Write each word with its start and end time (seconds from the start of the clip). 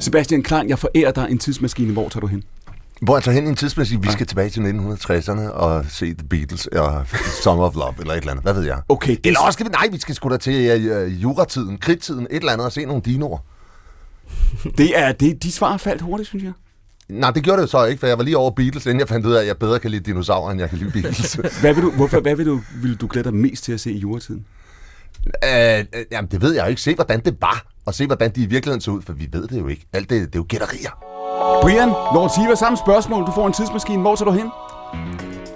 Sebastian 0.00 0.42
Klein, 0.42 0.68
jeg 0.68 0.78
forærer 0.78 1.12
dig 1.12 1.26
en 1.30 1.38
tidsmaskine. 1.38 1.92
Hvor 1.92 2.08
tager 2.08 2.20
du 2.20 2.26
hen? 2.26 2.42
Hvor 3.02 3.16
jeg 3.16 3.22
tager 3.24 3.34
hen 3.34 3.46
i 3.46 3.48
en 3.48 3.56
tidsmaskine, 3.56 4.02
vi 4.02 4.10
skal 4.10 4.26
tilbage 4.26 4.50
til 4.50 4.60
1960'erne 4.60 5.50
og 5.50 5.84
se 5.88 6.14
The 6.14 6.26
Beatles 6.28 6.66
og 6.66 7.06
Summer 7.42 7.64
of 7.64 7.74
Love, 7.74 7.94
eller 8.00 8.12
et 8.12 8.18
eller 8.18 8.30
andet. 8.30 8.44
Hvad 8.44 8.54
ved 8.54 8.62
jeg? 8.62 8.80
Okay, 8.88 9.10
det 9.10 9.26
Eller 9.26 9.40
også 9.40 9.52
skal 9.52 9.66
vi, 9.66 9.70
nej, 9.70 9.88
vi 9.92 10.00
skal 10.00 10.14
sgu 10.14 10.28
da 10.28 10.36
til 10.36 10.86
uh, 11.06 11.22
juratiden, 11.22 11.78
kridtiden, 11.78 12.26
et 12.30 12.36
eller 12.36 12.52
andet, 12.52 12.64
og 12.66 12.72
se 12.72 12.84
nogle 12.84 13.02
dinoer. 13.02 13.38
Det 14.78 14.98
er, 14.98 15.12
det, 15.12 15.42
de 15.42 15.52
svar 15.52 15.76
faldt 15.76 16.02
hurtigt, 16.02 16.28
synes 16.28 16.44
jeg. 16.44 16.52
Nej, 17.08 17.30
det 17.30 17.42
gjorde 17.42 17.56
det 17.56 17.66
jo 17.66 17.70
så 17.70 17.84
ikke, 17.84 18.00
for 18.00 18.06
jeg 18.06 18.18
var 18.18 18.24
lige 18.24 18.36
over 18.36 18.50
Beatles, 18.50 18.86
inden 18.86 19.00
jeg 19.00 19.08
fandt 19.08 19.26
ud 19.26 19.32
af, 19.32 19.40
at 19.40 19.46
jeg 19.46 19.56
bedre 19.56 19.78
kan 19.78 19.90
lide 19.90 20.02
dinosaurer, 20.02 20.50
end 20.50 20.60
jeg 20.60 20.68
kan 20.70 20.78
lide 20.78 20.90
Beatles. 20.90 21.34
Hvad 21.60 21.74
vil 21.74 21.82
du, 21.82 21.90
hvorfor, 21.90 22.20
hvad 22.20 22.36
vil 22.36 22.46
du, 22.46 22.60
vil 22.82 22.96
du 22.96 23.06
glæde 23.06 23.24
dig 23.24 23.34
mest 23.34 23.64
til 23.64 23.72
at 23.72 23.80
se 23.80 23.92
i 23.92 23.98
juretiden? 23.98 24.46
Uh, 25.26 25.86
jamen, 26.12 26.30
det 26.30 26.42
ved 26.42 26.54
jeg 26.54 26.64
jo 26.64 26.68
ikke. 26.68 26.80
Se, 26.82 26.94
hvordan 26.94 27.20
det 27.20 27.36
var, 27.40 27.64
og 27.86 27.94
se, 27.94 28.06
hvordan 28.06 28.30
de 28.30 28.42
i 28.42 28.46
virkeligheden 28.46 28.80
så 28.80 28.90
ud, 28.90 29.02
for 29.02 29.12
vi 29.12 29.28
ved 29.32 29.48
det 29.48 29.60
jo 29.60 29.68
ikke. 29.68 29.86
Alt 29.92 30.10
det, 30.10 30.20
det 30.20 30.34
er 30.34 30.38
jo 30.38 30.46
gætterier. 30.48 30.90
Brian, 31.62 31.88
Lord 31.88 32.30
Siva, 32.30 32.54
samme 32.54 32.78
spørgsmål. 32.78 33.26
Du 33.26 33.32
får 33.34 33.46
en 33.46 33.52
tidsmaskine. 33.52 34.00
Hvor 34.00 34.14
tager 34.16 34.30
du 34.30 34.36
hen? 34.36 34.50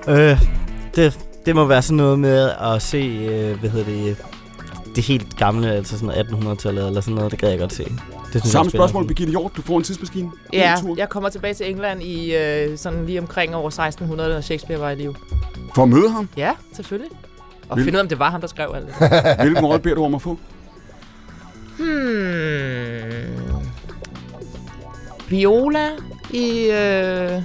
Øh, 0.08 0.40
det, 0.96 1.18
det 1.46 1.54
må 1.54 1.64
være 1.64 1.82
sådan 1.82 1.96
noget 1.96 2.18
med 2.18 2.50
at 2.60 2.82
se, 2.82 2.96
øh, 3.30 3.60
hvad 3.60 3.70
hedder 3.70 3.86
det, 3.86 4.16
det 4.96 5.04
helt 5.04 5.36
gamle, 5.36 5.72
altså 5.72 5.98
sådan 5.98 6.26
1800-tallet 6.26 6.86
eller 6.86 7.00
sådan 7.00 7.14
noget, 7.14 7.30
det 7.30 7.40
gad 7.40 7.50
jeg 7.50 7.58
godt 7.58 7.72
se. 7.72 7.84
Det 7.84 7.92
synes 7.92 8.14
jeg 8.34 8.42
Samme 8.42 8.70
spændende. 8.70 8.70
spørgsmål, 8.70 9.06
Birgitte 9.06 9.30
Hjort. 9.30 9.52
Du 9.56 9.62
får 9.62 9.76
en 9.76 9.82
tidsmaskine. 9.84 10.30
Ja, 10.52 10.74
En 10.88 10.98
jeg 10.98 11.08
kommer 11.08 11.28
tilbage 11.28 11.54
til 11.54 11.70
England 11.70 12.02
i 12.02 12.34
øh, 12.34 12.78
sådan 12.78 13.06
lige 13.06 13.18
omkring 13.20 13.54
over 13.54 13.66
1600, 13.66 14.30
da 14.34 14.40
Shakespeare 14.40 14.80
var 14.80 14.90
i 14.90 14.94
live. 14.94 15.14
For 15.74 15.82
at 15.82 15.88
møde 15.88 16.10
ham. 16.10 16.28
Ja, 16.36 16.52
selvfølgelig. 16.72 17.10
Og 17.68 17.76
Vil- 17.76 17.84
finde 17.84 17.96
ud 17.96 17.98
af, 17.98 18.02
om 18.02 18.08
det 18.08 18.18
var 18.18 18.30
ham, 18.30 18.40
der 18.40 18.48
skrev 18.48 18.72
alt 18.74 18.86
det. 18.86 18.94
Hvilken 19.44 19.64
rolle 19.64 19.82
beder 19.82 19.94
du 19.94 20.04
om 20.04 20.14
at 20.14 20.22
få? 20.22 20.38
Hmm. 21.78 21.86
Viola 25.28 25.88
i 26.30 26.70
øh, 26.70 27.42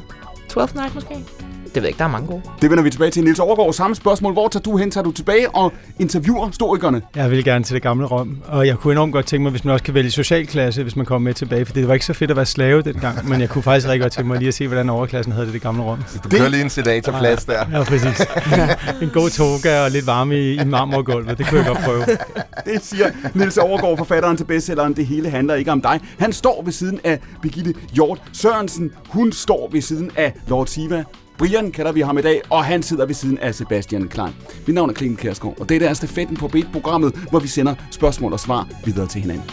12th 0.53 0.76
Night 0.76 0.95
måske? 0.95 1.26
Det 1.75 1.75
ved 1.75 1.84
jeg 1.84 1.89
ikke, 1.89 1.98
der 2.00 2.06
er 2.06 2.09
mange 2.09 2.28
gode. 2.28 2.42
Det 2.62 2.70
vender 2.70 2.84
vi 2.84 2.89
tilbage 2.89 3.12
til. 3.12 3.23
Niels 3.23 3.39
Overgaard, 3.39 3.73
samme 3.73 3.95
spørgsmål. 3.95 4.34
Hvor 4.34 4.48
tager 4.48 4.64
du 4.64 4.78
hen? 4.78 4.92
Tager 4.92 5.03
du 5.03 5.12
tilbage 5.12 5.50
og 5.56 5.73
interviewer 6.00 6.48
historikerne? 6.48 7.02
Jeg 7.16 7.31
vil 7.31 7.44
gerne 7.44 7.64
til 7.64 7.73
det 7.73 7.81
gamle 7.84 8.06
Rom, 8.06 8.38
og 8.48 8.67
jeg 8.67 8.78
kunne 8.78 8.92
enormt 8.92 9.14
godt 9.14 9.26
tænke 9.26 9.44
mig, 9.44 9.52
hvis 9.52 9.66
man 9.66 9.73
også 9.73 9.84
kan 9.84 9.94
vælge 9.94 10.11
socialklasse, 10.11 10.84
hvis 10.84 10.95
man 10.95 11.06
kommer 11.06 11.30
med 11.30 11.34
tilbage, 11.34 11.66
for 11.66 11.73
det 11.73 11.88
var 11.88 11.94
ikke 11.94 12.06
så 12.06 12.14
fedt 12.14 12.31
at 12.31 12.38
være 12.38 12.45
slave 12.45 12.81
dengang, 12.81 13.17
men 13.30 13.42
jeg 13.42 13.50
kunne 13.50 13.64
faktisk 13.64 13.88
rigtig 13.88 14.02
godt 14.02 14.14
tænke 14.14 14.28
mig 14.28 14.38
lige 14.38 14.48
at 14.48 14.53
se, 14.53 14.67
hvordan 14.67 14.89
overklassen 14.89 15.34
havde 15.34 15.45
det 15.45 15.52
i 15.52 15.53
det 15.53 15.61
gamle 15.61 15.84
Rom. 15.84 16.03
Du 16.23 16.30
kører 16.30 16.50
lige 16.50 16.64
en 16.64 16.70
sedatorplads 16.70 17.45
der. 17.45 17.66
Ja, 17.72 17.83
præcis. 17.83 18.22
en 19.02 19.09
god 19.14 19.30
toga 19.30 19.83
og 19.83 19.92
lidt 19.92 20.08
varme 20.08 20.39
i, 20.39 20.61
i 20.61 20.66
marmorgulvet, 20.66 21.38
det 21.38 21.48
kunne 21.48 21.59
jeg 21.59 21.67
godt 21.67 21.83
prøve. 21.86 22.06
Det 22.66 22.83
siger 22.83 23.06
Niels 23.33 23.58
Overgaard, 23.58 23.98
forfatteren 23.98 24.38
til 24.38 24.44
bestselleren 24.44 24.95
Det 24.95 25.06
hele 25.06 25.30
handler 25.30 25.56
ikke 25.56 25.72
om 25.72 25.81
dig. 25.81 26.00
Han 26.20 26.33
står 26.33 26.61
ved 26.64 26.72
siden 26.73 27.00
af 27.04 27.20
Birgitte 27.42 27.73
Hjort 27.94 28.22
Sørensen. 28.33 28.92
Hun 29.09 29.31
står 29.31 29.70
ved 29.72 29.81
siden 29.81 30.11
af 30.16 30.33
Lord 30.48 30.67
Siva. 30.67 31.04
Brian 31.40 31.72
kalder 31.72 31.92
vi 31.92 32.02
ham 32.02 32.18
i 32.18 32.22
dag, 32.22 32.42
og 32.50 32.66
han 32.66 32.84
sidder 32.84 33.06
ved 33.06 33.14
siden 33.14 33.38
af 33.38 33.56
Sebastian 33.56 34.08
Klein. 34.08 34.36
Mit 34.68 34.76
navn 34.76 34.90
er 34.90 34.94
Clemen 34.94 35.18
Kærsgaard, 35.18 35.59
og 35.59 35.70
det 35.70 35.82
er 35.82 35.94
stafetten 35.94 36.38
på 36.38 36.48
B-programmet, 36.48 37.16
hvor 37.30 37.40
vi 37.40 37.48
sender 37.48 37.76
spørgsmål 37.92 38.34
og 38.34 38.40
svar 38.40 38.68
videre 38.86 39.08
til 39.08 39.22
hinanden. 39.22 39.50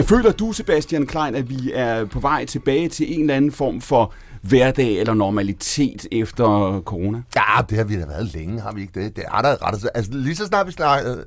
Føler 0.00 0.32
du, 0.32 0.52
Sebastian 0.52 1.06
Klein, 1.06 1.34
at 1.34 1.50
vi 1.50 1.72
er 1.74 2.04
på 2.04 2.20
vej 2.20 2.44
tilbage 2.44 2.88
til 2.88 3.14
en 3.14 3.20
eller 3.20 3.34
anden 3.34 3.52
form 3.52 3.80
for 3.80 4.12
hverdag 4.42 5.00
eller 5.00 5.14
normalitet 5.14 6.06
efter 6.12 6.80
corona? 6.84 7.22
Ja, 7.36 7.62
det 7.70 7.78
har 7.78 7.84
vi 7.84 8.00
da 8.00 8.06
været 8.06 8.34
længe, 8.34 8.60
har 8.60 8.72
vi 8.72 8.80
ikke 8.80 9.00
det? 9.02 9.16
Det 9.16 9.24
er 9.32 9.42
der 9.42 9.66
ret. 9.66 9.88
Altså, 9.94 10.10
lige 10.12 10.36
så 10.36 10.46
snart 10.46 10.66
vi 10.66 10.72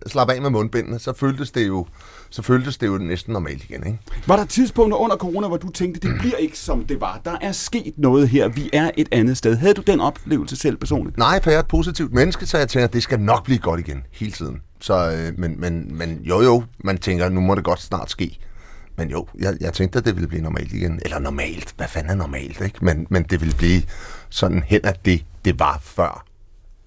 slapper 0.08 0.34
af 0.34 0.42
med 0.42 0.50
mundbindene, 0.50 1.00
så 1.00 1.14
føltes 1.14 1.52
det 1.52 1.68
jo, 1.68 1.86
så 2.30 2.42
føltes 2.42 2.78
det 2.78 2.88
jo 2.88 2.98
næsten 2.98 3.34
normalt 3.34 3.64
igen, 3.64 3.88
ikke? 3.88 4.00
Var 4.28 4.36
der 4.36 4.46
tidspunkter 4.46 4.98
under 4.98 5.16
corona, 5.16 5.48
hvor 5.48 5.58
du 5.58 5.70
tænkte, 5.70 6.08
det 6.08 6.20
bliver 6.20 6.36
ikke 6.36 6.58
som 6.58 6.86
det 6.86 7.02
var? 7.02 7.22
Der 7.26 7.38
er 7.42 7.52
sket 7.52 7.94
noget 7.98 8.30
her. 8.30 8.48
Vi 8.48 8.70
er 8.74 8.92
et 8.98 9.08
andet 9.12 9.38
sted. 9.38 9.56
Havde 9.56 9.74
du 9.74 9.82
den 9.82 10.00
oplevelse 10.00 10.56
selv 10.56 10.78
personligt? 10.78 11.18
Nej, 11.18 11.44
for 11.44 11.50
jeg 11.50 11.58
er 11.58 11.62
et 11.62 11.68
positivt 11.68 12.14
menneske, 12.14 12.46
så 12.46 12.58
jeg 12.58 12.70
tænker, 12.70 12.88
det 12.88 13.04
skal 13.04 13.20
nok 13.20 13.44
blive 13.44 13.60
godt 13.60 13.80
igen, 13.80 14.04
hele 14.12 14.32
tiden. 14.32 14.62
Så, 14.80 15.12
øh, 15.12 15.40
men, 15.40 15.62
men, 15.62 15.98
men 15.98 16.20
jo 16.24 16.42
jo, 16.42 16.64
man 16.84 16.98
tænker, 16.98 17.30
nu 17.30 17.42
må 17.42 17.56
det 17.56 17.64
godt 17.64 17.82
snart 17.82 18.12
ske. 18.12 18.40
Men 18.98 19.10
jo, 19.10 19.28
jeg, 19.40 19.58
jeg 19.62 19.74
tænkte, 19.74 20.00
at 20.00 20.06
det 20.06 20.16
ville 20.16 20.28
blive 20.28 20.44
normalt 20.44 20.74
igen. 20.74 21.00
Eller 21.06 21.20
normalt, 21.20 21.74
hvad 21.78 21.88
fanden 21.88 22.12
er 22.12 22.16
normalt, 22.16 22.62
ikke? 22.62 22.86
Men, 22.86 23.08
men 23.10 23.24
det 23.24 23.42
ville 23.42 23.56
blive 23.56 23.82
sådan 24.30 24.64
hen, 24.68 24.82
at 24.84 25.06
det, 25.06 25.26
det 25.46 25.60
var 25.60 25.80
før 25.82 26.26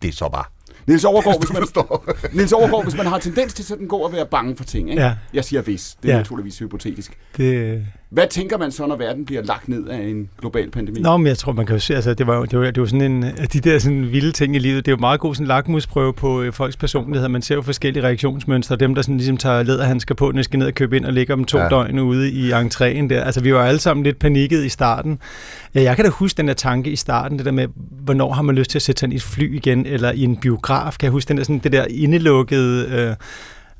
det 0.02 0.14
så 0.14 0.28
var. 0.32 0.52
Niels 0.92 1.04
Overgaard, 1.04 1.38
hvis 1.41 1.53
man, 1.56 1.62
forstår. 1.62 2.06
Niels 2.32 2.53
Overgaard, 2.53 2.84
hvis 2.84 2.97
man 2.97 3.06
har 3.06 3.19
tendens 3.19 3.54
til 3.54 3.64
sådan 3.64 3.86
gå 3.86 3.97
og 3.97 4.12
være 4.12 4.26
bange 4.26 4.56
for 4.56 4.64
ting, 4.64 4.91
ikke? 4.91 5.03
Ja. 5.03 5.14
Jeg 5.34 5.44
siger 5.44 5.62
hvis. 5.62 5.97
Det 6.03 6.08
er 6.08 6.12
Ja. 6.12 6.19
naturligvis 6.19 6.58
hypotetisk. 6.58 7.19
Det, 7.36 7.84
Hvad 8.12 8.27
tænker 8.31 8.59
man 8.59 8.73
så, 8.73 8.87
når 8.87 8.97
verden 8.97 9.25
bliver 9.25 9.43
lagt 9.43 9.69
ned 9.69 9.89
af 9.89 9.99
en 9.99 10.28
global 10.41 10.71
pandemi? 10.71 11.00
Nå, 11.00 11.17
men 11.17 11.27
jeg 11.27 11.39
tror, 11.39 11.53
man 11.53 11.67
kan 11.67 11.77
jo 11.77 11.81
se, 11.81 11.95
altså, 11.95 12.15
det 12.15 12.27
var 12.27 12.37
jo, 12.37 12.45
det 12.45 12.59
var, 12.59 12.65
det 12.65 12.81
var 12.81 12.87
sådan 12.87 13.12
en 13.12 13.25
af 13.25 13.49
de 13.49 13.61
der 13.61 13.78
sådan 13.78 14.12
vilde 14.12 14.33
ting 14.33 14.56
i 14.56 14.59
livet. 14.59 14.87
Det 14.87 14.93
er 14.93 14.97
jo 14.97 15.00
meget 15.00 15.21
god 15.21 15.34
sådan 15.34 15.47
lakmusprøve 15.47 16.12
på 16.12 16.43
øh, 16.43 16.53
folks 16.53 16.77
personlighed. 16.77 17.28
Man 17.28 17.43
ser 17.43 17.55
jo 17.55 17.62
forskellige 17.62 18.05
reaktionsmønstre. 18.05 18.77
Dem, 18.77 18.95
der 18.95 19.03
sådan 19.03 19.17
ligesom 19.17 19.37
tager 19.37 19.62
læderhandsker 19.62 20.15
på, 20.15 20.31
når 20.31 20.37
de 20.37 20.45
skal 20.45 20.59
ned 20.59 20.67
og 20.67 20.75
købe 20.75 20.97
ind 20.97 21.05
og 21.05 21.12
ligger 21.12 21.34
dem 21.34 21.45
to 21.45 21.59
ja. 21.59 21.69
døgn 21.69 21.99
ude 21.99 22.31
i 22.31 22.53
entréen 22.53 23.09
der. 23.09 23.25
Altså, 23.25 23.41
vi 23.41 23.55
var 23.55 23.65
alle 23.65 23.81
sammen 23.81 24.05
lidt 24.05 24.19
panikket 24.19 24.65
i 24.65 24.69
starten. 24.69 25.19
Ja, 25.75 25.83
Jeg 25.83 25.97
kan 25.97 26.05
da 26.05 26.11
huske 26.11 26.37
den 26.37 26.49
der 26.49 26.55
tanke 26.55 26.91
i 26.91 26.97
starten, 26.97 27.39
det 27.39 27.47
der 27.47 27.53
med, 27.53 27.67
hvornår 28.05 28.33
har 28.33 28.43
man 28.43 28.55
lyst 28.55 28.71
til 28.71 28.79
at 28.79 28.83
sætte 28.83 29.00
sig 29.00 29.12
i 29.12 29.15
et 29.15 29.23
fly 29.23 29.56
igen, 29.56 29.87
eller 29.87 30.12
i 30.12 30.23
en 30.23 30.37
biograf. 30.37 30.97
Kan 31.00 31.06
jeg 31.06 31.12
huske 31.12 31.29
den 31.29 31.37
der, 31.37 31.44
sådan, 31.44 31.59
det 31.59 31.73
der 31.73 31.84
indelukkede... 31.91 32.87
Øh, 32.89 33.15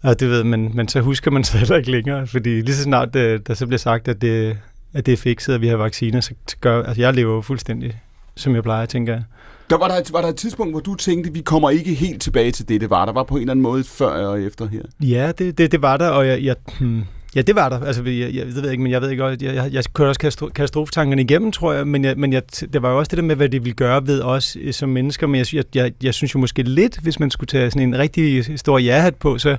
og 0.03 0.21
det 0.21 0.29
ved 0.31 0.45
man, 0.45 0.71
men 0.75 0.89
så 0.89 1.01
husker 1.01 1.31
man 1.31 1.45
sig 1.45 1.59
heller 1.61 1.77
ikke 1.77 1.91
længere, 1.91 2.27
fordi 2.27 2.49
lige 2.61 2.75
så 2.75 2.83
snart 2.83 3.17
øh, 3.17 3.41
der 3.47 3.55
så 3.55 3.67
bliver 3.67 3.79
sagt, 3.79 4.09
at 4.09 4.23
det, 4.23 4.59
at 4.95 5.07
det 5.07 5.13
er 5.13 5.17
fikset, 5.17 5.55
at 5.55 5.61
vi 5.61 5.69
har 5.69 5.77
vacciner, 5.77 6.21
så 6.21 6.35
så 6.49 6.57
gør, 6.61 6.83
altså 6.83 7.03
jeg 7.03 7.15
lever 7.15 7.35
jo 7.35 7.41
fuldstændig, 7.41 8.01
som 8.37 8.55
jeg 8.55 8.63
plejer, 8.63 8.87
tænker 8.87 9.13
jeg. 9.13 9.23
Der 9.71 9.79
var, 9.79 9.89
der, 9.89 9.95
et- 9.95 10.13
var 10.13 10.21
der 10.21 10.29
et 10.29 10.37
tidspunkt, 10.37 10.73
hvor 10.73 10.81
du 10.81 10.95
tænkte, 10.95 11.33
vi 11.33 11.41
kommer 11.41 11.71
ikke 11.71 11.95
helt 11.95 12.23
tilbage 12.23 12.51
til 12.51 12.69
det, 12.69 12.81
det 12.81 12.91
var. 12.91 13.05
Der 13.07 13.13
var 13.13 13.23
på 13.23 13.35
en 13.35 13.41
eller 13.41 13.51
anden 13.53 13.63
måde 13.63 13.85
før 13.85 14.07
og 14.27 14.43
efter 14.43 14.69
her. 14.69 14.83
Ja, 15.01 15.33
det, 15.39 15.59
det, 15.59 15.73
det 15.73 15.83
var 15.83 15.97
der, 15.97 16.09
og 16.09 16.27
jeg, 16.27 16.43
jeg, 16.43 16.57
hmm, 16.81 17.03
ja, 17.35 17.43
det 17.43 17.55
var 17.55 17.69
der. 17.69 17.85
Altså, 17.85 18.03
jeg, 18.03 18.13
jeg, 18.21 18.35
jeg 18.35 18.47
ved 18.55 18.71
ikke, 18.71 18.83
men 18.83 18.93
jeg 18.93 19.03
ved 19.03 19.11
ikke, 19.11 19.25
jeg, 19.25 19.37
jeg, 19.43 19.69
jeg 19.73 19.85
kørte 19.95 20.09
også 20.09 20.21
katastro- 20.25 20.53
katastrofetankerne 20.53 21.23
igennem, 21.23 21.53
tror 21.53 21.73
jeg, 21.73 21.87
men, 21.87 22.05
jeg, 22.05 22.15
men 22.17 22.33
jeg, 22.33 22.43
det 22.73 22.83
var 22.83 22.91
jo 22.91 22.99
også 22.99 23.11
det 23.11 23.17
der 23.17 23.23
med, 23.25 23.37
hvad 23.37 23.49
det 23.49 23.65
ville 23.65 23.75
gøre 23.75 24.07
ved 24.07 24.21
os 24.23 24.57
øh, 24.63 24.73
som 24.73 24.89
mennesker, 24.89 25.27
men 25.27 25.39
jeg, 25.39 25.55
jeg, 25.55 25.65
jeg, 25.75 25.93
jeg 26.03 26.15
synes 26.15 26.35
jo 26.35 26.39
måske 26.41 26.63
lidt, 26.63 26.99
hvis 27.03 27.21
man 27.21 27.31
skulle 27.31 27.49
tage 27.49 27.71
sådan 27.71 27.89
en 27.89 27.99
rigtig 27.99 28.59
stor 28.59 28.79
ja-hat 28.79 29.15
på, 29.15 29.39
så, 29.39 29.57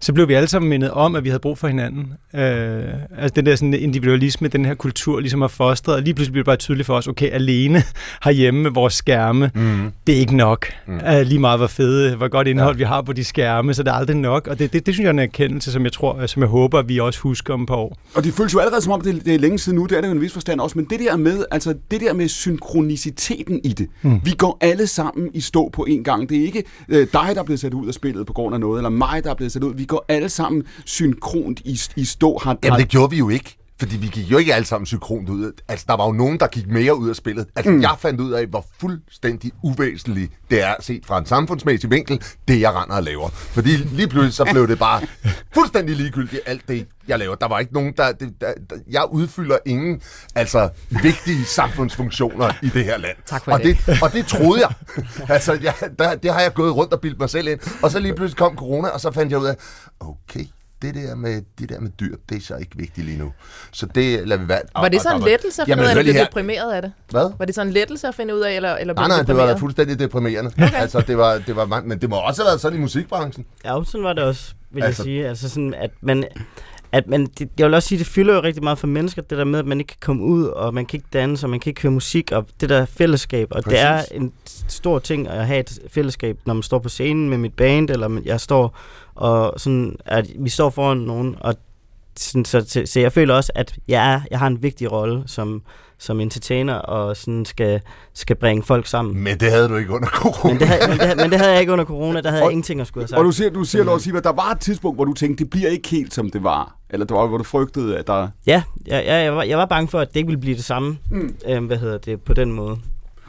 så 0.00 0.12
blev 0.12 0.28
vi 0.28 0.34
alle 0.34 0.48
sammen 0.48 0.68
mindet 0.68 0.90
om, 0.90 1.14
at 1.16 1.24
vi 1.24 1.28
havde 1.28 1.40
brug 1.40 1.58
for 1.58 1.68
hinanden. 1.68 2.12
Øh, 2.34 2.84
altså 3.18 3.32
den 3.36 3.46
der 3.46 3.56
sådan 3.56 3.74
individualisme, 3.74 4.48
den 4.48 4.64
her 4.64 4.74
kultur 4.74 5.20
ligesom 5.20 5.40
har 5.40 5.48
fostret, 5.48 5.94
og 5.96 6.02
lige 6.02 6.14
pludselig 6.14 6.32
blev 6.32 6.40
det 6.42 6.46
bare 6.46 6.56
tydeligt 6.56 6.86
for 6.86 6.94
os, 6.94 7.06
okay, 7.08 7.30
alene 7.30 7.82
herhjemme 8.24 8.62
med 8.62 8.70
vores 8.70 8.94
skærme, 8.94 9.50
Mm. 9.54 9.92
det 10.06 10.14
er 10.14 10.18
ikke 10.20 10.36
nok. 10.36 10.66
Mm. 10.86 10.94
Uh, 10.96 11.20
lige 11.20 11.38
meget 11.38 11.58
hvor 11.58 11.66
fede, 11.66 12.16
hvor 12.16 12.28
godt 12.28 12.46
indhold 12.48 12.74
ja. 12.74 12.78
vi 12.78 12.84
har 12.84 13.02
på 13.02 13.12
de 13.12 13.24
skærme, 13.24 13.74
så 13.74 13.82
det 13.82 13.90
er 13.90 13.94
aldrig 13.94 14.16
nok. 14.16 14.46
Og 14.46 14.58
det, 14.58 14.72
det, 14.72 14.86
det 14.86 14.94
synes 14.94 15.04
jeg 15.04 15.08
er 15.08 15.12
en 15.12 15.18
erkendelse, 15.18 15.72
som 15.72 15.84
jeg 15.84 15.92
tror, 15.92 16.26
som 16.26 16.42
jeg 16.42 16.48
håber, 16.48 16.78
at 16.78 16.88
vi 16.88 16.98
også 17.00 17.11
husker 17.16 17.54
om 17.54 17.62
et 17.62 17.68
par 17.68 17.76
år. 17.76 17.98
Og 18.14 18.24
det 18.24 18.34
føles 18.34 18.54
jo 18.54 18.58
allerede 18.58 18.82
som 18.82 18.92
om, 18.92 19.00
det, 19.00 19.24
det 19.24 19.34
er 19.34 19.38
længe 19.38 19.58
siden 19.58 19.78
nu, 19.78 19.86
det 19.86 19.96
er 19.96 20.00
det 20.00 20.08
jo 20.08 20.12
en 20.12 20.20
vis 20.20 20.32
forstand 20.32 20.60
også, 20.60 20.78
men 20.78 20.84
det 20.90 21.00
der 21.00 21.16
med, 21.16 21.44
altså 21.50 21.74
det 21.90 22.00
der 22.00 22.12
med 22.12 22.28
synkroniciteten 22.28 23.60
i 23.64 23.72
det. 23.72 23.88
Mm. 24.02 24.20
Vi 24.24 24.30
går 24.30 24.58
alle 24.60 24.86
sammen 24.86 25.30
i 25.34 25.40
stå 25.40 25.68
på 25.68 25.84
en 25.84 26.04
gang. 26.04 26.28
Det 26.28 26.38
er 26.38 26.44
ikke 26.44 26.64
øh, 26.88 27.06
dig, 27.12 27.30
der 27.34 27.40
er 27.40 27.44
blevet 27.44 27.60
sat 27.60 27.74
ud 27.74 27.88
af 27.88 27.94
spillet 27.94 28.26
på 28.26 28.32
grund 28.32 28.54
af 28.54 28.60
noget, 28.60 28.78
eller 28.78 28.90
mig, 28.90 29.24
der 29.24 29.30
er 29.30 29.34
blevet 29.34 29.52
sat 29.52 29.64
ud. 29.64 29.74
Vi 29.74 29.84
går 29.84 30.04
alle 30.08 30.28
sammen 30.28 30.62
synkront 30.84 31.60
i, 31.64 31.80
i 31.96 32.04
stå. 32.04 32.38
Har, 32.42 32.58
Jamen, 32.64 32.80
det 32.80 32.88
gjorde 32.88 33.10
vi 33.10 33.18
jo 33.18 33.28
ikke. 33.28 33.56
Fordi 33.78 33.96
vi 33.96 34.06
gik 34.06 34.30
jo 34.30 34.38
ikke 34.38 34.54
alle 34.54 34.66
sammen 34.66 34.86
synkront 34.86 35.28
ud. 35.28 35.52
Altså, 35.68 35.84
der 35.88 35.96
var 35.96 36.06
jo 36.06 36.12
nogen, 36.12 36.40
der 36.40 36.46
gik 36.46 36.66
mere 36.66 36.96
ud 36.96 37.08
af 37.08 37.16
spillet. 37.16 37.46
Altså, 37.56 37.72
mm. 37.72 37.82
jeg 37.82 37.94
fandt 37.98 38.20
ud 38.20 38.32
af, 38.32 38.46
hvor 38.46 38.66
fuldstændig 38.80 39.52
uvæsentligt 39.62 40.32
det 40.50 40.62
er 40.62 40.74
set 40.80 41.06
fra 41.06 41.18
en 41.18 41.26
samfundsmæssig 41.26 41.90
vinkel, 41.90 42.22
det 42.48 42.60
jeg 42.60 42.74
render 42.74 42.96
og 42.96 43.02
laver. 43.02 43.28
Fordi 43.28 43.76
lige 43.76 44.08
pludselig 44.08 44.34
så 44.34 44.44
blev 44.52 44.68
det 44.68 44.78
bare 44.78 45.02
fuldstændig 45.54 45.96
ligegyldigt, 45.96 46.42
alt 46.46 46.68
det, 46.68 46.86
jeg 47.08 47.18
laver. 47.18 47.34
Der 47.34 47.48
var 47.48 47.58
ikke 47.58 47.72
nogen, 47.72 47.92
der... 47.96 48.12
Det, 48.12 48.34
der, 48.40 48.52
der 48.70 48.76
jeg 48.90 49.04
udfylder 49.10 49.58
ingen, 49.66 50.00
altså, 50.34 50.68
vigtige 51.02 51.44
samfundsfunktioner 51.44 52.52
i 52.62 52.68
det 52.68 52.84
her 52.84 52.98
land. 52.98 53.16
Tak 53.26 53.44
for 53.44 53.52
og 53.52 53.62
det. 53.62 53.76
det. 53.86 54.02
Og 54.02 54.12
det 54.12 54.26
troede 54.26 54.60
jeg. 54.60 54.74
altså, 55.28 55.58
jeg, 55.62 55.74
der, 55.98 56.14
det 56.14 56.32
har 56.32 56.40
jeg 56.40 56.54
gået 56.54 56.76
rundt 56.76 56.92
og 56.92 57.00
bildt 57.00 57.18
mig 57.18 57.30
selv 57.30 57.48
ind. 57.48 57.60
Og 57.82 57.90
så 57.90 57.98
lige 57.98 58.14
pludselig 58.14 58.38
kom 58.38 58.56
corona, 58.56 58.88
og 58.88 59.00
så 59.00 59.10
fandt 59.12 59.32
jeg 59.32 59.40
ud 59.40 59.46
af, 59.46 59.56
okay, 60.00 60.44
det 60.82 60.94
der 60.94 61.14
med, 61.14 61.42
det 61.58 61.68
der 61.68 61.80
med 61.80 61.90
dyr, 62.00 62.16
det 62.28 62.36
er 62.36 62.40
så 62.40 62.56
ikke 62.56 62.70
vigtigt 62.76 63.06
lige 63.06 63.18
nu. 63.18 63.32
Så 63.72 63.86
det 63.86 64.28
lader 64.28 64.42
vi 64.42 64.48
være. 64.48 64.60
Var 64.76 64.88
det 64.88 65.00
så 65.02 65.14
en 65.16 65.22
lettelse 65.22 65.62
at 65.62 65.68
finde 65.68 65.82
ud 65.82 65.88
af, 65.88 65.98
at 65.98 66.06
her. 66.06 66.24
deprimeret 66.24 66.72
af 66.72 66.82
det? 66.82 66.92
Hvad? 67.10 67.30
Var 67.38 67.44
det 67.44 67.54
så 67.54 67.62
en 67.62 67.70
lettelse 67.70 68.08
at 68.08 68.14
finde 68.14 68.34
ud 68.34 68.40
af, 68.40 68.56
eller, 68.56 68.76
eller 68.76 68.94
blev 68.94 69.00
Nej, 69.00 69.08
nej, 69.08 69.18
det 69.18 69.28
var 69.28 69.34
da 69.34 69.40
deprimeret? 69.40 69.60
fuldstændig 69.60 69.98
deprimerende. 69.98 70.50
Okay. 70.58 70.70
Altså, 70.82 71.00
det 71.00 71.18
var, 71.18 71.38
det 71.46 71.56
var, 71.56 71.82
men 71.84 72.00
det 72.00 72.10
må 72.10 72.16
også 72.16 72.42
have 72.42 72.46
været 72.48 72.60
sådan 72.60 72.78
i 72.78 72.80
musikbranchen. 72.80 73.44
Ja, 73.64 73.78
sådan 73.86 74.04
var 74.04 74.12
det 74.12 74.24
også, 74.24 74.54
vil 74.70 74.82
Altså- 74.82 75.02
jeg 75.02 75.04
sige. 75.04 75.28
Altså 75.28 75.48
sådan, 75.48 75.74
at 75.74 75.90
man, 76.00 76.24
at 76.92 77.06
man, 77.06 77.26
det, 77.38 77.48
jeg 77.58 77.66
vil 77.66 77.74
også 77.74 77.88
sige, 77.88 77.98
det 77.98 78.06
fylder 78.06 78.34
jo 78.34 78.42
rigtig 78.42 78.62
meget 78.62 78.78
for 78.78 78.86
mennesker, 78.86 79.22
det 79.22 79.38
der 79.38 79.44
med, 79.44 79.58
at 79.58 79.66
man 79.66 79.78
ikke 79.80 79.88
kan 79.88 79.96
komme 80.00 80.22
ud, 80.24 80.44
og 80.44 80.74
man 80.74 80.86
kan 80.86 80.96
ikke 80.98 81.08
danse, 81.12 81.46
og 81.46 81.50
man 81.50 81.60
kan 81.60 81.70
ikke 81.70 81.82
høre 81.82 81.92
musik, 81.92 82.32
og 82.32 82.46
det 82.60 82.68
der 82.68 82.84
fællesskab. 82.84 83.48
Og 83.50 83.62
Præcis. 83.62 83.78
det 83.78 83.88
er 83.88 84.02
en 84.10 84.32
stor 84.68 84.98
ting 84.98 85.28
at 85.28 85.46
have 85.46 85.60
et 85.60 85.78
fællesskab, 85.90 86.38
når 86.46 86.54
man 86.54 86.62
står 86.62 86.78
på 86.78 86.88
scenen 86.88 87.30
med 87.30 87.38
mit 87.38 87.52
band, 87.54 87.90
eller 87.90 88.20
jeg 88.24 88.40
står 88.40 88.76
og 89.14 89.60
sådan, 89.60 89.96
at 90.04 90.26
vi 90.38 90.50
står 90.50 90.70
foran 90.70 90.96
nogen, 90.96 91.36
og 91.40 91.54
sådan, 92.16 92.44
så, 92.44 92.64
så, 92.68 92.82
så 92.86 93.00
jeg 93.00 93.12
føler 93.12 93.34
også, 93.34 93.52
at 93.54 93.74
jeg, 93.88 94.12
er, 94.12 94.20
jeg 94.30 94.38
har 94.38 94.46
en 94.46 94.62
vigtig 94.62 94.92
rolle 94.92 95.22
som, 95.26 95.62
som 95.98 96.20
entertainer, 96.20 96.74
og 96.74 97.16
sådan 97.16 97.44
skal, 97.44 97.80
skal 98.14 98.36
bringe 98.36 98.62
folk 98.62 98.86
sammen. 98.86 99.24
Men 99.24 99.40
det 99.40 99.50
havde 99.50 99.68
du 99.68 99.76
ikke 99.76 99.92
under 99.92 100.08
corona. 100.08 100.52
Men 100.52 100.60
det 100.60 100.68
havde, 100.68 100.88
men 100.88 100.98
det, 100.98 101.16
men 101.16 101.30
det 101.30 101.38
havde 101.38 101.52
jeg 101.52 101.60
ikke 101.60 101.72
under 101.72 101.84
corona, 101.84 102.20
der 102.20 102.30
havde 102.30 102.42
og, 102.42 102.46
jeg 102.46 102.52
ingenting 102.52 102.80
at 102.80 102.86
skulle 102.86 103.02
have 103.02 103.08
sagt. 103.08 103.18
Og 103.18 103.24
du 103.24 103.32
siger, 103.32 103.50
du 103.50 103.64
siger, 103.64 103.84
Lars 103.84 104.02
Siver, 104.02 104.20
der 104.20 104.32
var 104.32 104.50
et 104.50 104.60
tidspunkt, 104.60 104.96
hvor 104.96 105.04
du 105.04 105.12
tænkte, 105.12 105.44
det 105.44 105.50
bliver 105.50 105.68
ikke 105.68 105.88
helt, 105.88 106.14
som 106.14 106.30
det 106.30 106.42
var. 106.42 106.76
Eller 106.90 107.06
det 107.06 107.16
var, 107.16 107.26
hvor 107.26 107.38
du 107.38 107.44
frygtede, 107.44 107.98
at 107.98 108.06
der... 108.06 108.28
Ja, 108.46 108.62
jeg, 108.86 109.04
jeg, 109.06 109.24
jeg, 109.24 109.36
var, 109.36 109.42
jeg 109.42 109.58
var 109.58 109.66
bange 109.66 109.88
for, 109.88 110.00
at 110.00 110.08
det 110.08 110.16
ikke 110.16 110.26
ville 110.26 110.40
blive 110.40 110.56
det 110.56 110.64
samme, 110.64 110.98
mm. 111.10 111.34
øh, 111.48 111.64
hvad 111.64 111.76
hedder 111.76 111.98
det, 111.98 112.20
på 112.20 112.34
den 112.34 112.52
måde. 112.52 112.78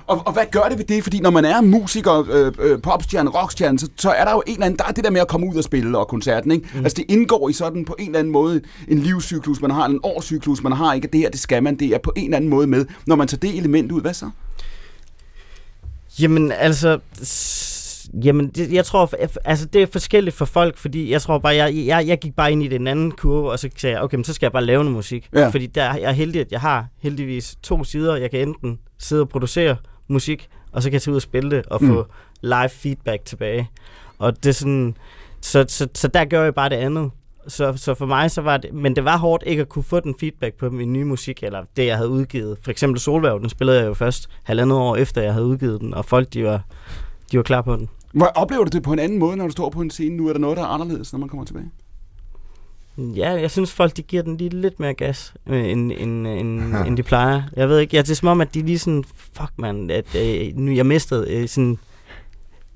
Og, 0.07 0.21
og 0.25 0.33
hvad 0.33 0.43
gør 0.51 0.61
det 0.61 0.77
ved 0.77 0.85
det? 0.85 1.03
Fordi 1.03 1.19
når 1.19 1.29
man 1.29 1.45
er 1.45 1.61
musiker, 1.61 2.25
øh, 2.31 2.53
øh, 2.59 2.81
popstjerne, 2.81 3.29
rockstjerne, 3.29 3.79
så, 3.79 3.89
så 3.97 4.09
er 4.09 4.25
der 4.25 4.31
jo 4.31 4.43
en 4.47 4.53
eller 4.53 4.65
anden, 4.65 4.79
der 4.79 4.85
er 4.85 4.91
det 4.91 5.03
der 5.03 5.11
med 5.11 5.21
at 5.21 5.27
komme 5.27 5.47
ud 5.47 5.55
og 5.55 5.63
spille 5.63 5.97
og 5.97 6.07
koncerten, 6.07 6.51
ikke? 6.51 6.69
Mm. 6.73 6.79
Altså 6.79 6.95
det 6.95 7.05
indgår 7.09 7.49
i 7.49 7.53
sådan 7.53 7.85
på 7.85 7.95
en 7.99 8.05
eller 8.05 8.19
anden 8.19 8.33
måde 8.33 8.61
en 8.87 8.99
livscyklus, 8.99 9.61
man 9.61 9.71
har, 9.71 9.85
en 9.85 9.99
årscyklus, 10.03 10.63
man 10.63 10.71
har, 10.71 10.93
ikke? 10.93 11.07
Det 11.07 11.19
her, 11.19 11.29
det 11.29 11.39
skal 11.39 11.63
man, 11.63 11.75
det 11.75 11.87
er 11.87 11.97
på 11.97 12.13
en 12.15 12.23
eller 12.23 12.37
anden 12.37 12.49
måde 12.49 12.67
med. 12.67 12.85
Når 13.05 13.15
man 13.15 13.27
tager 13.27 13.39
det 13.39 13.57
element 13.57 13.91
ud, 13.91 14.01
hvad 14.01 14.13
så? 14.13 14.29
Jamen 16.19 16.51
altså, 16.51 16.99
Jamen, 18.23 18.47
det, 18.47 18.73
jeg 18.73 18.85
tror, 18.85 19.13
altså 19.45 19.65
det 19.65 19.81
er 19.81 19.87
forskelligt 19.91 20.35
for 20.35 20.45
folk, 20.45 20.77
fordi 20.77 21.11
jeg 21.11 21.21
tror 21.21 21.37
bare, 21.37 21.55
jeg, 21.55 21.85
jeg, 21.85 22.07
jeg 22.07 22.19
gik 22.19 22.35
bare 22.35 22.51
ind 22.51 22.63
i 22.63 22.67
den 22.67 22.87
anden 22.87 23.11
kurve, 23.11 23.51
og 23.51 23.59
så 23.59 23.69
sagde 23.77 23.95
jeg, 23.95 24.03
okay, 24.03 24.15
men 24.15 24.23
så 24.23 24.33
skal 24.33 24.45
jeg 24.45 24.51
bare 24.51 24.65
lave 24.65 24.83
noget 24.83 24.95
musik. 24.95 25.29
Ja. 25.33 25.47
Fordi 25.47 25.65
der, 25.65 25.95
jeg 25.95 26.09
er 26.09 26.11
heldig, 26.11 26.41
at 26.41 26.51
jeg 26.51 26.61
har 26.61 26.87
heldigvis 27.01 27.55
to 27.63 27.83
sider. 27.83 28.15
Jeg 28.15 28.31
kan 28.31 28.39
enten 28.39 28.79
sidde 28.99 29.21
og 29.21 29.29
producere 29.29 29.75
musik, 30.07 30.49
og 30.71 30.83
så 30.83 30.89
kan 30.89 30.93
jeg 30.93 31.01
tage 31.01 31.11
ud 31.11 31.15
og 31.15 31.21
spille 31.21 31.51
det, 31.51 31.65
og 31.65 31.83
mm. 31.83 31.87
få 31.87 32.05
live 32.41 32.69
feedback 32.69 33.25
tilbage. 33.25 33.69
Og 34.19 34.43
det 34.43 34.49
er 34.49 34.53
sådan, 34.53 34.97
så, 35.41 35.65
så, 35.67 35.87
så 35.95 36.07
der 36.07 36.25
gør 36.25 36.43
jeg 36.43 36.55
bare 36.55 36.69
det 36.69 36.75
andet. 36.75 37.11
Så, 37.47 37.73
så 37.75 37.93
for 37.93 38.05
mig 38.05 38.31
så 38.31 38.41
var 38.41 38.57
det, 38.57 38.73
men 38.73 38.95
det 38.95 39.05
var 39.05 39.17
hårdt 39.17 39.43
ikke 39.47 39.61
at 39.61 39.69
kunne 39.69 39.83
få 39.83 39.99
den 39.99 40.15
feedback 40.19 40.55
på 40.55 40.69
min 40.69 40.93
nye 40.93 41.03
musik, 41.05 41.43
eller 41.43 41.63
det 41.77 41.85
jeg 41.85 41.97
havde 41.97 42.09
udgivet. 42.09 42.57
For 42.63 42.71
eksempel 42.71 42.99
Solværv, 42.99 43.39
den 43.39 43.49
spillede 43.49 43.79
jeg 43.79 43.87
jo 43.87 43.93
først 43.93 44.29
halvandet 44.43 44.77
år 44.77 44.95
efter 44.95 45.21
jeg 45.21 45.33
havde 45.33 45.45
udgivet 45.45 45.81
den, 45.81 45.93
og 45.93 46.05
folk 46.05 46.33
de 46.33 46.43
var, 46.43 46.61
de 47.31 47.37
var 47.37 47.43
klar 47.43 47.61
på 47.61 47.75
den. 47.75 47.89
Hvor 48.13 48.25
oplever 48.25 48.63
du 48.63 48.69
det 48.69 48.83
på 48.83 48.93
en 48.93 48.99
anden 48.99 49.19
måde, 49.19 49.37
når 49.37 49.45
du 49.45 49.51
står 49.51 49.69
på 49.69 49.81
en 49.81 49.89
scene 49.89 50.17
nu? 50.17 50.27
Er 50.27 50.33
der 50.33 50.39
noget, 50.39 50.57
der 50.57 50.63
er 50.63 50.67
anderledes, 50.67 51.13
når 51.13 51.19
man 51.19 51.29
kommer 51.29 51.45
tilbage? 51.45 51.71
Ja, 52.97 53.31
jeg 53.31 53.51
synes 53.51 53.71
folk, 53.71 53.97
de 53.97 54.01
giver 54.01 54.23
den 54.23 54.37
lige 54.37 54.49
lidt 54.49 54.79
mere 54.79 54.93
gas, 54.93 55.33
øh, 55.47 55.69
end, 55.69 55.91
end, 55.91 56.27
end, 56.27 56.75
end 56.87 56.97
de 56.97 57.03
plejer. 57.03 57.41
Jeg 57.55 57.69
ved 57.69 57.79
ikke, 57.79 57.95
ja, 57.95 58.01
det 58.01 58.11
er 58.11 58.15
som 58.15 58.27
om, 58.27 58.41
at 58.41 58.53
de 58.53 58.61
lige 58.61 58.79
sådan, 58.79 59.03
fuck 59.33 59.51
man, 59.57 59.89
at 59.89 60.15
øh, 60.15 60.55
nu 60.55 60.71
jeg 60.71 60.85
mistede 60.85 61.31
øh, 61.33 61.47
sådan, 61.47 61.77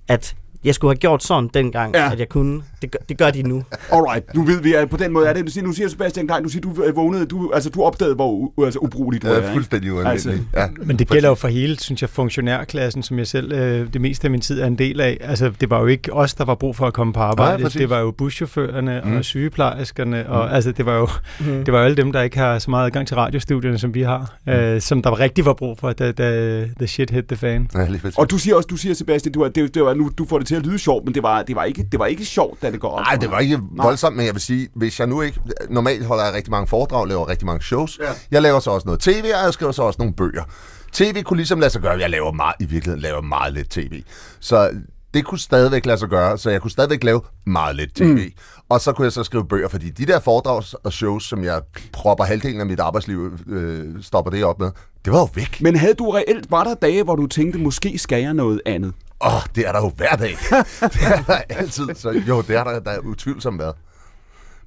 at 0.07 0.35
jeg 0.63 0.75
skulle 0.75 0.89
have 0.89 0.99
gjort 0.99 1.23
sådan 1.23 1.49
dengang, 1.53 1.95
ja. 1.95 2.11
at 2.11 2.19
jeg 2.19 2.29
kunne. 2.29 2.63
Det 2.81 2.91
gør, 2.91 2.99
det 3.09 3.17
gør 3.17 3.29
de 3.29 3.43
nu. 3.43 3.63
Alright, 3.91 4.35
nu 4.35 4.43
ved 4.43 4.61
vi, 4.61 4.73
at 4.73 4.89
på 4.89 4.97
den 4.97 5.11
måde 5.11 5.27
er 5.27 5.33
det. 5.33 5.45
Du 5.45 5.51
siger, 5.51 5.65
nu 5.65 5.71
siger 5.71 5.89
Sebastian 5.89 6.27
Klein, 6.27 6.43
du 6.43 6.49
siger, 6.49 6.61
du 6.61 6.91
vågnede, 6.95 7.25
du, 7.25 7.51
altså 7.53 7.69
du 7.69 7.83
opdagede, 7.83 8.15
hvor 8.15 8.53
altså, 8.65 8.79
ubrugeligt 8.79 9.23
du 9.23 9.27
er. 9.27 9.41
Ja, 9.41 9.53
fuldstændig 9.53 9.93
ualmindelig. 9.93 10.33
Altså. 10.33 10.45
Ja. 10.55 10.67
Men 10.85 10.99
det 10.99 11.09
gælder 11.09 11.29
jo 11.29 11.35
for 11.35 11.47
hele, 11.47 11.79
synes 11.79 12.01
jeg, 12.01 12.09
funktionærklassen, 12.09 13.03
som 13.03 13.17
jeg 13.17 13.27
selv 13.27 13.51
øh, 13.51 13.93
det 13.93 14.01
meste 14.01 14.25
af 14.25 14.31
min 14.31 14.41
tid 14.41 14.61
er 14.61 14.67
en 14.67 14.77
del 14.77 15.01
af. 15.01 15.17
Altså, 15.21 15.51
det 15.61 15.69
var 15.69 15.79
jo 15.79 15.85
ikke 15.85 16.13
os, 16.13 16.33
der 16.33 16.45
var 16.45 16.55
brug 16.55 16.75
for 16.75 16.87
at 16.87 16.93
komme 16.93 17.13
på 17.13 17.19
arbejde. 17.19 17.63
Ja, 17.63 17.69
det 17.69 17.89
var 17.89 17.99
jo 17.99 18.11
buschaufførerne 18.11 19.01
mm. 19.05 19.17
og 19.17 19.25
sygeplejerskerne, 19.25 20.23
mm. 20.27 20.33
og 20.33 20.55
altså, 20.55 20.71
det 20.71 20.85
var 20.85 20.97
jo 20.97 21.07
mm. 21.39 21.65
det 21.65 21.73
var 21.73 21.83
alle 21.83 21.97
dem, 21.97 22.11
der 22.11 22.21
ikke 22.21 22.37
har 22.37 22.59
så 22.59 22.69
meget 22.69 22.85
adgang 22.85 23.07
til 23.07 23.15
radiostudierne, 23.15 23.77
som 23.77 23.93
vi 23.93 24.01
har, 24.01 24.35
mm. 24.45 24.51
øh, 24.51 24.81
som 24.81 25.01
der 25.01 25.19
rigtig 25.19 25.45
var 25.45 25.53
brug 25.53 25.79
for, 25.79 25.91
da, 25.91 26.11
da 26.11 26.59
the 26.79 26.87
shit 26.87 27.09
hit 27.09 27.25
the 27.27 27.37
fan. 27.37 27.69
Ja, 27.75 27.87
og 28.17 28.29
du 28.29 28.37
siger 28.37 28.55
også, 28.55 28.67
du 28.67 28.77
siger, 28.77 28.93
Sebastian, 28.95 29.33
du, 29.33 29.49
det, 29.55 29.75
det 29.75 29.83
var, 29.83 29.93
nu, 29.93 30.11
du 30.17 30.25
får 30.25 30.37
det 30.37 30.47
til 30.47 30.55
at 30.55 30.65
lyde 30.65 30.79
sjovt, 30.79 31.05
men 31.05 31.13
det 31.13 31.23
var, 31.23 31.43
det 31.43 31.55
var, 31.55 31.63
ikke, 31.63 31.87
det 31.91 31.99
var 31.99 32.05
ikke 32.05 32.25
sjovt, 32.25 32.61
da 32.67 32.71
det 32.71 32.81
går 32.81 32.89
op. 32.89 32.99
Nej, 32.99 33.15
det 33.15 33.31
var 33.31 33.39
ikke 33.39 33.59
voldsomt, 33.71 34.15
men 34.15 34.25
jeg 34.25 34.33
vil 34.33 34.41
sige, 34.41 34.69
hvis 34.75 34.99
jeg 34.99 35.07
nu 35.07 35.21
ikke... 35.21 35.39
Normalt 35.69 36.05
holder 36.05 36.25
jeg 36.25 36.33
rigtig 36.33 36.51
mange 36.51 36.67
foredrag, 36.67 37.07
laver 37.07 37.29
rigtig 37.29 37.45
mange 37.45 37.63
shows. 37.63 37.99
Ja. 38.01 38.11
Jeg 38.31 38.41
laver 38.41 38.59
så 38.59 38.71
også 38.71 38.85
noget 38.85 38.99
tv, 38.99 39.23
og 39.39 39.45
jeg 39.45 39.53
skriver 39.53 39.71
så 39.71 39.83
også 39.83 39.97
nogle 39.99 40.13
bøger. 40.13 40.43
TV 40.91 41.23
kunne 41.23 41.37
ligesom 41.37 41.59
lade 41.59 41.71
sig 41.71 41.81
gøre. 41.81 41.99
Jeg 41.99 42.09
laver 42.09 42.31
meget, 42.31 42.55
i 42.59 42.65
virkeligheden 42.65 43.01
laver 43.01 43.21
meget 43.21 43.53
lidt 43.53 43.69
tv. 43.69 44.03
Så 44.39 44.71
det 45.13 45.25
kunne 45.25 45.39
stadigvæk 45.39 45.85
lade 45.85 45.97
sig 45.97 46.09
gøre, 46.09 46.37
så 46.37 46.49
jeg 46.49 46.61
kunne 46.61 46.71
stadigvæk 46.71 47.03
lave 47.03 47.21
meget 47.45 47.75
lidt 47.75 47.95
tv. 47.95 48.03
Mm. 48.03 48.31
Og 48.69 48.81
så 48.81 48.93
kunne 48.93 49.05
jeg 49.05 49.11
så 49.11 49.23
skrive 49.23 49.47
bøger, 49.47 49.67
fordi 49.67 49.89
de 49.89 50.05
der 50.05 50.19
foredrags 50.19 50.73
og 50.73 50.93
shows, 50.93 51.23
som 51.23 51.43
jeg 51.43 51.61
propper 51.93 52.23
halvdelen 52.23 52.59
af 52.59 52.65
mit 52.65 52.79
arbejdsliv, 52.79 53.31
øh, 53.47 53.85
stopper 54.01 54.31
det 54.31 54.43
op 54.43 54.59
med, 54.59 54.71
det 55.05 55.13
var 55.13 55.19
jo 55.19 55.29
væk. 55.35 55.61
Men 55.61 55.75
havde 55.75 55.93
du 55.93 56.09
reelt, 56.09 56.51
var 56.51 56.63
der 56.63 56.73
dage, 56.73 57.03
hvor 57.03 57.15
du 57.15 57.27
tænkte, 57.27 57.59
måske 57.59 57.97
skal 57.97 58.21
jeg 58.21 58.33
noget 58.33 58.61
andet? 58.65 58.93
Åh, 59.21 59.35
oh, 59.35 59.41
det 59.55 59.67
er 59.67 59.71
der 59.71 59.79
jo 59.79 59.91
hver 59.97 60.15
dag. 60.15 60.37
det 60.93 61.01
er 61.01 61.23
der 61.27 61.41
altid. 61.49 61.87
Så 61.95 62.09
jo, 62.27 62.41
det 62.41 62.55
er 62.55 62.63
der, 62.63 62.79
der 62.79 62.91
er 62.91 62.99
utvivlsomt 62.99 63.59
været. 63.59 63.75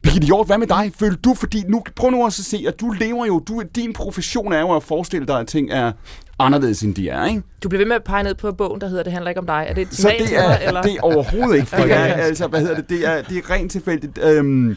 Birgitte 0.03 0.27
Hjort, 0.27 0.47
hvad 0.47 0.59
med 0.59 0.67
dig? 0.67 0.93
Føler 0.99 1.17
du, 1.17 1.35
fordi 1.35 1.65
nu, 1.69 1.83
prøv 1.97 2.11
nu 2.11 2.25
også 2.25 2.41
at 2.41 2.45
se, 2.45 2.65
at 2.69 2.81
du 2.81 2.91
lever 2.91 3.27
jo, 3.27 3.39
du, 3.39 3.63
din 3.75 3.93
profession 3.93 4.53
er 4.53 4.61
jo 4.61 4.77
at 4.77 4.83
forestille 4.83 5.27
dig, 5.27 5.41
at 5.41 5.47
ting 5.47 5.71
er 5.71 5.93
anderledes, 6.39 6.83
end 6.83 6.95
de 6.95 7.09
er, 7.09 7.27
ikke? 7.27 7.43
Du 7.63 7.69
bliver 7.69 7.81
ved 7.81 7.87
med 7.87 7.97
at 7.97 8.05
pege 8.05 8.23
ned 8.23 8.35
på 8.35 8.53
bogen, 8.53 8.81
der 8.81 8.89
hedder 8.89 9.03
Det 9.03 9.13
handler 9.13 9.29
ikke 9.29 9.41
om 9.41 9.47
dig. 9.47 9.67
Er 9.69 9.75
det 9.75 9.83
et 9.83 9.95
Så 9.95 10.15
det 10.19 10.39
er, 10.39 10.59
eller? 10.59 10.83
det 10.83 10.95
er 10.95 11.01
overhovedet 11.03 11.57
ikke, 11.57 11.67
for 11.67 11.85
jeg, 11.85 12.15
altså, 12.15 12.47
hvad 12.47 12.61
hedder 12.61 12.75
det, 12.75 12.89
det 12.89 13.07
er, 13.07 13.23
det 13.23 13.37
er 13.37 13.51
rent 13.51 13.73
tilfældigt. 13.73 14.19
Øhm, 14.23 14.77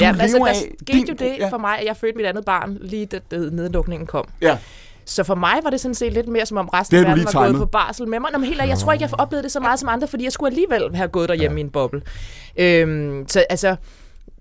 ja, 0.00 0.14
altså, 0.20 0.38
der 0.38 0.54
skete 0.54 0.92
din, 0.92 1.08
jo 1.08 1.14
det 1.18 1.36
ja. 1.38 1.48
for 1.48 1.58
mig, 1.58 1.78
at 1.78 1.86
jeg 1.86 1.96
fødte 1.96 2.16
mit 2.16 2.26
andet 2.26 2.44
barn, 2.44 2.78
lige 2.80 3.06
da 3.06 3.20
nedlukningen 3.30 4.06
kom. 4.06 4.28
Ja. 4.42 4.58
Så 5.10 5.24
for 5.24 5.34
mig 5.34 5.54
var 5.62 5.70
det 5.70 5.80
sådan 5.80 5.94
set 5.94 6.12
lidt 6.12 6.28
mere, 6.28 6.46
som 6.46 6.56
om 6.56 6.68
resten 6.68 6.96
af 6.96 7.04
verden 7.04 7.24
var 7.24 7.30
timet. 7.30 7.46
gået 7.46 7.58
på 7.58 7.66
barsel 7.66 8.08
med 8.08 8.20
mig. 8.20 8.30
Nå, 8.32 8.38
men 8.38 8.48
helt, 8.48 8.60
jeg 8.60 8.78
tror 8.78 8.92
ikke, 8.92 9.02
jeg 9.02 9.20
oplevede 9.20 9.42
det 9.42 9.52
så 9.52 9.60
meget 9.60 9.80
som 9.80 9.88
andre, 9.88 10.08
fordi 10.08 10.24
jeg 10.24 10.32
skulle 10.32 10.50
alligevel 10.50 10.96
have 10.96 11.08
gået 11.08 11.28
derhjemme 11.28 11.54
ja. 11.56 11.58
i 11.58 11.64
en 11.64 11.70
boble. 11.70 12.02
Øhm, 12.56 13.24
så 13.28 13.44
altså, 13.50 13.76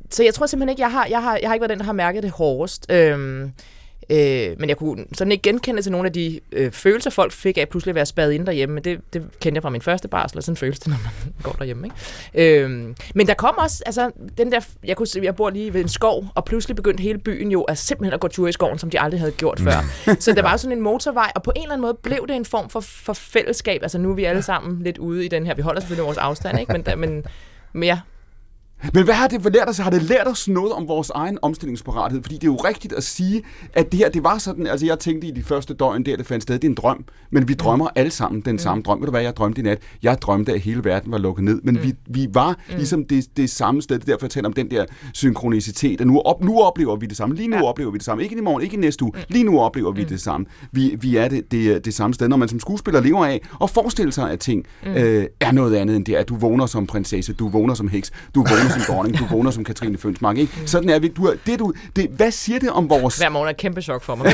så 0.09 0.23
jeg 0.23 0.33
tror 0.33 0.45
simpelthen 0.45 0.69
ikke, 0.69 0.81
jeg 0.81 0.91
har, 0.91 1.07
jeg 1.09 1.23
har, 1.23 1.37
jeg 1.41 1.49
har 1.49 1.53
ikke 1.53 1.61
været 1.61 1.69
den, 1.69 1.79
der 1.79 1.85
har 1.85 1.93
mærket 1.93 2.23
det 2.23 2.31
hårdest. 2.31 2.85
Øhm, 2.91 3.51
Øh, 4.09 4.55
men 4.59 4.69
jeg 4.69 4.77
kunne 4.77 5.05
sådan 5.13 5.31
ikke 5.31 5.41
genkende 5.41 5.81
til 5.81 5.91
nogle 5.91 6.07
af 6.07 6.13
de 6.13 6.39
øh, 6.51 6.71
følelser, 6.71 7.09
folk 7.09 7.31
fik 7.31 7.57
af 7.57 7.69
pludselig 7.69 7.91
at 7.91 7.95
være 7.95 8.05
spadet 8.05 8.31
inde 8.31 8.45
derhjemme. 8.45 8.75
Men 8.75 8.83
det, 8.83 8.99
det 9.13 9.21
kendte 9.39 9.57
jeg 9.57 9.61
fra 9.61 9.69
min 9.69 9.81
første 9.81 10.07
barsel, 10.07 10.37
og 10.37 10.43
sådan 10.43 10.57
føles 10.57 10.79
det, 10.79 10.87
når 10.87 10.97
man 11.03 11.33
går 11.43 11.51
derhjemme. 11.51 11.87
Ikke? 12.33 12.63
Øh, 12.63 12.95
men 13.15 13.27
der 13.27 13.33
kom 13.33 13.55
også, 13.57 13.83
altså, 13.85 14.11
den 14.37 14.51
der, 14.51 14.59
jeg, 14.83 14.97
kunne, 14.97 15.07
jeg 15.23 15.35
bor 15.35 15.49
lige 15.49 15.73
ved 15.73 15.81
en 15.81 15.89
skov, 15.89 16.25
og 16.35 16.45
pludselig 16.45 16.75
begyndte 16.75 17.01
hele 17.01 17.17
byen 17.17 17.51
jo 17.51 17.61
at 17.61 17.77
simpelthen 17.77 18.13
at 18.13 18.19
gå 18.19 18.27
tur 18.27 18.47
i 18.47 18.51
skoven, 18.51 18.79
som 18.79 18.89
de 18.89 18.99
aldrig 18.99 19.19
havde 19.19 19.31
gjort 19.31 19.59
før. 19.59 20.15
så 20.19 20.33
der 20.33 20.41
var 20.41 20.57
sådan 20.57 20.77
en 20.77 20.83
motorvej, 20.83 21.31
og 21.35 21.43
på 21.43 21.51
en 21.55 21.61
eller 21.61 21.73
anden 21.73 21.81
måde 21.81 21.97
blev 22.03 22.27
det 22.27 22.35
en 22.35 22.45
form 22.45 22.69
for, 22.69 22.79
for 22.79 23.13
fællesskab. 23.13 23.81
Altså 23.81 23.97
nu 23.97 24.11
er 24.11 24.15
vi 24.15 24.25
alle 24.25 24.41
sammen 24.41 24.83
lidt 24.83 24.97
ude 24.97 25.25
i 25.25 25.27
den 25.27 25.45
her, 25.45 25.53
vi 25.53 25.61
holder 25.61 25.81
selvfølgelig 25.81 26.05
vores 26.05 26.17
afstand, 26.17 26.59
ikke? 26.59 26.73
Men, 26.73 26.99
men, 26.99 27.25
men 27.73 27.83
ja, 27.83 27.99
men 28.93 29.03
hvad 29.03 29.13
har 29.13 29.27
det 29.27 29.53
lært 29.53 29.69
os? 29.69 29.77
Har 29.77 29.89
det 29.89 30.01
lært 30.01 30.27
os 30.27 30.47
noget 30.47 30.73
om 30.73 30.87
vores 30.87 31.09
egen 31.09 31.37
omstillingsparathed? 31.41 32.23
Fordi 32.23 32.35
det 32.35 32.43
er 32.43 32.47
jo 32.47 32.55
rigtigt 32.55 32.93
at 32.93 33.03
sige, 33.03 33.43
at 33.73 33.91
det 33.91 33.97
her, 33.97 34.09
det 34.09 34.23
var 34.23 34.37
sådan, 34.37 34.67
altså 34.67 34.85
jeg 34.85 34.99
tænkte 34.99 35.27
i 35.27 35.31
de 35.31 35.43
første 35.43 35.73
døgn 35.73 36.05
der, 36.05 36.17
det 36.17 36.25
fandt 36.25 36.43
sted, 36.43 36.55
det 36.55 36.63
er 36.63 36.69
en 36.69 36.75
drøm. 36.75 37.05
Men 37.31 37.47
vi 37.47 37.53
drømmer 37.53 37.85
mm. 37.85 37.91
alle 37.95 38.11
sammen 38.11 38.41
den 38.41 38.51
mm. 38.51 38.57
samme 38.57 38.83
drøm. 38.83 38.99
Ved 38.99 39.05
du 39.05 39.11
hvad, 39.11 39.21
jeg 39.21 39.35
drømte 39.35 39.61
i 39.61 39.63
nat? 39.63 39.81
Jeg 40.03 40.21
drømte, 40.21 40.53
at 40.53 40.59
hele 40.59 40.83
verden 40.83 41.11
var 41.11 41.17
lukket 41.17 41.45
ned. 41.45 41.61
Men 41.63 41.75
mm. 41.75 41.83
vi, 41.83 41.93
vi 42.09 42.27
var 42.33 42.49
mm. 42.69 42.75
ligesom 42.75 43.05
det, 43.05 43.37
det 43.37 43.49
samme 43.49 43.81
sted. 43.81 43.99
Det 43.99 44.09
er 44.09 44.13
derfor, 44.13 44.25
jeg 44.25 44.31
taler 44.31 44.47
om 44.47 44.53
den 44.53 44.71
der 44.71 44.85
synkronicitet. 45.13 46.07
Nu, 46.07 46.19
op, 46.19 46.43
nu 46.43 46.61
oplever 46.61 46.95
vi 46.95 47.05
det 47.05 47.17
samme. 47.17 47.35
Lige 47.35 47.47
nu 47.47 47.55
ja. 47.55 47.63
oplever 47.63 47.91
vi 47.91 47.97
det 47.97 48.05
samme. 48.05 48.23
Ikke 48.23 48.37
i 48.37 48.41
morgen, 48.41 48.63
ikke 48.63 48.75
i 48.75 48.79
næste 48.79 49.03
uge. 49.03 49.11
Mm. 49.15 49.21
Lige 49.29 49.43
nu 49.43 49.59
oplever 49.59 49.91
vi 49.91 50.01
mm. 50.01 50.07
det 50.07 50.21
samme. 50.21 50.45
Vi, 50.71 50.97
vi 51.01 51.17
er 51.17 51.27
det, 51.27 51.51
det, 51.51 51.85
det 51.85 51.93
samme 51.93 52.13
sted, 52.13 52.27
når 52.27 52.37
man 52.37 52.47
som 52.47 52.59
skuespiller 52.59 53.01
lever 53.01 53.25
af 53.25 53.41
og 53.59 53.69
forestiller 53.69 54.11
sig, 54.11 54.31
at 54.31 54.39
ting 54.39 54.65
mm. 54.85 54.91
øh, 54.91 55.25
er 55.39 55.51
noget 55.51 55.75
andet 55.75 55.95
end 55.95 56.05
det, 56.05 56.15
at 56.15 56.29
du 56.29 56.35
vågner 56.35 56.65
som 56.65 56.87
prinsesse, 56.87 57.33
du 57.33 57.47
vågner 57.47 57.73
som 57.73 57.87
heks, 57.87 58.11
du 58.35 58.39
vågner 58.39 58.68
som 58.69 58.81
dronning, 58.87 59.17
du 59.19 59.25
vågner 59.25 59.51
som 59.51 59.63
Katrine 59.63 59.97
Fønsmark. 59.97 60.37
Ikke? 60.37 60.53
Mm. 60.59 60.67
Sådan 60.67 60.89
er 60.89 60.99
vi. 60.99 61.07
Du, 61.07 61.33
det, 61.45 61.59
du, 61.59 61.73
det, 61.95 62.09
hvad 62.09 62.31
siger 62.31 62.59
det 62.59 62.69
om 62.69 62.89
vores... 62.89 63.17
Hver 63.17 63.29
morgen 63.29 63.47
er 63.47 63.51
et 63.51 63.57
kæmpe 63.57 63.81
chok 63.81 64.03
for 64.03 64.15
mig. 64.15 64.33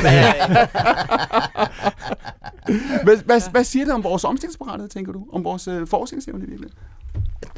hvad, 3.04 3.16
hvad, 3.24 3.50
hvad 3.50 3.64
siger 3.64 3.84
det 3.84 3.94
om 3.94 4.04
vores 4.04 4.24
omstillingsparathed, 4.24 4.88
tænker 4.88 5.12
du? 5.12 5.26
Om 5.32 5.44
vores 5.44 5.68
øh, 5.68 5.86
forskningsevne 5.86 6.44
i 6.44 6.48
virkeligheden? 6.48 6.78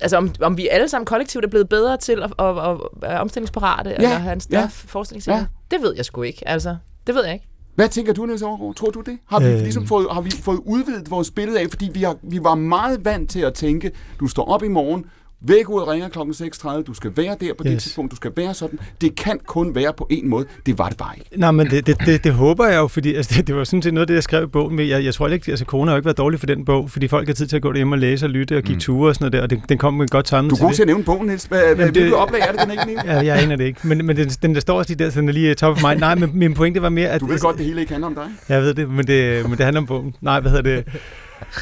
Altså 0.03 0.17
om, 0.17 0.31
om 0.41 0.57
vi 0.57 0.69
alle 0.69 0.89
sammen 0.89 1.07
kollektivt 1.07 1.45
er 1.45 1.49
blevet 1.49 1.69
bedre 1.69 1.97
til 1.97 2.23
at, 2.23 2.33
at, 2.39 2.71
at 2.71 2.77
være 3.03 3.21
omstillingsparate, 3.21 3.91
ja, 3.91 3.97
eller 3.97 4.09
have 4.09 4.33
en 4.33 4.41
større 4.41 4.61
ja, 4.61 4.69
forskningsevne? 4.71 5.39
Ja. 5.39 5.47
Det 5.71 5.83
ved 5.83 5.95
jeg 5.97 6.05
sgu 6.05 6.23
ikke. 6.23 6.49
Altså, 6.49 6.77
det 7.07 7.15
ved 7.15 7.25
jeg 7.25 7.35
ikke. 7.35 7.49
Hvad 7.75 7.89
tænker 7.89 8.13
du, 8.13 8.27
Niels 8.27 8.43
Overgaard? 8.43 8.75
Tror 8.75 8.91
du 8.91 9.01
det? 9.01 9.19
Har 9.27 9.41
vi, 9.41 9.47
øh... 9.47 9.61
ligesom 9.61 9.87
fået, 9.87 10.07
har 10.13 10.21
vi 10.21 10.31
fået 10.31 10.61
udvidet 10.65 11.11
vores 11.11 11.31
billede 11.31 11.61
af, 11.61 11.67
fordi 11.71 11.91
vi, 11.95 12.03
har, 12.03 12.17
vi 12.23 12.39
var 12.43 12.55
meget 12.55 13.05
vant 13.05 13.31
til 13.31 13.41
at 13.41 13.55
tænke, 13.55 13.93
du 14.21 14.27
står 14.27 14.45
op 14.45 14.63
i 14.63 14.69
morgen, 14.69 15.05
Vækkeuret 15.41 15.89
ringer 15.89 16.09
klokken 16.09 16.35
6.30, 16.35 16.83
du 16.83 16.95
skal 16.95 17.13
være 17.17 17.37
der 17.41 17.55
på 17.59 17.65
yes. 17.67 17.73
det 17.73 17.81
tidspunkt, 17.83 18.11
du 18.11 18.17
skal 18.17 18.33
være 18.37 18.55
sådan. 18.55 18.79
Det 19.01 19.15
kan 19.15 19.41
kun 19.47 19.75
være 19.75 19.93
på 19.93 20.07
en 20.11 20.29
måde. 20.29 20.47
Det 20.67 20.79
var 20.79 20.89
det 20.89 20.97
bare 20.97 21.13
ikke. 21.19 21.31
Nej, 21.37 21.51
men 21.51 21.71
det, 21.71 21.87
det, 21.87 21.97
det, 22.07 22.25
det 22.25 22.33
håber 22.33 22.67
jeg 22.67 22.77
jo, 22.77 22.87
fordi 22.87 23.15
altså, 23.15 23.35
det, 23.37 23.47
det 23.47 23.55
var 23.57 23.65
sådan 23.65 23.83
set 23.83 23.95
noget 23.95 24.03
af 24.03 24.07
det, 24.07 24.15
jeg 24.15 24.23
skrev 24.23 24.45
i 24.45 24.47
bogen. 24.47 24.77
Men 24.77 24.89
jeg, 24.89 25.05
jeg 25.05 25.15
tror 25.15 25.29
ikke, 25.29 25.51
altså 25.51 25.65
corona 25.65 25.91
har 25.91 25.97
ikke 25.97 26.05
været 26.05 26.19
dårlig 26.19 26.41
for 26.41 26.47
den 26.47 26.65
bog, 26.65 26.91
fordi 26.91 27.09
folk 27.09 27.27
har 27.27 27.35
tid 27.35 27.47
til 27.47 27.57
at 27.57 27.63
gå 27.63 27.75
hjem 27.75 27.93
og 27.93 27.99
læse 27.99 28.27
og 28.27 28.31
lytte 28.31 28.57
og 28.57 28.63
give 28.63 28.75
mm. 28.75 28.81
ture 28.81 29.09
og 29.11 29.15
sådan 29.15 29.25
noget 29.25 29.33
der, 29.33 29.43
og 29.43 29.51
det, 29.51 29.69
den 29.69 29.79
kom 29.79 29.95
med 29.95 30.09
godt 30.09 30.29
sammen 30.29 30.51
Du 30.51 30.57
er 30.57 30.61
god 30.61 30.73
til 30.73 30.83
at 30.83 30.87
nævne 30.87 31.05
bogen, 31.05 31.27
Niels. 31.27 31.45
Hvilket 31.77 32.15
oplag 32.15 32.41
er 32.41 32.53
det, 32.53 32.61
den 32.61 32.71
ikke 32.71 33.03
Ja, 33.13 33.19
jeg 33.19 33.43
aner 33.43 33.57
det 33.57 33.65
ikke, 33.65 33.89
men, 33.89 34.07
men 34.07 34.17
den, 34.17 34.29
den 34.29 34.55
der 34.55 34.61
står 34.61 34.79
også 34.79 34.91
lige 34.91 35.05
der, 35.05 35.11
så 35.11 35.21
den 35.21 35.29
er 35.29 35.33
lige 35.33 35.55
top 35.55 35.77
of 35.77 35.83
mind. 35.83 36.01
Nej, 36.01 36.15
men 36.15 36.31
min 36.35 36.55
pointe 36.55 36.83
var 36.83 36.89
mere, 36.89 37.09
at... 37.09 37.21
Du 37.21 37.27
ved 37.27 37.39
godt, 37.39 37.59
det 37.59 37.67
hele 37.67 37.81
ikke 37.81 37.93
handler 37.93 38.07
om 38.07 38.15
dig. 38.15 38.27
Jeg 38.49 38.63
ved 38.63 38.75
det, 38.75 38.91
men 38.91 39.07
det, 39.07 39.43
men 39.43 39.59
det 39.59 39.65
handler 39.65 39.81
om 39.81 39.87
bogen. 39.87 40.15
Nej, 40.21 40.41
hvad 40.41 40.51
hedder 40.51 40.83
det? 40.83 40.85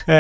Uh, 0.09 0.14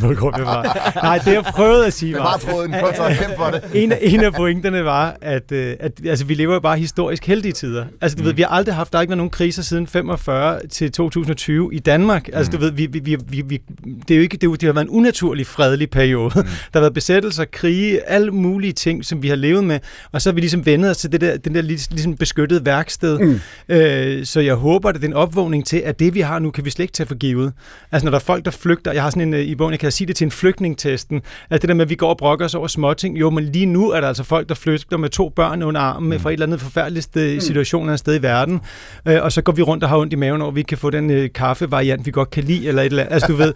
hvor 0.00 0.14
går 0.14 0.30
det 0.30 0.44
fra? 0.44 0.62
Nej, 1.02 1.18
det 1.18 1.32
jeg 1.32 1.44
prøvede 1.44 1.86
at 1.86 1.92
sige 1.92 2.14
var... 2.14 2.36
Det 2.36 2.46
var 2.46 2.52
tråden, 2.52 2.70
på 2.70 2.86
så 2.94 3.34
for 3.36 3.50
det. 3.50 3.62
En, 3.82 3.92
en 4.00 4.20
af 4.20 4.32
pointerne 4.32 4.84
var, 4.84 5.16
at, 5.20 5.52
øh, 5.52 5.76
at 5.80 5.92
altså, 6.06 6.24
vi 6.24 6.34
lever 6.34 6.54
jo 6.54 6.60
bare 6.60 6.78
historisk 6.78 7.26
heldige 7.26 7.52
tider. 7.52 7.84
Altså, 8.00 8.16
du 8.16 8.22
mm. 8.22 8.26
ved, 8.26 8.34
vi 8.34 8.42
har 8.42 8.48
aldrig 8.48 8.74
haft, 8.74 8.92
der 8.92 8.98
har 8.98 9.02
ikke 9.02 9.10
været 9.10 9.16
nogen 9.16 9.30
kriser 9.30 9.62
siden 9.62 9.86
45 9.86 10.60
til 10.66 10.92
2020 10.92 11.74
i 11.74 11.78
Danmark. 11.78 12.28
Altså, 12.32 12.52
mm. 12.52 12.58
du 12.58 12.64
ved, 12.64 12.72
vi, 12.72 12.86
vi, 12.86 13.16
vi, 13.28 13.40
vi, 13.40 13.60
det, 14.08 14.14
er 14.14 14.16
jo 14.16 14.22
ikke, 14.22 14.34
det, 14.34 14.42
er 14.44 14.50
jo, 14.50 14.54
det 14.54 14.62
har 14.62 14.72
været 14.72 14.84
en 14.84 14.90
unaturlig 14.90 15.46
fredelig 15.46 15.90
periode. 15.90 16.32
Mm. 16.36 16.42
Der 16.42 16.50
har 16.72 16.80
været 16.80 16.94
besættelser, 16.94 17.44
krige, 17.44 18.08
alle 18.08 18.30
mulige 18.30 18.72
ting, 18.72 19.04
som 19.04 19.22
vi 19.22 19.28
har 19.28 19.36
levet 19.36 19.64
med. 19.64 19.78
Og 20.12 20.22
så 20.22 20.30
har 20.30 20.34
vi 20.34 20.40
ligesom 20.40 20.66
vendet 20.66 20.90
os 20.90 20.96
til 20.96 21.12
det 21.12 21.20
der, 21.20 21.36
den 21.36 21.54
der 21.54 21.62
ligesom 21.62 22.16
beskyttede 22.16 22.64
værksted. 22.66 23.18
Mm. 23.18 23.40
Øh, 23.68 24.24
så 24.24 24.40
jeg 24.40 24.54
håber, 24.54 24.88
at 24.88 24.94
det 24.94 25.04
er 25.04 25.08
en 25.08 25.14
opvågning 25.14 25.66
til, 25.66 25.76
at 25.76 25.98
det, 25.98 26.14
vi 26.14 26.20
har 26.20 26.38
nu, 26.38 26.50
kan 26.50 26.64
vi 26.64 26.70
slet 26.70 26.82
ikke 26.82 26.92
tage 26.92 27.06
for 27.06 27.14
givet. 27.14 27.52
Altså, 27.92 28.06
når 28.06 28.10
der 28.10 28.18
er 28.18 28.24
folk, 28.24 28.44
der 28.44 28.50
flygter 28.50 28.79
flygter. 28.80 28.92
Jeg 28.92 29.02
har 29.02 29.10
sådan 29.10 29.28
en, 29.28 29.34
øh, 29.34 29.40
i 29.40 29.54
bogen, 29.54 29.72
jeg 29.72 29.80
kan 29.80 29.92
sige 29.92 30.08
det 30.08 30.16
til 30.16 30.24
en 30.24 30.30
flygtningetesten, 30.30 31.22
at 31.50 31.62
det 31.62 31.68
der 31.68 31.74
med, 31.74 31.84
at 31.84 31.90
vi 31.90 31.94
går 31.94 32.08
og 32.08 32.16
brokker 32.16 32.44
os 32.44 32.54
over 32.54 32.66
småting. 32.66 33.20
Jo, 33.20 33.30
men 33.30 33.44
lige 33.44 33.66
nu 33.66 33.90
er 33.90 34.00
der 34.00 34.08
altså 34.08 34.24
folk, 34.24 34.48
der 34.48 34.54
flygter 34.54 34.96
med 34.96 35.08
to 35.08 35.28
børn 35.28 35.62
under 35.62 35.80
armen 35.80 36.10
mm. 36.10 36.20
fra 36.20 36.30
et 36.30 36.32
eller 36.32 36.46
andet 36.46 36.60
forfærdeligt 36.60 37.16
mm. 37.16 37.40
situation 37.40 37.98
sted 37.98 38.14
i 38.14 38.22
verden. 38.22 38.60
Øh, 39.08 39.22
og 39.22 39.32
så 39.32 39.42
går 39.42 39.52
vi 39.52 39.62
rundt 39.62 39.84
og 39.84 39.90
har 39.90 39.98
ondt 39.98 40.12
i 40.12 40.16
maven 40.16 40.42
over, 40.42 40.50
at 40.50 40.56
vi 40.56 40.62
kan 40.62 40.78
få 40.78 40.90
den 40.90 41.10
øh, 41.10 41.28
kaffevariant, 41.34 42.06
vi 42.06 42.10
godt 42.10 42.30
kan 42.30 42.44
lide, 42.44 42.68
eller 42.68 42.82
et 42.82 42.86
eller 42.86 43.02
andet. 43.02 43.14
Altså, 43.14 43.26
du 43.26 43.36
ved. 43.36 43.52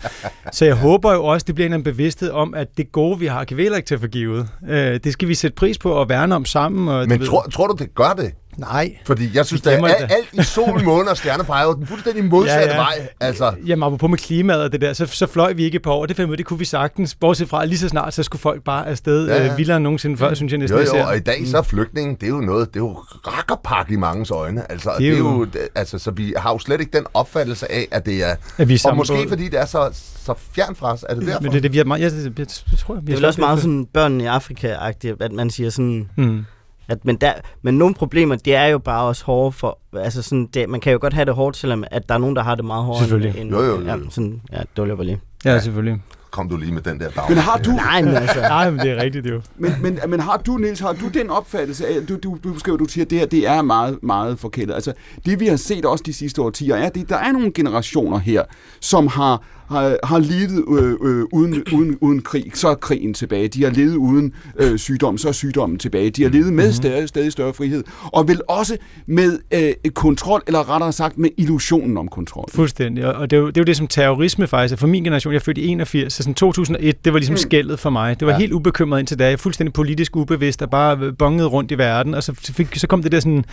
Så 0.52 0.64
jeg 0.64 0.74
håber 0.74 1.12
jo 1.12 1.24
også, 1.24 1.44
det 1.44 1.54
bliver 1.54 1.74
en 1.74 1.82
bevidsthed 1.82 2.30
om, 2.30 2.54
at 2.54 2.68
det 2.76 2.92
gode, 2.92 3.18
vi 3.18 3.26
har, 3.26 3.44
kan 3.44 3.56
vi 3.56 3.62
heller 3.62 3.76
ikke 3.76 3.86
til 3.86 3.94
at 3.94 4.00
forgive. 4.00 4.48
Øh, 4.68 5.00
det 5.04 5.12
skal 5.12 5.28
vi 5.28 5.34
sætte 5.34 5.54
pris 5.54 5.78
på 5.78 5.90
og 5.90 6.08
værne 6.08 6.34
om 6.34 6.44
sammen. 6.44 6.88
Og, 6.88 7.08
men 7.08 7.24
tror, 7.24 7.42
tror 7.52 7.66
du, 7.66 7.76
det 7.78 7.94
gør 7.94 8.12
det? 8.18 8.32
Nej. 8.56 8.96
Fordi 9.04 9.30
jeg 9.34 9.46
synes, 9.46 9.66
at 9.66 9.72
alt, 9.72 10.12
alt 10.12 10.28
i 10.32 10.42
sol, 10.42 10.82
måne 10.84 11.10
og 11.10 11.16
stjerne 11.16 11.44
peger 11.44 11.72
den 11.72 11.86
fuldstændig 11.86 12.24
modsatte 12.24 12.60
ja, 12.60 12.70
ja. 12.70 12.76
vej. 12.76 13.08
Altså. 13.20 13.52
Jamen, 13.66 13.98
på 13.98 14.08
med 14.08 14.18
klimaet 14.18 14.62
og 14.62 14.72
det 14.72 14.80
der, 14.80 14.92
så, 14.92 15.06
så 15.06 15.26
fløj 15.26 15.52
vi 15.52 15.64
ikke 15.64 15.80
på 15.80 15.92
år. 15.92 16.06
Det 16.06 16.16
fandt 16.16 16.38
det 16.38 16.46
kunne 16.46 16.58
vi 16.58 16.64
sagtens. 16.64 17.14
Bortset 17.14 17.48
fra, 17.48 17.64
lige 17.64 17.78
så 17.78 17.88
snart, 17.88 18.14
så 18.14 18.22
skulle 18.22 18.40
folk 18.40 18.62
bare 18.62 18.88
afsted 18.88 19.28
ja, 19.28 19.42
ja. 19.42 19.52
Øh, 19.52 19.58
vildere 19.58 19.76
end 19.76 19.82
nogensinde 19.82 20.16
før, 20.16 20.34
synes 20.34 20.52
jeg 20.52 20.58
næsten. 20.58 20.78
Jo, 20.78 20.96
jo, 20.96 21.06
og 21.06 21.16
i 21.16 21.20
dag 21.20 21.46
så 21.46 21.58
er 21.58 21.62
flygtningen, 21.62 22.14
det 22.14 22.22
er 22.22 22.28
jo 22.28 22.40
noget, 22.40 22.74
det 22.74 22.80
er 22.80 22.84
jo 22.84 22.96
rakkerpak 23.26 23.90
i 23.90 23.96
manges 23.96 24.30
øjne. 24.30 24.72
Altså, 24.72 24.90
det 24.98 25.08
er, 25.08 25.10
det 25.10 25.14
er 25.14 25.18
jo, 25.18 25.46
altså, 25.74 25.98
så 25.98 26.10
vi 26.10 26.34
har 26.36 26.52
jo 26.52 26.58
slet 26.58 26.80
ikke 26.80 26.96
den 26.96 27.06
opfattelse 27.14 27.72
af, 27.72 27.88
at 27.90 28.06
det 28.06 28.24
er... 28.24 28.36
At 28.58 28.68
vi 28.68 28.74
er 28.74 28.88
og 28.88 28.96
måske 28.96 29.14
båd. 29.14 29.28
fordi 29.28 29.48
det 29.48 29.60
er 29.60 29.66
så, 29.66 29.88
så 30.24 30.34
fjern 30.54 30.76
fra 30.76 30.92
os, 30.92 31.04
er 31.08 31.14
det 31.14 31.26
derfor? 31.26 31.42
Men 31.42 31.52
det, 31.52 31.62
det, 31.62 31.72
vi 31.72 31.78
er 31.78 31.84
meget, 31.84 32.00
jeg, 32.00 32.10
det, 32.10 32.36
det, 32.36 32.64
det, 32.70 32.78
tror 32.78 32.94
jeg, 32.94 33.06
vi 33.06 33.12
det 33.12 33.22
er 33.22 33.26
også 33.26 33.40
meget 33.40 33.60
sådan 33.60 33.86
børnene 33.86 34.24
i 34.24 34.26
Afrika-agtigt, 34.26 35.22
at 35.22 35.32
man 35.32 35.50
siger 35.50 35.70
sådan... 35.70 36.08
Hmm 36.16 36.44
at, 36.88 37.04
men, 37.04 37.16
der, 37.16 37.32
men 37.62 37.78
nogle 37.78 37.94
problemer, 37.94 38.36
det 38.36 38.54
er 38.54 38.66
jo 38.66 38.78
bare 38.78 39.04
også 39.04 39.24
hårde 39.24 39.52
for, 39.52 39.78
altså 39.96 40.22
sådan, 40.22 40.48
det, 40.54 40.68
man 40.68 40.80
kan 40.80 40.92
jo 40.92 40.98
godt 41.00 41.12
have 41.12 41.24
det 41.24 41.34
hårdt, 41.34 41.56
selvom 41.56 41.84
at 41.90 42.08
der 42.08 42.14
er 42.14 42.18
nogen, 42.18 42.36
der 42.36 42.42
har 42.42 42.54
det 42.54 42.64
meget 42.64 42.84
hårdt. 42.84 42.98
Selvfølgelig. 42.98 43.40
End, 43.40 43.50
jo, 43.50 43.62
jo, 43.62 43.80
jo. 43.80 43.86
Ja, 43.86 43.96
sådan, 44.10 44.40
ja, 44.52 44.62
det 44.76 44.98
var 44.98 45.04
lige. 45.04 45.20
Ja, 45.44 45.60
selvfølgelig. 45.60 46.00
Kom 46.30 46.48
du 46.48 46.56
lige 46.56 46.72
med 46.72 46.82
den 46.82 47.00
der 47.00 47.10
dag. 47.10 47.24
Men 47.28 47.38
har 47.38 47.58
du... 47.58 47.70
Nej, 47.70 48.02
men 48.02 48.14
altså... 48.14 48.40
Nej, 48.56 48.70
men 48.70 48.80
det 48.80 48.90
er 48.90 49.02
rigtigt 49.02 49.26
jo. 49.26 49.40
Men, 49.56 49.72
men, 49.82 49.98
men 50.08 50.20
har 50.20 50.36
du, 50.36 50.56
Niels, 50.56 50.80
har 50.80 50.92
du 50.92 51.08
den 51.08 51.30
opfattelse 51.30 51.86
af, 51.86 52.06
du, 52.08 52.16
du, 52.16 52.38
du 52.44 52.58
skriver, 52.58 52.78
du 52.78 52.84
siger, 52.84 53.04
at 53.04 53.10
det 53.10 53.18
her, 53.18 53.26
det 53.26 53.48
er 53.48 53.62
meget, 53.62 53.98
meget 54.02 54.38
forkert. 54.38 54.70
Altså, 54.70 54.92
det 55.26 55.40
vi 55.40 55.46
har 55.46 55.56
set 55.56 55.84
også 55.84 56.04
de 56.06 56.12
sidste 56.12 56.42
årtier, 56.42 56.76
er, 56.76 56.86
at 56.86 56.96
der 57.08 57.16
er 57.16 57.32
nogle 57.32 57.52
generationer 57.52 58.18
her, 58.18 58.42
som 58.80 59.06
har 59.06 59.42
har, 59.68 59.98
har 60.04 60.18
levet 60.18 60.64
øh, 60.68 60.92
øh, 61.02 61.24
uden, 61.32 61.62
uden, 61.72 61.98
uden 62.00 62.22
krig, 62.22 62.50
så 62.54 62.68
er 62.68 62.74
krigen 62.74 63.14
tilbage. 63.14 63.48
De 63.48 63.64
har 63.64 63.70
levet 63.70 63.96
uden 63.96 64.32
øh, 64.60 64.78
sygdom, 64.78 65.18
så 65.18 65.28
er 65.28 65.32
sygdommen 65.32 65.78
tilbage. 65.78 66.10
De 66.10 66.22
har 66.22 66.30
levet 66.30 66.52
med 66.52 66.64
mm-hmm. 66.64 66.72
stadig, 66.72 67.08
stadig 67.08 67.32
større 67.32 67.54
frihed, 67.54 67.84
og 68.02 68.28
vel 68.28 68.40
også 68.48 68.76
med 69.06 69.38
øh, 69.54 69.90
kontrol, 69.90 70.42
eller 70.46 70.70
rettere 70.70 70.92
sagt 70.92 71.18
med 71.18 71.30
illusionen 71.36 71.96
om 71.96 72.08
kontrol. 72.08 72.44
Fuldstændig, 72.52 73.16
og 73.16 73.30
det 73.30 73.36
er, 73.36 73.40
jo, 73.40 73.46
det 73.46 73.56
er 73.56 73.60
jo 73.60 73.64
det, 73.64 73.76
som 73.76 73.86
terrorisme 73.86 74.46
faktisk 74.46 74.72
er. 74.72 74.76
For 74.76 74.86
min 74.86 75.04
generation, 75.04 75.32
jeg 75.32 75.38
er 75.38 75.44
født 75.44 75.58
i 75.58 75.66
81, 75.66 76.12
så 76.12 76.22
sådan 76.22 76.34
2001, 76.34 77.04
det 77.04 77.12
var 77.12 77.18
ligesom 77.18 77.32
mm. 77.32 77.36
skældet 77.36 77.78
for 77.78 77.90
mig. 77.90 78.20
Det 78.20 78.26
var 78.26 78.32
ja. 78.32 78.38
helt 78.38 78.52
ubekymret 78.52 78.98
indtil 78.98 79.18
da. 79.18 79.24
Jeg 79.24 79.32
er 79.32 79.36
fuldstændig 79.36 79.72
politisk 79.72 80.16
ubevidst, 80.16 80.62
og 80.62 80.70
bare 80.70 81.12
bongede 81.12 81.48
rundt 81.48 81.70
i 81.70 81.78
verden, 81.78 82.14
og 82.14 82.22
så, 82.22 82.32
fik, 82.34 82.76
så 82.76 82.86
kom 82.86 83.02
det 83.02 83.12
der 83.12 83.20
sådan, 83.20 83.44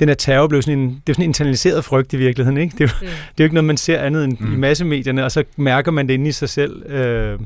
den 0.00 0.08
her 0.08 0.14
terror 0.14 0.46
blev 0.46 0.62
sådan 0.62 0.78
en, 0.78 0.88
det 0.88 1.02
var 1.06 1.14
sådan 1.14 1.24
en 1.24 1.30
internaliseret 1.30 1.84
frygt 1.84 2.12
i 2.12 2.16
virkeligheden, 2.16 2.56
ikke? 2.60 2.74
Det 2.78 2.84
er, 2.84 2.94
mm. 3.00 3.06
det 3.06 3.10
er 3.10 3.34
jo 3.38 3.44
ikke 3.44 3.54
noget, 3.54 3.64
man 3.64 3.76
ser 3.76 3.98
andet 3.98 4.24
end 4.24 4.36
mm. 4.40 4.54
i 4.54 4.56
massemedierne, 4.56 5.24
og 5.24 5.32
så 5.32 5.44
mærker 5.56 5.90
man 5.90 6.08
det 6.08 6.14
inde 6.14 6.28
i 6.28 6.32
sig 6.32 6.48
selv. 6.48 6.92
Øh, 6.92 7.40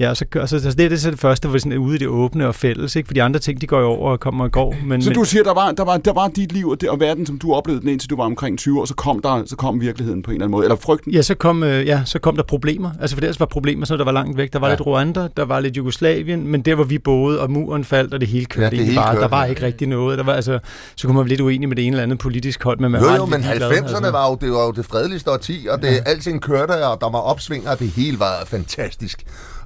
Ja, 0.00 0.10
og 0.10 0.16
så, 0.16 0.24
og 0.34 0.48
så, 0.48 0.60
så 0.60 0.72
det 0.72 0.84
er 0.84 0.88
det, 0.88 1.00
så 1.00 1.10
det 1.10 1.18
første, 1.18 1.48
hvor 1.48 1.58
sådan 1.58 1.78
ude 1.78 1.96
i 1.96 1.98
det 1.98 2.08
åbne 2.08 2.48
og 2.48 2.54
fælles, 2.54 2.96
ikke? 2.96 3.06
For 3.06 3.14
de 3.14 3.22
andre 3.22 3.40
ting, 3.40 3.60
de 3.60 3.66
går 3.66 3.80
jo 3.80 3.86
over 3.86 4.10
og 4.10 4.20
kommer 4.20 4.44
og 4.44 4.52
går. 4.52 4.74
Men, 4.86 5.02
så 5.02 5.10
du 5.10 5.24
siger, 5.24 5.42
der 5.42 5.54
var, 5.54 5.72
der 5.72 5.84
var, 5.84 5.96
der 5.96 6.12
var 6.12 6.28
dit 6.28 6.52
liv 6.52 6.68
og, 6.68 6.80
det, 6.80 6.88
og 6.88 7.00
verden, 7.00 7.26
som 7.26 7.38
du 7.38 7.52
oplevede 7.54 7.80
den 7.80 7.88
indtil 7.88 8.10
du 8.10 8.16
var 8.16 8.24
omkring 8.24 8.58
20 8.58 8.80
år, 8.80 8.84
så 8.84 8.94
kom, 8.94 9.22
der, 9.22 9.42
så 9.46 9.56
kom 9.56 9.80
virkeligheden 9.80 10.22
på 10.22 10.30
en 10.30 10.34
eller 10.34 10.44
anden 10.44 10.52
måde, 10.52 10.64
eller 10.64 10.76
frygten? 10.76 11.12
Ja, 11.12 11.22
så 11.22 11.34
kom, 11.34 11.62
øh, 11.62 11.86
ja, 11.86 12.02
så 12.04 12.18
kom 12.18 12.36
der 12.36 12.42
problemer. 12.42 12.90
Altså 13.00 13.16
for 13.16 13.20
det 13.20 13.40
var 13.40 13.46
problemer, 13.46 13.86
så 13.86 13.96
der 13.96 14.04
var 14.04 14.12
langt 14.12 14.36
væk. 14.36 14.52
Der 14.52 14.58
var 14.58 14.66
ja. 14.66 14.74
lidt 14.74 14.86
Rwanda, 14.86 15.28
der 15.36 15.44
var 15.44 15.60
lidt 15.60 15.76
Jugoslavien, 15.76 16.46
men 16.46 16.62
der 16.62 16.74
hvor 16.74 16.84
vi 16.84 16.98
boede, 16.98 17.40
og 17.40 17.50
muren 17.50 17.84
faldt, 17.84 18.14
og 18.14 18.20
det 18.20 18.28
hele 18.28 18.46
kørte 18.46 18.76
ja, 18.76 18.80
det 18.80 18.86
hele 18.86 18.96
bare. 18.96 19.14
Kørte, 19.14 19.22
der 19.22 19.28
var 19.28 19.44
ikke 19.44 19.62
rigtig 19.62 19.88
noget. 19.88 20.18
Der 20.18 20.24
var, 20.24 20.32
altså, 20.32 20.58
så 20.96 21.06
kunne 21.06 21.16
man 21.16 21.24
blive 21.24 21.36
lidt 21.36 21.40
uenig 21.40 21.68
med 21.68 21.76
det 21.76 21.86
ene 21.86 21.94
eller 21.94 22.02
andet 22.02 22.18
politisk 22.18 22.62
hold. 22.62 22.78
Men 22.78 22.90
man 22.90 23.00
jo, 23.00 23.06
var 23.06 23.16
jo, 23.16 23.26
men 23.26 23.40
90'erne 23.40 23.48
altså. 23.50 24.10
var, 24.10 24.28
jo, 24.28 24.38
det 24.40 24.52
var 24.52 24.64
jo 24.64 24.70
det 24.70 24.84
fredeligste 24.84 25.30
årti, 25.30 25.66
og 25.70 25.82
det, 25.82 25.88
ja. 25.88 26.02
alting 26.06 26.42
kørte, 26.42 26.86
og 26.86 27.00
der 27.00 27.10
var 27.10 27.18
opsving, 27.18 27.68
og 27.68 27.78
det 27.78 27.88
hele 27.88 28.18
var 28.18 28.42
fantastisk. 28.46 29.24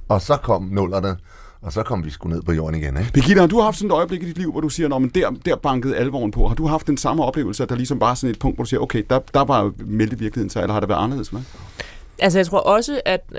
Og 0.09 0.21
så 0.21 0.37
kom 0.37 0.63
nullerne, 0.63 1.17
og 1.61 1.73
så 1.73 1.83
kom 1.83 2.05
vi 2.05 2.09
sgu 2.09 2.29
ned 2.29 2.41
på 2.41 2.51
jorden 2.51 2.79
igen. 2.79 2.97
Ikke? 2.97 3.11
Birgitte, 3.13 3.39
har 3.39 3.47
du 3.47 3.59
haft 3.59 3.77
sådan 3.77 3.91
et 3.91 3.95
øjeblik 3.95 4.23
i 4.23 4.25
dit 4.25 4.37
liv, 4.37 4.51
hvor 4.51 4.61
du 4.61 4.69
siger, 4.69 4.99
men 4.99 5.09
der, 5.09 5.31
der 5.45 5.55
bankede 5.55 5.97
alvoren 5.97 6.31
på? 6.31 6.47
Har 6.47 6.55
du 6.55 6.67
haft 6.67 6.87
den 6.87 6.97
samme 6.97 7.23
oplevelse, 7.23 7.63
at 7.63 7.69
der 7.69 7.75
ligesom 7.75 7.99
bare 7.99 8.15
sådan 8.15 8.31
et 8.31 8.39
punkt, 8.39 8.57
hvor 8.57 8.63
du 8.63 8.69
siger, 8.69 8.79
okay, 8.79 9.03
der, 9.09 9.19
der 9.33 9.43
var 9.43 9.71
meldte 9.77 10.19
virkeligheden 10.19 10.49
sig, 10.49 10.61
eller 10.61 10.73
har 10.73 10.79
det 10.79 10.89
været 10.89 11.03
anderledes 11.03 11.33
med? 11.33 11.41
Altså, 12.19 12.39
jeg 12.39 12.45
tror 12.45 12.59
også, 12.59 13.01
at 13.05 13.21
9-11 13.31 13.37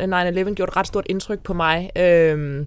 gjorde 0.55 0.71
et 0.71 0.77
ret 0.77 0.87
stort 0.87 1.07
indtryk 1.09 1.41
på 1.41 1.53
mig. 1.53 1.91
Øhm 1.99 2.67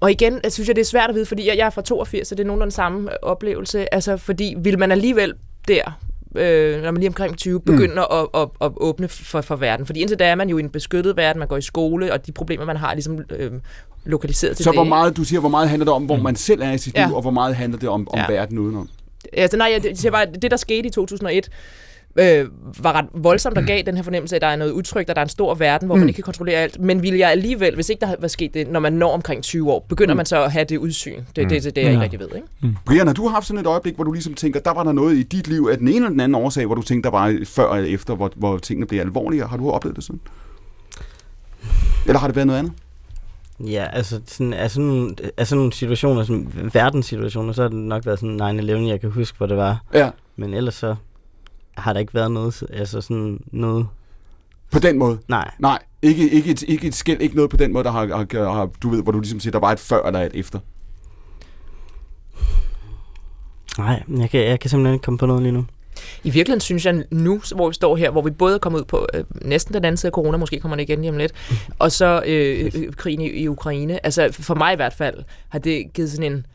og 0.00 0.10
igen, 0.10 0.40
jeg 0.44 0.52
synes 0.52 0.68
jeg, 0.68 0.76
det 0.76 0.82
er 0.82 0.86
svært 0.86 1.08
at 1.08 1.14
vide, 1.14 1.26
fordi 1.26 1.48
jeg, 1.48 1.56
jeg 1.56 1.66
er 1.66 1.70
fra 1.70 1.82
82, 1.82 2.28
så 2.28 2.34
det 2.34 2.42
er 2.42 2.46
nogenlunde 2.46 2.72
samme 2.72 3.24
oplevelse. 3.24 3.94
Altså, 3.94 4.16
fordi 4.16 4.54
vil 4.58 4.78
man 4.78 4.92
alligevel 4.92 5.34
der 5.68 6.00
øh, 6.34 6.82
når 6.82 6.90
man 6.90 7.00
lige 7.00 7.08
omkring 7.08 7.36
20, 7.36 7.60
begynder 7.60 8.04
mm. 8.10 8.40
at, 8.40 8.42
at, 8.42 8.48
at 8.60 8.72
åbne 8.76 9.08
for, 9.08 9.40
for 9.40 9.56
verden. 9.56 9.86
Fordi 9.86 10.00
indtil 10.00 10.18
da 10.18 10.24
er 10.24 10.34
man 10.34 10.48
jo 10.48 10.58
i 10.58 10.60
en 10.60 10.70
beskyttet 10.70 11.16
verden, 11.16 11.38
man 11.38 11.48
går 11.48 11.56
i 11.56 11.62
skole, 11.62 12.12
og 12.12 12.26
de 12.26 12.32
problemer, 12.32 12.64
man 12.64 12.76
har, 12.76 12.90
er 12.90 12.94
ligesom 12.94 13.18
øh, 13.30 13.52
lokaliseret 14.04 14.56
til 14.56 14.64
Så 14.64 14.70
det. 14.70 14.76
hvor 14.76 14.84
meget, 14.84 15.16
du 15.16 15.24
siger, 15.24 15.40
hvor 15.40 15.48
meget 15.48 15.68
handler 15.68 15.84
det 15.84 15.94
om, 15.94 16.04
hvor 16.04 16.16
mm. 16.16 16.22
man 16.22 16.36
selv 16.36 16.62
er 16.62 16.72
i 16.72 16.78
sit 16.78 16.94
ja. 16.94 17.06
liv, 17.06 17.16
og 17.16 17.22
hvor 17.22 17.30
meget 17.30 17.56
handler 17.56 17.78
det 17.78 17.88
om, 17.88 18.08
om 18.10 18.18
ja. 18.18 18.32
verden 18.32 18.58
udenom? 18.58 18.88
Altså 19.32 19.56
nej, 19.56 19.80
jeg 19.84 19.96
siger 19.96 20.12
bare, 20.12 20.26
det 20.42 20.50
der 20.50 20.56
skete 20.56 20.88
i 20.88 20.90
2001, 20.90 21.48
øh, 22.16 22.48
var 22.82 22.92
ret 22.92 23.06
voldsomt 23.14 23.58
og 23.58 23.64
gav 23.64 23.82
den 23.82 23.96
her 23.96 24.02
fornemmelse 24.02 24.34
af, 24.34 24.36
at 24.36 24.42
der 24.42 24.48
er 24.48 24.56
noget 24.56 24.72
udtryk, 24.72 25.08
at 25.08 25.16
der 25.16 25.20
er 25.20 25.24
en 25.24 25.28
stor 25.28 25.54
verden, 25.54 25.86
hvor 25.86 25.94
mm. 25.94 26.00
man 26.00 26.08
ikke 26.08 26.16
kan 26.16 26.24
kontrollere 26.24 26.56
alt. 26.56 26.80
Men 26.80 27.02
vil 27.02 27.14
jeg 27.14 27.30
alligevel, 27.30 27.74
hvis 27.74 27.88
ikke 27.88 28.00
der 28.00 28.14
var 28.18 28.28
sket 28.28 28.54
det, 28.54 28.68
når 28.68 28.80
man 28.80 28.92
når 28.92 29.12
omkring 29.12 29.42
20 29.42 29.72
år, 29.72 29.86
begynder 29.88 30.14
mm. 30.14 30.16
man 30.16 30.26
så 30.26 30.44
at 30.44 30.52
have 30.52 30.64
det 30.64 30.76
udsyn. 30.76 31.16
Det, 31.16 31.42
mm. 31.42 31.48
det, 31.48 31.64
det, 31.64 31.76
det 31.76 31.82
jeg 31.82 31.90
ikke 31.90 32.02
rigtig 32.02 32.20
ved. 32.20 32.28
Ikke? 32.34 32.48
Mm. 32.60 32.76
Brian, 32.86 33.06
har 33.06 33.14
du 33.14 33.28
haft 33.28 33.46
sådan 33.46 33.60
et 33.60 33.66
øjeblik, 33.66 33.94
hvor 33.94 34.04
du 34.04 34.12
ligesom 34.12 34.34
tænker, 34.34 34.60
der 34.60 34.74
var 34.74 34.82
der 34.82 34.92
noget 34.92 35.16
i 35.16 35.22
dit 35.22 35.48
liv 35.48 35.68
af 35.72 35.78
den 35.78 35.88
ene 35.88 35.96
eller 35.96 36.08
den 36.08 36.20
anden 36.20 36.34
årsag, 36.34 36.66
hvor 36.66 36.74
du 36.74 36.82
tænkte, 36.82 37.10
der 37.10 37.16
var 37.16 37.38
før 37.44 37.74
eller 37.74 37.94
efter, 37.94 38.14
hvor, 38.14 38.30
hvor 38.36 38.58
tingene 38.58 38.86
blev 38.86 39.00
alvorlige? 39.00 39.46
Har 39.46 39.56
du 39.56 39.70
oplevet 39.70 39.96
det 39.96 40.04
sådan? 40.04 40.20
Eller 42.06 42.18
har 42.18 42.26
det 42.26 42.36
været 42.36 42.46
noget 42.46 42.58
andet? 42.58 42.72
Ja, 43.66 43.86
altså 43.92 44.20
sådan, 44.26 44.52
er 44.52 44.68
sådan, 44.68 44.86
nogle, 44.86 45.14
er 45.36 45.44
sådan 45.44 45.58
nogle 45.58 45.72
situationer, 45.72 46.22
sådan 46.22 46.70
verdenssituationer, 46.72 47.52
så 47.52 47.62
har 47.62 47.68
det 47.68 47.78
nok 47.78 48.06
været 48.06 48.18
sådan 48.18 48.60
9-11, 48.60 48.88
jeg 48.88 49.00
kan 49.00 49.10
huske, 49.10 49.38
hvor 49.38 49.46
det 49.46 49.56
var. 49.56 49.82
Ja. 49.94 50.10
Men 50.36 50.54
ellers 50.54 50.74
så 50.74 50.96
har 51.80 51.92
der 51.92 52.00
ikke 52.00 52.14
været 52.14 52.30
noget, 52.30 52.62
altså 52.72 53.00
sådan 53.00 53.40
noget... 53.52 53.86
På 54.72 54.78
den 54.78 54.98
måde? 54.98 55.18
Nej. 55.28 55.50
Nej, 55.58 55.78
ikke, 56.02 56.30
ikke, 56.30 56.50
et, 56.50 56.62
ikke 56.62 56.86
et 56.86 56.94
skæld, 56.94 57.20
ikke 57.20 57.36
noget 57.36 57.50
på 57.50 57.56
den 57.56 57.72
måde, 57.72 57.84
der 57.84 57.90
har, 57.90 58.06
har, 58.06 58.52
har, 58.52 58.70
du 58.82 58.88
ved, 58.88 59.02
hvor 59.02 59.12
du 59.12 59.20
ligesom 59.20 59.40
siger, 59.40 59.50
der 59.50 59.58
var 59.58 59.72
et 59.72 59.80
før 59.80 60.06
eller 60.06 60.20
et 60.20 60.32
efter. 60.34 60.58
Nej, 63.78 64.02
jeg 64.18 64.30
kan, 64.30 64.40
jeg 64.40 64.60
kan 64.60 64.70
simpelthen 64.70 64.94
ikke 64.94 65.04
komme 65.04 65.18
på 65.18 65.26
noget 65.26 65.42
lige 65.42 65.52
nu. 65.52 65.64
I 66.24 66.30
virkeligheden 66.30 66.60
synes 66.60 66.86
jeg 66.86 67.04
nu, 67.10 67.40
hvor 67.54 67.68
vi 67.68 67.74
står 67.74 67.96
her, 67.96 68.10
hvor 68.10 68.22
vi 68.22 68.30
både 68.30 68.54
er 68.54 68.58
kommet 68.58 68.80
ud 68.80 68.84
på 68.84 69.06
øh, 69.14 69.24
næsten 69.42 69.74
den 69.74 69.84
anden 69.84 69.96
side 69.96 70.08
af 70.08 70.12
corona, 70.12 70.36
måske 70.36 70.60
kommer 70.60 70.76
det 70.76 70.82
igen 70.82 71.00
lige 71.00 71.10
om 71.10 71.16
lidt, 71.16 71.32
og 71.78 71.92
så 71.92 72.22
øh, 72.26 72.92
krigen 72.96 73.20
i, 73.20 73.28
i 73.28 73.48
Ukraine. 73.48 74.06
Altså 74.06 74.28
for 74.32 74.54
mig 74.54 74.72
i 74.72 74.76
hvert 74.76 74.94
fald 74.94 75.24
har 75.48 75.58
det 75.58 75.92
givet 75.94 76.10
sådan 76.10 76.32
en 76.32 76.46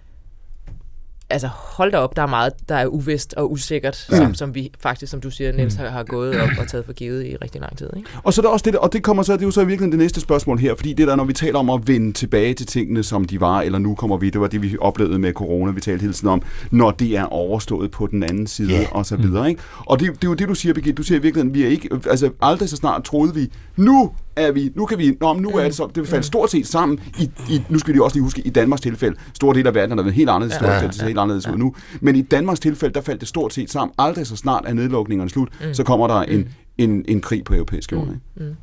altså 1.29 1.47
hold 1.47 1.91
da 1.91 1.97
op, 1.97 2.15
der 2.15 2.21
er 2.21 2.27
meget, 2.27 2.53
der 2.69 2.75
er 2.75 2.87
uvist 2.87 3.33
og 3.33 3.51
usikkert, 3.51 4.07
ja. 4.11 4.17
som, 4.17 4.33
som 4.33 4.55
vi 4.55 4.71
faktisk, 4.79 5.11
som 5.11 5.21
du 5.21 5.31
siger, 5.31 5.51
Niels, 5.51 5.75
har, 5.75 5.89
har 5.89 6.03
gået 6.03 6.41
op 6.41 6.49
og 6.59 6.67
taget 6.67 6.85
for 6.85 6.93
givet 6.93 7.25
i 7.25 7.35
rigtig 7.35 7.61
lang 7.61 7.77
tid. 7.77 7.89
Ikke? 7.97 8.09
Og 8.23 8.33
så 8.33 8.41
er 8.41 8.43
der 8.43 8.49
også 8.49 8.63
det, 8.65 8.75
og 8.75 8.93
det 8.93 9.03
kommer 9.03 9.23
så, 9.23 9.33
det 9.33 9.41
er 9.41 9.45
jo 9.45 9.51
så 9.51 9.63
virkelig 9.63 9.91
det 9.91 9.99
næste 9.99 10.21
spørgsmål 10.21 10.59
her, 10.59 10.75
fordi 10.75 10.93
det 10.93 11.07
der, 11.07 11.15
når 11.15 11.23
vi 11.23 11.33
taler 11.33 11.59
om 11.59 11.69
at 11.69 11.87
vende 11.87 12.13
tilbage 12.13 12.53
til 12.53 12.65
tingene, 12.67 13.03
som 13.03 13.25
de 13.25 13.41
var, 13.41 13.61
eller 13.61 13.79
nu 13.79 13.95
kommer 13.95 14.17
vi, 14.17 14.29
det 14.29 14.41
var 14.41 14.47
det, 14.47 14.61
vi 14.61 14.77
oplevede 14.79 15.19
med 15.19 15.33
corona, 15.33 15.71
vi 15.71 15.81
talte 15.81 16.01
hele 16.01 16.13
tiden 16.13 16.29
om, 16.29 16.41
når 16.71 16.91
det 16.91 17.17
er 17.17 17.23
overstået 17.23 17.91
på 17.91 18.07
den 18.07 18.23
anden 18.23 18.47
side, 18.47 18.71
yeah. 18.71 18.85
og 18.91 19.05
så 19.05 19.15
videre. 19.15 19.49
Ikke? 19.49 19.61
Og 19.85 19.99
det, 19.99 20.07
det 20.07 20.23
er 20.23 20.29
jo 20.29 20.33
det, 20.33 20.47
du 20.47 20.55
siger, 20.55 20.73
Birgit, 20.73 20.97
du 20.97 21.03
siger 21.03 21.19
i 21.19 21.21
virkeligheden, 21.21 21.53
vi 21.53 21.63
er 21.63 21.67
ikke, 21.67 21.89
altså 22.09 22.29
aldrig 22.41 22.69
så 22.69 22.75
snart 22.75 23.03
troede 23.03 23.33
vi, 23.35 23.51
nu 23.77 24.11
er 24.35 24.51
vi, 24.51 24.71
nu 24.75 24.85
kan 24.85 24.97
vi, 24.97 25.17
nå, 25.21 25.33
nu 25.33 25.49
er 25.49 25.63
det 25.63 25.75
så, 25.75 25.89
det 25.95 26.07
faldt 26.07 26.25
stort 26.25 26.51
set 26.51 26.67
sammen, 26.67 26.99
i, 27.19 27.31
i, 27.49 27.61
nu 27.69 27.79
skal 27.79 27.93
vi 27.93 27.99
også 27.99 28.15
lige 28.15 28.23
huske, 28.23 28.41
i 28.41 28.49
Danmarks 28.49 28.81
tilfælde, 28.81 29.17
stor 29.33 29.53
del 29.53 29.67
af 29.67 29.75
verden 29.75 29.97
har 29.97 30.03
været 30.03 30.15
helt 30.15 30.29
anderledes, 30.29 30.61
ja, 30.61 30.67
ja, 30.67 30.81
ja. 30.81 30.87
det 30.87 31.01
helt 31.01 31.19
anderledes 31.19 31.47
ja. 31.47 31.51
ud 31.51 31.57
nu, 31.57 31.75
men 32.01 32.15
i 32.15 32.21
Danmarks 32.21 32.59
tilfælde, 32.59 32.93
der 32.93 33.01
faldt 33.01 33.21
det 33.21 33.29
stort 33.29 33.53
set 33.53 33.71
sammen, 33.71 33.93
aldrig 33.97 34.27
så 34.27 34.35
snart 34.35 34.63
er 34.67 34.73
nedlukningerne 34.73 35.29
slut, 35.29 35.49
mm. 35.61 35.73
så 35.73 35.83
kommer 35.83 36.07
der 36.07 36.21
en, 36.21 36.39
mm. 36.39 36.47
en, 36.77 37.05
en 37.07 37.21
krig 37.21 37.43
på 37.43 37.53
europæisk 37.53 37.91
jord. 37.91 38.07
Mm. 38.07 38.45
Mm. 38.45 38.55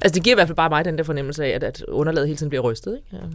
Altså 0.00 0.14
det 0.14 0.22
giver 0.22 0.34
i 0.34 0.36
hvert 0.36 0.48
fald 0.48 0.56
bare 0.56 0.68
mig 0.68 0.84
den 0.84 0.98
der 0.98 1.04
fornemmelse 1.04 1.44
af, 1.44 1.48
at, 1.48 1.64
at 1.64 1.84
underlaget 1.88 2.28
hele 2.28 2.36
tiden 2.36 2.50
bliver 2.50 2.62
rystet, 2.62 2.96
ikke? 2.96 3.24
Ja. 3.24 3.28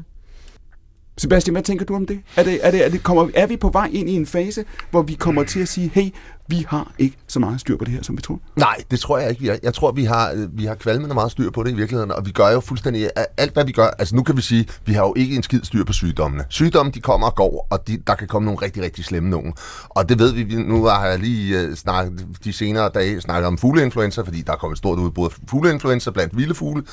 Sebastian, 1.18 1.54
hvad 1.54 1.64
tænker 1.64 1.86
du 1.86 1.96
om 1.96 2.06
det? 2.06 2.20
Er, 2.36 2.44
det, 2.44 2.60
er, 2.62 2.72
det, 2.72 2.86
er, 2.86 2.90
det 2.90 3.04
kommer, 3.04 3.30
er 3.36 3.48
vi 3.48 3.58
på 3.58 3.70
vej 3.70 3.90
ind 3.94 4.10
i 4.10 4.14
en 4.14 4.26
fase, 4.26 4.66
hvor 4.92 5.02
vi 5.02 5.14
kommer 5.14 5.44
til 5.44 5.60
at 5.60 5.68
sige, 5.68 5.92
hey, 5.94 6.10
vi 6.48 6.66
har 6.70 6.92
ikke 7.00 7.18
så 7.28 7.40
meget 7.40 7.60
styr 7.60 7.78
på 7.78 7.86
det 7.86 7.94
her, 7.94 8.04
som 8.04 8.18
vi 8.18 8.22
tror. 8.22 8.40
Nej, 8.56 8.84
det 8.92 9.00
tror 9.00 9.18
jeg 9.18 9.30
ikke, 9.30 9.42
vi 9.42 9.48
har. 9.48 9.58
Jeg 9.64 9.74
tror, 9.74 9.92
vi 9.92 10.04
har, 10.04 10.48
vi 10.54 10.66
har 10.66 10.76
kvalmende 10.76 11.14
meget 11.14 11.32
styr 11.32 11.52
på 11.52 11.64
det 11.64 11.72
i 11.72 11.76
virkeligheden, 11.76 12.12
og 12.12 12.26
vi 12.26 12.32
gør 12.32 12.50
jo 12.50 12.60
fuldstændig 12.60 13.10
alt, 13.38 13.54
hvad 13.54 13.66
vi 13.66 13.72
gør. 13.72 13.88
Altså 13.88 14.16
nu 14.16 14.24
kan 14.24 14.38
vi 14.38 14.42
sige, 14.42 14.68
vi 14.86 14.94
har 14.94 15.02
jo 15.02 15.14
ikke 15.18 15.36
en 15.36 15.44
skid 15.44 15.60
styr 15.64 15.84
på 15.84 15.94
sygdommene. 15.94 16.46
Sygdomme, 16.50 16.92
de 16.92 17.02
kommer 17.02 17.28
og 17.28 17.36
går, 17.36 17.68
og 17.70 17.88
de, 17.88 17.98
der 18.08 18.16
kan 18.16 18.28
komme 18.28 18.46
nogle 18.46 18.62
rigtig, 18.62 18.84
rigtig 18.84 19.06
slemme 19.06 19.30
nogen. 19.30 19.54
Og 19.90 20.10
det 20.10 20.20
ved 20.20 20.34
vi, 20.34 20.56
nu 20.56 20.86
har 20.86 21.06
jeg 21.06 21.20
lige 21.20 21.70
uh, 21.70 21.76
snakket 21.76 22.28
de 22.44 22.54
senere 22.54 22.90
dage 22.94 23.22
snakket 23.22 23.48
om 23.48 23.58
fugleinfluenza, 23.58 24.22
fordi 24.22 24.42
der 24.42 24.52
er 24.52 24.58
kommet 24.58 24.76
et 24.76 24.78
stort 24.78 25.00
udbrud 25.00 25.30
af 25.30 25.36
fugleinfluenza 25.50 26.12
blandt 26.12 26.38
vilde 26.38 26.56
fugle. 26.56 26.84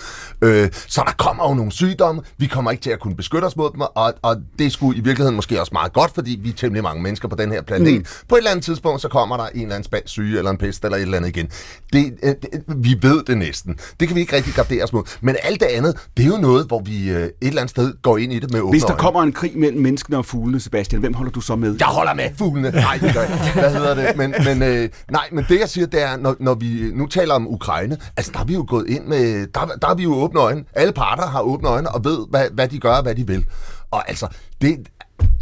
Uh, 0.42 0.48
så 0.86 1.02
der 1.06 1.12
kommer 1.18 1.48
jo 1.48 1.54
nogle 1.54 1.72
sygdomme, 1.72 2.22
vi 2.38 2.46
kommer 2.46 2.70
ikke 2.70 2.82
til 2.82 2.90
at 2.90 3.00
kunne 3.00 3.16
beskytte 3.16 3.44
os 3.44 3.56
mod 3.56 3.70
dem, 3.72 3.80
og, 3.80 4.14
og 4.22 4.36
det 4.58 4.72
skulle 4.72 4.98
i 4.98 5.00
virkeligheden 5.00 5.36
måske 5.36 5.60
også 5.60 5.72
meget 5.72 5.92
godt, 5.92 6.14
fordi 6.14 6.38
vi 6.42 6.48
er 6.48 6.52
temmelig 6.52 6.82
mange 6.82 7.02
mennesker 7.02 7.28
på 7.28 7.36
den 7.36 7.52
her 7.52 7.62
planet. 7.62 7.94
Mm. 7.94 8.04
På 8.28 8.34
et 8.34 8.38
eller 8.38 8.50
andet 8.50 8.64
tidspunkt, 8.64 9.00
så 9.00 9.08
kommer 9.08 9.36
der 9.36 9.43
der 9.44 9.50
en 9.54 9.60
eller 9.62 9.74
anden 9.74 9.84
spansk 9.84 10.08
syge, 10.08 10.38
eller 10.38 10.50
en 10.50 10.58
pest, 10.58 10.84
eller 10.84 10.96
et 10.96 11.02
eller 11.02 11.16
andet 11.16 11.28
igen. 11.28 11.48
Det, 11.92 12.14
øh, 12.22 12.34
det, 12.42 12.64
vi 12.76 12.96
ved 13.02 13.24
det 13.24 13.38
næsten. 13.38 13.76
Det 14.00 14.08
kan 14.08 14.14
vi 14.14 14.20
ikke 14.20 14.36
rigtig 14.36 14.54
gardere 14.54 14.84
os 14.84 14.92
mod. 14.92 15.02
Men 15.20 15.36
alt 15.42 15.60
det 15.60 15.66
andet, 15.66 15.96
det 16.16 16.22
er 16.22 16.28
jo 16.28 16.36
noget, 16.36 16.66
hvor 16.66 16.80
vi 16.84 17.10
øh, 17.10 17.22
et 17.22 17.32
eller 17.40 17.60
andet 17.60 17.70
sted 17.70 17.92
går 18.02 18.18
ind 18.18 18.32
i 18.32 18.38
det 18.38 18.52
med 18.52 18.60
åbne 18.60 18.70
Hvis 18.70 18.82
der 18.82 18.90
øjne. 18.90 19.00
kommer 19.00 19.22
en 19.22 19.32
krig 19.32 19.58
mellem 19.58 19.82
menneskene 19.82 20.16
og 20.18 20.26
fuglene, 20.26 20.60
Sebastian, 20.60 21.00
hvem 21.00 21.14
holder 21.14 21.32
du 21.32 21.40
så 21.40 21.56
med? 21.56 21.76
Jeg 21.78 21.86
holder 21.86 22.14
med 22.14 22.30
fuglene. 22.38 22.70
Nej, 22.70 22.98
det 23.02 23.14
gør 23.14 23.20
jeg. 23.20 23.50
Hvad 23.54 23.72
hedder 23.72 23.94
det? 23.94 24.16
Men, 24.16 24.34
men, 24.44 24.62
øh, 24.62 24.88
nej, 25.10 25.28
men 25.32 25.44
det 25.48 25.60
jeg 25.60 25.68
siger, 25.68 25.86
det 25.86 26.02
er, 26.02 26.16
når, 26.16 26.36
når 26.40 26.54
vi 26.54 26.90
nu 26.94 27.06
taler 27.06 27.34
om 27.34 27.48
Ukraine, 27.48 27.96
altså 28.16 28.32
der 28.32 28.40
er 28.40 28.44
vi 28.44 28.54
jo 28.54 28.64
gået 28.68 28.86
ind 28.88 29.04
med, 29.06 29.46
der, 29.46 29.66
der 29.82 29.88
er 29.88 29.94
vi 29.94 30.02
jo 30.02 30.14
åbne 30.14 30.40
øjne. 30.40 30.64
Alle 30.74 30.92
parter 30.92 31.26
har 31.26 31.40
åbne 31.40 31.68
øjne 31.68 31.90
og 31.90 32.04
ved, 32.04 32.18
hvad, 32.30 32.46
hvad 32.52 32.68
de 32.68 32.78
gør 32.78 32.92
og 32.94 33.02
hvad 33.02 33.14
de 33.14 33.26
vil. 33.26 33.44
Og 33.90 34.08
altså, 34.08 34.26
det, 34.60 34.78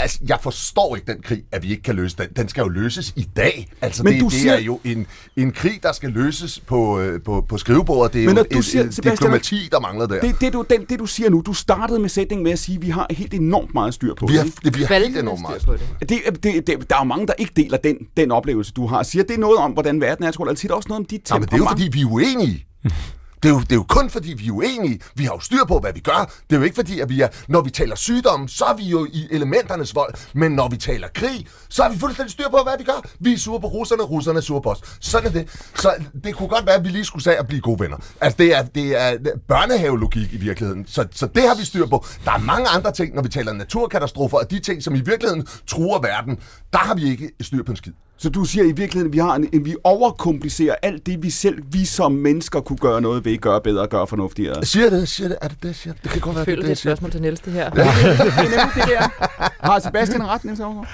Altså, 0.02 0.18
jeg 0.28 0.38
forstår 0.42 0.96
ikke 0.96 1.12
den 1.12 1.22
krig, 1.22 1.42
at 1.52 1.62
vi 1.62 1.70
ikke 1.70 1.82
kan 1.82 1.94
løse 1.94 2.16
den. 2.16 2.26
Den 2.36 2.48
skal 2.48 2.62
jo 2.62 2.68
løses 2.68 3.12
i 3.16 3.28
dag. 3.36 3.68
Altså, 3.80 4.02
Men 4.02 4.12
det, 4.12 4.20
du 4.20 4.26
det 4.26 4.32
siger... 4.32 4.52
er 4.52 4.60
jo 4.60 4.80
en, 4.84 5.06
en 5.36 5.52
krig, 5.52 5.82
der 5.82 5.92
skal 5.92 6.10
løses 6.10 6.60
på, 6.60 7.00
øh, 7.00 7.22
på, 7.22 7.44
på 7.48 7.58
skrivebordet. 7.58 8.12
Det 8.12 8.22
er 8.24 8.26
Men 8.26 8.36
jo 8.36 8.44
du 8.54 8.62
siger, 8.62 8.84
et, 8.84 8.98
et 8.98 9.04
diplomati, 9.04 9.68
der 9.72 9.80
mangler 9.80 10.06
der. 10.06 10.20
Det, 10.20 10.40
det, 10.40 10.52
du, 10.52 10.64
den, 10.70 10.84
det, 10.84 10.98
du 10.98 11.06
siger 11.06 11.30
nu, 11.30 11.42
du 11.46 11.52
startede 11.52 11.98
med 11.98 12.08
sætningen 12.08 12.44
med 12.44 12.52
at 12.52 12.58
sige, 12.58 12.76
at 12.76 12.82
vi 12.82 12.90
har 12.90 13.06
helt 13.10 13.34
enormt 13.34 13.74
meget 13.74 13.94
styr 13.94 14.14
på 14.14 14.26
vi 14.26 14.34
har, 14.34 14.46
det. 14.64 14.78
Vi 14.78 14.82
har 14.82 14.98
helt 14.98 15.18
enormt 15.18 15.40
meget 15.40 15.62
styr 15.62 15.72
på 15.72 15.78
det. 16.00 16.08
Det, 16.08 16.42
det, 16.42 16.66
det. 16.66 16.90
Der 16.90 16.96
er 16.96 17.00
jo 17.00 17.04
mange, 17.04 17.26
der 17.26 17.34
ikke 17.38 17.52
deler 17.56 17.76
den, 17.76 17.96
den 18.16 18.30
oplevelse, 18.30 18.72
du 18.72 18.86
har. 18.86 19.02
Siger 19.02 19.22
det 19.22 19.38
noget 19.38 19.58
om, 19.58 19.72
hvordan 19.72 20.00
verden 20.00 20.24
er, 20.24 20.30
tror? 20.30 20.44
Eller 20.44 20.56
siger 20.56 20.68
det 20.68 20.76
også 20.76 20.88
noget 20.88 21.00
om 21.00 21.04
dit 21.04 21.20
temperament? 21.24 21.52
Ja, 21.52 21.56
men 21.56 21.66
det 21.66 21.66
er 21.66 21.70
jo, 21.70 21.78
fordi 21.78 21.98
vi 21.98 22.00
er 22.00 22.12
uenige. 22.12 22.66
Det 23.42 23.48
er, 23.48 23.52
jo, 23.52 23.60
det 23.60 23.72
er 23.72 23.76
jo 23.76 23.84
kun 23.88 24.10
fordi, 24.10 24.32
vi 24.32 24.46
er 24.46 24.52
uenige. 24.52 25.00
Vi 25.14 25.24
har 25.24 25.32
jo 25.32 25.40
styr 25.40 25.64
på, 25.68 25.78
hvad 25.78 25.92
vi 25.92 26.00
gør. 26.00 26.30
Det 26.50 26.56
er 26.56 26.58
jo 26.58 26.64
ikke 26.64 26.74
fordi, 26.74 27.00
at 27.00 27.08
vi 27.08 27.20
er, 27.20 27.28
når 27.48 27.60
vi 27.60 27.70
taler 27.70 27.96
sygdomme, 27.96 28.48
så 28.48 28.64
er 28.64 28.74
vi 28.74 28.82
jo 28.82 29.06
i 29.12 29.28
elementernes 29.30 29.94
vold. 29.94 30.14
Men 30.34 30.52
når 30.52 30.68
vi 30.68 30.76
taler 30.76 31.08
krig, 31.14 31.46
så 31.68 31.82
har 31.82 31.90
vi 31.90 31.98
fuldstændig 31.98 32.32
styr 32.32 32.48
på, 32.50 32.58
hvad 32.62 32.72
vi 32.78 32.84
gør. 32.84 33.08
Vi 33.20 33.32
er 33.32 33.38
sure 33.38 33.60
på 33.60 33.66
russerne, 33.66 34.02
russerne 34.02 34.36
er 34.38 34.42
sure 34.42 34.62
på 34.62 34.70
os. 34.70 34.80
Sådan 35.00 35.28
er 35.28 35.32
det. 35.32 35.48
Så 35.74 35.94
det 36.24 36.34
kunne 36.34 36.48
godt 36.48 36.66
være, 36.66 36.74
at 36.74 36.84
vi 36.84 36.88
lige 36.88 37.04
skulle 37.04 37.22
sige 37.22 37.36
at 37.36 37.48
blive 37.48 37.60
gode 37.60 37.80
venner. 37.80 37.96
Altså, 38.20 38.36
det 38.38 38.56
er, 38.56 38.62
det 38.62 39.02
er 39.02 39.16
børnehavelogik 39.48 40.32
i 40.32 40.36
virkeligheden. 40.36 40.86
Så, 40.86 41.06
så 41.12 41.26
det 41.26 41.42
har 41.42 41.54
vi 41.54 41.64
styr 41.64 41.86
på. 41.86 42.04
Der 42.24 42.32
er 42.32 42.38
mange 42.38 42.68
andre 42.68 42.92
ting, 42.92 43.14
når 43.14 43.22
vi 43.22 43.28
taler 43.28 43.52
naturkatastrofer, 43.52 44.38
og 44.38 44.50
de 44.50 44.58
ting, 44.60 44.82
som 44.82 44.94
i 44.94 45.00
virkeligheden 45.00 45.46
truer 45.66 46.00
verden, 46.00 46.38
der 46.72 46.78
har 46.78 46.94
vi 46.94 47.10
ikke 47.10 47.30
styr 47.40 47.62
på 47.62 47.72
en 47.72 47.76
skid. 47.76 47.92
Så 48.22 48.28
du 48.30 48.44
siger 48.44 48.64
i 48.64 48.72
virkeligheden, 48.72 49.06
at 49.06 49.12
vi, 49.12 49.18
har 49.18 49.34
en, 49.34 49.64
vi 49.64 49.76
overkomplicerer 49.84 50.74
alt 50.82 51.06
det, 51.06 51.22
vi 51.22 51.30
selv, 51.30 51.62
vi 51.72 51.84
som 51.84 52.12
mennesker 52.12 52.60
kunne 52.60 52.76
gøre 52.76 53.00
noget 53.00 53.24
ved, 53.24 53.38
gøre 53.38 53.60
bedre, 53.60 53.86
gøre 53.86 54.06
fornuftigere. 54.06 54.64
Siger 54.64 54.90
det, 54.90 55.08
siger 55.08 55.28
det, 55.28 55.38
er 55.42 55.48
det 55.48 55.62
det, 55.62 55.76
siger 55.76 55.94
det? 55.94 56.02
Det 56.02 56.10
kan 56.12 56.20
godt 56.20 56.36
være, 56.36 56.44
det, 56.44 56.50
det, 56.50 56.56
det, 56.56 56.62
det 56.64 56.68
er 56.68 56.72
et 56.72 56.78
spørgsmål 56.78 57.10
til 57.10 57.22
Niels, 57.22 57.40
det 57.40 57.52
her. 57.52 57.70
Ja. 57.76 57.82
det 57.82 57.82
er 57.82 58.34
nemlig 58.34 58.74
det 58.74 58.84
der. 58.88 59.28
Har 59.66 59.78
Sebastian 59.78 60.26
ret, 60.26 60.44
Niels 60.44 60.60
Overgaard? 60.60 60.88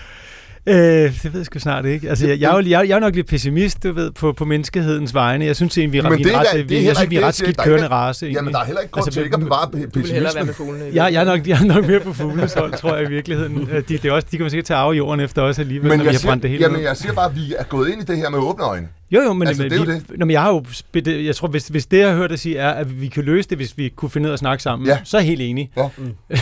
Øh, 0.69 1.23
det 1.23 1.33
ved 1.33 1.41
jeg 1.41 1.47
sgu 1.47 1.59
snart 1.59 1.85
ikke. 1.85 2.09
Altså, 2.09 2.27
jeg, 2.27 2.41
jeg, 2.41 2.51
er 2.51 2.57
jo, 2.57 2.69
jeg, 2.69 2.89
jeg 2.89 2.97
er 2.97 3.01
nok 3.01 3.15
lidt 3.15 3.27
pessimist, 3.27 3.83
du 3.83 3.93
ved, 3.93 4.11
på, 4.11 4.33
på 4.33 4.45
menneskehedens 4.45 5.15
vegne. 5.15 5.45
Jeg 5.45 5.57
synes 5.57 5.79
egentlig, 5.79 5.93
vi 5.93 5.99
er, 5.99 6.17
vi 6.17 6.23
er, 6.23 6.39
ret, 6.39 6.69
vi, 6.69 6.85
jeg 6.85 6.97
synes, 6.97 7.11
vi 7.11 7.17
er 7.17 7.27
ret 7.27 7.35
skidt 7.35 7.57
kørende 7.57 7.87
race. 7.87 8.27
Jamen, 8.27 8.55
der 8.55 8.61
er 8.61 8.65
heller 8.65 8.81
ikke 8.81 8.93
grund 8.93 9.07
altså, 9.07 9.21
til 9.21 9.25
ikke 9.25 9.35
at 9.35 9.41
bevare 9.41 9.71
pessimisme. 9.71 9.91
Du 9.95 10.07
vil 10.07 10.13
hellere 10.13 10.35
være 10.35 10.45
med 10.45 10.55
fuglene. 10.55 10.85
Jeg, 10.93 11.13
jeg, 11.13 11.21
er 11.21 11.25
nok, 11.25 11.47
jeg 11.47 11.61
er 11.61 11.65
nok 11.65 11.87
mere 11.87 12.01
på 12.01 12.13
fuglenes 12.13 12.55
hold, 12.55 12.73
tror 12.73 12.97
jeg 12.97 13.07
i 13.07 13.09
virkeligheden. 13.09 13.69
De, 13.89 13.99
det 13.99 14.05
er 14.05 14.13
også, 14.13 14.29
de 14.31 14.37
kommer 14.37 14.51
sikkert 14.51 14.67
til 14.67 14.73
at 14.73 14.79
arve 14.79 14.93
jorden 14.93 15.21
efter 15.21 15.43
os 15.43 15.59
alligevel, 15.59 15.89
men 15.89 15.99
når 15.99 16.05
vi 16.05 16.11
har 16.11 16.23
brændt 16.25 16.43
det 16.43 16.51
hele 16.51 16.63
Jamen, 16.63 16.83
jeg 16.83 16.97
siger 16.97 17.13
bare, 17.13 17.31
at 17.31 17.37
vi 17.37 17.55
er 17.59 17.65
gået 17.65 17.89
ind 17.89 18.03
i 18.03 18.05
det 18.05 18.17
her 18.17 18.31
med 18.31 18.39
åbne 18.39 18.65
øjne. 18.65 18.89
Jo, 19.11 19.21
jo, 19.23 19.33
men, 19.33 19.49
altså, 19.49 19.63
det 19.63 19.73
er 19.73 19.85
vi, 19.85 19.93
det. 19.93 20.19
Nå, 20.19 20.25
men 20.25 20.31
jeg 20.31 20.43
har 20.43 20.51
jo, 20.51 20.65
jeg 21.07 21.37
tror, 21.37 21.49
hvis, 21.49 21.69
hvis 21.69 21.87
det, 21.87 21.99
jeg 21.99 22.09
har 22.09 22.17
hørt 22.17 22.31
dig 22.31 22.39
sige, 22.39 22.57
er, 22.57 22.71
at 22.71 23.01
vi 23.01 23.09
kan 23.09 23.25
løse 23.25 23.49
det, 23.49 23.59
hvis 23.59 23.79
vi 23.79 23.89
kunne 23.89 24.11
finde 24.11 24.27
ud 24.27 24.31
af 24.31 24.33
at 24.33 24.39
snakke 24.39 24.63
sammen, 24.63 24.89
ja. 24.89 24.99
så 25.05 25.17
er 25.17 25.21
jeg 25.21 25.27
helt 25.27 25.41
enig. 25.41 25.71
Ja. 25.77 25.89
Mm. 25.99 26.15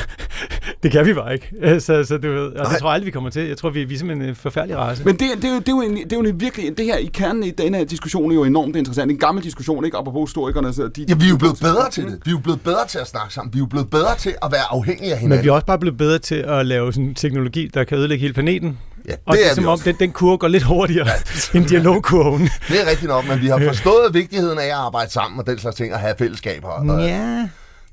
det 0.83 0.91
kan 0.91 1.07
vi 1.07 1.15
bare 1.15 1.35
ikke. 1.35 1.51
Så, 1.87 2.05
så 2.05 2.19
du 2.19 2.29
ved, 2.29 2.47
og 2.47 2.71
det 2.71 2.79
tror 2.79 2.89
jeg 2.89 2.95
aldrig, 2.95 3.07
vi 3.07 3.11
kommer 3.11 3.31
til. 3.31 3.43
Jeg 3.43 3.57
tror, 3.57 3.71
vi, 3.71 3.85
vi 3.85 3.95
er 3.95 3.99
simpelthen 3.99 4.29
en 4.29 4.35
forfærdelig 4.35 4.77
race. 4.77 5.05
Men 5.05 5.17
det, 5.17 5.29
det, 5.37 5.45
er 5.45 5.55
jo, 5.55 5.59
det, 5.59 5.69
er 5.69 5.73
jo 5.73 5.81
en, 5.81 5.97
det 5.97 6.13
er 6.13 6.17
jo 6.17 6.23
en 6.23 6.41
virkelig, 6.41 6.79
det 6.79 6.85
her 6.85 6.97
i 6.97 7.11
kernen 7.15 7.43
i 7.43 7.51
denne 7.51 7.79
her 7.79 7.85
diskussion 7.85 8.31
er 8.31 8.35
jo 8.35 8.45
enormt 8.45 8.77
interessant. 8.77 9.11
En 9.11 9.19
gammel 9.19 9.45
diskussion, 9.45 9.85
ikke? 9.85 9.97
Apropos 9.97 10.29
historikerne. 10.31 10.73
Så 10.73 10.89
de, 10.89 11.05
ja, 11.09 11.15
vi 11.15 11.25
er 11.25 11.29
jo 11.29 11.37
blevet 11.37 11.59
bedre 11.61 11.91
til 11.91 12.05
det. 12.05 12.21
Vi 12.25 12.31
er 12.31 12.33
jo 12.33 12.39
blevet 12.39 12.61
bedre 12.61 12.87
til 12.89 12.99
at 12.99 13.07
snakke 13.07 13.35
sammen. 13.35 13.55
Vi 13.55 13.59
er 13.59 13.61
jo 13.61 13.67
blevet 13.67 13.91
bedre 13.91 14.17
til 14.19 14.35
at 14.43 14.53
være 14.53 14.65
afhængige 14.71 15.13
af 15.13 15.19
hinanden. 15.19 15.39
Men 15.39 15.45
vi 15.45 15.49
er 15.49 15.53
også 15.53 15.67
bare 15.67 15.79
blevet 15.79 15.99
bedre 15.99 16.19
til 16.19 16.35
at 16.35 16.67
lave 16.67 16.93
sådan 16.93 17.15
teknologi, 17.15 17.71
der 17.75 17.85
kan 17.85 17.99
ødelægge 17.99 18.21
hele 18.23 18.35
planeten. 18.35 18.79
Ja, 19.07 19.13
det 19.13 19.21
og 19.27 19.37
det 19.37 19.47
er, 19.47 19.51
er 19.51 19.55
som 19.55 19.67
om, 19.67 19.81
den, 19.81 19.97
den 20.01 20.13
kurve 20.13 20.39
går 20.39 20.49
lidt 20.49 20.63
hurtigere 20.63 21.07
ja. 21.07 21.13
end 21.59 21.67
dialogkurven. 21.67 22.51
Det 22.69 22.81
er 22.81 22.91
rigtigt 22.91 23.09
nok, 23.09 23.29
men 23.29 23.41
vi 23.41 23.47
har 23.47 23.61
forstået 23.67 24.15
vigtigheden 24.15 24.59
af 24.59 24.65
at 24.65 24.73
arbejde 24.73 25.11
sammen 25.11 25.41
og 25.41 25.47
den 25.47 25.59
slags 25.59 25.77
ting, 25.77 25.95
og 25.95 26.01
have 26.01 26.15
fællesskaber. 26.19 26.99
Ja. 27.03 27.49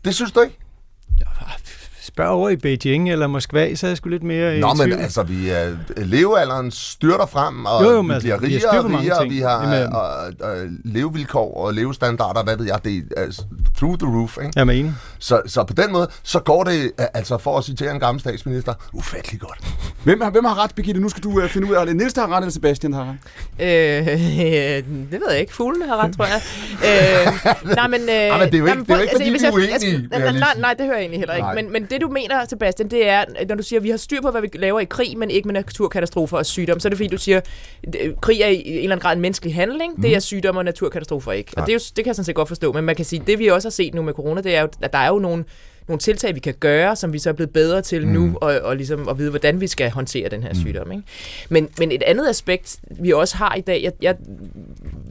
Det 0.05 0.15
synes 0.15 0.31
du 0.31 0.41
ikke? 0.41 0.57
Spørg 2.03 2.27
over 2.27 2.49
i 2.49 2.55
Beijing 2.55 3.11
eller 3.11 3.27
Moskva, 3.27 3.75
så 3.75 3.87
er 3.87 3.89
jeg 3.89 3.97
sgu 3.97 4.09
lidt 4.09 4.23
mere 4.23 4.59
Nå, 4.59 4.73
men 4.73 4.93
altså, 4.93 5.23
vi 5.23 5.49
er, 5.49 5.75
levealderen 5.97 6.71
styrter 6.71 7.25
frem, 7.25 7.65
og 7.65 7.83
jo, 7.83 7.91
jo, 7.91 7.99
vi 7.99 8.13
bliver 8.19 8.35
altså, 8.35 8.47
rigere 8.47 8.79
og 8.79 9.01
rigere, 9.01 9.19
og 9.19 9.29
vi 9.29 9.39
har 9.39 9.71
Jamen, 9.71 9.93
og, 9.93 10.09
og, 10.49 10.57
levevilkår 10.83 11.53
og 11.53 11.73
levestandarder, 11.73 12.43
hvad 12.43 12.57
ved 12.57 12.65
jeg, 12.65 12.79
det 12.83 13.03
er 13.17 13.21
altså, 13.21 13.43
through 13.77 13.97
the 13.97 14.07
roof. 14.17 14.37
Ikke? 14.37 14.51
Jeg 14.55 14.67
mener. 14.67 14.93
Så, 15.19 15.41
så 15.45 15.63
på 15.63 15.73
den 15.73 15.91
måde, 15.91 16.07
så 16.23 16.39
går 16.39 16.63
det, 16.63 16.91
altså 17.13 17.37
for 17.37 17.57
at 17.57 17.63
citere 17.63 17.91
en 17.91 17.99
gammel 17.99 18.21
statsminister, 18.21 18.73
ufattelig 18.93 19.39
godt. 19.39 19.59
Hvem 20.03 20.21
har, 20.21 20.29
hvem 20.29 20.45
har 20.45 20.63
ret, 20.63 20.75
Birgitte? 20.75 21.01
Nu 21.01 21.09
skal 21.09 21.23
du 21.23 21.29
uh, 21.29 21.49
finde 21.49 21.69
ud 21.69 21.75
af, 21.75 21.85
det 21.85 21.95
Niels, 21.95 22.13
der 22.13 22.21
har 22.21 22.35
ret, 22.35 22.41
eller 22.41 22.51
Sebastian 22.51 22.93
har 22.93 23.03
ret? 23.03 23.17
Øh, 23.59 24.07
det 25.11 25.21
ved 25.21 25.31
jeg 25.31 25.39
ikke. 25.39 25.53
Fuglene 25.53 25.87
har 25.87 26.03
ret, 26.03 26.15
tror 26.15 26.25
jeg. 26.25 26.41
øh, 26.87 27.75
nej, 27.75 27.87
men... 27.87 28.01
Øh, 28.01 28.07
nej, 28.07 28.39
men 28.39 28.51
det 28.51 28.55
er 28.55 28.59
jo 28.59 28.65
ikke, 28.65 28.79
det 28.79 28.89
er 28.89 28.95
jo 28.95 29.01
ikke 29.01 29.11
fordi, 29.11 29.29
altså, 29.29 29.57
vi 29.57 29.95
er 30.11 30.17
uenige. 30.21 30.39
nej, 30.39 30.53
nej, 30.57 30.73
det 30.73 30.85
hører 30.85 30.95
jeg 30.95 31.01
egentlig 31.01 31.19
heller 31.19 31.35
ikke. 31.35 31.47
Men, 31.55 31.71
men 31.71 31.85
det, 31.93 32.01
du 32.01 32.07
mener, 32.07 32.45
Sebastian, 32.45 32.89
det 32.89 33.07
er, 33.07 33.25
når 33.49 33.55
du 33.55 33.63
siger, 33.63 33.79
at 33.79 33.83
vi 33.83 33.89
har 33.89 33.97
styr 33.97 34.21
på, 34.21 34.31
hvad 34.31 34.41
vi 34.41 34.49
laver 34.53 34.79
i 34.79 34.85
krig, 34.85 35.17
men 35.17 35.29
ikke 35.29 35.47
med 35.47 35.53
naturkatastrofer 35.53 36.37
og 36.37 36.45
sygdom, 36.45 36.79
så 36.79 36.87
er 36.87 36.89
det 36.89 36.97
fordi, 36.97 37.09
du 37.09 37.17
siger, 37.17 37.37
at 37.37 38.21
krig 38.21 38.41
er 38.41 38.47
i 38.47 38.61
en 38.65 38.65
eller 38.67 38.81
anden 38.81 38.99
grad 38.99 39.15
en 39.15 39.21
menneskelig 39.21 39.55
handling, 39.55 39.93
mm. 39.95 40.01
det 40.01 40.11
er 40.11 40.15
mhm. 40.15 40.21
sygdom 40.21 40.57
og 40.57 40.65
naturkatastrofer 40.65 41.31
ikke. 41.31 41.51
Og 41.57 41.65
det, 41.65 41.69
er 41.69 41.73
jo, 41.73 41.79
det 41.79 42.03
kan 42.03 42.05
jeg 42.05 42.15
sådan 42.15 42.25
set 42.25 42.35
godt 42.35 42.47
forstå, 42.47 42.73
men 42.73 42.83
man 42.83 42.95
kan 42.95 43.05
sige, 43.05 43.23
det 43.27 43.39
vi 43.39 43.47
også 43.47 43.67
har 43.67 43.71
set 43.71 43.93
nu 43.93 44.01
med 44.01 44.13
corona, 44.13 44.41
det 44.41 44.55
er 44.55 44.61
jo, 44.61 44.67
at 44.81 44.93
der 44.93 44.99
er 44.99 45.07
jo 45.07 45.19
nogle 45.19 45.45
nogle 45.87 45.99
tiltag, 45.99 46.35
vi 46.35 46.39
kan 46.39 46.53
gøre, 46.59 46.95
som 46.95 47.13
vi 47.13 47.19
så 47.19 47.29
er 47.29 47.33
blevet 47.33 47.53
bedre 47.53 47.81
til 47.81 48.07
mm. 48.07 48.13
nu, 48.13 48.37
og, 48.41 48.59
og 48.59 48.75
ligesom 48.75 49.09
at 49.09 49.17
vide, 49.17 49.29
hvordan 49.29 49.61
vi 49.61 49.67
skal 49.67 49.91
håndtere 49.91 50.29
den 50.29 50.43
her 50.43 50.49
mm. 50.49 50.59
sygdom. 50.59 50.91
Ikke? 50.91 51.03
Men, 51.49 51.69
men 51.79 51.91
et 51.91 52.03
andet 52.03 52.29
aspekt, 52.29 52.79
vi 52.99 53.11
også 53.11 53.37
har 53.37 53.55
i 53.55 53.61
dag, 53.61 53.83
jeg, 53.83 53.91
jeg 54.01 54.15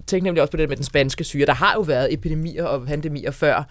tænker 0.07 0.25
nemlig 0.25 0.43
også 0.43 0.51
på 0.51 0.57
det 0.57 0.69
med 0.69 0.77
den 0.77 0.85
spanske 0.85 1.25
syge, 1.25 1.47
der 1.47 1.55
har 1.55 1.75
jo 1.75 1.81
været 1.81 2.13
epidemier 2.13 2.65
og 2.65 2.87
pandemier 2.87 3.31
før, 3.31 3.69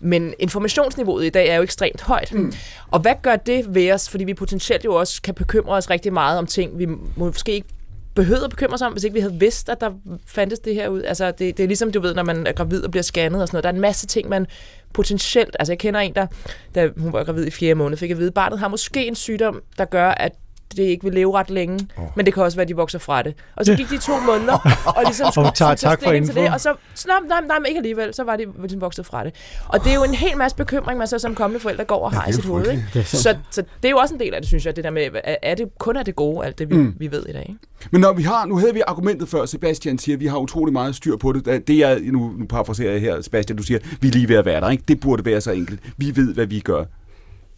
men 0.00 0.34
informationsniveauet 0.38 1.24
i 1.24 1.30
dag 1.30 1.48
er 1.48 1.56
jo 1.56 1.62
ekstremt 1.62 2.00
højt. 2.00 2.32
Mm. 2.32 2.52
Og 2.90 3.00
hvad 3.00 3.14
gør 3.22 3.36
det 3.36 3.74
ved 3.74 3.92
os? 3.92 4.08
Fordi 4.08 4.24
vi 4.24 4.34
potentielt 4.34 4.84
jo 4.84 4.94
også 4.94 5.22
kan 5.22 5.34
bekymre 5.34 5.76
os 5.76 5.90
rigtig 5.90 6.12
meget 6.12 6.38
om 6.38 6.46
ting, 6.46 6.78
vi 6.78 6.86
måske 7.16 7.52
ikke 7.52 7.68
behøvede 8.14 8.44
at 8.44 8.50
bekymre 8.50 8.78
sig 8.78 8.86
om, 8.86 8.92
hvis 8.92 9.04
ikke 9.04 9.14
vi 9.14 9.20
havde 9.20 9.34
vidst, 9.34 9.68
at 9.68 9.80
der 9.80 9.90
fandtes 10.26 10.58
det 10.58 10.74
her 10.74 10.88
ud. 10.88 11.02
Altså, 11.02 11.30
det, 11.30 11.56
det 11.56 11.62
er 11.62 11.66
ligesom, 11.66 11.92
du 11.92 12.00
ved, 12.00 12.14
når 12.14 12.22
man 12.22 12.46
er 12.46 12.52
gravid 12.52 12.84
og 12.84 12.90
bliver 12.90 13.02
scannet 13.02 13.42
og 13.42 13.48
sådan 13.48 13.56
noget. 13.56 13.64
Der 13.64 13.70
er 13.70 13.74
en 13.74 13.80
masse 13.80 14.06
ting, 14.06 14.28
man 14.28 14.46
potentielt... 14.92 15.56
Altså, 15.58 15.72
jeg 15.72 15.78
kender 15.78 16.00
en, 16.00 16.14
der, 16.14 16.26
da 16.74 16.90
hun 16.96 17.12
var 17.12 17.24
gravid 17.24 17.46
i 17.46 17.50
fjerde 17.50 17.74
måned, 17.74 17.96
fik 17.96 18.10
at 18.10 18.18
vide, 18.18 18.28
at 18.28 18.34
barnet 18.34 18.58
har 18.58 18.68
måske 18.68 19.06
en 19.06 19.14
sygdom, 19.14 19.62
der 19.78 19.84
gør, 19.84 20.08
at 20.08 20.32
det 20.76 20.82
ikke 20.82 21.04
vil 21.04 21.14
leve 21.14 21.34
ret 21.34 21.50
længe, 21.50 21.88
oh. 21.96 22.04
men 22.16 22.26
det 22.26 22.34
kan 22.34 22.42
også 22.42 22.56
være, 22.56 22.62
at 22.62 22.68
de 22.68 22.76
vokser 22.76 22.98
fra 22.98 23.22
det. 23.22 23.34
Og 23.56 23.66
så 23.66 23.76
gik 23.76 23.90
de 23.90 23.98
to 23.98 24.12
måneder, 24.20 24.58
og 24.96 25.02
ligesom 25.04 25.32
skulle 25.32 25.50
tager, 25.54 25.74
tak 25.74 26.02
for 26.02 26.12
til 26.12 26.34
det, 26.34 26.52
og 26.52 26.60
så, 26.60 26.74
så 26.94 27.08
nej, 27.08 27.40
nej, 27.40 27.58
nej, 27.58 27.68
ikke 27.68 27.78
alligevel, 27.78 28.14
så 28.14 28.24
var 28.24 28.36
de 28.36 28.44
ligesom 28.60 28.80
vokset 28.80 29.06
fra 29.06 29.24
det. 29.24 29.34
Og 29.68 29.84
det 29.84 29.90
er 29.90 29.94
jo 29.94 30.04
en 30.04 30.14
hel 30.14 30.36
masse 30.36 30.56
bekymring, 30.56 30.98
man 30.98 31.08
så 31.08 31.18
som 31.18 31.34
kommende 31.34 31.62
forældre 31.62 31.84
går 31.84 32.04
og 32.04 32.12
har 32.12 32.22
ja, 32.22 32.30
i 32.30 32.32
sit 32.32 32.44
hoved. 32.44 32.70
Ikke? 32.70 33.04
Så, 33.04 33.36
så 33.50 33.62
det 33.82 33.88
er 33.88 33.90
jo 33.90 33.96
også 33.96 34.14
en 34.14 34.20
del 34.20 34.34
af 34.34 34.40
det, 34.40 34.48
synes 34.48 34.66
jeg, 34.66 34.76
det 34.76 34.84
der 34.84 34.90
med, 34.90 35.08
er 35.42 35.54
det 35.54 35.78
kun 35.78 35.96
er 35.96 36.02
det 36.02 36.16
gode, 36.16 36.46
alt 36.46 36.58
det 36.58 36.70
vi, 36.70 36.76
mm. 36.76 36.94
vi 36.98 37.10
ved 37.10 37.26
i 37.28 37.32
dag. 37.32 37.46
Ikke? 37.48 37.60
Men 37.90 38.00
når 38.00 38.12
vi 38.12 38.22
har, 38.22 38.46
nu 38.46 38.58
havde 38.58 38.74
vi 38.74 38.82
argumentet 38.86 39.28
før, 39.28 39.46
Sebastian 39.46 39.98
siger, 39.98 40.16
at 40.16 40.20
vi 40.20 40.26
har 40.26 40.38
utrolig 40.38 40.72
meget 40.72 40.94
styr 40.94 41.16
på 41.16 41.32
det. 41.32 41.66
Det 41.68 41.78
er, 41.78 41.98
nu, 42.12 42.32
nu 42.38 42.46
parafraserer 42.46 42.92
jeg 42.92 43.00
her, 43.00 43.20
Sebastian, 43.20 43.56
du 43.56 43.62
siger, 43.62 43.78
vi 44.00 44.08
er 44.08 44.12
lige 44.12 44.28
ved 44.28 44.36
at 44.36 44.44
være 44.44 44.60
der. 44.60 44.70
Ikke? 44.70 44.84
Det 44.88 45.00
burde 45.00 45.24
være 45.24 45.40
så 45.40 45.52
enkelt. 45.52 45.80
Vi 45.96 46.16
ved, 46.16 46.34
hvad 46.34 46.46
vi 46.46 46.60
gør. 46.60 46.84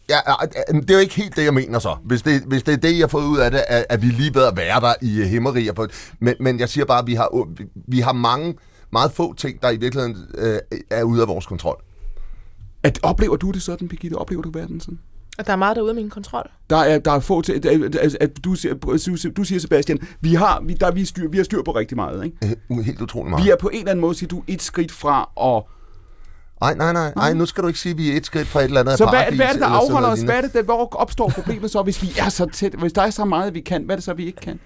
Ja, 0.09 0.19
det 0.73 0.91
er 0.91 0.95
jo 0.95 1.01
ikke 1.01 1.15
helt 1.15 1.37
det, 1.37 1.45
jeg 1.45 1.55
mener 1.55 1.79
så. 1.79 1.97
Hvis 2.05 2.23
det, 2.23 2.43
hvis 2.47 2.63
det 2.63 2.73
er 2.73 2.77
det, 2.77 2.93
jeg 2.93 3.03
har 3.03 3.09
fået 3.09 3.25
ud 3.27 3.39
af 3.39 3.51
det, 3.51 3.65
at, 3.69 3.87
at 3.89 4.03
vi 4.03 4.07
lige 4.07 4.35
ved 4.35 4.45
at 4.45 4.57
være 4.57 4.81
der 4.81 4.95
i 5.03 5.25
himmeriger. 5.25 5.73
På, 5.73 5.87
men, 6.21 6.35
men 6.41 6.61
jeg 6.61 6.69
siger 6.69 6.85
bare, 6.85 6.99
at 6.99 7.07
vi 7.07 7.15
har, 7.15 7.49
vi 7.75 8.01
har 8.01 8.13
mange, 8.13 8.55
meget 8.93 9.13
få 9.13 9.35
ting, 9.35 9.63
der 9.63 9.71
i 9.71 9.77
virkeligheden 9.77 10.17
øh, 10.39 10.59
er 10.91 11.03
ude 11.03 11.23
af 11.23 11.29
vores 11.29 11.47
kontrol. 11.47 11.83
At, 12.83 12.99
oplever 13.03 13.37
du 13.37 13.51
det 13.51 13.63
sådan, 13.63 13.89
Birgitte? 13.89 14.15
Oplever 14.15 14.43
du 14.43 14.51
verden 14.51 14.81
sådan? 14.81 14.99
At 15.39 15.47
der 15.47 15.53
er 15.53 15.57
meget, 15.57 15.77
der 15.77 15.83
er 15.83 15.85
ude 15.85 15.91
af 15.91 15.97
min 15.97 16.11
kontrol. 16.11 16.51
Der 16.71 16.77
er, 16.77 16.99
der 16.99 17.13
er 17.13 17.21
få 17.21 17.43
til, 17.43 17.53
at, 17.53 18.17
at 18.21 18.45
du, 18.45 18.55
siger, 18.55 18.75
du 19.37 19.45
siger, 19.45 19.61
Sebastian, 19.61 19.99
vi 20.21 20.35
har, 20.35 20.61
vi, 20.61 20.75
der, 20.75 20.91
vi, 20.91 21.05
styr, 21.05 21.29
vi 21.29 21.37
har 21.37 21.45
styr 21.45 21.63
på 21.63 21.71
rigtig 21.71 21.97
meget, 21.97 22.25
ikke? 22.25 22.57
Helt 22.83 23.01
utrolig 23.01 23.31
meget. 23.31 23.45
Vi 23.45 23.51
er 23.51 23.57
på 23.57 23.69
en 23.69 23.79
eller 23.79 23.91
anden 23.91 24.01
måde, 24.01 24.15
siger 24.15 24.29
du, 24.29 24.43
et 24.47 24.63
skridt 24.63 24.93
fra 24.93 25.31
at 25.41 25.63
Nej, 26.61 26.75
nej, 26.75 26.93
nej, 26.93 27.13
nej, 27.17 27.33
nu 27.33 27.47
skal 27.47 27.63
du 27.63 27.69
ikke 27.69 27.81
sige, 27.81 27.91
at 27.93 27.99
vi 27.99 28.13
er 28.13 28.17
et 28.17 28.27
skridt 28.27 28.49
fra 28.49 28.61
et 28.61 28.65
eller 28.65 28.81
andet 28.81 28.99
Så 28.99 29.07
hvad, 29.07 29.37
hvad 29.37 29.47
er 29.47 29.53
det, 29.53 29.61
der 29.61 29.67
afholder 29.67 30.09
os? 30.09 30.21
Hvad 30.21 30.35
er 30.37 30.41
det, 30.41 30.53
der, 30.53 30.63
hvor 30.63 30.97
opstår 30.97 31.29
problemet 31.29 31.71
så, 31.71 31.83
hvis 31.83 32.03
vi 32.03 32.13
er 32.19 32.29
så 32.29 32.47
tæt? 32.47 32.73
Hvis 32.73 32.93
der 32.93 33.03
er 33.03 33.11
så 33.11 33.25
meget, 33.25 33.55
vi 33.55 33.61
kan, 33.61 33.83
hvad 33.83 33.95
er 33.95 33.97
det 33.97 34.05
så, 34.05 34.15
vi 34.15 34.27
ikke 34.27 34.41
kan? 34.41 34.61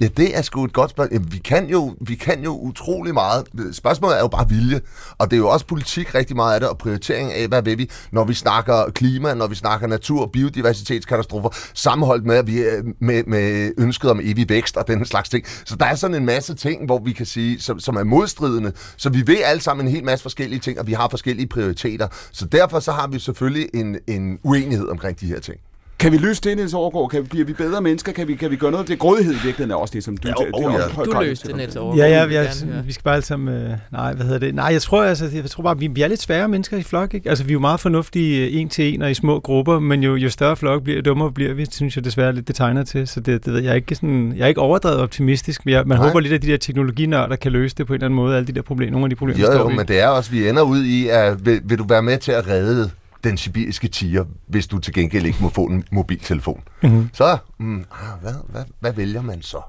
Ja, 0.00 0.06
det 0.16 0.36
er 0.36 0.42
sgu 0.42 0.64
et 0.64 0.72
godt 0.72 0.90
spørgsmål. 0.90 1.20
Vi 1.30 1.38
kan, 1.38 1.68
jo, 1.68 1.94
vi 2.00 2.14
kan 2.14 2.44
jo 2.44 2.58
utrolig 2.58 3.14
meget. 3.14 3.46
Spørgsmålet 3.72 4.16
er 4.16 4.20
jo 4.20 4.28
bare 4.28 4.48
vilje. 4.48 4.80
Og 5.18 5.30
det 5.30 5.36
er 5.36 5.40
jo 5.40 5.48
også 5.48 5.66
politik 5.66 6.14
rigtig 6.14 6.36
meget 6.36 6.54
af 6.54 6.60
det, 6.60 6.68
og 6.68 6.78
prioritering 6.78 7.32
af, 7.32 7.48
hvad 7.48 7.62
vil 7.62 7.78
vi, 7.78 7.90
når 8.10 8.24
vi 8.24 8.34
snakker 8.34 8.90
klima, 8.90 9.34
når 9.34 9.46
vi 9.46 9.54
snakker 9.54 9.86
natur, 9.86 10.26
biodiversitetskatastrofer, 10.26 11.48
sammenholdt 11.74 12.26
med, 12.26 12.36
at 12.36 12.46
vi, 12.46 12.58
øh, 12.58 12.84
med, 13.00 13.24
med 13.24 13.72
ønsket 13.78 14.10
om 14.10 14.20
evig 14.22 14.48
vækst 14.48 14.76
og 14.76 14.88
den 14.88 15.04
slags 15.04 15.28
ting. 15.28 15.46
Så 15.64 15.76
der 15.76 15.86
er 15.86 15.94
sådan 15.94 16.16
en 16.16 16.26
masse 16.26 16.54
ting, 16.54 16.86
hvor 16.86 16.98
vi 17.04 17.12
kan 17.12 17.26
sige, 17.26 17.60
som, 17.60 17.80
som 17.80 17.96
er 17.96 18.04
modstridende. 18.04 18.72
Så 18.96 19.10
vi 19.10 19.22
ved 19.26 19.38
alle 19.44 19.62
sammen 19.62 19.86
en 19.86 19.92
hel 19.92 20.04
masse 20.04 20.22
forskellige 20.22 20.60
ting, 20.60 20.80
og 20.80 20.86
vi 20.86 20.92
har 20.92 21.08
forskellige 21.08 21.48
prioriteter. 21.48 22.08
Så 22.32 22.46
derfor 22.46 22.80
så 22.80 22.92
har 22.92 23.06
vi 23.06 23.18
selvfølgelig 23.18 23.68
en, 23.74 23.96
en 24.06 24.38
uenighed 24.42 24.88
omkring 24.88 25.20
de 25.20 25.26
her 25.26 25.40
ting. 25.40 25.60
Kan 25.98 26.12
vi 26.12 26.16
løse 26.16 26.42
det, 26.42 26.56
Niels 26.56 26.74
Overgaard? 26.74 27.10
Kan 27.10 27.22
vi, 27.22 27.28
bliver 27.28 27.44
vi 27.44 27.52
bedre 27.52 27.80
mennesker? 27.80 28.12
Kan 28.12 28.28
vi, 28.28 28.34
kan 28.34 28.50
vi 28.50 28.56
gøre 28.56 28.70
noget? 28.70 28.88
Det 28.88 28.92
er 28.92 28.98
grådighed 28.98 29.32
i 29.32 29.36
virkeligheden 29.36 29.70
er 29.70 29.74
også 29.74 29.92
det, 29.92 30.04
som 30.04 30.16
du... 30.16 30.28
Ja, 30.28 30.34
oh, 30.52 30.74
ja. 30.96 31.02
Du 31.04 31.20
løste 31.20 31.48
det, 31.48 31.56
Niels 31.56 31.76
Overgaard. 31.76 32.10
Ja, 32.10 32.24
ja, 32.24 32.42
ja, 32.42 32.80
vi 32.84 32.92
skal 32.92 33.02
bare 33.02 33.14
alle 33.14 33.24
sammen... 33.24 33.54
Øh, 33.54 33.70
nej, 33.92 34.14
hvad 34.14 34.24
hedder 34.24 34.38
det? 34.38 34.54
Nej, 34.54 34.64
jeg 34.64 34.82
tror, 34.82 35.02
altså, 35.02 35.30
jeg 35.34 35.50
tror 35.50 35.62
bare, 35.62 35.78
vi, 35.78 35.86
vi 35.86 36.02
er 36.02 36.08
lidt 36.08 36.22
svære 36.22 36.48
mennesker 36.48 36.76
i 36.76 36.82
flok, 36.82 37.14
ikke? 37.14 37.28
Altså, 37.28 37.44
vi 37.44 37.50
er 37.50 37.52
jo 37.52 37.60
meget 37.60 37.80
fornuftige 37.80 38.46
øh, 38.46 38.60
en 38.60 38.68
til 38.68 38.94
en 38.94 39.02
og 39.02 39.10
i 39.10 39.14
små 39.14 39.40
grupper, 39.40 39.78
men 39.78 40.02
jo, 40.02 40.14
jo 40.14 40.30
større 40.30 40.56
flok 40.56 40.82
bliver, 40.82 41.02
dummere 41.02 41.32
bliver 41.32 41.54
vi, 41.54 41.66
synes 41.70 41.96
jeg 41.96 42.04
desværre 42.04 42.32
lidt, 42.32 42.48
det 42.48 42.56
tegner 42.56 42.84
til. 42.84 43.08
Så 43.08 43.20
det, 43.20 43.44
det 43.44 43.52
ved 43.52 43.62
jeg 43.62 43.70
er 43.70 43.74
ikke 43.74 43.94
sådan... 43.94 44.34
Jeg 44.36 44.44
er 44.44 44.48
ikke 44.48 44.60
overdrevet 44.60 44.98
optimistisk, 44.98 45.66
men 45.66 45.74
jeg, 45.74 45.82
man 45.86 45.98
nej. 45.98 46.06
håber 46.06 46.20
lidt, 46.20 46.32
at 46.32 46.42
de 46.42 46.46
der 46.46 46.56
teknologinørder 46.56 47.36
kan 47.36 47.52
løse 47.52 47.76
det 47.76 47.86
på 47.86 47.92
en 47.92 47.94
eller 47.94 48.06
anden 48.06 48.16
måde, 48.16 48.36
alle 48.36 48.46
de 48.46 48.52
der 48.52 48.62
problemer, 48.62 48.92
nogle 48.92 49.04
af 49.04 49.10
de 49.10 49.16
problemer, 49.16 49.52
jo, 49.52 49.58
jo, 49.58 49.68
men 49.68 49.88
det 49.88 50.00
er 50.00 50.08
også, 50.08 50.30
vi 50.30 50.48
ender 50.48 50.62
ud 50.62 50.84
i, 50.84 51.08
at 51.08 51.46
vil, 51.46 51.60
vil 51.64 51.78
du 51.78 51.84
være 51.88 52.02
med 52.02 52.18
til 52.18 52.32
at 52.32 52.48
redde 52.48 52.90
den 53.26 53.36
sibiriske 53.36 53.88
tiger, 53.88 54.24
hvis 54.46 54.66
du 54.66 54.78
til 54.78 54.94
gengæld 54.94 55.26
ikke 55.26 55.38
må 55.40 55.48
få 55.48 55.64
en 55.64 55.84
mobiltelefon. 55.92 56.62
Mm-hmm. 56.82 57.10
Så, 57.12 57.38
mm, 57.58 57.78
ah, 57.78 58.22
hvad, 58.22 58.32
hvad, 58.48 58.64
hvad 58.80 58.92
vælger 58.92 59.22
man 59.22 59.42
så? 59.42 59.60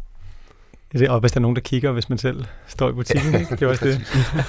Det, 0.92 1.10
og 1.10 1.20
hvis 1.20 1.32
der 1.32 1.40
er 1.40 1.42
nogen, 1.42 1.56
der 1.56 1.62
kigger, 1.62 1.92
hvis 1.92 2.10
man 2.10 2.18
selv 2.18 2.46
står 2.68 2.90
i 2.90 2.94
butikken, 2.94 3.36
ikke? 3.40 3.56
det 3.56 3.62
er 3.62 3.68
også 3.68 3.86
det. 3.86 4.02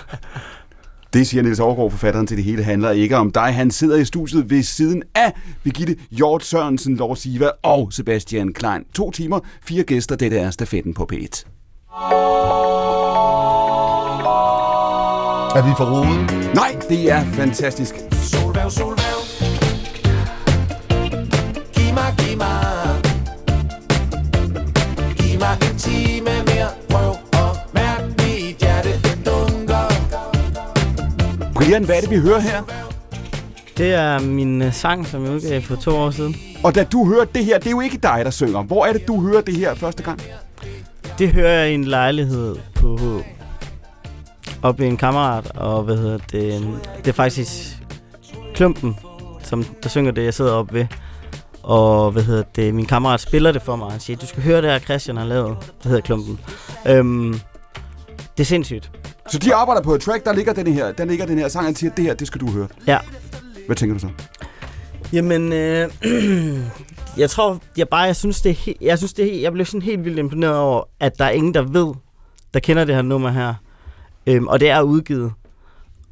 Det 1.13 1.27
siger 1.27 1.43
Niels 1.43 1.61
Overgaard, 1.61 1.91
forfatteren 1.91 2.27
til 2.27 2.37
det 2.37 2.45
hele, 2.45 2.63
handler 2.65 2.91
ikke 2.91 3.17
om 3.17 3.33
dig. 3.33 3.55
Han 3.55 3.71
sidder 3.71 3.97
i 3.97 4.05
studiet 4.05 4.51
ved 4.51 4.63
siden 4.63 5.03
af 5.15 5.33
Birgitte 5.63 5.97
Hjort 6.11 6.45
Sørensen, 6.45 6.97
Lord 6.97 7.17
Siva 7.17 7.51
og 7.63 7.93
Sebastian 7.93 8.53
Klein. 8.53 8.85
To 8.95 9.11
timer, 9.11 9.41
fire 9.63 9.83
gæster, 9.83 10.17
det 10.17 10.33
er 10.41 10.51
stafetten 10.51 10.95
på 10.95 11.09
P1. 11.13 11.45
Er 15.57 15.63
vi 15.63 15.71
for 15.77 15.85
roden? 15.85 16.55
Nej, 16.55 16.77
det 16.89 17.11
er 17.11 17.25
fantastisk. 17.25 17.95
Solværv, 18.13 18.71
solværv. 18.71 18.98
Giv 25.39 25.45
mig 25.45 25.71
en 25.71 25.79
time 25.79 26.31
mere. 26.47 26.69
Prøv 26.91 27.11
at 27.33 27.75
mærke 27.75 28.05
mit 28.09 28.57
hjerte, 28.57 28.89
dunker. 29.27 29.89
Brian, 31.55 31.85
hvad 31.85 31.97
er 31.97 32.01
det, 32.01 32.11
vi 32.11 32.17
hører 32.17 32.41
her? 32.41 32.63
Det 33.77 33.95
er 33.95 34.19
min 34.19 34.63
øh, 34.63 34.73
sang, 34.73 35.07
som 35.07 35.25
jeg 35.25 35.33
udgav 35.33 35.63
for 35.63 35.77
to 35.77 35.97
år 35.97 36.11
siden. 36.11 36.37
Og 36.65 36.75
da 36.75 36.85
du 36.85 37.07
hører 37.09 37.25
det 37.25 37.45
her, 37.45 37.59
det 37.59 37.67
er 37.67 37.71
jo 37.71 37.81
ikke 37.81 37.97
dig, 37.97 38.21
der 38.25 38.31
synger. 38.31 38.63
Hvor 38.63 38.87
er 38.87 38.93
det, 38.93 39.09
du 39.09 39.21
hører 39.21 39.41
det 39.41 39.57
her 39.57 39.75
første 39.75 40.03
gang? 40.03 40.21
Det 41.19 41.29
hører 41.29 41.53
jeg 41.53 41.71
i 41.71 41.75
en 41.75 41.85
lejlighed 41.85 42.57
på 42.75 43.23
op 44.63 44.81
i 44.81 44.87
en 44.87 44.97
kammerat, 44.97 45.51
og 45.57 45.83
hvad 45.83 45.97
hedder 45.97 46.19
det, 46.33 46.69
det 46.99 47.09
er 47.09 47.13
faktisk 47.13 47.79
Klumpen, 48.55 48.97
som 49.43 49.65
der 49.83 49.89
synger 49.89 50.11
det, 50.11 50.25
jeg 50.25 50.35
sidder 50.35 50.53
op 50.53 50.73
ved. 50.73 50.87
Og 51.63 52.11
hvad 52.11 52.23
hedder 52.23 52.43
det, 52.57 52.75
min 52.75 52.87
kammerat 52.87 53.21
spiller 53.21 53.53
det 53.53 53.63
for 53.63 53.77
mig, 53.77 53.91
han 53.91 54.01
siger, 54.01 54.17
du 54.17 54.27
skal 54.27 54.43
høre 54.43 54.63
det 54.63 54.71
her, 54.71 54.79
Christian 54.79 55.17
har 55.17 55.25
lavet, 55.25 55.57
det 55.61 55.85
hedder 55.85 56.01
Klumpen. 56.01 56.41
Øhm, 56.87 57.41
det 58.37 58.41
er 58.41 58.45
sindssygt. 58.45 58.91
Så 59.31 59.39
de 59.39 59.55
arbejder 59.55 59.83
på 59.83 59.95
et 59.95 60.01
track, 60.01 60.25
der 60.25 60.33
ligger 60.33 60.53
den 60.53 60.67
her, 60.67 60.93
der 60.93 61.05
ligger 61.05 61.27
den 61.27 61.39
her 61.39 61.49
sang, 61.49 61.69
og 61.69 61.75
siger, 61.77 61.95
det 61.95 62.05
her, 62.05 62.15
det 62.15 62.27
skal 62.27 62.41
du 62.41 62.51
høre. 62.51 62.69
Ja. 62.87 62.99
Hvad 63.67 63.77
tænker 63.77 63.95
du 63.95 64.01
så? 64.01 64.09
Jamen, 65.13 65.53
øh, 65.53 65.91
jeg 67.23 67.31
tror, 67.31 67.59
jeg 67.77 67.89
bare, 67.89 68.01
jeg 68.01 68.17
synes, 68.17 68.41
det 68.41 68.51
er, 68.51 68.73
jeg 68.81 68.99
synes, 68.99 69.13
det 69.13 69.37
er, 69.37 69.41
jeg 69.41 69.53
blev 69.53 69.67
sådan 69.67 69.83
helt 69.83 70.05
vildt 70.05 70.19
imponeret 70.19 70.57
over, 70.57 70.83
at 71.01 71.19
der 71.19 71.25
er 71.25 71.31
ingen, 71.31 71.55
der 71.55 71.63
ved, 71.63 71.95
der 72.55 72.61
kender 72.61 72.85
det 72.85 72.95
her 72.95 73.03
nummer 73.03 73.31
her. 73.31 73.55
Øhm, 74.27 74.47
og 74.47 74.61
det 74.61 74.71
er 74.71 74.83
udgivet. 74.83 75.33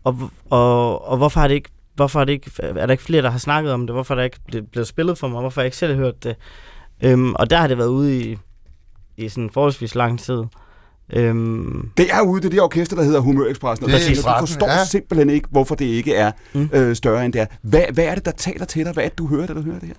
Og, 0.05 0.31
og, 0.51 1.09
og 1.09 1.17
hvorfor 1.17 1.41
har 1.41 1.49
det 1.49 1.55
ikke 1.55 1.71
hvorfor 1.97 2.21
er, 2.21 2.25
det 2.25 2.33
ikke, 2.33 2.51
er 2.59 2.87
der 2.87 2.93
ikke 2.93 3.03
flere, 3.03 3.23
der 3.23 3.31
har 3.31 3.39
snakket 3.39 3.73
om 3.73 3.87
det? 3.87 3.95
Hvorfor 3.95 4.15
er 4.15 4.17
der 4.17 4.25
ikke 4.25 4.41
blevet, 4.73 4.89
spillet 4.89 5.19
for 5.19 5.29
mig? 5.29 5.41
Hvorfor 5.41 5.61
har 5.61 5.65
jeg 5.65 5.67
ikke 5.67 5.77
selv 5.77 5.97
hørt 5.97 6.25
det? 6.25 6.37
Øhm, 7.03 7.35
og 7.35 7.51
der 7.51 7.57
har 7.57 7.67
det 7.67 7.79
været 7.79 7.89
ude 7.89 8.21
i, 8.21 8.39
i 9.17 9.29
sådan 9.29 9.51
forholdsvis 9.51 9.95
lang 9.95 10.21
tid. 10.21 10.43
Øhm, 11.13 11.91
det 11.97 12.07
er 12.13 12.21
ude, 12.21 12.41
det 12.41 12.47
er 12.47 12.51
det 12.51 12.61
orkester, 12.61 12.97
der 12.97 13.03
hedder 13.03 13.21
Humør 13.21 13.47
Express. 13.47 13.83
Og 13.83 13.89
det 13.89 13.95
er 13.95 14.33
du 14.33 14.47
forstår 14.47 14.67
ja. 14.67 14.85
simpelthen 14.85 15.31
ikke, 15.31 15.49
hvorfor 15.51 15.75
det 15.75 15.85
ikke 15.85 16.15
er 16.15 16.33
mm. 16.53 16.69
øh, 16.73 16.97
større 16.97 17.25
end 17.25 17.33
det 17.33 17.41
er. 17.41 17.47
Hvad, 17.63 17.83
hvad 17.93 18.05
er 18.05 18.15
det, 18.15 18.25
der 18.25 18.31
taler 18.31 18.65
til 18.65 18.85
dig? 18.85 18.93
Hvad 18.93 19.05
er 19.05 19.09
det, 19.09 19.19
du 19.19 19.27
hører, 19.27 19.47
da 19.47 19.55
du 19.55 19.63
hører 19.63 19.79
det 19.79 19.89
her? 19.89 19.95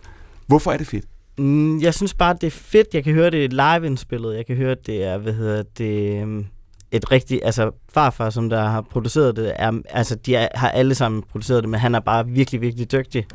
Hvorfor 0.47 0.71
er 0.71 0.77
det 0.77 0.87
fedt? 0.87 1.05
Mm, 1.37 1.79
jeg 1.81 1.93
synes 1.93 2.13
bare, 2.13 2.33
det 2.41 2.47
er 2.47 2.51
fedt. 2.51 2.87
Jeg 2.93 3.03
kan 3.03 3.13
høre 3.13 3.29
det 3.29 3.53
live-indspillet. 3.53 4.35
Jeg 4.35 4.45
kan 4.45 4.55
høre, 4.55 4.75
det 4.85 5.03
er, 5.03 5.17
hvad 5.17 5.33
hedder 5.33 5.63
det... 5.77 6.21
Øhm, 6.21 6.45
et 6.91 7.11
rigtigt, 7.11 7.41
altså 7.43 7.71
farfar, 7.93 8.29
som 8.29 8.49
der 8.49 8.63
har 8.63 8.81
produceret 8.81 9.35
det, 9.35 9.53
er, 9.55 9.71
altså 9.89 10.15
de 10.15 10.35
er, 10.35 10.47
har 10.55 10.69
alle 10.69 10.95
sammen 10.95 11.23
produceret 11.31 11.63
det, 11.63 11.69
men 11.69 11.79
han 11.79 11.95
er 11.95 11.99
bare 11.99 12.27
virkelig, 12.27 12.61
virkelig 12.61 12.91
dygtig. 12.91 13.25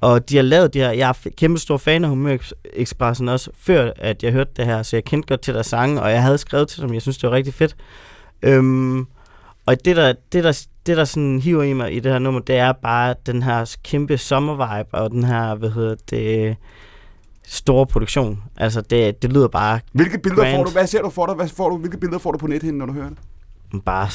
Og 0.00 0.28
de 0.30 0.36
har 0.36 0.42
lavet 0.42 0.74
det 0.74 0.82
her, 0.82 0.90
jeg 0.90 1.08
er 1.08 1.30
kæmpe 1.36 1.60
stor 1.60 1.76
fan 1.76 2.04
af 2.04 2.10
Humør 2.10 2.36
Expressen 2.72 3.28
også, 3.28 3.50
før 3.58 3.92
at 3.96 4.22
jeg 4.22 4.32
hørte 4.32 4.50
det 4.56 4.66
her, 4.66 4.82
så 4.82 4.96
jeg 4.96 5.04
kendte 5.04 5.26
godt 5.26 5.40
til 5.40 5.54
deres 5.54 5.66
sange, 5.66 6.02
og 6.02 6.10
jeg 6.10 6.22
havde 6.22 6.38
skrevet 6.38 6.68
til 6.68 6.82
dem, 6.82 6.94
jeg 6.94 7.02
synes, 7.02 7.18
det 7.18 7.30
var 7.30 7.36
rigtig 7.36 7.54
fedt. 7.54 7.76
Øhm, 8.42 9.06
og 9.66 9.84
det 9.84 9.96
der, 9.96 10.12
det, 10.32 10.44
der, 10.44 10.66
det, 10.86 10.96
der 10.96 11.04
sådan 11.04 11.40
hiver 11.40 11.62
i 11.62 11.72
mig 11.72 11.96
i 11.96 12.00
det 12.00 12.12
her 12.12 12.18
nummer, 12.18 12.40
det 12.40 12.56
er 12.56 12.72
bare 12.72 13.14
den 13.26 13.42
her 13.42 13.76
kæmpe 13.84 14.18
sommervibe, 14.18 14.94
og 14.94 15.10
den 15.10 15.24
her, 15.24 15.54
hvad 15.54 15.70
hedder 15.70 15.94
det, 16.10 16.56
store 17.50 17.86
produktion. 17.86 18.42
Altså, 18.56 18.80
det, 18.80 19.22
det 19.22 19.32
lyder 19.32 19.48
bare 19.48 19.80
Hvilke 19.92 20.18
billeder 20.18 20.42
grand. 20.42 20.56
får 20.56 20.64
du? 20.64 20.70
Hvad 20.70 20.86
ser 20.86 21.02
du 21.02 21.10
for 21.10 21.26
dig? 21.26 21.34
Hvad 21.34 21.48
får 21.48 21.68
du? 21.68 21.76
Hvilke 21.76 21.98
billeder 21.98 22.18
får 22.18 22.32
du 22.32 22.38
på 22.38 22.46
nettet, 22.46 22.74
når 22.74 22.86
du 22.86 22.92
hører 22.92 23.08
det? 23.08 23.18
Bare 23.86 24.08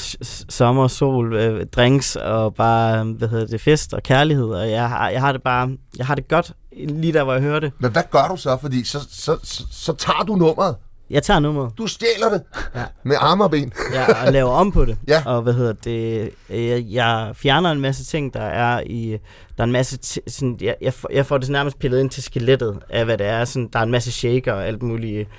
sommer, 0.50 0.88
sol, 0.88 1.34
øh, 1.34 1.66
drinks 1.66 2.16
og 2.16 2.56
bare, 2.56 3.04
hvad 3.04 3.28
hedder 3.28 3.46
det, 3.48 3.62
fest 3.62 3.94
og 3.94 4.04
kærlighed. 4.04 4.46
Og 4.46 4.70
jeg 4.70 4.90
har, 4.90 5.10
jeg 5.10 5.22
har 5.22 5.32
det 5.32 5.44
bare, 5.44 5.78
jeg 5.98 6.06
har 6.06 6.16
det 6.16 6.28
godt 6.28 6.52
lige 6.88 7.14
der, 7.14 7.24
hvor 7.24 7.34
jeg 7.34 7.42
hører 7.42 7.60
det. 7.60 7.72
Men 7.80 7.92
hvad 7.92 8.04
gør 8.12 8.28
du 8.28 8.38
så? 8.38 8.58
Fordi 8.62 8.84
så, 8.84 9.00
så, 9.10 9.38
så, 9.44 9.64
så 9.72 9.94
tager 9.94 10.24
du 10.24 10.36
nummeret. 10.36 10.76
Jeg 11.10 11.24
tager 11.24 11.40
nummeret. 11.40 11.72
Du 11.78 11.88
stjæler 11.88 12.30
det 12.30 12.44
ja. 12.76 12.84
med 13.04 13.16
arme 13.20 13.44
og 13.44 13.52
ben. 13.52 13.74
ja, 13.94 14.26
og 14.26 14.34
laver 14.34 14.52
om 14.52 14.72
på 14.72 14.86
det. 14.86 14.98
ja. 15.08 15.24
Og 15.26 15.42
hvad 15.42 15.54
hedder 15.54 15.74
det, 15.74 16.32
jeg, 16.50 16.86
jeg 16.90 17.32
fjerner 17.34 17.72
en 17.72 17.82
masse 17.82 18.06
ting, 18.06 18.34
der 18.34 18.42
er 18.42 18.84
i, 18.86 19.18
der 19.58 19.64
er 19.64 19.64
en 19.64 19.72
masse, 19.72 20.22
sådan, 20.28 20.58
jeg, 20.62 20.76
jeg, 20.82 20.94
får, 20.94 21.10
jeg 21.14 21.26
får 21.26 21.38
det 21.38 21.50
nærmest 21.50 21.80
pillet 21.80 22.00
ind 22.00 22.10
til 22.10 22.24
skelettet 22.24 22.80
af, 22.90 23.06
hvad 23.06 23.18
det 23.18 23.28
er. 23.28 23.46
Sådan, 23.46 23.70
der 23.74 23.80
er 23.80 23.84
en 23.84 23.92
masse 23.92 24.12
shaker 24.12 24.54
og 24.54 24.68
alt 24.68 24.84
muligt 24.84 25.30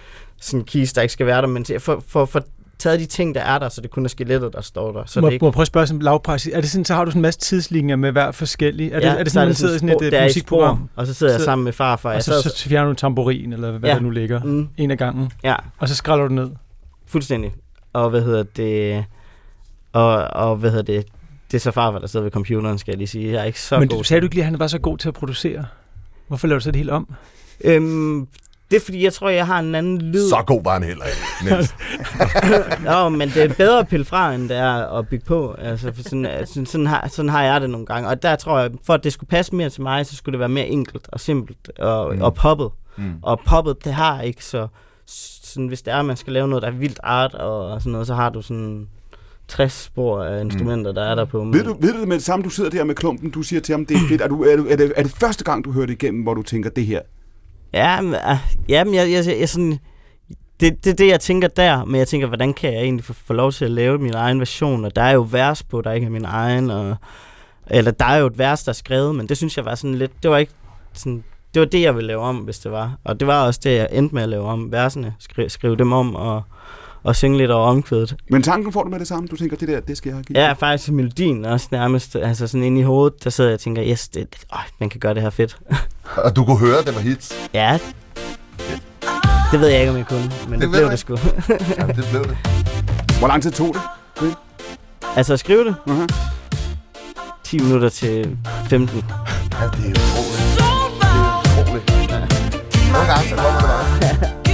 sådan 0.40 0.64
keys, 0.64 0.92
der 0.92 1.02
ikke 1.02 1.12
skal 1.12 1.26
være 1.26 1.40
der, 1.42 1.48
men 1.48 1.64
jeg 1.68 1.82
får, 1.82 2.02
for, 2.08 2.24
for 2.24 2.42
taget 2.78 3.00
de 3.00 3.06
ting, 3.06 3.34
der 3.34 3.40
er 3.40 3.58
der, 3.58 3.68
så 3.68 3.80
det 3.80 3.90
kun 3.90 4.04
er 4.04 4.08
skelettet, 4.08 4.52
der 4.52 4.60
står 4.60 4.92
der. 4.92 5.02
Så 5.06 5.20
må, 5.20 5.26
det 5.26 5.32
ikke... 5.32 5.44
må 5.44 5.48
jeg 5.48 5.52
prøve 5.52 5.62
at 5.62 5.66
spørge 5.66 5.86
som 5.86 6.00
lavpraksis? 6.00 6.52
Er 6.54 6.60
det 6.60 6.70
sådan, 6.70 6.84
så 6.84 6.94
har 6.94 7.04
du 7.04 7.10
sådan 7.10 7.18
en 7.18 7.22
masse 7.22 7.40
tidslinjer 7.40 7.96
med 7.96 8.12
hver 8.12 8.30
forskellig? 8.30 8.92
Er 8.92 9.00
det, 9.00 9.06
ja, 9.06 9.14
er 9.14 9.22
det 9.22 9.32
sådan, 9.32 9.42
at 9.42 9.48
man 9.48 9.54
sidder 9.54 9.74
i 9.74 9.78
sådan 9.78 10.02
et, 10.02 10.14
et 10.14 10.22
musikprogram? 10.22 10.88
og 10.96 11.06
så 11.06 11.14
sidder 11.14 11.32
jeg 11.32 11.40
sammen 11.40 11.64
med 11.64 11.72
farfar. 11.72 12.14
Og 12.14 12.22
så, 12.22 12.42
så, 12.42 12.48
så 12.56 12.68
fjerner 12.68 12.88
du 12.88 12.94
tamburin, 12.94 13.52
eller 13.52 13.78
hvad 13.78 13.90
ja. 13.90 13.94
der 13.94 14.02
nu 14.02 14.10
ligger, 14.10 14.42
mm. 14.42 14.68
en 14.76 14.90
af 14.90 14.98
gangen. 14.98 15.30
Ja. 15.44 15.56
Og 15.78 15.88
så 15.88 15.94
skræller 15.94 16.28
du 16.28 16.34
ned. 16.34 16.50
Fuldstændig. 17.06 17.54
Og 17.92 18.10
hvad 18.10 18.22
hedder 18.22 18.42
det... 18.42 19.04
Og, 19.92 20.16
og 20.16 20.56
hvad 20.56 20.70
hedder 20.70 20.84
det... 20.84 21.06
Det 21.50 21.56
er 21.56 21.60
så 21.60 21.70
farfar, 21.70 21.98
der 21.98 22.06
sidder 22.06 22.24
ved 22.24 22.30
computeren, 22.30 22.78
skal 22.78 22.92
jeg 22.92 22.98
lige 22.98 23.08
sige. 23.08 23.32
Jeg 23.32 23.40
er 23.40 23.44
ikke 23.44 23.60
så 23.60 23.78
Men 23.78 23.88
god. 23.88 24.04
sagde 24.04 24.20
du 24.20 24.26
ikke 24.26 24.34
lige, 24.34 24.44
at 24.44 24.50
han 24.50 24.58
var 24.58 24.66
så 24.66 24.78
god 24.78 24.98
til 24.98 25.08
at 25.08 25.14
producere? 25.14 25.64
Hvorfor 26.28 26.46
laver 26.46 26.58
du 26.58 26.62
så 26.62 26.70
det 26.70 26.76
helt 26.76 26.90
om? 26.90 27.14
Øhm, 27.64 28.28
det 28.70 28.76
er 28.76 28.80
fordi, 28.80 29.04
jeg 29.04 29.12
tror, 29.12 29.28
jeg 29.28 29.46
har 29.46 29.58
en 29.58 29.74
anden 29.74 30.02
lyd. 30.02 30.28
Så 30.28 30.42
god 30.46 30.64
var 30.64 30.72
han 30.72 30.82
heller 30.82 31.04
ikke, 31.04 31.68
Nå, 32.90 33.08
men 33.08 33.28
det 33.28 33.42
er 33.42 33.54
bedre 33.54 33.78
at 33.78 33.88
pille 33.88 34.04
fra, 34.04 34.34
end 34.34 34.48
det 34.48 34.56
er 34.56 34.98
at 34.98 35.08
bygge 35.08 35.24
på. 35.24 35.54
Altså, 35.58 35.92
for 35.92 36.02
sådan, 36.02 36.46
sådan, 36.46 36.66
sådan, 36.66 36.86
har, 36.86 37.08
sådan 37.08 37.28
har 37.28 37.42
jeg 37.42 37.60
det 37.60 37.70
nogle 37.70 37.86
gange. 37.86 38.08
Og 38.08 38.22
der 38.22 38.36
tror 38.36 38.58
jeg, 38.58 38.70
for 38.86 38.94
at 38.94 39.04
det 39.04 39.12
skulle 39.12 39.28
passe 39.28 39.54
mere 39.54 39.70
til 39.70 39.82
mig, 39.82 40.06
så 40.06 40.16
skulle 40.16 40.32
det 40.32 40.40
være 40.40 40.48
mere 40.48 40.66
enkelt 40.66 41.08
og 41.12 41.20
simpelt 41.20 41.70
og, 41.78 42.14
mm. 42.14 42.22
og 42.22 42.34
poppet. 42.34 42.70
Mm. 42.96 43.12
Og 43.22 43.40
poppet, 43.46 43.84
det 43.84 43.92
har 43.92 44.20
ikke 44.22 44.44
så... 44.44 44.68
Sådan, 45.06 45.66
hvis 45.66 45.82
det 45.82 45.92
er, 45.92 45.98
at 45.98 46.04
man 46.04 46.16
skal 46.16 46.32
lave 46.32 46.48
noget, 46.48 46.62
der 46.62 46.68
er 46.68 46.72
vildt 46.72 47.00
art 47.02 47.34
og 47.34 47.80
sådan 47.80 47.92
noget, 47.92 48.06
så 48.06 48.14
har 48.14 48.30
du 48.30 48.42
sådan 48.42 48.88
60 49.48 49.72
spor 49.72 50.22
af 50.22 50.40
instrumenter, 50.40 50.90
mm. 50.90 50.94
der 50.94 51.04
er 51.04 51.14
der 51.14 51.24
på. 51.24 51.44
Ved 51.44 51.64
du, 51.64 51.76
ved 51.80 51.92
du 51.92 52.00
det 52.00 52.08
med 52.08 52.16
det 52.16 52.24
samme, 52.24 52.44
du 52.44 52.50
sidder 52.50 52.70
der 52.70 52.84
med 52.84 52.94
klumpen, 52.94 53.30
du 53.30 53.42
siger 53.42 53.60
til 53.60 53.72
ham, 53.72 53.86
det 53.86 53.96
er 53.96 54.00
fedt. 54.08 54.20
Er, 54.20 54.28
du, 54.28 54.42
er, 54.42 54.56
du, 54.56 54.66
er, 54.68 54.76
det, 54.76 54.92
er 54.96 55.02
det 55.02 55.12
første 55.12 55.44
gang, 55.44 55.64
du 55.64 55.72
hører 55.72 55.86
det 55.86 55.92
igennem, 55.92 56.22
hvor 56.22 56.34
du 56.34 56.42
tænker, 56.42 56.70
det 56.70 56.86
her, 56.86 57.00
Ja, 57.72 58.00
men, 58.00 58.14
ah, 58.14 58.38
ja, 58.68 58.84
men 58.84 58.94
jeg, 58.94 59.10
jeg, 59.10 59.26
jeg, 59.26 59.40
jeg 59.40 59.48
sådan, 59.48 59.78
det 60.60 60.66
er 60.66 60.76
det, 60.84 60.98
det, 60.98 61.08
jeg 61.08 61.20
tænker 61.20 61.48
der, 61.48 61.84
men 61.84 61.98
jeg 61.98 62.08
tænker, 62.08 62.26
hvordan 62.26 62.54
kan 62.54 62.72
jeg 62.72 62.82
egentlig 62.82 63.04
få, 63.04 63.12
få 63.12 63.32
lov 63.32 63.52
til 63.52 63.64
at 63.64 63.70
lave 63.70 63.98
min 63.98 64.14
egen 64.14 64.38
version, 64.38 64.84
og 64.84 64.96
der 64.96 65.02
er 65.02 65.12
jo 65.12 65.26
vers 65.30 65.62
på, 65.62 65.80
der 65.80 65.92
ikke 65.92 66.06
er 66.06 66.10
min 66.10 66.24
egen, 66.24 66.70
og, 66.70 66.96
eller 67.66 67.90
der 67.90 68.04
er 68.04 68.16
jo 68.16 68.26
et 68.26 68.38
vers, 68.38 68.64
der 68.64 68.70
er 68.70 68.74
skrevet, 68.74 69.14
men 69.14 69.28
det 69.28 69.36
synes 69.36 69.56
jeg 69.56 69.64
var 69.64 69.74
sådan 69.74 69.94
lidt, 69.94 70.22
det 70.22 70.30
var 70.30 70.38
ikke 70.38 70.52
sådan, 70.92 71.24
det 71.54 71.60
var 71.60 71.66
det, 71.66 71.82
jeg 71.82 71.96
ville 71.96 72.06
lave 72.06 72.20
om, 72.20 72.36
hvis 72.36 72.58
det 72.58 72.72
var. 72.72 72.98
Og 73.04 73.20
det 73.20 73.26
var 73.26 73.46
også 73.46 73.60
det, 73.64 73.76
jeg 73.76 73.88
endte 73.92 74.14
med 74.14 74.22
at 74.22 74.28
lave 74.28 74.44
om, 74.44 74.72
versene, 74.72 75.14
skri, 75.18 75.48
skrive 75.48 75.76
dem 75.76 75.92
om, 75.92 76.16
og, 76.16 76.42
og 77.06 77.16
synge 77.16 77.38
lidt 77.38 77.50
over 77.50 77.66
omkvædet. 77.66 78.16
Men 78.30 78.42
tanken 78.42 78.72
får 78.72 78.82
du 78.82 78.90
med 78.90 78.98
det 78.98 79.08
samme? 79.08 79.28
Du 79.28 79.36
tænker, 79.36 79.56
det 79.56 79.68
der, 79.68 79.80
det 79.80 79.96
skal 79.96 80.12
jeg 80.14 80.24
give? 80.24 80.40
Ja, 80.40 80.52
faktisk 80.52 80.90
melodien 80.90 81.44
også 81.44 81.68
nærmest. 81.70 82.16
Altså 82.16 82.46
sådan 82.46 82.62
inde 82.62 82.80
i 82.80 82.84
hovedet, 82.84 83.24
der 83.24 83.30
sidder 83.30 83.50
jeg 83.50 83.54
og 83.54 83.60
tænker, 83.60 83.84
yes, 83.86 84.08
det, 84.08 84.34
det, 84.34 84.44
øh, 84.52 84.58
man 84.80 84.88
kan 84.88 85.00
gøre 85.00 85.14
det 85.14 85.22
her 85.22 85.30
fedt. 85.30 85.58
og 86.24 86.36
du 86.36 86.44
kunne 86.44 86.58
høre, 86.58 86.82
det 86.82 86.94
var 86.94 87.00
hits? 87.00 87.32
Ja. 87.54 87.78
Det 89.52 89.60
ved 89.60 89.68
jeg 89.68 89.80
ikke, 89.80 89.90
om 89.90 89.96
jeg 89.96 90.06
kunne, 90.06 90.30
men 90.48 90.52
det, 90.52 90.60
det 90.60 90.70
blev 90.70 90.90
det 90.90 90.98
sgu. 90.98 91.16
ja, 91.78 91.86
det 91.86 92.06
blev 92.10 92.24
det. 92.24 92.36
Hvor 93.18 93.28
lang 93.28 93.42
tid 93.42 93.50
tog 93.50 93.74
det? 93.74 93.82
Okay. 94.16 94.32
Altså 95.16 95.32
at 95.32 95.40
skrive 95.40 95.64
det? 95.64 95.74
Uh-huh. 95.88 96.06
10 97.44 97.58
minutter 97.58 97.88
til 97.88 98.38
15. 98.68 98.96
Ja, 98.96 99.02
det 99.02 99.84
er 99.84 99.90
utroligt. 99.90 100.56
Det 100.56 101.18
er 101.18 101.62
utroligt. 101.62 101.90
Ja. 102.10 102.18
Nogle 102.92 103.06
gange, 103.12 103.28
så 103.28 103.36
kommer 103.36 103.60
det 103.60 104.20
bare. 104.20 104.30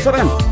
Sådan. 0.00 0.49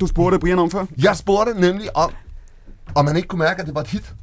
Du 0.00 0.06
spurgte 0.06 0.38
Brian 0.38 0.58
om 0.58 0.70
før? 0.70 0.84
Jeg 1.02 1.16
spurgte 1.16 1.60
nemlig 1.60 1.96
om, 1.96 2.12
om 2.94 3.04
man 3.04 3.16
ikke 3.16 3.28
kunne 3.28 3.38
mærke, 3.38 3.60
at 3.60 3.66
det 3.66 3.74
var 3.74 3.80
et 3.80 3.86
hit. 3.86 4.14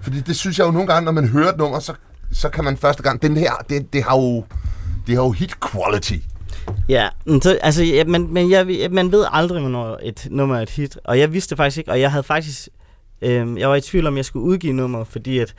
Fordi 0.00 0.20
det 0.20 0.36
synes 0.36 0.58
jeg 0.58 0.66
jo 0.66 0.70
nogle 0.70 0.86
gange, 0.86 1.04
når 1.04 1.12
man 1.12 1.28
hører 1.28 1.52
et 1.52 1.58
nummer, 1.58 1.78
så, 1.78 1.92
så 2.32 2.48
kan 2.48 2.64
man 2.64 2.76
første 2.76 3.02
gang... 3.02 3.22
Den 3.22 3.36
her, 3.36 3.52
det, 3.68 3.92
det 3.92 4.02
har 4.02 4.16
jo, 4.16 4.44
det 5.06 5.14
har 5.14 5.22
jo 5.22 5.30
hit 5.30 5.54
quality. 5.70 6.14
Ja, 6.88 7.08
så, 7.42 7.58
altså, 7.62 7.82
ja, 7.82 8.04
men, 8.04 8.34
men 8.34 8.50
jeg, 8.50 8.90
man 8.90 9.12
ved 9.12 9.24
aldrig, 9.32 9.60
hvornår 9.60 9.98
et 10.02 10.28
nummer 10.30 10.56
er 10.56 10.60
et 10.60 10.70
hit. 10.70 10.98
Og 11.04 11.18
jeg 11.18 11.32
vidste 11.32 11.50
det 11.50 11.56
faktisk 11.56 11.78
ikke, 11.78 11.90
og 11.90 12.00
jeg 12.00 12.10
havde 12.10 12.22
faktisk... 12.22 12.68
Øh, 13.22 13.58
jeg 13.58 13.68
var 13.68 13.74
i 13.74 13.80
tvivl 13.80 14.06
om, 14.06 14.16
jeg 14.16 14.24
skulle 14.24 14.44
udgive 14.44 14.72
nummer, 14.72 15.04
fordi 15.04 15.38
at, 15.38 15.54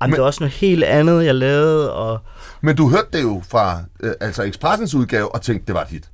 jamen, 0.00 0.10
men, 0.10 0.12
det 0.12 0.20
var 0.20 0.26
også 0.26 0.42
noget 0.42 0.52
helt 0.52 0.84
andet, 0.84 1.24
jeg 1.24 1.34
lavede. 1.34 1.92
Og, 1.92 2.18
men 2.60 2.76
du 2.76 2.88
hørte 2.88 3.08
det 3.12 3.22
jo 3.22 3.42
fra 3.48 3.82
øh, 4.00 4.12
altså 4.20 4.42
Expressens 4.42 4.94
udgave 4.94 5.34
og 5.34 5.42
tænkte, 5.42 5.66
det 5.66 5.74
var 5.74 5.82
et 5.82 5.88
hit. 5.88 6.10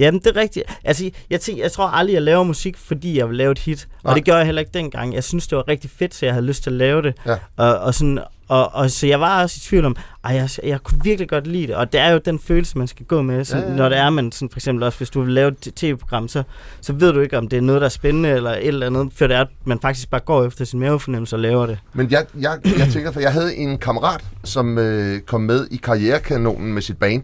Jamen, 0.00 0.20
det 0.20 0.26
er 0.26 0.36
rigtigt. 0.36 0.64
Altså, 0.84 1.10
jeg, 1.30 1.40
tænker, 1.40 1.62
jeg 1.62 1.72
tror 1.72 1.86
aldrig, 1.86 2.14
jeg 2.14 2.22
laver 2.22 2.44
musik, 2.44 2.76
fordi 2.76 3.18
jeg 3.18 3.28
vil 3.28 3.36
lave 3.36 3.52
et 3.52 3.58
hit. 3.58 3.88
Nej. 4.04 4.10
Og 4.10 4.16
det 4.16 4.24
gør 4.24 4.36
jeg 4.36 4.46
heller 4.46 4.60
ikke 4.60 4.72
dengang. 4.74 5.14
Jeg 5.14 5.24
synes, 5.24 5.46
det 5.46 5.56
var 5.56 5.68
rigtig 5.68 5.90
fedt, 5.90 6.14
så 6.14 6.26
jeg 6.26 6.34
havde 6.34 6.46
lyst 6.46 6.62
til 6.62 6.70
at 6.70 6.76
lave 6.76 7.02
det. 7.02 7.14
Ja. 7.26 7.36
Og, 7.56 7.78
og, 7.78 7.94
sådan, 7.94 8.18
og, 8.48 8.74
og 8.74 8.90
så 8.90 9.06
jeg 9.06 9.20
var 9.20 9.42
også 9.42 9.56
i 9.58 9.60
tvivl 9.60 9.84
om, 9.84 9.96
at 10.24 10.34
jeg, 10.34 10.50
jeg 10.64 10.82
kunne 10.82 11.00
virkelig 11.02 11.28
godt 11.28 11.46
lide 11.46 11.66
det. 11.66 11.76
Og 11.76 11.92
det 11.92 12.00
er 12.00 12.10
jo 12.10 12.20
den 12.24 12.38
følelse, 12.38 12.78
man 12.78 12.86
skal 12.86 13.06
gå 13.06 13.22
med. 13.22 13.44
Sådan, 13.44 13.62
ja, 13.62 13.68
ja, 13.68 13.72
ja. 13.72 13.78
Når 13.78 13.88
det 13.88 13.98
er, 13.98 14.10
man 14.10 14.32
sådan, 14.32 14.50
for 14.50 14.58
eksempel 14.58 14.82
også, 14.82 14.98
hvis 14.98 15.10
du 15.10 15.20
vil 15.20 15.32
lave 15.32 15.48
et 15.48 15.74
tv-program, 15.76 16.28
så, 16.28 16.42
så 16.80 16.92
ved 16.92 17.12
du 17.12 17.20
ikke, 17.20 17.38
om 17.38 17.48
det 17.48 17.56
er 17.56 17.60
noget, 17.60 17.80
der 17.80 17.84
er 17.84 17.90
spændende 17.90 18.28
eller 18.28 18.50
et 18.50 18.68
eller 18.68 18.86
andet, 18.86 19.12
før 19.14 19.26
det 19.26 19.36
er, 19.36 19.40
at 19.40 19.48
man 19.64 19.78
faktisk 19.80 20.10
bare 20.10 20.20
går 20.20 20.44
efter 20.44 20.64
sin 20.64 20.80
mavefornemmelse 20.80 21.36
og 21.36 21.40
laver 21.40 21.66
det. 21.66 21.78
Men 21.92 22.10
jeg, 22.10 22.26
jeg, 22.40 22.58
jeg 22.78 22.88
tænker, 22.92 23.12
for 23.12 23.20
jeg 23.20 23.32
havde 23.32 23.56
en 23.56 23.78
kammerat, 23.78 24.24
som 24.44 24.78
øh, 24.78 25.20
kom 25.20 25.40
med 25.40 25.66
i 25.70 25.76
Karrierekanonen 25.76 26.72
med 26.72 26.82
sit 26.82 26.98
band. 26.98 27.22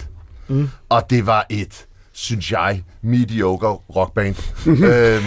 Mm. 0.48 0.68
Og 0.88 1.02
det 1.10 1.26
var 1.26 1.46
et 1.50 1.86
synes 2.16 2.52
jeg, 2.52 2.82
mediocre 3.02 3.68
rockband. 3.96 4.36
øhm, 4.66 5.24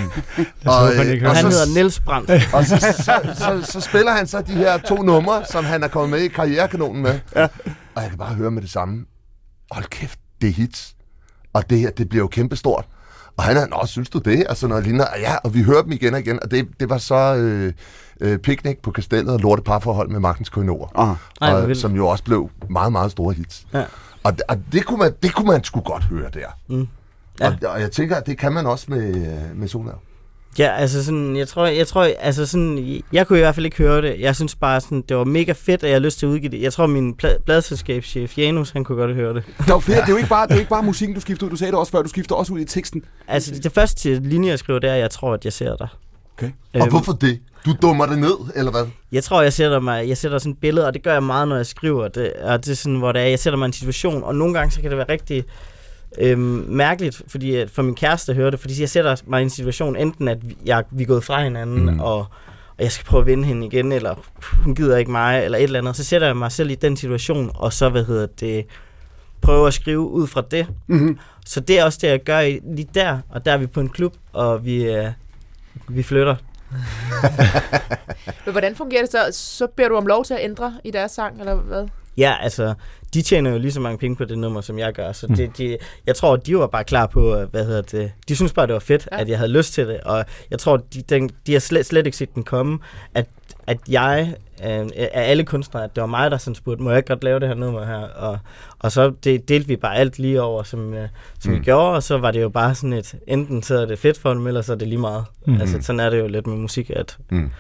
og, 0.66 0.76
og, 0.76 0.84
og 1.26 1.36
han 1.36 1.46
hedder 1.46 1.74
Niels 1.74 2.00
Brandt. 2.00 2.32
Og 2.56 2.66
så, 2.66 2.78
så, 2.78 2.94
så, 3.04 3.36
så, 3.36 3.72
så 3.72 3.82
spiller 3.82 4.12
han 4.12 4.28
så 4.28 4.42
de 4.42 4.52
her 4.52 4.78
to 4.78 4.96
numre, 4.96 5.46
som 5.52 5.66
han 5.66 5.84
er 5.84 5.88
kommet 5.88 6.10
med 6.10 6.20
i 6.20 6.28
Karrierekanonen 6.28 7.02
med. 7.02 7.20
Ja. 7.36 7.48
Og 7.96 8.02
jeg 8.02 8.10
kan 8.10 8.18
bare 8.18 8.34
høre 8.34 8.52
med 8.52 8.62
det 8.62 8.70
samme. 8.70 9.06
Hold 9.72 9.86
kæft, 9.86 10.20
det 10.42 10.50
er 10.50 10.54
hits. 10.54 10.96
Og 11.54 11.70
det 11.70 11.80
her, 11.80 11.92
det 11.92 12.10
bliver 12.10 12.24
jo 12.24 12.28
kæmpestort. 12.28 12.86
Og 13.38 13.44
han 13.44 13.58
er, 13.58 13.68
nå, 13.68 13.86
synes 13.86 14.10
du 14.10 14.20
det? 14.20 14.48
Og 14.48 14.58
sådan 14.58 14.70
noget 14.70 14.84
lignende. 14.84 15.08
Og 15.08 15.20
ja, 15.20 15.36
og 15.36 15.54
vi 15.54 15.64
hører 15.64 15.82
dem 15.82 15.92
igen 15.92 16.14
og 16.14 16.20
igen. 16.20 16.40
Og 16.44 16.52
det, 16.52 16.68
det 16.80 16.90
var 16.90 16.98
så 16.98 17.36
øh, 17.36 17.74
øh, 18.20 18.38
Picnic 18.38 18.78
på 18.84 18.92
Kastellet 18.92 19.34
og 19.34 19.40
Lorte 19.40 19.62
Parforhold 19.62 20.10
med 20.10 20.20
Magtens 20.20 20.50
Koinor. 20.50 20.92
Ah. 20.96 21.16
Og, 21.70 21.76
som 21.76 21.96
jo 21.96 22.08
også 22.08 22.24
blev 22.24 22.50
meget, 22.70 22.92
meget 22.92 23.12
store 23.12 23.34
hits. 23.34 23.66
Ja. 23.74 23.84
Og, 24.24 24.34
og 24.48 24.58
det, 24.72 24.86
kunne 24.86 25.00
man, 25.00 25.14
det 25.24 25.34
kunne 25.34 25.48
man 25.48 25.64
sgu 25.64 25.80
godt 25.80 26.04
høre 26.04 26.30
der. 26.34 26.48
Mm. 26.68 26.88
Ja. 27.40 27.48
Og, 27.48 27.54
og 27.74 27.82
jeg 27.82 27.92
tænker, 27.92 28.16
at 28.16 28.26
det 28.26 28.38
kan 28.38 28.54
man 28.54 28.66
også 28.66 28.86
med, 28.90 29.38
med 29.56 29.68
Sonar. 29.68 30.00
Ja, 30.60 30.76
altså 30.76 31.04
sådan, 31.06 31.36
jeg 31.36 31.48
tror, 31.48 31.66
jeg 31.66 31.88
tror, 31.88 32.10
altså 32.20 32.46
sådan, 32.46 33.02
jeg 33.14 33.28
kunne 33.28 33.40
i 33.40 33.42
hvert 33.42 33.56
fald 33.56 33.66
ikke 33.66 33.78
høre 33.78 34.02
det. 34.02 34.20
Jeg 34.20 34.36
synes 34.36 34.56
bare 34.56 34.82
sådan, 34.82 35.04
det 35.10 35.18
var 35.18 35.24
mega 35.24 35.52
fedt, 35.52 35.84
at 35.84 35.92
jeg 35.92 36.02
lyst 36.02 36.20
til 36.20 36.26
at 36.26 36.30
udgive 36.30 36.52
det. 36.52 36.62
Jeg 36.62 36.74
tror, 36.74 36.88
min 36.88 37.16
pl- 37.24 37.42
pladselskabschef 37.44 38.38
Janus, 38.38 38.70
han 38.72 38.84
kunne 38.84 38.98
godt 38.98 39.14
høre 39.16 39.34
det. 39.34 39.44
Det, 39.58 39.68
var 39.70 39.80
fedt. 39.80 39.98
det 39.98 40.04
er 40.04 40.10
jo 40.10 40.18
ikke 40.18 40.30
bare, 40.30 40.48
det 40.48 40.54
er 40.54 40.60
ikke 40.60 40.70
bare 40.70 40.84
musikken, 40.92 41.16
du 41.16 41.22
skifter 41.22 41.46
ud. 41.46 41.52
Du 41.52 41.56
sagde 41.56 41.72
det 41.72 41.80
også 41.80 41.92
før, 41.92 42.02
du 42.02 42.10
skifter 42.10 42.36
også 42.36 42.54
ud 42.54 42.60
i 42.60 42.66
teksten. 42.66 43.04
Altså, 43.28 43.52
det, 43.54 43.64
det 43.64 43.72
første 43.72 44.20
linje, 44.20 44.50
jeg 44.50 44.60
skriver, 44.60 44.80
det 44.80 44.90
er, 44.90 44.94
at 44.94 45.00
jeg 45.00 45.12
tror, 45.12 45.34
at 45.34 45.46
jeg 45.46 45.54
ser 45.54 45.76
dig. 45.76 45.88
Okay. 46.38 46.52
Og 46.74 46.80
øhm, 46.82 46.90
hvorfor 46.90 47.14
det? 47.14 47.40
Du 47.66 47.76
dummer 47.82 48.06
det 48.06 48.20
ned, 48.20 48.36
eller 48.56 48.72
hvad? 48.72 48.86
Jeg 49.12 49.24
tror, 49.24 49.42
jeg 49.42 49.54
sætter 49.54 49.80
mig, 49.80 50.08
jeg 50.10 50.18
sætter 50.18 50.38
sådan 50.38 50.52
et 50.52 50.58
billede, 50.58 50.88
og 50.88 50.94
det 50.94 51.04
gør 51.04 51.14
jeg 51.14 51.24
meget, 51.24 51.48
når 51.48 51.56
jeg 51.56 51.66
skriver. 51.66 52.08
Det, 52.08 52.34
og 52.34 52.66
det 52.66 52.72
er 52.72 52.76
sådan, 52.76 52.98
hvor 52.98 53.12
det 53.12 53.22
er, 53.22 53.26
jeg 53.26 53.40
sætter 53.40 53.58
mig 53.58 53.66
en 53.66 53.74
situation, 53.74 54.24
og 54.24 54.36
nogle 54.36 54.54
gange 54.54 54.72
så 54.72 54.82
kan 54.82 54.90
det 54.90 54.98
være 54.98 55.10
rigtig 55.10 55.44
øhm, 56.18 56.66
mærkeligt, 56.68 57.22
fordi 57.28 57.56
at 57.56 57.70
for 57.70 57.82
min 57.82 57.96
kæreste 57.96 58.32
at 58.32 58.36
høre 58.36 58.52
det, 58.52 58.60
fordi 58.60 58.82
jeg 58.82 58.90
sætter 58.90 59.16
mig 59.28 59.40
i 59.40 59.44
en 59.44 59.50
situation, 59.50 59.96
enten 59.96 60.28
at 60.28 60.38
jeg, 60.66 60.84
vi 60.92 61.04
er 61.04 61.08
gået 61.08 61.24
fra 61.24 61.44
hinanden, 61.44 61.94
mm. 61.94 62.00
og, 62.00 62.18
og 62.18 62.84
jeg 62.84 62.92
skal 62.92 63.06
prøve 63.06 63.22
at 63.22 63.28
vinde 63.28 63.44
hende 63.44 63.66
igen, 63.66 63.92
eller 63.92 64.16
hun 64.64 64.76
gider 64.76 64.98
ikke 64.98 65.12
mig, 65.12 65.44
eller 65.44 65.58
et 65.58 65.64
eller 65.64 65.80
andet, 65.80 65.96
så 65.96 66.04
sætter 66.04 66.28
jeg 66.28 66.38
mig 66.38 66.52
selv 66.52 66.70
i 66.70 66.76
den 66.76 66.98
situation, 66.98 67.52
og 67.54 67.74
så, 67.74 67.90
hvad 67.90 68.06
hedder 68.06 68.28
det, 68.40 68.66
prøver 69.42 69.68
at 69.68 69.74
skrive 69.74 70.00
ud 70.00 70.28
fra 70.28 70.42
det. 70.52 70.68
Mm-hmm. 70.88 71.18
Så 71.46 71.60
det 71.60 71.80
er 71.80 71.84
også 71.84 72.00
det, 72.02 72.08
jeg 72.08 72.24
gør 72.24 72.42
lige 72.76 72.90
der, 72.94 73.20
og 73.30 73.46
der 73.46 73.52
er 73.52 73.58
vi 73.58 73.68
på 73.68 73.80
en 73.80 73.90
klub, 73.90 74.16
og 74.34 74.66
vi, 74.66 74.84
øh, 74.84 75.08
vi 75.88 76.04
flytter. 76.04 76.36
Men 78.46 78.52
hvordan 78.52 78.76
fungerer 78.76 79.02
det 79.02 79.12
så? 79.12 79.28
Så 79.32 79.68
beder 79.68 79.90
du 79.90 79.96
om 79.96 80.08
lov 80.08 80.26
til 80.26 80.34
at 80.34 80.44
ændre 80.44 80.74
i 80.84 80.92
deres 80.92 81.12
sang, 81.12 81.40
eller 81.40 81.56
hvad? 81.56 81.88
Ja, 82.18 82.36
altså, 82.42 82.74
de 83.14 83.22
tjener 83.22 83.52
jo 83.52 83.58
lige 83.58 83.72
så 83.72 83.80
mange 83.80 83.98
penge 83.98 84.16
på 84.16 84.26
det 84.26 84.38
nummer, 84.38 84.62
som 84.62 84.80
jeg 84.80 84.94
gør. 84.94 85.12
Så 85.12 85.28
det, 85.28 85.48
mm. 85.48 85.52
de, 85.52 85.78
jeg 86.06 86.16
tror, 86.16 86.36
de 86.36 86.58
var 86.58 86.68
bare 86.68 86.84
klar 86.84 87.06
på, 87.06 87.36
hvad 87.46 87.66
hedder 87.66 87.82
det, 87.82 88.12
de 88.28 88.36
synes 88.36 88.54
bare, 88.54 88.68
det 88.68 88.74
var 88.74 88.80
fedt, 88.80 89.08
ja. 89.12 89.22
at 89.22 89.30
jeg 89.30 89.38
havde 89.38 89.52
lyst 89.52 89.74
til 89.74 89.88
det. 89.88 90.02
Og 90.02 90.26
jeg 90.52 90.60
tror, 90.60 90.78
de, 90.78 91.02
den, 91.02 91.30
de 91.48 91.54
har 91.54 91.60
slet, 91.60 91.86
slet 91.86 92.06
ikke 92.06 92.18
set 92.18 92.36
den 92.36 92.44
komme, 92.44 92.80
at, 93.16 93.26
at 93.68 93.78
jeg 93.90 94.36
øh, 94.64 94.90
af 94.96 95.30
alle 95.30 95.44
kunstnere, 95.44 95.84
at 95.84 95.96
det 95.96 96.02
var 96.02 96.08
mig, 96.08 96.32
der 96.32 96.38
sådan 96.38 96.56
spurgte, 96.56 96.84
må 96.84 96.92
jeg 96.92 97.06
godt 97.06 97.24
lave 97.24 97.40
det 97.40 97.48
her 97.48 97.56
nummer 97.56 97.86
her? 97.86 97.98
Og, 97.98 98.40
og 98.80 98.92
så 98.92 99.14
det, 99.24 99.50
delte 99.50 99.68
vi 99.68 99.76
bare 99.76 99.96
alt 99.96 100.20
lige 100.20 100.42
over, 100.42 100.64
som, 100.64 100.94
øh, 100.94 101.08
som 101.40 101.52
mm. 101.52 101.60
vi 101.60 101.64
gjorde, 101.64 101.96
og 101.96 102.04
så 102.04 102.18
var 102.18 102.32
det 102.32 102.42
jo 102.42 102.50
bare 102.50 102.76
sådan 102.76 102.94
et, 102.94 103.16
enten 103.28 103.64
så 103.64 103.78
er 103.78 103.86
det 103.86 104.00
fedt 104.00 104.18
for 104.18 104.34
dem, 104.34 104.48
eller 104.48 104.62
så 104.62 104.74
er 104.74 104.78
det 104.78 104.88
lige 104.88 105.00
meget. 105.00 105.26
Mm. 105.46 105.62
Altså 105.62 105.82
sådan 105.82 106.00
er 106.00 106.10
det 106.10 106.20
jo 106.20 106.28
lidt 106.28 106.48
med 106.48 106.58
musik, 106.58 106.92
at 106.96 107.18
mm 107.30 107.52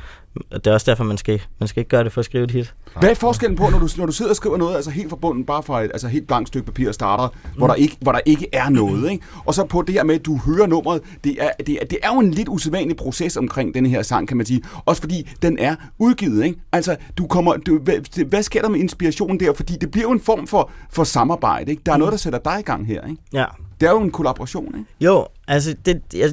det 0.51 0.67
er 0.67 0.73
også 0.73 0.91
derfor, 0.91 1.03
man 1.03 1.17
skal, 1.17 1.41
man 1.59 1.67
skal 1.67 1.81
ikke 1.81 1.89
gøre 1.89 2.03
det 2.03 2.11
for 2.11 2.21
at 2.21 2.25
skrive 2.25 2.43
et 2.43 2.51
hit. 2.51 2.73
Hvad 2.99 3.09
er 3.09 3.13
forskellen 3.13 3.57
på, 3.57 3.69
når 3.69 3.79
du, 3.79 3.89
når 3.97 4.05
du 4.05 4.11
sidder 4.11 4.31
og 4.31 4.35
skriver 4.35 4.57
noget, 4.57 4.75
altså 4.75 4.91
helt 4.91 5.09
forbundet 5.09 5.45
bare 5.45 5.63
fra 5.63 5.83
et 5.83 5.91
altså 5.93 6.07
helt 6.07 6.27
blankt 6.27 6.47
stykke 6.47 6.65
papir 6.65 6.87
og 6.87 6.93
starter, 6.93 7.27
mm. 7.27 7.57
hvor, 7.57 7.67
der 7.67 7.73
ikke, 7.73 7.97
hvor 8.01 8.11
der 8.11 8.19
ikke 8.25 8.47
er 8.53 8.69
noget, 8.69 9.11
ikke? 9.11 9.25
og 9.45 9.53
så 9.53 9.65
på 9.65 9.81
det 9.81 9.95
her 9.95 10.03
med, 10.03 10.15
at 10.15 10.25
du 10.25 10.37
hører 10.37 10.67
nummeret, 10.67 11.01
det 11.23 11.37
er, 11.39 11.49
det, 11.67 11.77
er, 11.81 11.85
det 11.85 11.97
er 12.03 12.13
jo 12.13 12.19
en 12.19 12.31
lidt 12.31 12.49
usædvanlig 12.49 12.97
proces 12.97 13.37
omkring 13.37 13.73
den 13.73 13.85
her 13.85 14.01
sang, 14.01 14.27
kan 14.27 14.37
man 14.37 14.45
sige, 14.45 14.61
også 14.85 15.01
fordi 15.01 15.29
den 15.41 15.57
er 15.59 15.75
udgivet. 15.97 16.45
Ikke? 16.45 16.59
Altså, 16.71 16.95
du 17.17 17.27
kommer, 17.27 17.57
du, 17.57 17.79
hvad, 17.79 18.25
hvad 18.25 18.43
sker 18.43 18.61
der 18.61 18.69
med 18.69 18.79
inspirationen 18.79 19.39
der? 19.39 19.53
Fordi 19.53 19.75
det 19.81 19.91
bliver 19.91 20.07
jo 20.07 20.11
en 20.11 20.21
form 20.21 20.47
for, 20.47 20.71
for 20.89 21.03
samarbejde. 21.03 21.71
Ikke? 21.71 21.83
Der 21.85 21.91
er 21.91 21.97
mm. 21.97 21.99
noget, 21.99 22.11
der 22.11 22.17
sætter 22.17 22.39
dig 22.39 22.59
i 22.59 22.63
gang 22.63 22.87
her. 22.87 23.07
Ikke? 23.07 23.21
Ja. 23.33 23.45
Det 23.79 23.87
er 23.87 23.91
jo 23.91 24.01
en 24.01 24.11
kollaboration, 24.11 24.67
ikke? 24.67 24.89
Jo, 25.01 25.25
altså 25.47 25.75
det, 25.85 26.01
jeg, 26.13 26.31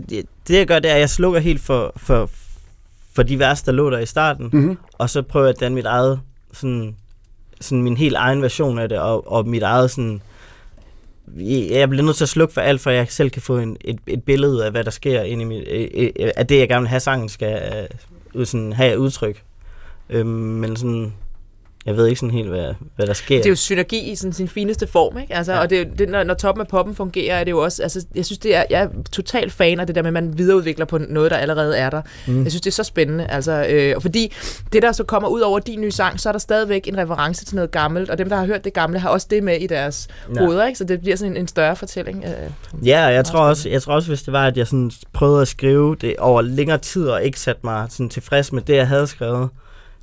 det 0.49 0.55
jeg 0.55 0.67
gør, 0.67 0.79
det 0.79 0.91
er, 0.91 0.95
at 0.95 1.01
jeg 1.01 1.11
slukker 1.11 1.41
helt 1.41 1.61
for, 1.61 1.93
for, 1.97 2.31
for 3.17 3.23
de 3.23 3.39
vers, 3.39 3.63
der 3.63 3.73
lå 3.73 3.91
der 3.91 3.99
i 3.99 4.07
starten, 4.07 4.51
mm-hmm. 4.53 4.79
og 4.93 5.11
så 5.11 5.23
prøver 5.23 5.47
jeg 5.47 5.55
at 5.55 5.61
danne 5.61 5.75
mit 5.75 5.87
eget, 5.87 6.21
sådan, 6.53 6.97
sådan 7.61 7.83
min 7.83 7.97
helt 7.97 8.17
egen 8.17 8.43
version 8.43 8.79
af 8.79 8.89
det, 8.89 8.99
og, 8.99 9.33
og 9.33 9.49
mit 9.49 9.63
eget 9.63 9.91
sådan, 9.91 10.23
jeg 11.71 11.89
bliver 11.89 12.05
nødt 12.05 12.17
til 12.17 12.25
at 12.25 12.29
slukke 12.29 12.55
for 12.55 12.61
alt, 12.61 12.81
for 12.81 12.91
jeg 12.91 13.07
selv 13.11 13.31
kan 13.31 13.43
få 13.43 13.59
en, 13.59 13.77
et, 13.81 13.99
et 14.07 14.23
billede 14.23 14.65
af, 14.65 14.71
hvad 14.71 14.85
der 14.85 14.91
sker 14.91 15.23
ind 15.23 15.41
i 15.41 15.45
mit, 15.45 15.65
af 16.37 16.47
det, 16.47 16.59
jeg 16.59 16.69
gerne 16.69 16.83
vil 16.83 16.89
have, 16.89 17.01
sangen 17.01 17.29
skal 17.29 17.87
uh, 18.35 18.45
sådan, 18.45 18.73
have 18.73 18.99
udtryk. 18.99 19.43
Øhm, 20.11 20.29
men 20.29 20.77
sådan, 20.77 21.13
jeg 21.87 21.97
ved 21.97 22.07
ikke 22.07 22.21
sådan 22.21 22.31
helt, 22.31 22.49
hvad, 22.49 22.75
hvad 22.97 23.07
der 23.07 23.13
sker. 23.13 23.37
Det 23.37 23.47
er 23.47 23.51
jo 23.51 23.57
synergi 23.57 23.99
i 23.99 24.15
sådan 24.15 24.33
sin 24.33 24.49
fineste 24.49 24.87
form, 24.87 25.19
ikke? 25.19 25.35
Altså, 25.35 25.53
ja. 25.53 25.61
Og 25.61 25.71
det, 25.71 25.99
det, 25.99 26.09
når, 26.09 26.23
når 26.23 26.35
toppen 26.35 26.61
af 26.61 26.69
poppen 26.69 26.95
fungerer, 26.95 27.35
er 27.37 27.45
det 27.45 27.51
jo 27.51 27.59
også, 27.59 27.83
altså, 27.83 28.07
jeg 28.15 28.25
synes, 28.25 28.39
det 28.39 28.57
er, 28.57 28.65
jeg 28.71 28.83
er 28.83 28.89
totalt 29.13 29.53
fan 29.53 29.81
af 29.81 29.87
det 29.87 29.97
der 29.97 30.03
med, 30.03 30.09
at 30.09 30.13
man 30.13 30.39
videreudvikler 30.39 30.85
på 30.85 30.99
noget, 30.99 31.31
der 31.31 31.37
allerede 31.37 31.77
er 31.79 31.91
der. 31.91 32.03
Mm. 32.27 32.43
Jeg 32.43 32.53
synes, 32.53 32.61
det 32.61 32.71
er 32.71 32.75
så 32.75 32.83
spændende, 32.83 33.27
altså, 33.27 33.67
øh, 33.69 34.01
fordi 34.01 34.33
det, 34.73 34.83
der 34.83 34.93
så 34.93 35.05
kommer 35.05 35.29
ud 35.29 35.41
over 35.41 35.59
din 35.59 35.81
nye 35.81 35.91
sang, 35.91 36.21
så 36.21 36.29
er 36.29 36.33
der 36.33 36.39
stadigvæk 36.39 36.89
en 36.89 36.99
reference 36.99 37.45
til 37.45 37.57
noget 37.57 37.71
gammelt, 37.71 38.11
og 38.11 38.19
dem, 38.19 38.29
der 38.29 38.37
har 38.37 38.47
hørt 38.47 38.65
det 38.65 38.73
gamle, 38.73 38.99
har 38.99 39.09
også 39.09 39.27
det 39.31 39.43
med 39.43 39.57
i 39.57 39.67
deres 39.67 40.09
ja. 40.35 40.41
hoveder, 40.41 40.67
ikke? 40.67 40.79
Så 40.79 40.85
det 40.85 41.01
bliver 41.01 41.17
sådan 41.17 41.33
en, 41.33 41.37
en 41.37 41.49
større 41.49 41.77
fortælling. 41.77 42.25
Øh, 42.25 42.87
ja, 42.87 43.01
jeg 43.01 43.25
tror, 43.25 43.41
også, 43.41 43.69
jeg 43.69 43.83
tror 43.83 43.95
også, 43.95 44.09
hvis 44.09 44.23
det 44.23 44.33
var, 44.33 44.47
at 44.47 44.57
jeg 44.57 44.67
sådan 44.67 44.91
prøvede 45.13 45.43
at 45.43 45.49
skrive 45.49 45.97
det 46.01 46.17
over 46.19 46.43
længere 46.43 46.79
tid, 46.79 47.09
og 47.09 47.25
ikke 47.25 47.41
satte 47.41 47.61
mig 47.65 47.87
sådan 47.91 48.09
tilfreds 48.09 48.53
med 48.53 48.63
det, 48.63 48.77
jeg 48.77 48.89
havde 48.89 49.07
skrevet, 49.07 49.49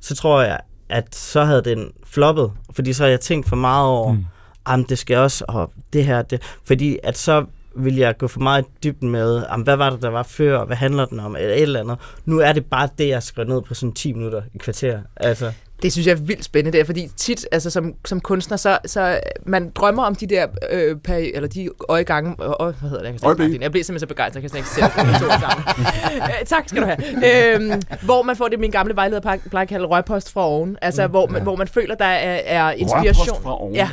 så 0.00 0.14
tror 0.14 0.42
jeg, 0.42 0.60
at 0.88 1.14
så 1.14 1.44
havde 1.44 1.62
den 1.62 1.92
floppet, 2.06 2.52
fordi 2.70 2.92
så 2.92 3.02
har 3.02 3.10
jeg 3.10 3.20
tænkt 3.20 3.48
for 3.48 3.56
meget 3.56 3.88
over, 3.88 4.12
mm. 4.12 4.24
jamen 4.68 4.86
det 4.88 4.98
skal 4.98 5.16
også, 5.16 5.44
og 5.48 5.72
det 5.92 6.04
her, 6.04 6.22
det, 6.22 6.42
fordi 6.64 6.98
at 7.02 7.18
så 7.18 7.44
vil 7.76 7.96
jeg 7.96 8.18
gå 8.18 8.28
for 8.28 8.40
meget 8.40 8.64
i 8.64 8.68
dybden 8.84 9.10
med, 9.10 9.46
jamen, 9.50 9.64
hvad 9.64 9.76
var 9.76 9.90
det, 9.90 10.02
der 10.02 10.08
var 10.08 10.22
før, 10.22 10.58
og 10.58 10.66
hvad 10.66 10.76
handler 10.76 11.04
den 11.04 11.20
om, 11.20 11.36
eller 11.36 11.54
et 11.54 11.62
eller 11.62 11.80
andet. 11.80 11.98
Nu 12.24 12.38
er 12.38 12.52
det 12.52 12.64
bare 12.66 12.88
det, 12.98 13.08
jeg 13.08 13.22
skriver 13.22 13.48
ned 13.48 13.62
på 13.62 13.74
sådan 13.74 13.92
10 13.92 14.12
minutter 14.12 14.42
i 14.54 14.58
kvarter. 14.58 15.00
Altså. 15.16 15.52
Det 15.82 15.92
synes 15.92 16.06
jeg 16.06 16.12
er 16.12 16.16
vildt 16.16 16.44
spændende 16.44 16.78
der, 16.78 16.84
fordi 16.84 17.10
tit, 17.16 17.46
altså 17.52 17.70
som, 17.70 17.94
som 18.04 18.20
kunstner, 18.20 18.56
så, 18.56 18.78
så 18.86 19.20
man 19.46 19.70
drømmer 19.70 20.02
om 20.02 20.14
de 20.14 20.26
der, 20.26 20.46
øh, 20.70 20.96
peri- 21.08 21.30
eller 21.34 21.48
de 21.48 21.68
øjegange, 21.88 22.30
øh, 22.30 22.36
hvad 22.58 22.90
hedder 22.90 23.02
det? 23.02 23.22
Jeg, 23.22 23.36
kan 23.36 23.62
jeg 23.62 23.70
bliver 23.70 23.84
simpelthen 23.84 24.00
så 24.00 24.06
begejstret, 24.06 24.42
jeg 24.42 24.50
kan 24.50 24.50
slet 24.50 24.58
ikke 24.58 24.68
sætte 24.68 25.24
to 25.24 25.30
sammen. 25.40 25.64
øh, 26.40 26.46
tak 26.46 26.68
skal 26.68 26.82
du 26.82 26.86
have. 26.86 27.54
Øh, 27.54 27.82
hvor 28.02 28.22
man 28.22 28.36
får 28.36 28.48
det, 28.48 28.60
min 28.60 28.70
gamle 28.70 28.96
vejleder 28.96 29.38
plejer 29.50 29.66
kalde 29.66 29.86
røgpost 29.86 30.32
fra 30.32 30.46
oven, 30.46 30.76
altså 30.82 31.06
mm, 31.06 31.10
hvor, 31.10 31.26
man, 31.26 31.36
ja. 31.36 31.42
hvor 31.42 31.56
man 31.56 31.68
føler, 31.68 31.94
der 31.94 32.04
er, 32.04 32.40
er 32.44 32.70
inspiration. 32.70 33.26
Røgpost 33.28 33.42
fra 33.42 33.60
oven, 33.60 33.74
ja. 33.74 33.88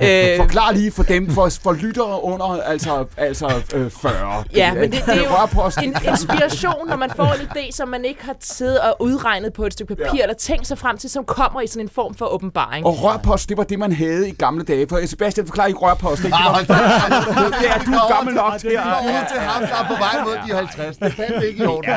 ja. 0.00 0.32
Øh, 0.32 0.36
Forklar 0.36 0.72
lige 0.72 0.92
for 0.92 1.02
dem, 1.02 1.30
for, 1.30 1.48
for 1.62 1.72
lyttere 1.72 2.24
under 2.24 2.62
altså, 2.62 3.04
altså 3.16 3.46
øh, 3.74 3.90
40. 3.90 4.44
Ja, 4.54 4.74
men 4.74 4.82
det, 4.82 5.02
det 5.06 5.14
er 5.14 5.50
jo 5.52 5.84
en 5.84 5.94
inspiration, 6.10 6.88
når 6.88 6.96
man 6.96 7.10
får 7.16 7.32
en 7.40 7.46
idé, 7.46 7.72
som 7.72 7.88
man 7.88 8.04
ikke 8.04 8.24
har 8.24 8.36
siddet 8.40 8.80
og 8.80 8.96
udregnet 9.00 9.52
på 9.52 9.64
et 9.64 9.72
stykke 9.72 9.96
papir, 9.96 10.16
ja. 10.16 10.22
eller 10.22 10.34
tænkt 10.34 10.66
sig 10.66 10.78
frem 10.78 10.98
til, 10.98 11.10
som 11.22 11.34
kommer 11.34 11.60
i 11.60 11.66
sådan 11.66 11.86
en 11.86 11.88
form 11.88 12.14
for 12.14 12.34
åbenbaring. 12.34 12.86
Og 12.86 13.02
rørpost, 13.02 13.48
det 13.48 13.56
var 13.56 13.64
det, 13.64 13.78
man 13.78 13.92
havde 13.92 14.28
i 14.28 14.32
gamle 14.32 14.64
dage. 14.64 14.86
For 14.88 15.06
Sebastian, 15.06 15.46
forklarer 15.46 15.66
ikke 15.66 15.80
rørpost. 15.80 16.24
Ikke? 16.24 16.36
Det, 16.62 16.68
var, 16.68 17.58
det 17.60 17.70
er 17.70 17.78
du 17.84 17.92
er 17.92 18.14
gammel 18.16 18.34
nok 18.34 18.52
til 18.58 18.68
at... 18.68 18.72
Det 18.72 19.14
er 19.14 19.26
til 19.32 19.38
ham, 19.38 19.62
der 19.62 19.76
er 19.76 19.86
på 19.88 19.94
vej 19.94 20.24
mod 20.24 20.48
de 20.48 20.54
50. 20.54 20.96
Det 20.96 21.12
fandt 21.12 21.44
ikke 21.44 21.64
i 21.64 21.66
orden. 21.66 21.90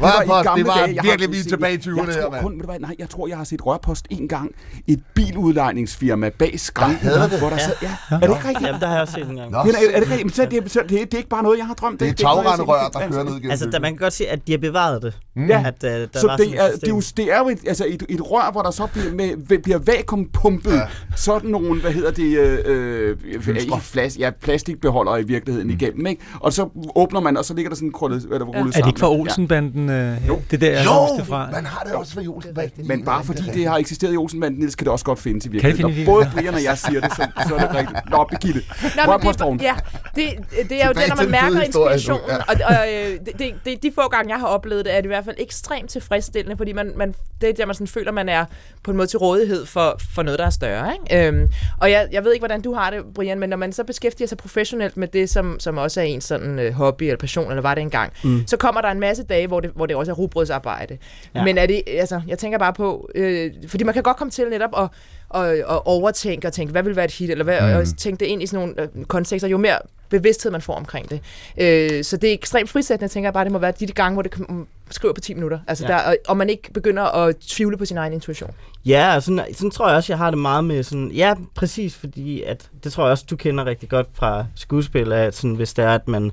Rørpost, 0.00 0.48
det 0.56 0.66
var 0.66 1.02
virkelig 1.02 1.30
vi 1.32 1.48
tilbage 1.48 1.74
i 1.74 1.78
20'erne 1.78 2.12
her, 2.12 2.30
mand. 2.30 2.80
Nej, 2.80 2.94
jeg 2.98 3.10
tror, 3.10 3.28
jeg 3.28 3.36
har 3.36 3.44
set 3.44 3.66
rørpost 3.66 4.06
en 4.10 4.28
gang. 4.28 4.50
Et 4.86 5.02
biludlejningsfirma 5.14 6.28
bag 6.28 6.60
skranken. 6.60 7.08
Der 7.08 7.18
havde 7.18 7.30
det. 7.30 7.38
Hvor 7.38 7.48
der 7.48 7.56
sad, 7.56 7.74
ja. 7.82 7.96
Er 8.10 8.18
det 8.18 8.22
ikke 8.22 8.48
rigtigt? 8.48 8.66
Jamen, 8.66 8.80
der 8.80 8.86
har 8.86 8.94
jeg 8.94 9.02
også 9.02 9.14
set 9.14 9.28
en 9.28 9.36
gang. 9.36 9.54
Er, 9.54 9.58
er 9.94 10.00
det 10.00 10.10
rigtigt? 10.10 10.36
Så 10.36 10.42
det, 10.42 10.64
det, 10.64 10.90
det, 10.90 11.14
er 11.14 11.16
ikke 11.16 11.28
bare 11.28 11.42
noget, 11.42 11.58
jeg 11.58 11.66
har 11.66 11.74
drømt. 11.74 12.00
Det 12.00 12.08
er 12.08 12.12
tagrende 12.12 12.64
rør, 12.64 12.88
der 12.92 12.98
kører 12.98 13.24
ned 13.24 13.32
igennem. 13.32 13.50
Altså, 13.50 13.78
man 13.80 13.92
kan 13.92 13.96
godt 13.96 14.12
se, 14.12 14.28
at 14.28 14.46
de 14.46 14.52
har 14.52 14.58
bevaret 14.58 15.02
det. 15.02 15.18
Ja, 15.36 15.64
så 16.12 16.36
det 16.38 16.60
er, 16.60 16.68
det 17.16 17.32
er 17.32 17.38
jo 17.38 17.48
et, 17.48 17.58
altså 17.66 17.84
et, 17.88 18.02
et 18.08 18.30
rør, 18.30 18.50
hvor 18.52 18.62
der 18.66 18.72
så 18.72 18.86
bliver, 18.86 19.12
med, 19.12 19.58
bliver 19.62 19.78
vakuumpumpet 19.78 20.72
ja. 20.72 20.80
sådan 21.16 21.50
nogle, 21.50 21.80
hvad 21.80 21.92
hedder 21.92 22.10
det, 22.10 22.38
øh, 22.38 23.16
øh, 23.36 23.80
flas, 23.80 24.18
ja, 24.18 24.30
plastikbeholdere 24.30 25.20
i 25.20 25.24
virkeligheden 25.24 25.68
mm. 25.68 25.74
igennem, 25.74 26.06
ikke? 26.06 26.22
Og 26.40 26.52
så 26.52 26.68
åbner 26.94 27.20
man, 27.20 27.36
og 27.36 27.44
så 27.44 27.54
ligger 27.54 27.68
der 27.68 27.76
sådan 27.76 27.92
krøllet, 27.92 28.22
hvad 28.22 28.38
der 28.38 28.44
rullet 28.44 28.56
ja. 28.56 28.62
sammen. 28.62 28.76
Er 28.76 28.82
det 28.82 28.88
ikke 28.88 29.00
fra 29.00 29.10
Olsenbanden? 29.10 29.88
Ja. 29.88 30.14
Øh, 30.14 30.28
jo. 30.28 30.40
Det 30.50 30.60
der, 30.60 30.70
jeg 30.70 30.84
jo, 30.84 31.18
det 31.18 31.26
fra. 31.26 31.48
man 31.52 31.66
har 31.66 31.82
det 31.84 31.94
også 31.94 32.12
fra 32.12 32.22
Olsenbanden. 32.26 32.88
Men 32.88 33.04
bare 33.04 33.24
fordi 33.24 33.42
det 33.54 33.66
har 33.66 33.76
eksisteret 33.76 34.14
i 34.14 34.16
Olsenbanden, 34.16 34.62
det 34.62 34.72
skal 34.72 34.84
det 34.84 34.92
også 34.92 35.04
godt 35.04 35.18
findes 35.18 35.46
i 35.46 35.48
virkeligheden. 35.48 35.92
Kan 35.92 35.98
det 35.98 36.06
Både 36.06 36.30
Brian 36.34 36.54
og 36.54 36.64
jeg 36.64 36.78
siger 36.78 37.00
det, 37.00 37.12
så, 37.12 37.26
så 37.48 37.54
er 37.54 37.58
det 37.58 37.76
rigtigt. 37.76 38.10
Nå, 38.10 38.24
Birgitte. 38.30 38.60
Nå, 39.06 39.18
det, 39.18 39.62
ja, 39.62 39.74
det, 40.14 40.24
det 40.70 40.82
er 40.82 40.86
jo 40.86 40.92
det, 40.92 41.08
når 41.08 41.16
man 41.16 41.30
mærker 41.30 41.60
inspirationen. 41.60 42.30
Og, 42.30 42.54
og 42.64 42.74
øh, 42.94 43.18
det, 43.38 43.54
det, 43.64 43.82
de 43.82 43.92
få 43.94 44.08
gange, 44.08 44.30
jeg 44.30 44.40
har 44.40 44.46
oplevet 44.46 44.84
det, 44.84 44.92
er 44.92 44.96
det 44.96 45.04
i 45.04 45.08
hvert 45.08 45.24
fald 45.24 45.36
ekstremt 45.38 45.90
tilfredsstillende, 45.90 46.56
fordi 46.56 46.72
man, 46.72 46.92
man, 46.96 47.14
det 47.40 47.48
er 47.48 47.52
der, 47.52 47.66
man 47.66 47.74
sådan 47.74 47.86
føler, 47.86 48.12
man 48.12 48.28
er 48.28 48.44
på 48.82 48.90
en 48.90 48.96
måde 48.96 49.08
til 49.08 49.18
rådighed 49.18 49.66
for, 49.66 50.00
for 50.14 50.22
noget, 50.22 50.38
der 50.38 50.46
er 50.46 50.50
større. 50.50 50.92
Ikke? 50.92 51.26
Øhm, 51.26 51.48
og 51.80 51.90
jeg, 51.90 52.08
jeg 52.12 52.24
ved 52.24 52.32
ikke, 52.32 52.40
hvordan 52.40 52.62
du 52.62 52.74
har 52.74 52.90
det, 52.90 53.04
Brian, 53.14 53.38
men 53.38 53.50
når 53.50 53.56
man 53.56 53.72
så 53.72 53.84
beskæftiger 53.84 54.28
sig 54.28 54.38
professionelt 54.38 54.96
med 54.96 55.08
det, 55.08 55.30
som, 55.30 55.60
som 55.60 55.78
også 55.78 56.00
er 56.00 56.04
en 56.04 56.20
sådan 56.20 56.58
uh, 56.58 56.74
hobby 56.74 57.02
eller 57.02 57.16
passion, 57.16 57.50
eller 57.50 57.62
var 57.62 57.74
det 57.74 57.82
engang, 57.82 58.12
mm. 58.24 58.46
så 58.46 58.56
kommer 58.56 58.80
der 58.80 58.88
en 58.88 59.00
masse 59.00 59.22
dage, 59.22 59.46
hvor 59.46 59.60
det, 59.60 59.70
hvor 59.74 59.86
det 59.86 59.96
også 59.96 60.12
er 60.12 60.16
rugbrødsarbejde. 60.16 60.98
Ja. 61.34 61.44
Men 61.44 61.58
er 61.58 61.66
det, 61.66 61.82
altså, 61.86 62.20
jeg 62.28 62.38
tænker 62.38 62.58
bare 62.58 62.72
på, 62.72 63.10
øh, 63.14 63.52
fordi 63.68 63.84
man 63.84 63.94
kan 63.94 64.02
godt 64.02 64.16
komme 64.16 64.30
til 64.30 64.48
netop 64.50 64.70
at 64.78 64.88
og, 65.28 65.56
og 65.64 65.86
overtænke 65.86 66.46
og 66.46 66.52
tænke, 66.52 66.72
hvad 66.72 66.82
vil 66.82 66.96
være 66.96 67.04
et 67.04 67.10
hit, 67.10 67.30
eller 67.30 67.44
hvad, 67.44 67.60
mm. 67.60 67.76
og 67.76 67.98
tænke 67.98 68.20
det 68.20 68.26
ind 68.26 68.42
i 68.42 68.46
sådan 68.46 68.68
nogle 68.68 68.90
øh, 68.96 69.04
kontekster, 69.04 69.48
jo 69.48 69.58
mere 69.58 69.78
bevidsthed 70.08 70.52
man 70.52 70.62
får 70.62 70.74
omkring 70.74 71.10
det. 71.10 71.20
Øh, 71.60 72.04
så 72.04 72.16
det 72.16 72.30
er 72.30 72.34
ekstremt 72.34 72.70
frisættende, 72.70 73.02
jeg 73.02 73.10
tænker 73.10 73.30
bare, 73.30 73.44
det 73.44 73.52
må 73.52 73.58
være 73.58 73.72
de 73.80 73.86
gange, 73.86 74.14
hvor 74.14 74.22
det 74.22 74.30
kan, 74.30 74.66
skriver 74.90 75.14
på 75.14 75.20
10 75.20 75.34
minutter, 75.34 75.58
altså 75.66 75.84
ja. 75.84 75.92
der, 75.92 75.98
og, 75.98 76.16
og 76.28 76.36
man 76.36 76.50
ikke 76.50 76.72
begynder 76.72 77.02
at 77.02 77.36
tvivle 77.36 77.76
på 77.76 77.84
sin 77.84 77.96
egen 77.96 78.12
intuition. 78.12 78.50
Ja, 78.84 79.14
og 79.14 79.22
sådan, 79.22 79.54
sådan 79.54 79.70
tror 79.70 79.88
jeg 79.88 79.96
også, 79.96 80.12
jeg 80.12 80.18
har 80.18 80.30
det 80.30 80.38
meget 80.38 80.64
med 80.64 80.82
sådan, 80.82 81.10
ja, 81.10 81.34
præcis, 81.54 81.96
fordi 81.96 82.42
at, 82.42 82.70
det 82.84 82.92
tror 82.92 83.04
jeg 83.04 83.10
også, 83.10 83.24
du 83.30 83.36
kender 83.36 83.64
rigtig 83.64 83.88
godt 83.88 84.06
fra 84.12 84.46
skuespil, 84.54 85.12
at 85.12 85.36
sådan, 85.36 85.54
hvis 85.54 85.74
det 85.74 85.84
er, 85.84 85.94
at 85.94 86.08
man 86.08 86.32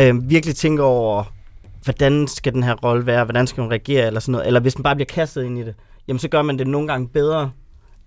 øh, 0.00 0.30
virkelig 0.30 0.56
tænker 0.56 0.84
over, 0.84 1.24
hvordan 1.84 2.28
skal 2.28 2.54
den 2.54 2.62
her 2.62 2.74
rolle 2.74 3.06
være, 3.06 3.24
hvordan 3.24 3.46
skal 3.46 3.60
man 3.60 3.70
reagere, 3.70 4.06
eller 4.06 4.20
sådan 4.20 4.32
noget, 4.32 4.46
eller 4.46 4.60
hvis 4.60 4.78
man 4.78 4.82
bare 4.82 4.94
bliver 4.94 5.06
kastet 5.06 5.44
ind 5.44 5.58
i 5.58 5.62
det, 5.62 5.74
jamen 6.08 6.18
så 6.18 6.28
gør 6.28 6.42
man 6.42 6.58
det 6.58 6.66
nogle 6.66 6.88
gange 6.88 7.08
bedre, 7.08 7.50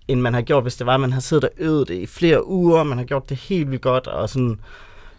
end 0.08 0.20
man 0.20 0.34
har 0.34 0.42
gjort, 0.42 0.64
hvis 0.64 0.76
det 0.76 0.86
var, 0.86 0.94
at 0.94 1.00
man 1.00 1.12
har 1.12 1.20
siddet 1.20 1.44
og 1.44 1.50
øvet 1.58 1.88
det 1.88 1.94
i 1.94 2.06
flere 2.06 2.46
uger, 2.46 2.82
man 2.82 2.98
har 2.98 3.04
gjort 3.04 3.28
det 3.28 3.36
helt 3.36 3.70
vildt 3.70 3.82
godt, 3.82 4.06
og 4.06 4.28
sådan 4.28 4.60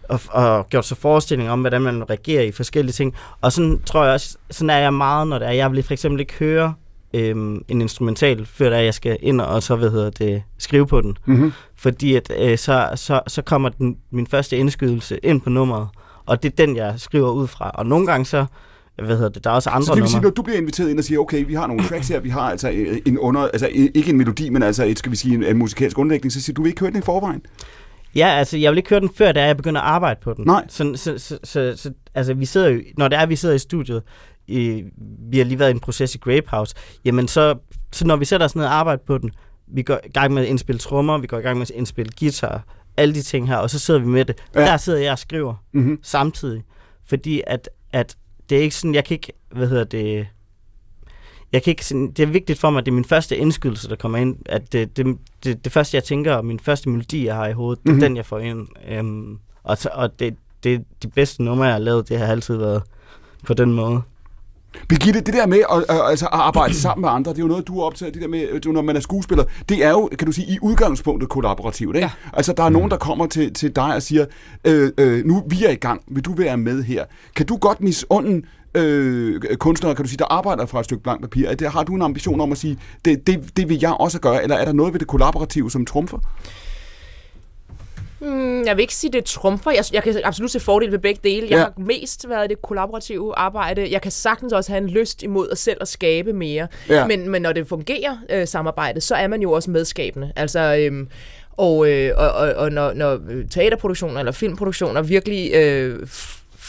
og, 0.09 0.19
og 0.29 0.69
gjort 0.69 0.85
sig 0.85 0.97
forestilling 0.97 1.49
om, 1.49 1.59
hvordan 1.59 1.81
man 1.81 2.09
reagerer 2.09 2.43
i 2.43 2.51
forskellige 2.51 2.93
ting. 2.93 3.13
Og 3.41 3.51
sådan 3.51 3.81
tror 3.85 4.03
jeg 4.03 4.13
også, 4.13 4.37
sådan 4.51 4.69
er 4.69 4.77
jeg 4.77 4.93
meget, 4.93 5.27
når 5.27 5.39
det 5.39 5.47
er, 5.47 5.51
jeg 5.51 5.71
vil 5.71 5.83
for 5.83 5.93
eksempel 5.93 6.19
ikke 6.19 6.33
høre 6.33 6.73
øhm, 7.13 7.63
en 7.67 7.81
instrumental, 7.81 8.45
før 8.45 8.75
jeg 8.77 8.93
skal 8.93 9.17
ind 9.21 9.41
og 9.41 9.63
så 9.63 9.75
hvad 9.75 9.89
hedder 9.89 10.09
det, 10.09 10.43
skrive 10.57 10.87
på 10.87 11.01
den. 11.01 11.17
Mm-hmm. 11.25 11.51
Fordi 11.75 12.15
at, 12.15 12.31
øh, 12.39 12.57
så, 12.57 12.89
så, 12.95 13.21
så 13.27 13.41
kommer 13.41 13.69
den, 13.69 13.97
min 14.11 14.27
første 14.27 14.57
indskydelse 14.57 15.17
ind 15.23 15.41
på 15.41 15.49
nummeret, 15.49 15.87
og 16.25 16.43
det 16.43 16.51
er 16.51 16.65
den, 16.65 16.75
jeg 16.75 16.93
skriver 16.97 17.31
ud 17.31 17.47
fra. 17.47 17.71
Og 17.73 17.85
nogle 17.85 18.07
gange 18.07 18.25
så, 18.25 18.45
hvad 19.05 19.15
hedder 19.15 19.29
det, 19.29 19.43
der 19.43 19.49
er 19.49 19.53
også 19.53 19.69
andre 19.69 19.85
Så 19.85 19.93
det 19.93 20.01
vil 20.01 20.09
sige, 20.09 20.21
når 20.21 20.29
du 20.29 20.41
bliver 20.41 20.57
inviteret 20.57 20.89
ind 20.89 20.99
og 20.99 21.03
siger, 21.05 21.19
okay, 21.19 21.45
vi 21.47 21.53
har 21.53 21.67
nogle 21.67 21.83
tracks 21.83 22.07
her, 22.07 22.19
vi 22.19 22.29
har 22.29 22.41
altså 22.41 22.69
en 23.05 23.17
under, 23.17 23.41
altså 23.41 23.67
ikke 23.73 24.09
en 24.09 24.17
melodi, 24.17 24.49
men 24.49 24.63
altså 24.63 24.83
et, 24.85 24.99
skal 24.99 25.11
vi 25.11 25.15
sige, 25.15 25.35
en, 25.35 25.43
en 25.43 25.57
musikalsk 25.57 25.95
grundlægning, 25.95 26.31
så 26.31 26.41
siger 26.41 26.53
du, 26.53 26.61
vil 26.61 26.69
ikke 26.69 26.79
høre 26.79 26.91
den 26.91 26.99
i 26.99 27.01
forvejen? 27.01 27.41
Ja, 28.15 28.27
altså, 28.27 28.57
jeg 28.57 28.71
vil 28.71 28.77
ikke 28.77 28.89
høre 28.89 28.99
den 28.99 29.09
før, 29.15 29.31
da 29.31 29.45
jeg 29.45 29.57
begynder 29.57 29.81
at 29.81 29.87
arbejde 29.87 30.19
på 30.23 30.33
den. 30.33 30.45
Nej. 30.45 30.65
Så, 30.69 30.93
så, 30.95 31.17
så, 31.17 31.39
så, 31.43 31.73
så 31.77 31.91
altså, 32.15 32.33
vi 32.33 32.45
sidder 32.45 32.69
jo, 32.69 32.81
når 32.97 33.07
det 33.07 33.19
er, 33.19 33.25
vi 33.25 33.35
sidder 33.35 33.55
i 33.55 33.59
studiet, 33.59 34.03
i, 34.47 34.83
vi 35.29 35.37
har 35.37 35.45
lige 35.45 35.59
været 35.59 35.69
i 35.69 35.71
en 35.71 35.79
proces 35.79 36.15
i 36.15 36.17
Grape 36.17 36.47
House, 36.47 36.75
jamen 37.05 37.27
så, 37.27 37.55
så 37.91 38.07
når 38.07 38.15
vi 38.15 38.25
sætter 38.25 38.45
os 38.45 38.55
ned 38.55 38.65
og 38.65 38.73
arbejder 38.73 39.03
på 39.07 39.17
den, 39.17 39.31
vi 39.67 39.81
går 39.81 39.99
i 40.05 40.09
gang 40.09 40.33
med 40.33 40.41
at 40.41 40.47
indspille 40.47 40.79
trommer, 40.79 41.17
vi 41.17 41.27
går 41.27 41.37
i 41.37 41.41
gang 41.41 41.57
med 41.57 41.61
at 41.61 41.69
indspille 41.69 42.11
guitar, 42.19 42.63
alle 42.97 43.13
de 43.13 43.21
ting 43.21 43.47
her, 43.47 43.57
og 43.57 43.69
så 43.69 43.79
sidder 43.79 43.99
vi 43.99 44.07
med 44.07 44.25
det. 44.25 44.35
Ja. 44.55 44.59
Der 44.59 44.77
sidder 44.77 44.99
jeg 44.99 45.11
og 45.11 45.19
skriver 45.19 45.55
mm-hmm. 45.73 45.99
samtidig. 46.03 46.63
Fordi 47.05 47.41
at, 47.47 47.69
at 47.93 48.17
det 48.49 48.57
er 48.57 48.61
ikke 48.61 48.75
sådan, 48.75 48.95
jeg 48.95 49.05
kan 49.05 49.15
ikke, 49.15 49.33
hvad 49.51 49.67
hedder 49.67 49.83
det, 49.83 50.27
jeg 51.51 51.63
kan 51.63 51.71
ikke, 51.71 52.11
det 52.17 52.19
er 52.19 52.25
vigtigt 52.25 52.59
for 52.59 52.69
mig, 52.69 52.79
at 52.79 52.85
det 52.85 52.91
er 52.91 52.95
min 52.95 53.05
første 53.05 53.37
indskydelse, 53.37 53.89
der 53.89 53.95
kommer 53.95 54.17
ind, 54.17 54.35
at 54.45 54.73
det, 54.73 54.97
det, 54.97 55.17
det, 55.43 55.65
det 55.65 55.71
første, 55.71 55.95
jeg 55.95 56.03
tænker, 56.03 56.33
og 56.33 56.45
min 56.45 56.59
første 56.59 56.89
melodi, 56.89 57.25
jeg 57.25 57.35
har 57.35 57.47
i 57.47 57.53
hovedet, 57.53 57.85
mm-hmm. 57.85 57.99
det 57.99 58.05
er 58.05 58.09
mhm. 58.09 58.11
den, 58.11 58.17
jeg 58.17 58.25
får 58.25 58.39
ind. 58.39 58.67
Um, 58.99 59.39
og 59.63 59.77
og 59.91 60.19
det, 60.19 60.35
det, 60.63 60.83
de 61.03 61.07
bedste 61.07 61.43
numre, 61.43 61.63
jeg 61.65 61.73
har 61.73 61.79
lavet, 61.79 62.09
det 62.09 62.19
har 62.19 62.25
altid 62.25 62.55
været 62.55 62.83
på 63.45 63.53
den 63.53 63.73
måde. 63.73 64.01
Birgitte, 64.89 65.21
det 65.21 65.33
der 65.33 65.47
med 65.47 65.59
at, 65.71 65.85
altså 65.89 66.25
at 66.25 66.31
arbejde 66.33 66.73
sammen 66.85 67.01
med 67.01 67.09
andre, 67.09 67.31
det 67.31 67.37
er 67.37 67.43
jo 67.43 67.47
noget, 67.47 67.67
du 67.67 67.79
er 67.79 67.83
optaget 67.83 68.13
det 68.13 68.21
der 68.21 68.27
med, 68.27 68.59
det 68.59 68.73
når 68.73 68.81
man 68.81 68.95
er 68.95 68.99
skuespiller, 68.99 69.43
det 69.69 69.85
er 69.85 69.89
jo, 69.89 70.09
kan 70.19 70.25
du 70.25 70.31
sige, 70.31 70.47
i 70.47 70.57
udgangspunktet 70.61 71.29
kollaborativt. 71.29 71.95
Ikke? 71.95 72.05
Ja. 72.05 72.11
Altså, 72.33 72.53
der 72.53 72.63
er 72.63 72.69
nogen, 72.69 72.91
der 72.91 72.97
kommer 72.97 73.27
til, 73.27 73.53
til 73.53 73.75
dig 73.75 73.95
og 73.95 74.01
siger, 74.01 74.25
øh, 74.65 74.91
øh, 74.97 75.25
nu 75.25 75.43
vi 75.47 75.65
er 75.65 75.69
i 75.69 75.75
gang, 75.75 76.01
vil 76.07 76.25
du 76.25 76.33
være 76.33 76.57
med 76.57 76.83
her? 76.83 77.05
Kan 77.35 77.45
du 77.45 77.57
godt 77.57 77.81
misunde 77.81 78.41
øh, 78.75 79.41
kunstnere, 79.55 79.95
kan 79.95 80.03
du 80.03 80.09
sige, 80.09 80.17
der 80.17 80.33
arbejder 80.33 80.65
fra 80.65 80.79
et 80.79 80.85
stykke 80.85 81.03
blank 81.03 81.21
papir? 81.21 81.53
Det, 81.53 81.71
har 81.71 81.83
du 81.83 81.95
en 81.95 82.01
ambition 82.01 82.41
om 82.41 82.51
at 82.51 82.57
sige, 82.57 82.79
det, 83.05 83.27
det, 83.27 83.57
det 83.57 83.69
vil 83.69 83.79
jeg 83.81 83.93
også 83.93 84.19
gøre, 84.19 84.43
eller 84.43 84.55
er 84.55 84.65
der 84.65 84.73
noget 84.73 84.93
ved 84.93 84.99
det 84.99 85.07
kollaborative, 85.07 85.71
som 85.71 85.85
trumfer? 85.85 86.17
Mm, 88.21 88.63
jeg 88.65 88.75
vil 88.75 88.81
ikke 88.81 88.95
sige, 88.95 89.11
det 89.11 89.25
trumfer. 89.25 89.71
Jeg, 89.71 89.83
jeg 89.93 90.03
kan 90.03 90.21
absolut 90.23 90.51
se 90.51 90.59
fordele 90.59 90.91
ved 90.91 90.99
begge 90.99 91.19
dele. 91.23 91.47
Jeg 91.49 91.57
ja. 91.57 91.57
har 91.57 91.73
mest 91.77 92.29
været 92.29 92.45
i 92.45 92.47
det 92.47 92.61
kollaborative 92.61 93.37
arbejde. 93.37 93.91
Jeg 93.91 94.01
kan 94.01 94.11
sagtens 94.11 94.53
også 94.53 94.71
have 94.71 94.83
en 94.83 94.89
lyst 94.89 95.23
imod 95.23 95.49
at 95.49 95.57
selv 95.57 95.77
at 95.81 95.87
skabe 95.87 96.33
mere. 96.33 96.67
Ja. 96.89 97.07
Men, 97.07 97.29
men 97.29 97.41
når 97.41 97.51
det 97.51 97.67
fungerer, 97.67 98.17
øh, 98.29 98.47
samarbejdet, 98.47 99.03
så 99.03 99.15
er 99.15 99.27
man 99.27 99.41
jo 99.41 99.51
også 99.51 99.71
medskabende. 99.71 100.31
Altså... 100.35 100.89
Øh, 100.91 101.07
og, 101.57 101.89
øh, 101.91 102.11
og, 102.17 102.31
og, 102.31 102.53
og 102.53 102.71
når, 102.71 102.93
når 102.93 103.19
teaterproduktioner 103.51 104.19
eller 104.19 104.31
filmproduktioner 104.31 105.01
virkelig 105.01 105.53
øh, 105.53 106.07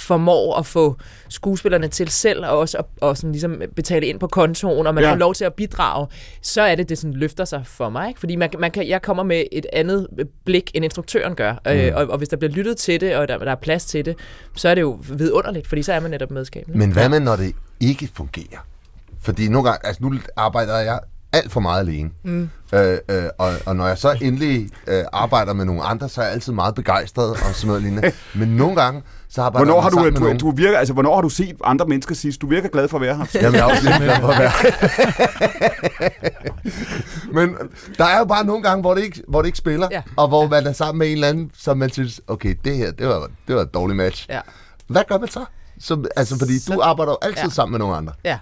formår 0.00 0.56
at 0.56 0.66
få 0.66 0.96
skuespillerne 1.28 1.88
til 1.88 2.08
selv 2.08 2.44
og 2.44 2.58
også 2.58 2.78
at 2.78 2.84
og 3.00 3.16
sådan 3.16 3.32
ligesom 3.32 3.62
betale 3.76 4.06
ind 4.06 4.20
på 4.20 4.26
kontoen, 4.26 4.86
og 4.86 4.94
man 4.94 5.04
ja. 5.04 5.10
får 5.10 5.16
lov 5.16 5.34
til 5.34 5.44
at 5.44 5.54
bidrage, 5.54 6.06
så 6.42 6.62
er 6.62 6.74
det, 6.74 6.88
det 6.88 6.98
sådan 6.98 7.14
løfter 7.14 7.44
sig 7.44 7.62
for 7.66 7.88
mig. 7.88 8.08
Ikke? 8.08 8.20
Fordi 8.20 8.36
man, 8.36 8.50
man 8.58 8.70
kan, 8.70 8.88
jeg 8.88 9.02
kommer 9.02 9.22
med 9.22 9.44
et 9.52 9.66
andet 9.72 10.06
blik, 10.44 10.70
end 10.74 10.84
instruktøren 10.84 11.34
gør. 11.34 11.54
Øh, 11.66 11.74
mm. 11.74 11.80
Øh, 11.80 11.96
og, 11.96 12.06
og 12.06 12.18
hvis 12.18 12.28
der 12.28 12.36
bliver 12.36 12.52
lyttet 12.52 12.76
til 12.76 13.00
det, 13.00 13.16
og 13.16 13.28
der, 13.28 13.38
der 13.38 13.50
er 13.50 13.54
plads 13.54 13.84
til 13.84 14.04
det, 14.04 14.16
så 14.56 14.68
er 14.68 14.74
det 14.74 14.82
jo 14.82 14.98
vidunderligt, 15.08 15.66
fordi 15.66 15.82
så 15.82 15.92
er 15.92 16.00
man 16.00 16.10
netop 16.10 16.30
medskabende. 16.30 16.78
Men 16.78 16.92
hvad 16.92 17.08
med, 17.08 17.20
når 17.20 17.36
det 17.36 17.52
ikke 17.80 18.10
fungerer? 18.14 18.66
Fordi 19.20 19.48
nogle 19.48 19.68
gange, 19.68 19.86
altså 19.86 20.02
nu 20.02 20.14
arbejder 20.36 20.78
jeg 20.78 21.00
alt 21.32 21.52
for 21.52 21.60
meget 21.60 21.80
alene. 21.80 22.10
Mm. 22.24 22.50
Øh, 22.72 22.98
øh, 23.08 23.24
og, 23.38 23.52
og 23.66 23.76
når 23.76 23.86
jeg 23.86 23.98
så 23.98 24.18
endelig 24.22 24.68
øh, 24.86 25.04
arbejder 25.12 25.52
med 25.52 25.64
nogle 25.64 25.82
andre, 25.82 26.08
så 26.08 26.20
er 26.20 26.24
jeg 26.24 26.34
altid 26.34 26.52
meget 26.52 26.74
begejstret 26.74 27.30
og 27.30 27.54
sådan 27.54 27.66
noget 27.66 27.82
lignende. 27.82 28.12
Men 28.40 28.48
nogle 28.48 28.82
gange, 28.82 29.02
så 29.28 29.42
arbejder 29.42 29.64
hvornår 29.64 29.80
har 29.80 29.90
du, 29.90 30.10
du, 30.10 30.36
du 30.38 30.50
virker, 30.56 30.78
altså, 30.78 30.94
hvornår 30.94 31.14
har 31.14 31.22
du 31.22 31.28
set 31.28 31.56
andre 31.64 31.86
mennesker 31.86 32.14
sidst? 32.14 32.40
Du 32.40 32.46
virker 32.46 32.68
glad 32.68 32.88
for 32.88 32.96
at 32.96 33.02
være 33.02 33.16
her. 33.16 33.24
Jamen, 33.34 33.54
jeg 33.54 33.60
er 33.60 33.64
også 33.64 33.84
lidt 33.84 33.96
glad 33.96 34.20
for 34.20 34.28
at 34.28 34.38
være 34.38 34.52
Men 37.46 37.56
der 37.98 38.04
er 38.04 38.18
jo 38.18 38.24
bare 38.24 38.44
nogle 38.44 38.62
gange, 38.62 38.80
hvor 38.80 38.94
det 38.94 39.02
ikke, 39.02 39.22
hvor 39.28 39.42
det 39.42 39.46
ikke 39.46 39.58
spiller, 39.58 39.88
ja. 39.90 40.02
og 40.16 40.28
hvor 40.28 40.48
man 40.48 40.66
er 40.66 40.72
sammen 40.72 40.98
med 40.98 41.06
en 41.06 41.12
eller 41.12 41.28
anden, 41.28 41.50
som 41.58 41.78
man 41.78 41.90
synes, 41.90 42.20
okay, 42.26 42.54
det 42.64 42.76
her, 42.76 42.90
det 42.90 43.06
var, 43.06 43.28
det 43.48 43.56
var 43.56 43.62
et 43.62 43.74
dårligt 43.74 43.96
match. 43.96 44.26
Ja. 44.30 44.40
Hvad 44.86 45.02
gør 45.08 45.18
man 45.18 45.28
så? 45.28 45.44
så 45.80 46.04
altså, 46.16 46.38
fordi 46.38 46.58
så, 46.58 46.74
du 46.74 46.80
arbejder 46.82 47.12
jo 47.12 47.18
altid 47.22 47.42
ja. 47.42 47.48
sammen 47.48 47.72
med 47.72 47.78
nogle 47.78 47.96
andre. 47.96 48.12
Ja. 48.24 48.38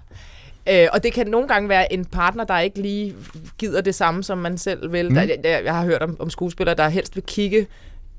Øh, 0.71 0.89
og 0.93 1.03
det 1.03 1.13
kan 1.13 1.27
nogle 1.27 1.49
gange 1.49 1.69
være 1.69 1.93
en 1.93 2.05
partner, 2.05 2.45
der 2.45 2.59
ikke 2.59 2.83
lige 2.83 3.15
gider 3.59 3.81
det 3.81 3.95
samme, 3.95 4.25
som 4.25 4.39
man 4.39 4.59
selv 4.59 4.93
vil. 4.93 5.09
Mm. 5.09 5.15
Der, 5.15 5.27
der, 5.43 5.59
jeg 5.59 5.75
har 5.75 5.85
hørt 5.85 6.03
om, 6.03 6.17
om 6.19 6.31
skuespillere, 6.31 6.77
der 6.77 6.89
helst 6.89 7.17
vil 7.17 7.25
kigge 7.27 7.67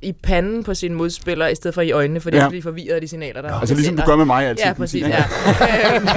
i 0.01 0.11
panden 0.11 0.63
på 0.63 0.73
sine 0.73 0.95
modspiller, 0.95 1.47
i 1.47 1.55
stedet 1.55 1.75
for 1.75 1.81
i 1.81 1.91
øjnene, 1.91 2.19
for 2.21 2.29
det 2.29 2.37
ja. 2.37 2.49
bliver 2.49 2.61
forvirret 2.63 2.95
af 2.95 3.01
de 3.01 3.07
signaler, 3.07 3.41
der 3.41 3.49
ja. 3.49 3.59
Altså 3.59 3.75
ligesom 3.75 3.97
du 3.97 4.03
gør 4.05 4.15
med 4.15 4.25
mig 4.25 4.47
altid. 4.47 4.65
Ja, 4.65 4.73
præcis. 4.73 5.07
Ja. 5.07 5.17
Øhm, 5.95 6.07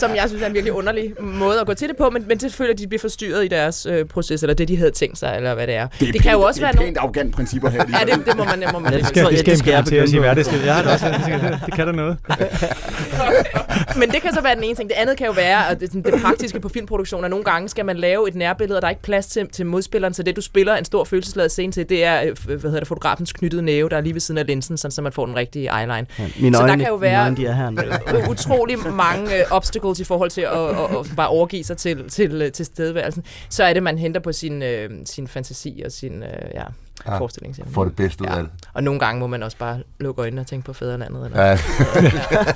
som 0.00 0.14
jeg 0.14 0.24
synes 0.28 0.42
er 0.42 0.46
en 0.46 0.54
virkelig 0.54 0.72
underlig 0.72 1.14
måde 1.20 1.60
at 1.60 1.66
gå 1.66 1.74
til 1.74 1.88
det 1.88 1.96
på, 1.96 2.10
men, 2.10 2.24
men 2.28 2.40
selvfølgelig, 2.40 2.74
at 2.74 2.78
de 2.78 2.86
bliver 2.86 3.00
forstyrret 3.00 3.44
i 3.44 3.48
deres 3.48 3.86
øh, 3.86 4.04
proces, 4.04 4.42
eller 4.42 4.54
det, 4.54 4.68
de 4.68 4.76
havde 4.76 4.90
tænkt 4.90 5.18
sig, 5.18 5.36
eller 5.36 5.54
hvad 5.54 5.66
det 5.66 5.74
er. 5.74 5.86
Det, 5.86 5.94
er 5.94 5.98
det 5.98 6.12
pænt, 6.12 6.22
kan 6.22 6.32
jo 6.32 6.40
også 6.40 6.60
det 6.60 6.66
er 6.66 6.72
være 6.72 6.84
pænt 6.84 6.94
nogle... 6.94 7.00
arrogant 7.00 7.34
principper 7.34 7.68
her. 7.70 7.84
ja, 8.00 8.16
det, 8.16 8.26
det 8.26 8.36
må 8.36 8.44
man, 8.44 8.64
må 8.72 8.78
man 8.78 8.92
ja, 8.92 8.98
det 8.98 9.06
skal, 9.06 9.30
det 9.30 9.38
skal, 9.38 9.50
det 9.50 9.58
skal 9.58 9.72
jeg 9.72 9.84
til 9.84 9.96
at 9.96 10.08
sige 10.08 10.20
hverdagsliv. 10.20 10.60
Jeg 10.60 10.74
har 10.74 10.82
det 10.82 10.92
også. 10.92 11.06
Det 11.66 11.74
kan 11.74 11.86
der 11.86 11.92
noget. 11.92 12.16
men 13.98 14.10
det 14.10 14.22
kan 14.22 14.34
så 14.34 14.40
være 14.40 14.54
den 14.54 14.64
ene 14.64 14.74
ting. 14.74 14.88
Det 14.88 14.94
andet 14.94 15.16
kan 15.16 15.26
jo 15.26 15.32
være, 15.32 15.70
at 15.70 15.80
det, 15.80 15.88
sådan, 15.88 16.02
det 16.12 16.22
praktiske 16.22 16.60
på 16.60 16.68
filmproduktioner. 16.68 17.28
Nogle 17.28 17.44
gange 17.44 17.68
skal 17.68 17.84
man 17.84 17.96
lave 17.96 18.28
et 18.28 18.34
nærbillede, 18.34 18.78
og 18.78 18.82
der 18.82 18.88
er 18.88 18.90
ikke 18.90 19.02
plads 19.02 19.26
til, 19.26 19.48
til 19.48 19.66
modspilleren, 19.66 20.14
så 20.14 20.22
det 20.22 20.36
du 20.36 20.40
spiller 20.40 20.76
en 20.76 20.84
stor 20.84 21.04
følelsesladet 21.04 21.50
scene 21.50 21.72
til, 21.72 21.88
det 21.88 22.04
er 22.04 22.22
øh, 22.22 22.36
hvad 22.44 22.58
hedder 22.60 22.78
det, 22.78 22.88
fotografens 22.88 23.32
knyttede 23.32 23.62
næve, 23.62 23.88
der 23.88 23.96
er 23.96 24.00
lige 24.00 24.14
ved 24.14 24.20
siden 24.20 24.38
af 24.38 24.46
linsen, 24.46 24.76
sådan, 24.76 24.92
så 24.92 25.02
man 25.02 25.12
får 25.12 25.26
den 25.26 25.36
rigtige 25.36 25.70
eyeline. 25.80 26.06
Ja, 26.18 26.28
mine 26.40 26.56
så 26.56 26.62
øjne, 26.62 26.72
der 26.72 26.78
kan 26.78 26.88
jo 26.88 26.94
være 26.94 27.22
øjne, 27.22 27.36
de 27.36 27.46
er 27.46 27.52
her 27.52 28.30
utrolig 28.30 28.78
mange 28.78 29.26
uh, 29.26 29.56
obstacles 29.56 30.00
i 30.00 30.04
forhold 30.04 30.30
til 30.30 30.40
at, 30.40 30.52
at, 30.52 30.98
at 30.98 31.06
bare 31.16 31.28
overgive 31.28 31.64
sig 31.64 31.76
til, 31.76 32.08
til, 32.08 32.42
øh, 32.42 32.52
til 32.52 32.66
stedværelsen. 32.66 33.24
Så 33.50 33.64
er 33.64 33.72
det, 33.72 33.82
man 33.82 33.98
henter 33.98 34.20
på 34.20 34.32
sin, 34.32 34.62
uh, 34.62 34.68
sin 35.04 35.28
fantasi 35.28 35.82
og 35.84 35.92
sin 35.92 36.22
uh, 36.22 36.54
ja, 36.54 36.64
ja, 37.06 37.18
forestillingsevne. 37.18 37.72
For 37.72 37.84
det 37.84 37.96
bedste 37.96 38.22
ud 38.22 38.28
ja. 38.28 38.36
af 38.36 38.42
det. 38.42 38.52
Og 38.72 38.82
nogle 38.82 39.00
gange 39.00 39.20
må 39.20 39.26
man 39.26 39.42
også 39.42 39.56
bare 39.56 39.78
lukke 40.00 40.22
øjnene 40.22 40.40
og 40.40 40.46
tænke 40.46 40.66
på 40.66 40.72
fædrelandet. 40.72 41.24
Eller 41.24 41.42
ja. 41.42 41.58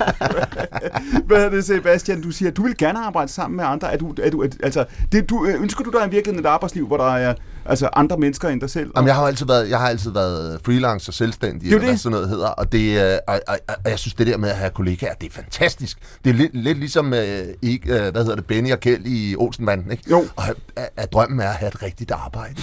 Hvad 1.27 1.45
er 1.45 1.49
det, 1.49 1.65
Sebastian? 1.65 2.21
Du 2.21 2.31
siger, 2.31 2.51
at 2.51 2.57
du 2.57 2.63
vil 2.63 2.77
gerne 2.77 2.99
arbejde 2.99 3.31
sammen 3.31 3.57
med 3.57 3.65
andre. 3.65 3.93
Er 3.93 3.97
du, 3.97 4.15
er 4.23 4.29
du, 4.29 4.43
altså, 4.63 4.85
det, 5.11 5.29
du, 5.29 5.45
ønsker 5.45 5.83
du 5.83 5.89
dig 5.89 6.07
i 6.07 6.09
virkeligheden 6.09 6.45
et 6.45 6.49
arbejdsliv, 6.49 6.87
hvor 6.87 6.97
der 6.97 7.15
er 7.15 7.33
altså 7.65 7.89
andre 7.93 8.17
mennesker 8.17 8.49
end 8.49 8.61
dig 8.61 8.69
selv? 8.69 8.91
Jamen, 8.95 9.07
jeg 9.07 9.15
har 9.15 9.23
altid 9.23 9.45
været, 9.45 9.69
jeg 9.69 9.79
har 9.79 9.89
altid 9.89 10.11
været 10.11 10.59
freelance 10.65 11.09
og 11.09 11.13
selvstændig, 11.13 11.61
det 11.61 11.67
eller 11.67 11.79
det. 11.79 11.87
hvad 11.87 11.97
sådan 11.97 12.11
noget 12.11 12.29
hedder. 12.29 12.47
Og, 12.47 12.71
det, 12.71 13.19
og, 13.27 13.39
og, 13.47 13.57
og, 13.67 13.89
jeg 13.91 13.99
synes, 13.99 14.13
det 14.13 14.27
der 14.27 14.37
med 14.37 14.49
at 14.49 14.55
have 14.55 14.69
kollegaer, 14.69 15.13
det 15.13 15.29
er 15.29 15.33
fantastisk. 15.33 15.97
Det 16.23 16.29
er 16.29 16.33
lidt, 16.33 16.55
lidt 16.55 16.77
ligesom, 16.77 17.13
øh, 17.13 17.45
ikke, 17.61 17.93
øh, 17.93 18.11
hvad 18.11 18.21
hedder 18.21 18.35
det, 18.35 18.45
Benny 18.45 18.71
og 18.71 18.79
Kjeld 18.79 19.05
i 19.05 19.35
Olsenbanden, 19.35 19.91
ikke? 19.91 20.03
Jo. 20.09 20.25
Og 20.35 20.43
at, 20.75 20.89
at 20.97 21.13
drømmen 21.13 21.39
er 21.39 21.49
at 21.49 21.55
have 21.55 21.67
et 21.67 21.83
rigtigt 21.83 22.11
arbejde. 22.11 22.61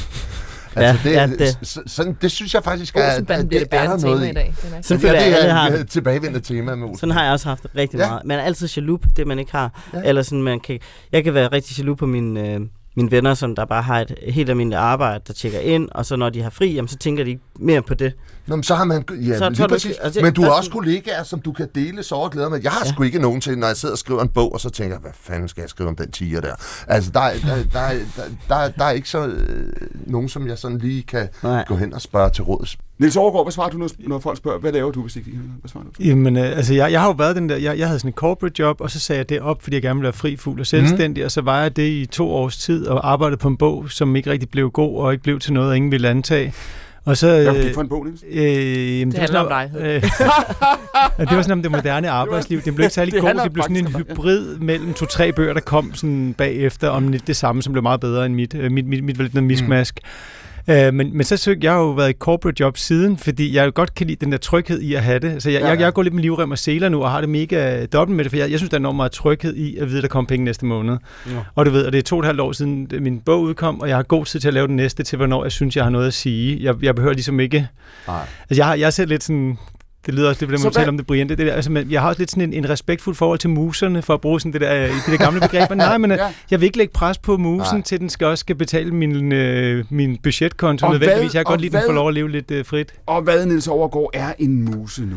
Altså, 0.76 1.08
ja, 1.08 1.26
det, 1.26 1.38
ja, 1.38 1.44
det. 1.44 1.80
Sådan, 1.86 2.16
det 2.22 2.30
synes 2.30 2.54
jeg 2.54 2.64
faktisk 2.64 2.96
er, 2.96 3.02
at, 3.02 3.30
at 3.30 3.50
det 3.50 3.62
er 3.70 3.88
der 3.88 3.98
noget 3.98 4.26
i. 4.26 4.30
i 4.30 4.32
dag. 4.32 4.54
Sådan 4.82 5.00
føler 5.00 5.20
jeg, 5.20 5.38
alle 5.38 5.52
har 5.52 5.82
tilbagevendende 5.90 6.40
tema 6.40 6.74
med 6.74 6.88
Sådan 6.98 7.10
har 7.10 7.24
jeg 7.24 7.32
også 7.32 7.48
haft 7.48 7.66
rigtig 7.76 7.98
ja. 7.98 8.08
meget. 8.08 8.22
Man 8.24 8.38
er 8.38 8.42
altid 8.42 8.68
jaloux 8.76 9.02
på 9.02 9.08
det, 9.16 9.26
man 9.26 9.38
ikke 9.38 9.52
har. 9.52 9.82
Ja. 9.94 10.00
Eller 10.04 10.22
sådan, 10.22 10.42
man 10.42 10.60
kan, 10.60 10.78
jeg 11.12 11.24
kan 11.24 11.34
være 11.34 11.48
rigtig 11.48 11.78
jaloux 11.78 11.98
på 11.98 12.06
min, 12.06 12.36
øh, 12.36 12.60
mine 12.99 13.11
venner, 13.11 13.34
som 13.34 13.55
der 13.55 13.64
bare 13.64 13.82
har 13.82 14.01
et 14.01 14.14
helt 14.22 14.51
almindeligt 14.51 14.78
arbejde, 14.78 15.24
der 15.26 15.32
tjekker 15.32 15.61
ind, 15.61 15.88
og 15.92 16.07
så 16.07 16.16
når 16.16 16.30
de 16.30 16.42
har 16.42 16.51
fri, 16.51 16.74
jamen, 16.74 16.88
så 16.88 16.96
tænker 16.96 17.24
de 17.24 17.38
mere 17.59 17.82
på 17.82 17.94
det. 17.94 18.12
Nå, 18.46 18.57
men 18.57 18.62
så 18.62 18.74
har 18.74 18.84
man... 18.84 19.05
Ja, 19.11 19.38
så, 19.38 19.51
lige 19.51 19.68
præcis. 19.68 19.96
Du, 19.96 20.03
altså, 20.03 20.20
men 20.22 20.34
du 20.34 20.42
har 20.42 20.51
også 20.51 20.70
kollegaer, 20.70 21.22
som 21.22 21.40
du 21.40 21.53
kan 21.53 21.68
dele 21.74 22.03
så 22.03 22.14
og 22.14 22.30
glæder 22.30 22.49
med. 22.49 22.61
Jeg 22.62 22.72
har 22.72 22.82
ja. 22.84 22.90
sgu 22.90 23.03
ikke 23.03 23.18
nogen 23.18 23.40
til, 23.40 23.59
når 23.59 23.66
jeg 23.66 23.76
sidder 23.76 23.94
og 23.94 23.99
skriver 23.99 24.22
en 24.22 24.28
bog, 24.28 24.53
og 24.53 24.61
så 24.61 24.70
tænker 24.70 24.94
jeg, 24.94 25.01
hvad 25.01 25.11
fanden 25.14 25.49
skal 25.49 25.61
jeg 25.61 25.70
skrive 25.70 25.88
om 25.88 25.96
den 25.96 26.11
tiger 26.11 26.40
der? 26.40 26.55
Altså, 26.86 27.11
der, 27.11 27.20
der, 27.20 27.57
der, 27.72 27.88
der, 28.16 28.22
der, 28.49 28.68
der 28.68 28.84
er 28.84 28.90
ikke 28.90 29.09
så 29.09 29.26
øh, 29.26 29.72
nogen, 30.07 30.28
som 30.28 30.49
jeg 30.49 30.59
sådan 30.59 30.78
lige 30.78 31.03
kan 31.03 31.28
Nej. 31.42 31.64
gå 31.68 31.76
hen 31.76 31.94
og 31.94 32.01
spørge 32.01 32.30
til 32.30 32.44
råds. 32.44 32.76
Niels 32.99 33.16
Overgaard, 33.16 33.44
hvad 33.44 33.53
svarer 33.53 33.70
du, 33.70 33.78
når, 33.78 33.90
når 33.99 34.18
folk 34.18 34.38
spørger, 34.38 34.59
hvad 34.59 34.72
laver 34.72 34.90
du, 34.90 35.03
hvis 35.03 35.16
ikke 35.16 35.30
hvad 35.61 35.68
svarer 35.68 35.84
du? 35.84 35.90
Jamen, 36.05 36.36
øh, 36.36 36.57
altså, 36.57 36.74
jeg, 36.74 36.92
jeg 36.92 37.01
har 37.01 37.09
jo 37.09 37.14
været 37.18 37.36
den 37.36 37.49
der, 37.49 37.57
jeg, 37.57 37.78
jeg 37.78 37.86
havde 37.86 37.99
sådan 37.99 38.09
en 38.09 38.14
corporate 38.14 38.55
job, 38.59 38.80
og 38.80 38.90
så 38.90 39.01
sagde 39.01 39.18
jeg 39.18 39.28
det 39.28 39.40
op, 39.40 39.62
fordi 39.62 39.74
jeg 39.74 39.82
gerne 39.82 39.94
ville 39.94 40.05
være 40.05 40.12
fri, 40.12 40.36
fuld 40.36 40.61
og 40.61 40.66
selvstændig, 40.66 41.22
mm. 41.22 41.24
og 41.24 41.30
så 41.30 41.40
var 41.40 41.62
jeg 41.62 41.76
det 41.76 41.88
i 41.88 42.07
to 42.07 42.30
års 42.30 42.57
tid, 42.57 42.86
og 42.86 43.12
arbejdede 43.12 43.36
på 43.36 43.49
en 43.49 43.57
bog, 43.57 43.90
som 43.90 44.16
ikke 44.16 44.30
rigtig 44.30 44.49
blev 44.49 44.70
god, 44.70 44.99
og 44.99 45.12
ikke 45.12 45.22
blev 45.22 45.38
til 45.38 45.53
noget, 45.53 45.70
og 45.70 45.76
ingen 45.76 45.92
ville 45.92 46.09
antage. 46.09 46.55
Og 47.05 47.16
så, 47.16 47.26
Hvad 47.26 47.44
var 47.44 47.53
det 47.53 47.74
for 47.74 47.80
en 47.80 47.88
bog, 47.88 48.05
Niels? 48.05 48.24
Øh, 48.30 49.01
jamen, 49.01 49.12
det, 49.12 49.12
det 49.12 49.20
handler 49.20 49.40
om 49.40 49.49
dig. 49.49 49.70
Øh, 49.80 50.03
det 51.28 51.36
var 51.36 51.42
sådan 51.42 51.53
om 51.53 51.62
det 51.62 51.70
moderne 51.70 52.11
arbejdsliv. 52.11 52.61
Det 52.62 52.74
blev 52.74 52.84
ikke 52.84 52.94
særlig 52.94 53.14
god. 53.20 53.40
Det 53.44 53.53
blev 53.53 53.62
sådan 53.62 53.76
en 53.76 53.86
hybrid 53.86 54.59
mellem 54.59 54.94
to-tre 54.94 55.32
bøger, 55.32 55.53
der 55.55 55.61
kom 55.61 55.94
sådan 55.94 56.34
bagefter 56.38 56.88
om 56.88 57.12
det 57.12 57.36
samme, 57.36 57.62
som 57.62 57.72
blev 57.72 57.82
meget 57.82 58.01
bedre 58.01 58.26
end 58.26 58.34
mit. 58.34 58.55
Øh, 58.55 58.72
mit, 58.72 58.86
mit, 58.86 59.05
mit, 59.05 59.18
mit, 59.18 59.34
mit 59.34 59.44
miskmask. 59.44 60.01
Mm. 60.03 60.09
Øh, 60.70 60.94
men, 60.94 61.16
men 61.16 61.24
så 61.24 61.36
søgte 61.36 61.64
jeg 61.64 61.72
har 61.72 61.80
jo 61.80 61.90
været 61.90 62.10
i 62.10 62.12
corporate 62.12 62.60
job 62.60 62.76
siden, 62.76 63.18
fordi 63.18 63.54
jeg 63.54 63.74
godt 63.74 63.94
kan 63.94 64.06
lide 64.06 64.24
den 64.24 64.32
der 64.32 64.38
tryghed 64.38 64.80
i 64.80 64.94
at 64.94 65.02
have 65.02 65.18
det. 65.18 65.42
Så 65.42 65.50
jeg, 65.50 65.60
ja, 65.60 65.68
jeg, 65.68 65.80
jeg 65.80 65.92
går 65.92 66.02
lidt 66.02 66.14
med 66.14 66.22
livrem 66.22 66.50
og 66.50 66.58
seler 66.58 66.88
nu, 66.88 67.02
og 67.02 67.10
har 67.10 67.20
det 67.20 67.30
mega 67.30 67.86
dobbelt 67.86 68.16
med 68.16 68.24
det, 68.24 68.30
for 68.32 68.36
jeg, 68.36 68.50
jeg 68.50 68.58
synes, 68.58 68.70
der 68.70 68.76
er 68.76 68.78
enormt 68.78 68.96
meget 68.96 69.12
tryghed 69.12 69.56
i 69.56 69.76
at 69.76 69.88
vide, 69.88 69.98
at 69.98 70.02
der 70.02 70.08
kommer 70.08 70.28
penge 70.28 70.44
næste 70.44 70.66
måned. 70.66 70.96
Ja. 71.26 71.32
Og 71.54 71.66
du 71.66 71.70
ved, 71.70 71.86
at 71.86 71.92
det 71.92 71.98
er 71.98 72.02
to 72.02 72.16
og 72.16 72.20
et 72.20 72.26
halvt 72.26 72.40
år 72.40 72.52
siden 72.52 72.88
min 73.00 73.20
bog 73.20 73.40
udkom, 73.40 73.80
og 73.80 73.88
jeg 73.88 73.96
har 73.96 74.02
god 74.02 74.24
tid 74.24 74.40
til 74.40 74.48
at 74.48 74.54
lave 74.54 74.66
den 74.66 74.76
næste, 74.76 75.02
til 75.02 75.16
hvornår 75.16 75.44
jeg 75.44 75.52
synes, 75.52 75.76
jeg 75.76 75.84
har 75.84 75.90
noget 75.90 76.06
at 76.06 76.14
sige. 76.14 76.58
Jeg, 76.62 76.74
jeg 76.82 76.94
behøver 76.94 77.14
ligesom 77.14 77.40
ikke... 77.40 77.68
Nej. 78.06 78.16
Altså, 78.50 78.60
jeg, 78.60 78.66
har, 78.66 78.74
jeg 78.74 78.86
er 78.86 78.90
selv 78.90 79.08
lidt 79.08 79.24
sådan 79.24 79.58
det 80.07 80.14
lyder 80.14 80.28
også 80.28 80.40
lidt, 80.40 80.51
hvordan 80.51 80.64
man 80.64 80.72
taler 80.72 80.88
om 80.88 80.96
det, 80.96 81.07
Brian. 81.07 81.28
Det, 81.28 81.38
det 81.38 81.46
der, 81.46 81.53
altså, 81.53 81.70
men 81.70 81.90
jeg 81.90 82.01
har 82.01 82.09
også 82.09 82.20
lidt 82.20 82.30
sådan 82.30 82.42
en, 82.42 82.53
en 82.53 82.70
respektfuld 82.70 83.14
forhold 83.14 83.38
til 83.38 83.51
muserne, 83.51 84.03
for 84.03 84.14
at 84.14 84.20
bruge 84.20 84.40
sådan 84.40 84.53
det 84.53 84.61
der, 84.61 84.86
det 84.86 85.03
der 85.07 85.16
gamle 85.16 85.40
begreb. 85.40 85.70
Men 85.70 85.78
nej, 85.78 85.99
men 86.03 86.11
ja. 86.11 86.32
jeg 86.51 86.61
vil 86.61 86.66
ikke 86.66 86.78
lægge 86.78 86.92
pres 86.92 87.18
på 87.18 87.36
musen, 87.36 87.76
nej. 87.76 87.82
til 87.82 88.01
den 88.01 88.11
skal 88.11 88.26
også 88.26 88.40
skal 88.40 88.57
betale 88.57 88.94
min, 88.94 89.32
øh, 89.32 89.84
min 89.90 90.16
budgetkonto 90.22 90.86
og 90.86 90.92
nødvendigvis. 90.92 91.34
Jeg 91.34 91.46
kan 91.46 91.51
godt 91.51 91.61
lide, 91.61 91.76
at 91.76 91.82
den 91.82 91.88
får 91.88 91.94
lov 91.94 92.09
at 92.09 92.14
leve 92.14 92.30
lidt 92.30 92.51
øh, 92.51 92.64
frit. 92.64 92.94
Og 93.07 93.22
hvad, 93.22 93.46
Niels 93.46 93.68
Overgaard, 93.68 94.11
er 94.14 94.32
en 94.38 94.62
muse 94.62 95.03
nu? 95.03 95.16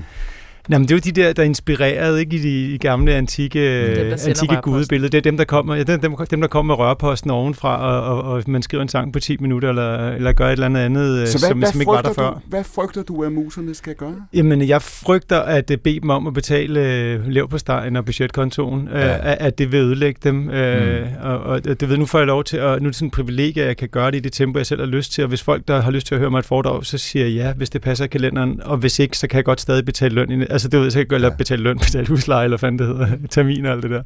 Jamen, 0.70 0.88
det 0.88 0.92
er 0.92 0.96
jo 0.96 1.12
de 1.14 1.22
der, 1.22 1.34
der 1.34 1.44
inspirerede 1.44 2.20
ikke, 2.20 2.36
i 2.36 2.40
de 2.40 2.74
i 2.74 2.78
gamle 2.78 3.14
antikke, 3.14 3.96
dem, 3.96 4.12
antikke 4.28 4.58
gudebilleder. 4.62 5.10
Det 5.10 5.18
er 5.18 5.22
dem, 5.22 5.38
der 5.38 5.46
kommer, 5.46 5.76
ja, 5.76 5.84
dem, 5.84 6.00
dem, 6.32 6.42
der 6.42 6.48
kommer 6.48 6.76
med 6.76 6.80
rørposten 6.80 7.32
ovenfra, 7.32 7.78
og, 7.82 8.18
og, 8.18 8.32
og, 8.32 8.44
man 8.48 8.62
skriver 8.62 8.82
en 8.82 8.88
sang 8.88 9.14
på 9.14 9.20
10 9.20 9.38
minutter, 9.40 9.70
eller, 9.70 10.10
eller 10.10 10.32
gør 10.32 10.48
et 10.48 10.52
eller 10.52 10.66
andet 10.66 10.82
andet, 10.82 11.28
Så 11.28 11.40
hvad, 11.40 11.50
som, 11.50 11.58
hvad 11.58 11.72
som 11.72 11.82
ikke 11.82 11.92
var 11.92 12.02
der 12.02 12.14
før. 12.14 12.30
Du, 12.30 12.40
hvad 12.48 12.64
frygter 12.64 13.04
du, 13.04 13.24
at 13.24 13.32
muserne 13.32 13.76
skal 13.76 13.96
gøre? 13.96 14.16
Jamen, 14.34 14.68
jeg 14.68 14.82
frygter 14.82 15.40
at 15.40 15.72
bede 15.84 16.00
dem 16.00 16.10
om 16.10 16.28
at 16.28 16.34
betale 16.34 16.80
øh, 16.80 17.28
lev 17.28 17.50
på 17.50 17.58
stegen 17.58 17.96
og 17.96 18.06
budgetkontoen, 18.06 18.88
øh, 18.88 18.94
ja. 18.94 19.32
at, 19.32 19.38
at 19.40 19.58
det 19.58 19.72
vil 19.72 19.80
ødelægge 19.80 20.20
dem. 20.24 20.36
Mm. 20.36 20.50
Øh, 20.50 21.08
og, 21.22 21.40
og 21.40 21.64
det 21.64 21.90
ved 21.90 21.98
nu 21.98 22.06
får 22.06 22.20
jeg 22.20 22.28
lov 22.28 22.44
til, 22.44 22.62
og 22.62 22.82
nu 22.82 22.86
er 22.86 22.90
det 22.90 22.96
sådan 22.96 23.08
en 23.08 23.12
privilegie, 23.12 23.62
at 23.62 23.68
jeg 23.68 23.78
kan 23.78 23.90
gøre 23.90 24.12
det 24.12 24.18
i 24.18 24.20
det 24.20 24.34
tempo, 24.34 24.60
jeg 24.60 24.66
selv 24.66 24.80
har 24.82 24.88
lyst 24.88 25.12
til, 25.12 25.24
og 25.24 25.28
hvis 25.28 25.42
folk, 25.42 25.68
der 25.68 25.82
har 25.82 25.92
lyst 25.92 26.08
til 26.08 26.16
at 26.16 26.20
høre 26.20 26.32
mig 26.32 26.40
et 26.40 26.46
foredrag, 26.46 26.86
så 26.86 26.98
siger 26.98 27.26
jeg 27.26 27.34
ja, 27.34 27.54
hvis 27.54 27.70
det 27.70 27.82
passer 27.82 28.06
i 28.06 28.08
kalenderen, 28.08 28.62
og 28.64 28.78
hvis 28.78 29.00
ikke, 29.00 29.18
så 29.18 29.28
kan 29.28 29.38
jeg 29.38 29.46
godt 29.46 29.62
stadig 29.62 29.86
betale 29.86 30.16
løn. 30.16 30.42
Altså, 30.50 30.61
det 30.70 30.80
ved, 30.80 30.92
så 30.92 31.04
kan 31.04 31.22
jeg 31.22 31.30
ja. 31.30 31.36
betale 31.36 31.64
løn, 31.64 31.80
betale 31.86 32.08
husleje, 32.08 32.44
eller 32.44 32.58
hvad 32.58 32.72
det 32.72 32.88
hedder, 32.88 33.08
termin 33.32 33.66
og 33.66 33.72
alt 33.72 33.84
det 33.84 33.92
der. 33.92 34.02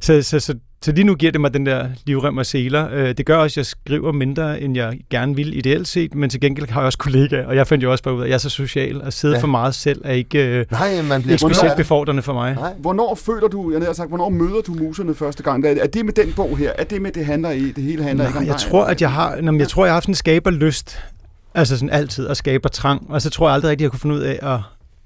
Så, 0.00 0.22
så, 0.22 0.40
så, 0.40 0.54
så 0.82 0.92
lige 0.92 1.04
nu 1.04 1.14
giver 1.14 1.32
det 1.32 1.40
mig 1.40 1.54
den 1.54 1.66
der 1.66 1.88
livrem 2.06 2.36
og 2.36 2.46
seler. 2.46 2.88
Øh, 2.92 3.14
det 3.16 3.26
gør 3.26 3.36
også, 3.36 3.52
at 3.52 3.56
jeg 3.56 3.66
skriver 3.66 4.12
mindre, 4.12 4.60
end 4.60 4.76
jeg 4.76 4.98
gerne 5.10 5.36
vil 5.36 5.58
ideelt 5.58 5.88
set, 5.88 6.14
men 6.14 6.30
til 6.30 6.40
gengæld 6.40 6.68
har 6.68 6.80
jeg 6.80 6.86
også 6.86 6.98
kollegaer, 6.98 7.46
og 7.46 7.56
jeg 7.56 7.66
fandt 7.66 7.84
jo 7.84 7.90
også 7.90 8.04
bare 8.04 8.14
ud 8.14 8.20
af, 8.20 8.24
at 8.24 8.28
jeg 8.28 8.34
er 8.34 8.38
så 8.38 8.50
social, 8.50 9.02
og 9.02 9.12
sidde 9.12 9.34
ja. 9.34 9.42
for 9.42 9.46
meget 9.46 9.74
selv 9.74 10.00
er 10.04 10.12
ikke, 10.12 10.46
øh, 10.46 10.66
Nej, 10.70 11.02
man 11.02 11.22
bliver 11.22 11.34
ikke 11.34 11.54
specielt 11.54 11.76
befordrende 11.76 12.22
for 12.22 12.32
mig. 12.32 12.54
Nej. 12.54 12.72
Hvornår 12.78 13.14
føler 13.14 13.48
du, 13.48 13.72
jeg 13.72 13.80
har 13.80 13.92
sagt, 13.92 14.08
hvornår 14.08 14.28
møder 14.28 14.60
du 14.66 14.74
muserne 14.74 15.14
første 15.14 15.42
gang? 15.42 15.66
Er 15.66 15.86
det 15.86 16.04
med 16.04 16.12
den 16.12 16.32
bog 16.32 16.58
her? 16.58 16.72
Er 16.78 16.84
det 16.84 17.02
med, 17.02 17.12
det 17.12 17.26
handler 17.26 17.50
i? 17.50 17.72
Det 17.72 17.84
hele 17.84 18.02
handler 18.02 18.24
Nej, 18.24 18.28
ikke 18.28 18.38
om 18.38 18.46
jeg 18.46 18.52
dig? 18.52 18.60
tror, 18.60 18.84
at 18.84 19.02
jeg 19.02 19.12
har, 19.12 19.54
jeg 19.58 19.68
tror, 19.68 19.84
jeg 19.84 19.90
har 19.90 19.96
haft 19.96 20.08
en 20.08 20.14
skaberlyst, 20.14 20.98
altså 21.54 21.76
sådan 21.76 21.90
altid, 21.90 22.28
at 22.28 22.36
skaber 22.36 22.68
trang, 22.68 23.06
og 23.08 23.22
så 23.22 23.30
tror 23.30 23.48
jeg 23.48 23.54
aldrig 23.54 23.70
rigtig, 23.70 23.82
jeg 23.82 23.90
kunne 23.90 24.00
finde 24.00 24.14
ud 24.14 24.20
af 24.20 24.38
at 24.42 24.58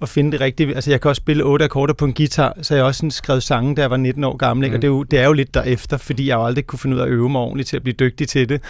at 0.05 0.09
finde 0.09 0.33
det 0.33 0.41
rigtige. 0.41 0.75
Altså, 0.75 0.91
jeg 0.91 1.01
kan 1.01 1.09
også 1.09 1.21
spille 1.21 1.45
otte 1.45 1.65
akkorder 1.65 1.95
på 1.95 2.05
en 2.05 2.13
guitar, 2.13 2.57
så 2.63 2.75
jeg 2.75 2.85
også 2.85 2.99
sådan 2.99 3.11
skrevet 3.11 3.43
sange, 3.43 3.75
da 3.75 3.81
jeg 3.81 3.91
var 3.91 3.97
19 3.97 4.25
år 4.25 4.37
gammel, 4.37 4.69
mm. 4.69 4.75
og 4.75 4.83
det 4.83 4.89
er, 4.89 4.93
jo, 4.93 5.03
det 5.03 5.19
er 5.19 5.27
jo 5.27 5.33
lidt 5.33 5.55
derefter, 5.55 5.97
fordi 5.97 6.29
jeg 6.29 6.35
jo 6.35 6.45
aldrig 6.47 6.67
kunne 6.67 6.79
finde 6.79 6.97
ud 6.97 7.01
af 7.01 7.05
at 7.05 7.11
øve 7.11 7.29
mig 7.29 7.41
ordentligt 7.41 7.69
til 7.69 7.77
at 7.77 7.83
blive 7.83 7.95
dygtig 7.99 8.29
til 8.29 8.49
det. 8.49 8.61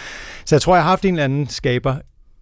Så 0.45 0.55
jeg 0.55 0.61
tror, 0.61 0.75
jeg 0.75 0.83
har 0.83 0.89
haft 0.89 1.05
en 1.05 1.13
eller 1.13 1.23
anden 1.23 1.47
skaber 1.47 1.95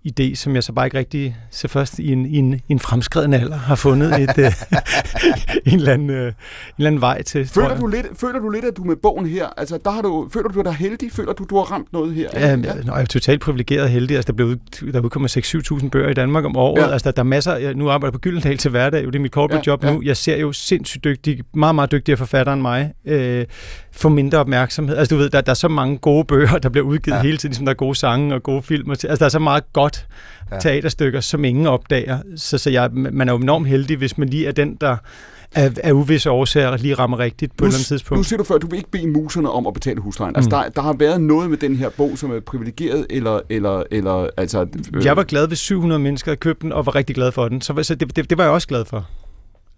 idé, 0.05 0.35
som 0.35 0.55
jeg 0.55 0.63
så 0.63 0.73
bare 0.73 0.85
ikke 0.85 0.97
rigtig 0.97 1.37
så 1.51 1.67
først 1.67 1.99
i 1.99 2.11
en, 2.11 2.25
i 2.25 2.37
en, 2.37 2.53
i 2.53 2.71
en 2.71 2.79
fremskreden 2.79 3.33
alder 3.33 3.57
har 3.57 3.75
fundet 3.75 4.21
et, 4.21 4.37
øh, 4.37 4.45
en, 5.73 5.79
eller 5.79 5.93
anden, 5.93 6.09
øh, 6.09 6.27
en 6.27 6.33
eller 6.77 6.87
anden 6.87 7.01
vej 7.01 7.21
til. 7.21 7.47
Føler 7.47 7.79
du, 7.79 7.87
lidt, 7.87 8.07
føler 8.15 8.39
du 8.39 8.49
lidt, 8.49 8.65
at 8.65 8.77
du 8.77 8.83
med 8.83 8.95
bogen 8.95 9.25
her, 9.25 9.47
altså 9.57 9.79
der 9.85 9.91
har 9.91 10.01
du, 10.01 10.29
føler 10.33 10.49
du 10.49 10.61
dig 10.61 10.73
heldig? 10.73 11.11
Føler 11.11 11.33
du, 11.33 11.45
du 11.49 11.55
har 11.55 11.63
ramt 11.63 11.93
noget 11.93 12.13
her? 12.13 12.29
Ja, 12.33 12.49
ja. 12.49 12.55
Nå, 12.55 12.93
jeg 12.93 13.01
er 13.01 13.05
totalt 13.05 13.41
privilegeret 13.41 13.83
og 13.83 13.89
heldig. 13.89 14.15
Altså, 14.15 14.31
der, 14.31 14.35
blev, 14.35 14.57
der 14.93 14.99
udkommer 14.99 15.77
6-7.000 15.81 15.89
bøger 15.89 16.09
i 16.09 16.13
Danmark 16.13 16.45
om 16.45 16.57
året. 16.57 16.81
Ja. 16.81 16.91
Altså, 16.91 17.05
der, 17.05 17.11
der 17.11 17.21
er 17.21 17.23
masser, 17.23 17.55
jeg 17.55 17.73
nu 17.73 17.89
arbejder 17.89 18.11
på 18.11 18.19
Gyldendal 18.19 18.57
til 18.57 18.71
hverdag, 18.71 19.05
det 19.05 19.15
er 19.15 19.19
mit 19.19 19.31
corporate 19.31 19.63
ja, 19.65 19.71
job 19.71 19.83
ja. 19.83 19.93
nu. 19.93 20.01
Jeg 20.01 20.17
ser 20.17 20.37
jo 20.37 20.51
sindssygt 20.51 21.03
dygtig, 21.03 21.43
meget, 21.53 21.75
meget 21.75 21.91
dygtigere 21.91 22.17
forfatter 22.17 22.53
end 22.53 22.61
mig, 22.61 22.93
øh, 23.05 23.45
få 23.91 24.09
mindre 24.09 24.37
opmærksomhed. 24.37 24.97
Altså, 24.97 25.15
du 25.15 25.19
ved, 25.19 25.29
der, 25.29 25.41
der 25.41 25.51
er 25.51 25.53
så 25.55 25.67
mange 25.67 25.97
gode 25.97 26.25
bøger, 26.25 26.57
der 26.57 26.69
bliver 26.69 26.85
udgivet 26.85 27.17
ja. 27.17 27.21
hele 27.21 27.37
tiden, 27.37 27.49
ligesom 27.49 27.65
der 27.65 27.73
er 27.73 27.77
gode 27.77 27.95
sange 27.95 28.35
og 28.35 28.43
gode 28.43 28.61
film. 28.61 28.89
Altså, 28.89 29.15
der 29.19 29.25
er 29.25 29.29
så 29.29 29.39
meget 29.39 29.73
godt 29.73 29.92
ja. 30.51 30.59
teaterstykker, 30.59 31.19
som 31.19 31.45
ingen 31.45 31.67
opdager. 31.67 32.19
Så, 32.35 32.57
så 32.57 32.69
jeg, 32.69 32.89
man 32.91 33.29
er 33.29 33.33
jo 33.33 33.39
enormt 33.39 33.67
heldig, 33.67 33.97
hvis 33.97 34.17
man 34.17 34.29
lige 34.29 34.47
er 34.47 34.51
den, 34.51 34.75
der 34.81 34.97
af, 35.55 35.71
af 35.83 35.91
uvisse 35.91 36.31
årsager 36.31 36.77
lige 36.77 36.93
rammer 36.93 37.19
rigtigt 37.19 37.57
på 37.57 37.63
nu, 37.63 37.67
et 37.67 37.69
eller 37.69 37.77
andet 37.77 37.87
tidspunkt. 37.87 38.19
Nu 38.19 38.23
siger 38.23 38.37
du 38.37 38.43
før, 38.43 38.55
at 38.55 38.61
du 38.61 38.67
vil 38.67 38.77
ikke 38.77 38.91
bede 38.91 39.07
muserne 39.07 39.51
om 39.51 39.67
at 39.67 39.73
betale 39.73 40.01
huslejen. 40.01 40.35
Altså, 40.35 40.49
mm. 40.49 40.51
der, 40.51 40.69
der 40.69 40.81
har 40.81 40.93
været 40.93 41.21
noget 41.21 41.49
med 41.49 41.57
den 41.57 41.75
her 41.75 41.89
bog, 41.89 42.17
som 42.17 42.31
er 42.31 42.39
privilegeret, 42.39 43.05
eller... 43.09 43.39
eller, 43.49 43.83
eller 43.91 44.29
altså, 44.37 44.67
øh... 44.93 45.05
Jeg 45.05 45.17
var 45.17 45.23
glad, 45.23 45.47
hvis 45.47 45.59
700 45.59 45.99
mennesker 45.99 46.35
købte 46.35 46.61
den, 46.61 46.71
og 46.71 46.85
var 46.85 46.95
rigtig 46.95 47.15
glad 47.15 47.31
for 47.31 47.47
den. 47.47 47.61
Så, 47.61 47.83
så 47.83 47.95
det, 47.95 48.15
det, 48.15 48.29
det 48.29 48.37
var 48.37 48.43
jeg 48.43 48.53
også 48.53 48.67
glad 48.67 48.85
for. 48.85 49.09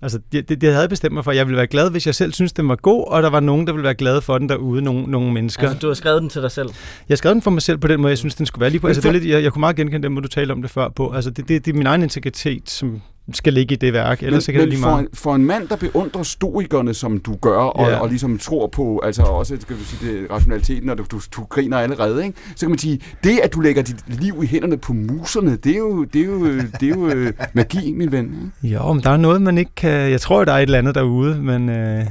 Altså, 0.01 0.19
det, 0.31 0.49
det, 0.49 0.61
det 0.61 0.69
havde 0.69 0.81
jeg 0.81 0.89
bestemt 0.89 1.13
mig 1.13 1.23
for. 1.23 1.31
Jeg 1.31 1.45
ville 1.47 1.57
være 1.57 1.67
glad, 1.67 1.91
hvis 1.91 2.05
jeg 2.05 2.15
selv 2.15 2.33
synes, 2.33 2.53
den 2.53 2.67
var 2.69 2.75
god, 2.75 3.07
og 3.07 3.23
der 3.23 3.29
var 3.29 3.39
nogen, 3.39 3.67
der 3.67 3.73
ville 3.73 3.83
være 3.83 3.93
glade 3.93 4.21
for 4.21 4.37
den 4.37 4.49
derude, 4.49 4.81
nogle, 4.81 5.03
nogle 5.11 5.33
mennesker. 5.33 5.63
Altså, 5.63 5.79
du 5.79 5.87
har 5.87 5.93
skrevet 5.93 6.21
den 6.21 6.29
til 6.29 6.41
dig 6.41 6.51
selv? 6.51 6.67
Jeg 7.09 7.13
har 7.13 7.15
skrevet 7.15 7.33
den 7.33 7.41
for 7.41 7.51
mig 7.51 7.61
selv 7.61 7.77
på 7.77 7.87
den 7.87 8.01
måde, 8.01 8.09
jeg 8.09 8.17
synes, 8.17 8.35
den 8.35 8.45
skulle 8.45 8.61
være 8.61 8.69
lige 8.69 8.81
på. 8.81 8.87
Altså, 8.87 9.01
det 9.01 9.07
er 9.07 9.13
lidt, 9.13 9.25
jeg, 9.25 9.43
jeg 9.43 9.53
kunne 9.53 9.59
meget 9.59 9.75
genkende 9.75 10.03
den 10.03 10.11
måde, 10.11 10.23
du 10.23 10.27
talte 10.27 10.51
om 10.51 10.61
det 10.61 10.71
før 10.71 10.89
på. 10.89 11.11
Altså, 11.11 11.29
det, 11.29 11.47
det, 11.47 11.65
det 11.65 11.71
er 11.71 11.77
min 11.77 11.87
egen 11.87 12.03
integritet, 12.03 12.69
som, 12.69 13.01
skal 13.33 13.53
ligge 13.53 13.73
i 13.73 13.77
det 13.77 13.93
værk, 13.93 14.23
ellers 14.23 14.33
men, 14.33 14.41
så 14.41 14.51
kan 14.51 14.61
men 14.61 14.65
det 14.65 14.69
lige 14.69 14.83
for, 14.83 14.97
en, 14.97 15.07
for 15.13 15.35
en 15.35 15.45
mand, 15.45 15.67
der 15.67 15.75
beundrer 15.75 16.23
stoikerne, 16.23 16.93
som 16.93 17.19
du 17.19 17.35
gør, 17.35 17.57
og, 17.57 17.89
ja. 17.89 17.97
og 17.97 18.09
ligesom 18.09 18.37
tror 18.37 18.67
på, 18.67 19.01
altså 19.03 19.23
også 19.23 19.57
skal 19.59 19.75
vi 19.77 19.83
sige, 19.83 20.11
det, 20.11 20.31
rationaliteten, 20.31 20.89
og 20.89 20.97
du, 20.97 21.05
du, 21.11 21.19
du 21.35 21.43
griner 21.43 21.77
allerede, 21.77 22.25
ikke? 22.25 22.37
så 22.55 22.59
kan 22.59 22.69
man 22.69 22.79
sige, 22.79 22.99
det 23.23 23.39
at 23.43 23.53
du 23.53 23.59
lægger 23.59 23.81
dit 23.81 24.19
liv 24.21 24.43
i 24.43 24.47
hænderne 24.47 24.77
på 24.77 24.93
muserne, 24.93 25.55
det 25.55 25.71
er 25.71 25.77
jo, 25.77 26.03
det 26.03 26.21
er 26.21 26.25
jo, 26.25 26.45
det 26.79 26.83
er 26.83 26.89
jo 26.89 27.07
øh, 27.07 27.33
magi, 27.53 27.91
min 27.91 28.11
ven. 28.11 28.51
Ikke? 28.63 28.75
Jo, 28.75 28.93
men 28.93 29.03
der 29.03 29.09
er 29.09 29.17
noget, 29.17 29.41
man 29.41 29.57
ikke 29.57 29.75
kan... 29.75 30.11
Jeg 30.11 30.21
tror, 30.21 30.45
der 30.45 30.51
er 30.51 30.57
et 30.57 30.61
eller 30.61 30.77
andet 30.77 30.95
derude, 30.95 31.41
men... 31.41 31.69
Øh 31.69 32.05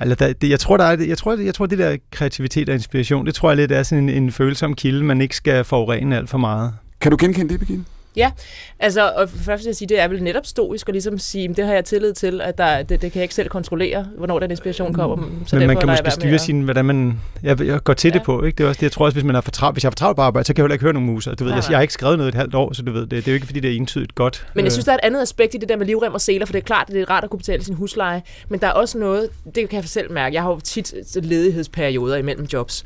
Altså, 0.00 0.14
der, 0.14 0.32
det, 0.32 0.50
jeg 0.50 0.60
tror, 0.60 0.76
der 0.76 0.84
er, 0.84 1.04
jeg 1.08 1.18
tror, 1.18 1.36
jeg 1.36 1.54
tror, 1.54 1.66
det 1.66 1.78
der 1.78 1.96
kreativitet 2.10 2.68
og 2.68 2.74
inspiration, 2.74 3.26
det 3.26 3.34
tror 3.34 3.50
jeg 3.50 3.56
lidt 3.56 3.72
er 3.72 3.82
sådan 3.82 4.08
en, 4.08 4.22
en 4.22 4.32
følsom 4.32 4.74
kilde, 4.74 5.04
man 5.04 5.20
ikke 5.20 5.36
skal 5.36 5.64
forurene 5.64 6.16
alt 6.16 6.30
for 6.30 6.38
meget. 6.38 6.72
Kan 7.00 7.10
du 7.10 7.16
genkende 7.20 7.48
det, 7.48 7.58
Birgitte? 7.58 7.84
Ja, 8.16 8.30
altså, 8.78 9.12
og 9.16 9.28
først 9.28 9.64
vil 9.64 9.68
jeg 9.68 9.76
sige, 9.76 9.88
det 9.88 10.00
er 10.00 10.08
vel 10.08 10.22
netop 10.22 10.46
stoisk 10.46 10.88
at 10.88 10.94
ligesom 10.94 11.18
sige, 11.18 11.48
det 11.48 11.66
har 11.66 11.72
jeg 11.74 11.84
tillid 11.84 12.12
til, 12.12 12.40
at 12.40 12.58
der, 12.58 12.82
det, 12.82 13.02
det 13.02 13.12
kan 13.12 13.18
jeg 13.18 13.22
ikke 13.22 13.34
selv 13.34 13.48
kontrollere, 13.48 14.06
hvornår 14.16 14.38
den 14.38 14.50
inspiration 14.50 14.92
kommer. 14.92 15.16
Mm. 15.16 15.46
Så 15.46 15.56
Men 15.56 15.66
man 15.66 15.76
kan 15.76 15.88
måske 15.88 16.10
styre 16.10 16.38
sin, 16.38 16.62
hvordan 16.62 16.84
man 16.84 17.20
jeg, 17.42 17.60
jeg 17.60 17.84
går 17.84 17.92
til 17.92 18.08
ja. 18.08 18.18
det 18.18 18.22
på, 18.22 18.42
ikke? 18.42 18.58
Det 18.58 18.64
er 18.64 18.68
også 18.68 18.78
det, 18.78 18.82
jeg 18.82 18.92
tror 18.92 19.04
også, 19.04 19.14
hvis 19.14 19.24
man 19.24 19.36
er 19.36 19.40
for 19.40 19.50
travlt, 19.50 19.74
hvis 19.74 19.84
jeg 19.84 19.88
er 19.88 19.90
for 19.90 19.96
travlt 19.96 20.16
på 20.16 20.22
arbejde, 20.22 20.46
så 20.46 20.54
kan 20.54 20.62
jeg 20.62 20.64
heller 20.64 20.74
ikke 20.74 20.84
høre 20.84 20.92
nogen 20.92 21.06
muser. 21.06 21.34
Du 21.34 21.44
ved, 21.44 21.52
jeg, 21.52 21.62
jeg, 21.70 21.76
har 21.76 21.82
ikke 21.82 21.94
skrevet 21.94 22.18
noget 22.18 22.28
et 22.28 22.34
halvt 22.34 22.54
år, 22.54 22.72
så 22.72 22.82
du 22.82 22.92
ved, 22.92 23.00
det, 23.00 23.10
det 23.10 23.28
er 23.28 23.32
jo 23.32 23.34
ikke 23.34 23.46
fordi, 23.46 23.60
det 23.60 23.72
er 23.72 23.76
entydigt 23.76 24.14
godt. 24.14 24.46
Men 24.54 24.64
jeg 24.64 24.72
synes, 24.72 24.84
der 24.84 24.92
er 24.92 24.96
et 24.96 25.00
andet 25.02 25.22
aspekt 25.22 25.54
i 25.54 25.58
det 25.58 25.68
der 25.68 25.76
med 25.76 25.86
livrem 25.86 26.14
og 26.14 26.20
seler, 26.20 26.46
for 26.46 26.52
det 26.52 26.60
er 26.60 26.64
klart, 26.64 26.86
at 26.88 26.94
det 26.94 27.02
er 27.02 27.10
rart 27.10 27.24
at 27.24 27.30
kunne 27.30 27.38
betale 27.38 27.64
sin 27.64 27.74
husleje, 27.74 28.22
men 28.48 28.60
der 28.60 28.66
er 28.66 28.72
også 28.72 28.98
noget, 28.98 29.28
det 29.54 29.68
kan 29.68 29.80
jeg 29.80 29.88
selv 29.88 30.12
mærke, 30.12 30.34
jeg 30.34 30.42
har 30.42 30.50
jo 30.50 30.60
tit 30.60 30.94
ledighedsperioder 31.22 32.16
imellem 32.16 32.46
jobs, 32.52 32.84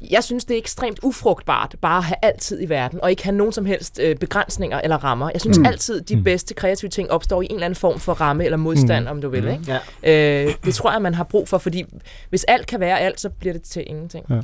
jeg 0.00 0.24
synes, 0.24 0.44
det 0.44 0.54
er 0.54 0.58
ekstremt 0.58 0.98
ufrugtbart 1.02 1.76
bare 1.80 1.98
at 1.98 2.04
have 2.04 2.16
altid 2.22 2.62
i 2.62 2.68
verden, 2.68 3.00
og 3.02 3.10
ikke 3.10 3.24
have 3.24 3.36
nogen 3.36 3.52
som 3.52 3.66
helst 3.66 4.00
øh, 4.02 4.16
begrænsninger 4.16 4.80
eller 4.80 5.04
rammer. 5.04 5.30
Jeg 5.32 5.40
synes 5.40 5.58
mm. 5.58 5.66
altid, 5.66 6.00
de 6.00 6.16
mm. 6.16 6.24
bedste 6.24 6.54
kreative 6.54 6.88
ting 6.88 7.10
opstår 7.10 7.42
i 7.42 7.44
en 7.44 7.54
eller 7.54 7.64
anden 7.64 7.76
form 7.76 8.00
for 8.00 8.12
ramme 8.12 8.44
eller 8.44 8.56
modstand, 8.56 9.04
mm. 9.04 9.10
om 9.10 9.20
du 9.20 9.28
vil. 9.28 9.42
Mm. 9.42 9.48
Ikke? 9.48 9.80
Ja. 10.02 10.46
Øh, 10.46 10.54
det 10.64 10.74
tror 10.74 10.92
jeg, 10.92 11.02
man 11.02 11.14
har 11.14 11.24
brug 11.24 11.48
for, 11.48 11.58
fordi 11.58 11.84
hvis 12.28 12.44
alt 12.44 12.66
kan 12.66 12.80
være 12.80 13.00
alt, 13.00 13.20
så 13.20 13.28
bliver 13.28 13.52
det 13.52 13.62
til 13.62 13.84
ingenting. 13.86 14.26
Ja. 14.30 14.40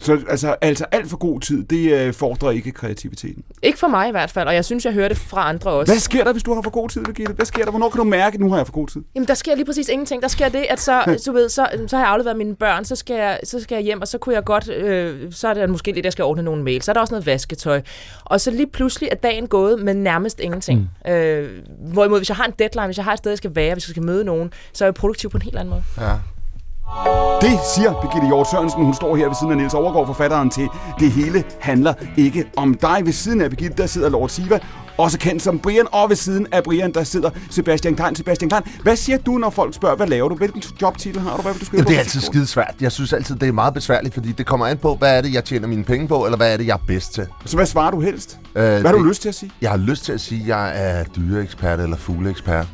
Så 0.00 0.18
altså, 0.28 0.56
altså 0.60 0.84
alt 0.92 1.10
for 1.10 1.16
god 1.16 1.40
tid, 1.40 1.64
det 1.64 1.92
øh, 1.92 2.14
fordrer 2.14 2.50
ikke 2.50 2.72
kreativiteten? 2.72 3.44
Ikke 3.62 3.78
for 3.78 3.88
mig 3.88 4.08
i 4.08 4.10
hvert 4.10 4.30
fald, 4.30 4.48
og 4.48 4.54
jeg 4.54 4.64
synes, 4.64 4.84
jeg 4.84 4.92
hører 4.92 5.08
det 5.08 5.16
fra 5.16 5.48
andre 5.48 5.70
også. 5.70 5.92
Hvad 5.92 6.00
sker 6.00 6.24
der, 6.24 6.32
hvis 6.32 6.42
du 6.42 6.54
har 6.54 6.62
for 6.62 6.70
god 6.70 6.88
tid, 6.88 7.04
Birgitte? 7.04 7.32
Hvad 7.32 7.46
sker 7.46 7.64
der? 7.64 7.70
Hvornår 7.70 7.88
kan 7.90 7.98
du 7.98 8.04
mærke, 8.04 8.34
at 8.34 8.40
nu 8.40 8.50
har 8.50 8.56
jeg 8.56 8.66
for 8.66 8.72
god 8.72 8.88
tid? 8.88 9.02
Jamen, 9.14 9.28
der 9.28 9.34
sker 9.34 9.54
lige 9.54 9.64
præcis 9.64 9.88
ingenting. 9.88 10.22
Der 10.22 10.28
sker 10.28 10.48
det, 10.48 10.66
at 10.70 10.80
så, 10.80 11.04
du 11.26 11.32
ved, 11.32 11.48
så, 11.48 11.66
så 11.86 11.96
har 11.96 12.04
jeg 12.04 12.12
afleveret 12.12 12.36
mine 12.36 12.54
børn, 12.54 12.84
så 12.84 12.96
skal 12.96 13.16
jeg, 13.16 13.40
så 13.44 13.60
skal 13.60 13.74
jeg 13.74 13.84
hjem, 13.84 14.00
og 14.00 14.08
så 14.08 14.18
kunne 14.18 14.34
jeg 14.34 14.44
godt, 14.44 14.70
øh, 14.70 15.32
så 15.32 15.48
er 15.48 15.54
det 15.54 15.70
måske 15.70 15.92
lidt, 15.92 16.04
jeg 16.04 16.12
skal 16.12 16.24
ordne 16.24 16.42
nogle 16.42 16.62
mail. 16.62 16.82
Så 16.82 16.90
er 16.90 16.92
der 16.92 17.00
også 17.00 17.14
noget 17.14 17.26
vasketøj. 17.26 17.82
Og 18.24 18.40
så 18.40 18.50
lige 18.50 18.66
pludselig 18.66 19.08
er 19.12 19.16
dagen 19.16 19.46
gået 19.46 19.82
med 19.82 19.94
nærmest 19.94 20.40
ingenting. 20.40 20.90
Mm. 21.06 21.10
Øh, 21.12 21.50
hvorimod, 21.92 22.18
hvis 22.18 22.28
jeg 22.28 22.36
har 22.36 22.44
en 22.44 22.54
deadline, 22.58 22.86
hvis 22.86 22.96
jeg 22.96 23.04
har 23.04 23.12
et 23.12 23.18
sted, 23.18 23.30
jeg 23.30 23.38
skal 23.38 23.54
være, 23.54 23.74
hvis 23.74 23.88
jeg 23.88 23.92
skal 23.92 24.02
møde 24.02 24.24
nogen, 24.24 24.52
så 24.72 24.84
er 24.84 24.86
jeg 24.86 24.94
produktiv 24.94 25.30
på 25.30 25.36
en 25.36 25.42
helt 25.42 25.56
anden 25.56 25.70
måde. 25.70 25.82
Ja. 26.00 26.14
Det 27.40 27.58
siger 27.74 27.92
Birgitte 28.02 28.26
Hjort 28.26 28.50
Sørensen. 28.50 28.84
Hun 28.84 28.94
står 28.94 29.16
her 29.16 29.26
ved 29.26 29.34
siden 29.34 29.50
af 29.50 29.56
Niels 29.56 29.74
Overgaard, 29.74 30.06
forfatteren 30.06 30.50
til 30.50 30.68
Det 31.00 31.10
hele 31.10 31.44
handler 31.60 31.94
ikke 32.16 32.44
om 32.56 32.74
dig. 32.74 33.02
Ved 33.04 33.12
siden 33.12 33.40
af 33.40 33.50
Birgitte, 33.50 33.76
der 33.76 33.86
sidder 33.86 34.08
Lord 34.08 34.28
Siva, 34.28 34.58
også 34.98 35.18
kendt 35.18 35.42
som 35.42 35.58
Brian, 35.58 35.86
og 35.92 36.08
ved 36.08 36.16
siden 36.16 36.46
af 36.52 36.62
Brian, 36.62 36.92
der 36.94 37.04
sidder 37.04 37.30
Sebastian 37.50 37.96
Klein. 37.96 38.14
Sebastian 38.14 38.48
Klein, 38.48 38.62
hvad 38.82 38.96
siger 38.96 39.18
du, 39.18 39.38
når 39.38 39.50
folk 39.50 39.74
spørger, 39.74 39.96
hvad 39.96 40.06
laver 40.06 40.28
du? 40.28 40.34
Hvilken 40.34 40.62
jobtitel 40.82 41.20
har 41.20 41.36
du? 41.36 41.42
Hvad 41.42 41.52
vil 41.52 41.60
du 41.60 41.64
skrive 41.64 41.78
Jamen, 41.78 41.88
det 41.88 41.94
er 41.94 41.98
altid 42.00 42.20
skide 42.20 42.46
svært. 42.46 42.74
Jeg 42.80 42.92
synes 42.92 43.12
altid, 43.12 43.34
det 43.36 43.48
er 43.48 43.52
meget 43.52 43.74
besværligt, 43.74 44.14
fordi 44.14 44.32
det 44.32 44.46
kommer 44.46 44.66
an 44.66 44.78
på, 44.78 44.94
hvad 44.94 45.16
er 45.16 45.20
det, 45.20 45.34
jeg 45.34 45.44
tjener 45.44 45.68
mine 45.68 45.84
penge 45.84 46.08
på, 46.08 46.24
eller 46.24 46.36
hvad 46.36 46.52
er 46.52 46.56
det, 46.56 46.66
jeg 46.66 46.74
er 46.74 46.84
bedst 46.86 47.14
til. 47.14 47.26
Så 47.44 47.56
hvad 47.56 47.66
svarer 47.66 47.90
du 47.90 48.00
helst? 48.00 48.38
Øh, 48.54 48.62
hvad 48.62 48.82
har 48.82 48.92
du 48.92 49.02
lyst 49.02 49.22
til 49.22 49.28
at 49.28 49.34
sige? 49.34 49.52
Jeg 49.62 49.70
har 49.70 49.78
lyst 49.78 50.04
til 50.04 50.12
at 50.12 50.20
sige, 50.20 50.42
at 50.42 50.48
jeg 50.48 50.72
er 50.74 51.04
dyreekspert 51.04 51.80
eller 51.80 51.96
fugleekspert. 51.96 52.66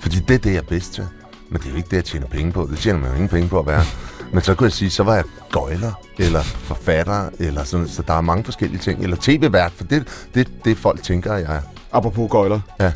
Fordi 0.00 0.16
det 0.16 0.34
er 0.34 0.38
det, 0.38 0.50
jeg 0.50 0.58
er 0.58 0.62
bedst 0.68 0.94
til. 0.94 1.04
Men 1.52 1.60
det 1.60 1.66
er 1.66 1.70
jo 1.70 1.76
ikke 1.76 1.88
det, 1.90 1.96
jeg 1.96 2.04
tjener 2.04 2.26
penge 2.26 2.52
på. 2.52 2.68
Det 2.70 2.78
tjener 2.78 2.98
man 2.98 3.08
jo 3.08 3.14
ingen 3.14 3.28
penge 3.28 3.48
på 3.48 3.58
at 3.58 3.66
være. 3.66 3.84
Men 4.32 4.42
så 4.42 4.54
kunne 4.54 4.64
jeg 4.64 4.72
sige, 4.72 4.90
så 4.90 5.02
var 5.02 5.14
jeg 5.14 5.24
gøjler, 5.50 5.92
eller 6.18 6.42
forfatter, 6.42 7.28
eller 7.38 7.64
sådan, 7.64 7.88
så 7.88 8.02
der 8.02 8.14
er 8.14 8.20
mange 8.20 8.44
forskellige 8.44 8.80
ting. 8.80 9.02
Eller 9.02 9.16
tv-vært, 9.20 9.72
for 9.72 9.84
det, 9.84 10.26
det, 10.34 10.48
det 10.64 10.78
folk 10.78 11.02
tænker, 11.02 11.34
jeg 11.34 11.56
er. 11.56 11.60
Apropos 11.92 12.30
gøjler. 12.30 12.60
Ja. 12.80 12.92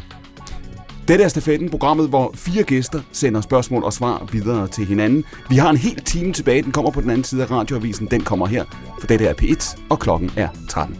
Dette 1.09 1.25
er 1.25 1.29
Stafetten, 1.29 1.71
programmet, 1.71 2.09
hvor 2.09 2.33
fire 2.35 2.63
gæster 2.63 3.01
sender 3.13 3.41
spørgsmål 3.41 3.85
og 3.85 3.93
svar 3.93 4.29
videre 4.33 4.69
til 4.69 4.87
hinanden. 4.87 5.25
Vi 5.49 5.57
har 5.57 5.71
en 5.71 5.77
hel 5.77 6.03
time 6.05 6.33
tilbage. 6.33 6.63
Den 6.63 6.73
kommer 6.73 6.91
på 6.91 7.01
den 7.01 7.11
anden 7.11 7.25
side 7.25 7.43
af 7.43 7.51
radioavisen. 7.51 8.07
Den 8.11 8.21
kommer 8.21 8.47
her, 8.47 8.65
for 9.01 9.07
dette 9.07 9.27
er 9.27 9.35
P1, 9.35 9.79
og 9.89 9.99
klokken 9.99 10.31
er 10.37 10.49
13. 10.69 10.97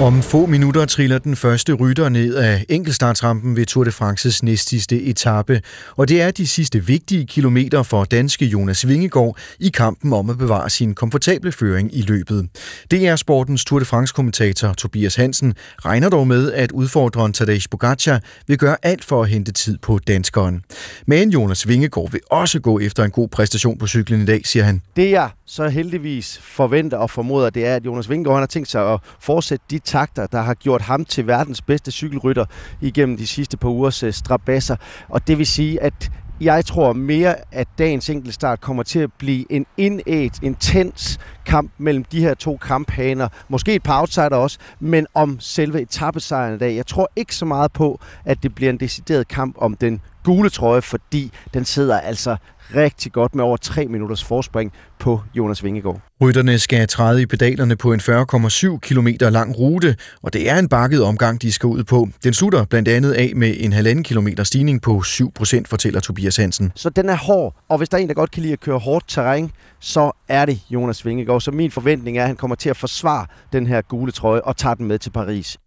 Om 0.00 0.22
få 0.22 0.46
minutter 0.46 0.84
triller 0.84 1.18
den 1.18 1.36
første 1.36 1.72
rytter 1.72 2.08
ned 2.08 2.34
af 2.34 2.64
enkeltstartrampen 2.68 3.56
ved 3.56 3.66
Tour 3.66 3.84
de 3.84 3.90
France's 3.90 4.38
næstsidste 4.42 5.02
etape, 5.02 5.62
og 5.96 6.08
det 6.08 6.22
er 6.22 6.30
de 6.30 6.46
sidste 6.46 6.86
vigtige 6.86 7.26
kilometer 7.26 7.82
for 7.82 8.04
danske 8.04 8.46
Jonas 8.46 8.88
Vingegaard 8.88 9.38
i 9.60 9.68
kampen 9.68 10.12
om 10.12 10.30
at 10.30 10.38
bevare 10.38 10.70
sin 10.70 10.94
komfortable 10.94 11.52
føring 11.52 11.96
i 11.96 12.02
løbet. 12.02 12.48
DR 12.90 13.16
sportens 13.16 13.64
Tour 13.64 13.78
de 13.78 13.84
France-kommentator 13.84 14.72
Tobias 14.72 15.16
Hansen 15.16 15.54
regner 15.84 16.08
dog 16.08 16.26
med, 16.26 16.52
at 16.52 16.72
udfordreren 16.72 17.32
Tadej 17.32 17.58
Pogacar 17.70 18.20
vil 18.46 18.58
gøre 18.58 18.76
alt 18.82 19.04
for 19.04 19.22
at 19.22 19.28
hente 19.28 19.52
tid 19.52 19.78
på 19.78 19.98
danskeren. 19.98 20.62
Men 21.06 21.30
Jonas 21.30 21.68
Vingegaard 21.68 22.12
vil 22.12 22.20
også 22.30 22.60
gå 22.60 22.78
efter 22.78 23.04
en 23.04 23.10
god 23.10 23.28
præstation 23.28 23.78
på 23.78 23.86
cyklen 23.86 24.22
i 24.22 24.26
dag, 24.26 24.46
siger 24.46 24.64
han. 24.64 24.82
Det 24.96 25.10
jeg 25.10 25.30
så 25.50 25.68
heldigvis 25.68 26.38
forventer 26.38 26.96
og 26.96 27.10
formoder, 27.10 27.50
det 27.50 27.66
er, 27.66 27.76
at 27.76 27.86
Jonas 27.86 28.10
Vingegaard 28.10 28.38
har 28.38 28.46
tænkt 28.46 28.68
sig 28.68 28.92
at 28.92 29.00
fortsætte 29.20 29.64
de 29.70 29.78
takter, 29.78 30.26
der 30.26 30.40
har 30.40 30.54
gjort 30.54 30.82
ham 30.82 31.04
til 31.04 31.26
verdens 31.26 31.62
bedste 31.62 31.90
cykelrytter 31.90 32.44
igennem 32.80 33.16
de 33.16 33.26
sidste 33.26 33.56
par 33.56 33.68
ugers 33.68 34.02
øh, 34.02 34.12
strabasser. 34.12 34.76
Og 35.08 35.26
det 35.26 35.38
vil 35.38 35.46
sige, 35.46 35.82
at 35.82 36.10
jeg 36.40 36.64
tror 36.64 36.92
mere, 36.92 37.34
at 37.52 37.68
dagens 37.78 38.10
enkeltstart 38.10 38.60
kommer 38.60 38.82
til 38.82 38.98
at 38.98 39.12
blive 39.18 39.52
en 39.52 39.66
indæt, 39.76 40.38
intens 40.42 41.18
kamp 41.46 41.70
mellem 41.78 42.04
de 42.04 42.20
her 42.20 42.34
to 42.34 42.56
kamphaner. 42.56 43.28
Måske 43.48 43.74
et 43.74 43.82
par 43.82 44.00
outsider 44.00 44.36
også, 44.36 44.58
men 44.80 45.06
om 45.14 45.40
selve 45.40 45.80
etappesejren 45.80 46.54
i 46.54 46.58
dag. 46.58 46.76
Jeg 46.76 46.86
tror 46.86 47.10
ikke 47.16 47.34
så 47.34 47.44
meget 47.44 47.72
på, 47.72 48.00
at 48.24 48.42
det 48.42 48.54
bliver 48.54 48.70
en 48.70 48.80
decideret 48.80 49.28
kamp 49.28 49.56
om 49.58 49.74
den 49.74 50.00
gule 50.24 50.50
trøje, 50.50 50.82
fordi 50.82 51.32
den 51.54 51.64
sidder 51.64 52.00
altså 52.00 52.36
rigtig 52.74 53.12
godt 53.12 53.34
med 53.34 53.44
over 53.44 53.56
3 53.56 53.86
minutters 53.86 54.24
forspring 54.24 54.72
på 54.98 55.20
Jonas 55.34 55.64
Vingegaard. 55.64 56.00
Rytterne 56.22 56.58
skal 56.58 56.88
træde 56.88 57.22
i 57.22 57.26
pedalerne 57.26 57.76
på 57.76 57.92
en 57.92 58.00
40,7 58.00 58.78
km 58.78 59.08
lang 59.20 59.58
rute, 59.58 59.96
og 60.22 60.32
det 60.32 60.50
er 60.50 60.58
en 60.58 60.68
bakket 60.68 61.02
omgang, 61.02 61.42
de 61.42 61.52
skal 61.52 61.66
ud 61.66 61.84
på. 61.84 62.08
Den 62.24 62.34
slutter 62.34 62.64
blandt 62.64 62.88
andet 62.88 63.12
af 63.12 63.32
med 63.36 63.54
en 63.58 63.72
halvanden 63.72 64.04
kilometer 64.04 64.44
stigning 64.44 64.82
på 64.82 65.02
7 65.02 65.32
procent, 65.32 65.68
fortæller 65.68 66.00
Tobias 66.00 66.36
Hansen. 66.36 66.72
Så 66.74 66.90
den 66.90 67.08
er 67.08 67.16
hård, 67.16 67.54
og 67.68 67.78
hvis 67.78 67.88
der 67.88 67.98
er 67.98 68.02
en, 68.02 68.08
der 68.08 68.14
godt 68.14 68.30
kan 68.30 68.42
lide 68.42 68.52
at 68.52 68.60
køre 68.60 68.78
hårdt 68.78 69.08
terræn, 69.08 69.50
så 69.80 70.12
er 70.28 70.44
det 70.44 70.60
Jonas 70.70 71.06
Vingegaard. 71.06 71.40
Så 71.40 71.50
min 71.50 71.70
forventning 71.70 72.18
er, 72.18 72.22
at 72.22 72.26
han 72.26 72.36
kommer 72.36 72.54
til 72.54 72.70
at 72.70 72.76
forsvare 72.76 73.26
den 73.52 73.66
her 73.66 73.82
gule 73.82 74.12
trøje 74.12 74.40
og 74.40 74.56
tager 74.56 74.74
den 74.74 74.86
med 74.86 74.98
til 74.98 75.10
Paris. 75.10 75.58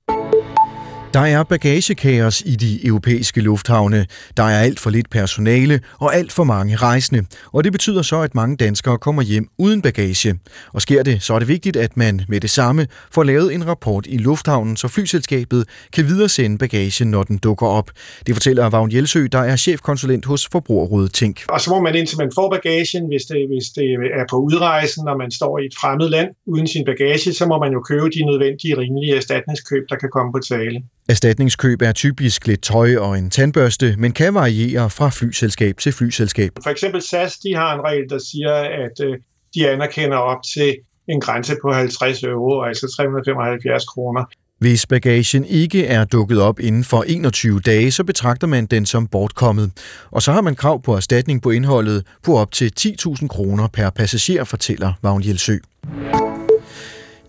Der 1.14 1.20
er 1.20 1.44
bagagekaos 1.44 2.42
i 2.46 2.56
de 2.56 2.86
europæiske 2.86 3.42
lufthavne. 3.42 4.06
Der 4.38 4.44
er 4.44 4.60
alt 4.60 4.80
for 4.80 4.90
lidt 4.90 5.10
personale 5.10 5.80
og 6.00 6.16
alt 6.16 6.32
for 6.32 6.44
mange 6.44 6.76
rejsende. 6.76 7.26
Og 7.54 7.64
det 7.64 7.72
betyder 7.72 8.02
så, 8.02 8.22
at 8.22 8.36
mange 8.36 8.58
danskere 8.58 8.98
kommer 8.98 9.22
hjem 9.22 9.48
uden 9.58 9.82
bagage. 9.82 10.40
Og 10.74 10.82
sker 10.82 11.04
det, 11.04 11.22
så 11.22 11.34
er 11.34 11.40
det 11.40 11.48
vigtigt, 11.48 11.78
at 11.78 11.98
man 11.98 12.22
med 12.28 12.40
det 12.40 12.50
samme 12.50 12.88
får 13.12 13.24
lavet 13.24 13.54
en 13.54 13.68
rapport 13.68 14.06
i 14.10 14.18
lufthavnen, 14.18 14.78
så 14.78 14.88
flyselskabet 14.88 15.66
kan 15.94 16.06
videresende 16.06 16.58
bagagen, 16.58 17.12
når 17.12 17.24
den 17.24 17.38
dukker 17.38 17.68
op. 17.68 17.92
Det 18.28 18.36
fortæller 18.36 18.70
Vagn 18.70 18.92
Jelsø, 18.92 19.28
der 19.32 19.40
er 19.40 19.56
chefkonsulent 19.56 20.26
hos 20.26 20.48
Forbrugerrådet 20.52 21.14
Tænk. 21.14 21.40
Og 21.50 21.62
så 21.62 21.70
må 21.70 21.82
man 21.82 21.96
indtil 21.96 22.18
man 22.18 22.32
får 22.36 22.50
bagagen, 22.50 23.08
hvis 23.08 23.22
det, 23.22 23.48
hvis 23.48 23.68
det 23.76 23.88
er 24.20 24.26
på 24.30 24.36
udrejsen, 24.36 25.06
når 25.06 25.18
man 25.18 25.32
står 25.32 25.60
i 25.60 25.66
et 25.66 25.74
fremmed 25.82 26.10
land 26.10 26.30
uden 26.46 26.68
sin 26.68 26.86
bagage, 26.86 27.34
så 27.34 27.46
må 27.46 27.60
man 27.60 27.72
jo 27.72 27.82
købe 27.82 28.10
de 28.16 28.26
nødvendige 28.26 28.78
rimelige 28.78 29.16
erstatningskøb, 29.16 29.84
der 29.90 29.96
kan 29.96 30.10
komme 30.14 30.32
på 30.32 30.40
tale. 30.40 30.84
Erstatningskøb 31.12 31.82
er 31.82 31.92
typisk 31.92 32.48
lidt 32.48 32.62
tøj 32.62 32.96
og 32.96 33.18
en 33.18 33.30
tandbørste, 33.30 33.96
men 33.98 34.12
kan 34.12 34.34
variere 34.34 34.90
fra 34.90 35.10
flyselskab 35.10 35.78
til 35.78 35.92
flyselskab. 35.92 36.52
For 36.64 36.70
eksempel 36.70 37.02
SAS, 37.02 37.38
de 37.38 37.56
har 37.56 37.76
en 37.76 37.82
regel, 37.82 38.10
der 38.10 38.20
siger, 38.32 38.54
at 38.54 39.06
øh, 39.06 39.18
de 39.56 39.70
anerkender 39.70 40.18
op 40.18 40.38
til 40.54 40.78
en 41.08 41.22
grænse 41.22 41.56
på 41.62 41.74
50 41.74 42.24
euro, 42.24 42.62
altså 42.62 42.94
375 42.98 43.86
kroner. 43.86 44.26
Hvis 44.60 44.86
bagagen 44.86 45.46
ikke 45.46 45.86
er 45.86 46.06
dukket 46.06 46.42
op 46.42 46.60
inden 46.60 46.84
for 46.84 47.04
21 47.08 47.60
dage, 47.60 47.92
så 47.92 48.04
betragter 48.04 48.48
man 48.48 48.66
den 48.66 48.86
som 48.86 49.08
bortkommet. 49.08 49.72
Og 50.12 50.22
så 50.22 50.32
har 50.32 50.42
man 50.42 50.56
krav 50.56 50.82
på 50.82 50.96
erstatning 50.96 51.42
på 51.42 51.50
indholdet 51.50 52.06
på 52.24 52.38
op 52.38 52.52
til 52.52 52.72
10.000 52.80 53.28
kroner 53.28 53.68
per 53.68 53.90
passager, 53.90 54.44
fortæller 54.44 54.94
Vagn 55.02 55.24
Jelsø. 55.28 55.58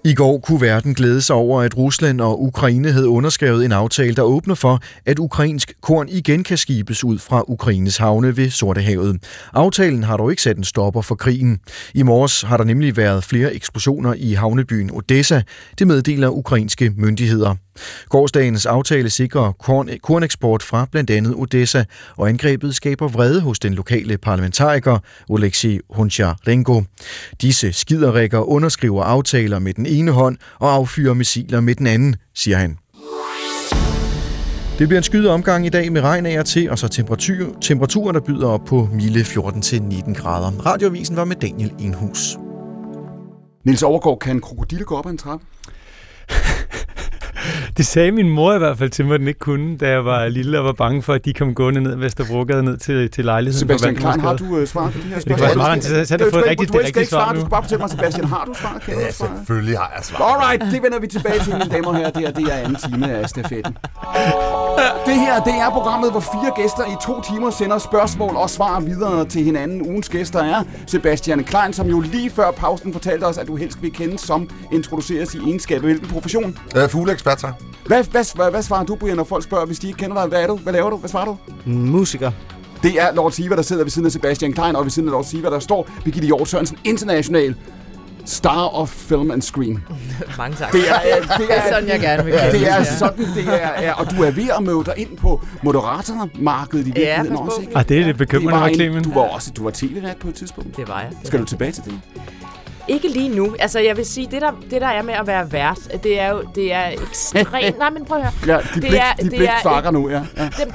I 0.04 0.14
går 0.14 0.38
kunne 0.38 0.60
verden 0.60 0.94
glæde 0.94 1.22
sig 1.22 1.36
over, 1.36 1.62
at 1.62 1.76
Rusland 1.76 2.20
og 2.20 2.42
Ukraine 2.42 2.92
havde 2.92 3.08
underskrevet 3.08 3.64
en 3.64 3.72
aftale, 3.72 4.14
der 4.14 4.22
åbner 4.22 4.54
for, 4.54 4.80
at 5.06 5.18
ukrainsk 5.18 5.72
korn 5.82 6.08
igen 6.08 6.44
kan 6.44 6.58
skibes 6.58 7.04
ud 7.04 7.18
fra 7.18 7.42
Ukraines 7.48 7.96
havne 7.96 8.36
ved 8.36 8.50
Sortehavet. 8.50 9.24
Aftalen 9.52 10.02
har 10.02 10.16
dog 10.16 10.30
ikke 10.30 10.42
sat 10.42 10.56
en 10.56 10.64
stopper 10.64 11.02
for 11.02 11.14
krigen. 11.14 11.58
I 11.94 12.02
morges 12.02 12.42
har 12.42 12.56
der 12.56 12.64
nemlig 12.64 12.96
været 12.96 13.24
flere 13.24 13.54
eksplosioner 13.54 14.14
i 14.14 14.32
havnebyen 14.32 14.90
Odessa, 14.94 15.42
det 15.78 15.86
meddeler 15.86 16.28
ukrainske 16.28 16.92
myndigheder. 16.96 17.54
Gårdsdagens 18.08 18.66
aftale 18.66 19.10
sikrer 19.10 19.52
korn, 19.52 19.88
korneksport 20.02 20.62
fra 20.62 20.86
blandt 20.92 21.10
andet 21.10 21.34
Odessa, 21.34 21.84
og 22.16 22.28
angrebet 22.28 22.74
skaber 22.74 23.08
vrede 23.08 23.40
hos 23.40 23.58
den 23.58 23.74
lokale 23.74 24.18
parlamentariker 24.18 24.98
Oleksiy 25.28 25.78
Honcharenko. 25.90 26.82
Disse 27.40 27.72
skiderikker 27.72 28.38
underskriver 28.38 29.02
aftaler 29.02 29.58
med 29.58 29.74
den 29.74 29.86
ene 29.98 30.10
hånd 30.10 30.36
og 30.58 30.72
affyrer 30.72 31.14
missiler 31.14 31.60
med 31.60 31.74
den 31.74 31.86
anden, 31.86 32.16
siger 32.34 32.56
han. 32.56 32.78
Det 34.78 34.88
bliver 34.88 34.98
en 34.98 35.04
skyde 35.04 35.30
omgang 35.30 35.66
i 35.66 35.68
dag 35.68 35.92
med 35.92 36.00
regn 36.00 36.26
af 36.26 36.38
og 36.38 36.46
til, 36.46 36.70
og 36.70 36.78
så 36.78 36.88
temperatur, 36.88 37.56
temperaturer, 37.60 38.12
der 38.12 38.20
byder 38.20 38.48
op 38.48 38.64
på 38.64 38.88
milde 38.92 39.20
14-19 39.20 40.14
grader. 40.14 40.50
Radioavisen 40.66 41.16
var 41.16 41.24
med 41.24 41.36
Daniel 41.36 41.72
Enhus. 41.78 42.36
Nils 43.64 43.82
Overgaard, 43.82 44.18
kan 44.18 44.36
en 44.36 44.40
krokodille 44.40 44.84
gå 44.84 44.96
op 44.96 45.06
ad 45.06 45.10
en 45.10 45.18
trappe? 45.18 45.46
Det 47.76 47.86
sagde 47.86 48.12
min 48.12 48.28
mor 48.30 48.54
i 48.54 48.58
hvert 48.58 48.78
fald 48.78 48.90
til 48.90 49.04
mig, 49.04 49.14
at 49.14 49.20
den 49.20 49.28
ikke 49.28 49.40
kunne, 49.40 49.76
da 49.76 49.88
jeg 49.88 50.04
var 50.04 50.28
lille 50.28 50.58
og 50.58 50.64
var 50.64 50.72
bange 50.72 51.02
for, 51.02 51.12
at 51.12 51.24
de 51.24 51.32
kom 51.32 51.54
gående 51.54 51.80
ned 51.80 51.96
Vesterbrogade 51.96 52.62
ned 52.62 52.76
til, 52.76 53.10
til 53.10 53.24
lejligheden. 53.24 53.58
Sebastian 53.58 53.96
Klein, 53.96 54.20
har 54.20 54.36
du 54.36 54.44
uh, 54.44 54.66
svaret 54.66 54.92
på 54.92 54.98
de 54.98 55.04
her 55.04 55.20
spørgsmål? 55.20 55.48
Det 55.48 55.56
var 55.56 55.62
meget 55.62 55.76
interessant 55.76 56.22
at 56.22 56.32
få 56.32 56.38
et 56.38 56.44
rigtigt, 56.48 56.72
det 56.72 56.84
rigtige 56.84 57.06
svar 57.06 57.32
nu. 57.32 57.34
Du 57.34 57.40
skal 57.40 57.50
bare 57.50 57.62
fortælle 57.62 57.80
mig, 57.80 57.90
Sebastian, 57.90 58.26
har 58.26 58.44
du 58.44 58.54
svaret? 58.54 58.82
Kan 58.82 58.94
ja, 58.94 59.10
selvfølgelig 59.10 59.78
har 59.78 59.92
jeg 59.96 60.04
svaret. 60.04 60.42
Alright, 60.42 60.74
det 60.74 60.82
vender 60.82 61.00
vi 61.00 61.06
tilbage 61.06 61.38
til, 61.40 61.52
mine 61.52 61.70
damer 61.70 61.88
og 61.88 61.96
herrer. 61.96 62.10
Det 62.10 62.24
er, 62.26 62.30
det 62.30 62.44
er 62.52 62.56
anden 62.56 62.76
time 62.76 63.12
af 63.12 63.28
stafetten. 63.28 63.76
Det 65.06 65.14
her, 65.14 65.40
det 65.44 65.54
er 65.54 65.70
programmet, 65.70 66.10
hvor 66.10 66.20
fire 66.20 66.52
gæster 66.62 66.84
i 66.84 66.96
to 67.06 67.22
timer 67.32 67.50
sender 67.50 67.78
spørgsmål 67.78 68.36
og 68.36 68.50
svar 68.50 68.80
videre 68.80 69.24
til 69.24 69.42
hinanden. 69.44 69.82
Ugens 69.82 70.08
gæster 70.08 70.40
er 70.42 70.62
Sebastian 70.86 71.44
Klein, 71.44 71.72
som 71.72 71.86
jo 71.86 72.00
lige 72.00 72.30
før 72.30 72.50
pausen 72.50 72.92
fortalte 72.92 73.24
os, 73.24 73.38
at 73.38 73.46
du 73.46 73.56
helst 73.56 73.82
vil 73.82 73.92
kende 73.92 74.18
som 74.18 74.50
introduceres 74.72 75.34
i 75.34 75.38
egenskab. 75.38 75.80
Hvilken 75.80 76.08
profession? 76.08 76.58
Øh, 76.76 76.88
fugleekspert, 76.88 77.31
så. 77.40 77.52
Hvad, 77.86 78.04
hvad, 78.04 78.34
hvad, 78.34 78.50
hvad 78.50 78.62
svarer 78.62 78.84
du, 78.84 78.94
Brian, 78.94 79.16
når 79.16 79.24
folk 79.24 79.44
spørger, 79.44 79.66
hvis 79.66 79.78
de 79.78 79.86
ikke 79.86 79.98
kender 79.98 80.20
dig? 80.20 80.26
Hvad 80.26 80.42
er 80.42 80.46
du? 80.46 80.56
Hvad 80.56 80.72
laver 80.72 80.90
du? 80.90 80.96
Hvad 80.96 81.10
svarer 81.10 81.24
du? 81.24 81.36
Musiker. 81.64 82.30
Det 82.82 83.00
er 83.00 83.14
Lord 83.14 83.32
Siva, 83.32 83.56
der 83.56 83.62
sidder 83.62 83.82
ved 83.84 83.90
siden 83.90 84.06
af 84.06 84.12
Sebastian 84.12 84.52
Klein, 84.52 84.76
og 84.76 84.84
ved 84.84 84.90
siden 84.90 85.08
af 85.08 85.12
Lord 85.12 85.24
Siva, 85.24 85.50
der 85.50 85.58
står 85.58 85.88
Birgitte 86.04 86.26
Hjort 86.26 86.48
Sørensen, 86.48 86.78
international 86.84 87.54
Star 88.24 88.68
of 88.74 88.88
Film 88.88 89.30
and 89.30 89.42
Screen. 89.42 89.84
Mange 90.38 90.56
tak. 90.56 90.72
Det 90.72 90.80
er, 90.90 90.94
det 91.00 91.12
er, 91.12 91.36
det 91.36 91.56
er 91.56 91.62
sådan, 91.72 91.88
jeg 91.88 92.00
gerne 92.00 92.24
vil 92.24 92.32
Det 92.32 92.68
er 92.68 92.84
sådan, 92.84 93.18
det 93.34 93.46
er, 93.46 93.68
er. 93.68 93.92
Og 93.92 94.10
du 94.10 94.22
er 94.22 94.30
ved 94.30 94.48
at 94.58 94.62
møde 94.62 94.84
dig 94.84 94.94
ind 94.96 95.16
på 95.16 95.42
moderatormarkedet 95.62 96.86
i 96.86 96.90
virkeligheden 96.90 97.32
ja, 97.32 97.38
også, 97.38 97.60
ikke? 97.60 97.76
Ah, 97.76 97.88
det 97.88 98.00
er 98.00 98.04
det 98.04 98.16
bekymrende, 98.16 98.60
var 98.60 98.66
en, 98.66 99.02
Du 99.02 99.14
var 99.14 99.20
også 99.20 99.50
du 99.50 99.64
var 99.64 99.70
tv-vært 99.74 100.16
på 100.16 100.28
et 100.28 100.34
tidspunkt. 100.34 100.76
Det 100.76 100.88
var 100.88 101.00
jeg. 101.00 101.10
Det 101.18 101.26
Skal 101.26 101.40
du 101.40 101.44
tilbage 101.44 101.72
til 101.72 101.84
det? 101.84 102.00
Ikke 102.88 103.08
lige 103.08 103.28
nu. 103.28 103.56
Altså, 103.58 103.78
jeg 103.78 103.96
vil 103.96 104.06
sige, 104.06 104.28
det 104.30 104.42
der, 104.42 104.50
det 104.70 104.80
der 104.80 104.86
er 104.86 105.02
med 105.02 105.14
at 105.14 105.26
være 105.26 105.52
vært, 105.52 105.78
det 106.02 106.20
er 106.20 106.30
jo 106.30 106.42
det 106.54 106.72
er 106.72 106.86
ekstremt... 106.88 107.78
Nej, 107.78 107.90
men 107.90 108.04
prøv 108.04 108.18
at 108.18 108.24
høre. 108.24 108.56
Ja, 108.56 108.62
de 108.74 108.80
blik, 108.80 108.90
det 108.90 109.00
er, 109.00 109.14
de 109.22 109.28
blik 109.28 109.48
fakker 109.62 109.90
nu, 109.90 110.10
ja. 110.10 110.22
ja. 110.36 110.44
Det, 110.44 110.74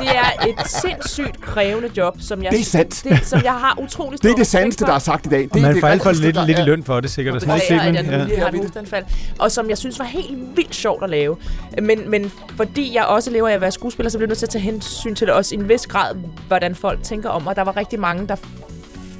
det 0.00 0.08
er 0.08 0.46
et 0.48 0.70
sindssygt 0.70 1.40
krævende 1.40 1.90
job, 1.96 2.16
som 2.20 2.42
jeg... 2.42 2.50
Det 2.50 2.60
er 2.60 2.64
sandt. 2.64 3.04
Det, 3.04 3.26
som 3.26 3.40
jeg 3.44 3.52
har 3.52 3.78
utrolig 3.82 4.22
Det 4.22 4.30
er 4.30 4.34
det 4.34 4.46
sandeste, 4.46 4.84
der 4.84 4.92
er 4.92 4.98
sagt 4.98 5.26
i 5.26 5.28
dag. 5.28 5.42
Det, 5.42 5.52
og 5.52 5.60
man 5.60 5.74
det 5.74 5.80
får 5.80 5.88
alt 5.88 6.02
for 6.02 6.12
lidt, 6.12 6.46
lidt 6.46 6.58
i 6.58 6.62
løn 6.62 6.84
for 6.84 7.00
det, 7.00 7.10
sikkert. 7.10 7.34
Og 7.34 7.40
sådan 7.40 7.60
noget. 7.68 7.70
Ja, 7.70 8.02
ja, 8.02 8.26
ja. 8.26 8.40
har 8.40 8.98
et 8.98 9.04
Og 9.38 9.52
som 9.52 9.68
jeg 9.70 9.78
synes 9.78 9.98
var 9.98 10.04
helt 10.04 10.56
vildt 10.56 10.74
sjovt 10.74 11.04
at 11.04 11.10
lave. 11.10 11.36
Men, 11.82 12.10
men 12.10 12.32
fordi 12.56 12.94
jeg 12.94 13.04
også 13.04 13.30
lever 13.30 13.48
af 13.48 13.54
at 13.54 13.60
være 13.60 13.72
skuespiller, 13.72 14.10
så 14.10 14.18
bliver 14.18 14.26
jeg 14.26 14.30
nødt 14.30 14.38
til 14.38 14.46
at 14.46 14.50
tage 14.50 14.62
hensyn 14.62 15.14
til 15.14 15.26
det 15.26 15.34
også 15.34 15.54
i 15.54 15.58
en 15.58 15.68
vis 15.68 15.86
grad, 15.86 16.14
hvordan 16.48 16.74
folk 16.74 17.02
tænker 17.02 17.28
om. 17.28 17.46
Og 17.46 17.56
der 17.56 17.62
var 17.62 17.76
rigtig 17.76 18.00
mange, 18.00 18.28
der 18.28 18.36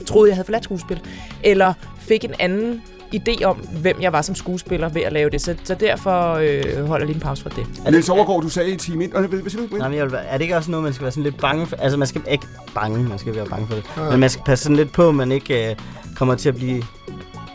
troede, 0.05 0.29
jeg 0.29 0.37
havde 0.37 0.47
forladt 0.47 0.65
skuespil. 0.65 1.01
Eller 1.43 1.75
fik 1.99 2.25
en 2.25 2.35
anden 2.39 2.83
idé 3.15 3.45
om, 3.45 3.57
hvem 3.57 4.01
jeg 4.01 4.13
var 4.13 4.23
som 4.23 4.35
skuespiller 4.35 4.89
ved 4.89 5.03
at 5.03 5.13
lave 5.13 5.31
det. 5.31 5.41
Så, 5.41 5.55
så 5.65 5.75
derfor 5.75 6.33
øh, 6.35 6.87
holder 6.87 6.97
jeg 6.97 7.07
lige 7.07 7.15
en 7.15 7.21
pause 7.21 7.43
fra 7.43 7.51
det. 7.51 7.67
Er 7.87 7.91
Niels 7.91 8.09
Overgaard, 8.09 8.43
du 8.43 8.49
sagde 8.49 8.71
i 8.71 8.77
time 8.77 9.05
1. 9.05 9.11
Hvad, 9.11 9.29
hvad 9.29 9.51
siger 9.51 9.67
du? 9.67 9.77
Nej, 9.77 9.89
men 9.89 9.99
jeg 9.99 10.07
vil, 10.07 10.19
er 10.29 10.33
det 10.33 10.43
ikke 10.43 10.57
også 10.57 10.71
noget, 10.71 10.85
man 10.85 10.93
skal 10.93 11.03
være 11.03 11.13
sådan 11.13 11.23
lidt 11.25 11.41
bange 11.41 11.67
for? 11.67 11.77
Altså, 11.77 11.99
man 11.99 12.09
skal 12.09 12.23
ikke 12.31 12.47
bange, 12.75 13.03
man 13.09 13.19
skal 13.19 13.37
være 13.37 13.47
bange 13.47 13.67
for 13.67 13.75
det. 13.75 13.85
Ja. 13.97 14.11
Men 14.11 14.21
man 14.21 14.31
skal 14.31 14.45
passe 14.45 14.63
sådan 14.63 14.77
lidt 14.77 14.93
på, 14.93 15.09
at 15.09 15.15
man 15.15 15.33
ikke 15.33 15.71
øh, 15.71 15.77
kommer 16.17 16.35
til 16.35 16.49
at 16.49 16.55
blive 16.55 16.83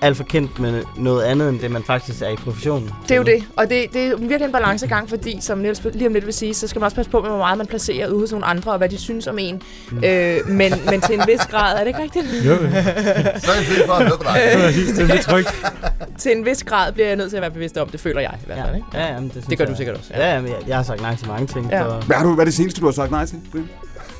alt 0.02 0.18
for 0.18 0.24
kendt 0.24 0.60
med 0.60 0.84
noget 0.98 1.24
andet, 1.24 1.50
end 1.50 1.60
det 1.60 1.72
man 1.72 1.84
faktisk 1.84 2.22
er 2.22 2.30
i 2.30 2.36
professionen. 2.36 2.92
Det 3.04 3.12
er 3.12 3.16
jo 3.16 3.24
det, 3.24 3.44
og 3.56 3.70
det, 3.70 3.86
det 3.94 4.08
er 4.08 4.16
virkelig 4.16 4.46
en 4.46 4.52
balancegang, 4.52 5.10
fordi 5.10 5.38
som 5.42 5.58
Niels 5.58 5.82
lige 5.94 6.08
om 6.08 6.14
lidt 6.14 6.26
vil 6.26 6.34
sige, 6.34 6.54
så 6.54 6.68
skal 6.68 6.80
man 6.80 6.86
også 6.86 6.96
passe 6.96 7.12
på 7.12 7.22
med, 7.22 7.30
hvor 7.30 7.38
meget 7.38 7.58
man 7.58 7.68
placerer 7.68 8.10
ude 8.10 8.20
hos 8.20 8.32
nogle 8.32 8.46
andre, 8.46 8.72
og 8.72 8.78
hvad 8.78 8.90
de 8.90 8.98
synes 8.98 9.28
om 9.28 9.40
en. 9.40 9.62
Mm. 9.92 10.04
Øh, 10.04 10.48
men, 10.48 10.74
men 10.90 11.02
til 11.02 11.20
en 11.20 11.24
vis 11.28 11.46
grad, 11.46 11.76
er 11.76 11.80
det 11.80 11.88
ikke 11.88 12.02
rigtigt? 12.02 12.26
Jo. 12.46 12.56
så 13.44 13.52
er 13.52 13.56
det 13.58 13.66
fint 13.66 13.86
for 13.86 13.94
at 13.94 14.12
på 14.12 14.24
dig. 14.24 15.08
det 15.08 15.12
er 15.12 15.22
trygt. 15.22 15.66
til 16.22 16.38
en 16.38 16.46
vis 16.46 16.64
grad 16.64 16.92
bliver 16.94 17.08
jeg 17.08 17.16
nødt 17.16 17.30
til 17.30 17.38
at 17.38 17.42
være 17.42 17.52
bevidst 17.52 17.78
om, 17.78 17.90
det 17.90 18.00
føler 18.00 18.22
jeg 18.22 18.34
i 18.44 18.46
hvert 18.46 18.60
fald. 18.66 18.76
Ikke? 18.76 18.88
Ja, 18.94 19.14
jamen, 19.14 19.32
det, 19.36 19.46
det 19.50 19.58
gør 19.58 19.66
jeg, 19.66 19.72
du 19.72 19.78
sikkert 19.78 19.98
også. 19.98 20.12
Ja, 20.14 20.28
ja 20.28 20.34
jamen, 20.34 20.50
jeg, 20.50 20.58
jeg, 20.68 20.76
har 20.76 20.84
sagt 20.84 21.02
nej 21.02 21.16
til 21.16 21.28
mange 21.28 21.48
ting. 21.48 21.70
Ja. 21.72 21.84
For... 21.84 22.02
Hvad, 22.06 22.16
har 22.16 22.24
du, 22.24 22.34
hvad 22.34 22.44
er 22.44 22.46
det 22.46 22.54
seneste, 22.54 22.82
du 22.82 22.86
har 22.86 22.94
sagt 22.94 23.12
nej 23.12 23.26
til, 23.26 23.38
Brian? 23.52 23.70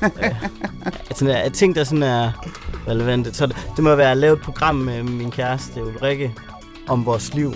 sådan 1.16 1.34
er, 1.34 1.48
ting, 1.48 1.74
der 1.74 1.84
sådan 1.84 2.02
er 2.02 2.30
relevante. 2.88 3.34
Så 3.34 3.46
det, 3.46 3.56
det 3.76 3.84
må 3.84 3.94
være 3.94 4.10
at 4.10 4.16
lave 4.16 4.32
et 4.32 4.40
program 4.42 4.74
med 4.74 5.02
min 5.02 5.30
kæreste 5.30 5.84
Ulrikke 5.84 6.34
om 6.88 7.06
vores 7.06 7.34
liv. 7.34 7.54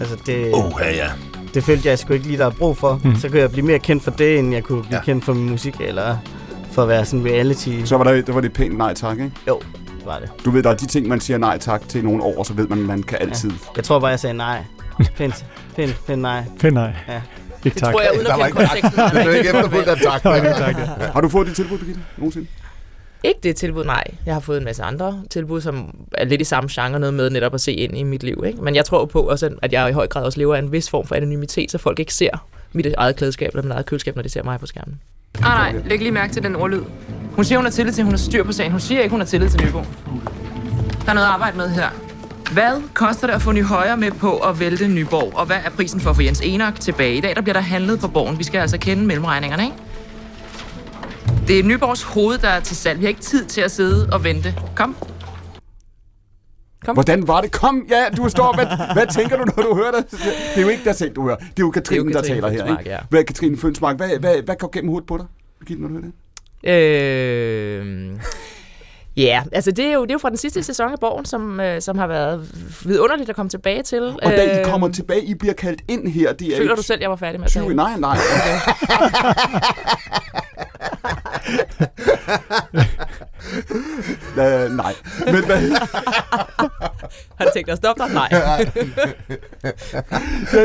Altså 0.00 0.16
det, 0.26 0.54
oh, 0.54 0.72
ja, 0.80 0.90
ja. 0.90 1.08
det 1.54 1.64
følte 1.64 1.88
jeg 1.88 1.98
sgu 1.98 2.12
ikke 2.12 2.26
lige, 2.26 2.38
der 2.38 2.46
er 2.46 2.50
brug 2.50 2.76
for. 2.76 2.94
Hmm. 2.94 3.16
Så 3.16 3.28
kunne 3.28 3.40
jeg 3.40 3.50
blive 3.50 3.66
mere 3.66 3.78
kendt 3.78 4.02
for 4.02 4.10
det, 4.10 4.38
end 4.38 4.52
jeg 4.52 4.64
kunne 4.64 4.82
blive 4.82 4.96
ja. 4.96 5.04
kendt 5.04 5.24
for 5.24 5.32
min 5.32 5.50
musik, 5.50 5.74
eller 5.80 6.16
for 6.72 6.82
at 6.82 6.88
være 6.88 7.04
sådan 7.04 7.24
reality. 7.24 7.84
Så 7.84 7.96
var 7.96 8.04
det, 8.04 8.26
det 8.26 8.34
var 8.34 8.40
det 8.40 8.52
pænt 8.52 8.78
nej 8.78 8.94
tak, 8.94 9.18
ikke? 9.18 9.32
Jo, 9.48 9.60
det 9.98 10.06
var 10.06 10.18
det. 10.18 10.30
Du 10.44 10.50
ved, 10.50 10.62
der 10.62 10.70
er 10.70 10.74
de 10.74 10.86
ting, 10.86 11.08
man 11.08 11.20
siger 11.20 11.38
nej 11.38 11.58
tak 11.58 11.88
til 11.88 12.04
nogle 12.04 12.22
år, 12.22 12.42
så 12.42 12.52
ved 12.52 12.68
man, 12.68 12.78
man 12.78 13.02
kan 13.02 13.18
altid. 13.20 13.50
Ja. 13.50 13.56
Jeg 13.76 13.84
tror 13.84 13.98
bare, 13.98 14.10
jeg 14.10 14.20
sagde 14.20 14.36
nej. 14.36 14.64
Pænt, 15.16 15.44
pænt, 15.76 16.00
pænt 16.06 16.22
nej. 16.22 16.44
Pænt 16.60 16.74
nej. 16.74 16.92
Ja. 17.08 17.20
Ikke 17.64 17.80
tak. 17.80 17.86
Det 17.86 17.94
tror 17.94 18.00
jeg, 18.02 18.10
uden 18.14 18.26
at 18.26 18.34
kende 18.34 18.50
konteksten. 18.50 18.90
Du 19.12 19.28
er 19.28 19.34
ikke 19.34 19.48
efterfuldt 19.48 19.88
af 19.88 19.96
tak. 20.58 20.76
Har 21.14 21.20
du 21.20 21.28
fået 21.28 21.46
dit 21.46 21.56
tilbud, 21.56 21.78
Birgitte, 21.78 22.00
nogensinde? 22.16 22.46
Ikke 23.24 23.40
det 23.42 23.56
tilbud, 23.56 23.84
nej. 23.84 24.04
Jeg 24.26 24.34
har 24.34 24.40
fået 24.40 24.58
en 24.58 24.64
masse 24.64 24.82
andre 24.82 25.22
tilbud, 25.30 25.60
som 25.60 25.94
er 26.14 26.24
lidt 26.24 26.40
i 26.40 26.44
samme 26.44 26.70
genre, 26.72 27.00
noget 27.00 27.14
med 27.14 27.30
netop 27.30 27.54
at 27.54 27.60
se 27.60 27.72
ind 27.72 27.98
i 27.98 28.02
mit 28.02 28.22
liv. 28.22 28.44
Ikke? 28.46 28.62
Men 28.62 28.74
jeg 28.74 28.84
tror 28.84 29.04
på 29.04 29.20
også, 29.22 29.50
at 29.62 29.72
jeg 29.72 29.90
i 29.90 29.92
høj 29.92 30.06
grad 30.06 30.24
også 30.24 30.38
lever 30.38 30.54
af 30.54 30.58
en 30.58 30.72
vis 30.72 30.90
form 30.90 31.06
for 31.06 31.14
anonymitet, 31.14 31.70
så 31.70 31.78
folk 31.78 31.98
ikke 31.98 32.14
ser 32.14 32.46
mit 32.72 32.86
eget 32.98 33.16
klædeskab 33.16 33.48
eller 33.48 33.62
mit 33.62 33.72
eget 33.72 33.86
køleskab, 33.86 34.16
når 34.16 34.22
de 34.22 34.28
ser 34.28 34.42
mig 34.42 34.60
på 34.60 34.66
skærmen. 34.66 35.00
Ah, 35.36 35.42
nej, 35.42 35.82
læg 35.86 35.98
lige 35.98 36.10
mærke 36.12 36.32
til 36.32 36.42
den 36.42 36.56
ordlyd. 36.56 36.82
Hun 37.32 37.44
siger, 37.44 37.58
hun 37.58 37.64
har 37.64 37.70
tillid 37.72 37.92
til, 37.92 38.04
hun 38.04 38.12
har 38.12 38.18
styr 38.18 38.44
på 38.44 38.52
sagen. 38.52 38.70
Hun 38.70 38.80
siger 38.80 39.00
ikke, 39.00 39.10
hun 39.10 39.20
har 39.20 39.26
tillid 39.26 39.48
til 39.48 39.60
Nybo. 39.66 39.78
Der 41.04 41.10
er 41.10 41.14
noget 41.14 41.26
at 41.26 41.32
arbejde 41.32 41.56
med 41.56 41.68
her. 41.68 41.88
Hvad 42.52 42.82
koster 42.94 43.26
det 43.26 43.34
at 43.34 43.42
få 43.42 43.52
Ny 43.52 43.64
Højre 43.64 43.96
med 43.96 44.10
på 44.10 44.38
at 44.38 44.60
vælte 44.60 44.88
Nyborg? 44.88 45.36
Og 45.36 45.46
hvad 45.46 45.56
er 45.64 45.70
prisen 45.70 46.00
for 46.00 46.10
at 46.10 46.16
få 46.16 46.22
Jens 46.22 46.40
Enok 46.44 46.80
tilbage? 46.80 47.16
I 47.16 47.20
dag 47.20 47.36
der 47.36 47.42
bliver 47.42 47.52
der 47.52 47.60
handlet 47.60 48.00
på 48.00 48.08
borgen. 48.08 48.38
Vi 48.38 48.44
skal 48.44 48.58
altså 48.58 48.78
kende 48.78 49.04
mellemregningerne, 49.04 49.62
ikke? 49.62 49.76
Det 51.46 51.58
er 51.58 51.62
Nyborgs 51.62 52.02
hoved, 52.02 52.38
der 52.38 52.48
er 52.48 52.60
til 52.60 52.76
salg. 52.76 52.98
Vi 52.98 53.04
har 53.04 53.08
ikke 53.08 53.20
tid 53.20 53.44
til 53.44 53.60
at 53.60 53.70
sidde 53.70 54.08
og 54.12 54.24
vente. 54.24 54.54
Kom. 54.76 54.96
Kom. 56.84 56.94
Hvordan 56.94 57.28
var 57.28 57.40
det? 57.40 57.52
Kom, 57.52 57.86
ja, 57.90 58.04
du 58.16 58.28
står. 58.28 58.54
Hvad, 58.54 58.66
hvad 58.92 59.06
tænker 59.14 59.36
du, 59.36 59.44
når 59.44 59.62
du 59.62 59.74
hører 59.74 59.90
det? 59.90 60.10
Det 60.10 60.56
er 60.56 60.62
jo 60.62 60.68
ikke 60.68 60.84
dig 60.84 60.94
selv, 60.94 61.14
du 61.14 61.22
hører. 61.22 61.36
Det 61.36 61.46
er 61.46 61.52
jo 61.60 61.70
Katrine, 61.70 62.00
er 62.00 62.04
jo 62.04 62.20
Katrine 62.20 62.40
der 62.40 62.50
taler 62.50 62.64
her. 62.66 62.78
Ikke? 62.78 62.90
Ja. 62.90 62.98
Hvad 63.10 63.20
er 63.20 63.24
Katrine 63.24 63.56
Fønsmark? 63.56 63.96
Hvad, 63.96 64.18
hvad, 64.18 64.42
hvad 64.42 64.56
går 64.56 64.70
gennem 64.72 64.88
hovedet 64.88 65.06
på 65.06 65.16
dig, 65.16 65.26
Birgitte, 65.58 65.82
når 65.82 65.88
du 65.88 65.94
hører 65.94 66.04
det? 66.04 66.12
Øh... 66.64 68.20
Ja, 69.18 69.42
altså 69.52 69.70
det 69.70 69.84
er, 69.84 69.92
jo, 69.92 70.02
det 70.02 70.10
er 70.10 70.14
jo 70.14 70.18
fra 70.18 70.28
den 70.28 70.36
sidste 70.36 70.62
sæson 70.62 70.92
af 70.92 70.98
Borgen, 71.00 71.24
som, 71.24 71.60
øh, 71.60 71.80
som 71.82 71.98
har 71.98 72.06
været 72.06 72.50
vidunderligt 72.84 73.30
at 73.30 73.36
komme 73.36 73.50
tilbage 73.50 73.82
til. 73.82 74.02
Og 74.02 74.30
da 74.30 74.56
I 74.56 74.58
øh, 74.60 74.64
kommer 74.64 74.88
tilbage, 74.88 75.24
I 75.24 75.34
bliver 75.34 75.54
kaldt 75.54 75.80
ind 75.88 76.08
her. 76.08 76.32
Det 76.32 76.52
er 76.52 76.56
Føler 76.56 76.74
du 76.74 76.82
selv, 76.82 77.00
jeg 77.00 77.10
var 77.10 77.16
færdig 77.16 77.40
med 77.40 77.46
at 77.46 77.50
20, 77.50 77.74
Nej, 77.74 77.98
nej. 77.98 78.16
Okay. 78.34 78.58
uh, 84.36 84.76
nej. 84.76 84.94
Men 85.26 85.44
hvad... 85.44 85.70
Har 87.36 87.44
du 87.44 87.50
tænkt 87.54 87.66
dig 87.66 87.72
at 87.72 87.78
stoppe 87.78 88.02
dig? 88.02 88.12
Nej. 88.12 88.28
ja, 88.30 88.58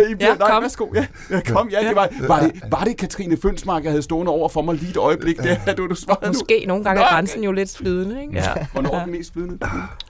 I 0.10 0.16
bliver, 0.16 0.30
ja, 0.30 0.36
nej, 0.36 0.50
kom. 0.50 0.64
værsgo. 0.64 0.88
Ja, 0.94 1.06
ja, 1.30 1.42
kom, 1.42 1.70
ja, 1.70 1.88
det 1.88 1.96
var, 1.96 2.10
var, 2.28 2.40
det, 2.40 2.62
var 2.72 2.84
det 2.84 2.98
Katrine 2.98 3.38
Fønsmark, 3.42 3.84
jeg 3.84 3.92
havde 3.92 4.04
stående 4.04 4.32
over 4.32 4.50
for 4.50 4.62
mig 4.62 4.76
lige 4.76 4.90
et 4.90 4.98
øjeblik? 4.98 5.38
Det 5.38 5.60
er 5.68 5.74
du, 5.74 5.88
du 5.88 5.96
svarede 5.96 6.28
Måske 6.28 6.60
nu. 6.60 6.68
nogle 6.68 6.84
gange 6.84 7.02
er 7.04 7.10
grænsen 7.10 7.44
jo 7.44 7.52
lidt 7.52 7.78
flydende, 7.78 8.22
ikke? 8.22 8.34
Ja. 8.34 8.54
Hvornår 8.74 8.96
er 8.96 9.04
den 9.04 9.12
mest 9.12 9.34
flydende? 9.34 9.58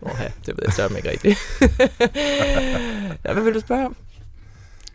Oh, 0.01 0.11
ja, 0.19 0.25
det 0.45 0.47
ved 0.47 0.63
jeg 0.63 0.73
så 0.73 0.95
ikke 0.95 1.09
rigtigt. 1.09 1.39
ja, 3.25 3.33
hvad 3.33 3.43
vil 3.43 3.53
du 3.53 3.59
spørge 3.59 3.85
om? 3.85 3.95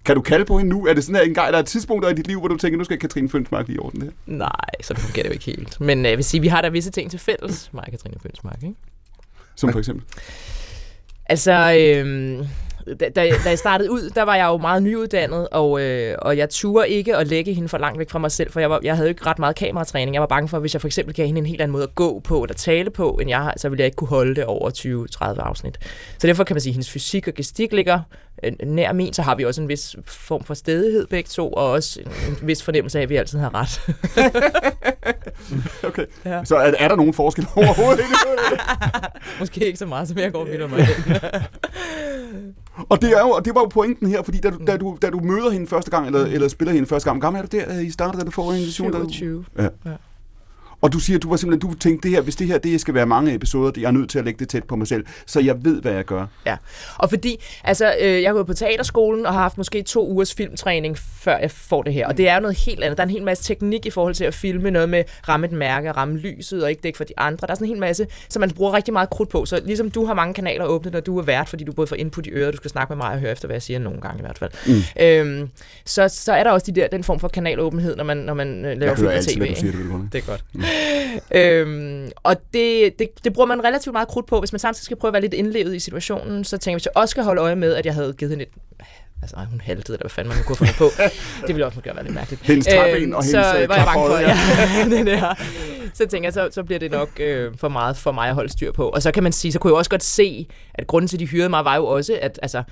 Kan 0.09 0.16
du 0.16 0.22
kalde 0.22 0.44
på 0.44 0.59
hende 0.59 0.70
nu? 0.70 0.86
Er 0.86 0.94
det 0.94 1.04
sådan 1.04 1.16
her 1.16 1.22
en 1.22 1.34
gang, 1.34 1.52
der 1.52 1.59
er 1.59 1.62
tidspunkter 1.62 2.11
i 2.11 2.14
dit 2.14 2.26
liv, 2.26 2.38
hvor 2.38 2.48
du 2.48 2.56
tænker, 2.56 2.78
nu 2.78 2.84
skal 2.84 2.98
Katrine 2.98 3.28
Fønsmark 3.28 3.68
lige 3.68 3.80
orden 3.80 4.00
det 4.00 4.12
her? 4.26 4.36
Nej, 4.36 4.70
så 4.80 4.94
fungerer 4.94 5.22
det 5.22 5.28
jo 5.28 5.32
ikke 5.32 5.44
helt. 5.44 5.80
Men 5.80 5.98
øh, 5.98 6.11
jeg 6.11 6.18
vil 6.18 6.24
sige, 6.24 6.40
vi 6.40 6.48
har 6.48 6.61
da 6.61 6.68
visse 6.68 6.90
ting 6.90 7.11
til 7.11 7.20
fælles, 7.20 7.70
mig 7.72 7.84
og 7.86 7.90
Katrine 7.90 8.16
Fønsmark, 8.22 8.62
ikke? 8.62 8.74
Som 9.56 9.72
for 9.72 9.78
eksempel? 9.78 10.04
Altså, 11.26 11.52
øh, 11.52 12.46
da, 13.00 13.09
da, 13.09 13.30
da 13.44 13.48
jeg 13.48 13.59
startede 13.59 13.90
ud, 13.90 14.11
der 14.14 14.22
var 14.22 14.36
jeg 14.36 14.46
jo 14.46 14.56
meget 14.56 14.82
nyuddannet, 14.82 15.48
og, 15.48 15.80
øh, 15.80 16.16
og 16.22 16.36
jeg 16.36 16.50
turde 16.50 16.88
ikke 16.88 17.16
at 17.16 17.26
lægge 17.26 17.54
hende 17.54 17.68
for 17.68 17.78
langt 17.78 17.98
væk 17.98 18.11
fra 18.11 18.18
mig 18.18 18.32
selv, 18.32 18.52
for 18.52 18.61
jeg, 18.61 18.70
var, 18.70 18.80
jeg 18.82 18.96
havde 18.96 19.09
ikke 19.09 19.26
ret 19.26 19.38
meget 19.38 19.56
kameratræning. 19.56 20.14
Jeg 20.14 20.20
var 20.20 20.26
bange 20.26 20.48
for, 20.48 20.56
at 20.56 20.62
hvis 20.62 20.74
jeg 20.74 20.80
for 20.80 20.88
eksempel 20.88 21.14
gav 21.14 21.26
hende 21.26 21.38
en 21.38 21.46
helt 21.46 21.61
anden 21.61 21.72
måde 21.72 21.84
at 21.84 21.94
gå 21.94 22.20
på, 22.20 22.42
eller 22.42 22.54
tale 22.54 22.90
på, 22.90 23.18
end 23.20 23.30
jeg 23.30 23.38
har, 23.42 23.54
så 23.56 23.68
ville 23.68 23.80
jeg 23.80 23.86
ikke 23.86 23.96
kunne 23.96 24.09
holde 24.09 24.34
det 24.34 24.44
over 24.44 24.70
20-30 25.36 25.40
afsnit. 25.40 25.78
Så 26.18 26.26
derfor 26.26 26.44
kan 26.44 26.54
man 26.54 26.61
sige, 26.61 26.70
at 26.70 26.74
hendes 26.74 26.90
fysik 26.90 27.28
og 27.28 27.34
gestik 27.34 27.72
ligger 27.72 28.00
nær 28.66 28.93
min, 28.93 29.12
så 29.12 29.22
har 29.22 29.34
vi 29.34 29.45
også 29.45 29.62
en 29.62 29.68
vis 29.68 29.97
form 30.07 30.45
for 30.45 30.55
stedighed 30.55 31.07
begge 31.07 31.28
to, 31.28 31.53
og 31.53 31.70
også 31.70 32.01
en, 32.28 32.39
vis 32.43 32.62
fornemmelse 32.62 32.99
af, 32.99 33.03
at 33.03 33.09
vi 33.09 33.16
altid 33.16 33.39
har 33.39 33.55
ret. 33.55 33.80
okay, 35.89 36.05
ja. 36.24 36.45
så 36.45 36.57
er, 36.57 36.72
er 36.78 36.89
der 36.89 36.97
nogen 36.97 37.14
forskel 37.14 37.47
overhovedet? 37.57 38.05
Måske 39.41 39.66
ikke 39.66 39.78
så 39.78 39.86
meget, 39.86 40.09
som 40.09 40.18
jeg 40.18 40.32
går 40.32 40.45
vidt 40.45 40.70
mig. 40.70 40.89
Og 42.89 43.03
det, 43.03 43.11
er 43.11 43.20
jo, 43.20 43.41
det 43.45 43.55
var 43.55 43.61
jo 43.61 43.66
pointen 43.66 44.09
her, 44.09 44.22
fordi 44.22 44.39
da 44.39 44.51
du, 44.51 44.59
da 44.66 44.76
du, 44.76 44.99
da 45.03 45.11
du 45.11 45.20
møder 45.20 45.51
hende 45.51 45.66
første 45.66 45.91
gang, 45.91 46.07
eller, 46.07 46.24
eller 46.24 46.49
spiller 46.49 46.74
hende 46.74 46.89
første 46.89 47.11
gang, 47.11 47.18
hvor 47.18 47.26
gammel 47.26 47.43
er 47.43 47.47
du 47.47 47.57
der, 47.57 47.80
I 47.80 47.91
startede, 47.91 48.20
da 48.20 48.24
du 48.24 48.30
får 48.30 48.53
en 48.53 48.59
invitation? 48.59 48.93
27. 48.93 49.45
Ja. 49.59 49.62
ja. 49.62 49.68
Og 50.80 50.92
du 50.92 50.98
siger, 50.98 51.18
du 51.18 51.28
var 51.28 51.36
simpelthen, 51.36 51.70
du 51.70 51.78
tænkte, 51.78 52.08
det 52.08 52.16
her, 52.16 52.22
hvis 52.22 52.36
det 52.36 52.46
her 52.46 52.58
det 52.58 52.80
skal 52.80 52.94
være 52.94 53.06
mange 53.06 53.34
episoder, 53.34 53.70
det 53.70 53.78
er 53.78 53.82
jeg 53.82 53.92
nødt 53.92 54.10
til 54.10 54.18
at 54.18 54.24
lægge 54.24 54.38
det 54.38 54.48
tæt 54.48 54.64
på 54.64 54.76
mig 54.76 54.86
selv, 54.86 55.04
så 55.26 55.40
jeg 55.40 55.64
ved, 55.64 55.82
hvad 55.82 55.92
jeg 55.92 56.04
gør. 56.04 56.26
Ja, 56.46 56.56
og 56.98 57.10
fordi, 57.10 57.44
altså, 57.64 57.94
øh, 58.00 58.22
jeg 58.22 58.28
har 58.28 58.34
gået 58.34 58.46
på 58.46 58.54
teaterskolen 58.54 59.26
og 59.26 59.32
har 59.32 59.40
haft 59.40 59.58
måske 59.58 59.82
to 59.82 60.08
ugers 60.08 60.34
filmtræning, 60.34 60.98
før 60.98 61.38
jeg 61.38 61.50
får 61.50 61.82
det 61.82 61.92
her. 61.92 62.06
Og 62.06 62.16
det 62.16 62.28
er 62.28 62.34
jo 62.34 62.40
noget 62.40 62.56
helt 62.58 62.84
andet. 62.84 62.98
Der 62.98 63.02
er 63.02 63.06
en 63.06 63.12
hel 63.12 63.22
masse 63.22 63.44
teknik 63.44 63.86
i 63.86 63.90
forhold 63.90 64.14
til 64.14 64.24
at 64.24 64.34
filme 64.34 64.70
noget 64.70 64.88
med 64.88 65.04
ramme 65.28 65.46
et 65.46 65.52
mærke, 65.52 65.92
ramme 65.92 66.18
lyset 66.18 66.62
og 66.62 66.70
ikke 66.70 66.82
dække 66.82 66.96
for 66.96 67.04
de 67.04 67.12
andre. 67.16 67.46
Der 67.46 67.52
er 67.52 67.54
sådan 67.54 67.64
en 67.66 67.68
hel 67.68 67.80
masse, 67.80 68.06
som 68.28 68.40
man 68.40 68.50
bruger 68.50 68.74
rigtig 68.74 68.92
meget 68.92 69.10
krudt 69.10 69.28
på. 69.28 69.44
Så 69.44 69.60
ligesom 69.64 69.90
du 69.90 70.04
har 70.04 70.14
mange 70.14 70.34
kanaler 70.34 70.64
åbne, 70.64 70.90
når 70.90 71.00
du 71.00 71.18
er 71.18 71.22
vært, 71.22 71.48
fordi 71.48 71.64
du 71.64 71.72
både 71.72 71.86
får 71.86 71.96
input 71.96 72.26
i 72.26 72.30
øret, 72.30 72.52
du 72.52 72.56
skal 72.56 72.70
snakke 72.70 72.90
med 72.90 72.96
mig 72.96 73.12
og 73.12 73.18
høre 73.18 73.32
efter, 73.32 73.48
hvad 73.48 73.54
jeg 73.54 73.62
siger 73.62 73.78
nogle 73.78 74.00
gange 74.00 74.18
i 74.18 74.22
hvert 74.22 74.38
fald. 74.38 74.50
Mm. 74.66 75.02
Øhm, 75.02 75.48
så, 75.84 76.08
så 76.08 76.32
er 76.32 76.44
der 76.44 76.50
også 76.50 76.66
de 76.66 76.80
der, 76.80 76.88
den 76.88 77.04
form 77.04 77.20
for 77.20 77.28
kanalåbenhed, 77.28 77.96
når 77.96 78.04
man, 78.04 78.16
når 78.16 78.34
man 78.34 78.64
øh, 78.64 78.78
laver 78.78 78.94
film 78.94 79.08
og 79.08 79.24
tv. 79.24 79.40
Jeg 79.48 79.56
siger, 79.56 79.72
det, 79.72 80.12
det 80.12 80.18
er 80.18 80.26
godt. 80.26 80.44
Mm. 80.52 80.62
Øhm, 81.30 82.10
og 82.22 82.36
det, 82.54 82.98
det, 82.98 83.24
det 83.24 83.32
bruger 83.32 83.46
man 83.46 83.64
relativt 83.64 83.92
meget 83.92 84.08
krudt 84.08 84.26
på. 84.26 84.38
Hvis 84.38 84.52
man 84.52 84.58
samtidig 84.58 84.84
skal 84.84 84.96
prøve 84.96 85.08
at 85.08 85.12
være 85.12 85.22
lidt 85.22 85.34
indlevet 85.34 85.74
i 85.74 85.78
situationen, 85.78 86.44
så 86.44 86.58
tænker 86.58 86.74
jeg, 86.74 86.76
hvis 86.76 86.86
jeg 86.86 86.96
også 86.96 87.10
skal 87.10 87.24
holde 87.24 87.40
øje 87.40 87.56
med, 87.56 87.74
at 87.74 87.86
jeg 87.86 87.94
havde 87.94 88.12
givet 88.12 88.30
hende 88.30 88.44
et 88.44 88.50
Altså, 89.22 89.36
ej, 89.36 89.44
hun 89.44 89.60
haltede, 89.60 89.92
eller 89.92 90.02
hvad 90.02 90.10
fanden 90.10 90.34
man 90.34 90.44
kunne 90.44 90.56
finde 90.56 90.72
på. 90.78 90.88
det 91.46 91.54
ville 91.54 91.66
også 91.66 91.76
måske 91.76 91.90
være 91.94 92.04
lidt 92.04 92.14
mærkeligt. 92.14 92.42
Hendes 92.42 92.66
træben 92.66 93.14
og 93.14 93.24
hendes 93.24 93.30
Så 93.30 93.66
var 93.68 93.76
jeg 93.76 93.84
bange 93.86 94.08
for, 94.08 94.18
ja. 94.18 94.36
det 94.96 95.06
der. 95.06 95.34
Så 95.94 96.06
tænker 96.06 96.26
jeg, 96.26 96.32
så, 96.32 96.48
så 96.52 96.62
bliver 96.62 96.78
det 96.78 96.90
nok 96.90 97.08
øh, 97.20 97.52
for 97.56 97.68
meget 97.68 97.96
for 97.96 98.12
mig 98.12 98.28
at 98.28 98.34
holde 98.34 98.52
styr 98.52 98.72
på. 98.72 98.88
Og 98.88 99.02
så 99.02 99.12
kan 99.12 99.22
man 99.22 99.32
sige, 99.32 99.52
så 99.52 99.58
kunne 99.58 99.70
jeg 99.70 99.76
også 99.76 99.90
godt 99.90 100.02
se, 100.02 100.46
at 100.74 100.86
grunden 100.86 101.08
til, 101.08 101.16
at 101.16 101.20
de 101.20 101.26
hyrede 101.26 101.48
mig, 101.48 101.64
var 101.64 101.76
jo 101.76 101.86
også, 101.86 102.18
at 102.22 102.38
altså, 102.42 102.62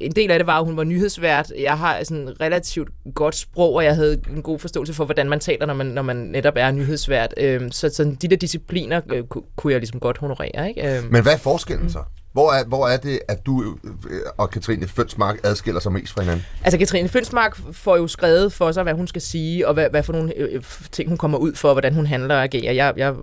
en 0.00 0.12
del 0.12 0.30
af 0.30 0.38
det 0.38 0.46
var, 0.46 0.58
at 0.58 0.64
hun 0.64 0.76
var 0.76 0.84
nyhedsvært. 0.84 1.52
Jeg 1.58 1.78
har 1.78 2.04
sådan 2.04 2.40
relativt 2.40 2.88
godt 3.14 3.34
sprog, 3.34 3.74
og 3.74 3.84
jeg 3.84 3.94
havde 3.94 4.20
en 4.30 4.42
god 4.42 4.58
forståelse 4.58 4.94
for, 4.94 5.04
hvordan 5.04 5.28
man 5.28 5.40
taler, 5.40 5.66
når 5.66 5.74
man, 5.74 5.86
når 5.86 6.02
man 6.02 6.16
netop 6.16 6.54
er 6.56 6.70
nyhedsvært. 6.70 7.34
Øh, 7.36 7.60
så 7.70 7.88
sådan, 7.88 8.14
de 8.14 8.28
der 8.28 8.36
discipliner 8.36 9.00
øh, 9.12 9.24
kunne 9.56 9.72
jeg 9.72 9.80
ligesom 9.80 10.00
godt 10.00 10.18
honorere. 10.18 10.68
Ikke? 10.68 10.96
Øh. 10.96 11.12
Men 11.12 11.22
hvad 11.22 11.32
er 11.32 11.38
forskellen 11.38 11.90
så? 11.90 11.98
Hvor 12.38 12.52
er, 12.52 12.64
hvor 12.64 12.88
er 12.88 12.96
det, 12.96 13.20
at 13.28 13.46
du 13.46 13.76
øh, 14.10 14.20
og 14.36 14.50
Katrine 14.50 14.88
Fønsmark 14.88 15.36
adskiller 15.44 15.80
sig 15.80 15.92
mest 15.92 16.12
fra 16.12 16.22
hinanden? 16.22 16.44
Altså, 16.64 16.78
Katrine 16.78 17.08
Fønsmark 17.08 17.58
får 17.72 17.96
jo 17.96 18.06
skrevet 18.06 18.52
for 18.52 18.72
sig, 18.72 18.82
hvad 18.82 18.94
hun 18.94 19.06
skal 19.06 19.22
sige, 19.22 19.68
og 19.68 19.74
hvad, 19.74 19.90
hvad 19.90 20.02
for 20.02 20.12
nogle 20.12 20.32
øh, 20.36 20.62
ting, 20.92 21.08
hun 21.08 21.18
kommer 21.18 21.38
ud 21.38 21.54
for, 21.54 21.72
hvordan 21.72 21.94
hun 21.94 22.06
handler 22.06 22.34
og 22.34 22.42
agerer. 22.42 22.72
Jeg, 22.72 22.92
jeg, 22.96 23.14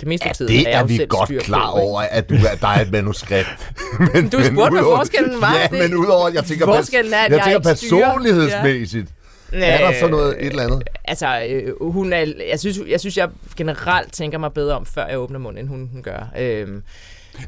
det 0.00 0.08
meste 0.08 0.28
af 0.28 0.34
tiden 0.34 0.52
det 0.52 0.74
er, 0.74 0.78
er 0.78 0.84
vi 0.84 1.06
godt 1.08 1.30
klar 1.38 1.70
på, 1.70 1.76
over, 1.76 2.00
at 2.00 2.28
du 2.28 2.34
er, 2.34 2.54
der 2.60 2.68
er 2.68 2.80
et 2.80 2.92
manuskript. 2.92 3.72
men, 4.14 4.28
du 4.28 4.44
spurgte, 4.44 4.72
hvad 4.72 4.96
forskellen 4.96 5.40
var. 5.40 5.54
Ja, 5.58 5.66
det, 5.66 5.90
men 5.90 5.98
udover, 5.98 6.28
jeg 6.28 6.44
tænker, 6.44 6.66
forskellen 6.66 7.14
er, 7.14 7.18
at 7.18 7.30
jeg, 7.30 7.36
jeg 7.36 7.44
tænker 7.44 7.60
personlighedsmæssigt. 7.60 9.08
Ja. 9.52 9.58
Er 9.58 9.90
der 9.90 9.98
så 10.00 10.08
noget 10.08 10.36
et 10.40 10.46
eller 10.46 10.62
andet? 10.62 10.82
Altså, 11.04 11.42
øh, 11.48 11.92
hun 11.92 12.12
er, 12.12 12.32
jeg, 12.50 12.60
synes, 12.60 12.78
jeg 12.88 13.00
synes, 13.00 13.16
jeg 13.16 13.28
generelt 13.56 14.12
tænker 14.12 14.38
mig 14.38 14.52
bedre 14.52 14.76
om, 14.76 14.86
før 14.86 15.06
jeg 15.06 15.18
åbner 15.18 15.38
munden, 15.38 15.60
end 15.60 15.68
hun, 15.68 15.90
hun 15.92 16.02
gør. 16.02 16.32
Øh, 16.38 16.68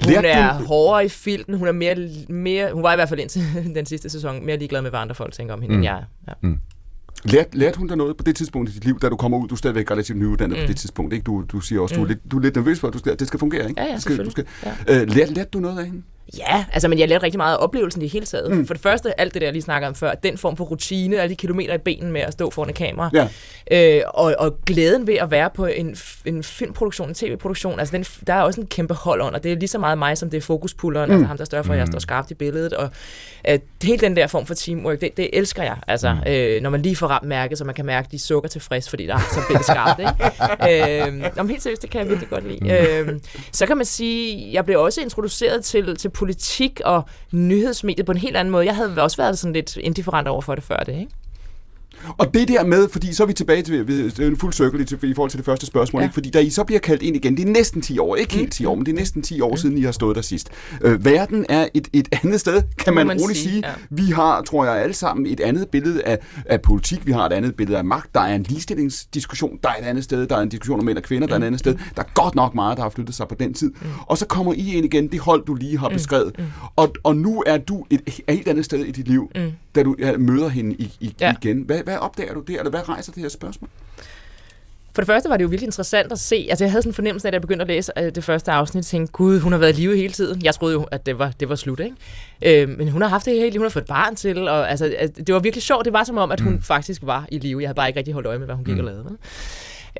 hun 0.04 0.12
Lærte 0.12 0.28
er 0.28 0.58
du... 0.58 0.64
hårdere 0.64 1.04
i 1.04 1.08
filten, 1.08 1.54
hun 1.54 1.68
er 1.68 1.72
mere, 1.72 2.08
mere, 2.28 2.72
hun 2.72 2.82
var 2.82 2.92
i 2.92 2.96
hvert 2.96 3.08
fald 3.08 3.20
indtil 3.20 3.42
den 3.74 3.86
sidste 3.86 4.10
sæson, 4.10 4.46
mere 4.46 4.56
ligeglad 4.56 4.82
med, 4.82 4.90
hvad 4.90 5.00
andre 5.00 5.14
folk 5.14 5.32
tænker 5.32 5.54
om 5.54 5.62
hende, 5.62 5.74
mm. 5.74 5.78
end 5.78 5.84
jeg 5.84 6.04
Ja. 6.28 6.32
Mm. 6.40 6.58
Lærte, 7.24 7.58
lærte 7.58 7.78
hun 7.78 7.88
der 7.88 7.94
noget 7.94 8.16
på 8.16 8.24
det 8.24 8.36
tidspunkt 8.36 8.70
i 8.70 8.72
dit 8.72 8.84
liv, 8.84 9.00
da 9.00 9.08
du 9.08 9.16
kommer 9.16 9.38
ud? 9.38 9.48
Du 9.48 9.54
er 9.54 9.56
stadigvæk 9.56 9.90
relativt 9.90 10.18
nyuddannet 10.18 10.58
mm. 10.58 10.64
på 10.64 10.68
det 10.68 10.76
tidspunkt, 10.76 11.12
ikke? 11.12 11.24
Du, 11.24 11.44
du 11.52 11.60
siger 11.60 11.80
også, 11.80 11.94
mm. 11.94 12.00
du, 12.00 12.04
er 12.04 12.08
lidt, 12.08 12.30
du 12.30 12.36
er 12.38 12.42
lidt 12.42 12.56
nervøs 12.56 12.80
for, 12.80 12.88
at 12.88 12.94
du 12.94 12.98
skal, 12.98 13.18
det 13.18 13.28
skal 13.28 13.40
fungere, 13.40 13.68
ikke? 13.68 13.80
Ja, 13.80 13.86
ja, 13.86 13.94
det 13.94 14.02
skal, 14.02 14.24
du 14.24 14.30
skal, 14.30 14.44
ja. 14.64 15.02
Uh, 15.02 15.08
lærte, 15.08 15.34
lærte 15.34 15.50
du 15.52 15.58
noget 15.58 15.78
af 15.78 15.84
hende? 15.86 16.02
Ja, 16.38 16.64
altså, 16.72 16.88
men 16.88 16.98
jeg 16.98 17.08
lærte 17.08 17.24
rigtig 17.24 17.38
meget 17.38 17.56
af 17.56 17.62
oplevelsen 17.62 18.02
i 18.02 18.04
det 18.04 18.12
hele 18.12 18.26
taget. 18.26 18.50
Mm. 18.50 18.66
For 18.66 18.74
det 18.74 18.82
første, 18.82 19.20
alt 19.20 19.34
det 19.34 19.42
der, 19.42 19.46
jeg 19.46 19.52
lige 19.52 19.62
snakker 19.62 19.88
om 19.88 19.94
før, 19.94 20.14
den 20.14 20.38
form 20.38 20.56
for 20.56 20.64
rutine, 20.64 21.20
alle 21.20 21.30
de 21.30 21.36
kilometer 21.36 21.74
i 21.74 21.78
benen 21.78 22.12
med 22.12 22.20
at 22.20 22.32
stå 22.32 22.50
foran 22.50 22.70
et 22.70 22.76
kamera, 22.76 23.10
ja. 23.12 23.28
øh, 23.70 24.02
og, 24.14 24.34
og 24.38 24.58
glæden 24.66 25.06
ved 25.06 25.14
at 25.14 25.30
være 25.30 25.50
på 25.50 25.66
en, 25.66 25.96
en 26.24 26.42
filmproduktion, 26.42 27.08
en 27.08 27.14
tv-produktion, 27.14 27.80
altså 27.80 27.96
den, 27.96 28.04
der 28.26 28.34
er 28.34 28.42
også 28.42 28.60
en 28.60 28.66
kæmpe 28.66 28.94
hold 28.94 29.22
under. 29.22 29.38
Det 29.38 29.52
er 29.52 29.56
lige 29.56 29.68
så 29.68 29.78
meget 29.78 29.98
mig, 29.98 30.18
som 30.18 30.30
det 30.30 30.36
er 30.36 30.42
fokuspulleren, 30.42 31.08
mm. 31.08 31.14
altså 31.14 31.26
ham, 31.26 31.36
der 31.36 31.44
står 31.44 31.62
for, 31.62 31.72
at 31.72 31.78
jeg 31.78 31.86
mm. 31.86 31.92
står 31.92 31.98
skarpt 31.98 32.30
i 32.30 32.34
billedet, 32.34 32.72
og 32.72 32.90
øh, 33.48 33.58
hele 33.82 33.98
den 33.98 34.16
der 34.16 34.26
form 34.26 34.46
for 34.46 34.54
teamwork, 34.54 35.00
det, 35.00 35.16
det 35.16 35.30
elsker 35.32 35.62
jeg, 35.62 35.76
altså, 35.86 36.14
mm. 36.14 36.32
øh, 36.32 36.62
når 36.62 36.70
man 36.70 36.82
lige 36.82 36.96
får 36.96 37.06
ramt 37.06 37.28
mærket, 37.28 37.58
så 37.58 37.64
man 37.64 37.74
kan 37.74 37.86
mærke, 37.86 38.06
at 38.06 38.12
de 38.12 38.18
sukker 38.18 38.48
tilfreds, 38.48 38.90
fordi 38.90 39.06
der 39.06 39.14
er 39.14 39.20
så 39.32 39.40
billedet 39.48 39.66
skarpt, 39.66 40.00
ikke? 40.00 40.12
øh, 41.40 41.48
helt 41.48 41.62
seriøst, 41.62 41.82
det 41.82 41.90
kan 41.90 42.00
jeg 42.00 42.08
virkelig 42.08 42.28
godt 42.28 42.48
lide. 42.48 42.58
Mm. 43.04 43.10
Øh, 43.10 43.20
så 43.52 43.66
kan 43.66 43.76
man 43.76 43.86
sige, 43.86 44.52
jeg 44.52 44.64
blev 44.64 44.80
også 44.80 45.00
introduceret 45.00 45.64
til, 45.64 45.96
til 45.96 46.08
politik 46.16 46.80
og 46.84 47.04
nyhedsmediet 47.32 48.06
på 48.06 48.12
en 48.12 48.18
helt 48.18 48.36
anden 48.36 48.52
måde. 48.52 48.66
Jeg 48.66 48.76
havde 48.76 49.02
også 49.02 49.16
været 49.16 49.38
sådan 49.38 49.52
lidt 49.52 49.76
indifferent 49.76 50.28
over 50.28 50.40
for 50.40 50.54
det 50.54 50.64
før 50.64 50.76
det, 50.76 50.94
ikke? 50.94 51.12
Og 52.18 52.34
det 52.34 52.48
der 52.48 52.64
med, 52.64 52.88
fordi 52.88 53.14
så 53.14 53.22
er 53.22 53.26
vi 53.26 53.32
tilbage 53.32 53.62
til 53.62 54.24
en 54.26 54.36
fuld 54.36 54.52
cirkel 54.52 54.80
i, 55.02 55.14
forhold 55.14 55.30
til 55.30 55.38
det 55.38 55.44
første 55.44 55.66
spørgsmål, 55.66 56.02
ja. 56.02 56.06
ikke? 56.06 56.14
fordi 56.14 56.30
da 56.30 56.38
I 56.38 56.50
så 56.50 56.64
bliver 56.64 56.78
kaldt 56.78 57.02
ind 57.02 57.16
igen, 57.16 57.36
det 57.36 57.48
er 57.48 57.52
næsten 57.52 57.82
10 57.82 57.98
år, 57.98 58.16
ikke 58.16 58.34
helt 58.34 58.52
10 58.52 58.64
år, 58.64 58.74
men 58.74 58.86
det 58.86 58.92
er 58.92 58.96
næsten 58.96 59.22
10 59.22 59.40
år 59.40 59.56
siden, 59.56 59.78
I 59.78 59.82
har 59.82 59.92
stået 59.92 60.16
der 60.16 60.22
sidst. 60.22 60.48
Øh, 60.80 61.04
verden 61.04 61.46
er 61.48 61.68
et, 61.74 61.88
et 61.92 62.08
andet 62.22 62.40
sted, 62.40 62.62
kan 62.78 62.94
man, 62.94 63.06
man 63.06 63.20
roligt 63.20 63.38
sige. 63.38 63.50
sige. 63.50 63.66
Ja. 63.66 63.72
Vi 63.90 64.02
har, 64.02 64.42
tror 64.42 64.64
jeg, 64.64 64.82
alle 64.82 64.94
sammen 64.94 65.26
et 65.26 65.40
andet 65.40 65.68
billede 65.68 66.02
af, 66.02 66.18
af 66.46 66.62
politik, 66.62 67.06
vi 67.06 67.12
har 67.12 67.26
et 67.26 67.32
andet 67.32 67.54
billede 67.54 67.78
af 67.78 67.84
magt, 67.84 68.14
der 68.14 68.20
er 68.20 68.34
en 68.34 68.42
ligestillingsdiskussion, 68.42 69.58
der 69.62 69.68
er 69.68 69.74
et 69.82 69.84
andet 69.84 70.04
sted, 70.04 70.26
der 70.26 70.36
er 70.36 70.40
en 70.40 70.48
diskussion 70.48 70.78
om 70.78 70.84
mænd 70.84 70.98
og 70.98 71.04
kvinder, 71.04 71.26
der 71.26 71.34
er 71.34 71.38
et 71.38 71.44
andet 71.44 71.60
sted. 71.60 71.74
Der 71.96 72.02
er 72.02 72.08
godt 72.14 72.34
nok 72.34 72.54
meget, 72.54 72.76
der 72.76 72.82
har 72.82 72.90
flyttet 72.90 73.14
sig 73.14 73.28
på 73.28 73.34
den 73.34 73.54
tid. 73.54 73.68
Mm. 73.68 73.88
Og 74.06 74.18
så 74.18 74.26
kommer 74.26 74.52
I 74.52 74.74
ind 74.74 74.84
igen, 74.84 75.08
det 75.12 75.20
hold, 75.20 75.46
du 75.46 75.54
lige 75.54 75.78
har 75.78 75.88
mm. 75.88 75.94
beskrevet. 75.94 76.38
Mm. 76.38 76.44
Og, 76.76 76.94
og 77.02 77.16
nu 77.16 77.42
er 77.46 77.58
du 77.58 77.86
et, 77.90 78.00
et 78.06 78.20
helt 78.28 78.48
andet 78.48 78.64
sted 78.64 78.84
i 78.84 78.90
dit 78.90 79.08
liv, 79.08 79.30
mm. 79.34 79.52
Da 79.76 79.82
du 79.82 79.96
ja, 79.98 80.16
møder 80.16 80.48
hende 80.48 80.74
i, 80.74 80.92
i, 81.00 81.14
ja. 81.20 81.34
igen. 81.42 81.62
Hvad, 81.62 81.82
hvad 81.84 81.96
opdager 81.96 82.34
du 82.34 82.40
der? 82.40 82.58
eller 82.58 82.70
hvad 82.70 82.88
rejser 82.88 83.12
det 83.12 83.22
her 83.22 83.28
spørgsmål? 83.28 83.70
For 84.96 85.02
det 85.02 85.06
første 85.06 85.28
var 85.28 85.36
det 85.36 85.44
jo 85.44 85.48
virkelig 85.48 85.66
interessant 85.66 86.12
at 86.12 86.18
se. 86.18 86.46
Altså, 86.50 86.64
jeg 86.64 86.70
havde 86.70 86.82
sådan 86.82 86.90
en 86.90 86.94
fornemmelse 86.94 87.28
af, 87.28 87.30
at 87.30 87.32
jeg 87.32 87.40
begyndte 87.40 87.62
at 87.62 87.68
læse 87.68 87.92
øh, 87.98 88.14
det 88.14 88.24
første 88.24 88.52
afsnit, 88.52 88.82
og 88.82 88.86
tænkte, 88.86 89.12
gud, 89.12 89.40
hun 89.40 89.52
har 89.52 89.58
været 89.58 89.78
i 89.78 89.80
live 89.80 89.96
hele 89.96 90.12
tiden. 90.12 90.44
Jeg 90.44 90.54
troede 90.54 90.74
jo, 90.74 90.82
at 90.82 91.06
det 91.06 91.18
var, 91.18 91.32
det 91.40 91.48
var 91.48 91.54
slut, 91.54 91.80
ikke? 91.80 92.62
Øh, 92.62 92.68
men 92.78 92.88
hun 92.88 93.02
har 93.02 93.08
haft 93.08 93.24
det 93.24 93.34
hele 93.34 93.58
hun 93.58 93.64
har 93.64 93.70
fået 93.70 93.82
et 93.82 93.88
barn 93.88 94.16
til, 94.16 94.48
og 94.48 94.70
altså, 94.70 95.10
det 95.16 95.34
var 95.34 95.40
virkelig 95.40 95.62
sjovt. 95.62 95.84
Det 95.84 95.92
var 95.92 96.04
som 96.04 96.18
om, 96.18 96.30
at 96.30 96.40
hun 96.40 96.52
mm. 96.52 96.62
faktisk 96.62 97.02
var 97.04 97.26
i 97.32 97.38
live. 97.38 97.60
Jeg 97.60 97.68
havde 97.68 97.76
bare 97.76 97.88
ikke 97.88 97.98
rigtig 97.98 98.14
holdt 98.14 98.26
øje 98.26 98.38
med, 98.38 98.46
hvad 98.46 98.56
hun 98.56 98.64
gik 98.64 98.74
mm. 98.74 98.80
og 98.80 98.84
lavede. 98.84 99.16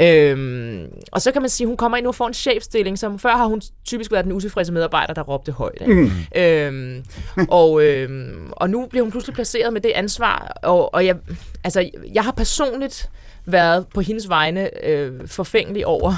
Øhm, 0.00 0.86
og 1.12 1.22
så 1.22 1.32
kan 1.32 1.42
man 1.42 1.48
sige, 1.48 1.64
at 1.64 1.68
hun 1.68 1.76
kommer 1.76 1.96
ind 1.96 2.04
nu 2.04 2.08
og 2.08 2.14
får 2.14 2.26
en 2.26 2.34
chefstilling, 2.34 2.98
som 2.98 3.18
før 3.18 3.30
har 3.30 3.46
hun 3.46 3.60
typisk 3.84 4.12
været 4.12 4.24
den 4.24 4.32
utilfredse 4.32 4.72
medarbejder, 4.72 5.14
der 5.14 5.22
råbte 5.22 5.52
højt. 5.52 5.78
Ikke? 5.80 5.94
Mm. 5.94 6.10
Øhm, 6.36 7.04
og, 7.48 7.84
øhm, 7.84 8.50
og 8.52 8.70
nu 8.70 8.86
bliver 8.86 9.02
hun 9.02 9.10
pludselig 9.10 9.34
placeret 9.34 9.72
med 9.72 9.80
det 9.80 9.92
ansvar, 9.94 10.56
og, 10.62 10.94
og 10.94 11.06
jeg, 11.06 11.16
altså, 11.64 11.90
jeg 12.14 12.24
har 12.24 12.32
personligt 12.32 13.10
været 13.46 13.86
på 13.94 14.00
hendes 14.00 14.28
vegne 14.28 14.86
øh, 14.86 15.12
forfængelig 15.26 15.86
over, 15.86 16.12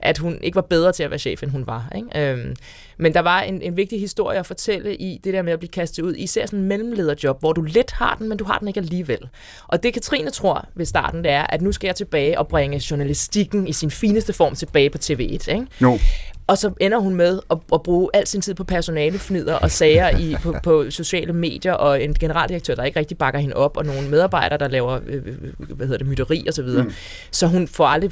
at 0.00 0.18
hun 0.18 0.38
ikke 0.42 0.54
var 0.54 0.62
bedre 0.62 0.92
til 0.92 1.02
at 1.02 1.10
være 1.10 1.18
chef, 1.18 1.42
end 1.42 1.50
hun 1.50 1.66
var. 1.66 1.92
Ikke? 1.96 2.30
Øhm, 2.30 2.56
men 3.00 3.14
der 3.14 3.20
var 3.20 3.40
en, 3.40 3.62
en 3.62 3.76
vigtig 3.76 4.00
historie 4.00 4.38
at 4.38 4.46
fortælle 4.46 4.96
i 4.96 5.20
det 5.24 5.34
der 5.34 5.42
med 5.42 5.52
at 5.52 5.58
blive 5.58 5.70
kastet 5.70 6.02
ud. 6.02 6.14
Især 6.14 6.46
sådan 6.46 6.58
en 6.58 6.64
mellemlederjob, 6.64 7.40
hvor 7.40 7.52
du 7.52 7.62
let 7.62 7.90
har 7.90 8.14
den, 8.14 8.28
men 8.28 8.38
du 8.38 8.44
har 8.44 8.58
den 8.58 8.68
ikke 8.68 8.80
alligevel. 8.80 9.28
Og 9.68 9.82
det 9.82 9.94
Katrine 9.94 10.30
tror 10.30 10.68
ved 10.74 10.86
starten, 10.86 11.24
det 11.24 11.32
er, 11.32 11.42
at 11.42 11.62
nu 11.62 11.72
skal 11.72 11.88
jeg 11.88 11.96
tilbage 11.96 12.38
og 12.38 12.48
bringe 12.48 12.82
journalistikken 12.90 13.68
i 13.68 13.72
sin 13.72 13.90
fineste 13.90 14.32
form 14.32 14.54
tilbage 14.54 14.90
på 14.90 14.98
TV1. 14.98 15.20
Ikke? 15.20 15.66
No. 15.80 15.98
Og 16.46 16.58
så 16.58 16.72
ender 16.80 16.98
hun 16.98 17.14
med 17.14 17.40
at, 17.50 17.58
at 17.72 17.82
bruge 17.82 18.10
al 18.14 18.26
sin 18.26 18.40
tid 18.40 18.54
på 18.54 18.64
personalefnider 18.64 19.54
og 19.54 19.70
sager 19.70 20.18
i, 20.18 20.36
på, 20.42 20.54
på 20.64 20.90
sociale 20.90 21.32
medier, 21.32 21.72
og 21.72 22.02
en 22.02 22.14
generaldirektør, 22.14 22.74
der 22.74 22.84
ikke 22.84 22.98
rigtig 22.98 23.18
bakker 23.18 23.40
hende 23.40 23.56
op, 23.56 23.76
og 23.76 23.84
nogle 23.86 24.08
medarbejdere, 24.08 24.58
der 24.58 24.68
laver 24.68 25.00
øh, 25.06 25.22
øh 25.26 25.76
hvad 25.76 25.86
hedder 25.86 25.98
det, 25.98 26.06
myteri 26.06 26.44
og 26.48 26.54
så 26.54 26.62
videre. 26.62 26.84
Mm. 26.84 26.92
Så 27.30 27.46
hun 27.46 27.68
får 27.68 27.86
aldrig 27.86 28.10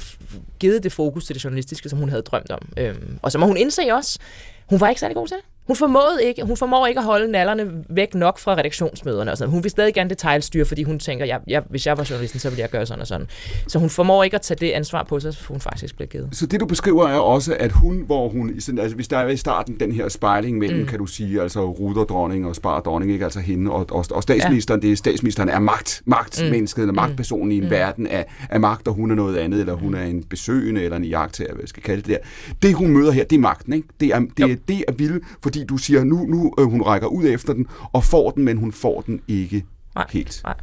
givet 0.59 0.83
det 0.83 0.91
fokus 0.91 1.25
til 1.25 1.35
det 1.35 1.43
journalistiske, 1.43 1.89
som 1.89 1.99
hun 1.99 2.09
havde 2.09 2.21
drømt 2.21 2.51
om. 2.51 2.69
Øhm, 2.77 3.19
og 3.21 3.31
så 3.31 3.37
må 3.37 3.45
hun 3.45 3.57
indse 3.57 3.81
også, 3.93 4.19
hun 4.69 4.79
var 4.79 4.89
ikke 4.89 4.99
særlig 4.99 5.15
god 5.15 5.27
til 5.27 5.37
det. 5.37 5.45
Hun 5.69 5.75
formåede 5.75 6.23
ikke, 6.23 6.43
hun 6.43 6.57
formår 6.57 6.87
ikke 6.87 6.99
at 6.99 7.05
holde 7.05 7.31
nallerne 7.31 7.71
væk 7.89 8.15
nok 8.15 8.39
fra 8.39 8.57
redaktionsmøderne 8.57 9.31
og 9.31 9.37
sådan. 9.37 9.51
Hun 9.51 9.63
vil 9.63 9.71
stadig 9.71 9.93
gerne 9.93 10.09
detaljstyre, 10.09 10.65
fordi 10.65 10.83
hun 10.83 10.99
tænker, 10.99 11.25
jeg, 11.25 11.39
jeg, 11.47 11.63
hvis 11.69 11.87
jeg 11.87 11.97
var 11.97 12.07
journalisten, 12.09 12.39
så 12.39 12.49
ville 12.49 12.61
jeg 12.61 12.69
gøre 12.69 12.85
sådan 12.85 13.01
og 13.01 13.07
sådan. 13.07 13.27
Så 13.67 13.79
hun 13.79 13.89
formår 13.89 14.23
ikke 14.23 14.35
at 14.35 14.41
tage 14.41 14.57
det 14.61 14.71
ansvar 14.71 15.03
på 15.03 15.19
sig, 15.19 15.33
hun 15.47 15.59
faktisk 15.59 15.95
bliver 15.95 16.07
givet. 16.07 16.29
Så 16.31 16.45
det 16.45 16.59
du 16.59 16.65
beskriver 16.65 17.07
er 17.07 17.19
også, 17.19 17.55
at 17.59 17.71
hun, 17.71 18.03
hvor 18.05 18.29
hun, 18.29 18.53
altså 18.79 18.95
hvis 18.95 19.07
der 19.07 19.17
er 19.17 19.27
i 19.27 19.37
starten 19.37 19.79
den 19.79 19.91
her 19.91 20.09
spejling 20.09 20.57
mellem, 20.57 20.79
mm. 20.79 20.87
kan 20.87 20.99
du 20.99 21.05
sige, 21.05 21.41
altså 21.41 21.65
ruderdronning 21.65 22.47
og 22.47 22.55
spardronning, 22.55 23.11
ikke 23.11 23.25
altså 23.25 23.39
hende 23.39 23.71
og, 23.71 23.85
og, 23.91 24.05
og 24.11 24.23
statsministeren, 24.23 24.81
ja. 24.81 24.87
det 24.87 24.91
er 24.91 24.97
statsministeren 24.97 25.49
er 25.49 25.59
magt, 25.59 26.01
magtmennesket 26.05 26.83
mm. 26.83 26.89
eller 26.89 27.01
magtpersonen 27.01 27.45
mm. 27.45 27.51
i 27.51 27.57
en 27.57 27.63
mm. 27.63 27.69
verden 27.69 28.07
af, 28.07 28.25
af 28.49 28.59
magt, 28.59 28.87
og 28.87 28.93
hun 28.93 29.11
er 29.11 29.15
noget 29.15 29.37
andet, 29.37 29.59
eller 29.59 29.73
hun 29.73 29.95
er 29.95 30.03
en 30.03 30.23
besøgende, 30.23 30.83
eller 30.83 30.97
en 30.97 31.05
jagttager, 31.05 31.53
hvad 31.53 31.61
jeg 31.63 31.69
skal 31.69 31.83
kalde 31.83 32.01
det 32.01 32.09
der. 32.09 32.17
Det 32.61 32.75
hun 32.75 32.91
møder 32.91 33.11
her, 33.11 33.23
det 33.23 33.35
er 33.35 33.39
magten, 33.39 33.73
ikke? 33.73 33.87
Det 33.99 34.07
er, 34.07 34.19
det, 34.37 34.51
er, 34.51 34.55
det 34.67 34.83
er 34.87 34.91
vildt, 34.91 35.23
fordi 35.41 35.58
fordi 35.59 35.67
du 35.67 35.77
siger, 35.77 36.03
nu, 36.03 36.15
nu 36.15 36.53
øh, 36.59 36.65
hun 36.65 36.81
rækker 36.81 37.07
ud 37.07 37.25
efter 37.25 37.53
den, 37.53 37.67
og 37.93 38.03
får 38.03 38.31
den, 38.31 38.43
men 38.43 38.57
hun 38.57 38.71
får 38.71 39.01
den 39.01 39.21
ikke 39.27 39.65
nej, 39.95 40.05
helt. 40.09 40.41
Nej. 40.43 40.55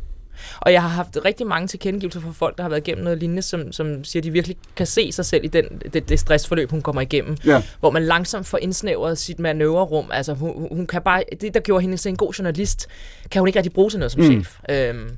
Og 0.61 0.73
jeg 0.73 0.83
har 0.83 0.89
haft 0.89 1.19
rigtig 1.25 1.47
mange 1.47 1.69
tilkendegivelser 1.69 2.21
fra 2.21 2.31
folk, 2.33 2.57
der 2.57 2.63
har 2.63 2.69
været 2.69 2.89
igennem 2.89 3.05
noget 3.05 3.19
lignende, 3.19 3.43
som, 3.43 3.73
som 3.73 4.05
siger, 4.05 4.21
at 4.21 4.25
de 4.25 4.31
virkelig 4.31 4.57
kan 4.77 4.87
se 4.87 5.13
sig 5.13 5.25
selv 5.25 5.45
i 5.45 5.49
den, 5.49 5.65
det, 5.93 6.09
det 6.09 6.21
stressforløb, 6.21 6.71
hun 6.71 6.83
kommer 6.83 7.03
igennem. 7.03 7.37
Ja. 7.47 7.63
Hvor 7.81 7.91
man 7.91 8.05
langsomt 8.05 8.47
får 8.47 8.59
indsnævret 8.59 9.19
sit 9.19 9.39
manøvrerum. 9.39 10.11
Altså, 10.13 10.35
hun, 10.35 10.69
hun 10.73 10.87
kan 10.87 11.03
bare, 11.03 11.23
det, 11.41 11.55
der 11.55 11.61
gjorde 11.61 11.83
hende 11.83 11.97
til 11.97 12.09
en 12.09 12.17
god 12.17 12.33
journalist, 12.33 12.87
kan 13.31 13.41
hun 13.41 13.49
ikke 13.49 13.59
rigtig 13.59 13.73
bruge 13.73 13.91
til 13.91 13.99
noget 13.99 14.13
som 14.13 14.23
mm. 14.23 14.27
chef. 14.27 14.59
Øhm, 14.71 15.09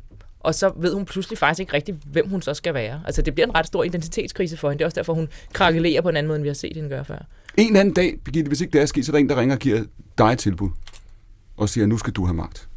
og 0.40 0.54
så 0.54 0.72
ved 0.76 0.94
hun 0.94 1.04
pludselig 1.04 1.38
faktisk 1.38 1.60
ikke 1.60 1.72
rigtig, 1.72 1.94
hvem 2.04 2.28
hun 2.28 2.42
så 2.42 2.54
skal 2.54 2.74
være. 2.74 3.02
Altså, 3.06 3.22
det 3.22 3.34
bliver 3.34 3.46
en 3.46 3.54
ret 3.54 3.66
stor 3.66 3.84
identitetskrise 3.84 4.56
for 4.56 4.68
hende. 4.70 4.78
Det 4.78 4.84
er 4.84 4.86
også 4.86 4.94
derfor, 4.94 5.14
hun 5.14 5.28
krakelerer 5.52 6.00
på 6.02 6.08
en 6.08 6.16
anden 6.16 6.28
måde, 6.28 6.36
end 6.36 6.42
vi 6.42 6.48
har 6.48 6.54
set 6.54 6.76
hende 6.76 6.88
gøre 6.88 7.04
før. 7.04 7.18
En 7.56 7.76
anden 7.76 7.94
dag, 7.94 8.18
Birgitte, 8.24 8.48
hvis 8.48 8.60
ikke 8.60 8.72
det 8.72 8.80
er 8.80 8.86
sket, 8.86 9.06
så 9.06 9.12
er 9.12 9.14
der 9.14 9.18
en, 9.18 9.28
der 9.28 9.40
ringer 9.40 9.54
og 9.54 9.60
giver 9.60 9.84
dig 10.18 10.32
et 10.32 10.38
tilbud. 10.38 10.70
Og 11.56 11.68
siger, 11.68 11.86
nu 11.86 11.98
skal 11.98 12.12
du 12.12 12.24
have 12.24 12.34
magt. 12.34 12.68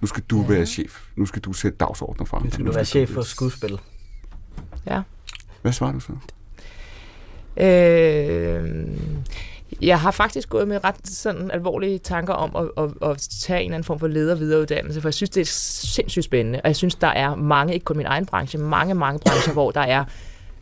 Nu 0.00 0.06
skal 0.06 0.22
du 0.30 0.40
ja. 0.40 0.48
være 0.48 0.66
chef. 0.66 1.00
Nu 1.16 1.26
skal 1.26 1.42
du 1.42 1.52
sætte 1.52 1.78
dagsordner 1.78 2.24
frem. 2.24 2.42
Nu 2.42 2.50
skal 2.50 2.66
du 2.66 2.72
være 2.72 2.84
chef 2.84 3.08
for 3.10 3.22
skuespil. 3.22 3.78
Ja. 4.86 5.02
Hvad 5.62 5.72
svarer 5.72 5.92
du 5.92 6.00
så? 6.00 6.12
Øh, 7.56 8.86
jeg 9.82 10.00
har 10.00 10.10
faktisk 10.10 10.48
gået 10.48 10.68
med 10.68 10.84
ret 10.84 11.08
sådan 11.08 11.50
alvorlige 11.50 11.98
tanker 11.98 12.34
om 12.34 12.56
at, 12.56 12.84
at, 12.84 13.10
at 13.10 13.28
tage 13.40 13.60
en 13.60 13.64
eller 13.64 13.74
anden 13.74 13.84
form 13.84 13.98
for 13.98 14.06
leder 14.06 14.34
videreuddannelse, 14.34 15.00
for 15.00 15.08
jeg 15.08 15.14
synes, 15.14 15.30
det 15.30 15.40
er 15.40 15.46
sindssygt 15.46 16.24
spændende, 16.24 16.60
og 16.64 16.68
jeg 16.68 16.76
synes, 16.76 16.94
der 16.94 17.08
er 17.08 17.34
mange, 17.34 17.74
ikke 17.74 17.84
kun 17.84 17.96
min 17.96 18.06
egen 18.06 18.26
branche, 18.26 18.58
mange, 18.58 18.94
mange 18.94 19.18
brancher, 19.18 19.52
hvor 19.52 19.70
der 19.70 19.80
er 19.80 20.04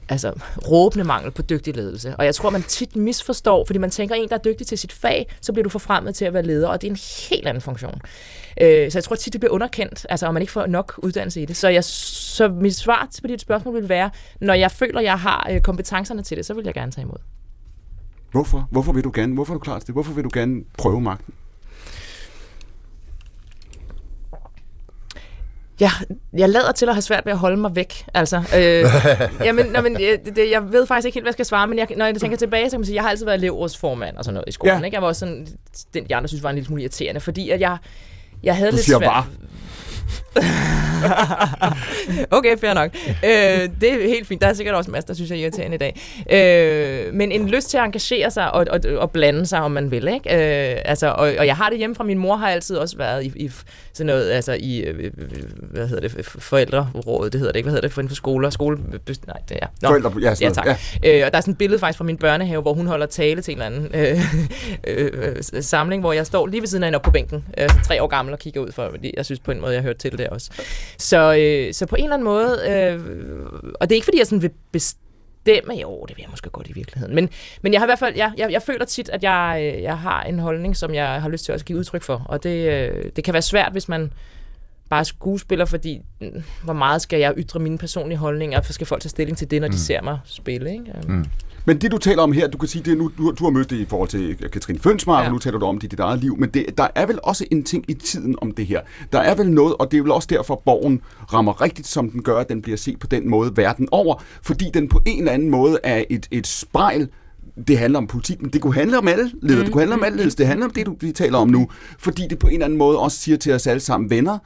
altså, 0.09 0.33
råbende 0.71 1.05
mangel 1.05 1.31
på 1.31 1.43
dygtig 1.43 1.77
ledelse. 1.77 2.17
Og 2.17 2.25
jeg 2.25 2.35
tror, 2.35 2.51
man 2.51 2.63
tit 2.63 2.97
misforstår, 2.97 3.65
fordi 3.65 3.79
man 3.79 3.91
tænker, 3.91 4.15
at 4.15 4.21
en, 4.21 4.29
der 4.29 4.35
er 4.35 4.41
dygtig 4.41 4.67
til 4.67 4.79
sit 4.79 4.93
fag, 4.93 5.35
så 5.41 5.53
bliver 5.53 5.63
du 5.63 5.69
forfremmet 5.69 6.15
til 6.15 6.25
at 6.25 6.35
være 6.35 6.43
leder, 6.43 6.69
og 6.69 6.83
det 6.83 6.87
er 6.87 6.91
en 6.91 6.99
helt 7.31 7.49
anden 7.49 7.61
funktion. 7.61 8.01
Øh, 8.61 8.91
så 8.91 8.99
jeg 8.99 9.05
tror 9.05 9.17
tit, 9.17 9.33
det 9.33 9.41
bliver 9.41 9.53
underkendt, 9.53 10.07
altså 10.09 10.27
om 10.27 10.35
man 10.35 10.43
ikke 10.43 10.53
får 10.53 10.67
nok 10.67 10.95
uddannelse 10.99 11.43
i 11.43 11.45
det. 11.45 11.57
Så, 11.57 11.69
jeg, 11.69 11.85
så 11.85 12.49
mit 12.49 12.77
svar 12.77 13.09
på 13.23 13.27
dit 13.27 13.41
spørgsmål 13.41 13.75
vil 13.75 13.89
være, 13.89 14.11
når 14.41 14.55
jeg 14.55 14.71
føler, 14.71 15.01
jeg 15.01 15.19
har 15.19 15.49
øh, 15.51 15.61
kompetencerne 15.61 16.23
til 16.23 16.37
det, 16.37 16.47
så 16.47 16.55
vil 16.55 16.65
jeg 16.65 16.75
gerne 16.75 16.93
tage 16.93 17.03
imod. 17.03 17.19
Hvorfor? 18.35 18.69
Hvorfor 18.71 18.93
vil 18.93 19.05
du 19.05 19.13
gerne? 19.15 19.35
Hvorfor 19.35 19.55
er 19.55 19.59
du 19.59 19.63
klar 19.63 19.79
til 19.79 19.87
det? 19.87 19.95
Hvorfor 19.95 20.13
vil 20.13 20.25
du 20.25 20.31
gerne 20.33 20.63
prøve 20.79 21.01
magten? 21.01 21.35
jeg, 25.81 25.91
jeg 26.33 26.49
lader 26.49 26.73
til 26.73 26.87
at 26.87 26.95
have 26.95 27.03
svært 27.03 27.27
ved 27.27 27.33
at 27.33 27.39
holde 27.39 27.57
mig 27.57 27.77
væk. 27.77 28.05
Altså, 28.15 28.37
øh, 28.37 28.85
jamen, 29.47 29.67
nå, 29.67 29.81
men, 29.81 29.95
det, 29.95 30.37
det, 30.37 30.51
jeg 30.51 30.73
ved 30.73 30.87
faktisk 30.87 31.07
ikke 31.07 31.17
helt, 31.17 31.25
hvad 31.25 31.31
jeg 31.31 31.35
skal 31.35 31.45
svare, 31.45 31.69
men 31.69 31.79
jeg, 31.79 31.89
når 31.97 32.07
jeg 32.07 32.15
tænker 32.15 32.37
tilbage, 32.37 32.71
så 32.71 32.71
kan 32.71 32.81
man 32.81 32.87
sige, 32.87 32.95
jeg 32.95 33.03
har 33.03 33.11
altid 33.11 33.25
været 33.25 33.39
elevrådsformand 33.39 34.17
og 34.17 34.25
sådan 34.25 34.35
noget 34.35 34.49
i 34.49 34.53
skolen. 34.53 34.79
Ja. 34.79 34.85
Ikke? 34.85 34.95
Jeg 34.95 35.03
var 35.03 35.09
også 35.09 35.19
sådan, 35.19 35.47
den, 35.95 36.09
de 36.09 36.17
andre 36.17 36.29
synes 36.29 36.43
var 36.43 36.51
en 36.51 36.57
lille 36.57 36.67
smule 36.67 36.83
irriterende, 36.83 37.21
fordi 37.21 37.51
at 37.51 37.61
jeg, 37.61 37.77
jeg 38.43 38.57
havde 38.57 38.71
du 38.71 38.77
lidt 38.77 38.87
svært... 38.87 39.03
Bare. 39.03 39.25
okay, 42.39 42.59
fair 42.59 42.75
nok. 42.75 42.91
Øh, 43.09 43.69
det 43.81 43.93
er 43.93 44.09
helt 44.09 44.27
fint. 44.27 44.41
Der 44.41 44.47
er 44.47 44.53
sikkert 44.53 44.75
også 44.75 44.91
masser, 44.91 45.07
der 45.07 45.15
synes 45.15 45.31
jeg 45.31 45.37
er 45.37 45.43
irriterende 45.43 45.75
i 45.75 45.79
dag. 45.79 46.01
Øh, 46.31 47.15
men 47.15 47.33
en 47.33 47.49
lyst 47.49 47.71
til 47.71 47.77
at 47.77 47.85
engagere 47.85 48.31
sig 48.31 48.53
og, 48.53 48.67
og, 48.71 48.81
og 48.97 49.11
blande 49.11 49.47
sig, 49.47 49.61
om 49.61 49.71
man 49.71 49.91
vil. 49.91 50.09
Ikke? 50.09 50.75
Øh, 50.75 50.83
altså, 50.85 51.09
og, 51.09 51.33
og 51.39 51.47
jeg 51.47 51.57
har 51.57 51.69
det 51.69 51.79
hjemme 51.79 51.97
fra 51.97 52.05
min 52.05 52.19
mor, 52.19 52.37
har 52.37 52.49
altid 52.49 52.77
også 52.77 52.97
været 52.97 53.25
i, 53.25 53.33
i 53.37 53.51
sådan 53.93 54.07
noget, 54.07 54.31
altså 54.31 54.57
i, 54.61 54.81
øh, 54.81 55.13
hvad 55.71 55.89
hedder 55.89 56.09
det, 56.09 56.27
forældrerådet, 56.27 57.33
det 57.33 57.39
hedder 57.39 57.53
det 57.53 57.59
ikke, 57.59 57.67
hvad 57.67 57.73
hedder 57.73 57.89
det, 57.89 57.95
for, 57.95 58.03
for 58.09 58.15
skoler, 58.15 58.51
skole, 58.51 58.79
nej, 59.27 59.37
det 59.49 59.59
er, 59.63 59.67
Nå, 59.83 59.89
Forældre, 59.89 60.13
ja, 60.21 60.35
ja, 60.41 60.51
tak. 60.51 60.67
Ja. 60.67 61.19
Øh, 61.19 61.27
og 61.27 61.33
der 61.33 61.39
er 61.39 61.41
sådan 61.41 61.53
et 61.53 61.59
billede 61.59 61.79
faktisk 61.79 61.99
fra 61.99 62.05
min 62.05 62.17
børnehave, 62.17 62.63
hvor 62.63 62.75
hun 62.75 62.87
holder 62.87 63.07
tale 63.07 63.43
til 63.43 63.53
en 63.53 63.63
eller 63.63 63.79
anden 63.79 63.91
øh, 63.95 64.19
øh, 65.35 65.37
samling, 65.61 66.01
hvor 66.01 66.13
jeg 66.13 66.27
står 66.27 66.47
lige 66.47 66.61
ved 66.61 66.69
siden 66.69 66.85
af 66.85 66.87
hende 66.87 66.97
op 66.97 67.03
på 67.03 67.11
bænken, 67.11 67.45
øh, 67.59 67.69
tre 67.85 68.03
år 68.03 68.07
gammel 68.07 68.33
og 68.33 68.39
kigger 68.39 68.61
ud 68.61 68.73
for, 68.73 68.91
fordi 68.91 69.15
jeg 69.17 69.25
synes 69.25 69.41
på 69.41 69.51
en 69.51 69.61
måde, 69.61 69.73
jeg 69.73 69.81
har 69.81 69.87
hørt 69.87 69.97
til 69.97 70.19
det 70.19 70.29
også. 70.29 70.51
Så, 70.99 71.37
øh, 71.37 71.75
så 71.75 71.87
på 71.87 71.94
en 71.97 72.05
eller 72.05 72.15
anden 72.15 72.25
måde, 72.25 72.59
øh, 72.71 73.01
og 73.81 73.89
det 73.89 73.95
er 73.95 73.97
ikke 73.97 74.05
fordi, 74.05 74.19
jeg 74.19 74.27
sådan 74.27 74.43
vil 74.43 74.51
bestemme, 74.73 75.75
jo, 75.75 76.05
det 76.09 76.17
vil 76.17 76.23
jeg 76.23 76.31
måske 76.31 76.51
godt 76.51 76.69
i 76.69 76.73
virkeligheden, 76.73 77.15
men, 77.15 77.29
men 77.63 77.73
jeg 77.73 77.81
har 77.81 77.87
i 77.87 77.89
hvert 77.89 77.99
fald, 77.99 78.17
ja, 78.17 78.33
jeg, 78.37 78.53
jeg 78.53 78.63
føler 78.63 78.85
tit, 78.85 79.09
at 79.09 79.23
jeg, 79.23 79.73
øh, 79.77 79.83
jeg 79.83 79.99
har 79.99 80.23
en 80.23 80.39
holdning, 80.39 80.77
som 80.77 80.95
jeg 80.95 81.23
har 81.23 81.29
lyst 81.29 81.45
til 81.45 81.53
at 81.53 81.65
give 81.65 81.79
udtryk 81.79 82.03
for, 82.03 82.27
og 82.29 82.43
det, 82.43 82.71
øh, 82.71 83.11
det 83.17 83.25
kan 83.25 83.33
være 83.33 83.43
svært, 83.43 83.73
hvis 83.73 83.89
man 83.89 84.13
bare 84.91 85.05
skuespiller, 85.05 85.65
fordi 85.65 86.01
mm, 86.21 86.43
hvor 86.65 86.73
meget 86.73 87.03
skal 87.03 87.19
jeg 87.19 87.35
ytre 87.37 87.61
mine 87.61 87.79
personlige 87.79 88.19
holdninger, 88.19 88.61
for 88.61 88.73
skal 88.73 88.87
folk 88.87 89.03
tage 89.03 89.11
stilling 89.11 89.39
til 89.39 89.51
det, 89.51 89.61
når 89.61 89.69
de 89.69 89.75
mm. 89.75 89.79
ser 89.79 90.03
mig 90.03 90.19
spille, 90.25 90.73
ikke? 90.73 90.93
Mm. 91.09 91.25
Men 91.65 91.79
det, 91.79 91.93
du 91.93 91.99
taler 91.99 92.23
om 92.23 92.33
her, 92.33 92.49
du 92.49 92.59
kan 92.59 92.69
sige, 92.69 92.83
det 92.83 92.99
nu, 92.99 93.11
du, 93.19 93.31
du 93.39 93.45
har 93.45 93.51
mødt 93.51 93.71
det 93.71 93.77
i 93.77 93.85
forhold 93.85 94.09
til 94.09 94.37
Katrin 94.53 94.79
Fønsmark, 94.79 95.23
ja. 95.23 95.27
og 95.27 95.33
nu 95.33 95.39
taler 95.39 95.59
du 95.59 95.67
om 95.67 95.79
det 95.79 95.85
i 95.85 95.89
dit 95.89 96.01
eget 96.01 96.21
liv, 96.21 96.37
men 96.39 96.51
det, 96.51 96.79
der 96.79 96.89
er 96.95 97.07
vel 97.07 97.19
også 97.23 97.45
en 97.51 97.63
ting 97.63 97.85
i 97.89 97.95
tiden 97.95 98.37
om 98.41 98.51
det 98.51 98.67
her. 98.67 98.81
Der 99.13 99.19
er 99.19 99.35
vel 99.35 99.51
noget, 99.51 99.75
og 99.79 99.91
det 99.91 99.99
er 99.99 100.03
vel 100.03 100.13
også 100.13 100.29
derfor, 100.31 100.63
borgen 100.65 101.01
rammer 101.33 101.63
rigtigt, 101.63 101.89
som 101.89 102.11
den 102.11 102.23
gør, 102.23 102.37
at 102.39 102.49
den 102.49 102.63
bliver 102.63 102.77
set 102.77 102.99
på 102.99 103.07
den 103.07 103.31
måde 103.31 103.57
verden 103.57 103.89
over, 103.93 104.23
fordi 104.43 104.65
den 104.75 104.89
på 104.89 105.01
en 105.07 105.19
eller 105.19 105.33
anden 105.33 105.51
måde 105.51 105.79
er 105.85 106.05
et, 106.11 106.29
et 106.31 106.47
spejl 106.47 107.09
det 107.69 107.79
handler 107.79 107.99
om 107.99 108.07
politik, 108.07 108.43
men 108.43 108.51
det 108.51 108.61
kunne 108.61 108.75
handle 108.75 108.99
om 108.99 109.09
alle 109.09 109.31
ledere, 109.43 109.59
mm. 109.59 109.65
det 109.65 109.73
kunne 109.73 109.81
handle 109.81 109.95
om 109.95 110.05
alle 110.05 110.17
ledere, 110.17 110.35
det 110.39 110.47
handler 110.47 110.67
om 110.67 110.73
det, 110.73 110.87
du, 110.87 110.97
vi 111.01 111.13
taler 111.13 111.39
om 111.39 111.49
nu, 111.49 111.69
fordi 111.99 112.23
det 112.31 112.39
på 112.39 112.47
en 112.47 112.53
eller 112.53 112.65
anden 112.65 112.79
måde 112.79 112.99
også 112.99 113.19
siger 113.19 113.37
til 113.37 113.53
os 113.53 113.67
alle 113.67 113.81
sammen, 113.81 114.11
venner, 114.11 114.39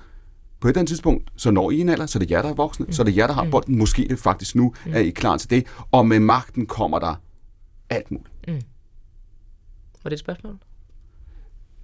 på 0.61 0.69
et 0.69 0.71
eller 0.71 0.81
andet 0.81 0.89
tidspunkt, 0.89 1.31
så 1.37 1.51
når 1.51 1.71
I 1.71 1.81
en 1.81 1.89
alder, 1.89 2.07
så 2.07 2.19
er 2.19 2.21
det 2.21 2.31
jer, 2.31 2.43
der 2.43 2.49
er 2.49 2.55
voksne, 2.55 2.87
mm. 2.87 2.93
så 2.93 3.03
er 3.03 3.05
det 3.05 3.17
jer, 3.17 3.27
der 3.27 3.35
har 3.35 3.45
mm. 3.45 3.51
bolden, 3.51 3.79
måske 3.79 4.07
det 4.11 4.19
faktisk 4.19 4.55
nu, 4.55 4.75
mm. 4.87 4.93
er 4.95 4.99
I 4.99 5.11
klar 5.11 5.37
til 5.37 5.51
det, 5.51 5.67
og 5.93 6.07
med 6.07 6.21
magten 6.21 6.67
kommer 6.67 6.99
der 6.99 7.15
alt 7.91 8.11
muligt. 8.11 8.49
Mm. 8.49 8.61
Var 10.03 10.09
det 10.09 10.13
et 10.13 10.21
spørgsmål? 10.21 10.59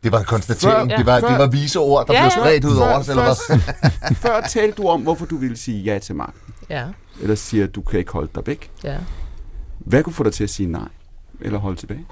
Det 0.02 0.12
var 0.12 0.18
en 0.18 0.24
konstatering. 0.24 0.90
Før, 0.90 0.94
ja, 0.94 0.98
det, 0.98 1.06
var, 1.06 1.20
før, 1.20 1.28
det 1.28 1.38
var 1.38 1.46
vise 1.46 1.78
ord, 1.78 2.06
der 2.06 2.14
ja, 2.14 2.22
blev 2.22 2.30
spredt 2.30 2.64
ud 2.64 2.76
over 2.76 2.98
os, 2.98 3.08
eller 3.08 3.22
hvad? 3.22 4.14
før 4.24 4.40
talte 4.40 4.82
du 4.82 4.88
om, 4.88 5.02
hvorfor 5.02 5.26
du 5.26 5.36
ville 5.36 5.56
sige 5.56 5.82
ja 5.82 5.98
til 5.98 6.14
magten. 6.14 6.54
Ja. 6.70 6.86
Eller 7.22 7.34
siger, 7.34 7.64
at 7.64 7.74
du 7.74 7.82
kan 7.82 7.98
ikke 7.98 8.12
holde 8.12 8.30
dig 8.34 8.46
væk. 8.46 8.70
Ja. 8.84 8.98
Hvad 9.78 10.02
kunne 10.02 10.12
få 10.12 10.24
dig 10.24 10.32
til 10.32 10.44
at 10.44 10.50
sige 10.50 10.66
nej? 10.66 10.88
Eller 11.40 11.58
holde 11.58 11.76
tilbage? 11.76 12.06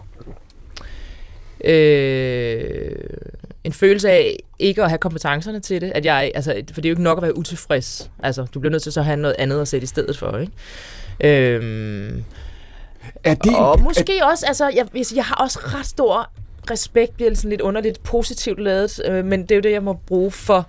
Øh, 1.64 2.94
en 3.64 3.72
følelse 3.72 4.10
af 4.10 4.38
ikke 4.58 4.82
at 4.82 4.88
have 4.88 4.98
kompetencerne 4.98 5.60
til 5.60 5.80
det. 5.80 5.92
At 5.94 6.04
jeg, 6.04 6.32
altså, 6.34 6.62
for 6.72 6.80
det 6.80 6.88
er 6.88 6.90
jo 6.90 6.92
ikke 6.92 7.02
nok 7.02 7.18
at 7.18 7.22
være 7.22 7.36
utilfreds. 7.36 8.10
Altså, 8.22 8.46
du 8.54 8.60
bliver 8.60 8.70
nødt 8.70 8.82
til 8.82 8.92
så 8.92 9.00
at 9.00 9.06
have 9.06 9.16
noget 9.16 9.36
andet 9.38 9.60
at 9.60 9.68
sætte 9.68 9.84
i 9.84 9.86
stedet 9.86 10.18
for. 10.18 10.38
Ikke? 10.38 10.52
Øh, 11.20 12.22
er 13.24 13.34
det, 13.34 13.56
og 13.56 13.80
måske 13.80 14.18
er, 14.18 14.24
også, 14.24 14.46
altså, 14.46 14.70
jeg, 14.74 14.86
jeg 15.14 15.24
har 15.24 15.34
også 15.34 15.58
ret 15.62 15.86
stor 15.86 16.30
respekt, 16.70 17.14
bliver 17.14 17.34
sådan 17.34 17.50
lidt 17.50 17.60
underligt 17.60 18.02
positivt 18.02 18.60
lavet, 18.60 19.00
øh, 19.08 19.24
men 19.24 19.42
det 19.42 19.50
er 19.50 19.54
jo 19.56 19.60
det, 19.60 19.72
jeg 19.72 19.82
må 19.82 19.92
bruge 19.92 20.30
for 20.30 20.68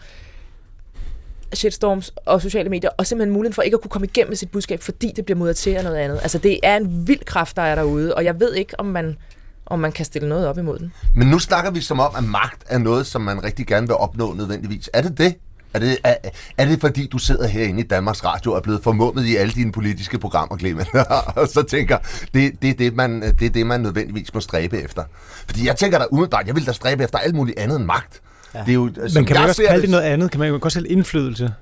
shitstorms 1.54 2.14
og 2.26 2.42
sociale 2.42 2.70
medier, 2.70 2.90
og 2.98 3.08
simpelthen 3.08 3.34
muligheden 3.34 3.54
for 3.54 3.62
ikke 3.62 3.76
at 3.76 3.82
kunne 3.82 3.90
komme 3.90 4.08
igennem 4.08 4.30
med 4.30 4.38
sit 4.38 4.52
budskab, 4.52 4.82
fordi 4.82 5.12
det 5.16 5.26
bliver 5.26 5.38
af 5.78 5.84
noget 5.84 5.98
andet. 5.98 6.20
Altså, 6.22 6.38
det 6.38 6.60
er 6.64 6.78
en 6.78 7.08
vild 7.08 7.26
kraft, 7.26 7.56
der 7.56 7.62
er 7.62 7.76
derude, 7.76 8.16
og 8.16 8.26
jeg 8.26 8.40
ved 8.40 8.54
ikke, 8.54 8.80
om 8.80 8.86
man 8.86 9.18
om 9.66 9.80
man 9.80 9.92
kan 9.92 10.06
stille 10.06 10.30
noget 10.30 10.48
op 10.48 10.58
imod 10.58 10.80
den. 10.80 10.94
Men 11.16 11.28
nu 11.28 11.40
snakker 11.40 11.72
vi 11.72 11.82
som 11.82 12.00
om, 12.00 12.12
at 12.18 12.24
magt 12.24 12.64
er 12.66 12.78
noget, 12.78 13.08
som 13.08 13.22
man 13.22 13.44
rigtig 13.44 13.68
gerne 13.68 13.88
vil 13.88 13.96
opnå 13.96 14.34
nødvendigvis. 14.34 14.90
Er 14.94 15.02
det 15.02 15.18
det? 15.18 15.36
Er 15.74 15.80
det, 15.80 15.98
er, 16.04 16.16
er 16.58 16.66
det 16.66 16.82
fordi, 16.82 17.08
du 17.08 17.18
sidder 17.18 17.48
herinde 17.48 17.80
i 17.80 17.84
Danmarks 17.84 18.26
Radio 18.26 18.52
og 18.52 18.58
er 18.58 18.62
blevet 18.62 18.84
formummet 18.84 19.26
i 19.26 19.36
alle 19.36 19.54
dine 19.54 19.72
politiske 19.72 20.20
programmer, 20.20 20.58
Clement, 20.58 20.88
og 21.36 21.48
så 21.48 21.64
tænker, 21.64 21.98
det, 22.34 22.62
det, 22.62 22.70
er 22.70 22.74
det, 22.74 22.96
man, 22.96 23.22
det 23.22 23.46
er 23.46 23.50
det, 23.50 23.68
man 23.68 23.82
nødvendigvis 23.82 24.34
må 24.34 24.40
stræbe 24.40 24.82
efter? 24.82 25.04
Fordi 25.48 25.68
jeg 25.68 25.76
tænker 25.76 25.98
da 25.98 26.06
umiddelbart, 26.12 26.48
jeg 26.48 26.56
vil 26.56 26.66
da 26.66 26.72
stræbe 26.72 27.04
efter 27.04 27.18
alt 27.18 27.36
muligt 27.36 27.60
andet 27.60 27.78
end 27.78 27.86
magt. 27.86 28.22
Ja. 28.54 28.60
Det 28.60 28.70
er 28.70 28.74
jo, 28.74 28.92
Men 29.14 29.26
kan 29.26 29.36
man 29.36 29.50
også 29.50 29.64
kalde 29.68 29.82
det 29.82 29.90
noget 29.90 30.04
andet? 30.04 30.32
Kan 30.32 30.40
man 30.40 30.50
jo 30.50 30.58
godt 30.62 30.74
kalde 30.74 30.90
indflydelse? 30.90 31.54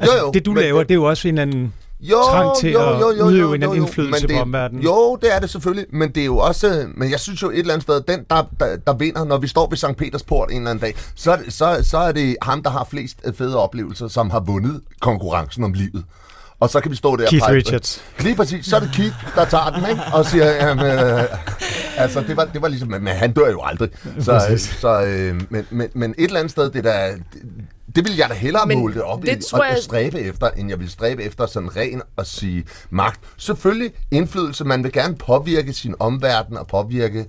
Altså, 0.00 0.16
jo, 0.16 0.26
jo, 0.26 0.30
det 0.32 0.46
du 0.46 0.54
laver, 0.54 0.78
det, 0.78 0.88
det 0.88 0.94
er 0.94 0.98
jo 0.98 1.04
også 1.04 1.28
en 1.28 1.38
anden 1.38 1.72
jo, 2.00 2.16
trang 2.30 2.56
til 2.60 2.72
jo, 2.72 2.80
jo, 2.80 2.98
jo, 2.98 3.08
at 3.08 3.14
udøve 3.14 3.30
jo, 3.30 3.36
jo, 3.36 3.52
en 3.52 3.62
anden 3.62 3.76
indflydelse 3.76 4.26
det, 4.26 4.36
på 4.36 4.42
omverdenen. 4.42 4.84
Jo, 4.84 5.18
det 5.22 5.34
er 5.34 5.38
det 5.38 5.50
selvfølgelig, 5.50 5.86
men 5.92 6.08
det 6.08 6.20
er 6.20 6.24
jo 6.24 6.38
også, 6.38 6.86
men 6.94 7.10
jeg 7.10 7.20
synes 7.20 7.42
jo 7.42 7.50
et 7.50 7.58
eller 7.58 7.74
andet 7.74 7.82
sted, 7.82 8.00
den 8.00 8.24
der, 8.30 8.42
der, 8.60 8.76
der 8.86 8.92
vinder, 8.92 9.24
når 9.24 9.38
vi 9.38 9.46
står 9.46 9.68
ved 9.68 9.76
St. 9.76 9.96
Peters 9.98 10.22
port 10.22 10.50
en 10.50 10.56
eller 10.56 10.70
anden 10.70 10.82
dag, 10.82 10.94
så, 11.14 11.38
så, 11.48 11.78
så 11.82 11.98
er 11.98 12.12
det 12.12 12.36
ham, 12.42 12.62
der 12.62 12.70
har 12.70 12.86
flest 12.90 13.18
fede 13.38 13.58
oplevelser, 13.58 14.08
som 14.08 14.30
har 14.30 14.40
vundet 14.40 14.80
konkurrencen 15.00 15.64
om 15.64 15.72
livet. 15.72 16.04
Og 16.60 16.70
så 16.70 16.80
kan 16.80 16.90
vi 16.90 16.96
stå 16.96 17.16
der 17.16 17.28
Keith 17.28 17.44
og 17.48 17.54
Richards. 17.54 18.02
Lige 18.20 18.36
præcis. 18.36 18.66
Så 18.66 18.76
er 18.76 18.80
det 18.80 18.90
Keith, 18.94 19.14
der 19.34 19.44
tager 19.44 19.70
den, 19.70 19.90
ikke? 19.90 20.02
Og 20.12 20.26
siger, 20.26 20.44
jamen, 20.44 20.86
øh, 20.86 21.24
altså, 21.96 22.20
det 22.20 22.36
var, 22.36 22.44
det 22.44 22.62
var 22.62 22.68
ligesom, 22.68 22.88
men 22.88 23.06
han 23.06 23.32
dør 23.32 23.50
jo 23.50 23.60
aldrig. 23.64 23.88
Så, 24.20 24.66
så 24.80 25.02
øh, 25.02 25.40
men, 25.50 25.66
men, 25.70 25.88
men 25.94 26.14
et 26.18 26.24
eller 26.24 26.38
andet 26.40 26.50
sted, 26.50 26.70
det 26.70 26.84
der, 26.84 27.10
det 27.94 28.04
vil 28.04 28.16
jeg 28.16 28.28
da 28.28 28.34
hellere 28.34 28.66
Men 28.66 28.78
måle 28.78 28.94
det 28.94 29.02
op 29.02 29.22
det 29.22 29.28
i, 29.28 29.54
og, 29.54 29.64
jeg... 29.70 29.78
stræbe 29.82 30.20
efter, 30.20 30.50
end 30.50 30.68
jeg 30.68 30.80
vil 30.80 30.90
stræbe 30.90 31.22
efter 31.22 31.46
sådan 31.46 31.76
ren 31.76 32.02
at 32.18 32.26
sige 32.26 32.64
magt. 32.90 33.20
Selvfølgelig 33.36 33.92
indflydelse, 34.10 34.64
man 34.64 34.84
vil 34.84 34.92
gerne 34.92 35.16
påvirke 35.16 35.72
sin 35.72 35.94
omverden 35.98 36.56
og 36.56 36.66
påvirke 36.66 37.26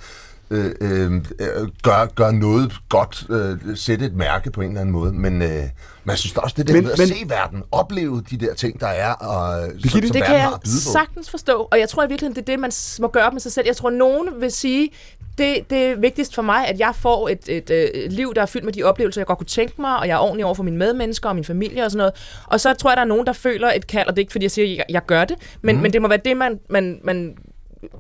øh, 0.50 0.72
øh, 0.82 1.14
øh 1.40 1.68
gør, 1.84 2.06
gør 2.16 2.32
noget 2.32 2.74
godt, 2.90 3.26
øh, 3.30 3.78
sætte 3.78 4.06
et 4.06 4.14
mærke 4.14 4.52
på 4.52 4.62
en 4.62 4.68
eller 4.68 4.82
anden 4.82 4.94
måde, 4.94 5.14
men 5.14 5.42
øh, 5.42 5.64
man 6.04 6.18
synes 6.18 6.38
også, 6.38 6.54
det 6.58 6.68
der 6.68 6.74
men, 6.74 6.84
med 6.84 6.92
at 6.92 7.00
men, 7.00 7.08
se 7.08 7.16
verden, 7.28 7.64
opleve 7.72 8.24
de 8.30 8.38
der 8.38 8.54
ting, 8.54 8.80
der 8.80 8.88
er, 8.88 9.14
og 9.14 9.72
som, 9.82 9.90
som 9.90 10.02
det 10.02 10.24
kan 10.24 10.36
jeg 10.36 10.52
sagtens 10.66 11.30
forstå, 11.30 11.68
og 11.72 11.80
jeg 11.80 11.90
tror 11.90 12.04
i 12.04 12.08
virkeligheden, 12.08 12.36
det 12.36 12.42
er 12.42 12.54
det, 12.54 12.60
man 12.60 12.72
må 13.00 13.08
gøre 13.08 13.26
op 13.26 13.34
med 13.34 13.42
sig 13.42 13.52
selv. 13.52 13.66
Jeg 13.68 13.76
tror, 13.76 13.90
nogen 13.90 14.30
vil 14.40 14.52
sige, 14.52 14.90
det, 15.38 15.70
det 15.70 15.78
er 15.78 15.96
vigtigst 15.96 16.36
for 16.36 16.42
mig, 16.42 16.68
at 16.68 16.80
jeg 16.80 16.96
får 16.96 17.30
et, 17.30 17.50
et, 17.50 17.70
et, 17.70 18.06
et 18.06 18.14
liv, 18.14 18.34
der 18.36 18.42
er 18.42 18.46
fyldt 18.46 18.66
med 18.66 18.74
de 18.74 18.84
oplevelser, 18.84 19.22
jeg 19.22 19.28
godt 19.28 19.38
kunne 19.38 19.46
tænke 19.46 19.82
mig, 19.82 19.98
og 19.98 20.08
jeg 20.08 20.14
er 20.14 20.20
ordentlig 20.20 20.46
over 20.46 20.56
for 20.56 20.64
mine 20.64 20.78
medmennesker 20.78 21.30
og 21.30 21.36
min 21.36 21.44
familie 21.44 21.86
og 21.86 21.92
sådan 21.92 21.98
noget. 21.98 22.14
Og 22.48 22.60
så 22.60 22.74
tror 22.74 22.90
jeg, 22.90 22.98
der 22.98 23.04
er 23.04 23.08
nogen, 23.08 23.26
der 23.26 23.34
føler 23.34 23.72
et 23.72 23.88
kald, 23.88 24.08
og 24.08 24.16
det 24.16 24.20
er 24.20 24.24
ikke, 24.24 24.32
fordi 24.32 24.44
jeg 24.44 24.52
siger, 24.52 24.72
at 24.72 24.78
jeg, 24.78 24.86
jeg 24.90 25.06
gør 25.06 25.26
det, 25.26 25.36
men, 25.62 25.76
mm. 25.76 25.82
men 25.82 25.94
det 25.94 26.02
må 26.02 26.08
være 26.08 26.22
det, 26.26 26.38
man, 26.38 26.60
man, 26.70 27.00
man 27.04 27.36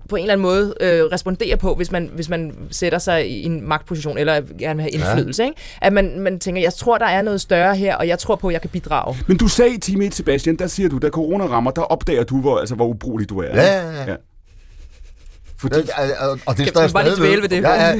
på 0.09 0.15
en 0.15 0.21
eller 0.21 0.33
anden 0.33 0.41
måde 0.41 0.73
øh, 0.81 1.03
responderer 1.03 1.55
på, 1.55 1.75
hvis 1.75 1.91
man, 1.91 2.09
hvis 2.15 2.29
man 2.29 2.55
sætter 2.71 2.99
sig 2.99 3.29
i 3.29 3.43
en 3.43 3.67
magtposition, 3.67 4.17
eller 4.17 4.41
gerne 4.59 4.75
vil 4.75 4.81
have 4.81 4.89
indflydelse. 4.89 5.43
Ja. 5.43 5.49
Ikke? 5.49 5.61
At 5.81 5.93
man, 5.93 6.19
man 6.19 6.39
tænker, 6.39 6.61
jeg 6.61 6.73
tror, 6.73 6.97
der 6.97 7.05
er 7.05 7.21
noget 7.21 7.41
større 7.41 7.75
her, 7.75 7.95
og 7.95 8.07
jeg 8.07 8.19
tror 8.19 8.35
på, 8.35 8.47
at 8.47 8.53
jeg 8.53 8.61
kan 8.61 8.69
bidrage. 8.69 9.17
Men 9.27 9.37
du 9.37 9.47
sagde 9.47 9.73
i 9.73 9.77
time 9.77 10.05
1, 10.05 10.13
Sebastian, 10.15 10.55
der 10.55 10.67
siger 10.67 10.89
du, 10.89 10.97
da 10.97 11.09
corona 11.09 11.45
rammer, 11.45 11.71
der 11.71 11.81
opdager 11.81 12.23
du, 12.23 12.41
hvor, 12.41 12.57
altså, 12.57 12.75
hvor 12.75 12.87
ubrugelig 12.87 13.29
du 13.29 13.39
er. 13.39 13.47
Ja, 13.47 13.63
ja, 13.63 13.91
ja. 13.91 14.11
ja. 14.11 14.15
Fordi, 15.59 15.75
ja, 15.75 16.27
og, 16.27 16.39
og 16.45 16.57
det 16.57 16.67
står 16.67 16.81
jeg 16.81 16.89
stadig 16.89 17.21
ved. 17.21 17.41
ved 17.41 17.49
det. 17.49 17.61
Ja, 17.61 17.73
ja, 17.73 17.93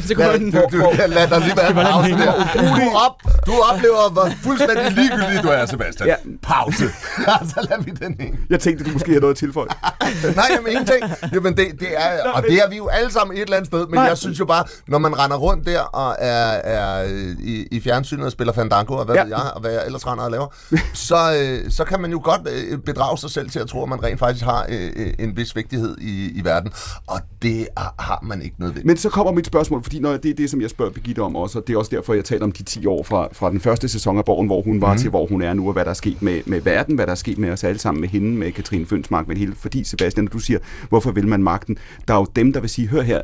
du, 0.52 0.78
du, 0.78 0.92
lader 1.08 1.30
dig 1.30 1.40
lige 1.40 1.58
være 1.58 1.70
en 1.70 1.76
pause 1.76 2.12
der. 2.12 2.34
Du, 2.54 2.98
op, 3.06 3.46
du 3.46 3.54
oplever, 3.72 4.10
hvor 4.12 4.30
fuldstændig 4.44 4.92
ligegyldig 4.92 5.44
du 5.44 5.48
er, 5.48 5.66
Sebastian. 5.66 6.08
Ja. 6.10 6.16
Pause. 6.44 6.84
Så 7.54 7.68
lader 7.70 7.82
vi 7.82 7.92
den 7.92 8.16
hænge. 8.20 8.38
Jeg 8.50 8.60
tænkte, 8.60 8.84
du 8.84 8.90
måske 8.92 9.08
havde 9.08 9.22
noget 9.22 9.34
at 9.34 9.38
tilføje. 9.38 9.68
Nej, 10.36 10.46
jamen 10.50 10.72
ingenting. 10.72 11.04
Jamen, 11.34 11.58
det, 11.58 11.68
det 11.80 11.88
er, 11.98 12.32
og 12.32 12.44
det 12.44 12.54
er 12.54 12.70
vi 12.70 12.76
jo 12.76 12.88
alle 12.88 13.12
sammen 13.12 13.38
et 13.38 13.42
eller 13.42 13.58
andet 13.58 13.68
sted. 13.68 13.88
Men 13.88 13.94
Nej. 13.96 14.04
jeg 14.04 14.18
synes 14.18 14.40
jo 14.40 14.46
bare, 14.46 14.66
når 14.88 14.98
man 14.98 15.20
render 15.20 15.38
rundt 15.38 15.68
der 15.68 15.80
og 15.80 16.16
er, 16.20 16.52
er 16.52 17.04
i, 17.40 17.68
i 17.72 17.82
fjernsynet 17.82 18.26
og 18.26 18.32
spiller 18.32 18.54
Fandango, 18.54 18.94
og 18.94 19.06
hvad 19.06 19.16
ja. 19.16 19.24
ved 19.24 19.30
jeg, 19.30 19.52
og 19.56 19.62
hvad 19.62 19.72
jeg 19.72 19.86
ellers 19.86 20.08
render 20.08 20.24
og 20.24 20.32
laver, 20.32 20.48
så, 20.94 21.16
øh, 21.40 21.72
så 21.72 21.84
kan 21.84 22.02
man 22.02 22.12
jo 22.12 22.22
godt 22.24 22.42
øh, 22.52 22.78
bedrage 22.78 23.18
sig 23.18 23.30
selv 23.30 23.50
til 23.50 23.60
at 23.60 23.68
tro, 23.68 23.84
at 23.84 23.90
man 23.90 24.04
rent 24.04 24.20
faktisk 24.20 24.46
har 24.46 24.66
øh, 24.70 25.14
en 25.20 25.38
vis 25.38 25.56
vigtighed 25.56 25.98
i, 26.02 26.32
i 26.40 26.44
verden. 26.44 26.72
Og 27.08 27.22
det 27.46 27.68
har 28.00 28.20
man 28.24 28.42
ikke 28.42 28.56
nødvendigt. 28.60 28.86
Men 28.86 28.98
så 28.98 29.10
kommer 29.10 29.32
mit 29.34 29.48
spørgsmål, 29.48 29.84
fordi 29.84 30.00
når 30.00 30.18
det 30.18 30.32
er 30.32 30.34
det, 30.34 30.50
som 30.50 30.62
jeg 30.62 30.70
spørger 30.70 30.92
Birgitte 30.92 31.20
om 31.20 31.36
også, 31.36 31.60
og 31.60 31.68
det 31.68 31.74
er 31.74 31.78
også 31.78 31.96
derfor, 31.96 32.14
jeg 32.14 32.26
taler 32.26 32.44
om 32.44 32.52
de 32.52 32.64
10 32.64 32.86
år 32.86 33.04
fra, 33.04 33.28
fra 33.32 33.50
den 33.50 33.60
første 33.60 33.90
sæson 33.90 34.18
af 34.18 34.26
Borgen, 34.26 34.48
hvor 34.48 34.62
hun 34.62 34.82
var 34.82 34.94
mm. 34.94 35.00
til, 35.00 35.10
hvor 35.10 35.26
hun 35.26 35.42
er 35.42 35.54
nu, 35.54 35.68
og 35.68 35.74
hvad 35.74 35.86
der 35.86 35.90
er 35.90 35.96
sket 35.96 36.22
med, 36.22 36.42
med 36.46 36.62
verden, 36.62 36.96
hvad 36.96 37.06
der 37.06 37.12
er 37.12 37.16
sket 37.16 37.38
med 37.38 37.50
os 37.50 37.64
alle 37.64 37.80
sammen, 37.80 38.02
med 38.02 38.10
hende, 38.10 38.38
med 38.38 38.52
Katrine 38.52 38.86
Fønsmark, 38.86 39.28
med 39.28 39.36
hele. 39.36 39.56
Fordi, 39.56 39.84
Sebastian, 39.84 40.28
du 40.28 40.40
siger, 40.40 40.60
hvorfor 40.90 41.12
vil 41.12 41.28
man 41.28 41.44
magten? 41.44 41.78
Der 42.08 42.14
er 42.14 42.18
jo 42.18 42.26
dem, 42.36 42.54
der 42.54 42.60
vil 42.60 42.70
sige, 42.70 42.88
hør 42.88 43.02
her, 43.02 43.22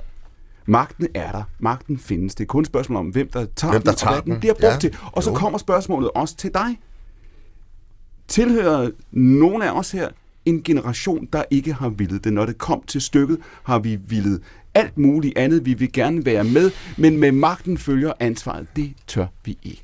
Magten 0.65 1.07
er 1.13 1.31
der. 1.31 1.43
Magten 1.59 1.97
findes. 1.97 2.35
Det 2.35 2.43
er 2.43 2.47
kun 2.47 2.61
et 2.61 2.67
spørgsmål 2.67 2.97
om, 2.97 3.07
hvem 3.07 3.29
der 3.33 3.45
tager 3.55 3.71
hvem 3.71 3.81
der 3.81 3.91
den, 3.91 3.97
tager 3.97 4.15
og 4.15 4.23
hvad 4.23 4.33
den 4.33 4.39
bliver 4.39 4.53
brugt 4.53 4.73
ja. 4.73 4.79
til. 4.79 4.97
Og 5.11 5.23
så 5.23 5.29
jo. 5.29 5.35
kommer 5.35 5.59
spørgsmålet 5.59 6.09
også 6.15 6.35
til 6.35 6.53
dig. 6.53 6.79
Tilhører 8.27 8.89
nogen 9.11 9.61
af 9.61 9.71
os 9.71 9.91
her 9.91 10.09
en 10.45 10.63
generation, 10.63 11.27
der 11.33 11.43
ikke 11.51 11.73
har 11.73 11.89
villet 11.89 12.23
det. 12.23 12.33
Når 12.33 12.45
det 12.45 12.57
kom 12.57 12.83
til 12.87 13.01
stykket, 13.01 13.37
har 13.63 13.79
vi 13.79 13.95
villet 14.07 14.41
alt 14.73 14.97
muligt 14.97 15.37
andet. 15.37 15.65
Vi 15.65 15.73
vil 15.73 15.91
gerne 15.91 16.25
være 16.25 16.43
med, 16.43 16.71
men 16.97 17.17
med 17.17 17.31
magten 17.31 17.77
følger 17.77 18.13
ansvaret. 18.19 18.67
Det 18.75 18.93
tør 19.07 19.25
vi 19.45 19.57
ikke. 19.63 19.83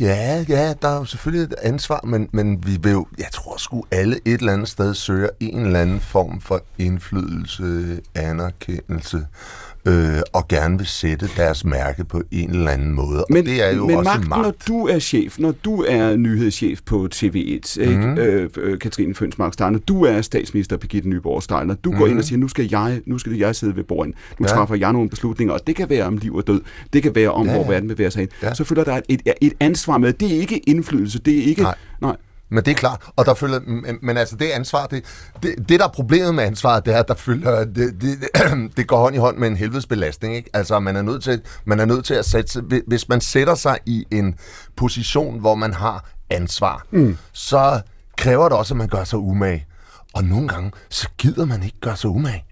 Ja, 0.00 0.44
ja, 0.48 0.74
der 0.82 0.88
er 0.88 0.96
jo 0.96 1.04
selvfølgelig 1.04 1.44
et 1.44 1.54
ansvar, 1.62 2.00
men, 2.04 2.28
men 2.32 2.66
vi 2.66 2.78
vil 2.82 2.92
jo, 2.92 3.06
jeg 3.18 3.28
tror 3.32 3.56
sgu 3.56 3.84
alle 3.90 4.16
et 4.24 4.40
eller 4.40 4.52
andet 4.52 4.68
sted 4.68 4.94
søger 4.94 5.28
en 5.40 5.60
eller 5.66 5.80
anden 5.80 6.00
form 6.00 6.40
for 6.40 6.62
indflydelse, 6.78 8.00
anerkendelse 8.14 9.26
øh, 9.86 10.20
og 10.32 10.48
gerne 10.48 10.78
vil 10.78 10.86
sætte 10.86 11.28
deres 11.36 11.64
mærke 11.64 12.04
på 12.04 12.22
en 12.30 12.50
eller 12.50 12.70
anden 12.70 12.92
måde. 12.92 13.24
Men, 13.30 13.38
og 13.38 13.44
det 13.44 13.68
er 13.68 13.76
jo 13.76 13.86
men 13.86 13.96
også 13.96 14.10
magt, 14.10 14.28
magt. 14.28 14.42
når 14.42 14.54
du 14.68 14.86
er 14.86 14.98
chef, 14.98 15.38
når 15.38 15.54
du 15.64 15.82
er 15.88 16.16
nyhedschef 16.16 16.80
på 16.86 17.08
TV1, 17.14 17.30
ikke? 17.30 17.96
Mm. 17.96 18.18
Øh, 18.18 18.50
øh, 18.56 18.78
Katrine 18.78 19.14
Fønsmark 19.14 19.52
Steiner, 19.52 19.78
du 19.78 20.04
er 20.04 20.20
statsminister 20.22 20.76
Birgitte 20.76 21.08
Nyborg 21.08 21.42
Steiner, 21.42 21.74
du 21.74 21.90
mm. 21.90 21.98
går 21.98 22.06
ind 22.06 22.12
og 22.12 22.16
mhm. 22.16 22.22
siger, 22.22 22.38
nu 22.38 22.48
skal 22.48 22.68
jeg, 22.70 23.00
nu 23.06 23.18
skal 23.18 23.32
jeg 23.32 23.56
sidde 23.56 23.76
ved 23.76 23.84
bordet, 23.84 24.14
nu 24.38 24.46
ja. 24.46 24.54
træffer 24.54 24.74
jeg 24.74 24.92
nogle 24.92 25.10
beslutninger, 25.10 25.54
og 25.54 25.60
det 25.66 25.76
kan 25.76 25.90
være 25.90 26.04
om 26.04 26.16
liv 26.16 26.34
og 26.34 26.46
død, 26.46 26.60
det 26.92 27.02
kan 27.02 27.14
være 27.14 27.30
om, 27.30 27.46
ja, 27.46 27.54
hvor 27.54 27.68
verden 27.68 27.88
bevæger 27.88 28.10
sig 28.10 28.20
hen. 28.20 28.28
Ja. 28.42 28.54
Så 28.54 28.64
føler 28.64 28.84
der 28.84 29.00
et, 29.08 29.22
et, 29.26 29.32
et 29.40 29.52
ansvar 29.60 29.98
med, 29.98 30.12
det 30.12 30.36
er 30.36 30.40
ikke 30.40 30.58
indflydelse, 30.58 31.18
det 31.18 31.38
er 31.38 31.42
ikke... 31.42 31.62
Nej. 31.62 31.74
nej 32.00 32.16
men 32.50 32.64
det 32.64 32.70
er 32.70 32.74
klart, 32.74 33.02
og 33.16 33.26
der 33.26 33.34
følger, 33.34 33.60
men, 33.66 33.98
men 34.02 34.16
altså 34.16 34.36
det 34.36 34.50
ansvar, 34.50 34.86
det, 34.86 35.04
det, 35.42 35.54
det 35.68 35.80
der 35.80 35.86
er 35.86 35.90
problemet 35.90 36.34
med 36.34 36.44
ansvaret, 36.44 36.86
det 36.86 36.94
er, 36.94 36.98
at 36.98 37.08
der 37.08 37.14
følger, 37.14 37.64
det, 37.64 38.02
det, 38.02 38.28
det 38.76 38.86
går 38.86 38.98
hånd 38.98 39.14
i 39.14 39.18
hånd 39.18 39.36
med 39.36 39.48
en 39.48 39.56
helvedes 39.56 39.86
belastning, 39.86 40.36
ikke? 40.36 40.50
Altså 40.52 40.80
man 40.80 40.96
er 40.96 41.02
nødt 41.02 41.22
til, 41.22 41.40
man 41.64 41.80
er 41.80 41.84
nødt 41.84 42.04
til 42.04 42.14
at 42.14 42.24
sætte, 42.24 42.82
hvis 42.86 43.08
man 43.08 43.20
sætter 43.20 43.54
sig 43.54 43.78
i 43.86 44.06
en 44.10 44.34
position, 44.76 45.40
hvor 45.40 45.54
man 45.54 45.74
har 45.74 46.10
ansvar, 46.30 46.86
mm. 46.90 47.16
så 47.32 47.80
kræver 48.16 48.48
det 48.48 48.58
også, 48.58 48.74
at 48.74 48.78
man 48.78 48.88
gør 48.88 49.04
sig 49.04 49.18
umage. 49.18 49.66
Og 50.14 50.24
nogle 50.24 50.48
gange, 50.48 50.72
så 50.88 51.08
gider 51.18 51.44
man 51.44 51.62
ikke 51.62 51.80
gøre 51.80 51.96
sig 51.96 52.10
umage. 52.10 52.44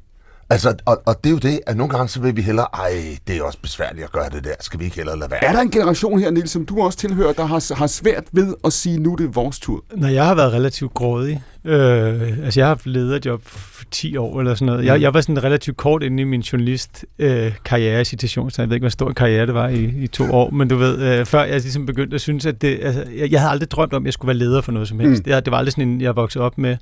Altså, 0.51 0.74
og, 0.84 1.03
og 1.07 1.24
det 1.24 1.30
er 1.30 1.32
jo 1.32 1.38
det, 1.38 1.61
at 1.66 1.76
nogle 1.76 1.92
gange 1.96 2.09
så 2.09 2.20
vil 2.20 2.36
vi 2.36 2.42
hellere, 2.42 2.66
ej, 2.74 3.18
det 3.26 3.36
er 3.36 3.42
også 3.42 3.59
besværligt 3.62 4.05
at 4.05 4.12
gøre 4.12 4.30
det 4.30 4.44
der, 4.44 4.55
skal 4.61 4.80
vi 4.80 4.84
ikke 4.84 4.96
hellere 4.96 5.18
lade 5.18 5.30
være? 5.30 5.44
Er 5.44 5.53
der 5.53 5.61
en 5.61 5.70
generation 5.70 6.20
her, 6.20 6.30
Niels, 6.30 6.51
som 6.51 6.66
du 6.66 6.82
også 6.82 6.99
tilhører, 6.99 7.32
der 7.32 7.44
har, 7.44 7.74
har 7.74 7.86
svært 7.86 8.24
ved 8.32 8.55
at 8.64 8.72
sige, 8.72 8.99
nu 8.99 9.14
det 9.14 9.24
er 9.24 9.30
vores 9.30 9.59
tur? 9.59 9.84
Når 9.96 10.09
jeg 10.09 10.26
har 10.26 10.34
været 10.34 10.53
relativt 10.53 10.94
grådig. 10.94 11.42
Øh, 11.64 12.38
altså, 12.44 12.61
jeg 12.61 12.66
har 12.66 12.74
haft 12.74 12.86
lederjob 12.86 13.42
for 13.44 13.84
10 13.90 14.16
år 14.16 14.40
eller 14.40 14.54
sådan 14.54 14.66
noget. 14.66 14.84
Jeg, 14.84 14.96
mm. 14.96 15.02
jeg 15.02 15.14
var 15.14 15.20
sådan 15.20 15.44
relativt 15.44 15.76
kort 15.76 16.02
inde 16.02 16.20
i 16.20 16.24
min 16.24 16.40
journalist-karriere, 16.40 17.98
øh, 18.00 18.04
så 18.04 18.54
jeg 18.59 18.68
ved 18.68 18.76
ikke, 18.76 18.84
hvor 18.84 18.88
stor 18.88 19.12
karriere 19.12 19.46
det 19.46 19.54
var 19.54 19.68
i, 19.68 19.84
i 19.84 20.06
to 20.06 20.32
år, 20.32 20.50
men 20.50 20.68
du 20.68 20.76
ved, 20.76 21.02
øh, 21.02 21.26
før 21.26 21.44
jeg 21.44 21.61
ligesom 21.61 21.86
begyndte 21.86 22.14
at 22.14 22.20
synes, 22.20 22.46
at 22.46 22.62
det, 22.62 22.78
altså, 22.82 23.04
jeg, 23.16 23.32
jeg 23.32 23.40
havde 23.40 23.50
aldrig 23.50 23.70
drømt 23.70 23.92
om, 23.92 24.02
at 24.02 24.06
jeg 24.06 24.12
skulle 24.12 24.28
være 24.28 24.36
leder 24.36 24.61
for 24.61 24.72
noget 24.72 24.88
som 24.88 25.00
helst. 25.00 25.26
Mm. 25.26 25.32
Det, 25.32 25.44
det 25.44 25.50
var 25.50 25.59
aldrig 25.59 25.72
sådan 25.72 25.88
en, 25.88 26.00
jeg 26.00 26.16
voksede 26.16 26.44
op 26.44 26.59
med. 26.59 26.76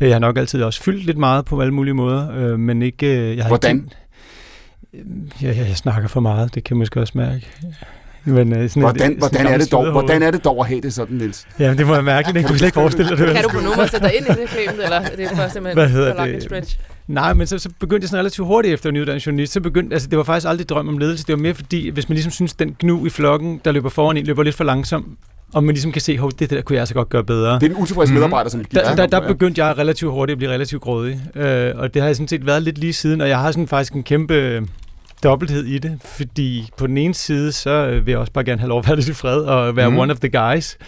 Jeg 0.00 0.12
har 0.12 0.18
nok 0.18 0.38
altid 0.38 0.62
også 0.62 0.82
fyldt 0.82 1.06
lidt 1.06 1.18
meget 1.18 1.44
på 1.44 1.60
alle 1.60 1.74
mulige 1.74 1.94
måder, 1.94 2.32
øh, 2.36 2.58
men 2.58 2.82
ikke... 2.82 3.06
Øh, 3.06 3.36
jeg 3.36 3.44
har 3.44 3.50
Hvordan? 3.50 3.76
Ikke, 3.76 5.26
jeg, 5.42 5.56
jeg, 5.56 5.68
jeg 5.68 5.76
snakker 5.76 6.08
for 6.08 6.20
meget, 6.20 6.54
det 6.54 6.64
kan 6.64 6.76
man 6.76 6.78
måske 6.78 7.00
også 7.00 7.12
mærke. 7.16 7.46
Men, 8.24 8.52
uh, 8.52 8.68
sådan 8.68 8.82
hvordan, 8.82 9.12
et, 9.12 9.18
hvordan, 9.18 9.46
er 9.46 9.58
det 9.58 9.72
dog, 9.72 9.90
hvordan 9.90 10.22
er 10.22 10.30
det 10.30 10.44
dog 10.44 10.60
at 10.60 10.66
have 10.66 10.80
det 10.80 10.94
sådan, 10.94 11.16
Niels? 11.16 11.46
Ja, 11.58 11.74
det 11.74 11.86
må 11.86 11.94
jeg 11.94 12.04
mærke, 12.04 12.32
det 12.32 12.34
kan 12.34 12.52
du 12.52 12.58
slet 12.58 12.66
ikke 12.66 12.74
forestille 12.74 13.16
dig. 13.16 13.34
Kan 13.34 13.42
du 13.42 13.48
på 13.48 13.60
nummer 13.60 13.86
sætte 13.86 14.06
dig 14.06 14.16
ind 14.16 14.26
i 14.26 14.40
det 14.40 14.48
film, 14.48 14.80
eller 14.84 15.02
det 15.16 15.24
er 15.24 15.36
først 15.36 15.52
simpelthen 15.52 15.74
Hvad 15.78 15.88
hedder 15.88 16.24
det? 16.24 16.42
stretch? 16.42 16.78
Nej, 17.08 17.34
men 17.34 17.46
så, 17.46 17.58
så 17.58 17.68
begyndte 17.80 18.04
jeg 18.04 18.08
sådan 18.08 18.20
relativt 18.20 18.46
hurtigt 18.46 18.74
efter 18.74 18.88
at 18.88 18.94
nyuddannet 18.94 19.26
journalist. 19.26 19.52
Så 19.52 19.60
begyndte, 19.60 19.94
altså 19.94 20.08
det 20.08 20.18
var 20.18 20.24
faktisk 20.24 20.48
aldrig 20.48 20.68
drøm 20.68 20.88
om 20.88 20.98
ledelse. 20.98 21.26
Det 21.26 21.32
var 21.32 21.40
mere 21.42 21.54
fordi, 21.54 21.88
hvis 21.88 22.08
man 22.08 22.14
ligesom 22.14 22.32
synes, 22.32 22.54
den 22.54 22.76
gnu 22.78 23.06
i 23.06 23.10
flokken, 23.10 23.60
der 23.64 23.72
løber 23.72 23.88
foran 23.88 24.16
en, 24.16 24.26
løber 24.26 24.42
lidt 24.42 24.54
for 24.54 24.64
langsomt, 24.64 25.06
og 25.54 25.64
man 25.64 25.74
ligesom 25.74 25.92
kan 25.92 26.00
se, 26.00 26.18
at 26.22 26.38
det 26.38 26.50
der 26.50 26.62
kunne 26.62 26.74
jeg 26.74 26.80
altså 26.80 26.94
godt 26.94 27.08
gøre 27.08 27.24
bedre. 27.24 27.54
Det 27.54 27.62
er 27.62 27.66
en 27.66 27.76
utilfreds 27.76 28.08
mm-hmm. 28.08 28.14
medarbejder, 28.14 28.50
som 28.50 28.64
der, 28.64 28.94
der, 28.94 29.06
der 29.06 29.28
begyndte 29.28 29.64
jeg 29.64 29.78
relativt 29.78 30.12
hurtigt 30.12 30.34
at 30.34 30.38
blive 30.38 30.52
relativt 30.52 30.82
grådig. 30.82 31.20
Øh, 31.34 31.72
og 31.76 31.94
det 31.94 32.02
har 32.02 32.08
jeg 32.08 32.16
sådan 32.16 32.28
set 32.28 32.46
været 32.46 32.62
lidt 32.62 32.78
lige 32.78 32.92
siden, 32.92 33.20
og 33.20 33.28
jeg 33.28 33.38
har 33.38 33.52
sådan 33.52 33.68
faktisk 33.68 33.92
en 33.92 34.02
kæmpe 34.02 34.66
dobbelthed 35.22 35.64
i 35.64 35.78
det, 35.78 35.98
fordi 36.04 36.68
på 36.76 36.86
den 36.86 36.98
ene 36.98 37.14
side, 37.14 37.52
så 37.52 37.70
øh, 37.70 38.06
vil 38.06 38.12
jeg 38.12 38.18
også 38.18 38.32
bare 38.32 38.44
gerne 38.44 38.60
have 38.60 38.68
lov 38.68 38.78
at 38.78 38.86
være 38.86 38.96
lidt 38.96 39.08
i 39.08 39.12
fred 39.12 39.40
og 39.40 39.76
være 39.76 39.90
mm. 39.90 39.98
one 39.98 40.12
of 40.12 40.18
the 40.18 40.28
guys. 40.28 40.78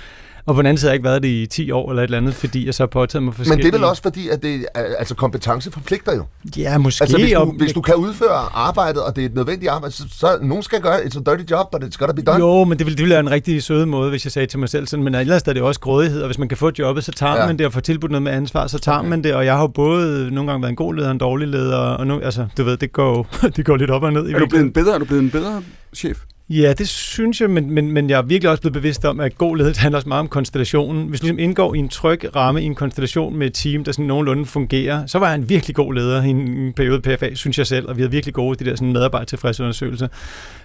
Og 0.47 0.55
på 0.55 0.63
den 0.63 0.67
anden 0.67 0.79
side 0.79 0.89
har 0.89 0.93
jeg 0.93 0.97
ikke 0.97 1.05
været 1.05 1.23
det 1.23 1.29
i 1.29 1.47
10 1.47 1.71
år 1.71 1.91
eller 1.91 2.03
et 2.03 2.07
eller 2.07 2.19
andet, 2.19 2.35
fordi 2.35 2.67
jeg 2.67 2.75
så 2.75 2.83
har 2.83 2.87
påtaget 2.87 3.23
mig 3.23 3.35
forskellige... 3.35 3.57
Men 3.57 3.73
det 3.73 3.75
er 3.75 3.79
vel 3.79 3.89
også 3.89 4.03
fordi, 4.03 4.29
at 4.29 4.43
det, 4.43 4.67
altså 4.75 5.15
kompetence 5.15 5.73
forpligter 5.73 6.17
jo. 6.17 6.25
Ja, 6.57 6.79
måske. 6.79 7.03
Altså, 7.03 7.17
hvis, 7.17 7.33
du, 7.33 7.39
og... 7.39 7.55
hvis 7.59 7.73
du 7.73 7.81
kan 7.81 7.95
udføre 7.95 8.49
arbejdet, 8.55 9.03
og 9.03 9.17
det 9.17 9.23
er 9.23 9.27
et 9.27 9.35
nødvendigt 9.35 9.71
arbejde, 9.71 9.95
så, 9.95 10.05
så 10.11 10.39
nogen 10.43 10.63
skal 10.63 10.81
gøre 10.81 10.99
it's 10.99 11.19
a 11.19 11.31
dirty 11.31 11.51
job, 11.51 11.71
but 11.73 11.85
it's 11.85 11.97
gotta 11.97 12.13
be 12.13 12.23
done. 12.23 12.39
Jo, 12.39 12.65
men 12.65 12.79
det 12.79 12.87
ville, 12.87 12.97
det 12.97 13.03
ville 13.03 13.13
være 13.13 13.21
en 13.21 13.31
rigtig 13.31 13.63
søde 13.63 13.87
måde, 13.87 14.11
hvis 14.11 14.25
jeg 14.25 14.33
sagde 14.33 14.47
til 14.47 14.59
mig 14.59 14.69
selv 14.69 14.87
sådan, 14.87 15.05
men 15.05 15.15
ellers 15.15 15.43
er 15.43 15.53
det 15.53 15.63
også 15.63 15.81
grådighed, 15.81 16.23
og 16.23 16.27
hvis 16.27 16.39
man 16.39 16.49
kan 16.49 16.59
få 16.59 16.71
jobbet, 16.79 17.05
så 17.05 17.13
tager 17.13 17.37
ja. 17.37 17.47
man 17.47 17.59
det, 17.59 17.67
og 17.67 17.73
får 17.73 17.81
tilbudt 17.81 18.13
noget 18.13 18.23
med 18.23 18.33
ansvar, 18.33 18.67
så 18.67 18.79
tager 18.79 18.99
okay. 18.99 19.09
man 19.09 19.25
det, 19.25 19.35
og 19.35 19.45
jeg 19.45 19.55
har 19.55 19.61
jo 19.61 19.67
både 19.67 20.31
nogle 20.35 20.51
gange 20.51 20.63
været 20.63 20.71
en 20.71 20.77
god 20.77 20.95
leder 20.95 21.09
og 21.09 21.13
en 21.13 21.19
dårlig 21.19 21.49
leder, 21.49 21.79
og 21.79 22.07
nu, 22.07 22.21
altså, 22.21 22.47
du 22.57 22.65
ved, 22.65 22.77
det 22.77 22.93
går, 22.93 23.27
det 23.57 23.67
går 23.67 23.77
lidt 23.77 23.91
op 23.91 24.03
og 24.03 24.13
ned. 24.13 24.29
I 24.29 24.33
er 24.33 24.39
du 24.39 24.47
blevet 24.47 24.65
en 24.65 24.73
bedre, 24.73 24.95
er 24.95 24.99
du 24.99 25.05
blevet 25.05 25.23
en 25.23 25.31
bedre 25.31 25.63
chef? 25.95 26.19
Ja, 26.49 26.73
det 26.79 26.89
synes 26.89 27.41
jeg, 27.41 27.51
men, 27.51 27.71
men, 27.71 27.93
men 27.93 28.11
jeg 28.11 28.19
er 28.19 28.23
virkelig 28.23 28.51
også 28.51 28.61
blevet 28.61 28.73
bevidst 28.73 29.05
om, 29.05 29.21
at 29.21 29.39
god 29.39 29.57
ledelse 29.57 29.81
handler 29.81 29.99
også 29.99 30.09
meget 30.09 30.21
om 30.21 30.29
konstellationen. 30.29 31.09
Hvis 31.09 31.21
du 31.21 31.27
ligesom 31.27 31.39
indgår 31.39 31.75
i 31.75 31.79
en 31.79 31.89
tryg 31.89 32.37
ramme 32.37 32.63
i 32.63 32.65
en 32.65 32.75
konstellation 32.75 33.37
med 33.37 33.47
et 33.47 33.55
team, 33.55 33.85
der 33.85 33.93
sådan 33.93 34.05
nogenlunde 34.05 34.47
fungerer, 34.47 35.07
så 35.07 35.19
var 35.19 35.27
jeg 35.27 35.35
en 35.35 35.49
virkelig 35.49 35.77
god 35.77 35.95
leder 35.95 36.23
i 36.23 36.29
en 36.29 36.73
periode 36.73 37.01
PFA, 37.01 37.35
synes 37.35 37.59
jeg 37.59 37.67
selv, 37.67 37.89
og 37.89 37.97
vi 37.97 38.03
havde 38.03 38.11
virkelig 38.11 38.35
gode 38.35 38.65
de 38.65 38.71
der 38.71 38.77
sådan 38.77 38.93
medarbejdertilfredsundersøgelser. 38.93 40.09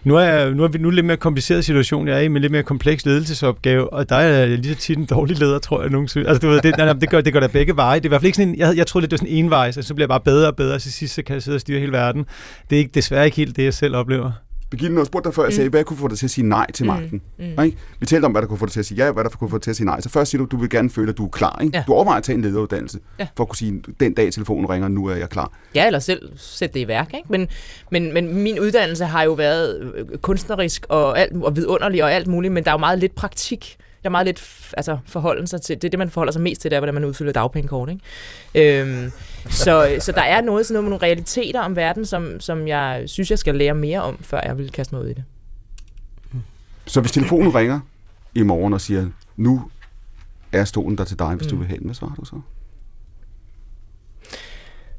Nu 0.04 0.16
er, 0.16 0.22
jeg, 0.22 0.52
nu 0.52 0.64
er 0.64 0.68
vi 0.68 0.78
nu 0.78 0.90
lidt 0.90 1.06
mere 1.06 1.18
kompliceret 1.18 1.66
situation, 1.66 2.08
jeg 2.08 2.18
er 2.18 2.22
i, 2.22 2.28
med 2.28 2.42
lidt 2.42 2.52
mere 2.52 2.64
kompleks 2.64 3.06
ledelsesopgave, 3.06 3.94
og 3.94 4.10
der 4.10 4.16
er 4.16 4.38
jeg 4.38 4.48
lige 4.48 4.74
så 4.74 4.80
tit 4.80 4.98
en 4.98 5.06
dårlig 5.06 5.40
leder, 5.40 5.60
tror 5.60 5.82
jeg 5.82 5.90
nogensinde. 5.90 6.28
Altså, 6.28 6.48
du 6.48 6.54
ved, 6.54 6.62
det, 6.62 6.78
nej, 6.78 6.94
det, 6.94 7.10
gør, 7.10 7.22
det 7.22 7.34
gør 7.34 7.40
der 7.40 7.48
begge 7.48 7.76
veje. 7.76 7.96
Det 7.96 8.06
er 8.06 8.08
i 8.08 8.10
hvert 8.10 8.22
fald 8.22 8.28
ikke 8.28 8.36
sådan 8.36 8.50
en, 8.50 8.58
jeg, 8.58 8.78
jeg 8.78 8.88
troede 8.88 9.04
lidt, 9.04 9.12
det 9.12 9.20
var 9.20 9.26
sådan 9.26 9.38
en 9.38 9.46
envejs, 9.46 9.78
og 9.78 9.84
så 9.84 9.94
bliver 9.94 10.04
jeg 10.04 10.10
bare 10.10 10.20
bedre 10.20 10.48
og 10.48 10.56
bedre, 10.56 10.76
og 10.76 10.82
til 10.82 10.94
sidst 10.94 11.14
så 11.14 11.24
kan 11.24 11.34
jeg 11.34 11.44
sidde 11.44 11.56
og 11.56 11.62
styre 11.62 11.80
hele 11.80 11.92
verden. 11.92 12.26
Det 12.70 12.76
er 12.76 12.80
ikke, 12.80 12.92
desværre 12.96 13.26
ikke 13.26 13.38
helt 13.38 13.56
det, 13.56 13.64
jeg 13.64 13.74
selv 13.74 13.96
oplever. 13.96 14.32
Birgitte, 14.70 14.94
når 14.96 15.02
jeg 15.02 15.08
spurgte 15.08 15.28
dig 15.28 15.36
før, 15.36 15.44
jeg 15.44 15.54
sagde, 15.54 15.70
mm. 15.70 15.72
hvad 15.72 15.84
kunne 15.84 15.98
få 15.98 16.08
dig 16.08 16.18
til 16.18 16.26
at 16.26 16.32
sige 16.32 16.48
nej 16.48 16.72
til 16.72 16.86
mm. 16.86 16.88
magten? 16.88 17.22
Mm. 17.40 17.64
Ikke? 17.64 17.78
Vi 18.00 18.06
talte 18.06 18.26
om, 18.26 18.32
hvad 18.32 18.42
der 18.42 18.48
kunne 18.48 18.58
få 18.58 18.66
dig 18.66 18.74
til 18.74 18.80
at 18.80 18.86
sige 18.86 19.06
ja, 19.06 19.12
hvad 19.12 19.24
der 19.24 19.30
kunne 19.30 19.50
få 19.50 19.58
dig 19.58 19.64
til 19.64 19.70
at 19.70 19.76
sige 19.76 19.86
nej. 19.86 20.02
Så 20.02 20.10
først 20.10 20.32
siger 20.32 20.46
du, 20.46 20.48
du 20.52 20.58
vil 20.58 20.70
gerne 20.70 20.90
føle, 20.90 21.10
at 21.10 21.18
du 21.18 21.26
er 21.26 21.30
klar. 21.30 21.60
Ikke? 21.64 21.78
Ja. 21.78 21.84
Du 21.88 21.94
overvejer 21.94 22.18
at 22.18 22.24
tage 22.24 22.36
en 22.36 22.42
lederuddannelse, 22.42 23.00
ja. 23.20 23.28
for 23.38 23.44
at 23.44 23.50
kunne 23.50 23.58
sige, 23.58 23.84
den 24.00 24.14
dag 24.14 24.34
telefonen 24.34 24.70
ringer, 24.70 24.88
nu 24.88 25.06
er 25.06 25.16
jeg 25.16 25.30
klar. 25.30 25.52
Ja, 25.76 25.86
eller 25.86 26.00
selv 26.00 26.32
sætte 26.38 26.74
det 26.74 26.80
i 26.80 26.88
værk. 26.88 27.14
Ikke? 27.14 27.26
Men, 27.30 27.48
men, 27.92 28.14
men 28.14 28.44
min 28.44 28.60
uddannelse 28.60 29.06
har 29.06 29.24
jo 29.24 29.34
været 29.34 29.94
øh, 29.96 30.18
kunstnerisk 30.18 30.86
og, 30.90 31.20
alt, 31.20 31.44
og 31.44 31.56
vidunderlig 31.56 32.04
og 32.04 32.14
alt 32.14 32.28
muligt, 32.28 32.54
men 32.54 32.64
der 32.64 32.70
er 32.70 32.74
jo 32.74 32.80
meget 32.80 33.00
lidt 33.00 33.16
praktik 33.16 33.78
der 34.04 34.10
er 34.10 34.12
meget 34.12 34.26
lidt 34.26 34.72
altså, 34.78 34.98
forholden 35.06 35.48
sig 35.48 35.62
til. 35.62 35.76
Det 35.76 35.84
er 35.84 35.90
det, 35.90 36.00
man 36.00 36.10
forholder 36.10 36.34
sig 36.34 36.42
mest 36.42 36.62
til, 36.62 36.72
det 36.72 36.76
er, 36.76 36.80
hvordan 36.80 36.94
man 36.94 37.06
udfylder 37.06 37.32
dagpengekort. 37.32 37.90
Ikke? 37.90 38.82
Øhm, 38.82 39.12
så, 39.50 39.98
så 40.00 40.12
der 40.12 40.22
er 40.22 40.42
noget, 40.42 40.66
sådan 40.66 40.74
noget 40.74 40.84
med 40.84 40.90
nogle 40.90 41.06
realiteter 41.06 41.62
om 41.62 41.76
verden, 41.76 42.06
som, 42.06 42.40
som 42.40 42.68
jeg 42.68 43.04
synes, 43.06 43.32
jeg 43.32 43.40
skal 43.40 43.56
lære 43.56 43.74
mere 43.74 44.02
om, 44.02 44.18
før 44.22 44.42
jeg 44.46 44.58
vil 44.58 44.72
kaste 44.72 44.96
mig 44.96 45.04
ud 45.04 45.10
i 45.10 45.14
det. 45.14 45.24
Så 46.86 47.02
hvis 47.02 47.12
telefonen 47.12 47.56
ringer 47.56 47.80
i 48.36 48.44
morgen 48.44 48.74
og 48.74 48.82
siger, 48.82 49.08
nu 49.36 49.70
er 50.52 50.64
stolen 50.64 50.98
der 50.98 51.04
til 51.04 51.20
dig, 51.20 51.36
hvis 51.36 51.46
mm. 51.46 51.50
du 51.50 51.56
vil 51.56 51.68
have 51.68 51.78
den, 51.78 51.86
hvad 51.86 51.96
svarer 51.96 52.14
du 52.14 52.26
så? 52.26 52.40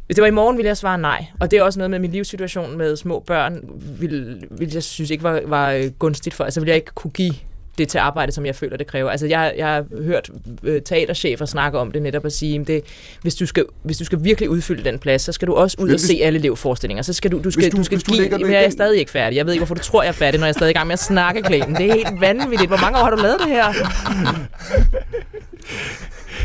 Hvis 0.06 0.14
det 0.14 0.22
var 0.22 0.28
i 0.28 0.30
morgen, 0.30 0.56
ville 0.56 0.68
jeg 0.68 0.76
svare 0.76 0.98
nej. 0.98 1.26
Og 1.40 1.50
det 1.50 1.58
er 1.58 1.62
også 1.62 1.78
noget 1.78 1.90
med 1.90 1.98
min 1.98 2.10
livssituation 2.10 2.78
med 2.78 2.96
små 2.96 3.20
børn, 3.26 3.60
vil, 4.00 4.44
vil 4.50 4.72
jeg 4.72 4.82
synes 4.82 5.10
ikke 5.10 5.24
var, 5.24 5.40
var 5.46 5.88
gunstigt 5.98 6.34
for. 6.34 6.44
Altså 6.44 6.60
ville 6.60 6.68
jeg 6.68 6.76
ikke 6.76 6.90
kunne 6.94 7.10
give 7.10 7.34
det 7.78 7.88
til 7.88 7.98
arbejde, 7.98 8.32
som 8.32 8.46
jeg 8.46 8.56
føler, 8.56 8.76
det 8.76 8.86
kræver. 8.86 9.10
Altså, 9.10 9.26
jeg, 9.26 9.54
jeg 9.56 9.66
har 9.66 9.84
hørt 10.02 10.30
øh, 10.62 10.82
teaterchefer 10.82 11.44
snakke 11.44 11.78
om 11.78 11.92
det 11.92 12.02
netop 12.02 12.24
at 12.24 12.32
sige, 12.32 12.64
det, 12.64 12.84
hvis, 13.22 13.34
du 13.34 13.46
skal, 13.46 13.64
hvis 13.82 13.98
du 13.98 14.04
skal 14.04 14.24
virkelig 14.24 14.50
udfylde 14.50 14.84
den 14.84 14.98
plads, 14.98 15.22
så 15.22 15.32
skal 15.32 15.48
du 15.48 15.54
også 15.54 15.76
ud 15.80 15.90
og 15.90 16.00
se 16.00 16.20
alle 16.22 16.38
elevforestillinger. 16.38 17.02
Så 17.02 17.12
skal 17.12 17.32
du, 17.32 17.40
du 17.44 17.50
skal, 17.50 17.72
du, 17.72 17.76
du 17.76 17.84
skal 17.84 17.98
du 18.00 18.12
give, 18.12 18.28
men 18.30 18.52
jeg 18.52 18.64
er 18.64 18.70
stadig 18.70 18.98
ikke 18.98 19.10
færdig. 19.10 19.36
Jeg 19.36 19.46
ved 19.46 19.52
ikke, 19.52 19.60
hvorfor 19.60 19.74
du 19.74 19.80
tror, 19.80 20.02
jeg 20.02 20.08
er 20.08 20.12
færdig, 20.12 20.40
når 20.40 20.46
jeg 20.46 20.52
er 20.52 20.58
stadig 20.58 20.70
i 20.70 20.74
gang 20.74 20.86
med 20.86 20.92
at 20.92 20.98
snakke 20.98 21.42
klæden. 21.42 21.74
Det 21.74 21.90
er 21.90 21.94
helt 21.94 22.20
vanvittigt. 22.20 22.70
Hvor 22.70 22.76
mange 22.76 22.98
år 22.98 23.02
har 23.02 23.10
du 23.10 23.22
lavet 23.22 23.40
det 23.40 23.48
her? 23.48 23.64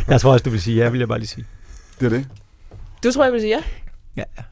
jeg 0.11 0.21
tror 0.21 0.31
også, 0.31 0.43
du 0.43 0.49
vil 0.49 0.61
sige 0.61 0.83
ja, 0.83 0.89
vil 0.89 0.99
jeg 0.99 1.07
bare 1.07 1.19
lige 1.19 1.27
sige. 1.27 1.45
Det 1.99 2.05
er 2.05 2.09
det. 2.09 2.27
Du 3.03 3.11
tror, 3.11 3.23
jeg 3.23 3.33
vil 3.33 3.41
sige 3.41 3.55
ja? 3.55 3.63
Ja. 4.15 4.43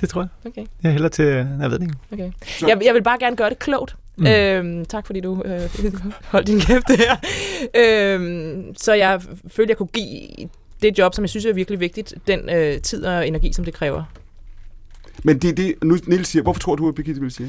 Det 0.00 0.08
tror 0.08 0.20
jeg. 0.20 0.28
Okay. 0.46 0.66
Jeg 0.82 0.92
hælder 0.92 1.08
til, 1.08 1.24
jeg 1.24 1.70
ved 1.70 1.78
det 1.78 1.82
ikke. 1.82 1.94
Okay. 2.12 2.30
Jeg, 2.68 2.84
jeg 2.84 2.94
vil 2.94 3.02
bare 3.02 3.18
gerne 3.18 3.36
gøre 3.36 3.50
det 3.50 3.58
klogt. 3.58 3.96
Mm. 4.16 4.26
Øhm, 4.26 4.84
tak 4.84 5.06
fordi 5.06 5.20
du 5.20 5.42
øh, 5.44 5.60
holdt 6.24 6.46
din 6.46 6.60
kæft 6.60 6.84
her. 6.88 7.16
Øhm, 7.76 8.74
så 8.76 8.92
jeg 8.92 9.22
følte, 9.48 9.70
jeg 9.70 9.76
kunne 9.76 9.86
give 9.86 10.48
det 10.82 10.98
job, 10.98 11.14
som 11.14 11.24
jeg 11.24 11.30
synes 11.30 11.44
er 11.44 11.52
virkelig 11.52 11.80
vigtigt, 11.80 12.14
den 12.26 12.50
øh, 12.50 12.80
tid 12.80 13.04
og 13.04 13.28
energi, 13.28 13.52
som 13.52 13.64
det 13.64 13.74
kræver. 13.74 14.04
Men 15.24 15.38
det 15.38 15.50
er 15.50 15.54
det, 15.54 15.74
nu 15.82 15.98
Niels 16.06 16.28
siger. 16.28 16.42
Hvorfor 16.42 16.60
tror 16.60 16.76
du, 16.76 16.88
at 16.88 16.94
Birgitte 16.94 17.20
vil 17.20 17.30
sige? 17.30 17.48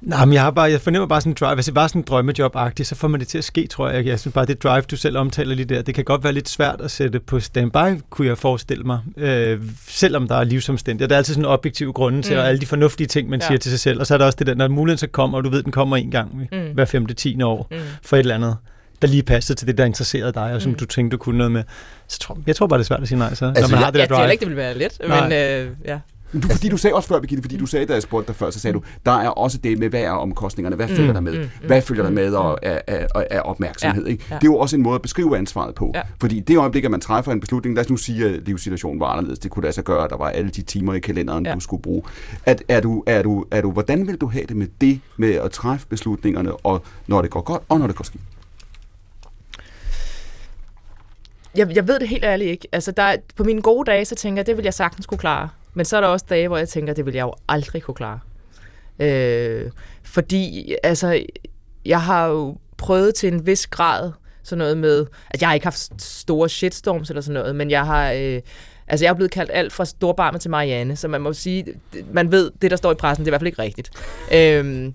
Nej, 0.00 0.24
men 0.24 0.34
jeg, 0.34 0.42
har 0.42 0.50
bare, 0.50 0.70
jeg 0.70 0.80
fornemmer 0.80 1.06
bare 1.06 1.20
sådan 1.20 1.30
en 1.30 1.36
drive. 1.40 1.54
Hvis 1.54 1.64
det 1.64 1.74
var 1.74 1.86
sådan 1.86 2.00
en 2.00 2.04
drømmejob-agtigt, 2.10 2.84
så 2.84 2.94
får 2.94 3.08
man 3.08 3.20
det 3.20 3.28
til 3.28 3.38
at 3.38 3.44
ske, 3.44 3.66
tror 3.66 3.88
jeg. 3.88 4.06
Jeg 4.06 4.20
synes 4.20 4.34
bare, 4.34 4.46
det 4.46 4.62
drive, 4.62 4.80
du 4.80 4.96
selv 4.96 5.18
omtaler 5.18 5.54
lige 5.54 5.66
der, 5.66 5.82
det 5.82 5.94
kan 5.94 6.04
godt 6.04 6.24
være 6.24 6.32
lidt 6.32 6.48
svært 6.48 6.80
at 6.80 6.90
sætte 6.90 7.20
på 7.20 7.40
standby, 7.40 8.00
kunne 8.10 8.28
jeg 8.28 8.38
forestille 8.38 8.84
mig. 8.84 9.00
Øh, 9.16 9.60
selvom 9.88 10.28
der 10.28 10.36
er 10.36 10.44
livsomstændigheder. 10.44 11.08
Der 11.08 11.14
er 11.14 11.18
altid 11.18 11.34
sådan 11.34 11.44
en 11.44 11.50
objektiv 11.50 11.92
grund 11.92 12.22
til, 12.22 12.34
mm. 12.34 12.40
og 12.40 12.48
alle 12.48 12.60
de 12.60 12.66
fornuftige 12.66 13.06
ting, 13.06 13.28
man 13.28 13.40
ja. 13.40 13.46
siger 13.46 13.58
til 13.58 13.70
sig 13.70 13.80
selv. 13.80 14.00
Og 14.00 14.06
så 14.06 14.14
er 14.14 14.18
der 14.18 14.26
også 14.26 14.36
det 14.36 14.46
der, 14.46 14.54
når 14.54 14.68
muligheden 14.68 14.98
så 14.98 15.06
kommer, 15.06 15.38
og 15.38 15.44
du 15.44 15.50
ved, 15.50 15.62
den 15.62 15.72
kommer 15.72 15.96
en 15.96 16.10
gang 16.10 16.48
mm. 16.52 16.58
hver 16.74 16.84
femte, 16.84 17.14
tiende 17.14 17.46
år 17.46 17.66
mm. 17.70 17.76
for 18.02 18.16
et 18.16 18.20
eller 18.20 18.34
andet 18.34 18.56
der 19.02 19.08
lige 19.08 19.22
passer 19.22 19.54
til 19.54 19.66
det, 19.66 19.78
der 19.78 19.84
interesserede 19.84 20.32
dig, 20.32 20.52
og 20.54 20.62
som 20.62 20.72
mm. 20.72 20.78
du 20.78 20.86
tænkte, 20.86 21.16
du 21.16 21.18
kunne 21.18 21.38
noget 21.38 21.52
med. 21.52 21.62
Så 22.08 22.18
tror, 22.18 22.38
jeg 22.46 22.56
tror 22.56 22.66
bare, 22.66 22.78
det 22.78 22.84
er 22.84 22.86
svært 22.86 23.02
at 23.02 23.08
sige 23.08 23.18
nej, 23.18 23.34
så, 23.34 23.46
altså, 23.46 23.62
når 23.62 23.68
man 23.68 23.78
jeg, 23.78 23.84
har 23.84 23.90
det 23.90 24.00
der 24.00 24.06
drive. 24.06 24.18
Jeg 24.18 24.26
tror 24.26 24.32
ikke, 24.32 24.40
det 24.40 24.48
vil 24.48 24.56
være 24.56 24.78
let, 24.78 24.98
nej. 25.08 25.28
men 25.28 25.32
øh, 25.32 25.76
ja. 25.84 25.98
Du, 26.32 26.48
fordi 26.48 26.68
du 26.68 26.76
sagde 26.76 26.94
også 26.94 27.08
før, 27.08 27.20
Birgitte, 27.20 27.42
fordi 27.42 27.56
du 27.56 27.66
sagde, 27.66 27.86
da 27.86 27.92
jeg 27.92 28.02
spurgte 28.02 28.28
dig 28.28 28.36
før, 28.36 28.50
så 28.50 28.60
sagde 28.60 28.74
du, 28.74 28.82
der 29.06 29.12
er 29.12 29.28
også 29.28 29.58
det 29.58 29.78
med, 29.78 29.88
hvad 29.88 30.00
er 30.00 30.10
omkostningerne, 30.10 30.76
hvad 30.76 30.88
følger 30.88 31.06
mm, 31.06 31.14
der 31.14 31.20
med, 31.20 31.32
mm, 31.32 31.40
mm, 31.40 31.66
hvad 31.66 31.82
følger 31.82 32.02
der 32.02 32.10
med 32.10 32.34
og 32.34 32.66
af, 32.66 32.82
af, 32.86 33.06
af 33.30 33.40
opmærksomhed. 33.44 34.04
Ja, 34.04 34.10
ikke? 34.10 34.24
Ja. 34.30 34.34
Det 34.34 34.42
er 34.42 34.46
jo 34.52 34.56
også 34.56 34.76
en 34.76 34.82
måde 34.82 34.94
at 34.94 35.02
beskrive 35.02 35.38
ansvaret 35.38 35.74
på. 35.74 35.90
Ja. 35.94 36.02
Fordi 36.20 36.40
det 36.40 36.56
øjeblik, 36.56 36.84
at 36.84 36.90
man 36.90 37.00
træffer 37.00 37.32
en 37.32 37.40
beslutning, 37.40 37.74
lad 37.74 37.84
os 37.84 37.90
nu 37.90 37.96
sige, 37.96 38.26
at 38.26 38.42
livssituationen 38.46 39.00
var 39.00 39.06
anderledes, 39.06 39.38
det 39.38 39.50
kunne 39.50 39.66
da 39.66 39.72
så 39.72 39.82
gøre, 39.82 40.04
at 40.04 40.10
der 40.10 40.16
var 40.16 40.28
alle 40.28 40.50
de 40.50 40.62
timer 40.62 40.94
i 40.94 41.00
kalenderen, 41.00 41.46
ja. 41.46 41.54
du 41.54 41.60
skulle 41.60 41.82
bruge. 41.82 42.02
At, 42.46 42.62
er, 42.68 42.80
du, 42.80 43.04
er, 43.06 43.22
du, 43.22 43.44
er 43.50 43.60
du, 43.60 43.70
hvordan 43.70 44.06
vil 44.06 44.16
du 44.16 44.26
have 44.26 44.46
det 44.46 44.56
med 44.56 44.66
det, 44.80 45.00
med 45.16 45.34
at 45.34 45.50
træffe 45.50 45.86
beslutningerne, 45.86 46.52
og 46.52 46.82
når 47.06 47.22
det 47.22 47.30
går 47.30 47.40
godt, 47.40 47.62
og 47.68 47.78
når 47.78 47.86
det 47.86 47.96
går 47.96 48.04
skidt? 48.04 48.22
Jeg, 51.56 51.76
jeg 51.76 51.88
ved 51.88 51.98
det 51.98 52.08
helt 52.08 52.24
ærligt 52.24 52.50
ikke. 52.50 52.68
Altså, 52.72 52.92
der, 52.92 53.16
på 53.36 53.44
mine 53.44 53.62
gode 53.62 53.90
dage, 53.90 54.04
så 54.04 54.14
tænker 54.14 54.38
jeg, 54.38 54.46
det 54.46 54.56
vil 54.56 54.62
jeg 54.62 54.74
sagtens 54.74 55.06
kunne 55.06 55.18
klare. 55.18 55.48
Men 55.74 55.84
så 55.84 55.96
er 55.96 56.00
der 56.00 56.08
også 56.08 56.26
dage, 56.28 56.48
hvor 56.48 56.56
jeg 56.56 56.68
tænker, 56.68 56.94
det 56.94 57.06
vil 57.06 57.14
jeg 57.14 57.22
jo 57.22 57.34
aldrig 57.48 57.82
kunne 57.82 57.94
klare. 57.94 58.18
Øh, 58.98 59.70
fordi, 60.02 60.74
altså, 60.82 61.22
jeg 61.84 62.02
har 62.02 62.26
jo 62.26 62.56
prøvet 62.76 63.14
til 63.14 63.32
en 63.32 63.46
vis 63.46 63.66
grad 63.66 64.12
sådan 64.42 64.58
noget 64.58 64.78
med, 64.78 65.06
at 65.30 65.40
jeg 65.40 65.48
har 65.48 65.54
ikke 65.54 65.66
haft 65.66 66.02
store 66.02 66.48
shitstorms 66.48 67.10
eller 67.10 67.20
sådan 67.20 67.40
noget, 67.40 67.56
men 67.56 67.70
jeg 67.70 67.86
har, 67.86 68.12
øh, 68.12 68.40
altså 68.88 69.04
jeg 69.04 69.10
er 69.10 69.14
blevet 69.14 69.30
kaldt 69.30 69.50
alt 69.54 69.72
fra 69.72 69.84
storbarme 69.84 70.38
til 70.38 70.50
Marianne, 70.50 70.96
så 70.96 71.08
man 71.08 71.20
må 71.20 71.32
sige, 71.32 71.64
man 72.12 72.32
ved, 72.32 72.50
det 72.62 72.70
der 72.70 72.76
står 72.76 72.92
i 72.92 72.94
pressen, 72.94 73.24
det 73.24 73.28
er 73.28 73.30
i 73.30 73.32
hvert 73.32 73.40
fald 73.40 73.46
ikke 73.46 73.62
rigtigt. 73.62 73.90
Øh, 74.34 74.92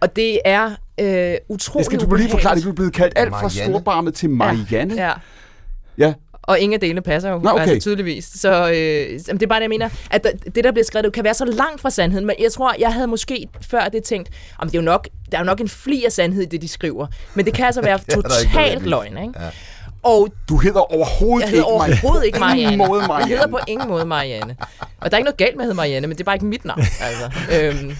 og 0.00 0.16
det 0.16 0.40
er 0.44 0.70
øh, 1.00 1.36
utroligt 1.48 1.86
Skal 1.86 2.00
du 2.00 2.14
lige 2.14 2.30
forklare 2.30 2.54
det? 2.54 2.64
Du 2.64 2.70
er 2.70 2.74
blevet 2.74 2.92
kaldt 2.92 3.12
alt 3.16 3.30
fra 3.30 3.48
storbarme 3.48 4.10
til 4.10 4.30
Marianne? 4.30 4.94
Ja. 4.94 5.06
ja. 5.06 5.12
Ja, 5.98 6.14
og 6.46 6.58
ingen 6.58 6.74
af 6.74 6.80
delene 6.80 7.00
passer 7.00 7.30
jo, 7.30 7.38
Nå, 7.38 7.50
okay. 7.50 7.60
altså 7.60 7.80
tydeligvis. 7.80 8.24
Så 8.34 8.68
øh, 8.68 8.74
det 8.74 9.42
er 9.42 9.46
bare 9.46 9.58
det, 9.58 9.62
jeg 9.62 9.68
mener, 9.68 9.88
at 10.10 10.26
det, 10.54 10.64
der 10.64 10.72
bliver 10.72 10.84
skrevet, 10.84 11.04
det 11.04 11.12
kan 11.12 11.24
være 11.24 11.34
så 11.34 11.44
langt 11.44 11.80
fra 11.80 11.90
sandheden, 11.90 12.26
men 12.26 12.36
jeg 12.40 12.52
tror, 12.52 12.74
jeg 12.78 12.92
havde 12.92 13.06
måske 13.06 13.48
før 13.70 13.88
det 13.88 14.04
tænkt, 14.04 14.28
om 14.58 14.68
det 14.68 14.74
er 14.74 14.82
jo 14.82 14.84
nok, 14.84 15.08
der 15.32 15.38
er 15.38 15.42
jo 15.42 15.46
nok 15.46 15.60
en 15.60 15.68
fli 15.68 16.04
af 16.04 16.12
sandhed 16.12 16.42
i 16.42 16.46
det, 16.46 16.62
de 16.62 16.68
skriver. 16.68 17.06
Men 17.34 17.44
det 17.44 17.54
kan 17.54 17.66
altså 17.66 17.82
være 17.90 17.98
totalt 17.98 18.86
løgn, 18.86 19.18
ikke? 19.18 19.32
Ja. 19.40 19.48
Og 20.02 20.28
du 20.48 20.56
hedder 20.56 20.94
overhovedet 20.94 21.42
jeg 21.42 21.50
hedder 21.50 21.84
ikke 21.86 22.00
overhovedet 22.02 22.26
ikke 22.26 22.38
Marianne. 22.38 22.76
Måde 22.76 23.00
Marianne. 23.06 23.30
Jeg 23.30 23.38
hedder 23.38 23.50
på 23.50 23.58
ingen 23.68 23.88
måde 23.88 24.04
Marianne. 24.04 24.56
Og 25.00 25.10
der 25.10 25.16
er 25.16 25.18
ikke 25.18 25.24
noget 25.24 25.36
galt 25.36 25.56
med 25.56 25.62
at 25.62 25.66
hedde 25.66 25.76
Marianne, 25.76 26.06
men 26.06 26.16
det 26.16 26.20
er 26.20 26.24
bare 26.24 26.36
ikke 26.36 26.46
mit 26.46 26.64
navn. 26.64 26.80
Altså. 26.80 27.30
Øhm. 27.56 27.96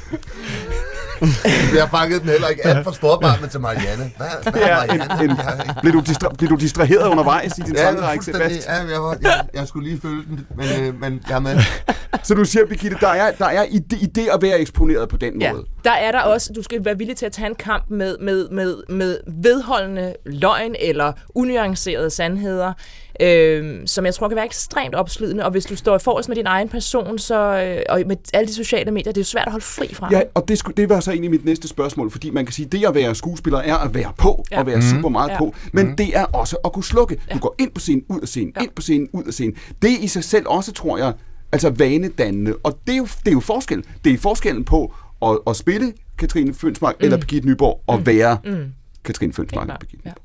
Vi 1.72 1.78
har 1.78 1.88
fanget 1.90 2.20
den 2.20 2.28
heller 2.28 2.48
ikke 2.48 2.66
alt 2.66 2.84
for 2.84 2.90
storbarnet 2.90 3.50
til 3.50 3.60
Marianne. 3.60 4.10
Hvad, 4.16 4.52
hvad 4.52 4.62
ja, 4.62 4.76
Marianne? 4.76 5.24
En, 5.24 5.30
en, 5.30 5.36
blev, 5.82 5.92
du 5.92 6.00
distra- 6.00 6.34
blev 6.38 6.50
du 6.50 6.56
distraheret 6.56 7.08
undervejs 7.08 7.58
i 7.58 7.60
din 7.60 7.74
ja, 7.74 7.82
tankerække, 7.82 8.24
Sebastian? 8.24 8.88
Ja, 8.88 9.02
jeg, 9.02 9.16
jeg, 9.22 9.44
jeg 9.54 9.68
skulle 9.68 9.88
lige 9.88 10.00
følge 10.00 10.22
den, 10.28 10.46
men, 10.56 10.66
øh, 10.80 11.00
men 11.00 11.20
jeg 11.28 11.34
er 11.34 11.40
med. 11.40 11.58
Så 12.22 12.34
du 12.34 12.44
siger, 12.44 12.66
Birgitte, 12.66 12.96
der 13.00 13.08
er, 13.08 13.32
der 13.32 13.46
er 13.46 13.64
i, 13.64 13.78
det, 13.78 14.02
i 14.02 14.06
det 14.06 14.28
at 14.32 14.42
være 14.42 14.60
eksponeret 14.60 15.08
på 15.08 15.16
den 15.16 15.40
ja, 15.40 15.52
måde? 15.52 15.64
der 15.84 15.92
er 15.92 16.12
der 16.12 16.20
også, 16.20 16.52
du 16.52 16.62
skal 16.62 16.84
være 16.84 16.98
villig 16.98 17.16
til 17.16 17.26
at 17.26 17.32
tage 17.32 17.48
en 17.48 17.54
kamp 17.54 17.84
med, 17.90 18.16
med, 18.18 18.48
med, 18.48 18.76
med 18.88 19.18
vedholdende 19.42 20.14
løgn 20.26 20.74
eller 20.80 21.12
unuancerede 21.34 22.10
sandheder 22.10 22.72
øh, 23.20 23.86
som 23.86 24.06
jeg 24.06 24.14
tror 24.14 24.28
kan 24.28 24.36
være 24.36 24.44
ekstremt 24.44 24.94
opslidende. 24.94 25.44
Og 25.44 25.50
hvis 25.50 25.64
du 25.64 25.76
står 25.76 25.96
i 25.96 25.98
forhold 25.98 26.28
med 26.28 26.36
din 26.36 26.46
egen 26.46 26.68
person, 26.68 27.18
så, 27.18 27.62
øh, 27.62 27.82
og 27.88 28.02
med 28.06 28.16
alle 28.34 28.48
de 28.48 28.54
sociale 28.54 28.90
medier, 28.90 29.12
det 29.12 29.16
er 29.16 29.20
jo 29.20 29.24
svært 29.24 29.46
at 29.46 29.52
holde 29.52 29.64
fri 29.64 29.94
fra. 29.94 30.08
Ja, 30.12 30.22
og 30.34 30.48
det, 30.48 30.62
det 30.76 30.88
var 30.88 31.00
så 31.00 31.10
egentlig 31.10 31.30
mit 31.30 31.44
næste 31.44 31.68
spørgsmål, 31.68 32.10
fordi 32.10 32.30
man 32.30 32.46
kan 32.46 32.52
sige, 32.52 32.66
at 32.66 32.72
det 32.72 32.86
at 32.86 32.94
være 32.94 33.14
skuespiller 33.14 33.58
er 33.58 33.76
at 33.76 33.94
være 33.94 34.12
på, 34.18 34.44
ja. 34.50 34.60
og 34.60 34.66
være 34.66 34.76
mm. 34.76 34.82
super 34.82 35.08
meget 35.08 35.30
ja. 35.30 35.38
på, 35.38 35.54
men 35.72 35.86
mm. 35.86 35.96
det 35.96 36.16
er 36.16 36.24
også 36.24 36.56
at 36.64 36.72
kunne 36.72 36.84
slukke. 36.84 37.20
Ja. 37.28 37.34
Du 37.34 37.38
går 37.38 37.54
ind 37.58 37.70
på 37.70 37.80
scenen, 37.80 38.04
ud 38.08 38.20
af 38.20 38.28
scenen, 38.28 38.52
ja. 38.56 38.62
ind 38.62 38.70
på 38.70 38.82
scenen, 38.82 39.08
ud 39.12 39.24
af 39.24 39.32
scenen. 39.32 39.56
Det 39.82 39.90
i 40.00 40.08
sig 40.08 40.24
selv 40.24 40.46
også, 40.48 40.72
tror 40.72 40.98
jeg, 40.98 41.12
altså 41.52 41.70
vanedannende, 41.70 42.54
og 42.62 42.78
det 42.86 42.92
er 42.92 42.96
jo, 42.96 43.04
det 43.04 43.28
er 43.28 43.32
jo 43.32 43.40
forskel. 43.40 43.84
Det 44.04 44.12
er 44.12 44.18
forskellen 44.18 44.64
på 44.64 44.94
at, 45.22 45.38
at 45.46 45.56
spille 45.56 45.92
Katrine 46.18 46.54
Fønsmark 46.54 46.94
mm. 47.00 47.04
eller 47.04 47.18
Birgitte 47.18 47.48
Nyborg, 47.48 47.82
og 47.86 47.98
mm. 47.98 48.06
være 48.06 48.38
mm. 48.44 48.72
Katrine 49.04 49.32
Fønsmark 49.32 49.64
eller 49.64 49.78
Birgitte 49.78 50.08
Nyborg. 50.08 50.22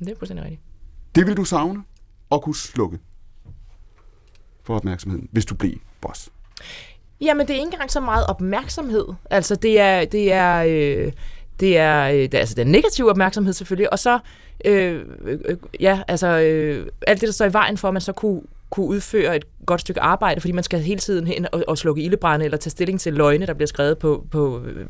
Ja. 0.00 0.04
Det 0.04 0.12
er 0.12 0.18
fuldstændig 0.18 0.44
rigtigt. 0.44 0.62
Det 1.14 1.26
vil 1.26 1.36
du 1.36 1.44
savne? 1.44 1.82
At 2.32 2.42
kunne 2.42 2.56
slukke 2.56 2.98
for 4.64 4.76
opmærksomheden, 4.76 5.28
hvis 5.32 5.46
du 5.46 5.54
bliver 5.54 5.76
boss? 6.00 6.28
Jamen, 7.20 7.46
det 7.46 7.54
er 7.54 7.58
ikke 7.58 7.72
engang 7.72 7.90
så 7.90 8.00
meget 8.00 8.26
opmærksomhed. 8.26 9.06
Altså, 9.30 9.54
det 9.54 9.80
er, 9.80 10.04
det 10.04 10.32
er, 10.32 10.56
øh, 10.62 11.12
det 11.60 11.78
er, 11.78 12.08
øh, 12.08 12.14
det 12.14 12.34
er 12.34 12.38
altså 12.38 12.54
den 12.54 12.66
negative 12.66 13.10
opmærksomhed 13.10 13.52
selvfølgelig, 13.52 13.92
og 13.92 13.98
så, 13.98 14.18
øh, 14.64 15.04
øh, 15.24 15.38
øh, 15.44 15.56
ja, 15.80 16.02
altså, 16.08 16.26
øh, 16.26 16.86
alt 17.06 17.20
det, 17.20 17.26
der 17.26 17.32
står 17.32 17.46
i 17.46 17.52
vejen 17.52 17.76
for, 17.76 17.88
at 17.88 17.94
man 17.94 18.00
så 18.00 18.12
kunne 18.12 18.42
kunne 18.76 18.86
udføre 18.86 19.36
et 19.36 19.44
godt 19.66 19.80
stykke 19.80 20.00
arbejde, 20.00 20.40
fordi 20.40 20.52
man 20.52 20.64
skal 20.64 20.80
hele 20.80 21.00
tiden 21.00 21.26
hen 21.26 21.46
og, 21.52 21.64
og 21.68 21.78
slukke 21.78 22.02
ildebrænde, 22.02 22.44
eller 22.44 22.58
tage 22.58 22.70
stilling 22.70 23.00
til 23.00 23.14
løgne, 23.14 23.46
der 23.46 23.54
bliver 23.54 23.66
skrevet 23.66 23.98
på, 23.98 24.26
på 24.30 24.62
øh, 24.66 24.86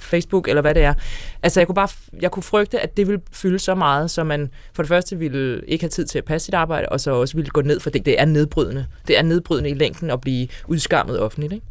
Facebook, 0.00 0.48
eller 0.48 0.62
hvad 0.62 0.74
det 0.74 0.82
er. 0.82 0.94
Altså, 1.42 1.60
jeg 1.60 1.66
kunne 1.66 1.74
bare 1.74 1.88
jeg 2.22 2.30
kunne 2.30 2.42
frygte, 2.42 2.80
at 2.80 2.96
det 2.96 3.06
ville 3.06 3.20
fylde 3.32 3.58
så 3.58 3.74
meget, 3.74 4.10
så 4.10 4.24
man 4.24 4.50
for 4.72 4.82
det 4.82 4.88
første 4.88 5.18
ville 5.18 5.62
ikke 5.68 5.82
have 5.82 5.90
tid 5.90 6.06
til 6.06 6.18
at 6.18 6.24
passe 6.24 6.44
sit 6.44 6.54
arbejde, 6.54 6.88
og 6.88 7.00
så 7.00 7.10
også 7.10 7.36
ville 7.36 7.50
gå 7.50 7.60
ned, 7.60 7.80
for 7.80 7.90
det, 7.90 8.06
det 8.06 8.20
er 8.20 8.24
nedbrydende. 8.24 8.86
Det 9.08 9.18
er 9.18 9.22
nedbrydende 9.22 9.70
i 9.70 9.74
længden 9.74 10.10
at 10.10 10.20
blive 10.20 10.48
udskammet 10.66 11.20
offentligt, 11.20 11.52
ikke? 11.52 11.66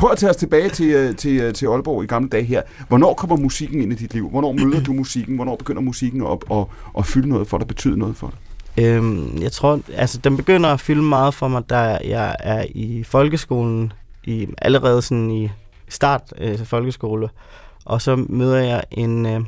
Prøv 0.00 0.10
at 0.10 0.18
tage 0.18 0.30
os 0.30 0.36
tilbage 0.36 0.68
til, 0.68 0.90
øh, 0.90 1.16
til, 1.16 1.40
øh, 1.40 1.54
til 1.54 1.66
Aalborg 1.66 2.04
i 2.04 2.06
gamle 2.06 2.28
dage 2.28 2.44
her. 2.44 2.62
Hvornår 2.88 3.14
kommer 3.14 3.36
musikken 3.36 3.82
ind 3.82 3.92
i 3.92 3.94
dit 3.94 4.14
liv? 4.14 4.30
Hvornår 4.30 4.52
møder 4.52 4.82
du 4.82 4.92
musikken? 4.92 5.36
Hvornår 5.36 5.56
begynder 5.56 5.82
musikken 5.82 6.26
at, 6.26 6.38
at, 6.50 6.64
at 6.98 7.06
fylde 7.06 7.28
noget 7.28 7.48
for 7.48 7.58
dig, 7.58 7.66
betyde 7.66 7.98
noget 7.98 8.16
for 8.16 8.32
dig? 8.76 8.84
Øhm, 8.84 9.42
jeg 9.42 9.52
tror, 9.52 9.80
altså 9.94 10.18
den 10.18 10.36
begynder 10.36 10.68
at 10.70 10.80
fylde 10.80 11.02
meget 11.02 11.34
for 11.34 11.48
mig, 11.48 11.70
da 11.70 11.98
jeg 12.04 12.36
er 12.40 12.64
i 12.74 13.02
folkeskolen, 13.02 13.92
i, 14.24 14.48
allerede 14.58 15.02
sådan 15.02 15.30
i 15.30 15.50
start 15.88 16.32
øh, 16.38 16.56
til 16.56 16.66
folkeskole, 16.66 17.28
og 17.84 18.02
så 18.02 18.16
møder 18.16 18.58
jeg 18.58 18.82
en, 18.90 19.26
øh, 19.26 19.40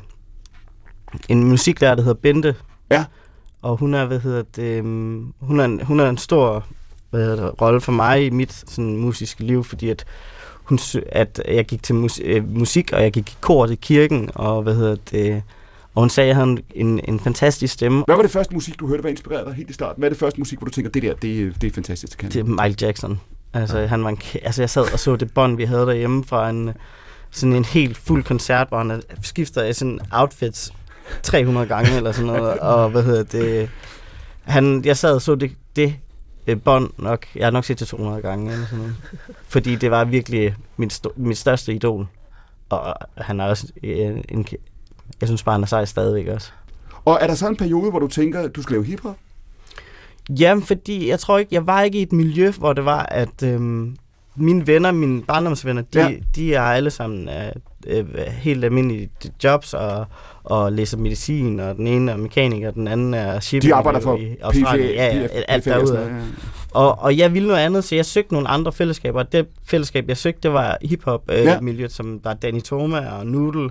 en 1.29 1.45
musiklærer, 1.45 1.95
der 1.95 2.03
hedder 2.03 2.21
Bente. 2.23 2.55
Ja. 2.91 3.05
Og 3.63 3.77
hun 3.77 3.95
er, 3.95 4.05
hvad 4.07 4.21
hedder 4.21 4.43
det, 4.57 4.63
øh, 4.63 4.85
hun 5.41 5.61
er, 5.61 5.65
en, 5.65 5.81
hun 5.81 6.01
er 6.01 6.09
en 6.09 6.19
stor 6.19 6.65
hvad 7.11 7.21
hedder 7.21 7.45
det, 7.45 7.63
rolle 7.63 7.81
for 7.81 7.93
mig 7.93 8.27
i 8.27 8.31
mit 8.31 8.65
sådan, 8.67 8.97
musiske 8.97 9.45
liv, 9.45 9.65
fordi 9.65 9.89
at 9.89 10.05
hun, 10.65 10.79
at 11.09 11.43
jeg 11.49 11.65
gik 11.65 11.83
til 11.83 11.95
mus, 11.95 12.21
øh, 12.25 12.49
musik, 12.49 12.93
og 12.93 13.03
jeg 13.03 13.13
gik 13.13 13.31
i 13.31 13.37
kor 13.41 13.67
til 13.67 13.79
kirken, 13.79 14.31
og 14.35 14.63
hvad 14.63 14.75
hedder 14.75 14.97
det, 15.11 15.43
og 15.95 16.03
hun 16.03 16.11
sagde, 16.11 16.31
at 16.31 16.37
jeg 16.37 16.37
havde 16.37 16.63
en, 16.75 17.01
en 17.09 17.21
fantastisk 17.21 17.75
stemme. 17.75 18.05
Hvad 18.07 18.17
var 18.17 18.23
det 18.23 18.31
første 18.31 18.55
musik, 18.55 18.81
du 18.81 18.89
hørte, 18.89 19.03
der 19.03 19.09
inspirerede 19.09 19.47
dig 19.47 19.55
helt 19.55 19.71
i 19.71 19.73
starten? 19.73 20.01
Hvad 20.01 20.09
er 20.09 20.13
det 20.13 20.21
første 20.21 20.41
musik, 20.41 20.59
hvor 20.59 20.67
du 20.67 20.73
tænker, 20.73 20.91
det 20.91 21.03
der, 21.03 21.15
det, 21.15 21.63
det 21.63 21.67
er 21.67 21.73
fantastisk? 21.73 22.19
Kan 22.19 22.31
det 22.31 22.41
er 22.41 22.45
Michael 22.45 22.77
Jackson. 22.81 23.21
Altså, 23.55 23.87
han 23.87 24.05
var 24.05 24.11
en, 24.11 24.19
altså 24.43 24.63
jeg 24.63 24.71
sad 24.71 24.93
og 24.93 24.99
så 24.99 25.17
det 25.17 25.35
bånd, 25.35 25.57
vi 25.57 25.65
havde 25.65 25.87
derhjemme 25.87 26.25
fra 26.25 26.51
en, 26.51 26.71
sådan 27.31 27.55
en 27.55 27.65
helt 27.65 27.97
fuld 27.97 28.25
koncert, 28.25 28.69
hvor 28.69 28.79
han 28.79 29.03
skifter 29.23 29.73
sådan 29.73 30.01
outfits 30.13 30.73
300 31.23 31.67
gange 31.67 31.97
eller 31.97 32.13
sådan 32.13 32.27
noget, 32.27 32.59
og 32.59 32.91
hvad 32.91 33.03
hedder 33.03 33.23
det, 33.23 33.71
han, 34.43 34.83
jeg 34.85 34.97
sad 34.97 35.15
og 35.15 35.23
så 35.23 35.35
det, 35.35 35.53
det 35.77 35.95
bånd 36.65 36.91
nok, 36.99 37.27
jeg 37.35 37.47
har 37.47 37.51
nok 37.51 37.65
set 37.65 37.81
det 37.81 37.89
200 37.89 38.23
gange 38.23 38.53
eller 38.53 38.67
sådan 38.67 38.79
noget, 38.79 38.95
fordi 39.49 39.77
det 39.77 39.91
var 39.91 40.05
virkelig 40.05 40.55
mit, 40.77 41.01
mit 41.17 41.39
største 41.39 41.75
idol, 41.75 42.07
og 42.69 42.95
han 43.17 43.41
er 43.41 43.45
også 43.45 43.73
en, 43.83 44.25
en 44.29 44.47
jeg 45.21 45.29
synes 45.29 45.43
bare, 45.43 45.53
han 45.53 45.63
er 45.63 45.67
sej 45.67 45.85
stadigvæk 45.85 46.27
også. 46.27 46.53
Og 47.05 47.19
er 47.21 47.27
der 47.27 47.35
så 47.35 47.49
en 47.49 47.57
periode, 47.57 47.91
hvor 47.91 47.99
du 47.99 48.09
tænker, 48.09 48.41
at 48.41 48.57
du 48.57 48.63
skal 48.63 48.75
lave 48.75 48.85
hiphop? 48.85 49.17
Jamen, 50.31 50.65
fordi 50.65 51.09
jeg 51.09 51.21
tror 51.21 51.39
ikke, 51.39 51.55
jeg 51.55 51.67
var 51.67 51.83
ikke 51.83 51.99
i 51.99 52.03
et 52.03 52.13
miljø, 52.13 52.51
hvor 52.51 52.73
det 52.73 52.85
var, 52.85 53.03
at 53.03 53.43
øhm, 53.43 53.97
mine 54.37 54.67
venner, 54.67 54.93
mine 54.93 55.23
barndomsvenner, 55.23 55.83
de, 55.83 56.01
ja. 56.01 56.15
de 56.35 56.55
er 56.55 56.63
alle 56.63 56.91
sammen 56.91 57.29
øh, 57.29 57.53
øh, 57.87 58.07
helt 58.29 58.65
almindelige 58.65 59.11
jobs 59.45 59.75
og, 59.75 60.07
og 60.45 60.73
læser 60.73 60.99
medicin, 60.99 61.61
og 61.61 61.77
den 61.77 61.87
ene 61.87 62.13
er 62.13 62.17
mekaniker, 62.17 62.69
og 62.69 62.75
den 62.75 62.89
anden 62.89 63.15
er 63.15 63.41
shipping. 63.41 63.71
De 63.71 63.75
arbejder 63.75 64.01
for 64.01 64.17
i 64.17 64.37
Australien. 64.43 64.89
PFA, 64.89 64.95
ja, 64.95 65.17
ja, 65.17 65.27
alt 65.49 65.65
derude. 65.65 66.01
Ja. 66.01 66.07
Og, 66.71 66.99
og 66.99 67.17
jeg 67.19 67.35
ville 67.35 67.49
noget 67.49 67.61
andet, 67.61 67.85
så 67.85 67.95
jeg 67.95 68.07
søgte 68.07 68.33
nogle 68.33 68.49
andre 68.49 68.73
fællesskaber. 68.73 69.23
Det 69.23 69.47
fællesskab, 69.65 70.09
jeg 70.09 70.17
søgte, 70.17 70.41
det 70.43 70.53
var 70.53 70.79
hiphop-miljøet, 70.83 71.79
øh, 71.79 71.81
ja. 71.81 71.89
som 71.89 72.21
var 72.25 72.35
Danny 72.35 72.61
Toma 72.61 73.11
og 73.11 73.27
Noodle, 73.27 73.71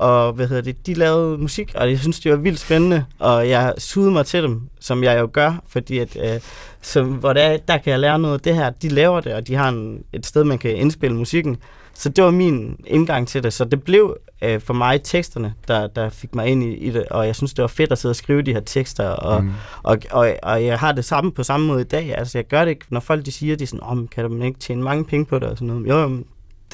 og 0.00 0.32
hvad 0.32 0.48
hedder 0.48 0.62
det, 0.62 0.86
de 0.86 0.94
lavede 0.94 1.38
musik, 1.38 1.72
og 1.74 1.90
jeg 1.90 1.98
synes, 1.98 2.20
det 2.20 2.32
var 2.32 2.38
vildt 2.38 2.60
spændende, 2.60 3.04
og 3.18 3.48
jeg 3.48 3.74
sugede 3.78 4.12
mig 4.12 4.26
til 4.26 4.42
dem, 4.42 4.62
som 4.80 5.04
jeg 5.04 5.20
jo 5.20 5.30
gør, 5.32 5.62
fordi 5.68 5.98
at, 5.98 6.16
øh, 6.16 6.40
som, 6.80 7.06
hvor 7.06 7.32
der, 7.32 7.56
der 7.56 7.78
kan 7.78 7.90
jeg 7.90 8.00
lære 8.00 8.18
noget 8.18 8.34
af 8.34 8.40
det 8.40 8.54
her, 8.54 8.70
de 8.70 8.88
laver 8.88 9.20
det, 9.20 9.34
og 9.34 9.46
de 9.46 9.54
har 9.54 9.68
en, 9.68 10.04
et 10.12 10.26
sted, 10.26 10.44
man 10.44 10.58
kan 10.58 10.76
indspille 10.76 11.16
musikken, 11.16 11.56
så 12.00 12.08
det 12.08 12.24
var 12.24 12.30
min 12.30 12.76
indgang 12.86 13.28
til 13.28 13.42
det, 13.42 13.52
så 13.52 13.64
det 13.64 13.82
blev 13.82 14.16
øh, 14.42 14.60
for 14.60 14.74
mig 14.74 15.02
teksterne, 15.02 15.54
der, 15.68 15.86
der 15.86 16.08
fik 16.08 16.34
mig 16.34 16.46
ind 16.46 16.62
i, 16.62 16.74
i 16.74 16.90
det, 16.90 17.06
og 17.06 17.26
jeg 17.26 17.36
synes, 17.36 17.54
det 17.54 17.62
var 17.62 17.68
fedt 17.68 17.92
at 17.92 17.98
sidde 17.98 18.12
og 18.12 18.16
skrive 18.16 18.42
de 18.42 18.52
her 18.52 18.60
tekster, 18.60 19.08
og, 19.08 19.44
mm. 19.44 19.52
og, 19.82 19.98
og, 20.10 20.34
og 20.42 20.64
jeg 20.64 20.78
har 20.78 20.92
det 20.92 21.04
samme 21.04 21.32
på 21.32 21.42
samme 21.42 21.66
måde 21.66 21.80
i 21.80 21.84
dag, 21.84 22.18
altså 22.18 22.38
jeg 22.38 22.44
gør 22.44 22.64
det 22.64 22.70
ikke, 22.70 22.84
når 22.88 23.00
folk 23.00 23.26
de 23.26 23.32
siger, 23.32 23.56
de 23.56 23.66
sådan, 23.66 23.82
oh, 23.82 24.08
kan 24.08 24.30
man 24.30 24.42
ikke 24.42 24.60
tjene 24.60 24.82
mange 24.82 25.04
penge 25.04 25.26
på 25.26 25.38
det, 25.38 25.48
og 25.48 25.58
sådan 25.58 25.68
noget, 25.68 25.88
jo, 25.88 26.24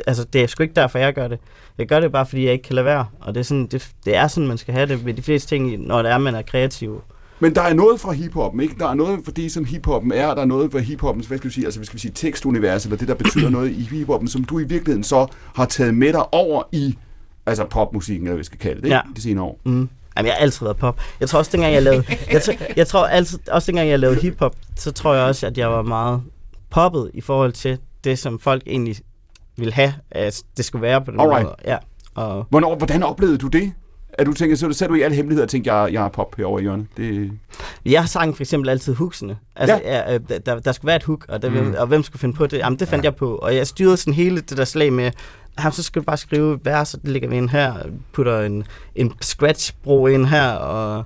altså, 0.07 0.25
det 0.25 0.43
er 0.43 0.47
sgu 0.47 0.63
ikke 0.63 0.75
derfor, 0.75 0.99
jeg 0.99 1.15
gør 1.15 1.29
det. 1.29 1.39
Jeg 1.79 1.87
gør 1.87 2.01
det 2.01 2.13
bare, 2.13 2.27
fordi 2.27 2.45
jeg 2.45 2.53
ikke 2.53 2.65
kan 2.65 2.75
lade 2.75 2.85
være. 2.85 3.07
Og 3.21 3.35
det 3.35 3.41
er 3.41 3.45
sådan, 3.45 3.67
det, 3.67 3.91
det 4.05 4.17
er 4.17 4.29
sådan 4.29 4.49
man 4.49 4.59
skal 4.59 4.75
have 4.75 4.87
det 4.87 5.05
med 5.05 5.15
de 5.15 5.23
fleste 5.23 5.49
ting, 5.49 5.87
når 5.87 6.03
det 6.03 6.11
er, 6.11 6.19
man 6.19 6.35
er 6.35 6.43
kreativ. 6.43 7.03
Men 7.41 7.55
der 7.55 7.63
er 7.63 7.75
noget 7.75 8.01
fra 8.01 8.13
hiphoppen, 8.13 8.61
ikke? 8.61 8.75
Der 8.79 8.89
er 8.89 8.95
noget 8.95 9.21
for 9.25 9.33
det, 9.33 9.53
som 9.53 9.65
hiphoppen 9.65 10.13
er, 10.13 10.35
der 10.35 10.43
er 10.43 10.47
noget 10.47 10.73
for 10.73 10.79
hiphoppens, 10.79 11.27
hvad 11.27 11.39
skal 11.39 11.49
vi 11.49 11.55
sige, 11.55 11.65
altså, 11.65 11.81
hvad 11.81 11.87
skal 11.87 11.95
vi 11.95 12.01
sige, 12.01 12.13
tekstunivers, 12.13 12.85
eller 12.85 12.97
det, 12.97 13.09
der 13.09 13.15
betyder 13.15 13.51
noget 13.51 13.71
i 13.71 13.83
hiphoppen, 13.83 14.29
som 14.29 14.45
du 14.45 14.59
i 14.59 14.65
virkeligheden 14.65 15.05
så 15.05 15.27
har 15.55 15.65
taget 15.65 15.95
med 15.95 16.13
dig 16.13 16.35
over 16.35 16.63
i, 16.73 16.99
altså 17.47 17.65
popmusikken, 17.65 18.27
eller 18.27 18.35
hvad 18.35 18.39
vi 18.39 18.45
skal 18.45 18.59
kalde 18.59 18.83
det, 18.83 18.89
ja. 18.89 19.01
de 19.17 19.23
senere 19.23 19.45
år. 19.45 19.61
Mm. 19.65 19.89
Jamen, 20.17 20.27
jeg 20.27 20.35
har 20.35 20.41
altid 20.41 20.67
været 20.67 20.77
pop. 20.77 21.01
Jeg 21.21 21.29
tror 21.29 21.39
også, 21.39 21.51
dengang 21.53 21.75
jeg 21.75 21.83
lavede, 21.83 22.05
jeg, 22.33 22.43
tror, 22.43 22.55
jeg 22.77 22.87
tror 22.87 23.07
altid, 23.07 23.39
også 23.51 23.67
dengang 23.67 23.89
jeg 23.89 23.99
lavede 23.99 24.21
hiphop, 24.21 24.57
så 24.77 24.93
tror 24.93 25.15
jeg 25.15 25.25
også, 25.25 25.47
at 25.47 25.59
jeg 25.59 25.71
var 25.71 25.83
meget 25.83 26.23
poppet 26.71 27.11
i 27.15 27.21
forhold 27.21 27.53
til 27.53 27.79
det, 28.05 28.19
som 28.19 28.39
folk 28.39 28.63
egentlig 28.67 28.97
ville 29.57 29.73
have, 29.73 29.95
at 30.11 30.43
det 30.57 30.65
skulle 30.65 30.83
være 30.83 31.05
på 31.05 31.11
den 31.11 31.21
Alright. 31.21 31.45
måde. 31.45 31.55
Ja. 31.65 31.77
Og... 32.15 32.47
Hvornår, 32.51 32.77
hvordan 32.77 33.03
oplevede 33.03 33.39
du 33.39 33.49
det? 33.49 33.73
At 34.19 34.27
du 34.27 34.33
tænker, 34.33 34.57
så 34.57 34.73
sad 34.73 34.89
du 34.89 34.95
i 34.95 35.03
alle 35.03 35.17
hemmeligheder 35.17 35.45
og 35.45 35.51
tænkte, 35.51 35.75
jeg, 35.75 35.93
jeg 35.93 36.05
er 36.05 36.09
pop 36.09 36.37
herovre 36.37 36.61
i 36.61 36.63
hjørnet? 36.63 36.87
Det... 36.97 37.33
Jeg 37.85 38.09
sang 38.09 38.37
for 38.37 38.43
eksempel 38.43 38.69
altid 38.71 38.95
hooksene. 38.95 39.37
Altså, 39.57 39.81
ja. 39.85 40.13
Ja, 40.13 40.19
der, 40.19 40.59
der 40.59 40.73
skulle 40.73 40.87
være 40.87 40.97
et 40.97 41.03
hook, 41.03 41.27
og, 41.29 41.43
der, 41.43 41.51
mm. 41.51 41.75
og 41.79 41.87
hvem 41.87 42.03
skulle 42.03 42.21
finde 42.21 42.35
på 42.35 42.47
det? 42.47 42.59
Jamen, 42.59 42.79
det 42.79 42.89
fandt 42.89 43.05
ja. 43.05 43.11
jeg 43.11 43.17
på. 43.17 43.35
Og 43.35 43.57
jeg 43.57 43.67
styrede 43.67 43.97
sådan 43.97 44.15
hele 44.15 44.41
det 44.41 44.57
der 44.57 44.65
slag 44.65 44.93
med, 44.93 45.11
jamen, 45.59 45.73
så 45.73 45.83
skal 45.83 46.03
du 46.03 46.05
bare 46.05 46.17
skrive 46.17 46.59
vers, 46.65 46.95
og 46.95 47.03
det 47.03 47.11
ligger 47.11 47.29
vi 47.29 47.37
ind 47.37 47.49
her, 47.49 47.75
putter 48.13 48.41
en, 48.41 48.65
en 48.95 49.13
scratch-bro 49.21 50.07
ind 50.07 50.27
her, 50.27 50.51
og 50.51 51.05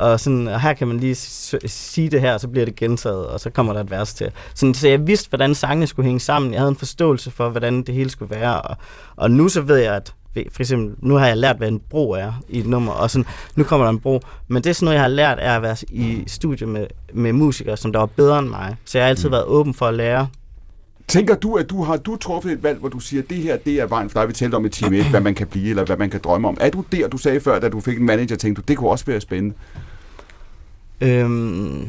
og, 0.00 0.20
sådan, 0.20 0.48
og 0.48 0.60
her 0.60 0.72
kan 0.72 0.88
man 0.88 1.00
lige 1.00 1.14
sige 1.14 2.10
det 2.10 2.20
her, 2.20 2.34
og 2.34 2.40
så 2.40 2.48
bliver 2.48 2.64
det 2.64 2.76
gentaget, 2.76 3.26
og 3.26 3.40
så 3.40 3.50
kommer 3.50 3.72
der 3.72 3.80
et 3.80 3.90
vers 3.90 4.14
til. 4.14 4.30
Sådan, 4.54 4.74
så 4.74 4.88
jeg 4.88 5.06
vidste, 5.06 5.28
hvordan 5.28 5.54
sangene 5.54 5.86
skulle 5.86 6.06
hænge 6.06 6.20
sammen. 6.20 6.52
Jeg 6.52 6.60
havde 6.60 6.70
en 6.70 6.76
forståelse 6.76 7.30
for, 7.30 7.48
hvordan 7.48 7.82
det 7.82 7.94
hele 7.94 8.10
skulle 8.10 8.34
være. 8.34 8.62
Og, 8.62 8.76
og 9.16 9.30
nu 9.30 9.48
så 9.48 9.60
ved 9.60 9.76
jeg, 9.76 9.94
at 9.94 10.14
for 10.34 10.62
eksempel, 10.62 10.94
nu 10.98 11.14
har 11.14 11.26
jeg 11.26 11.36
lært, 11.36 11.56
hvad 11.56 11.68
en 11.68 11.80
bro 11.90 12.10
er 12.10 12.42
i 12.48 12.58
et 12.58 12.66
nummer, 12.66 12.92
og 12.92 13.10
sådan, 13.10 13.26
nu 13.56 13.64
kommer 13.64 13.86
der 13.86 13.90
en 13.90 14.00
bro. 14.00 14.20
Men 14.48 14.64
det 14.64 14.70
er 14.70 14.74
sådan 14.74 14.84
noget, 14.84 14.94
jeg 14.94 15.02
har 15.02 15.08
lært, 15.08 15.38
er 15.40 15.56
at 15.56 15.62
være 15.62 15.76
i 15.90 16.24
studie 16.26 16.66
med, 16.66 16.86
med 17.12 17.32
musikere, 17.32 17.76
som 17.76 17.92
der 17.92 17.98
var 17.98 18.06
bedre 18.06 18.38
end 18.38 18.48
mig. 18.48 18.76
Så 18.84 18.98
jeg 18.98 19.04
har 19.04 19.08
altid 19.08 19.28
mm. 19.28 19.32
været 19.32 19.44
åben 19.44 19.74
for 19.74 19.86
at 19.86 19.94
lære. 19.94 20.28
Tænker 21.08 21.34
du, 21.34 21.54
at 21.54 21.70
du 21.70 21.82
har 21.82 21.96
du 21.96 22.16
truffet 22.16 22.52
et 22.52 22.62
valg, 22.62 22.78
hvor 22.78 22.88
du 22.88 23.00
siger, 23.00 23.22
at 23.22 23.30
det 23.30 23.38
her 23.38 23.56
det 23.56 23.80
er 23.80 23.86
vejen 23.86 24.10
for 24.10 24.20
dig, 24.20 24.28
vi 24.28 24.32
talte 24.32 24.54
om 24.54 24.64
i 24.64 24.68
time 24.68 24.96
1, 24.96 25.04
hvad 25.04 25.20
man 25.20 25.34
kan 25.34 25.46
blive, 25.46 25.70
eller 25.70 25.84
hvad 25.84 25.96
man 25.96 26.10
kan 26.10 26.20
drømme 26.24 26.48
om. 26.48 26.56
Er 26.60 26.70
du 26.70 26.84
der, 26.92 27.08
du 27.08 27.18
sagde 27.18 27.40
før, 27.40 27.58
da 27.58 27.68
du 27.68 27.80
fik 27.80 27.98
en 27.98 28.06
manager, 28.06 28.36
tænkte 28.36 28.62
du, 28.62 28.64
det 28.68 28.76
kunne 28.76 28.90
også 28.90 29.04
være 29.04 29.20
spændende? 29.20 29.54
Øhm, 31.00 31.88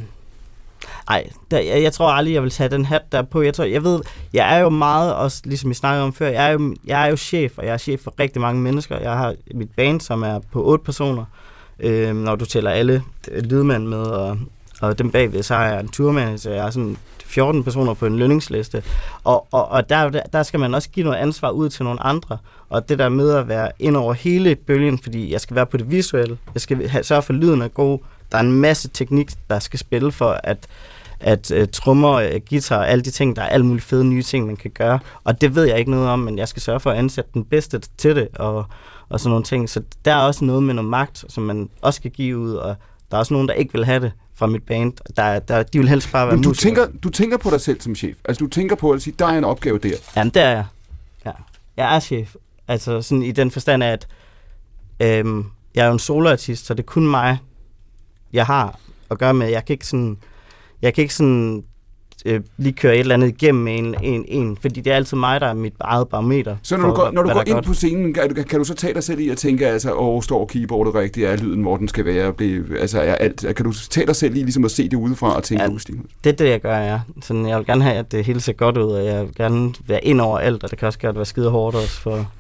Nej, 1.12 1.30
jeg, 1.52 1.84
jeg 1.84 1.94
tror 1.94 2.12
aldrig, 2.12 2.34
jeg 2.34 2.44
vil 2.44 2.52
tage 2.52 2.70
den 2.70 2.86
hat 2.86 3.02
der 3.12 3.22
på. 3.22 3.42
Jeg, 3.42 3.54
tror, 3.54 3.64
jeg 3.64 3.84
ved, 3.84 4.02
jeg 4.34 4.56
er 4.56 4.60
jo 4.60 4.70
meget, 4.70 5.16
også 5.16 5.42
ligesom 5.46 5.70
vi 5.70 5.76
snakkede 5.76 6.04
om 6.04 6.14
før, 6.14 6.28
jeg 6.28 6.48
er, 6.48 6.52
jo, 6.52 6.76
jeg 6.86 7.06
er 7.06 7.10
jo 7.10 7.16
chef, 7.16 7.58
og 7.58 7.66
jeg 7.66 7.74
er 7.74 7.78
chef 7.78 8.00
for 8.00 8.14
rigtig 8.20 8.42
mange 8.42 8.62
mennesker. 8.62 9.00
Jeg 9.00 9.12
har 9.12 9.36
mit 9.54 9.70
band, 9.76 10.02
som 10.02 10.24
er 10.24 10.40
på 10.52 10.64
otte 10.64 10.86
personer, 10.86 11.26
øh, 11.80 12.16
når 12.16 12.36
du 12.36 12.46
tæller 12.46 12.72
alle 12.72 13.04
øh, 13.32 13.44
lydmænd 13.44 13.88
med, 13.88 13.98
og, 13.98 14.38
og 14.82 15.00
dem 15.00 15.12
bagved, 15.12 15.44
så 15.44 15.56
har 15.56 15.66
jeg 15.66 15.80
en 15.80 15.90
turmanager, 15.90 16.52
jeg 16.52 16.64
har 16.64 16.72
sådan 16.72 16.98
14 17.26 17.64
personer 17.64 17.94
på 17.94 18.06
en 18.06 18.20
lønningsliste. 18.20 18.84
Og, 19.24 19.48
og, 19.52 19.70
og 19.70 19.90
der, 19.90 20.10
der 20.10 20.44
skal 20.44 20.60
man 20.60 20.74
også 20.74 20.90
give 20.90 21.04
noget 21.04 21.18
ansvar 21.18 21.50
ud 21.50 21.70
til 21.70 21.84
nogle 21.84 22.04
andre. 22.04 22.38
Og 22.70 22.90
det 22.90 23.00
der 23.00 23.10
med 23.10 23.34
at 23.34 23.48
være 23.48 23.72
ind 23.80 23.98
over 23.98 24.14
hele 24.14 24.56
bølgen, 24.56 25.00
fordi 25.00 25.32
jeg 25.32 25.42
skal 25.42 25.56
være 25.56 25.66
på 25.66 25.78
det 25.78 25.92
visuelle, 25.92 26.38
jeg 26.54 26.62
skal 26.62 26.90
have, 26.90 27.04
sørge 27.04 27.22
for, 27.22 27.34
at 27.34 27.40
lyden 27.40 27.62
er 27.62 27.68
god, 27.68 28.00
der 28.32 28.38
er 28.38 28.42
en 28.42 28.52
masse 28.52 28.88
teknik, 28.88 29.32
der 29.50 29.60
skal 29.60 29.80
spille 29.80 30.12
for, 30.12 30.40
at 30.44 30.68
at 31.22 31.52
uh, 31.52 31.64
trommer, 31.74 32.28
uh, 32.36 32.42
guitar, 32.50 32.84
alle 32.84 33.02
de 33.04 33.12
ting, 33.12 33.36
der 33.36 33.42
er 33.42 33.48
alle 33.48 33.66
mulige 33.66 33.84
fede 33.84 34.06
nye 34.06 34.24
ting, 34.24 34.46
man 34.46 34.56
kan 34.56 34.72
gøre. 34.72 35.00
Og 35.24 35.42
det 35.42 35.56
ved 35.56 35.64
jeg 35.64 35.80
ikke 35.80 35.92
noget 35.92 36.08
om, 36.08 36.20
men 36.20 36.38
jeg 36.38 36.48
skal 36.48 36.62
sørge 36.62 36.80
for 36.80 36.92
at 36.92 36.98
ansætte 36.98 37.30
den 37.34 37.46
bedste 37.46 37.82
til 37.98 38.16
det, 38.16 38.28
og, 38.34 38.66
og 39.10 39.20
sådan 39.20 39.30
nogle 39.30 39.44
ting. 39.44 39.70
Så 39.70 39.82
der 40.06 40.14
er 40.14 40.22
også 40.22 40.46
noget 40.46 40.64
med 40.64 40.74
noget 40.74 40.90
magt, 40.90 41.26
som 41.30 41.44
man 41.44 41.70
også 41.82 41.98
skal 41.98 42.12
give 42.12 42.38
ud, 42.38 42.54
og 42.54 42.76
der 43.12 43.18
er 43.18 43.20
også 43.20 43.34
nogen, 43.34 43.48
der 43.48 43.54
ikke 43.54 43.74
vil 43.74 43.86
have 43.86 44.00
det 44.00 44.12
fra 44.34 44.48
mit 44.48 44.64
band. 44.64 44.94
Der, 45.16 45.40
der, 45.40 45.64
de 45.64 45.80
vil 45.80 45.90
helst 45.90 46.12
bare 46.12 46.28
være 46.28 46.36
Men 46.36 46.44
du 46.44 46.54
tænker, 46.54 46.88
du 47.04 47.10
tænker 47.10 47.38
på 47.38 47.50
dig 47.50 47.62
selv 47.62 47.82
som 47.82 47.96
chef? 47.96 48.18
Altså 48.26 48.40
du 48.40 48.50
tænker 48.50 48.76
på 48.76 48.92
at 48.92 49.02
sige, 49.02 49.16
der 49.20 49.26
er 49.26 49.38
en 49.38 49.44
opgave 49.44 49.78
der? 49.78 49.96
Ja, 50.16 50.24
det 50.24 50.38
er 50.38 50.50
jeg. 50.50 50.66
Ja. 51.26 51.32
Jeg 51.78 51.96
er 51.96 52.00
chef. 52.00 52.36
Altså 52.68 53.02
sådan 53.02 53.24
i 53.24 53.32
den 53.32 53.52
forstand, 53.52 53.84
at 53.84 54.08
øhm, 55.00 55.46
jeg 55.76 55.84
er 55.84 55.88
jo 55.88 55.94
en 55.94 56.00
soloartist, 56.00 56.66
så 56.66 56.74
det 56.74 56.80
er 56.80 56.88
kun 56.88 57.08
mig, 57.08 57.38
jeg 58.34 58.46
har 58.46 58.80
at 59.12 59.18
gøre 59.18 59.34
med. 59.34 59.48
Jeg 59.48 59.66
kan 59.66 59.74
ikke 59.74 59.88
sådan, 59.88 60.18
jeg 60.82 60.94
kan 60.94 61.02
ikke 61.02 61.14
sådan 61.14 61.64
øh, 62.26 62.42
lige 62.58 62.74
køre 62.74 62.94
et 62.94 63.00
eller 63.00 63.14
andet 63.14 63.28
igennem 63.28 63.68
en, 63.68 63.96
en, 64.04 64.26
en, 64.28 64.58
fordi 64.62 64.82
det 64.82 64.92
er 64.92 64.96
altid 64.96 65.18
mig, 65.18 65.42
der 65.42 65.48
er 65.48 65.54
mit 65.54 65.74
eget 65.80 66.08
barometer. 66.08 66.56
Så 66.64 66.78
når 66.78 66.88
du 66.88 66.94
går, 66.94 67.12
når 67.12 67.24
du 67.24 67.30
går 67.30 67.44
ind 67.48 67.54
godt. 67.54 67.66
på 67.66 67.74
scenen, 67.74 68.14
kan 68.14 68.36
du, 68.36 68.44
kan 68.44 68.60
du 68.60 68.66
så 68.66 68.74
tage 68.74 68.94
dig 68.94 69.04
selv 69.04 69.20
i 69.20 69.30
at 69.30 69.38
tænke, 69.38 69.68
altså, 69.68 69.94
åh, 69.94 70.24
står 70.24 70.46
keyboardet 70.46 70.96
rigtigt, 70.96 71.28
er 71.28 71.38
lyden, 71.38 71.62
hvor 71.62 71.78
den 71.78 71.88
skal 71.88 72.06
være, 72.06 72.34
blive, 72.34 72.80
altså, 72.80 73.00
er 73.02 73.16
alt, 73.16 73.46
kan 73.56 73.66
du 73.66 73.74
tage 73.74 74.08
dig 74.08 74.16
selv 74.16 74.36
i 74.36 74.40
ligesom 74.40 74.66
at 74.66 74.72
se 74.72 74.90
det 74.90 74.98
udefra 74.98 75.36
og 75.36 75.44
tænke, 75.44 75.64
ja, 75.64 75.70
det 76.24 76.30
er 76.30 76.34
det, 76.34 76.50
jeg 76.50 76.62
gør, 76.62 76.78
ja. 76.78 77.00
Sådan, 77.22 77.48
jeg 77.48 77.58
vil 77.58 77.66
gerne 77.66 77.84
have, 77.84 77.96
at 77.96 78.12
det 78.12 78.26
hele 78.26 78.42
ser 78.42 78.54
godt 78.54 78.78
ud, 78.78 78.92
og 78.92 79.06
jeg 79.06 79.26
vil 79.26 79.36
gerne 79.36 79.74
være 79.88 80.06
ind 80.06 80.22
over 80.22 80.40
alt, 80.40 80.64
og 80.64 80.72
det 80.72 80.80
kan 80.80 80.86
også 80.86 81.00
godt 81.00 81.16
være 81.16 81.26
skide 81.26 81.50
hårdt 81.50 81.76
også 81.76 82.02
for, 82.02 82.32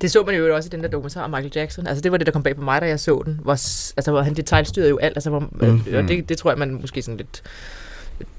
det 0.00 0.10
så 0.10 0.22
man 0.22 0.34
jo 0.34 0.56
også 0.56 0.66
i 0.66 0.70
den 0.70 0.82
der 0.82 0.88
dokumentar 0.88 1.24
om 1.24 1.30
Michael 1.30 1.52
Jackson. 1.54 1.86
Altså 1.86 2.02
det 2.02 2.12
var 2.12 2.18
det, 2.18 2.26
der 2.26 2.32
kom 2.32 2.42
bag 2.42 2.56
på 2.56 2.62
mig, 2.62 2.80
da 2.80 2.86
jeg 2.86 3.00
så 3.00 3.22
den. 3.24 3.40
Hvor, 3.42 3.52
altså, 3.52 4.10
hvor 4.10 4.22
han 4.22 4.34
detaljstyrede 4.34 4.90
jo 4.90 4.98
alt. 4.98 5.16
Altså, 5.16 5.30
hvor, 5.30 5.40
mm. 5.40 5.82
og 5.94 6.08
det, 6.08 6.28
det 6.28 6.38
tror 6.38 6.50
jeg, 6.50 6.58
man 6.58 6.78
måske 6.80 7.02
sådan 7.02 7.16
lidt 7.16 7.42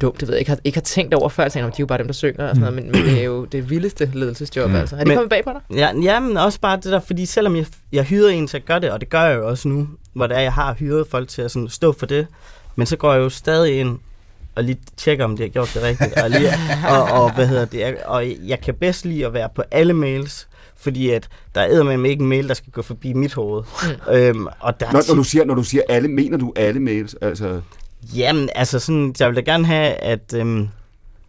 dumt, 0.02 0.20
det 0.20 0.28
ved 0.28 0.36
jeg 0.36 0.40
ikke, 0.40 0.52
har, 0.52 0.58
ikke 0.64 0.78
har 0.78 0.84
tænkt 0.84 1.14
over 1.14 1.30
før, 1.30 1.44
at 1.44 1.54
de 1.54 1.60
er 1.60 1.72
jo 1.80 1.86
bare 1.86 1.98
dem, 1.98 2.08
der 2.08 2.14
synger 2.14 2.50
og 2.50 2.56
sådan 2.56 2.74
noget, 2.74 2.76
men, 2.76 2.92
men 2.92 3.10
det 3.10 3.20
er 3.20 3.24
jo 3.24 3.46
det 3.46 3.70
vildeste 3.70 4.12
ledelsesjob, 4.14 4.70
mm. 4.70 4.76
altså. 4.76 4.96
Har 4.96 5.04
det 5.04 5.08
men, 5.08 5.18
kommet 5.18 5.30
bag 5.30 5.44
på 5.44 5.52
dig? 5.54 5.78
Ja, 5.78 5.92
ja, 6.04 6.20
men 6.20 6.38
også 6.38 6.60
bare 6.60 6.76
det 6.76 6.86
der, 6.86 7.00
fordi 7.00 7.26
selvom 7.26 7.56
jeg, 7.56 7.66
jeg 7.92 8.04
hyrede 8.04 8.34
en 8.34 8.48
til 8.48 8.58
at 8.58 8.66
gøre 8.66 8.80
det, 8.80 8.92
og 8.92 9.02
det 9.02 9.10
gør 9.10 9.22
jeg 9.22 9.38
jo 9.38 9.48
også 9.48 9.68
nu, 9.68 9.88
hvor 10.14 10.28
det 10.28 10.38
er, 10.38 10.42
jeg 10.42 10.54
har 10.54 10.74
hyret 10.74 11.08
folk 11.08 11.30
til 11.30 11.42
at 11.42 11.52
sådan 11.52 11.70
stå 11.70 11.92
for 11.92 12.06
det, 12.06 12.28
men 12.76 12.88
så 12.88 12.98
går 12.98 13.14
jeg 13.14 13.20
jo 13.20 13.30
stadig 13.30 13.80
ind 13.80 14.00
og 14.56 14.64
lige 14.64 14.80
tjekker, 14.98 15.26
om 15.26 15.38
de 15.38 15.44
har 15.44 15.50
gjort 15.50 15.72
det 15.74 15.84
rigtigt, 15.84 16.18
og, 16.18 16.30
lige, 16.30 16.50
og, 16.96 17.04
og, 17.04 17.36
hvad 17.36 17.48
hedder 17.48 17.66
det, 17.66 17.96
og 18.06 18.26
jeg 18.48 18.62
kan 18.62 18.74
bedst 18.74 19.06
lide 19.06 19.26
at 19.26 19.34
være 19.34 19.50
på 19.56 19.64
alle 19.72 19.94
mails, 19.94 20.48
fordi 20.86 21.10
at 21.10 21.28
der 21.56 21.62
er 21.62 21.98
med 21.98 22.10
ikke 22.10 22.22
en 22.22 22.30
mail, 22.30 22.48
der 22.48 22.54
skal 22.54 22.72
gå 22.72 22.82
forbi 22.82 23.14
mit 23.14 23.34
hoved. 23.34 23.64
Mm. 23.84 24.14
Øhm, 24.14 24.48
og 24.60 24.80
der 24.80 24.92
når, 24.92 25.04
når, 25.08 25.16
du 25.16 25.24
siger, 25.24 25.46
når 25.46 25.56
du 25.56 25.64
siger 25.64 25.84
alle, 25.90 26.08
mener 26.08 26.38
du 26.38 26.54
alle 26.56 26.80
mails? 26.80 27.16
Altså... 27.22 27.62
Jamen, 28.16 28.50
altså 28.56 28.80
sådan, 28.80 29.16
jeg 29.20 29.28
vil 29.28 29.36
da 29.36 29.42
gerne 29.42 29.66
have, 29.66 29.94
at 29.94 30.34
øhm, 30.36 30.68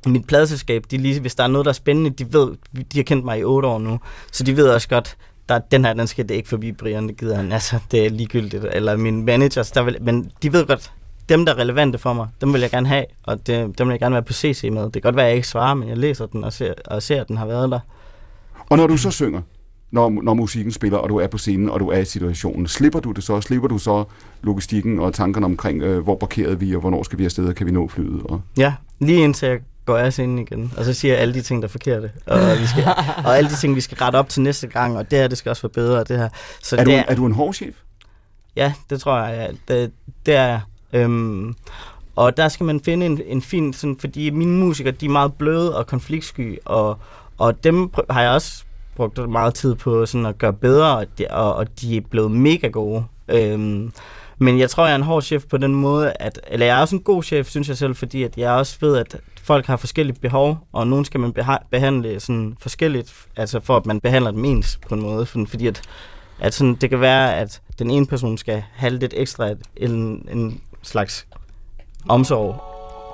mit 0.07 0.27
pladselskab, 0.27 0.85
de 0.91 0.99
lige, 0.99 1.21
hvis 1.21 1.35
der 1.35 1.45
er 1.45 1.49
noget, 1.49 1.65
der 1.65 1.71
er 1.71 1.75
spændende, 1.75 2.11
de 2.11 2.33
ved, 2.33 2.49
de 2.93 2.99
har 2.99 3.03
kendt 3.03 3.25
mig 3.25 3.39
i 3.39 3.45
otte 3.45 3.69
år 3.69 3.79
nu, 3.79 4.01
så 4.33 4.45
de 4.45 4.57
ved 4.57 4.69
også 4.69 4.89
godt, 4.89 5.17
der, 5.49 5.59
den 5.59 5.85
her, 5.85 5.93
den 5.93 6.07
skal 6.07 6.29
det 6.29 6.35
ikke 6.35 6.49
forbi 6.49 6.73
Brian, 6.73 7.09
det 7.09 7.17
gider 7.17 7.37
han, 7.37 7.53
altså, 7.53 7.79
det 7.91 8.07
er 8.07 8.11
ligegyldigt, 8.11 8.65
eller 8.73 8.97
min 8.97 9.25
managers, 9.25 9.71
der 9.71 9.83
vil, 9.83 9.97
men 10.01 10.31
de 10.43 10.53
ved 10.53 10.67
godt, 10.67 10.93
dem, 11.29 11.47
der 11.47 11.55
er 11.55 11.59
relevante 11.59 11.99
for 11.99 12.13
mig, 12.13 12.29
dem 12.41 12.53
vil 12.53 12.61
jeg 12.61 12.71
gerne 12.71 12.89
have, 12.89 13.05
og 13.23 13.47
det, 13.47 13.79
dem 13.79 13.89
vil 13.89 13.93
jeg 13.93 14.01
gerne 14.01 14.13
være 14.13 14.23
på 14.23 14.33
CC 14.33 14.69
med. 14.73 14.83
Det 14.83 14.93
kan 14.93 15.03
godt 15.03 15.17
være, 15.17 15.25
at 15.25 15.29
jeg 15.29 15.37
ikke 15.37 15.49
svarer, 15.49 15.75
men 15.75 15.89
jeg 15.89 15.97
læser 15.97 16.27
den 16.27 16.45
og 16.45 16.53
ser, 16.53 16.75
og 16.85 17.03
ser 17.03 17.21
at 17.21 17.29
den 17.29 17.37
har 17.37 17.47
været 17.47 17.71
der. 17.71 17.81
Og 18.71 18.77
når 18.77 18.87
du 18.87 18.97
så 18.97 19.11
synger, 19.11 19.41
når, 19.91 20.23
når 20.23 20.35
musikken 20.35 20.73
spiller, 20.73 20.99
og 20.99 21.09
du 21.09 21.17
er 21.17 21.27
på 21.27 21.39
scenen, 21.39 21.71
og 21.71 21.81
du 21.81 21.89
er 21.89 21.99
i 21.99 22.05
situationen, 22.05 22.69
slipper 22.69 23.01
du 23.01 23.13
det 23.13 23.25
så? 23.25 23.41
Slipper 23.41 23.69
du 23.69 23.79
så 23.79 24.05
logistikken 24.43 24.99
og 24.99 25.15
tankerne 25.15 25.47
omkring, 25.47 25.83
øh, 25.83 26.03
hvor 26.03 26.17
parkerede 26.17 26.61
vi, 26.61 26.75
og 26.75 26.81
hvornår 26.81 27.03
skal 27.03 27.19
vi 27.19 27.25
afsted, 27.25 27.49
og 27.49 27.55
kan 27.55 27.67
vi 27.67 27.73
nå 27.73 27.89
flyet? 27.89 28.23
Og... 28.25 28.41
Ja, 28.57 28.75
lige 28.99 29.25
indtil 29.25 29.49
jeg 29.49 29.61
går 29.85 29.97
af 29.97 30.13
scenen 30.13 30.39
igen, 30.39 30.73
og 30.77 30.85
så 30.85 30.93
siger 30.93 31.15
jeg 31.15 31.23
alle 31.23 31.35
de 31.35 31.43
ting, 31.43 31.63
der 31.63 31.69
er 31.69 31.71
forkerte, 31.71 32.11
og, 32.27 32.39
vi 32.61 32.67
skal, 32.67 32.85
og 33.25 33.39
alle 33.39 33.51
de 33.51 33.57
ting, 33.57 33.77
vi 33.77 33.81
skal 33.81 33.97
rette 33.97 34.17
op 34.17 34.29
til 34.29 34.43
næste 34.43 34.67
gang, 34.67 34.97
og 34.99 35.11
det 35.11 35.19
her, 35.19 35.29
det 35.29 35.39
skal 35.39 35.51
også 35.51 35.63
være 35.63 35.71
bedre, 35.71 36.05
det 36.05 36.19
her. 36.19 36.29
Så 36.63 36.77
er, 36.77 36.85
du, 36.85 36.91
er, 36.91 37.03
er 37.09 37.15
du 37.15 37.27
en 37.27 37.33
hård 37.33 37.55
chef? 37.55 37.75
Ja, 38.57 38.73
det 38.91 39.01
tror 39.01 39.19
jeg, 39.19 39.57
ja. 39.69 39.75
det, 39.75 39.93
det 40.27 40.35
er 40.35 40.47
jeg. 40.47 40.61
Øhm, 40.93 41.55
og 42.17 42.37
der 42.37 42.49
skal 42.49 42.67
man 42.67 42.81
finde 42.81 43.07
en, 43.07 43.21
en 43.27 43.43
fin, 43.43 43.73
sådan, 43.73 43.97
fordi 44.01 44.31
mine 44.31 44.59
musikere, 44.59 44.93
de 44.93 45.07
er 45.07 45.11
meget 45.11 45.35
bløde 45.35 45.77
og 45.77 45.87
konfliktsky, 45.87 46.59
og, 46.65 46.99
og 47.39 47.65
dem 47.65 47.91
har 48.11 48.23
jeg 48.23 48.31
også 48.31 48.65
brugt 48.97 49.31
meget 49.31 49.55
tid 49.55 49.75
på 49.75 50.07
sådan 50.07 50.27
at 50.27 50.39
gøre 50.39 50.53
bedre, 50.53 50.97
og 50.97 51.07
de, 51.19 51.27
og, 51.31 51.55
og 51.55 51.81
de 51.81 51.97
er 51.97 52.01
blevet 52.01 52.31
mega 52.31 52.69
gode. 52.69 53.05
Øhm, 53.29 53.93
men 54.39 54.59
jeg 54.59 54.71
tror, 54.71 54.85
jeg 54.85 54.93
er 54.93 54.97
en 54.97 55.03
hård 55.03 55.23
chef 55.23 55.45
på 55.45 55.57
den 55.57 55.75
måde, 55.75 56.13
at, 56.21 56.41
eller 56.49 56.67
jeg 56.67 56.77
er 56.77 56.81
også 56.81 56.97
en 56.97 57.03
god 57.03 57.23
chef, 57.23 57.49
synes 57.49 57.69
jeg 57.69 57.77
selv, 57.77 57.97
fordi 57.97 58.23
at 58.23 58.37
jeg 58.37 58.51
også 58.51 58.77
ved, 58.81 58.97
at 58.97 59.17
folk 59.43 59.67
har 59.67 59.77
forskellige 59.77 60.21
behov, 60.21 60.59
og 60.73 60.87
nogen 60.87 61.05
skal 61.05 61.21
man 61.21 61.35
behandle 61.71 62.21
sådan 62.21 62.57
forskelligt, 62.61 63.15
altså 63.37 63.61
for 63.61 63.77
at 63.77 63.87
man 63.87 64.01
behandler 64.01 64.31
dem 64.31 64.45
ens 64.45 64.79
på 64.89 64.95
en 64.95 65.03
måde, 65.03 65.27
fordi 65.27 65.67
at, 65.67 65.83
at 66.41 66.55
sådan, 66.55 66.75
det 66.75 66.91
kan 66.91 67.01
være, 67.01 67.37
at 67.37 67.61
den 67.79 67.91
ene 67.91 68.07
person 68.07 68.39
skal 68.39 68.63
have 68.75 68.93
lidt 68.93 69.15
ekstra 69.17 69.51
en, 69.77 70.29
en 70.33 70.61
slags 70.83 71.27
omsorg 72.09 72.61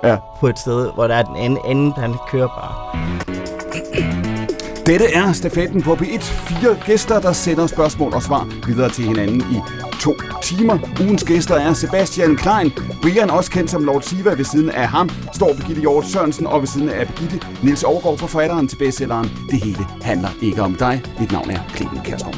ja. 0.05 0.19
på 0.41 0.49
et 0.49 0.59
sted, 0.59 0.93
hvor 0.95 1.07
der 1.07 1.15
er 1.15 1.23
den 1.23 1.37
anden, 1.37 1.59
anden 1.65 1.93
han 1.93 2.15
kører 2.31 2.49
bare. 2.49 4.12
Dette 4.87 5.15
er 5.15 5.33
stafetten 5.33 5.83
på 5.83 5.95
P1. 5.95 6.23
Fire 6.23 6.77
gæster, 6.87 7.21
der 7.21 7.33
sender 7.33 7.67
spørgsmål 7.67 8.15
og 8.15 8.23
svar 8.23 8.49
videre 8.67 8.91
til 8.91 9.05
hinanden 9.05 9.41
i 9.41 9.61
to 10.01 10.15
timer. 10.43 10.79
Ugens 11.01 11.25
gæster 11.25 11.55
er 11.55 11.73
Sebastian 11.73 12.37
Klein, 12.37 12.73
Brian, 13.03 13.31
også 13.31 13.51
kendt 13.51 13.71
som 13.71 13.85
Lord 13.85 14.03
Siva. 14.03 14.35
Ved 14.35 14.45
siden 14.45 14.71
af 14.71 14.89
ham 14.89 15.11
står 15.33 15.55
Birgitte 15.57 15.81
Hjort 15.81 16.07
Sørensen, 16.07 16.47
og 16.47 16.61
ved 16.61 16.67
siden 16.67 16.89
af 16.89 17.07
Birgitte 17.07 17.47
Nils 17.63 17.83
Overgaard, 17.83 18.19
forfatteren 18.19 18.69
til 18.69 18.77
bestselleren 18.77 19.31
Det 19.51 19.65
hele 19.65 19.87
handler 20.03 20.29
ikke 20.43 20.63
om 20.63 20.75
dig. 20.75 21.03
Mit 21.21 21.33
navn 21.33 21.51
er 21.51 21.59
Clemen 21.77 22.01
Kærsgaard. 22.05 22.37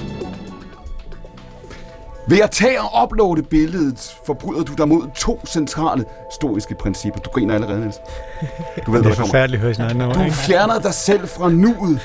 Ved 2.28 2.40
at 2.40 2.50
tage 2.50 2.80
og 2.80 3.02
uploade 3.02 3.42
billedet, 3.42 4.14
forbryder 4.26 4.62
du 4.62 4.72
dig 4.72 4.88
mod 4.88 5.02
to 5.16 5.40
centrale 5.46 6.04
stoiske 6.32 6.74
principper. 6.80 7.20
Du 7.20 7.30
griner 7.30 7.54
allerede, 7.54 7.80
Niels. 7.80 7.96
Du 8.86 8.92
ved, 8.92 9.02
det 9.02 9.10
er 9.10 9.14
forfærdeligt 9.14 9.64
at 9.64 9.76
høre 9.78 10.26
Du 10.26 10.32
fjerner 10.32 10.78
dig 10.78 10.94
selv 10.94 11.28
fra 11.28 11.48
nuet 11.48 12.00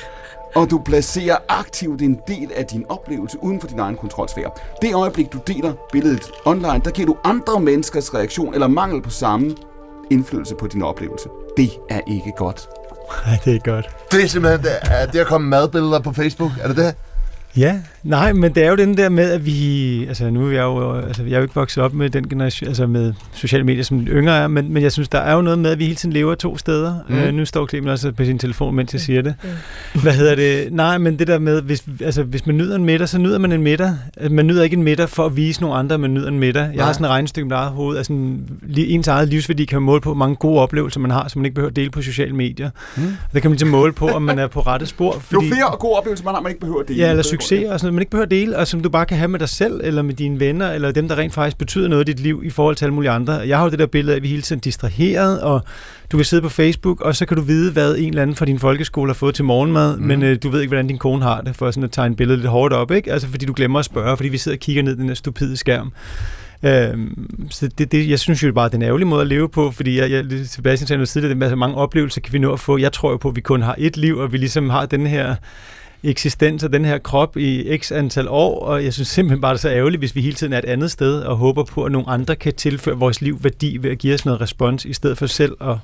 og 0.55 0.69
du 0.69 0.81
placerer 0.85 1.37
aktivt 1.49 2.01
en 2.01 2.19
del 2.27 2.51
af 2.55 2.65
din 2.65 2.85
oplevelse 2.89 3.37
uden 3.41 3.61
for 3.61 3.67
din 3.67 3.79
egen 3.79 3.95
kontrolsfære. 3.95 4.51
Det 4.81 4.95
øjeblik, 4.95 5.33
du 5.33 5.39
deler 5.47 5.73
billedet 5.91 6.31
online, 6.45 6.81
der 6.85 6.91
giver 6.91 7.05
du 7.05 7.17
andre 7.23 7.59
menneskers 7.59 8.13
reaktion 8.13 8.53
eller 8.53 8.67
mangel 8.67 9.01
på 9.01 9.09
samme 9.09 9.55
indflydelse 10.09 10.55
på 10.55 10.67
din 10.67 10.81
oplevelse. 10.81 11.29
Det 11.57 11.69
er 11.89 11.99
ikke 12.07 12.33
godt. 12.37 12.69
Nej, 13.25 13.37
det 13.45 13.55
er 13.55 13.59
godt. 13.59 13.89
Det 14.11 14.23
er 14.23 14.27
simpelthen 14.27 14.61
det, 14.63 14.77
at 14.91 15.13
det 15.13 15.19
at 15.19 15.27
komme 15.27 15.49
madbilleder 15.49 15.99
på 15.99 16.11
Facebook. 16.11 16.51
Er 16.61 16.67
det 16.67 16.77
det? 16.77 16.95
Ja, 17.57 17.79
nej, 18.03 18.33
men 18.33 18.55
det 18.55 18.63
er 18.63 18.69
jo 18.69 18.75
den 18.75 18.97
der 18.97 19.09
med, 19.09 19.31
at 19.31 19.45
vi... 19.45 20.05
Altså, 20.07 20.29
nu 20.29 20.47
er 20.47 20.51
jeg 20.51 20.61
jo, 20.61 20.93
altså, 20.93 21.23
jeg 21.23 21.31
er 21.31 21.37
jo 21.37 21.41
ikke 21.41 21.55
vokset 21.55 21.83
op 21.83 21.93
med 21.93 22.09
den 22.09 22.29
generation, 22.29 22.67
altså 22.67 22.87
med 22.87 23.13
sociale 23.33 23.63
medier, 23.63 23.83
som 23.83 24.07
yngre 24.07 24.37
er, 24.37 24.47
men, 24.47 24.73
men 24.73 24.83
jeg 24.83 24.91
synes, 24.91 25.09
der 25.09 25.19
er 25.19 25.35
jo 25.35 25.41
noget 25.41 25.59
med, 25.59 25.71
at 25.71 25.79
vi 25.79 25.83
hele 25.83 25.95
tiden 25.95 26.13
lever 26.13 26.35
to 26.35 26.57
steder. 26.57 26.95
Mm. 27.09 27.17
Uh, 27.17 27.33
nu 27.33 27.45
står 27.45 27.67
Clemen 27.67 27.89
også 27.89 28.11
på 28.11 28.25
sin 28.25 28.39
telefon, 28.39 28.75
mens 28.75 28.93
jeg 28.93 29.01
siger 29.01 29.21
det. 29.21 29.35
Mm. 29.43 30.01
Hvad 30.01 30.13
hedder 30.13 30.35
det? 30.35 30.73
Nej, 30.73 30.97
men 30.97 31.19
det 31.19 31.27
der 31.27 31.39
med, 31.39 31.61
hvis, 31.61 31.83
altså, 32.01 32.23
hvis 32.23 32.45
man 32.45 32.57
nyder 32.57 32.75
en 32.75 32.85
middag, 32.85 33.09
så 33.09 33.17
nyder 33.17 33.37
man 33.37 33.51
en 33.51 33.63
middag. 33.63 33.93
Man 34.29 34.47
nyder 34.47 34.63
ikke 34.63 34.75
en 34.75 34.83
middag 34.83 35.09
for 35.09 35.25
at 35.25 35.35
vise 35.35 35.61
nogle 35.61 35.75
andre, 35.75 35.97
man 35.97 36.13
nyder 36.13 36.27
en 36.27 36.39
middag. 36.39 36.61
Jeg 36.61 36.71
nej. 36.75 36.85
har 36.85 36.93
sådan 36.93 37.05
et 37.05 37.09
regnestykke 37.09 37.49
med 37.49 37.57
eget 37.57 37.71
hoved, 37.71 37.97
altså 37.97 38.13
ens 38.77 39.07
eget 39.07 39.27
livsværdi 39.27 39.65
kan 39.65 39.75
man 39.75 39.83
måle 39.83 40.01
på, 40.01 40.09
hvor 40.09 40.17
mange 40.17 40.35
gode 40.35 40.59
oplevelser 40.59 40.99
man 40.99 41.11
har, 41.11 41.27
som 41.27 41.39
man 41.39 41.45
ikke 41.45 41.55
behøver 41.55 41.69
at 41.69 41.75
dele 41.75 41.89
på 41.89 42.01
sociale 42.01 42.33
medier. 42.35 42.69
Mm. 42.97 43.03
Der 43.33 43.39
kan 43.39 43.51
man 43.51 43.55
ligesom 43.55 43.69
måle 43.69 43.93
på, 43.93 44.07
om 44.07 44.21
man 44.21 44.39
er 44.39 44.47
på 44.47 44.59
rette 44.59 44.85
spor. 44.85 45.11
Fordi, 45.19 45.47
jo 45.47 45.53
flere 45.53 45.77
gode 45.79 45.97
oplevelser 45.97 46.25
man 46.25 46.33
har, 46.33 46.41
man 46.41 46.49
ikke 46.49 46.59
behøver 46.59 46.79
at 46.79 46.87
dele. 46.87 46.99
Ja, 46.99 47.09
eller 47.09 47.23
succes 47.41 47.69
og 47.69 47.79
sådan 47.79 47.85
noget, 47.85 47.93
man 47.93 48.01
ikke 48.01 48.09
behøver 48.09 48.25
at 48.25 48.31
dele, 48.31 48.57
og 48.57 48.67
som 48.67 48.81
du 48.81 48.89
bare 48.89 49.05
kan 49.05 49.17
have 49.17 49.27
med 49.27 49.39
dig 49.39 49.49
selv, 49.49 49.81
eller 49.83 50.01
med 50.01 50.13
dine 50.13 50.39
venner, 50.39 50.71
eller 50.71 50.91
dem, 50.91 51.07
der 51.07 51.17
rent 51.17 51.33
faktisk 51.33 51.57
betyder 51.57 51.87
noget 51.87 52.09
i 52.09 52.11
dit 52.11 52.19
liv 52.19 52.41
i 52.45 52.49
forhold 52.49 52.75
til 52.75 52.85
alle 52.85 52.93
mulige 52.93 53.11
andre. 53.11 53.33
Jeg 53.33 53.57
har 53.57 53.63
jo 53.63 53.71
det 53.71 53.79
der 53.79 53.85
billede 53.85 54.13
af, 54.13 54.17
at 54.17 54.23
vi 54.23 54.27
hele 54.27 54.41
tiden 54.41 54.59
er 54.59 54.61
distraheret, 54.61 55.41
og 55.41 55.61
du 56.11 56.17
kan 56.17 56.25
sidde 56.25 56.41
på 56.41 56.49
Facebook, 56.49 57.01
og 57.01 57.15
så 57.15 57.25
kan 57.25 57.37
du 57.37 57.43
vide, 57.43 57.71
hvad 57.71 57.95
en 57.97 58.09
eller 58.09 58.21
anden 58.21 58.35
fra 58.35 58.45
din 58.45 58.59
folkeskole 58.59 59.09
har 59.09 59.13
fået 59.13 59.35
til 59.35 59.45
morgenmad, 59.45 59.97
mm. 59.97 60.03
men 60.03 60.23
øh, 60.23 60.37
du 60.43 60.49
ved 60.49 60.61
ikke, 60.61 60.69
hvordan 60.69 60.87
din 60.87 60.97
kone 60.97 61.23
har 61.23 61.41
det, 61.41 61.55
for 61.55 61.71
sådan 61.71 61.83
at 61.83 61.91
tegne 61.91 62.15
billedet 62.15 62.39
lidt 62.39 62.49
hårdt 62.49 62.73
op, 62.73 62.91
ikke? 62.91 63.11
Altså, 63.11 63.27
fordi 63.27 63.45
du 63.45 63.53
glemmer 63.53 63.79
at 63.79 63.85
spørge, 63.85 64.17
fordi 64.17 64.29
vi 64.29 64.37
sidder 64.37 64.55
og 64.55 64.59
kigger 64.59 64.83
ned 64.83 64.93
i 64.93 64.97
den 64.97 65.07
her 65.07 65.15
stupide 65.15 65.57
skærm. 65.57 65.91
Øhm, 66.63 67.47
så 67.49 67.69
det, 67.77 67.91
det, 67.91 68.09
jeg 68.09 68.19
synes 68.19 68.43
jo 68.43 68.53
bare, 68.53 68.65
det 68.65 68.73
er 68.73 68.77
en 68.77 68.83
ærgerlig 68.83 69.07
måde 69.07 69.21
at 69.21 69.27
leve 69.27 69.49
på, 69.49 69.71
fordi 69.71 69.99
jeg, 69.99 70.11
jeg 70.11 70.25
Sebastian 70.45 70.87
sagde 70.87 70.97
noget 70.97 71.09
tidligere, 71.09 71.51
at 71.51 71.57
mange 71.57 71.75
oplevelser 71.75 72.21
kan 72.21 72.33
vi 72.33 72.39
nå 72.39 72.53
at 72.53 72.59
få. 72.59 72.77
Jeg 72.77 72.93
tror 72.93 73.11
jo 73.11 73.17
på, 73.17 73.29
at 73.29 73.35
vi 73.35 73.41
kun 73.41 73.61
har 73.61 73.75
et 73.77 73.97
liv, 73.97 74.17
og 74.17 74.31
vi 74.31 74.37
ligesom 74.37 74.69
har 74.69 74.85
den 74.85 75.07
her 75.07 75.35
eksistens 76.03 76.63
af 76.63 76.71
den 76.71 76.85
her 76.85 76.97
krop 76.97 77.37
i 77.37 77.77
x 77.77 77.91
antal 77.91 78.27
år, 78.27 78.59
og 78.59 78.83
jeg 78.83 78.93
synes 78.93 79.07
simpelthen 79.07 79.41
bare, 79.41 79.53
det 79.53 79.57
er 79.57 79.61
så 79.61 79.69
ærgerligt, 79.69 80.01
hvis 80.01 80.15
vi 80.15 80.21
hele 80.21 80.35
tiden 80.35 80.53
er 80.53 80.57
et 80.57 80.65
andet 80.65 80.91
sted 80.91 81.21
og 81.21 81.37
håber 81.37 81.63
på, 81.63 81.83
at 81.83 81.91
nogle 81.91 82.09
andre 82.09 82.35
kan 82.35 82.53
tilføre 82.53 82.97
vores 82.97 83.21
liv 83.21 83.39
værdi 83.43 83.77
ved 83.81 83.91
at 83.91 83.97
give 83.97 84.13
os 84.13 84.25
noget 84.25 84.41
respons, 84.41 84.85
i 84.85 84.93
stedet 84.93 85.17
for 85.17 85.25
selv 85.25 85.57
at 85.61 85.75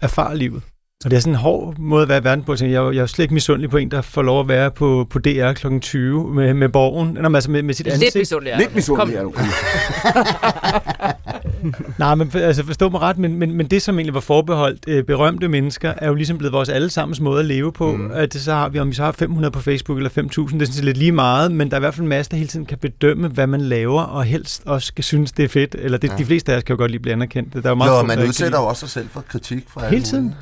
erfare 0.00 0.36
livet. 0.36 0.62
Og 1.04 1.10
det 1.10 1.16
er 1.16 1.20
sådan 1.20 1.32
en 1.32 1.38
hård 1.38 1.78
måde 1.78 2.02
at 2.02 2.08
være 2.08 2.18
i 2.18 2.24
verden 2.24 2.44
på. 2.44 2.54
Jeg 2.60 2.72
er, 2.72 2.90
jeg 2.90 3.02
er 3.02 3.06
slet 3.06 3.22
ikke 3.22 3.34
misundelig 3.34 3.70
på 3.70 3.76
en, 3.76 3.90
der 3.90 4.00
får 4.00 4.22
lov 4.22 4.40
at 4.40 4.48
være 4.48 4.70
på, 4.70 5.06
på 5.10 5.18
DR 5.18 5.52
kl. 5.52 5.78
20 5.78 6.34
med, 6.34 6.54
med 6.54 6.68
borgen. 6.68 7.18
Nå, 7.20 7.34
altså 7.34 7.50
med, 7.50 7.62
med 7.62 7.74
sit 7.74 7.86
ansigt. 7.86 8.14
Lidt 8.14 8.20
misundelig 8.20 8.52
er 8.52 8.58
Lidt 8.58 8.74
misundelig 8.74 9.16
er 9.16 9.22
du. 9.22 9.32
Nej, 11.98 12.14
men 12.14 12.30
altså 12.34 12.64
forstå 12.64 12.88
mig 12.88 13.00
ret, 13.00 13.18
men, 13.18 13.36
men, 13.36 13.52
men 13.52 13.66
det, 13.66 13.82
som 13.82 13.98
egentlig 13.98 14.14
var 14.14 14.20
forbeholdt 14.20 14.84
øh, 14.88 15.04
berømte 15.04 15.48
mennesker, 15.48 15.94
er 15.96 16.08
jo 16.08 16.14
ligesom 16.14 16.38
blevet 16.38 16.52
vores 16.52 16.68
allesammens 16.68 17.20
måde 17.20 17.40
at 17.40 17.46
leve 17.46 17.72
på. 17.72 17.96
Mm. 17.96 18.10
At 18.12 18.34
så 18.34 18.52
har 18.52 18.68
vi, 18.68 18.78
om 18.78 18.88
vi 18.88 18.94
så 18.94 19.04
har 19.04 19.12
500 19.12 19.50
på 19.50 19.60
Facebook 19.60 19.98
eller 19.98 20.10
5.000, 20.10 20.18
det 20.18 20.62
er 20.62 20.66
sådan 20.66 20.84
lidt 20.84 20.96
lige 20.96 21.12
meget, 21.12 21.52
men 21.52 21.70
der 21.70 21.74
er 21.74 21.78
i 21.78 21.80
hvert 21.80 21.94
fald 21.94 22.02
en 22.02 22.08
masse, 22.08 22.30
der 22.30 22.36
hele 22.36 22.48
tiden 22.48 22.66
kan 22.66 22.78
bedømme, 22.78 23.28
hvad 23.28 23.46
man 23.46 23.60
laver, 23.60 24.02
og 24.02 24.24
helst 24.24 24.62
også 24.66 24.86
skal 24.86 25.04
synes, 25.04 25.32
det 25.32 25.44
er 25.44 25.48
fedt. 25.48 25.76
Eller 25.78 25.98
det, 25.98 26.10
ja. 26.10 26.16
de 26.16 26.24
fleste 26.24 26.52
af 26.52 26.56
os 26.56 26.62
kan 26.62 26.74
jo 26.74 26.78
godt 26.78 26.90
lige 26.90 27.00
blive 27.00 27.12
anerkendt. 27.12 27.54
Der 27.54 27.60
er 27.64 27.68
jo, 27.68 27.74
meget 27.74 28.02
jo 28.02 28.06
man 28.06 28.28
udsætter 28.28 28.58
jo 28.58 28.66
også 28.66 28.80
sig 28.80 28.88
selv 28.88 29.08
for 29.08 29.20
kritik 29.28 29.64
fra 29.68 29.88
Hele 29.88 30.02
tiden. 30.02 30.24
Mulige. 30.24 30.36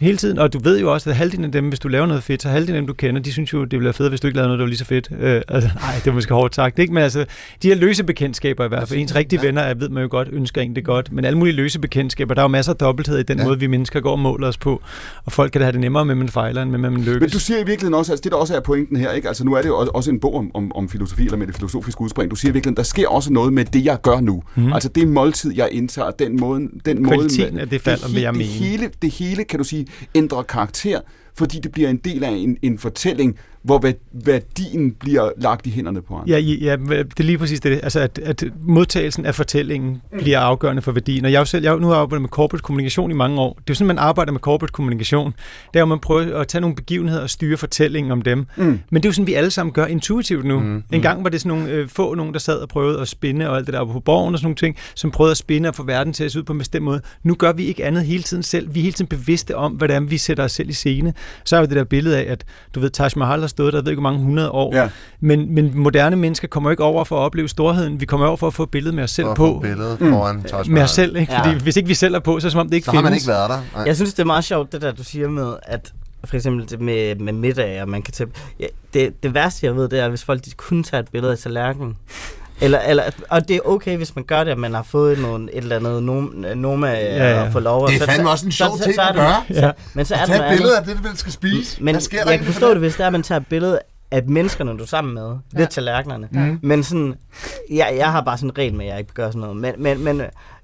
Hele 0.00 0.16
tiden, 0.16 0.38
og 0.38 0.52
du 0.52 0.58
ved 0.58 0.80
jo 0.80 0.92
også, 0.92 1.10
at 1.10 1.16
halvdelen 1.16 1.44
af 1.44 1.52
dem, 1.52 1.68
hvis 1.68 1.78
du 1.78 1.88
laver 1.88 2.06
noget 2.06 2.22
fedt, 2.22 2.42
så 2.42 2.48
halvdelen 2.48 2.76
af 2.76 2.80
dem, 2.80 2.86
du 2.86 2.92
kender, 2.92 3.20
de 3.20 3.32
synes 3.32 3.52
jo, 3.52 3.64
det 3.64 3.72
ville 3.72 3.84
være 3.84 3.92
fedt, 3.92 4.10
hvis 4.10 4.20
du 4.20 4.26
ikke 4.26 4.36
lavede 4.36 4.48
noget, 4.48 4.58
der 4.58 4.64
var 4.64 4.68
lige 4.68 4.78
så 4.78 4.84
fedt. 4.84 5.08
Øh, 5.20 5.42
altså, 5.48 5.70
nej, 5.74 5.94
det 6.04 6.10
er 6.10 6.12
måske 6.12 6.34
hårdt 6.34 6.54
sagt, 6.54 6.78
ikke? 6.78 6.92
Men 6.94 7.02
altså, 7.02 7.24
de 7.62 7.68
her 7.68 7.74
løse 7.74 8.04
bekendtskaber 8.04 8.64
i 8.64 8.68
hvert 8.68 8.88
fald, 8.88 9.00
ens 9.00 9.14
rigtige 9.14 9.40
ja. 9.42 9.46
venner, 9.46 9.64
jeg 9.64 9.80
ved 9.80 9.88
man 9.88 10.02
jo 10.02 10.08
godt, 10.10 10.28
ønsker 10.32 10.60
en 10.60 10.76
det 10.76 10.84
godt, 10.84 11.12
men 11.12 11.24
alle 11.24 11.38
mulige 11.38 11.54
løse 11.54 11.78
bekendtskaber, 11.78 12.34
der 12.34 12.40
er 12.40 12.44
jo 12.44 12.48
masser 12.48 12.72
af 12.72 12.78
dobbelthed 12.78 13.18
i 13.18 13.22
den 13.22 13.38
ja. 13.38 13.44
måde, 13.44 13.58
vi 13.58 13.66
mennesker 13.66 14.00
går 14.00 14.12
og 14.12 14.18
måler 14.18 14.48
os 14.48 14.58
på, 14.58 14.82
og 15.24 15.32
folk 15.32 15.52
kan 15.52 15.60
da 15.60 15.64
have 15.64 15.72
det 15.72 15.80
nemmere 15.80 16.04
med, 16.04 16.14
man 16.14 16.28
fejler, 16.28 16.62
end 16.62 16.70
med, 16.70 16.78
man 16.78 16.96
lykkes. 17.00 17.20
Men 17.20 17.30
du 17.30 17.38
siger 17.38 17.56
i 17.56 17.66
virkeligheden 17.66 17.94
også, 17.94 18.12
altså 18.12 18.22
det 18.22 18.32
der 18.32 18.38
også 18.38 18.56
er 18.56 18.60
pointen 18.60 18.96
her, 18.96 19.12
ikke? 19.12 19.28
Altså 19.28 19.44
nu 19.44 19.54
er 19.54 19.62
det 19.62 19.68
jo 19.68 19.88
også 19.94 20.10
en 20.10 20.20
bog 20.20 20.34
om, 20.34 20.50
om, 20.54 20.72
om 20.76 20.88
filosofi, 20.88 21.24
eller 21.24 21.36
med 21.36 21.46
det 21.46 21.54
filosofiske 21.54 22.00
udspring. 22.00 22.30
Du 22.30 22.36
siger 22.36 22.50
i 22.50 22.52
virkeligheden, 22.52 22.76
der 22.76 22.82
sker 22.82 23.08
også 23.08 23.32
noget 23.32 23.52
med 23.52 23.64
det, 23.64 23.84
jeg 23.84 23.98
gør 24.02 24.20
nu. 24.20 24.42
Mm. 24.54 24.72
Altså 24.72 24.88
det 24.88 25.08
måltid, 25.08 25.52
jeg 25.56 25.68
indtager, 25.72 26.10
den 26.10 26.40
måde... 26.40 26.68
Den 26.84 27.04
Kvaliteten 27.04 27.54
måde, 27.54 27.62
af 27.62 27.68
det 27.68 27.80
falder, 27.80 28.06
det, 28.06 28.22
jeg 28.22 28.34
det, 28.34 28.44
hele, 28.44 28.90
det 29.02 29.10
hele, 29.10 29.44
kan 29.44 29.58
du 29.58 29.64
sige, 29.64 29.86
ændrer 30.14 30.42
karakter 30.42 31.00
fordi 31.34 31.60
det 31.60 31.72
bliver 31.72 31.88
en 31.88 31.96
del 31.96 32.24
af 32.24 32.30
en, 32.30 32.56
en 32.62 32.78
fortælling, 32.78 33.38
hvor 33.62 33.84
værdien 34.12 34.92
bliver 34.92 35.30
lagt 35.36 35.66
i 35.66 35.70
hænderne 35.70 36.02
på 36.02 36.14
andre. 36.14 36.28
Ja, 36.28 36.38
ja, 36.38 36.76
det 36.76 37.20
er 37.20 37.24
lige 37.24 37.38
præcis 37.38 37.60
det. 37.60 37.80
Altså, 37.82 38.00
at, 38.00 38.18
at 38.18 38.44
modtagelsen 38.62 39.26
af 39.26 39.34
fortællingen 39.34 40.02
mm. 40.12 40.18
bliver 40.18 40.40
afgørende 40.40 40.82
for 40.82 40.92
værdien. 40.92 41.24
Og 41.24 41.32
jeg, 41.32 41.46
selv, 41.46 41.64
jeg 41.64 41.76
nu 41.76 41.86
har 41.86 41.94
arbejdet 41.94 42.22
med 42.22 42.28
corporate 42.28 42.62
kommunikation 42.62 43.10
i 43.10 43.14
mange 43.14 43.40
år. 43.40 43.52
Det 43.52 43.60
er 43.60 43.64
jo 43.68 43.74
sådan, 43.74 43.86
man 43.86 43.98
arbejder 43.98 44.32
med 44.32 44.40
corporate 44.40 44.72
kommunikation. 44.72 45.34
Det 45.72 45.76
er 45.76 45.80
jo, 45.80 45.86
man 45.86 45.98
prøver 45.98 46.38
at 46.38 46.48
tage 46.48 46.60
nogle 46.60 46.76
begivenheder 46.76 47.22
og 47.22 47.30
styre 47.30 47.56
fortællingen 47.56 48.12
om 48.12 48.22
dem. 48.22 48.46
Mm. 48.56 48.80
Men 48.90 49.02
det 49.02 49.04
er 49.04 49.08
jo 49.08 49.12
sådan, 49.12 49.26
vi 49.26 49.34
alle 49.34 49.50
sammen 49.50 49.72
gør 49.72 49.86
intuitivt 49.86 50.44
nu. 50.44 50.60
Mm. 50.60 50.82
En 50.92 51.02
gang 51.02 51.24
var 51.24 51.30
det 51.30 51.40
sådan 51.40 51.58
nogle 51.58 51.72
øh, 51.72 51.88
få 51.88 52.14
nogen, 52.14 52.32
der 52.32 52.38
sad 52.38 52.56
og 52.58 52.68
prøvede 52.68 53.00
at 53.00 53.08
spinde 53.08 53.48
og 53.50 53.56
alt 53.56 53.66
det 53.66 53.74
der 53.74 53.84
på 53.84 54.00
borgen 54.00 54.34
og 54.34 54.38
sådan 54.38 54.46
nogle 54.46 54.56
ting, 54.56 54.76
som 54.94 55.10
prøvede 55.10 55.30
at 55.30 55.36
spinde 55.36 55.68
og 55.68 55.74
få 55.74 55.82
verden 55.82 56.12
til 56.12 56.24
at 56.24 56.32
se 56.32 56.38
ud 56.38 56.44
på 56.44 56.52
en 56.52 56.58
bestemt 56.58 56.84
måde. 56.84 57.00
Nu 57.22 57.34
gør 57.34 57.52
vi 57.52 57.64
ikke 57.64 57.84
andet 57.84 58.04
hele 58.04 58.22
tiden 58.22 58.42
selv. 58.42 58.74
Vi 58.74 58.80
er 58.80 58.82
hele 58.82 58.92
tiden 58.92 59.08
bevidste 59.08 59.56
om, 59.56 59.72
hvordan 59.72 60.10
vi 60.10 60.18
sætter 60.18 60.44
os 60.44 60.52
selv 60.52 60.68
i 60.68 60.72
scene. 60.72 61.14
Så 61.44 61.56
er 61.56 61.60
jo 61.60 61.66
det 61.66 61.76
der 61.76 61.84
billede 61.84 62.18
af, 62.18 62.32
at 62.32 62.44
du 62.74 62.80
ved, 62.80 62.90
Taj 62.90 63.08
Mahal 63.16 63.49
stået 63.50 63.72
der, 63.72 63.78
jeg 63.78 63.84
ved 63.84 63.92
ikke, 63.92 64.00
hvor 64.00 64.10
mange 64.10 64.24
hundrede 64.24 64.50
år. 64.50 64.76
Ja. 64.76 64.88
Men, 65.20 65.54
men 65.54 65.78
moderne 65.78 66.16
mennesker 66.16 66.48
kommer 66.48 66.70
ikke 66.70 66.84
over 66.84 67.04
for 67.04 67.16
at 67.16 67.20
opleve 67.20 67.48
storheden. 67.48 68.00
Vi 68.00 68.06
kommer 68.06 68.26
over 68.26 68.36
for 68.36 68.46
at 68.46 68.54
få 68.54 68.62
et 68.62 68.70
billede 68.70 68.94
med 68.96 69.04
os 69.04 69.10
selv 69.10 69.26
for 69.26 69.34
på. 69.34 69.58
billedet 69.62 70.00
mm. 70.00 70.10
foran 70.10 70.36
mm. 70.36 70.72
Med 70.72 70.82
os 70.82 70.90
selv, 70.90 71.16
ikke? 71.16 71.32
Fordi 71.38 71.50
ja. 71.50 71.58
hvis 71.58 71.76
ikke 71.76 71.88
vi 71.88 71.94
selv 71.94 72.14
er 72.14 72.18
på, 72.18 72.40
så 72.40 72.44
er 72.44 72.48
det 72.48 72.52
som 72.52 72.60
om 72.60 72.66
det 72.68 72.74
ikke 72.74 72.84
så 72.84 72.90
findes. 72.90 73.00
Så 73.00 73.04
har 73.04 73.10
man 73.10 73.16
ikke 73.16 73.28
været 73.28 73.50
der. 73.50 73.78
Nej. 73.78 73.86
Jeg 73.86 73.96
synes, 73.96 74.14
det 74.14 74.22
er 74.22 74.26
meget 74.26 74.44
sjovt, 74.44 74.72
det 74.72 74.82
der, 74.82 74.92
du 74.92 75.04
siger 75.04 75.28
med, 75.28 75.54
at 75.62 75.92
for 76.24 76.36
eksempel 76.36 76.70
det 76.70 76.80
med, 76.80 77.14
med 77.16 77.32
middag, 77.32 77.82
og 77.82 77.88
man 77.88 78.02
kan 78.02 78.14
tage... 78.14 78.30
Ja, 78.60 78.66
det, 78.94 79.22
det 79.22 79.34
værste, 79.34 79.66
jeg 79.66 79.76
ved, 79.76 79.88
det 79.88 80.00
er, 80.00 80.08
hvis 80.08 80.24
folk 80.24 80.44
de 80.44 80.50
kun 80.50 80.82
tager 80.82 81.02
et 81.02 81.08
billede 81.08 81.32
af 81.32 81.38
tallerkenen. 81.38 81.96
Eller, 82.60 82.78
eller, 82.78 83.02
og 83.28 83.48
det 83.48 83.56
er 83.56 83.60
okay, 83.64 83.96
hvis 83.96 84.16
man 84.16 84.24
gør 84.24 84.44
det, 84.44 84.50
at 84.50 84.58
man 84.58 84.74
har 84.74 84.82
fået 84.82 85.18
nogle, 85.18 85.52
et 85.52 85.58
eller 85.58 85.76
andet 85.76 86.02
noma 86.56 86.88
ja, 86.88 87.16
ja. 87.16 87.46
at 87.46 87.52
få 87.52 87.60
lov. 87.60 87.88
Det 87.88 88.02
er 88.02 88.06
fandme 88.06 88.30
også 88.30 88.46
en 88.46 88.52
sjov 88.52 88.78
ting 88.78 89.00
at 89.00 89.14
gøre. 89.14 89.44
Ja. 89.50 89.70
Men 89.94 90.04
så 90.04 90.14
er 90.14 90.24
det 90.24 90.34
et 90.34 90.44
billede 90.50 90.78
af 90.78 90.84
det, 90.84 91.02
man 91.04 91.16
skal 91.16 91.32
spise. 91.32 91.82
Men 91.82 92.00
sker 92.00 92.30
jeg 92.30 92.38
kan 92.38 92.46
forstå 92.46 92.70
det, 92.70 92.78
hvis 92.78 92.92
det 92.92 93.00
er, 93.00 93.06
at 93.06 93.12
man 93.12 93.22
tager 93.22 93.40
et 93.40 93.46
billede 93.46 93.78
af 94.10 94.22
menneskerne, 94.24 94.70
du 94.70 94.82
er 94.82 94.86
sammen 94.86 95.14
med. 95.14 95.36
Ja. 95.54 95.58
Lidt 95.58 95.70
tallerkenerne. 95.70 96.28
Mm. 96.30 96.58
Men 96.62 96.84
sådan, 96.84 97.14
jeg, 97.70 97.94
jeg 97.96 98.12
har 98.12 98.20
bare 98.20 98.38
sådan 98.38 98.50
en 98.50 98.58
regel 98.58 98.74
med, 98.74 98.86
at 98.86 98.90
jeg 98.90 98.98
ikke 98.98 99.14
gør 99.14 99.26
sådan 99.26 99.40
noget. 99.40 99.56
Men, 99.56 99.74
men, 99.78 100.04
men 100.04 100.22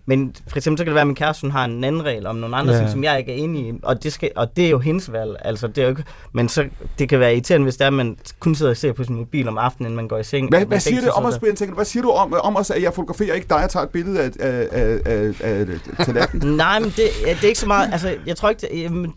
men 0.09 0.35
for 0.49 0.57
eksempel 0.57 0.79
så 0.79 0.85
kan 0.85 0.87
det 0.87 0.95
være, 0.95 1.01
at 1.01 1.07
min 1.07 1.17
kæreste 1.17 1.41
hun 1.41 1.51
har 1.51 1.65
en 1.65 1.85
anden 1.85 2.05
regel 2.05 2.27
om 2.27 2.37
nogle 2.37 2.57
andre 2.57 2.73
ja. 2.73 2.79
ting, 2.79 2.91
som 2.91 3.05
jeg 3.05 3.19
ikke 3.19 3.33
er 3.33 3.37
enig 3.37 3.69
i. 3.69 3.73
Og 3.83 4.03
det, 4.03 4.13
skal, 4.13 4.31
og 4.37 4.57
det 4.57 4.67
er 4.67 4.71
jo 4.71 4.79
hendes 4.79 5.13
valg. 5.13 5.37
Altså, 5.41 5.67
det 5.67 5.79
er 5.79 5.83
jo 5.83 5.89
ikke, 5.89 6.05
men 6.33 6.49
så, 6.49 6.69
det 6.99 7.09
kan 7.09 7.21
være 7.21 7.33
irriterende, 7.33 7.65
hvis 7.65 7.77
det 7.77 7.83
er, 7.83 7.87
at 7.87 7.93
man 7.93 8.19
kun 8.41 8.55
sidder 8.55 8.71
og 8.71 8.77
ser 8.77 8.93
på 8.93 9.05
sin 9.05 9.17
mobil 9.17 9.49
om 9.49 9.59
aftenen, 9.59 9.87
inden 9.87 9.97
man 9.97 10.09
går 10.09 10.19
i 10.19 10.25
seng. 10.25 10.49
Hvad, 10.49 10.67
hvad 10.67 10.81
siger 10.81 11.01
det 11.01 11.11
om 11.11 11.25
os, 11.25 11.39
Brian? 11.39 11.75
Hvad 11.75 11.85
siger 11.85 12.03
du 12.03 12.11
om, 12.11 12.33
om 12.33 12.57
os, 12.57 12.71
at 12.71 12.83
jeg 12.83 12.95
fotograferer 12.95 13.35
ikke 13.35 13.47
dig 13.49 13.65
og 13.65 13.71
tager 13.71 13.85
et 13.85 13.91
billede 13.91 14.21
af, 14.21 14.31
af, 14.41 14.69
af, 14.73 15.35
af, 15.41 15.67
af 15.99 16.07
tallerkenen? 16.07 16.57
Nej, 16.57 16.79
men 16.79 16.89
det, 16.91 16.99
det 17.25 17.45
er 17.45 17.49
ikke 17.49 17.61
så 17.61 17.67
meget... 17.67 17.93
Altså, 17.93 18.17
jeg 18.27 18.37
tror 18.37 18.49
ikke... 18.49 18.61
Det, 18.61 18.83
jamen, 18.83 19.15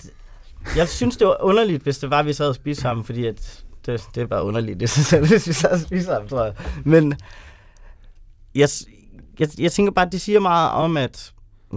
jeg 0.75 0.87
synes, 0.87 1.17
det 1.17 1.27
var 1.27 1.37
underligt, 1.43 1.83
hvis 1.83 1.97
det 1.97 2.09
var, 2.09 2.19
at 2.19 2.25
vi 2.25 2.33
sad 2.33 2.47
og 2.47 2.55
spiste 2.55 2.81
sammen, 2.81 3.05
fordi 3.05 3.25
at 3.25 3.63
det, 3.85 4.03
det 4.15 4.23
er 4.23 4.27
bare 4.27 4.43
underligt, 4.43 4.79
det 4.79 5.11
jeg, 5.11 5.21
hvis 5.29 5.47
vi 5.47 5.53
sad 5.53 5.69
og 5.69 5.79
spiste 5.79 6.05
sammen, 6.05 6.29
tror 6.29 6.43
jeg. 6.43 6.53
Men 6.83 7.13
jeg, 8.55 8.69
jeg, 9.39 9.49
jeg 9.59 9.71
tænker 9.71 9.91
bare, 9.91 10.05
at 10.05 10.11
det 10.11 10.21
siger 10.21 10.39
meget 10.39 10.71
om, 10.71 10.97
at 10.97 11.31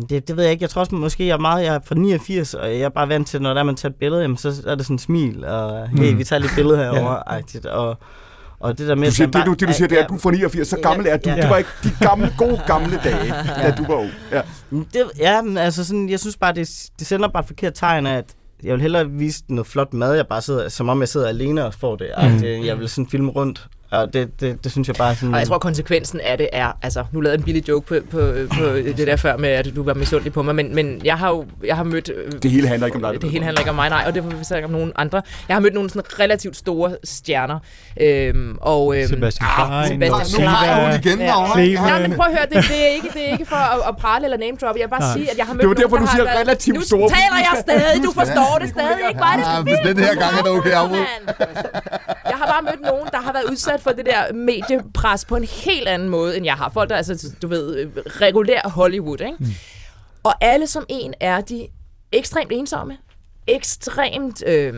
det, 0.08 0.28
det 0.28 0.36
ved 0.36 0.44
jeg 0.44 0.52
ikke. 0.52 0.62
Jeg 0.62 0.70
tror 0.70 0.80
også, 0.80 0.94
måske 0.94 1.26
jeg 1.26 1.32
er 1.32 1.38
meget 1.38 1.64
jeg 1.64 1.74
er 1.74 1.80
fra 1.84 1.94
89, 1.94 2.54
og 2.54 2.70
jeg 2.70 2.80
er 2.80 2.88
bare 2.88 3.08
vant 3.08 3.28
til, 3.28 3.42
når 3.42 3.54
der 3.54 3.62
man 3.62 3.74
tager 3.74 3.90
et 3.90 3.96
billede, 3.96 4.22
jamen, 4.22 4.36
så 4.36 4.62
er 4.66 4.74
det 4.74 4.84
sådan 4.84 4.94
en 4.94 4.98
smil, 4.98 5.44
og 5.44 5.88
hey, 5.88 6.12
mm. 6.12 6.18
vi 6.18 6.24
tager 6.24 6.40
lidt 6.40 6.52
billede 6.54 6.76
herovre, 6.82 7.22
ja. 7.64 7.70
og, 7.70 7.96
og 8.60 8.78
det 8.78 8.88
der 8.88 8.94
med... 8.94 9.06
Du 9.06 9.14
siger, 9.14 9.26
det, 9.26 9.46
du, 9.46 9.54
det, 9.54 9.68
du 9.68 9.72
siger, 9.72 9.88
det 9.88 9.98
er, 9.98 10.02
at 10.02 10.08
du 10.08 10.14
er 10.14 10.18
fra 10.18 10.30
89, 10.30 10.68
så 10.68 10.76
gammel 10.82 11.06
er 11.06 11.16
du. 11.16 11.30
Ja. 11.30 11.36
Det 11.36 11.50
var 11.50 11.56
ikke 11.56 11.70
de 11.84 11.90
gamle, 12.00 12.34
gode 12.38 12.60
gamle 12.66 13.00
dage, 13.04 13.34
da 13.56 13.74
du 13.78 13.86
var 13.86 13.94
ung. 13.94 14.10
Ja, 14.32 14.42
det, 14.72 15.10
ja 15.18 15.42
altså 15.58 15.84
sådan, 15.84 16.08
jeg 16.08 16.20
synes 16.20 16.36
bare, 16.36 16.54
det, 16.54 16.90
det 16.98 17.06
sender 17.06 17.28
bare 17.28 17.40
et 17.40 17.46
forkert 17.46 17.74
tegn 17.74 18.06
af, 18.06 18.16
at 18.16 18.34
jeg 18.62 18.72
vil 18.72 18.80
hellere 18.80 19.10
vise 19.10 19.42
noget 19.48 19.66
flot 19.66 19.94
mad, 19.94 20.14
jeg 20.14 20.26
bare 20.26 20.42
sidder, 20.42 20.68
som 20.68 20.88
om 20.88 21.00
jeg 21.00 21.08
sidder 21.08 21.28
alene 21.28 21.66
og 21.66 21.74
får 21.74 21.96
det. 21.96 22.08
Mm. 22.22 22.64
Jeg 22.64 22.78
vil 22.78 22.88
sådan 22.88 23.08
filme 23.08 23.30
rundt, 23.30 23.68
og 23.92 24.12
det, 24.12 24.40
det, 24.40 24.64
det 24.64 24.72
synes 24.72 24.88
jeg 24.88 24.96
bare 24.96 25.14
sådan... 25.14 25.34
Og 25.34 25.40
jeg 25.40 25.48
tror, 25.48 25.58
konsekvensen 25.58 26.20
af 26.20 26.38
det 26.38 26.48
er... 26.52 26.72
Altså, 26.82 27.04
nu 27.12 27.20
lavede 27.20 27.38
en 27.38 27.44
billig 27.44 27.68
joke 27.68 27.86
på, 27.86 27.94
på, 28.10 28.32
på 28.58 28.64
det 28.74 29.06
der 29.06 29.16
før 29.16 29.36
med, 29.36 29.48
at 29.48 29.72
du 29.76 29.82
var 29.82 29.94
misundelig 29.94 30.32
på 30.32 30.42
mig, 30.42 30.54
men, 30.54 30.74
men 30.74 31.00
jeg 31.04 31.18
har 31.18 31.28
jo 31.28 31.44
jeg 31.64 31.76
har 31.76 31.84
mødt... 31.84 32.10
Det 32.42 32.50
hele 32.50 32.68
handler 32.68 32.86
ikke 32.86 32.96
om 32.96 33.02
dig. 33.02 33.22
Det 33.22 33.30
hele 33.30 33.44
handler 33.44 33.60
ikke 33.60 33.70
om 33.70 33.76
mig, 33.76 33.88
nej, 33.88 34.04
og 34.06 34.14
det 34.14 34.24
vil 34.24 34.36
ikke 34.56 34.64
om 34.64 34.70
nogen 34.70 34.92
andre. 34.96 35.22
Jeg 35.48 35.56
har 35.56 35.60
mødt 35.60 35.74
nogle 35.74 35.90
sådan 35.90 36.20
relativt 36.20 36.56
store 36.56 36.96
stjerner. 37.04 37.58
Øhm, 38.00 38.58
og, 38.60 38.96
øhm, 38.96 39.08
Sebastian 39.08 39.48
Klein. 39.56 40.02
Sebastian 40.02 40.48
Klein. 40.48 41.00
igen 41.00 41.18
ja. 41.20 41.88
ja. 41.88 42.08
men 42.08 42.16
prøv 42.18 42.26
at 42.26 42.36
høre, 42.36 42.46
det, 42.52 42.68
det, 42.70 42.80
er 42.86 42.92
ikke, 42.98 43.08
det 43.14 43.28
er 43.28 43.32
ikke 43.32 43.46
for 43.46 43.56
at, 43.56 43.80
at 43.88 43.96
prale 43.96 44.24
eller 44.24 44.38
name 44.38 44.56
drop. 44.60 44.76
Jeg 44.76 44.84
vil 44.84 44.90
bare 44.90 45.00
nej. 45.00 45.16
sige, 45.16 45.30
at 45.32 45.36
jeg 45.38 45.46
har 45.46 45.54
mødt 45.54 45.62
Det 45.62 45.68
var 45.68 45.74
derfor, 45.74 45.96
du 45.96 46.06
siger 46.06 46.24
været, 46.24 46.40
relativt 46.40 46.86
store. 46.86 47.00
Nu 47.00 47.08
taler 47.08 47.40
jeg 47.48 47.54
stadig, 47.66 48.02
du 48.08 48.12
forstår 48.20 48.52
det 48.62 48.68
stadig 48.76 49.02
ikke. 49.08 49.20
Bare 49.26 49.36
det 49.38 49.70
ja, 49.70 49.88
den 49.88 49.98
her 50.06 50.14
gang 50.22 50.32
er 50.38 50.42
det 50.46 50.52
okay, 50.58 50.74
har 52.31 52.31
bare 52.52 52.62
mødt 52.62 52.80
nogen, 52.80 53.08
der 53.12 53.20
har 53.20 53.32
været 53.32 53.50
udsat 53.50 53.80
for 53.80 53.90
det 53.90 54.06
der 54.06 54.32
med 54.32 54.44
mediepres 54.44 55.24
på 55.24 55.36
en 55.36 55.44
helt 55.44 55.88
anden 55.88 56.08
måde, 56.08 56.36
end 56.36 56.44
jeg 56.44 56.54
har. 56.54 56.68
Folk, 56.68 56.90
der 56.90 56.96
altså, 56.96 57.34
du 57.42 57.48
ved, 57.48 57.90
regulær 58.06 58.68
Hollywood, 58.68 59.20
ikke? 59.20 59.36
Mm. 59.38 59.46
Og 60.22 60.34
alle 60.40 60.66
som 60.66 60.84
en 60.88 61.14
er 61.20 61.40
de 61.40 61.68
ekstremt 62.12 62.52
ensomme, 62.52 62.98
ekstremt 63.46 64.42
øh, 64.46 64.74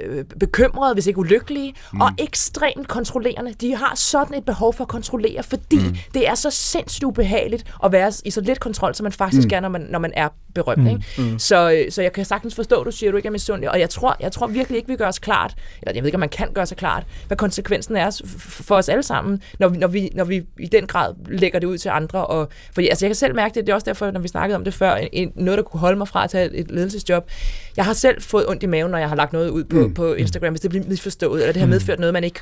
øh, 0.00 0.24
bekymrede, 0.40 0.94
hvis 0.94 1.06
ikke 1.06 1.18
ulykkelige, 1.18 1.74
mm. 1.92 2.00
og 2.00 2.10
ekstremt 2.18 2.88
kontrollerende. 2.88 3.52
De 3.52 3.76
har 3.76 3.92
sådan 3.94 4.38
et 4.38 4.44
behov 4.44 4.74
for 4.74 4.84
at 4.84 4.88
kontrollere, 4.88 5.42
fordi 5.42 5.78
mm. 5.78 5.96
det 6.14 6.28
er 6.28 6.34
så 6.34 6.50
sindssygt 6.50 7.04
ubehageligt 7.04 7.74
at 7.84 7.92
være 7.92 8.12
i 8.24 8.30
så 8.30 8.40
lidt 8.40 8.60
kontrol, 8.60 8.94
som 8.94 9.04
man 9.04 9.12
faktisk 9.12 9.48
mm. 9.48 9.54
er, 9.54 9.60
når 9.60 9.68
man, 9.68 9.86
når 9.90 9.98
man 9.98 10.12
er 10.16 10.28
berømt. 10.54 10.82
Mm. 10.82 10.86
Ikke? 10.86 11.04
Mm. 11.18 11.38
Så, 11.38 11.70
øh, 11.70 11.92
så 11.92 12.02
jeg 12.02 12.12
kan 12.12 12.24
sagtens 12.24 12.54
forstå, 12.54 12.84
du 12.84 12.90
siger, 12.90 13.10
du 13.10 13.16
ikke 13.16 13.26
er 13.26 13.32
misundelig, 13.32 13.70
og 13.70 13.80
jeg 13.80 13.90
tror, 13.90 14.16
jeg 14.20 14.32
tror 14.32 14.46
virkelig 14.46 14.76
ikke, 14.76 14.88
vi 14.88 14.96
gør 14.96 15.08
os 15.08 15.18
klart, 15.18 15.54
eller 15.82 15.92
jeg 15.94 16.02
ved 16.02 16.08
ikke, 16.08 16.16
om 16.16 16.20
man 16.20 16.28
kan 16.28 16.52
gøre 16.54 16.66
sig 16.66 16.76
klart, 16.76 17.06
hvad 17.26 17.36
konsekvensen 17.36 17.96
er 17.96 18.20
for 18.38 18.74
os 18.74 18.88
alle 18.88 19.02
sammen, 19.02 19.42
når 19.58 19.68
vi, 19.68 19.78
når 19.78 19.88
vi, 19.88 20.10
når 20.14 20.24
vi 20.24 20.42
i 20.58 20.66
den 20.66 20.86
grad 20.86 21.14
lægger 21.28 21.58
det 21.58 21.66
ud 21.66 21.78
til 21.78 21.88
andre. 21.88 22.26
Og, 22.26 22.48
fordi 22.74 22.88
altså, 22.88 23.06
jeg 23.06 23.08
kan 23.08 23.16
selv 23.16 23.34
mærke 23.34 23.54
det, 23.54 23.66
det 23.66 23.72
er 23.72 23.74
også 23.74 23.84
derfor, 23.84 24.10
når 24.10 24.20
vi 24.20 24.28
snakkede 24.28 24.56
om 24.56 24.64
det 24.64 24.74
før, 24.74 24.94
en, 25.12 25.32
noget, 25.34 25.58
der 25.58 25.64
kunne 25.64 25.80
holde 25.80 25.98
mig 25.98 26.08
fra 26.08 26.24
at 26.24 26.30
tage 26.30 26.54
et 26.54 26.70
ledelsesjob. 26.70 27.30
Jeg 27.76 27.84
har 27.84 27.92
selv 27.98 28.22
fået 28.22 28.48
ondt 28.48 28.62
i 28.62 28.66
maven, 28.66 28.90
når 28.90 28.98
jeg 28.98 29.08
har 29.08 29.16
lagt 29.16 29.32
noget 29.32 29.50
ud 29.50 29.64
på, 29.64 29.76
mm. 29.76 29.94
på 29.94 30.14
Instagram, 30.14 30.52
hvis 30.52 30.60
det 30.60 30.70
bliver 30.70 30.84
misforstået, 30.88 31.40
eller 31.40 31.52
det 31.52 31.60
har 31.60 31.66
mm. 31.66 31.70
medført 31.70 31.98
noget, 31.98 32.12
man 32.12 32.24
ikke 32.24 32.40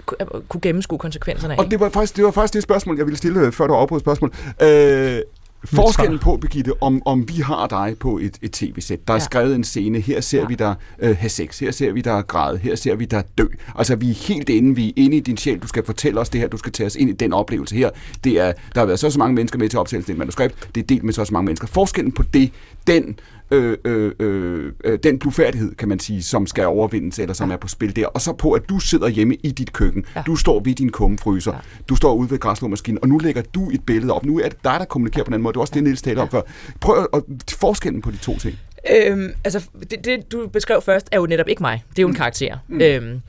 kunne 0.48 0.60
gennemskue 0.60 0.98
konsekvenserne 0.98 1.54
af. 1.54 1.58
Og 1.58 1.70
det 1.70 1.80
var 1.80 1.88
faktisk 1.88 2.16
det, 2.16 2.24
var 2.24 2.30
faktisk 2.30 2.54
det 2.54 2.62
spørgsmål, 2.62 2.96
jeg 2.96 3.06
ville 3.06 3.18
stille, 3.18 3.52
før 3.52 3.66
du 3.66 3.74
afbrød 3.74 4.00
spørgsmål. 4.00 4.32
Øh, 4.62 5.20
Forskellen 5.64 6.18
på, 6.18 6.36
Birgitte, 6.36 6.72
om, 6.80 7.02
om 7.04 7.28
vi 7.28 7.34
har 7.34 7.66
dig 7.66 7.96
på 8.00 8.18
et, 8.18 8.38
et 8.42 8.52
tv-sæt. 8.52 9.08
Der 9.08 9.14
er 9.14 9.18
ja. 9.18 9.24
skrevet 9.24 9.54
en 9.54 9.64
scene. 9.64 10.00
Her 10.00 10.20
ser 10.20 10.40
ja. 10.40 10.46
vi 10.46 10.54
dig 10.54 10.74
øh, 10.98 11.16
have 11.16 11.28
sex. 11.28 11.58
Her 11.58 11.70
ser 11.70 11.92
vi 11.92 12.00
dig 12.00 12.24
græde. 12.26 12.58
Her 12.58 12.74
ser 12.74 12.94
vi 12.94 13.04
dig 13.04 13.24
dø. 13.38 13.44
Altså, 13.74 13.96
vi 13.96 14.10
er 14.10 14.14
helt 14.14 14.48
inde. 14.48 14.76
Vi 14.76 14.88
er 14.88 14.92
inde 14.96 15.16
i 15.16 15.20
din 15.20 15.36
sjæl. 15.36 15.58
Du 15.58 15.68
skal 15.68 15.84
fortælle 15.84 16.20
os 16.20 16.28
det 16.28 16.40
her. 16.40 16.48
Du 16.48 16.56
skal 16.56 16.72
tage 16.72 16.86
os 16.86 16.96
ind 16.96 17.10
i 17.10 17.12
den 17.12 17.32
oplevelse 17.32 17.76
her. 17.76 17.90
Det 18.24 18.40
er, 18.40 18.52
der 18.74 18.80
har 18.80 18.86
været 18.86 18.98
så, 18.98 19.10
så 19.10 19.18
mange 19.18 19.34
mennesker 19.34 19.58
med 19.58 19.68
til 19.68 19.78
optagelse 19.78 20.12
det 20.12 20.18
manuskript. 20.18 20.68
Det 20.74 20.82
er 20.82 20.86
delt 20.86 21.04
med 21.04 21.12
så, 21.12 21.24
så 21.24 21.32
mange 21.32 21.46
mennesker. 21.46 21.66
Forskellen 21.66 22.12
på 22.12 22.22
det, 22.22 22.50
den 22.86 23.18
øh, 23.50 23.78
øh, 23.84 24.12
øh, 24.20 24.72
øh, 24.84 24.98
den 25.02 25.18
blufærdighed, 25.18 25.74
kan 25.74 25.88
man 25.88 25.98
sige, 25.98 26.22
som 26.22 26.46
skal 26.46 26.66
overvindes, 26.66 27.18
eller 27.18 27.34
som 27.34 27.48
ja. 27.48 27.54
er 27.54 27.58
på 27.58 27.68
spil 27.68 27.96
der. 27.96 28.06
Og 28.06 28.20
så 28.20 28.32
på, 28.32 28.52
at 28.52 28.68
du 28.68 28.78
sidder 28.78 29.08
hjemme 29.08 29.34
i 29.34 29.50
dit 29.50 29.72
køkken. 29.72 30.04
Ja. 30.16 30.22
Du 30.26 30.36
står 30.36 30.60
ved 30.60 30.74
din 30.74 30.90
kummefryser. 30.90 31.52
Ja. 31.52 31.58
Du 31.88 31.96
står 31.96 32.14
ude 32.14 32.30
ved 32.30 32.38
græslåmaskinen, 32.38 32.98
og 33.02 33.08
nu 33.08 33.18
lægger 33.18 33.42
du 33.42 33.70
et 33.70 33.80
billede 33.86 34.12
op. 34.12 34.24
Nu 34.24 34.38
er 34.38 34.48
det 34.48 34.64
dig, 34.64 34.76
der 34.78 34.84
kommunikerer 34.84 35.24
på 35.24 35.30
den 35.30 35.42
måde. 35.42 35.52
Det 35.52 35.56
er 35.56 35.60
også 35.60 35.74
det, 35.74 35.82
Niels 35.82 36.02
talte 36.02 36.20
om 36.20 36.28
før. 36.30 36.40
Prøv 36.80 37.06
at, 37.14 37.22
forskellen 37.52 38.02
på 38.02 38.10
de 38.10 38.16
to 38.16 38.38
ting. 38.38 38.58
Øhm, 38.90 39.32
altså, 39.44 39.68
det, 39.90 40.04
det, 40.04 40.32
du 40.32 40.48
beskrev 40.52 40.82
først, 40.82 41.08
er 41.12 41.16
jo 41.16 41.26
netop 41.26 41.48
ikke 41.48 41.62
mig. 41.62 41.84
Det 41.90 41.98
er 41.98 42.02
jo 42.02 42.08
en 42.08 42.14
karakter. 42.14 42.58
Mm. 42.68 42.80
Øhm, 42.80 43.20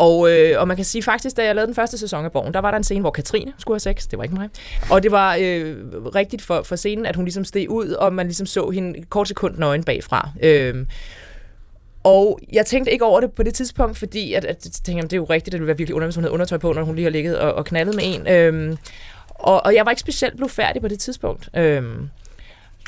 og, 0.00 0.30
øh, 0.30 0.60
og 0.60 0.68
man 0.68 0.76
kan 0.76 0.84
sige 0.84 1.02
faktisk, 1.02 1.36
da 1.36 1.44
jeg 1.44 1.54
lavede 1.54 1.66
den 1.66 1.74
første 1.74 1.98
sæson 1.98 2.24
af 2.24 2.32
Borgen, 2.32 2.54
der 2.54 2.60
var 2.60 2.70
der 2.70 2.78
en 2.78 2.84
scene, 2.84 3.00
hvor 3.00 3.10
Katrine 3.10 3.52
skulle 3.58 3.74
have 3.74 3.80
sex. 3.94 4.06
Det 4.08 4.18
var 4.18 4.24
ikke 4.24 4.34
mig. 4.34 4.48
Og 4.90 5.02
det 5.02 5.10
var 5.12 5.36
øh, 5.40 5.76
rigtigt 6.14 6.42
for, 6.42 6.62
for 6.62 6.76
scenen, 6.76 7.06
at 7.06 7.16
hun 7.16 7.24
ligesom 7.24 7.44
steg 7.44 7.70
ud, 7.70 7.88
og 7.88 8.12
man 8.12 8.26
ligesom 8.26 8.46
så 8.46 8.70
hende 8.70 9.02
kort 9.08 9.28
sekund 9.28 9.58
nøgen 9.58 9.84
bagfra. 9.84 10.30
Øh, 10.42 10.86
og 12.02 12.40
jeg 12.52 12.66
tænkte 12.66 12.92
ikke 12.92 13.04
over 13.04 13.20
det 13.20 13.32
på 13.32 13.42
det 13.42 13.54
tidspunkt, 13.54 13.98
fordi 13.98 14.34
at, 14.34 14.44
at, 14.44 14.66
at 14.66 14.72
tænkte, 14.84 15.02
det 15.02 15.12
er 15.12 15.16
jo 15.16 15.24
rigtigt, 15.24 15.48
at 15.48 15.52
det 15.52 15.60
ville 15.60 15.66
være 15.66 15.76
virkelig 15.76 15.94
under, 15.94 16.06
hvis 16.06 16.14
hun 16.14 16.24
havde 16.24 16.32
undertøj 16.32 16.58
på, 16.58 16.72
når 16.72 16.82
hun 16.82 16.94
lige 16.94 17.04
har 17.04 17.10
ligget 17.10 17.38
og, 17.38 17.52
og 17.52 17.64
knaldet 17.64 17.94
med 17.94 18.04
en. 18.06 18.28
Øhm, 18.28 18.76
og, 19.28 19.66
og 19.66 19.74
jeg 19.74 19.84
var 19.84 19.90
ikke 19.90 20.00
specielt 20.00 20.36
blevet 20.36 20.50
færdig 20.50 20.82
på 20.82 20.88
det 20.88 20.98
tidspunkt. 20.98 21.48
Øhm, 21.56 22.08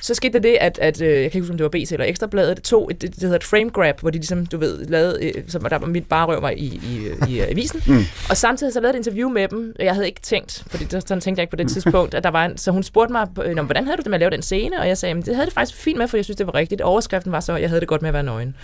så 0.03 0.15
skete 0.15 0.33
der 0.33 0.39
det, 0.39 0.57
at, 0.61 0.79
at 0.79 1.03
øh, 1.03 1.09
jeg 1.09 1.17
kan 1.17 1.25
ikke 1.25 1.41
huske, 1.41 1.53
om 1.53 1.57
det 1.57 1.65
var 1.65 1.69
BT 1.69 1.93
eller 1.93 2.07
Ekstrabladet, 2.07 2.63
tog 2.63 2.91
et, 2.91 3.03
det, 3.03 3.15
det 3.15 3.23
hedder 3.23 3.37
et 3.37 3.45
frame 3.45 3.71
grab, 3.71 4.01
hvor 4.01 4.11
de 4.11 4.19
ligesom, 4.19 4.47
du 4.47 4.59
ved, 4.59 4.85
lavede, 4.85 5.27
øh, 5.27 5.45
som 5.49 5.63
der 5.63 5.79
var 5.79 5.87
mit 5.87 6.09
bare 6.09 6.27
røv 6.27 6.41
mig 6.41 6.59
i, 6.59 6.67
i, 6.67 7.09
i, 7.29 7.35
i 7.35 7.41
avisen. 7.41 7.83
Mm. 7.93 8.05
Og 8.31 8.37
samtidig 8.37 8.73
så 8.73 8.81
lavede 8.81 8.99
et 8.99 9.07
interview 9.07 9.29
med 9.29 9.49
dem. 9.49 9.75
Jeg 9.79 9.95
havde 9.95 10.07
ikke 10.07 10.21
tænkt, 10.21 10.65
fordi 10.67 10.85
sådan 10.91 11.21
tænkte 11.21 11.31
jeg 11.31 11.43
ikke 11.43 11.51
på 11.51 11.57
det 11.57 11.71
tidspunkt, 11.71 12.15
at 12.15 12.25
der 12.25 12.31
var 12.31 12.45
en, 12.45 12.59
så 12.59 12.71
hun 12.71 12.83
spurgte 12.83 13.13
mig, 13.13 13.29
øh, 13.45 13.65
hvordan 13.65 13.85
havde 13.85 13.97
du 13.97 14.03
det 14.03 14.11
med 14.11 14.15
at 14.15 14.21
lave 14.21 14.31
den 14.31 14.43
scene? 14.43 14.81
Og 14.81 14.89
jeg 14.89 14.99
sagde, 14.99 15.23
det 15.23 15.35
havde 15.35 15.47
det 15.47 15.55
faktisk 15.55 15.79
fint 15.79 15.99
med, 15.99 16.09
for 16.09 16.17
jeg 16.17 16.25
synes, 16.25 16.37
det 16.37 16.47
var 16.47 16.55
rigtigt. 16.55 16.81
Overskriften 16.81 17.33
var 17.33 17.41
så, 17.41 17.57
jeg 17.57 17.69
havde 17.69 17.81
det 17.81 17.89
godt 17.89 18.03
med 18.03 18.09
at 18.09 18.15
være 18.15 18.23
nøgen 18.23 18.55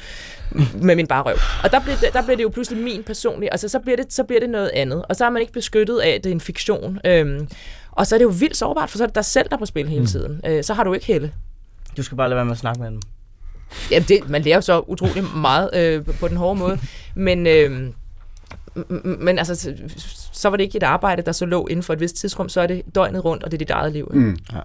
med 0.83 0.97
min 0.97 1.07
bare 1.07 1.23
røv. 1.23 1.37
Og 1.65 1.71
der 1.71 1.81
blev, 1.81 1.95
det, 2.01 2.09
der 2.13 2.23
blev 2.23 2.37
det 2.37 2.43
jo 2.43 2.49
pludselig 2.49 2.83
min 2.83 3.03
personlige, 3.03 3.53
altså 3.53 3.69
så 3.69 3.79
bliver, 3.79 3.97
det, 3.97 4.13
så 4.13 4.25
bliver 4.25 4.41
det 4.41 4.51
noget 4.51 4.71
andet. 4.75 5.05
Og 5.09 5.17
så 5.17 5.25
er 5.25 5.31
man 5.31 5.41
ikke 5.41 5.53
beskyttet 5.53 5.99
af, 5.99 6.09
at 6.09 6.25
det 6.25 6.31
er 6.31 6.35
en 6.35 6.41
fiktion. 6.41 6.99
Øhm, 7.05 7.49
og 7.99 8.07
så 8.07 8.15
er 8.15 8.19
det 8.19 8.25
jo 8.25 8.33
vildt 8.39 8.57
sårbart, 8.57 8.91
for 8.91 8.99
så 8.99 9.05
er 9.05 9.07
det 9.07 9.15
dig 9.15 9.25
selv, 9.25 9.49
der 9.49 9.57
er 9.57 9.59
på 9.59 9.67
spil 9.67 9.89
hele 9.89 10.01
mm. 10.01 10.07
tiden. 10.07 10.41
Øh, 10.47 10.65
så 10.65 10.75
har 10.75 10.85
du 10.85 10.93
ikke 10.93 11.07
helle. 11.07 11.33
Du 11.97 12.03
skal 12.03 12.17
bare 12.17 12.29
lade 12.29 12.37
være 12.37 12.45
med 12.45 12.53
at 12.53 12.59
snakke 12.59 12.81
med 12.81 12.91
dem. 12.91 13.01
Jamen, 13.91 14.09
det, 14.09 14.29
man 14.29 14.43
lærer 14.43 14.61
så 14.61 14.81
utrolig 14.87 15.25
meget 15.37 15.71
øh, 15.77 16.05
på 16.21 16.29
den 16.29 16.37
hårde 16.37 16.59
måde. 16.59 16.79
Men, 17.15 17.47
øh, 17.47 17.93
men 19.05 19.39
altså, 19.39 19.73
så 20.33 20.49
var 20.49 20.57
det 20.57 20.65
ikke 20.65 20.77
et 20.77 20.83
arbejde, 20.83 21.23
der 21.23 21.33
så 21.33 21.47
lå 21.47 21.67
inden 21.67 21.83
for 21.83 21.93
et 21.93 22.01
vist 22.01 22.17
tidsrum, 22.17 22.49
så 22.49 22.61
er 22.61 22.67
det 22.67 22.83
døgnet 22.95 23.25
rundt, 23.25 23.43
og 23.43 23.51
det 23.51 23.57
er 23.57 23.59
dit 23.59 23.71
eget 23.71 23.93
liv. 23.93 24.11
Mm. 24.15 24.37
Ja. 24.53 24.61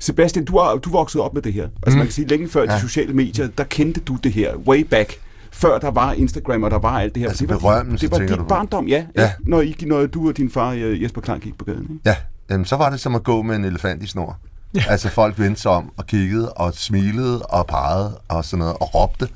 Sebastian, 0.00 0.44
du 0.44 0.58
har 0.58 0.76
du 0.76 0.90
voksede 0.90 1.24
op 1.24 1.34
med 1.34 1.42
det 1.42 1.52
her. 1.52 1.62
Altså 1.62 1.96
mm. 1.96 1.96
man 1.96 2.06
kan 2.06 2.12
sige, 2.12 2.28
længe 2.28 2.48
før 2.48 2.62
ja. 2.62 2.74
de 2.74 2.80
sociale 2.80 3.12
medier, 3.12 3.48
der 3.58 3.64
kendte 3.64 4.00
du 4.00 4.18
det 4.24 4.32
her, 4.32 4.56
way 4.56 4.80
back 4.80 5.20
før 5.62 5.78
der 5.78 5.90
var 5.90 6.12
Instagram, 6.12 6.62
og 6.62 6.70
der 6.70 6.78
var 6.78 7.00
alt 7.00 7.14
det 7.14 7.20
her. 7.20 7.28
Altså 7.28 7.46
det 7.46 7.62
var, 7.62 7.82
det 8.00 8.10
var 8.10 8.18
din 8.18 8.46
barndom, 8.48 8.88
ja. 8.88 9.04
ja. 9.16 9.32
Når, 9.40 9.60
I, 9.60 9.76
når 9.86 10.06
du 10.06 10.28
og 10.28 10.36
din 10.36 10.50
far, 10.50 10.70
øh, 10.70 11.02
Jesper 11.02 11.20
Klein, 11.20 11.40
gik 11.40 11.58
på 11.58 11.64
gaden. 11.64 11.82
Ikke? 11.82 12.00
Ja, 12.04 12.16
Jamen, 12.50 12.64
så 12.64 12.76
var 12.76 12.90
det 12.90 13.00
som 13.00 13.14
at 13.14 13.22
gå 13.22 13.42
med 13.42 13.56
en 13.56 13.64
elefant 13.64 14.02
i 14.02 14.06
snor. 14.06 14.38
Ja. 14.74 14.84
Altså 14.88 15.08
folk 15.08 15.38
vendte 15.38 15.60
sig 15.60 15.70
om 15.70 15.92
og 15.96 16.06
kiggede 16.06 16.52
og 16.52 16.74
smilede 16.74 17.42
og 17.42 17.66
pegede 17.66 18.18
og 18.28 18.44
sådan 18.44 18.58
noget 18.58 18.76
og 18.80 18.94
råbte. 18.94 19.28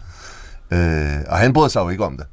Øh, 0.70 1.24
og 1.28 1.36
han 1.36 1.52
brød 1.52 1.68
sig 1.68 1.80
jo 1.80 1.88
ikke 1.88 2.04
om 2.04 2.16
det. 2.16 2.26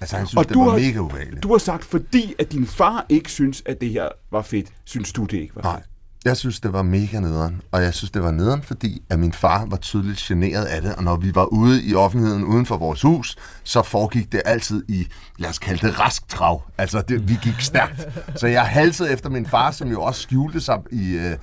Altså 0.00 0.16
han 0.16 0.26
synes, 0.26 0.38
og 0.38 0.48
det 0.48 0.58
var 0.58 0.70
har, 0.70 0.78
mega 0.78 0.98
ubehageligt. 0.98 1.42
Du 1.42 1.50
har 1.50 1.58
sagt, 1.58 1.84
fordi 1.84 2.34
at 2.38 2.52
din 2.52 2.66
far 2.66 3.06
ikke 3.08 3.30
synes, 3.30 3.62
at 3.66 3.80
det 3.80 3.90
her 3.90 4.08
var 4.30 4.42
fedt, 4.42 4.66
synes 4.84 5.12
du 5.12 5.24
det 5.24 5.36
ikke 5.38 5.56
var 5.56 5.62
Nej. 5.62 5.82
Jeg 6.24 6.36
synes, 6.36 6.60
det 6.60 6.72
var 6.72 6.82
mega 6.82 7.20
nederen. 7.20 7.62
Og 7.72 7.82
jeg 7.82 7.94
synes, 7.94 8.10
det 8.10 8.22
var 8.22 8.30
nederen, 8.30 8.62
fordi 8.62 9.02
at 9.10 9.18
min 9.18 9.32
far 9.32 9.66
var 9.66 9.76
tydeligt 9.76 10.18
generet 10.18 10.64
af 10.64 10.82
det. 10.82 10.94
Og 10.94 11.04
når 11.04 11.16
vi 11.16 11.34
var 11.34 11.44
ude 11.44 11.82
i 11.82 11.94
offentligheden 11.94 12.44
uden 12.44 12.66
for 12.66 12.76
vores 12.76 13.02
hus, 13.02 13.36
så 13.64 13.82
foregik 13.82 14.32
det 14.32 14.42
altid 14.44 14.84
i, 14.88 15.06
lad 15.38 15.50
os 15.50 15.58
kalde 15.58 15.86
det, 15.86 16.00
rask 16.00 16.28
trav. 16.28 16.62
Altså, 16.78 17.02
det, 17.08 17.28
vi 17.28 17.38
gik 17.42 17.60
stærkt. 17.60 18.08
Så 18.36 18.46
jeg 18.46 18.62
halsede 18.62 19.12
efter 19.12 19.30
min 19.30 19.46
far, 19.46 19.70
som 19.70 19.90
jo 19.90 20.02
også 20.02 20.20
skjulte 20.20 20.60
sig 20.60 20.78
i, 20.90 21.12
øh, 21.12 21.36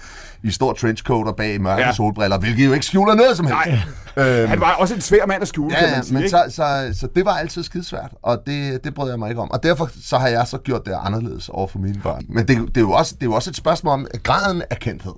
i 0.46 0.52
stor 0.52 0.74
trenchcoat 0.74 1.28
og 1.28 1.36
bag 1.36 1.62
mørke 1.62 1.82
ja. 1.82 1.94
solbriller, 1.94 2.38
hvilket 2.38 2.66
jo 2.66 2.74
ikke 2.74 2.86
skjuler 2.86 3.16
noget 3.16 3.38
som 3.38 3.46
helst. 3.46 3.86
Nej. 4.16 4.38
Øhm, 4.42 4.50
Han 4.50 4.60
var 4.60 4.74
også 4.74 4.96
en 4.96 5.02
svær 5.02 5.26
mand 5.26 5.42
at 5.42 5.48
skjule, 5.48 5.76
ja, 5.76 5.80
kan 5.80 5.92
man 5.92 6.04
sige, 6.04 6.14
men 6.14 6.24
ikke? 6.24 6.30
så, 6.30 6.44
så, 6.50 6.90
så 7.00 7.08
det 7.16 7.26
var 7.26 7.32
altid 7.32 7.64
skidesvært, 7.64 8.12
og 8.22 8.44
det, 8.46 8.84
det 8.84 8.94
brød 8.94 9.10
jeg 9.10 9.20
mig 9.20 9.30
ikke 9.30 9.42
om. 9.42 9.52
Og 9.52 9.64
derfor 9.64 9.90
så 10.04 10.18
har 10.18 10.28
jeg 10.28 10.48
så 10.48 10.58
gjort 10.58 10.86
det 10.86 10.96
anderledes 11.02 11.50
over 11.50 11.68
for 11.68 11.80
mine 11.80 12.00
børn. 12.04 12.26
Men 12.30 12.48
det, 12.48 12.58
det, 12.68 12.78
er, 12.78 12.82
jo 12.82 12.92
også, 12.92 13.16
det 13.16 13.22
er 13.22 13.26
jo 13.26 13.34
også 13.34 13.50
et 13.50 13.56
spørgsmål 13.56 13.94
om 13.94 14.08
graden 14.24 14.62
af 14.70 14.80
kendthed 14.80 15.14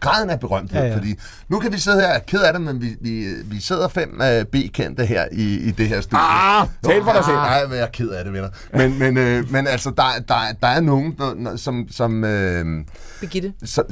graden 0.00 0.30
af 0.30 0.40
berømthed, 0.40 0.80
ja, 0.80 0.86
ja. 0.86 0.96
fordi 0.96 1.14
nu 1.48 1.58
kan 1.58 1.72
vi 1.72 1.78
sidde 1.78 2.00
her 2.00 2.14
og 2.14 2.26
ked 2.26 2.40
af 2.40 2.52
det, 2.52 2.62
men 2.62 2.80
vi, 2.80 2.96
vi, 3.00 3.26
vi 3.44 3.60
sidder 3.60 3.88
fem 3.88 4.20
uh, 4.20 4.46
B-kendte 4.52 5.06
her 5.06 5.24
i, 5.32 5.54
i 5.54 5.70
det 5.70 5.88
her 5.88 6.00
studie. 6.00 6.18
Ah, 6.22 6.66
tal 6.84 7.04
for 7.04 7.12
dig 7.12 7.24
selv. 7.24 7.36
Nej, 7.36 7.66
men 7.66 7.76
jeg 7.76 7.82
er 7.82 7.86
ked 7.86 8.08
af 8.08 8.24
det, 8.24 8.32
venner. 8.32 8.48
Men, 8.74 8.98
men, 8.98 9.16
øh, 9.16 9.52
men 9.52 9.66
altså, 9.66 9.90
der, 9.90 10.02
der, 10.28 10.34
der 10.62 10.68
er 10.68 10.80
nogen, 10.80 11.14
der, 11.18 11.56
som... 11.56 11.86
som 11.90 12.24
øh, 12.24 12.84
Begitte. 13.20 13.52
Som, 13.64 13.84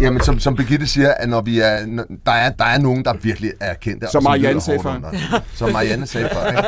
jamen, 0.00 0.22
som, 0.22 0.40
som 0.40 0.56
Begitte 0.56 0.86
siger, 0.86 1.14
at 1.14 1.28
når 1.28 1.40
vi 1.40 1.60
er, 1.60 2.04
der, 2.26 2.32
er, 2.32 2.50
der 2.50 2.64
er 2.64 2.78
nogen, 2.78 3.04
der 3.04 3.12
virkelig 3.12 3.52
er 3.60 3.74
kendte. 3.74 4.06
Som 4.12 4.22
Marianne 4.22 4.60
sagde 4.60 4.82
før. 4.82 5.14
Som 5.54 5.72
Marianne 5.72 6.06
sagde 6.06 6.28
før, 6.32 6.46
ikke? 6.46 6.62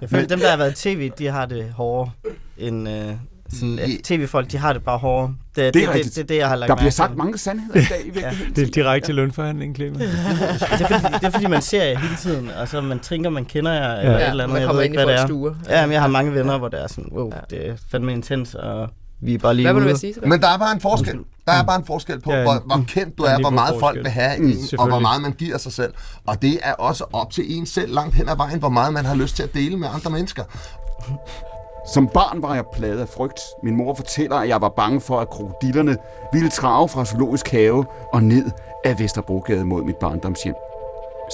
Jeg 0.00 0.10
føler, 0.10 0.26
dem, 0.26 0.40
der 0.40 0.50
har 0.50 0.56
været 0.56 0.72
i 0.72 0.94
tv, 0.94 1.10
de 1.18 1.26
har 1.26 1.46
det 1.46 1.72
hårdere 1.72 2.10
end... 2.58 2.88
Øh 2.88 3.14
sådan, 3.54 3.78
at 3.78 3.90
tv-folk, 4.04 4.50
de 4.50 4.58
har 4.58 4.72
det 4.72 4.82
bare 4.82 4.98
hårdere. 4.98 5.34
Det, 5.56 5.74
det, 5.74 5.82
det, 5.82 5.94
det, 5.94 6.04
det, 6.04 6.16
det, 6.16 6.28
det, 6.28 6.36
jeg 6.36 6.48
har 6.48 6.56
lagt 6.56 6.68
Der 6.68 6.76
bliver 6.76 6.90
sagt 6.90 7.16
mange 7.16 7.38
sandheder 7.38 7.80
i 7.80 7.84
dag 7.90 8.00
i 8.00 8.10
virkeligheden. 8.10 8.54
ja, 8.56 8.60
det 8.60 8.68
er 8.68 8.72
direkte 8.72 9.12
lønforhandling, 9.12 9.74
Clemen. 9.74 10.00
det, 10.00 10.08
er 10.08 10.86
fordi, 10.86 11.14
det 11.14 11.24
er 11.24 11.30
fordi, 11.30 11.46
man 11.46 11.62
ser 11.62 11.84
jer 11.84 11.98
hele 11.98 12.16
tiden, 12.16 12.50
og 12.60 12.68
så 12.68 12.80
man 12.80 12.98
tænker, 12.98 13.30
man 13.30 13.44
kender 13.44 13.72
jer, 13.72 13.92
ja. 13.92 14.00
eller 14.00 14.18
et 14.18 14.30
eller 14.30 14.44
andet. 14.44 14.60
Jeg 14.60 14.68
ved 14.68 14.82
ikke, 14.82 14.96
hvad 14.96 15.06
det 15.06 15.14
er. 15.14 15.26
Stuer. 15.26 15.54
Ja, 15.68 15.86
men 15.86 15.92
jeg 15.92 16.00
har 16.00 16.08
mange 16.08 16.34
venner, 16.34 16.58
hvor 16.58 16.68
det 16.68 16.82
er 16.82 16.86
sådan, 16.86 17.10
wow, 17.12 17.30
ja. 17.34 17.56
det 17.56 17.68
er 17.68 17.74
fandme 17.90 18.12
intens, 18.12 18.54
og 18.54 18.88
vi 19.20 19.34
er 19.34 19.38
bare 19.38 19.54
lige 19.54 19.72
Hvad 19.72 19.82
vil 19.82 19.92
du 19.92 19.98
sige? 19.98 20.14
Men 20.26 20.40
der 20.40 20.48
er 20.48 20.58
bare 20.58 20.72
en 20.72 20.80
forskel. 20.80 21.18
Der 21.46 21.52
er 21.52 21.62
bare 21.64 21.78
en 21.78 21.84
forskel 21.84 22.20
på, 22.20 22.32
ja, 22.32 22.42
hvor, 22.42 22.62
hvor 22.66 22.84
kendt 22.88 23.18
du 23.18 23.22
er, 23.22 23.40
hvor 23.40 23.50
meget 23.50 23.76
folk 23.80 23.98
vil 23.98 24.10
have 24.10 24.36
en, 24.36 24.56
og 24.78 24.88
hvor 24.88 24.98
meget 24.98 25.22
man 25.22 25.32
giver 25.32 25.58
sig 25.58 25.72
selv. 25.72 25.92
Og 26.26 26.42
det 26.42 26.58
er 26.62 26.72
også 26.72 27.04
op 27.12 27.30
til 27.30 27.58
en 27.58 27.66
selv 27.66 27.94
langt 27.94 28.14
hen 28.14 28.28
ad 28.28 28.36
vejen, 28.36 28.58
hvor 28.58 28.68
meget 28.68 28.92
man 28.92 29.04
har 29.04 29.14
lyst 29.14 29.36
til 29.36 29.42
at 29.42 29.54
dele 29.54 29.76
med 29.76 29.88
andre 29.94 30.10
mennesker. 30.10 30.42
Som 31.86 32.08
barn 32.08 32.42
var 32.42 32.54
jeg 32.54 32.66
plaget 32.66 33.00
af 33.00 33.08
frygt. 33.08 33.40
Min 33.62 33.76
mor 33.76 33.94
fortæller, 33.94 34.36
at 34.36 34.48
jeg 34.48 34.60
var 34.60 34.68
bange 34.68 35.00
for, 35.00 35.20
at 35.20 35.30
krokodillerne 35.30 35.96
ville 36.32 36.48
trage 36.48 36.88
fra 36.88 37.04
zoologisk 37.04 37.48
have 37.48 37.84
og 38.12 38.22
ned 38.22 38.50
af 38.84 38.98
Vesterbrogade 38.98 39.64
mod 39.64 39.82
mit 39.82 39.96
barndomshjem. 39.96 40.54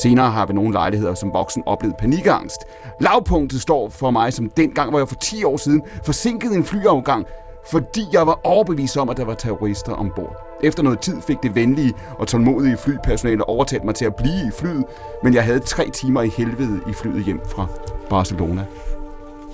Senere 0.02 0.30
har 0.30 0.46
vi 0.46 0.52
nogle 0.52 0.72
lejligheder 0.72 1.14
som 1.14 1.32
voksen 1.32 1.62
oplevet 1.66 1.96
panikangst. 1.96 2.60
Lavpunktet 3.00 3.62
står 3.62 3.88
for 3.88 4.10
mig 4.10 4.32
som 4.32 4.50
dengang, 4.50 4.90
hvor 4.90 4.98
jeg 4.98 5.08
for 5.08 5.14
10 5.14 5.44
år 5.44 5.56
siden 5.56 5.82
forsinkede 6.04 6.54
en 6.54 6.64
flyafgang, 6.64 7.26
fordi 7.70 8.00
jeg 8.12 8.26
var 8.26 8.40
overbevist 8.44 8.96
om, 8.96 9.08
at 9.08 9.16
der 9.16 9.24
var 9.24 9.34
terrorister 9.34 9.92
ombord. 9.92 10.36
Efter 10.62 10.82
noget 10.82 11.00
tid 11.00 11.20
fik 11.22 11.36
det 11.42 11.54
venlige 11.54 11.94
og 12.18 12.28
tålmodige 12.28 12.76
flypersonale 12.76 13.48
overtalt 13.48 13.84
mig 13.84 13.94
til 13.94 14.04
at 14.04 14.14
blive 14.14 14.48
i 14.48 14.50
flyet, 14.58 14.84
men 15.22 15.34
jeg 15.34 15.44
havde 15.44 15.58
tre 15.58 15.90
timer 15.90 16.22
i 16.22 16.28
helvede 16.28 16.80
i 16.88 16.92
flyet 16.92 17.24
hjem 17.24 17.40
fra 17.46 17.66
Barcelona. 18.10 18.64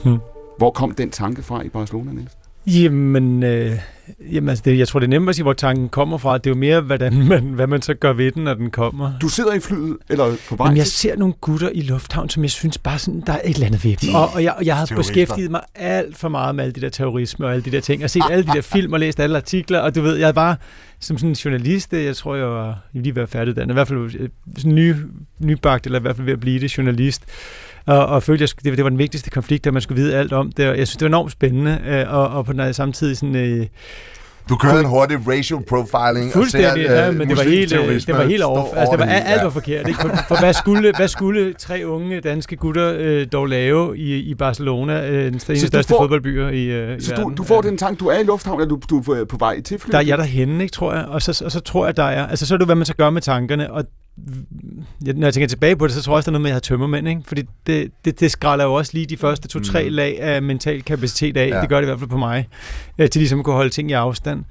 Hmm. 0.05 0.21
Hvor 0.59 0.71
kom 0.71 0.95
den 0.95 1.11
tanke 1.11 1.43
fra 1.43 1.63
i 1.63 1.69
Barcelona, 1.69 2.13
Niels? 2.13 2.33
Jamen, 2.67 3.43
øh, 3.43 3.73
jamen 4.33 4.49
altså 4.49 4.63
det, 4.65 4.79
jeg 4.79 4.89
tror, 4.89 5.01
det 5.01 5.07
er 5.07 5.11
nemmere 5.11 5.29
at 5.29 5.35
sige, 5.35 5.43
hvor 5.43 5.53
tanken 5.53 5.89
kommer 5.89 6.19
fra. 6.19 6.39
Det 6.39 6.47
er 6.47 6.51
jo 6.51 6.57
mere, 6.57 6.81
hvordan 6.81 7.27
man, 7.29 7.43
hvad 7.43 7.67
man 7.67 7.83
så 7.83 7.95
gør 7.95 8.13
ved 8.13 8.33
den, 8.33 8.45
når 8.45 8.55
den 8.55 8.71
kommer. 8.71 9.13
Du 9.19 9.29
sidder 9.29 9.55
i 9.55 9.61
flyet, 9.61 9.97
eller 10.09 10.37
på 10.49 10.57
vej 10.57 10.67
Jamen, 10.67 10.77
jeg 10.77 10.87
ser 10.87 11.17
nogle 11.17 11.35
gutter 11.41 11.69
i 11.75 11.81
lufthavn, 11.81 12.29
som 12.29 12.43
jeg 12.43 12.51
synes 12.51 12.79
bare 12.79 12.99
sådan, 12.99 13.23
der 13.27 13.33
er 13.33 13.41
et 13.45 13.55
eller 13.55 13.67
andet 13.67 13.85
ved 13.85 13.97
dem. 13.97 14.15
Og, 14.15 14.29
og, 14.35 14.45
jeg, 14.45 14.55
og 14.59 14.67
jeg 14.67 14.77
har 14.77 14.93
beskæftiget 14.97 15.51
mig 15.51 15.61
alt 15.75 16.17
for 16.17 16.29
meget 16.29 16.55
med 16.55 16.65
alle 16.65 16.75
de 16.75 16.81
der 16.81 16.89
terrorisme 16.89 17.47
og 17.47 17.53
alle 17.53 17.65
de 17.65 17.71
der 17.71 17.81
ting. 17.81 18.01
Jeg 18.01 18.05
har 18.05 18.09
set 18.09 18.23
alle 18.31 18.45
de 18.47 18.53
der 18.53 18.61
film 18.61 18.93
og 18.93 19.01
læst 19.01 19.21
alle 19.21 19.37
artikler, 19.37 19.79
og 19.79 19.95
du 19.95 20.03
ved, 20.03 20.17
jeg 20.17 20.29
er 20.29 20.33
bare 20.33 20.57
som 21.01 21.19
sådan 21.19 21.31
en 21.31 21.35
journalist, 21.35 21.93
jeg 21.93 22.17
tror, 22.17 22.35
jeg 22.35 22.47
var 22.47 22.79
lige 22.93 23.15
ved 23.15 23.23
at 23.23 23.29
færdiguddannet, 23.29 23.73
i 23.73 23.75
hvert 23.75 23.89
fald 23.89 24.15
øh, 24.19 24.29
sådan 24.57 24.75
ny, 24.75 24.95
nybagt, 25.39 25.87
eller 25.87 25.99
i 25.99 26.03
hvert 26.03 26.17
fald 26.17 26.25
ved 26.25 26.33
at 26.33 26.41
blive 26.41 26.61
det 26.61 26.79
journalist 26.79 27.25
og, 27.87 28.07
og 28.07 28.23
følte, 28.23 28.45
at 28.45 28.55
det, 28.65 28.77
det 28.77 28.85
var 28.85 28.91
den 28.91 28.99
vigtigste 28.99 29.31
konflikt, 29.31 29.67
at 29.67 29.73
man 29.73 29.83
skulle 29.83 30.03
vide 30.03 30.17
alt 30.17 30.33
om 30.33 30.53
det, 30.53 30.69
og 30.69 30.79
jeg 30.79 30.87
synes, 30.87 30.97
det 30.97 31.05
var 31.05 31.09
enormt 31.09 31.33
spændende, 31.33 31.81
øh, 31.87 32.15
og, 32.15 32.29
og 32.29 32.47
på 32.47 32.53
den 32.53 32.75
samtidig 32.75 33.17
sådan... 33.17 33.37
Øh, 33.37 33.67
du 34.49 34.57
kører 34.57 34.81
en 34.81 34.87
hurtig 34.87 35.29
racial 35.29 35.61
profiling 35.69 36.33
Fuldstændig, 36.33 36.71
og 36.71 36.91
ser, 36.91 37.05
ja, 37.05 37.11
men 37.11 37.29
det 37.29 37.37
var 37.37 37.43
helt, 37.43 37.71
det 38.07 38.15
var 38.15 38.25
helt 38.25 38.43
over. 38.43 38.75
Altså, 38.75 38.93
det 38.93 38.99
var, 38.99 39.07
alt 39.07 39.45
var 39.45 39.51
forkert. 39.51 39.89
Ikke? 39.89 40.01
For, 40.01 40.09
for 40.29 40.41
hvad, 40.41 40.53
skulle, 40.53 40.93
hvad 40.97 41.09
skulle 41.09 41.53
tre 41.53 41.83
unge 41.85 42.21
danske 42.21 42.57
gutter 42.57 42.95
øh, 42.99 43.27
dog 43.33 43.47
lave 43.47 43.99
i, 43.99 44.17
i 44.17 44.35
Barcelona, 44.35 45.11
øh, 45.11 45.33
den 45.33 45.41
største 45.41 45.85
får, 45.89 46.03
fodboldbyer 46.03 46.49
i, 46.49 46.65
øh, 46.65 47.01
så 47.01 47.13
i 47.13 47.17
du, 47.17 47.33
du 47.37 47.45
får 47.45 47.61
den 47.61 47.79
tanke, 47.79 48.01
du 48.01 48.07
er 48.07 48.19
i 48.19 48.25
lufthavnen, 48.25 48.63
og 48.63 48.71
du, 48.71 48.81
du 48.91 49.13
er 49.13 49.25
på 49.25 49.37
vej 49.39 49.61
til 49.61 49.79
flyet? 49.79 49.93
Der 49.93 49.99
er 49.99 50.03
jeg 50.03 50.19
derhenne, 50.19 50.63
ikke, 50.63 50.73
tror 50.73 50.95
jeg. 50.95 51.05
Og 51.05 51.23
så, 51.23 51.43
og 51.45 51.53
så 51.53 51.61
tror 51.61 51.87
jeg, 51.87 51.97
der 51.97 52.05
er... 52.05 52.27
Altså, 52.27 52.47
så 52.47 52.55
er 52.55 52.59
det, 52.59 52.67
hvad 52.67 52.77
man 52.77 52.87
så 52.87 52.95
gør 52.95 53.11
med 53.11 53.23
tankerne, 53.23 53.73
og 53.73 53.85
når 55.01 55.27
jeg 55.27 55.35
tænker 55.35 55.49
tilbage 55.49 55.77
på 55.77 55.87
det, 55.87 55.95
så 55.95 56.03
tror 56.03 56.13
jeg 56.13 56.17
også, 56.17 56.31
der 56.31 56.37
er 56.37 56.39
noget 56.39 56.43
med, 56.43 56.51
at 56.51 56.53
jeg 56.53 56.57
har 56.57 56.61
tømmermænd. 56.61 57.09
Ikke? 57.09 57.23
Fordi 57.27 57.43
det, 57.67 57.91
det, 58.05 58.21
det 58.21 58.31
skralder 58.31 58.65
jo 58.65 58.75
også 58.75 58.91
lige 58.95 59.07
de 59.07 59.17
første 59.17 59.49
to-tre 59.49 59.89
mm. 59.89 59.95
lag 59.95 60.21
af 60.21 60.43
mental 60.43 60.83
kapacitet 60.83 61.37
af. 61.37 61.49
Ja. 61.49 61.61
Det 61.61 61.69
gør 61.69 61.77
det 61.77 61.83
i 61.85 61.89
hvert 61.89 61.99
fald 61.99 62.11
på 62.11 62.17
mig. 62.17 62.49
Øh, 62.99 63.11
til 63.11 63.21
ligesom 63.21 63.39
at 63.39 63.45
kunne 63.45 63.55
holde 63.55 63.71
ting 63.71 63.91
i 63.91 63.93
afstand. 63.93 64.45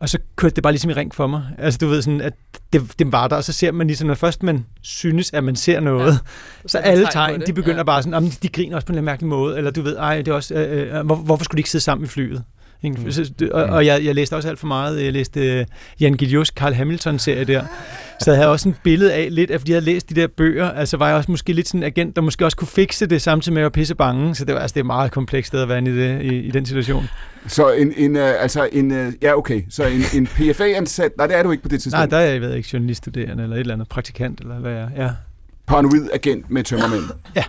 Og 0.00 0.08
så 0.08 0.18
kørte 0.36 0.54
det 0.54 0.62
bare 0.62 0.72
ligesom 0.72 0.90
i 0.90 0.94
ring 0.94 1.14
for 1.14 1.26
mig. 1.26 1.42
Altså 1.58 1.78
du 1.78 1.86
ved 1.86 2.02
sådan, 2.02 2.20
at 2.20 2.32
det, 2.72 2.98
det 2.98 3.12
var 3.12 3.28
der, 3.28 3.36
og 3.36 3.44
så 3.44 3.52
ser 3.52 3.72
man 3.72 3.86
ligesom, 3.86 4.06
når 4.06 4.14
først 4.14 4.42
man 4.42 4.66
synes, 4.80 5.32
at 5.32 5.44
man 5.44 5.56
ser 5.56 5.80
noget, 5.80 6.12
ja. 6.12 6.18
så 6.66 6.78
alle 6.78 7.06
tegn, 7.12 7.42
de 7.46 7.52
begynder 7.52 7.76
ja. 7.76 7.82
bare 7.82 8.02
sådan, 8.02 8.24
de, 8.24 8.30
de 8.42 8.48
griner 8.48 8.76
også 8.76 8.86
på 8.86 8.92
en 8.92 9.04
mærkelig 9.04 9.28
måde, 9.28 9.56
eller 9.56 9.70
du 9.70 9.82
ved, 9.82 9.96
ej, 9.96 10.16
det 10.16 10.28
er 10.28 10.32
også, 10.32 10.54
øh, 10.54 10.98
øh, 10.98 11.06
hvor, 11.06 11.14
hvorfor 11.14 11.44
skulle 11.44 11.56
de 11.56 11.60
ikke 11.60 11.70
sidde 11.70 11.84
sammen 11.84 12.04
i 12.04 12.08
flyet? 12.08 12.44
Mm. 12.82 13.50
Og, 13.52 13.64
og 13.64 13.86
jeg, 13.86 14.04
jeg 14.04 14.14
læste 14.14 14.36
også 14.36 14.48
alt 14.48 14.58
for 14.58 14.66
meget. 14.66 15.04
Jeg 15.04 15.12
læste 15.12 15.60
uh, 15.60 15.66
Jan 16.00 16.14
Gilius 16.14 16.48
Carl 16.48 16.74
Hamilton-serie 16.74 17.44
der. 17.44 17.64
Så 18.20 18.30
jeg 18.30 18.38
havde 18.38 18.50
også 18.50 18.68
en 18.68 18.76
billede 18.82 19.12
af 19.12 19.28
lidt, 19.30 19.50
af 19.50 19.60
fordi 19.60 19.72
jeg 19.72 19.76
havde 19.76 19.92
læst 19.92 20.10
de 20.10 20.14
der 20.14 20.26
bøger, 20.26 20.70
altså 20.70 20.96
var 20.96 21.08
jeg 21.08 21.16
også 21.16 21.30
måske 21.30 21.52
lidt 21.52 21.68
sådan 21.68 21.80
en 21.80 21.84
agent, 21.84 22.16
der 22.16 22.22
måske 22.22 22.44
også 22.44 22.56
kunne 22.56 22.68
fikse 22.68 23.06
det, 23.06 23.22
samtidig 23.22 23.54
med 23.54 23.62
at 23.62 23.72
pisse 23.72 23.94
bange. 23.94 24.34
Så 24.34 24.44
det 24.44 24.54
var 24.54 24.60
altså 24.60 24.74
det 24.74 24.80
er 24.80 24.84
meget 24.84 25.12
komplekst 25.12 25.48
sted 25.48 25.62
at 25.62 25.68
være 25.68 25.82
i, 25.82 25.84
det, 25.84 26.22
i, 26.22 26.38
i 26.38 26.50
den 26.50 26.66
situation. 26.66 27.04
Så 27.46 27.72
en, 27.72 27.92
en 27.96 28.16
uh, 28.16 28.22
altså 28.22 28.68
en, 28.72 28.90
uh, 28.90 29.12
ja 29.22 29.36
okay, 29.36 29.62
så 29.70 29.84
en, 29.84 30.02
en 30.14 30.26
PFA-ansat, 30.26 31.12
nej 31.16 31.26
det 31.26 31.36
er 31.36 31.42
du 31.42 31.50
ikke 31.50 31.62
på 31.62 31.68
det 31.68 31.82
tidspunkt. 31.82 32.10
Nej, 32.10 32.18
der 32.18 32.24
er 32.26 32.30
jeg, 32.30 32.32
jeg 32.32 32.40
ved 32.40 32.54
ikke, 32.54 32.68
journaliststuderende 32.72 33.42
eller 33.42 33.56
et 33.56 33.60
eller 33.60 33.74
andet 33.74 33.88
praktikant, 33.88 34.40
eller 34.40 34.58
hvad 34.58 34.72
jeg 34.72 34.88
ja 34.96 35.10
paranoid 35.68 36.08
agent 36.12 36.50
med 36.50 36.64
tømmermænd. 36.64 37.02
ja, 37.36 37.44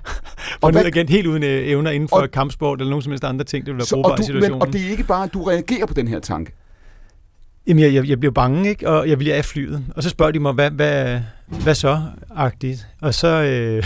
paranoid 0.62 0.86
agent 0.86 1.10
helt 1.10 1.28
uden 1.28 1.44
øh, 1.44 1.68
evner 1.68 1.92
inden 1.92 2.10
for 2.10 2.16
og, 2.16 2.32
kampsport 2.32 2.80
eller 2.80 2.90
nogen 2.90 3.04
som 3.04 3.12
helst 3.12 3.24
andre 3.24 3.46
ting, 3.46 3.66
det 3.66 3.74
vil 3.74 3.78
være 3.78 3.88
brugbart 3.92 4.20
i 4.20 4.24
situationen. 4.24 4.60
Men, 4.60 4.62
og 4.62 4.74
det 4.74 4.86
er 4.86 4.90
ikke 4.90 5.04
bare, 5.04 5.24
at 5.24 5.34
du 5.34 5.44
reagerer 5.44 5.86
på 5.86 5.94
den 5.94 6.08
her 6.08 6.20
tanke? 6.20 6.52
Jamen, 7.68 7.84
jeg, 7.84 7.94
jeg, 7.94 8.10
jeg 8.10 8.20
bliver 8.20 8.34
bange, 8.34 8.70
ikke? 8.70 8.90
og 8.90 9.10
jeg 9.10 9.20
vil 9.20 9.32
af 9.32 9.46
flyet. 9.46 9.86
Og 9.96 10.04
så 10.04 10.10
spørger 10.10 10.32
de 10.32 10.40
mig, 10.40 10.54
hvad, 10.54 10.72
hvad, 10.72 11.20
hvad 11.64 11.76
så? 11.76 12.02
Agtigt. 12.36 12.88
Og 13.02 13.14
så... 13.14 13.28
Øh, 13.28 13.84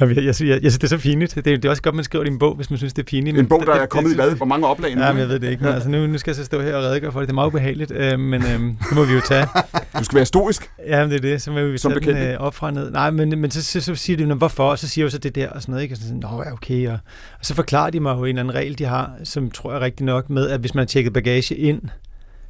jeg, 0.00 0.16
jeg, 0.16 0.24
jeg, 0.24 0.34
jeg 0.40 0.60
synes, 0.60 0.78
det 0.78 0.84
er 0.84 0.88
så 0.88 0.98
pinligt. 0.98 1.34
Det 1.34 1.46
er, 1.46 1.56
det 1.56 1.64
er 1.64 1.70
også 1.70 1.82
godt, 1.82 1.94
man 1.94 2.04
skriver 2.04 2.24
det 2.24 2.30
i 2.30 2.32
en 2.32 2.38
bog, 2.38 2.54
hvis 2.54 2.70
man 2.70 2.76
synes, 2.78 2.92
det 2.92 3.02
er 3.02 3.06
pinligt. 3.06 3.38
En 3.38 3.46
bog, 3.46 3.66
der 3.66 3.72
er 3.74 3.86
kommet 3.86 4.12
i 4.12 4.14
hvad? 4.14 4.30
Hvor 4.30 4.46
mange 4.46 4.66
oplag 4.66 4.94
nu? 4.94 5.02
Ja, 5.02 5.12
men 5.12 5.20
jeg 5.20 5.28
ved 5.28 5.38
det 5.38 5.50
ikke. 5.50 5.64
Men 5.64 5.72
altså, 5.72 5.88
nu, 5.88 6.06
nu 6.06 6.18
skal 6.18 6.30
jeg 6.30 6.36
så 6.36 6.44
stå 6.44 6.60
her 6.60 6.76
og 6.76 6.82
redegøre 6.82 7.12
for 7.12 7.20
det. 7.20 7.28
Det 7.28 7.32
er 7.32 7.34
meget 7.34 7.48
ubehageligt, 7.48 7.90
øh, 7.90 8.18
men 8.20 8.42
øh, 8.42 8.60
det 8.60 8.94
må 8.94 9.04
vi 9.04 9.12
jo 9.12 9.20
tage. 9.20 9.46
Du 9.98 10.04
skal 10.04 10.16
være 10.16 10.26
stoisk. 10.26 10.70
Ja, 10.86 11.00
men 11.00 11.10
det 11.10 11.16
er 11.16 11.20
det. 11.20 11.42
Så 11.42 11.50
må 11.50 11.60
vi 11.60 11.78
Som 11.78 11.92
tage 11.92 12.06
den 12.06 12.32
øh, 12.32 12.40
op 12.40 12.54
fra 12.54 12.70
ned. 12.70 12.90
Nej, 12.90 13.10
men, 13.10 13.40
men 13.40 13.50
så, 13.50 13.62
så, 13.62 13.80
så 13.80 13.94
siger 13.94 14.16
de, 14.16 14.34
hvorfor? 14.34 14.70
Og 14.70 14.78
så 14.78 14.88
siger 14.88 15.04
jeg 15.04 15.12
så 15.12 15.18
det 15.18 15.34
der 15.34 15.48
og 15.48 15.62
sådan 15.62 15.72
noget. 15.72 15.82
Ikke? 15.82 15.92
Og 15.92 15.96
så 15.96 16.02
siger 16.02 16.16
nå, 16.16 16.42
ja, 16.46 16.52
okay. 16.52 16.88
Og, 16.88 16.98
og 17.38 17.44
så 17.44 17.54
forklarer 17.54 17.90
de 17.90 18.00
mig 18.00 18.16
jo 18.16 18.24
en 18.24 18.28
eller 18.28 18.40
anden 18.40 18.54
regel, 18.54 18.78
de 18.78 18.84
har, 18.84 19.10
som 19.24 19.50
tror 19.50 19.72
jeg 19.72 19.80
rigtig 19.80 20.06
nok 20.06 20.30
med, 20.30 20.48
at 20.48 20.60
hvis 20.60 20.74
man 20.74 20.82
har 20.82 20.86
tjekket 20.86 21.12
bagage 21.12 21.54
ind, 21.54 21.82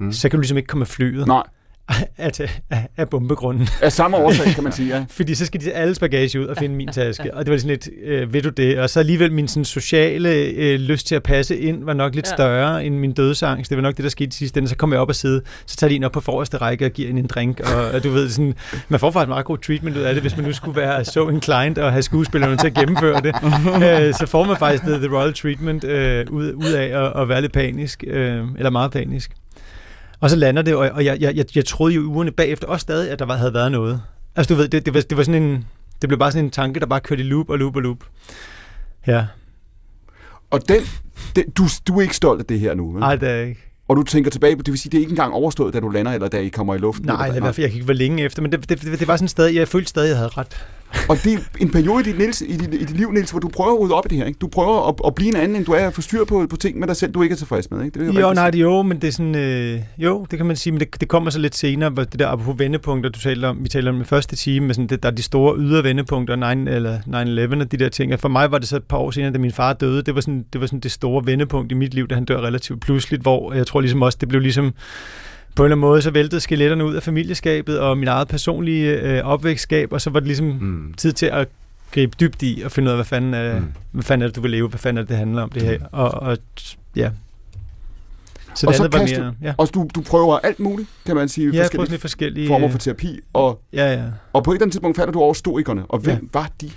mm. 0.00 0.12
så 0.12 0.28
kan 0.28 0.36
du 0.36 0.40
ligesom 0.40 0.56
ikke 0.56 0.66
komme 0.66 0.80
med 0.80 0.86
flyet. 0.86 1.26
Nej. 1.26 1.42
At, 2.16 2.40
af, 2.70 2.88
af 2.96 3.08
bombegrunden. 3.08 3.68
Af 3.82 3.92
samme 3.92 4.16
årsag, 4.24 4.46
kan 4.46 4.64
man 4.64 4.72
sige, 4.72 4.96
ja. 4.96 5.04
Fordi 5.10 5.34
så 5.34 5.46
skal 5.46 5.60
de 5.60 5.72
alles 5.72 5.98
bagage 5.98 6.40
ud 6.40 6.46
og 6.46 6.56
finde 6.56 6.74
min 6.74 6.88
taske. 6.88 7.34
Og 7.34 7.44
det 7.44 7.52
var 7.52 7.58
sådan 7.58 7.70
lidt, 7.70 7.88
øh, 8.04 8.32
ved 8.32 8.42
du 8.42 8.48
det? 8.48 8.78
Og 8.78 8.90
så 8.90 9.00
alligevel 9.00 9.32
min 9.32 9.48
sådan, 9.48 9.64
sociale 9.64 10.34
øh, 10.34 10.80
lyst 10.80 11.06
til 11.06 11.14
at 11.14 11.22
passe 11.22 11.58
ind 11.58 11.84
var 11.84 11.92
nok 11.92 12.14
lidt 12.14 12.26
ja. 12.26 12.34
større 12.34 12.84
end 12.84 12.98
min 12.98 13.12
dødsangst. 13.12 13.68
Det 13.68 13.76
var 13.76 13.82
nok 13.82 13.96
det, 13.96 14.02
der 14.02 14.10
skete 14.10 14.36
sidst. 14.36 14.58
Så 14.66 14.76
kom 14.76 14.92
jeg 14.92 15.00
op 15.00 15.08
og 15.08 15.14
sidde, 15.14 15.42
så 15.66 15.76
tager 15.76 15.88
de 15.88 15.96
en 15.96 16.04
op 16.04 16.12
på 16.12 16.20
forreste 16.20 16.56
række 16.56 16.84
og 16.84 16.90
giver 16.90 17.10
en 17.10 17.18
en 17.18 17.26
drink. 17.26 17.60
Og, 17.60 17.90
og 17.90 18.04
du 18.04 18.10
ved, 18.10 18.30
sådan, 18.30 18.54
man 18.88 19.00
får 19.00 19.10
faktisk 19.10 19.28
meget 19.28 19.44
god 19.44 19.58
treatment 19.58 19.96
ud 19.96 20.02
af 20.02 20.14
det, 20.14 20.22
hvis 20.22 20.36
man 20.36 20.46
nu 20.46 20.52
skulle 20.52 20.80
være 20.80 21.04
så 21.04 21.28
inclined 21.28 21.78
og 21.78 21.92
have 21.92 22.02
skuespillerne 22.02 22.56
til 22.56 22.66
at 22.66 22.74
gennemføre 22.74 23.20
det. 23.20 23.34
øh, 24.06 24.14
så 24.14 24.26
får 24.26 24.44
man 24.44 24.56
faktisk 24.56 24.82
the, 24.82 24.94
the 24.94 25.16
royal 25.16 25.34
treatment 25.34 25.84
øh, 25.84 26.26
ud, 26.30 26.52
ud 26.52 26.72
af 26.72 27.04
at, 27.04 27.22
at 27.22 27.28
være 27.28 27.40
lidt 27.40 27.52
panisk, 27.52 28.04
øh, 28.06 28.44
eller 28.56 28.70
meget 28.70 28.90
panisk. 28.90 29.30
Og 30.20 30.30
så 30.30 30.36
lander 30.36 30.62
det, 30.62 30.74
og 30.74 31.04
jeg, 31.04 31.20
jeg, 31.20 31.36
jeg, 31.36 31.56
jeg 31.56 31.64
troede 31.64 31.94
jo 31.94 32.02
i 32.02 32.04
ugerne 32.04 32.30
bagefter 32.30 32.66
også 32.66 32.82
stadig, 32.82 33.10
at 33.10 33.18
der 33.18 33.24
var, 33.24 33.36
havde 33.36 33.54
været 33.54 33.72
noget. 33.72 34.02
Altså 34.36 34.54
du 34.54 34.58
ved, 34.58 34.68
det, 34.68 34.86
det, 34.86 34.94
var, 34.94 35.00
det 35.00 35.16
var 35.18 35.22
sådan 35.22 35.42
en, 35.42 35.66
det 36.00 36.08
blev 36.08 36.18
bare 36.18 36.32
sådan 36.32 36.44
en 36.44 36.50
tanke, 36.50 36.80
der 36.80 36.86
bare 36.86 37.00
kørte 37.00 37.22
i 37.22 37.26
loop 37.26 37.50
og 37.50 37.58
loop 37.58 37.76
og 37.76 37.82
loop. 37.82 38.04
Ja. 39.06 39.26
Og 40.50 40.68
den, 40.68 40.82
den 41.36 41.50
du, 41.50 41.64
du 41.88 41.98
er 41.98 42.02
ikke 42.02 42.16
stolt 42.16 42.40
af 42.40 42.46
det 42.46 42.60
her 42.60 42.74
nu, 42.74 42.92
vel? 42.92 43.00
Nej, 43.00 43.16
det 43.16 43.28
er 43.28 43.34
jeg 43.34 43.48
ikke. 43.48 43.60
Og 43.88 43.96
du 43.96 44.02
tænker 44.02 44.30
tilbage 44.30 44.56
på, 44.56 44.62
det 44.62 44.72
vil 44.72 44.78
sige, 44.78 44.90
det 44.90 44.98
er 44.98 45.00
ikke 45.00 45.10
engang 45.10 45.32
overstået, 45.32 45.74
da 45.74 45.80
du 45.80 45.88
lander, 45.88 46.12
eller 46.12 46.28
da 46.28 46.38
I 46.38 46.48
kommer 46.48 46.74
i 46.74 46.78
luften? 46.78 47.06
Nej, 47.06 47.28
eller, 47.28 47.46
jeg 47.46 47.54
kan 47.54 47.64
ikke 47.64 47.88
være 47.88 47.96
længe 47.96 48.22
efter, 48.22 48.42
men 48.42 48.52
det, 48.52 48.68
det, 48.68 48.82
det, 48.82 49.00
det 49.00 49.08
var 49.08 49.16
sådan 49.16 49.28
stadig, 49.28 49.54
jeg 49.54 49.68
følte 49.68 49.88
stadig, 49.88 50.08
jeg 50.08 50.16
havde 50.16 50.28
ret. 50.28 50.66
Og 51.08 51.16
det 51.24 51.34
er 51.34 51.38
en 51.60 51.70
periode 51.70 52.00
i 52.00 52.02
dit, 52.02 52.18
Niels, 52.18 52.40
i 52.40 52.56
dit, 52.56 52.74
i 52.74 52.84
dit 52.84 52.96
liv, 52.96 53.12
Niels, 53.12 53.30
hvor 53.30 53.40
du 53.40 53.48
prøver 53.48 53.72
at 53.72 53.80
rydde 53.80 53.94
op 53.94 54.06
i 54.06 54.08
det 54.08 54.18
her. 54.18 54.24
Ikke? 54.24 54.38
Du 54.38 54.48
prøver 54.48 54.88
at, 54.88 54.94
at 55.06 55.14
blive 55.14 55.28
en 55.28 55.36
anden, 55.36 55.56
end 55.56 55.64
du 55.64 55.72
er 55.72 55.86
at 55.86 55.94
få 55.94 56.00
styr 56.00 56.24
på, 56.24 56.46
på 56.50 56.56
ting 56.56 56.78
med 56.78 56.88
dig 56.88 56.96
selv, 56.96 57.12
du 57.12 57.22
ikke 57.22 57.32
er 57.32 57.36
tilfreds 57.36 57.70
med. 57.70 57.84
Ikke? 57.84 58.00
Det 58.00 58.16
er 58.16 58.20
jo, 58.20 58.32
nej, 58.32 58.50
det, 58.50 58.60
jo, 58.60 58.82
men 58.82 59.00
det 59.00 59.08
er 59.08 59.12
sådan, 59.12 59.34
øh, 59.34 59.80
jo, 59.98 60.26
det 60.30 60.36
kan 60.36 60.46
man 60.46 60.56
sige, 60.56 60.72
men 60.72 60.80
det, 60.80 61.00
det 61.00 61.08
kommer 61.08 61.30
så 61.30 61.38
lidt 61.38 61.56
senere, 61.56 61.90
hvor 61.90 62.04
det 62.04 62.18
der 62.18 62.36
på 62.36 62.52
vendepunkter, 62.52 63.10
du 63.10 63.18
taler 63.18 63.48
om, 63.48 63.58
vi 63.64 63.68
taler 63.68 63.90
om 63.90 64.00
i 64.00 64.04
første 64.04 64.36
time, 64.36 64.66
med 64.66 64.74
sådan, 64.74 64.86
det, 64.86 65.02
der 65.02 65.08
er 65.08 65.14
de 65.14 65.22
store 65.22 65.56
ydre 65.58 65.84
vendepunkter, 65.84 66.54
9, 66.54 66.70
eller 66.70 66.98
9-11 67.58 67.60
og 67.60 67.72
de 67.72 67.76
der 67.76 67.88
ting. 67.88 68.12
Og 68.12 68.20
for 68.20 68.28
mig 68.28 68.50
var 68.50 68.58
det 68.58 68.68
så 68.68 68.76
et 68.76 68.84
par 68.84 68.96
år 68.96 69.10
senere, 69.10 69.32
da 69.32 69.38
min 69.38 69.52
far 69.52 69.72
døde, 69.72 70.02
det 70.02 70.14
var 70.14 70.20
sådan 70.20 70.44
det, 70.52 70.60
var 70.60 70.66
sådan 70.66 70.80
det 70.80 70.90
store 70.90 71.26
vendepunkt 71.26 71.72
i 71.72 71.74
mit 71.74 71.94
liv, 71.94 72.08
da 72.08 72.14
han 72.14 72.24
dør 72.24 72.40
relativt 72.40 72.80
pludseligt, 72.80 73.22
hvor 73.22 73.52
jeg 73.52 73.66
tror 73.66 73.80
ligesom 73.80 74.02
også, 74.02 74.18
det 74.20 74.28
blev 74.28 74.40
ligesom 74.40 74.74
på 75.58 75.62
en 75.62 75.66
eller 75.66 75.76
anden 75.76 75.90
måde, 75.90 76.02
så 76.02 76.10
væltede 76.10 76.40
skeletterne 76.40 76.84
ud 76.84 76.94
af 76.94 77.02
familieskabet 77.02 77.80
og 77.80 77.98
min 77.98 78.08
eget 78.08 78.28
personlige 78.28 79.00
øh, 79.00 79.24
opvækstskab, 79.24 79.92
og 79.92 80.00
så 80.00 80.10
var 80.10 80.20
det 80.20 80.26
ligesom 80.26 80.46
mm. 80.46 80.94
tid 80.96 81.12
til 81.12 81.26
at 81.26 81.48
gribe 81.90 82.16
dybt 82.20 82.42
i 82.42 82.62
og 82.64 82.72
finde 82.72 82.86
ud 82.86 82.90
af, 82.90 82.96
hvad 82.96 83.04
fanden 83.04 83.34
er, 83.34 83.60
mm. 83.60 83.72
hvad 83.92 84.02
fanden 84.02 84.22
er 84.22 84.28
det, 84.28 84.36
du 84.36 84.40
vil 84.40 84.50
leve, 84.50 84.68
hvad 84.68 84.78
fanden 84.78 84.98
er 84.98 85.02
det, 85.02 85.08
det 85.08 85.16
handler 85.16 85.42
om 85.42 85.50
det 85.50 85.62
her. 85.62 85.78
Mm. 85.78 85.84
Og, 85.92 86.14
og 86.14 86.38
ja, 86.96 87.10
så 88.54 88.66
og 88.66 88.74
så 88.74 88.88
kaster, 88.88 89.22
mere, 89.22 89.34
ja. 89.42 89.54
og 89.58 89.74
du, 89.74 89.88
du 89.94 90.00
prøver 90.00 90.38
alt 90.38 90.60
muligt, 90.60 90.88
kan 91.06 91.16
man 91.16 91.28
sige, 91.28 91.50
ja, 91.54 91.62
forskellige, 91.62 91.98
forskellige 91.98 92.46
former 92.48 92.68
for 92.68 92.78
terapi, 92.78 93.20
og, 93.32 93.60
ja, 93.72 93.92
ja. 93.92 94.04
og 94.32 94.44
på 94.44 94.50
et 94.50 94.54
eller 94.54 94.64
andet 94.64 94.72
tidspunkt 94.72 94.96
falder 94.96 95.12
du 95.12 95.20
over 95.20 95.34
stoikerne, 95.34 95.86
og 95.88 95.98
hvem 95.98 96.14
ja. 96.14 96.40
var 96.40 96.50
de? 96.60 96.70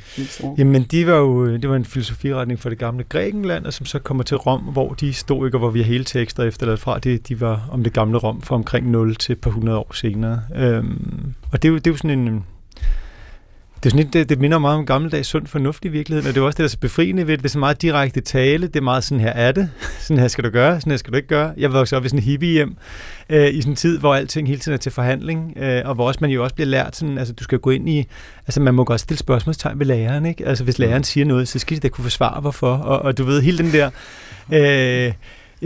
Jamen, 0.57 0.83
de 0.83 1.07
var 1.07 1.15
jo, 1.15 1.57
det 1.57 1.69
var 1.69 1.75
en 1.75 1.85
filosofiretning 1.85 2.59
for 2.59 2.69
det 2.69 2.77
gamle 2.77 3.03
Grækenland, 3.03 3.65
og 3.65 3.73
som 3.73 3.85
så 3.85 3.99
kommer 3.99 4.23
til 4.23 4.37
Rom, 4.37 4.61
hvor 4.61 4.93
de 4.93 5.13
stoikere, 5.13 5.59
hvor 5.59 5.69
vi 5.69 5.79
har 5.79 5.87
hele 5.87 6.03
tekster 6.03 6.43
efterladt 6.43 6.79
fra, 6.79 6.99
de, 6.99 7.17
de 7.17 7.41
var 7.41 7.67
om 7.71 7.83
det 7.83 7.93
gamle 7.93 8.17
Rom 8.17 8.41
fra 8.41 8.55
omkring 8.55 8.89
0 8.89 9.15
til 9.15 9.33
et 9.33 9.41
par 9.41 9.51
hundrede 9.51 9.77
år 9.77 9.93
senere. 9.93 10.41
Øhm, 10.55 11.33
og 11.51 11.61
det 11.61 11.67
er, 11.67 11.71
jo, 11.71 11.75
det 11.77 11.87
er 11.87 11.91
jo 11.91 11.97
sådan 11.97 12.19
en, 12.19 12.45
det, 13.83 13.93
er 13.93 13.97
sådan, 13.97 14.09
det, 14.13 14.29
det 14.29 14.39
minder 14.39 14.59
meget 14.59 14.77
om 14.77 14.85
gammeldags 14.85 15.27
sund 15.27 15.47
fornuft 15.47 15.85
i 15.85 15.87
virkeligheden, 15.87 16.29
og 16.29 16.35
det 16.35 16.41
er 16.41 16.45
også 16.45 16.55
det, 16.55 16.57
der 16.57 16.63
er 16.63 16.69
så 16.69 16.79
befriende 16.79 17.27
ved 17.27 17.33
det. 17.33 17.43
Det 17.43 17.49
er 17.49 17.51
så 17.51 17.59
meget 17.59 17.81
direkte 17.81 18.21
tale. 18.21 18.67
Det 18.67 18.75
er 18.75 18.81
meget 18.81 19.03
sådan, 19.03 19.19
her 19.19 19.29
er 19.29 19.51
det. 19.51 19.69
Sådan 19.99 20.17
her 20.17 20.27
skal 20.27 20.43
du 20.43 20.49
gøre, 20.49 20.81
sådan 20.81 20.91
her 20.91 20.97
skal 20.97 21.11
du 21.11 21.17
ikke 21.17 21.27
gøre. 21.27 21.53
Jeg 21.57 21.73
voksede 21.73 21.97
op 21.97 22.05
i 22.05 22.09
sådan 22.09 22.19
en 22.19 22.23
hippie 22.23 22.51
hjem 22.51 22.77
øh, 23.29 23.53
i 23.53 23.61
sådan 23.61 23.71
en 23.71 23.75
tid, 23.75 23.99
hvor 23.99 24.15
alting 24.15 24.47
hele 24.47 24.59
tiden 24.59 24.73
er 24.73 24.77
til 24.77 24.91
forhandling, 24.91 25.57
øh, 25.57 25.81
og 25.85 25.95
hvor 25.95 26.07
også 26.07 26.17
man 26.21 26.29
jo 26.29 26.43
også 26.43 26.55
bliver 26.55 26.67
lært 26.67 26.95
sådan, 26.95 27.17
altså 27.17 27.33
du 27.33 27.43
skal 27.43 27.59
gå 27.59 27.69
ind 27.69 27.89
i, 27.89 28.07
altså 28.47 28.61
man 28.61 28.73
må 28.73 28.83
godt 28.83 29.01
stille 29.01 29.19
spørgsmålstegn 29.19 29.79
ved 29.79 29.85
læreren, 29.85 30.25
ikke? 30.25 30.47
Altså 30.47 30.63
hvis 30.63 30.79
læreren 30.79 31.03
siger 31.03 31.25
noget, 31.25 31.47
så 31.47 31.59
skal 31.59 31.77
de 31.77 31.81
da 31.81 31.87
kunne 31.87 32.03
forsvare 32.03 32.41
hvorfor, 32.41 32.73
og, 32.73 32.99
og 32.99 33.17
du 33.17 33.23
ved, 33.23 33.41
hele 33.41 33.57
den 33.57 33.71
der... 33.71 33.89
Øh, 34.53 35.13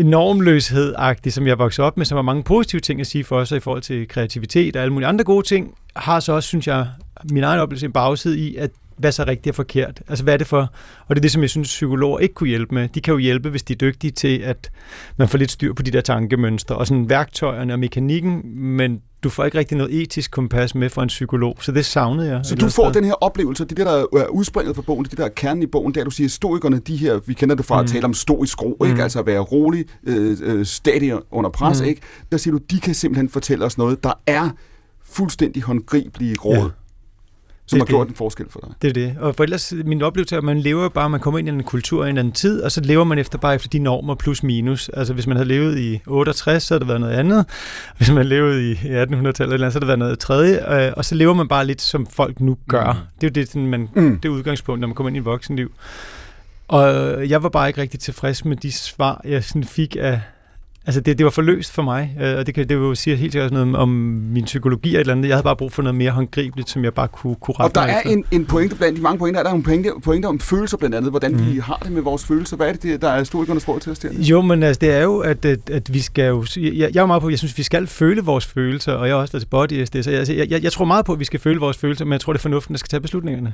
normløshed 0.04 0.96
som 1.30 1.48
jeg 1.48 1.60
voksede 1.60 1.88
op 1.88 1.98
med, 1.98 2.06
som 2.06 2.16
har 2.16 2.22
mange 2.22 2.44
positive 2.44 2.80
ting 2.80 3.02
at 3.02 3.08
sige 3.08 3.24
for 3.24 3.38
os 3.38 3.52
i 3.52 3.60
forhold 3.60 3.82
til 3.82 4.08
kreativitet 4.08 4.76
og 4.76 4.82
alle 4.82 4.94
mulige 4.94 5.08
andre 5.08 5.24
gode 5.24 5.46
ting, 5.46 5.76
har 5.96 6.20
så 6.20 6.34
også, 6.34 6.48
synes 6.48 6.68
jeg, 6.68 6.88
min 7.32 7.44
egen 7.44 7.60
oplevelse 7.60 7.86
en 7.86 7.92
bagside 7.92 8.40
i, 8.40 8.56
at 8.56 8.72
hvad 8.98 9.12
så 9.12 9.24
rigtigt 9.28 9.48
og 9.48 9.56
forkert? 9.56 10.02
Altså, 10.08 10.24
hvad 10.24 10.34
er 10.34 10.38
det 10.38 10.48
for? 10.48 10.72
Og 11.08 11.16
det 11.16 11.18
er 11.18 11.22
det, 11.22 11.32
som 11.32 11.42
jeg 11.42 11.50
synes, 11.50 11.68
psykologer 11.68 12.20
ikke 12.20 12.34
kunne 12.34 12.50
hjælpe 12.50 12.76
med. 12.76 12.90
De 12.90 13.02
kan 13.02 13.12
jo 13.12 13.18
hjælpe, 13.18 13.50
hvis 13.50 13.64
de 13.64 13.74
er 13.74 13.78
dygtige 13.78 14.12
til, 14.12 14.38
at 14.38 14.72
man 15.18 15.28
får 15.28 15.38
lidt 15.38 15.52
styr 15.52 15.74
på 15.74 15.84
de 15.84 15.92
der 15.92 16.02
tankemønstre 16.02 16.76
og 16.76 16.88
sådan 16.88 17.10
værktøjerne 17.10 17.74
og 17.74 17.80
mekanikken, 17.80 18.42
men 18.56 19.02
du 19.24 19.30
får 19.30 19.46
ikke 19.46 19.58
rigtig 19.58 19.78
noget 19.78 20.02
etisk 20.02 20.32
kompas 20.32 20.76
med 20.76 20.90
fra 20.90 21.04
en 21.04 21.08
psykolog, 21.08 21.58
så 21.62 21.72
det 21.72 21.86
savnede 21.86 22.32
jeg. 22.32 22.46
Så 22.46 22.56
du 22.56 22.70
får 22.70 22.92
den 22.92 23.04
her 23.04 23.14
oplevelse, 23.14 23.66
det 23.66 23.78
der, 23.78 23.84
der 23.84 24.20
er 24.20 24.28
udspringet 24.28 24.76
fra 24.76 24.82
bogen, 24.82 25.06
det 25.06 25.18
der 25.18 25.28
kernen 25.28 25.64
i 25.64 25.66
bogen, 25.66 25.96
der 25.96 26.04
du 26.04 26.12
siger, 26.12 26.30
stoikerne, 26.30 26.80
de 26.80 26.96
her, 26.96 27.20
vi 27.26 27.34
kender 27.34 27.56
det 27.56 27.66
fra 27.66 27.82
mm. 27.82 27.84
at 27.84 27.90
tale 27.90 28.06
om 28.06 28.14
stoisk 28.14 28.62
ro, 28.64 28.78
mm. 28.82 28.88
ikke? 28.88 29.04
altså 29.04 29.20
at 29.20 29.26
være 29.26 29.40
rolig, 29.40 29.86
øh, 30.08 30.38
øh, 30.44 30.66
stadig 30.66 31.14
under 31.32 31.50
pres, 31.50 31.82
mm. 31.82 31.88
ikke? 31.88 32.02
der 32.32 32.38
siger 32.38 32.52
du, 32.52 32.60
de 32.72 32.80
kan 32.80 32.96
simpelthen 32.96 33.30
fortælle 33.30 33.66
os 33.66 33.78
noget, 33.78 34.04
der 34.04 34.14
er 34.28 34.50
fuldstændig 35.04 35.64
håndgribelige 35.64 36.36
råd. 36.46 36.56
Ja 36.56 36.85
som 37.68 37.80
har 37.80 37.86
gjort 37.86 38.08
det. 38.08 38.12
en 38.12 38.16
forskel 38.16 38.46
for 38.50 38.60
dig. 38.60 38.70
Det 38.82 38.90
er 38.90 38.94
det. 38.94 39.18
Og 39.20 39.36
for 39.36 39.44
ellers, 39.44 39.74
min 39.86 40.02
oplevelse 40.02 40.36
er, 40.36 40.38
at 40.38 40.44
man 40.44 40.60
lever 40.60 40.90
bare, 40.90 41.10
man 41.10 41.20
kommer 41.20 41.40
ind 41.40 41.48
i 41.48 41.52
en 41.52 41.64
kultur 41.64 42.06
i 42.06 42.10
en 42.10 42.18
anden 42.18 42.34
tid, 42.34 42.62
og 42.62 42.72
så 42.72 42.82
lever 42.82 43.04
man 43.04 43.18
efter 43.18 43.38
bare 43.38 43.56
efter 43.56 43.70
de 43.70 43.80
normer 43.80 44.16
plus 44.16 44.44
minus. 44.44 44.90
Altså 44.90 45.14
hvis 45.14 45.28
man 45.28 45.38
havde 45.38 45.48
levet 45.48 45.80
i 45.80 46.02
68, 46.08 46.64
så 46.64 46.74
havde 46.74 46.80
det 46.80 46.88
været 46.88 47.02
noget 47.02 47.14
andet. 47.14 47.46
Hvis 47.98 48.12
man 48.12 48.26
levede 48.26 48.72
i 48.72 48.74
1800-tallet, 48.74 49.60
så 49.60 49.66
havde 49.66 49.80
det 49.80 49.88
været 49.88 50.00
noget 50.00 50.20
tredje. 50.20 50.88
Øh, 50.88 50.94
og 50.98 51.06
så 51.06 51.16
lever 51.16 51.34
man 51.34 51.48
bare 51.48 51.66
lidt, 51.66 51.82
som 51.82 52.08
folk 52.08 52.42
nu 52.42 52.58
gør. 52.68 52.94
Mm. 52.94 53.00
Det 53.22 53.28
er 53.28 53.32
jo 53.32 53.42
det, 53.42 53.48
sådan, 53.48 53.68
man, 53.68 53.90
mm. 53.96 54.20
det 54.20 54.30
udgangspunkt, 54.30 54.82
når 54.82 54.88
man 54.88 54.96
kommer 54.96 55.08
ind 55.08 55.18
i 55.18 55.20
voksenliv. 55.20 55.72
Og 56.68 56.86
jeg 57.30 57.44
var 57.44 57.50
bare 57.50 57.68
ikke 57.68 57.82
rigtig 57.82 58.00
tilfreds 58.00 58.46
med 58.46 58.58
de 58.58 58.72
svar, 58.72 59.22
jeg 59.26 59.44
sådan 59.44 59.64
fik 59.64 59.96
af, 60.00 60.22
Altså, 60.88 61.02
det, 61.02 61.18
det 61.18 61.24
var 61.24 61.30
for 61.30 61.41
løst 61.41 61.72
for 61.72 61.82
mig, 61.82 62.18
øh, 62.22 62.38
og 62.38 62.45
det, 62.45 62.56
kan, 62.56 62.70
det 62.70 62.82
vil 62.82 62.95
sige 62.95 63.16
helt 63.16 63.32
sikkert 63.32 63.52
noget 63.52 63.76
om 63.76 63.90
min 64.34 64.44
psykologi 64.44 64.95
og 64.95 64.95
et 64.95 64.99
eller 64.99 65.14
andet. 65.14 65.28
Jeg 65.28 65.36
havde 65.36 65.44
bare 65.44 65.56
brug 65.56 65.72
for 65.72 65.82
noget 65.82 65.95
mere 65.95 66.12
håndgribeligt, 66.12 66.70
som 66.70 66.84
jeg 66.84 66.94
bare 66.94 67.07
kunne, 67.07 67.36
kunne 67.36 67.56
rette 67.60 67.80
Og 67.80 67.86
der 67.86 67.94
er 67.94 68.02
en, 68.02 68.26
en 68.32 68.45
pointe 68.45 68.76
blandt 68.76 68.98
de 68.98 69.02
mange 69.03 69.20
pointer, 69.20 69.40
er 69.40 69.44
der 69.44 69.52
en 69.52 69.64
pointe, 69.64 69.90
pointe 70.03 70.26
om 70.26 70.40
følelser 70.40 70.78
blandt 70.78 70.95
andet, 70.95 71.12
hvordan 71.12 71.32
mm. 71.32 71.52
vi 71.52 71.60
har 71.60 71.80
det 71.84 71.91
med 71.91 72.02
vores 72.02 72.26
følelser. 72.26 72.57
Hvad 72.57 72.70
er 72.70 72.74
det, 72.74 73.02
der 73.02 73.10
er 73.10 73.20
historikernes 73.20 73.68
råd 73.68 73.80
til 73.80 73.91
os 73.91 73.99
der? 73.99 74.10
Jo, 74.14 74.41
men 74.41 74.64
altså, 74.64 74.80
det 74.80 74.91
er 74.91 75.03
jo, 75.03 75.20
at, 75.20 75.45
at, 75.45 75.70
at 75.70 75.94
vi 75.94 75.99
skal 75.99 76.28
jo... 76.28 76.45
Jeg, 76.57 76.95
jeg 76.95 77.02
er 77.02 77.06
meget 77.06 77.22
på, 77.22 77.30
jeg 77.30 77.38
synes, 77.38 77.57
vi 77.57 77.64
skal 77.64 77.88
føle 77.88 78.22
vores 78.22 78.45
følelser, 78.45 78.94
og 78.94 79.07
jeg 79.07 79.14
er 79.14 79.18
også 79.18 79.32
der 79.32 79.40
til 79.40 79.48
body 79.48 79.86
SD, 79.86 80.02
så 80.02 80.12
jeg, 80.12 80.30
jeg, 80.30 80.49
jeg, 80.49 80.64
jeg 80.64 80.72
tror 80.72 80.86
meget 80.86 81.06
på, 81.06 81.14
at 81.14 81.20
vi 81.20 81.26
skal 81.26 81.40
føle 81.40 81.60
vores 81.60 81.78
følelser, 81.78 82.06
men 82.06 82.12
jeg 82.12 82.22
tror, 82.22 82.34
det 82.34 82.40
er 82.40 82.41
fornuften, 82.41 82.74
der 82.74 82.78
skal 82.78 82.90
tage 82.90 83.02
beslutningerne 83.02 83.53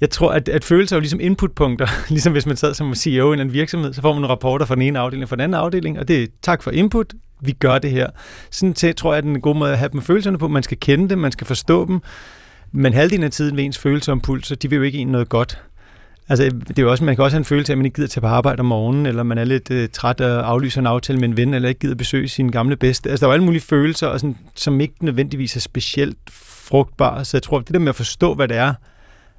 jeg 0.00 0.10
tror, 0.10 0.30
at, 0.30 0.48
at 0.48 0.64
følelser 0.64 0.96
er 0.96 0.98
jo 0.98 1.00
ligesom 1.00 1.20
inputpunkter. 1.20 1.86
ligesom 2.10 2.32
hvis 2.32 2.46
man 2.46 2.56
sad 2.56 2.74
som 2.74 2.94
CEO 2.94 3.32
i 3.32 3.40
en 3.40 3.52
virksomhed, 3.52 3.92
så 3.92 4.00
får 4.00 4.12
man 4.12 4.20
nogle 4.20 4.32
rapporter 4.32 4.66
fra 4.66 4.74
den 4.74 4.82
ene 4.82 4.98
afdeling 4.98 5.22
og 5.22 5.28
fra 5.28 5.36
den 5.36 5.40
anden 5.40 5.60
afdeling, 5.60 5.98
og 5.98 6.08
det 6.08 6.22
er 6.22 6.26
tak 6.42 6.62
for 6.62 6.70
input, 6.70 7.14
vi 7.40 7.52
gør 7.52 7.78
det 7.78 7.90
her. 7.90 8.10
Sådan 8.50 8.74
til, 8.74 8.94
tror 8.94 9.12
jeg, 9.12 9.18
at 9.18 9.24
den 9.24 9.40
gode 9.40 9.58
måde 9.58 9.72
at 9.72 9.78
have 9.78 9.88
dem 9.92 10.02
følelserne 10.02 10.38
på. 10.38 10.48
Man 10.48 10.62
skal 10.62 10.80
kende 10.80 11.08
dem, 11.08 11.18
man 11.18 11.32
skal 11.32 11.46
forstå 11.46 11.86
dem, 11.86 12.00
men 12.72 12.92
halvdelen 12.92 13.24
af 13.24 13.30
tiden 13.30 13.56
ved 13.56 13.64
ens 13.64 13.78
følelser 13.78 14.12
og 14.12 14.16
impulser, 14.16 14.56
de 14.56 14.70
vil 14.70 14.76
jo 14.76 14.82
ikke 14.82 14.98
en 14.98 15.08
noget 15.08 15.28
godt. 15.28 15.58
Altså, 16.28 16.44
det 16.44 16.78
er 16.78 16.82
jo 16.82 16.90
også, 16.90 17.04
man 17.04 17.16
kan 17.16 17.24
også 17.24 17.34
have 17.34 17.40
en 17.40 17.44
følelse 17.44 17.72
af, 17.72 17.74
at 17.74 17.78
man 17.78 17.84
ikke 17.84 17.94
gider 17.94 18.08
tage 18.08 18.20
på 18.20 18.26
arbejde 18.26 18.60
om 18.60 18.66
morgenen, 18.66 19.06
eller 19.06 19.22
man 19.22 19.38
er 19.38 19.44
lidt 19.44 19.70
øh, 19.70 19.88
træt 19.88 20.20
og 20.20 20.48
aflyser 20.50 20.80
en 20.80 20.86
aftale 20.86 21.18
med 21.18 21.28
en 21.28 21.36
ven, 21.36 21.54
eller 21.54 21.68
ikke 21.68 21.78
gider 21.78 21.94
besøge 21.94 22.28
sin 22.28 22.50
gamle 22.50 22.76
bedste. 22.76 23.10
Altså, 23.10 23.26
der 23.26 23.28
er 23.28 23.32
jo 23.32 23.34
alle 23.34 23.44
mulige 23.44 23.62
følelser, 23.62 24.06
og 24.06 24.20
sådan, 24.20 24.36
som 24.54 24.80
ikke 24.80 24.94
nødvendigvis 25.00 25.56
er 25.56 25.60
specielt 25.60 26.18
frugtbare. 26.30 27.24
Så 27.24 27.36
jeg 27.36 27.42
tror, 27.42 27.58
det 27.58 27.74
der 27.74 27.78
med 27.78 27.88
at 27.88 27.94
forstå, 27.94 28.34
hvad 28.34 28.48
det 28.48 28.56
er, 28.56 28.74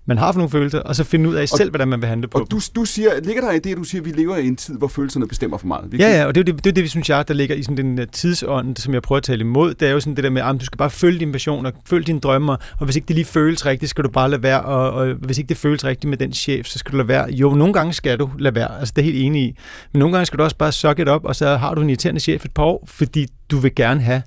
man 0.07 0.17
har 0.17 0.31
for 0.31 0.39
nogle 0.39 0.49
følelser, 0.49 0.79
og 0.79 0.95
så 0.95 1.03
finde 1.03 1.29
ud 1.29 1.35
af 1.35 1.49
selv, 1.49 1.69
hvordan 1.69 1.87
man 1.87 2.01
vil 2.01 2.09
handle 2.09 2.27
på 2.27 2.39
Og 2.39 2.51
du, 2.51 2.59
du 2.75 2.85
siger, 2.85 3.09
ligger 3.23 3.41
der 3.41 3.51
i 3.51 3.59
det, 3.59 3.77
du 3.77 3.83
siger, 3.83 4.01
at 4.01 4.05
vi 4.05 4.11
lever 4.11 4.37
i 4.37 4.47
en 4.47 4.55
tid, 4.55 4.77
hvor 4.77 4.87
følelserne 4.87 5.27
bestemmer 5.27 5.57
for 5.57 5.67
meget? 5.67 5.91
Vi 5.91 5.97
ja, 5.97 6.09
ja, 6.09 6.25
og 6.25 6.35
det 6.35 6.41
er 6.41 6.53
det, 6.53 6.63
det, 6.63 6.69
er 6.69 6.73
det, 6.73 6.83
vi 6.83 6.87
synes 6.87 7.09
jeg, 7.09 7.27
der 7.27 7.33
ligger 7.33 7.55
i 7.55 7.63
sådan 7.63 7.77
den 7.77 7.97
der 7.97 8.05
tidsånd, 8.05 8.77
som 8.77 8.93
jeg 8.93 9.01
prøver 9.01 9.17
at 9.17 9.23
tale 9.23 9.41
imod. 9.41 9.73
Det 9.73 9.87
er 9.87 9.91
jo 9.91 9.99
sådan 9.99 10.15
det 10.15 10.23
der 10.23 10.29
med, 10.29 10.41
at 10.41 10.55
du 10.59 10.65
skal 10.65 10.77
bare 10.77 10.89
følge 10.89 11.19
din 11.19 11.31
passion 11.31 11.65
og 11.65 11.73
følge 11.85 12.03
dine 12.05 12.19
drømmer, 12.19 12.55
og 12.79 12.85
hvis 12.85 12.95
ikke 12.95 13.05
det 13.05 13.15
lige 13.15 13.25
føles 13.25 13.65
rigtigt, 13.65 13.89
skal 13.89 14.03
du 14.03 14.09
bare 14.09 14.29
lade 14.29 14.43
være, 14.43 14.61
og, 14.61 14.91
og 14.91 15.13
hvis 15.13 15.37
ikke 15.37 15.49
det 15.49 15.57
føles 15.57 15.85
rigtigt 15.85 16.09
med 16.09 16.17
den 16.17 16.33
chef, 16.33 16.65
så 16.65 16.79
skal 16.79 16.91
du 16.91 16.97
lade 16.97 17.07
være. 17.07 17.29
Jo, 17.31 17.53
nogle 17.53 17.73
gange 17.73 17.93
skal 17.93 18.19
du 18.19 18.29
lade 18.39 18.55
være, 18.55 18.79
altså 18.79 18.93
det 18.95 19.01
er 19.01 19.05
helt 19.05 19.17
enig 19.17 19.43
i. 19.43 19.55
Men 19.93 19.99
nogle 19.99 20.13
gange 20.13 20.25
skal 20.25 20.39
du 20.39 20.43
også 20.43 20.57
bare 20.57 20.71
suck 20.71 20.99
it 20.99 21.07
op, 21.07 21.25
og 21.25 21.35
så 21.35 21.55
har 21.55 21.73
du 21.73 21.81
en 21.81 21.89
irriterende 21.89 22.21
chef 22.21 22.45
et 22.45 22.53
par 22.53 22.63
år, 22.63 22.83
fordi 22.87 23.27
du 23.51 23.57
vil 23.57 23.75
gerne 23.75 24.01
have 24.01 24.21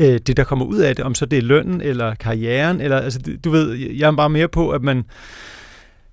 øh, 0.00 0.18
det, 0.26 0.36
der 0.36 0.44
kommer 0.44 0.64
ud 0.64 0.78
af 0.78 0.96
det, 0.96 1.04
om 1.04 1.14
så 1.14 1.26
det 1.26 1.38
er 1.38 1.42
lønnen 1.42 1.80
eller 1.80 2.14
karrieren, 2.14 2.80
eller 2.80 2.96
altså, 2.96 3.20
du 3.44 3.50
ved, 3.50 3.72
jeg 3.74 4.06
er 4.06 4.16
bare 4.16 4.30
mere 4.30 4.48
på, 4.48 4.70
at 4.70 4.82
man 4.82 5.04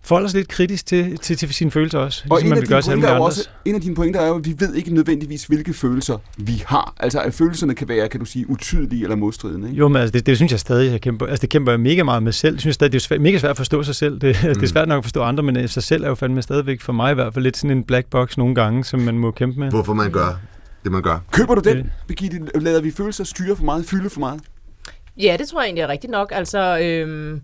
forholder 0.03 0.29
sig 0.29 0.37
lidt 0.37 0.47
kritisk 0.47 0.85
til, 0.85 1.17
til, 1.17 1.37
til 1.37 1.53
sine 1.53 1.71
følelser 1.71 1.99
også. 1.99 2.23
Og 2.29 2.37
ligesom 2.37 2.45
en, 2.45 2.49
man 2.49 2.61
vil 2.61 2.69
gøre 2.69 3.15
er 3.15 3.19
også, 3.19 3.49
en 3.65 3.75
af 3.75 3.81
dine 3.81 3.95
pointer 3.95 4.19
er 4.19 4.27
jo, 4.27 4.35
at 4.35 4.45
vi 4.45 4.55
ved 4.59 4.75
ikke 4.75 4.93
nødvendigvis, 4.93 5.45
hvilke 5.45 5.73
følelser 5.73 6.17
vi 6.37 6.63
har. 6.67 6.93
Altså, 6.99 7.21
at 7.21 7.33
følelserne 7.33 7.75
kan 7.75 7.87
være, 7.87 8.07
kan 8.07 8.19
du 8.19 8.25
sige, 8.25 8.49
utydelige 8.49 9.03
eller 9.03 9.15
modstridende. 9.15 9.67
Ikke? 9.67 9.79
Jo, 9.79 9.87
men 9.87 10.01
altså, 10.01 10.11
det, 10.11 10.25
det, 10.25 10.35
synes 10.35 10.51
jeg 10.51 10.59
stadig, 10.59 10.91
jeg 10.91 11.01
kæmper, 11.01 11.25
altså, 11.25 11.41
det 11.41 11.49
kæmper 11.49 11.71
jeg 11.71 11.79
mega 11.79 12.03
meget 12.03 12.23
med 12.23 12.31
selv. 12.31 12.53
Jeg 12.55 12.61
synes 12.61 12.75
stadig, 12.75 12.91
det 12.91 12.99
er 12.99 13.01
svært, 13.01 13.21
mega 13.21 13.37
svært 13.37 13.51
at 13.51 13.57
forstå 13.57 13.83
sig 13.83 13.95
selv. 13.95 14.19
Det, 14.19 14.37
mm. 14.43 14.49
det 14.53 14.63
er 14.63 14.67
svært 14.67 14.87
nok 14.87 14.97
at 14.97 15.03
forstå 15.03 15.21
andre, 15.21 15.43
men 15.43 15.67
sig 15.67 15.83
selv 15.83 16.03
er 16.03 16.07
jo 16.07 16.15
fandme 16.15 16.41
stadigvæk 16.41 16.81
for 16.81 16.93
mig 16.93 17.11
i 17.11 17.15
hvert 17.15 17.33
fald 17.33 17.43
lidt 17.43 17.57
sådan 17.57 17.77
en 17.77 17.83
black 17.83 18.07
box 18.07 18.37
nogle 18.37 18.55
gange, 18.55 18.83
som 18.83 18.99
man 18.99 19.17
må 19.17 19.31
kæmpe 19.31 19.59
med. 19.59 19.69
Hvorfor 19.69 19.93
man 19.93 20.11
gør 20.11 20.39
det, 20.87 20.91
man 20.91 21.01
gør. 21.01 21.19
Køber 21.31 21.55
du 21.55 21.61
den, 21.61 21.91
Birgitte? 22.07 22.59
Lader 22.59 22.81
vi 22.81 22.91
følelser 22.91 23.23
styre 23.23 23.55
for 23.55 23.63
meget, 23.63 23.85
fylde 23.85 24.09
for 24.09 24.19
meget? 24.19 24.41
Ja, 25.17 25.35
det 25.39 25.47
tror 25.47 25.61
jeg 25.61 25.65
egentlig 25.65 25.81
er 25.81 25.87
rigtigt 25.87 26.11
nok. 26.11 26.31
Altså, 26.35 26.79
øhm, 26.81 27.41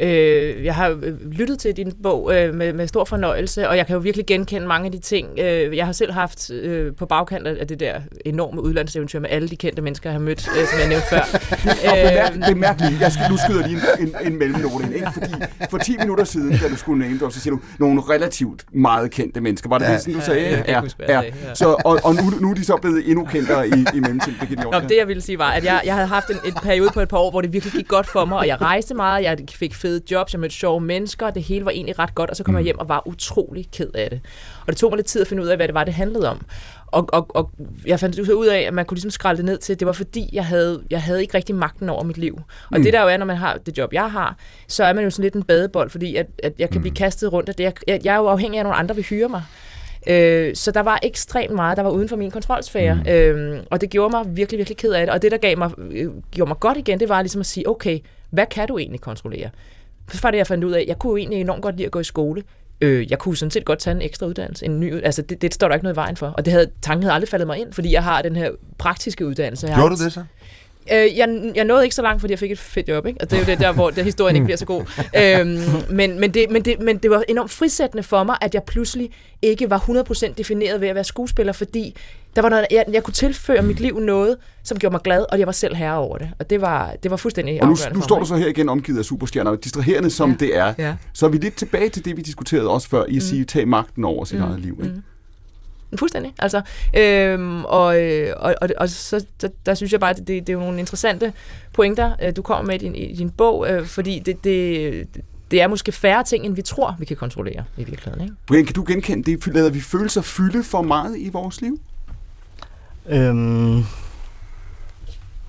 Øh, 0.00 0.64
jeg 0.64 0.74
har 0.74 0.98
øh, 1.02 1.30
lyttet 1.32 1.58
til 1.58 1.76
din 1.76 1.92
bog 2.02 2.34
øh, 2.34 2.54
med, 2.54 2.72
med 2.72 2.86
stor 2.88 3.04
fornøjelse, 3.04 3.68
og 3.68 3.76
jeg 3.76 3.86
kan 3.86 3.94
jo 3.94 4.00
virkelig 4.00 4.26
genkende 4.26 4.66
mange 4.66 4.86
af 4.86 4.92
de 4.92 4.98
ting, 4.98 5.28
øh, 5.38 5.76
jeg 5.76 5.86
har 5.86 5.92
selv 5.92 6.12
haft 6.12 6.50
øh, 6.50 6.94
på 6.94 7.06
bagkant 7.06 7.46
af 7.46 7.66
det 7.66 7.80
der 7.80 8.00
enorme 8.24 8.62
udlandseventyr 8.62 9.20
med 9.20 9.30
alle 9.30 9.48
de 9.48 9.56
kendte 9.56 9.82
mennesker, 9.82 10.10
jeg 10.10 10.14
har 10.14 10.20
mødt, 10.20 10.48
øh, 10.58 10.66
som 10.66 10.78
jeg 10.80 10.88
nævnte 10.88 11.06
før. 11.10 11.18
øh, 11.22 12.46
det 12.46 12.50
er 12.50 12.54
mærkeligt. 12.54 13.00
Jeg 13.00 13.12
skal, 13.12 13.24
nu 13.30 13.36
skyder 13.36 13.66
lige 13.66 13.80
en, 13.98 14.08
en, 14.08 14.32
en 14.32 14.38
mellemnote 14.38 14.84
ind, 14.84 14.94
ikke? 14.94 15.08
fordi 15.12 15.32
for 15.70 15.78
10 15.78 15.96
minutter 15.98 16.24
siden, 16.24 16.50
da 16.50 16.68
du 16.68 16.76
skulle 16.76 16.98
nævne 16.98 17.20
det, 17.20 17.34
så 17.34 17.40
siger 17.40 17.54
du 17.54 17.60
nogle 17.78 18.00
relativt 18.00 18.64
meget 18.72 19.10
kendte 19.10 19.40
mennesker. 19.40 19.68
Var 19.68 19.78
det 19.78 19.84
ja. 19.84 19.92
det, 19.92 20.00
sådan, 20.00 20.14
du 20.14 20.20
sagde? 20.20 20.40
Ja, 20.40 20.80
ja, 20.80 20.82
ja. 21.08 21.20
ja. 21.22 21.54
Så, 21.54 21.76
og, 21.84 22.00
og 22.04 22.14
nu, 22.14 22.22
nu 22.40 22.50
er 22.50 22.54
de 22.54 22.64
så 22.64 22.76
blevet 22.82 23.10
endnu 23.10 23.24
kendtere 23.24 23.68
i, 23.68 23.86
i 23.94 24.00
mellemtiden. 24.00 24.36
Det, 24.40 24.88
det, 24.88 24.96
jeg 24.98 25.08
ville 25.08 25.22
sige, 25.22 25.38
var, 25.38 25.50
at 25.50 25.64
jeg, 25.64 25.80
jeg 25.84 25.94
havde 25.94 26.08
haft 26.08 26.30
en, 26.30 26.36
en 26.44 26.54
periode 26.62 26.90
på 26.94 27.00
et 27.00 27.08
par 27.08 27.18
år, 27.18 27.30
hvor 27.30 27.40
det 27.40 27.52
virkelig 27.52 27.72
gik 27.72 27.88
godt 27.88 28.06
for 28.06 28.24
mig, 28.24 28.38
og 28.38 28.46
jeg 28.46 28.60
rejste 28.60 28.94
meget, 28.94 29.22
jeg 29.22 29.38
fik 29.54 29.74
fed 29.74 29.87
fede 29.88 30.02
jobs, 30.10 30.32
jeg 30.32 30.40
mødte 30.40 30.54
sjove 30.54 30.80
mennesker, 30.80 31.26
og 31.26 31.34
det 31.34 31.42
hele 31.42 31.64
var 31.64 31.70
egentlig 31.70 31.98
ret 31.98 32.14
godt, 32.14 32.30
og 32.30 32.36
så 32.36 32.44
kom 32.44 32.52
mm. 32.52 32.58
jeg 32.58 32.64
hjem 32.64 32.78
og 32.78 32.88
var 32.88 33.02
utrolig 33.06 33.68
ked 33.72 33.90
af 33.94 34.10
det. 34.10 34.20
Og 34.60 34.66
det 34.66 34.76
tog 34.76 34.90
mig 34.90 34.96
lidt 34.96 35.06
tid 35.06 35.20
at 35.20 35.26
finde 35.26 35.42
ud 35.42 35.48
af, 35.48 35.56
hvad 35.56 35.68
det 35.68 35.74
var, 35.74 35.84
det 35.84 35.94
handlede 35.94 36.30
om. 36.30 36.46
Og, 36.86 37.08
og, 37.12 37.36
og 37.36 37.50
jeg 37.86 38.00
fandt 38.00 38.18
ud 38.18 38.46
af, 38.46 38.60
at 38.60 38.74
man 38.74 38.84
kunne 38.84 38.96
ligesom 38.96 39.10
skralde 39.10 39.36
det 39.36 39.44
ned 39.44 39.58
til, 39.58 39.72
at 39.72 39.80
det 39.80 39.86
var 39.86 39.92
fordi, 39.92 40.30
jeg 40.32 40.46
havde, 40.46 40.82
jeg 40.90 41.02
havde 41.02 41.20
ikke 41.20 41.36
rigtig 41.36 41.54
magten 41.54 41.88
over 41.88 42.02
mit 42.02 42.18
liv. 42.18 42.40
Og 42.70 42.78
mm. 42.78 42.82
det 42.82 42.92
der 42.92 43.02
jo 43.02 43.08
er, 43.08 43.16
når 43.16 43.26
man 43.26 43.36
har 43.36 43.58
det 43.66 43.78
job, 43.78 43.92
jeg 43.92 44.10
har, 44.10 44.36
så 44.68 44.84
er 44.84 44.92
man 44.92 45.04
jo 45.04 45.10
sådan 45.10 45.22
lidt 45.22 45.34
en 45.34 45.42
badebold, 45.42 45.90
fordi 45.90 46.16
at, 46.16 46.26
at 46.42 46.52
jeg 46.58 46.70
kan 46.70 46.78
mm. 46.78 46.82
blive 46.82 46.94
kastet 46.94 47.32
rundt 47.32 47.48
af 47.48 47.54
det. 47.54 47.64
Jeg, 47.64 48.00
jeg 48.04 48.14
er 48.14 48.18
jo 48.18 48.26
afhængig 48.26 48.58
af, 48.58 48.60
at 48.60 48.64
nogle 48.64 48.78
andre 48.78 48.94
vil 48.94 49.04
hyre 49.04 49.28
mig. 49.28 49.42
Øh, 50.08 50.54
så 50.54 50.70
der 50.70 50.80
var 50.80 50.98
ekstremt 51.02 51.54
meget, 51.54 51.76
der 51.76 51.82
var 51.82 51.90
uden 51.90 52.08
for 52.08 52.16
min 52.16 52.30
kontrolsfære. 52.30 52.94
Mm. 52.94 53.10
Øh, 53.10 53.62
og 53.70 53.80
det 53.80 53.90
gjorde 53.90 54.10
mig 54.10 54.36
virkelig, 54.36 54.58
virkelig 54.58 54.76
ked 54.76 54.92
af 54.92 55.06
det. 55.06 55.14
Og 55.14 55.22
det, 55.22 55.30
der 55.30 55.38
gav 55.38 55.58
mig, 55.58 55.70
øh, 55.90 56.10
gjorde 56.30 56.48
mig 56.48 56.60
godt 56.60 56.78
igen, 56.78 57.00
det 57.00 57.08
var 57.08 57.22
ligesom 57.22 57.40
at 57.40 57.46
sige, 57.46 57.68
okay, 57.68 57.98
hvad 58.30 58.46
kan 58.46 58.68
du 58.68 58.78
egentlig 58.78 59.00
kontrollere? 59.00 59.50
Så 60.12 60.20
var 60.22 60.30
det, 60.30 60.38
jeg 60.38 60.46
fandt 60.46 60.64
ud 60.64 60.72
af, 60.72 60.84
jeg 60.88 60.98
kunne 60.98 61.10
jo 61.10 61.16
egentlig 61.16 61.40
enormt 61.40 61.62
godt 61.62 61.76
lide 61.76 61.86
at 61.86 61.92
gå 61.92 62.00
i 62.00 62.04
skole. 62.04 62.42
Øh, 62.80 63.10
jeg 63.10 63.18
kunne 63.18 63.36
sådan 63.36 63.50
set 63.50 63.64
godt 63.64 63.78
tage 63.78 63.96
en 63.96 64.02
ekstra 64.02 64.26
uddannelse, 64.26 64.64
en 64.64 64.80
ny, 64.80 65.04
altså 65.04 65.22
det, 65.22 65.42
det 65.42 65.54
står 65.54 65.68
der 65.68 65.74
ikke 65.74 65.84
noget 65.84 65.94
i 65.94 65.96
vejen 65.96 66.16
for. 66.16 66.26
Og 66.26 66.44
det 66.44 66.52
havde, 66.52 66.70
tanken 66.82 67.02
havde 67.02 67.14
aldrig 67.14 67.28
faldet 67.28 67.46
mig 67.46 67.58
ind, 67.58 67.72
fordi 67.72 67.92
jeg 67.92 68.04
har 68.04 68.22
den 68.22 68.36
her 68.36 68.50
praktiske 68.78 69.26
uddannelse. 69.26 69.66
Jeg 69.66 69.76
Gjorde 69.76 69.96
du 69.96 70.04
det 70.04 70.12
så? 70.12 70.24
Øh, 70.92 71.16
jeg, 71.16 71.52
jeg 71.54 71.64
nåede 71.64 71.84
ikke 71.84 71.94
så 71.94 72.02
langt, 72.02 72.20
fordi 72.20 72.30
jeg 72.30 72.38
fik 72.38 72.50
et 72.50 72.58
fedt 72.58 72.88
job, 72.88 73.06
ikke? 73.06 73.20
Og 73.20 73.30
det 73.30 73.36
er 73.36 73.40
jo 73.40 73.46
det 73.46 73.58
der, 73.58 73.72
hvor 73.72 73.90
der 73.90 74.02
historien 74.02 74.36
ikke 74.36 74.44
bliver 74.44 74.56
så 74.56 74.64
god. 74.64 74.80
øhm, 75.40 75.58
men, 75.96 76.20
men, 76.20 76.34
det, 76.34 76.46
men, 76.50 76.62
det, 76.62 76.80
men 76.80 76.98
det 76.98 77.10
var 77.10 77.24
enormt 77.28 77.50
frisættende 77.50 78.02
for 78.02 78.24
mig, 78.24 78.36
at 78.40 78.54
jeg 78.54 78.62
pludselig 78.62 79.10
ikke 79.42 79.70
var 79.70 79.78
100% 79.78 80.34
defineret 80.34 80.80
ved 80.80 80.88
at 80.88 80.94
være 80.94 81.04
skuespiller, 81.04 81.52
fordi 81.52 81.94
der 82.36 82.42
var 82.42 82.48
noget, 82.48 82.66
jeg, 82.70 82.84
jeg 82.92 83.02
kunne 83.02 83.14
tilføre 83.14 83.62
mit 83.62 83.80
liv 83.80 84.00
noget, 84.00 84.36
som 84.62 84.78
gjorde 84.78 84.92
mig 84.92 85.00
glad, 85.02 85.24
og 85.32 85.38
jeg 85.38 85.46
var 85.46 85.52
selv 85.52 85.74
herre 85.74 85.98
over 85.98 86.18
det. 86.18 86.30
Og 86.38 86.50
det 86.50 86.60
var, 86.60 86.94
det 87.02 87.10
var 87.10 87.16
fuldstændig 87.16 87.62
Og 87.62 87.68
nu, 87.68 87.76
nu 87.94 88.00
står 88.00 88.18
du 88.18 88.24
så 88.24 88.36
her 88.36 88.46
igen 88.46 88.68
omgivet 88.68 88.98
af 88.98 89.04
superstjerner, 89.04 89.50
og 89.50 89.64
distraherende 89.64 90.10
som 90.10 90.30
ja. 90.30 90.36
det 90.36 90.56
er. 90.56 90.74
Ja. 90.78 90.94
Så 91.12 91.26
er 91.26 91.30
vi 91.30 91.38
lidt 91.38 91.54
tilbage 91.54 91.88
til 91.88 92.04
det, 92.04 92.16
vi 92.16 92.22
diskuterede 92.22 92.70
også 92.70 92.88
før, 92.88 93.04
i 93.04 93.06
at 93.06 93.14
mm. 93.14 93.20
sige, 93.20 93.44
tag 93.44 93.68
magten 93.68 94.04
over 94.04 94.24
sit 94.24 94.38
mm. 94.38 94.44
eget 94.44 94.60
liv. 94.60 94.80
Ikke? 94.82 94.94
Mm. 94.94 95.02
Fuldstændig. 95.96 96.34
Altså, 96.38 96.62
øhm, 96.96 97.64
og, 97.64 98.02
øh, 98.02 98.32
og, 98.36 98.54
og, 98.60 98.68
og 98.76 98.88
så 98.88 99.26
der, 99.40 99.48
der 99.66 99.74
synes 99.74 99.92
jeg 99.92 100.00
bare, 100.00 100.10
at 100.10 100.18
det, 100.18 100.28
det 100.28 100.48
er 100.48 100.52
jo 100.52 100.60
nogle 100.60 100.78
interessante 100.78 101.32
pointer, 101.72 102.12
øh, 102.22 102.36
du 102.36 102.42
kommer 102.42 102.66
med 102.66 102.74
i 102.74 102.78
din, 102.78 102.94
i 102.94 103.16
din 103.16 103.30
bog, 103.30 103.70
øh, 103.70 103.86
fordi 103.86 104.18
det, 104.18 104.44
det, 104.44 105.08
det 105.50 105.62
er 105.62 105.68
måske 105.68 105.92
færre 105.92 106.24
ting, 106.24 106.44
end 106.44 106.54
vi 106.54 106.62
tror, 106.62 106.96
vi 106.98 107.04
kan 107.04 107.16
kontrollere 107.16 107.64
i 107.76 107.84
virkeligheden. 107.84 108.20
Ikke? 108.20 108.34
Brian, 108.46 108.64
kan 108.64 108.74
du 108.74 108.84
genkende 108.86 109.32
det? 109.32 109.54
Lader 109.54 109.70
vi 109.70 109.80
følelser 109.80 110.22
fylde 110.22 110.62
for 110.62 110.82
meget 110.82 111.18
i 111.18 111.28
vores 111.28 111.60
liv? 111.60 111.80
Øhm, 113.06 113.84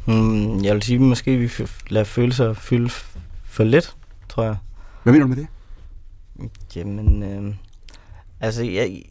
hmm, 0.05 0.63
jeg 0.63 0.73
vil 0.73 0.83
sige, 0.83 0.99
måske 0.99 1.37
vi 1.37 1.51
lader 1.89 2.05
følelser 2.05 2.53
fylde 2.53 2.89
for 3.43 3.63
lidt, 3.63 3.95
tror 4.29 4.43
jeg. 4.43 4.55
Hvad 5.03 5.13
mener 5.13 5.25
du 5.25 5.29
med 5.29 5.37
det? 5.37 5.47
Jamen, 6.75 7.23
øh, 7.23 7.53
altså, 8.39 8.63
jeg, 8.63 9.01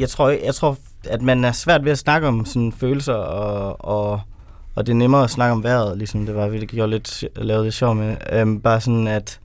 jeg 0.00 0.08
tror, 0.08 0.28
jeg 0.28 0.54
tror, 0.54 0.76
at 1.08 1.22
man 1.22 1.44
er 1.44 1.52
svært 1.52 1.84
ved 1.84 1.92
at 1.92 1.98
snakke 1.98 2.28
om 2.28 2.44
sådan 2.44 2.72
følelser, 2.72 3.14
og, 3.14 3.84
og, 3.84 4.20
og 4.74 4.86
det 4.86 4.92
er 4.92 4.96
nemmere 4.96 5.24
at 5.24 5.30
snakke 5.30 5.52
om 5.52 5.64
vejret, 5.64 5.98
ligesom 5.98 6.26
det 6.26 6.34
var, 6.34 6.48
vi 6.48 6.66
gjorde 6.66 6.90
lidt, 6.90 7.24
lavede 7.36 7.64
det 7.64 7.74
sjov 7.74 7.94
med. 7.94 8.16
Øhm, 8.32 8.60
bare 8.60 8.80
sådan, 8.80 9.06
at 9.06 9.40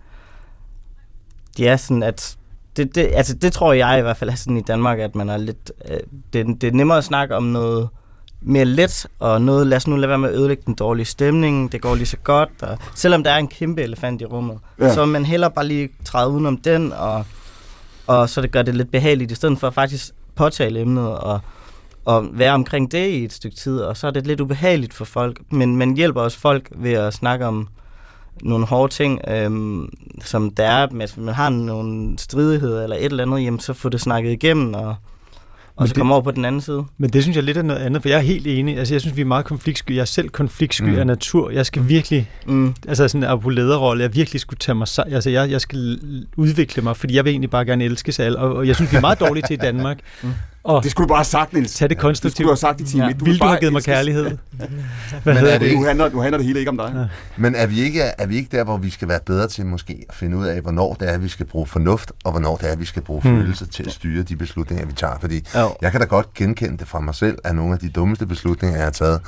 det 1.58 1.68
er 1.68 1.76
sådan, 1.76 2.04
at 2.04 2.38
det, 2.78 2.96
det, 2.96 3.10
altså 3.14 3.34
det 3.34 3.54
tror 3.54 3.74
jeg 3.74 4.00
i 4.00 4.02
hvert 4.02 4.18
fald 4.18 4.30
er 4.30 4.36
sådan 4.36 4.58
i 4.58 4.62
Danmark, 4.62 5.00
at 5.00 5.16
man 5.16 5.30
er 5.30 5.38
lidt, 5.38 5.72
øh, 5.92 6.00
det, 6.34 6.62
det 6.62 6.68
er 6.68 6.72
nemmere 6.72 6.98
at 6.98 7.04
snakke 7.04 7.36
om 7.36 7.44
noget 7.44 7.90
mere 8.42 8.66
let, 8.66 9.08
og 9.20 9.42
noget, 9.42 9.68
lad 9.68 9.78
os 9.78 9.88
nu 9.88 9.96
lade 9.96 10.10
være 10.10 10.18
med 10.18 10.30
at 10.30 10.36
ødelægge 10.36 10.64
den 10.66 10.74
dårlige 10.74 11.06
stemning, 11.06 11.72
det 11.72 11.82
går 11.82 11.96
lige 11.96 12.06
så 12.06 12.18
godt, 12.18 12.50
og 12.62 12.78
selvom 12.96 13.24
der 13.24 13.32
er 13.32 13.38
en 13.38 13.48
kæmpe 13.48 13.82
elefant 13.82 14.22
i 14.22 14.26
rummet, 14.26 14.60
ja. 14.80 14.94
så 14.94 15.06
man 15.06 15.26
heller 15.26 15.50
bare 15.50 15.68
lige 15.68 15.90
træde 16.06 16.30
udenom 16.30 16.58
den, 16.58 16.94
og, 16.94 17.26
og 18.08 18.30
så 18.30 18.42
det 18.42 18.52
gør 18.52 18.62
det 18.62 18.76
lidt 18.76 18.92
behageligt, 18.92 19.32
i 19.32 19.36
stedet 19.36 19.60
for 19.60 19.70
faktisk 19.70 20.14
påtale 20.35 20.81
emnet 20.81 21.18
og, 21.18 21.39
og 22.05 22.27
være 22.31 22.53
omkring 22.53 22.91
det 22.91 23.10
i 23.10 23.23
et 23.23 23.34
stykke 23.34 23.57
tid, 23.57 23.80
og 23.80 23.97
så 23.97 24.07
er 24.07 24.11
det 24.11 24.27
lidt 24.27 24.41
ubehageligt 24.41 24.93
for 24.93 25.05
folk, 25.05 25.41
men 25.49 25.76
man 25.76 25.95
hjælper 25.95 26.22
også 26.22 26.39
folk 26.39 26.69
ved 26.76 26.93
at 26.93 27.14
snakke 27.14 27.45
om 27.45 27.68
nogle 28.41 28.65
hårde 28.65 28.93
ting, 28.93 29.22
øhm, 29.27 29.89
som 30.22 30.51
der 30.51 30.64
er, 30.64 30.88
hvis 30.88 31.18
man 31.18 31.34
har 31.34 31.49
nogle 31.49 32.18
stridigheder 32.18 32.84
eller 32.84 32.95
et 32.95 33.05
eller 33.05 33.23
andet, 33.23 33.43
jamen 33.43 33.60
så 33.60 33.73
få 33.73 33.89
det 33.89 34.01
snakket 34.01 34.31
igennem, 34.31 34.73
og, 34.73 34.95
og 35.76 35.88
så 35.88 35.95
komme 35.95 36.14
over 36.14 36.24
på 36.24 36.32
den 36.32 36.45
anden 36.45 36.62
side. 36.62 36.84
Men 36.98 37.10
det 37.10 37.24
synes 37.24 37.36
jeg 37.36 37.44
lidt 37.44 37.58
er 37.58 37.62
noget 37.62 37.80
andet, 37.80 38.02
for 38.02 38.10
jeg 38.10 38.18
er 38.18 38.22
helt 38.22 38.48
enig. 38.48 38.78
Altså, 38.78 38.94
jeg 38.94 39.02
synes, 39.02 39.18
vi 39.18 39.22
er 39.22 39.26
meget 39.26 39.45
konfliktsky. 39.45 39.95
Jeg 39.95 40.02
er 40.02 40.06
selv 40.06 40.30
konfliktsky 40.30 40.90
mm. 40.90 40.98
af 40.98 41.08
natur. 41.08 41.50
Jeg 41.50 41.66
skal 41.66 41.88
virkelig, 41.88 42.30
mm. 42.48 42.76
altså 42.88 43.08
sådan 43.08 43.32
en 43.32 43.40
på 43.40 43.50
lederrolle, 43.50 44.04
jeg 44.04 44.16
virkelig 44.16 44.41
skulle 44.41 44.60
tage 44.60 44.76
mig 44.76 44.88
altså 45.14 45.30
jeg, 45.30 45.52
jeg 45.52 45.62
skal 45.62 46.00
udvikle 46.38 46.82
mig, 46.82 46.98
fordi 46.98 47.16
jeg 47.16 47.26
vil 47.26 47.32
egentlig 47.32 47.50
bare 47.50 47.66
gerne 47.66 47.84
elske 47.84 48.12
sig 48.12 48.38
og, 48.38 48.54
og 48.56 48.68
jeg 48.68 48.76
synes, 48.76 48.91
vi 48.91 48.98
er 48.98 49.02
meget 49.02 49.20
dårlige 49.20 49.44
til 49.48 49.54
i 49.54 49.58
Danmark. 49.58 49.98
Mm. 50.24 50.30
Og 50.64 50.84
det 50.84 50.91
skulle 50.91 51.06
du 51.06 51.07
bare 51.07 51.18
have 51.18 51.26
sagt, 51.26 51.53
Niels. 51.53 51.73
Tag 51.73 51.90
det 51.90 51.98
konstruktivt. 51.98 52.31
Det 52.31 52.35
skulle 52.35 52.45
du 52.45 52.52
have 52.52 52.57
sagt 52.57 52.81
i 52.81 52.84
time. 52.84 53.06
Ja. 53.06 53.11
Du 53.11 53.26
Vil 53.26 53.40
du 53.40 53.45
have 53.45 53.60
givet 53.60 53.73
mig 53.73 53.84
kærlighed? 53.84 54.38
Men 55.26 55.38
er 55.38 55.57
det 55.57 55.76
nu, 55.76 55.85
handler, 55.85 56.10
nu 56.10 56.19
handler 56.19 56.38
det 56.38 56.48
hele 56.48 56.60
ikke 56.60 56.69
om 56.69 56.77
dig. 56.77 56.91
Ja. 56.95 57.06
Men 57.38 57.56
er 57.56 57.68
vi, 57.68 57.81
ikke, 57.81 58.02
er 58.02 58.26
vi 58.26 58.35
ikke 58.35 58.57
der, 58.57 58.64
hvor 58.64 58.77
vi 58.77 58.90
skal 58.90 59.07
være 59.07 59.19
bedre 59.26 59.48
til 59.48 59.65
måske 59.65 60.06
at 60.10 60.15
finde 60.15 60.38
ud 60.38 60.45
af, 60.45 60.61
hvornår 60.61 60.94
det 60.94 61.10
er, 61.10 61.18
vi 61.18 61.27
skal 61.27 61.45
bruge 61.45 61.68
fornuft, 61.68 62.11
og 62.23 62.31
hvornår 62.31 62.57
det 62.57 62.72
er, 62.72 62.76
vi 62.76 62.85
skal 62.85 63.02
bruge 63.02 63.22
hmm. 63.22 63.38
følelse 63.38 63.65
til 63.65 63.84
at 63.84 63.91
styre 63.91 64.23
de 64.23 64.35
beslutninger, 64.35 64.85
vi 64.85 64.94
tager? 64.94 65.19
Fordi 65.19 65.48
jo. 65.56 65.76
jeg 65.81 65.91
kan 65.91 65.99
da 65.99 66.06
godt 66.06 66.34
genkende 66.34 66.77
det 66.77 66.88
fra 66.88 66.99
mig 66.99 67.15
selv, 67.15 67.38
at 67.44 67.56
nogle 67.56 67.73
af 67.73 67.80
de 67.80 67.90
dummeste 67.90 68.26
beslutninger, 68.26 68.77
jeg 68.77 68.85
har 68.85 68.91
taget, 68.91 69.22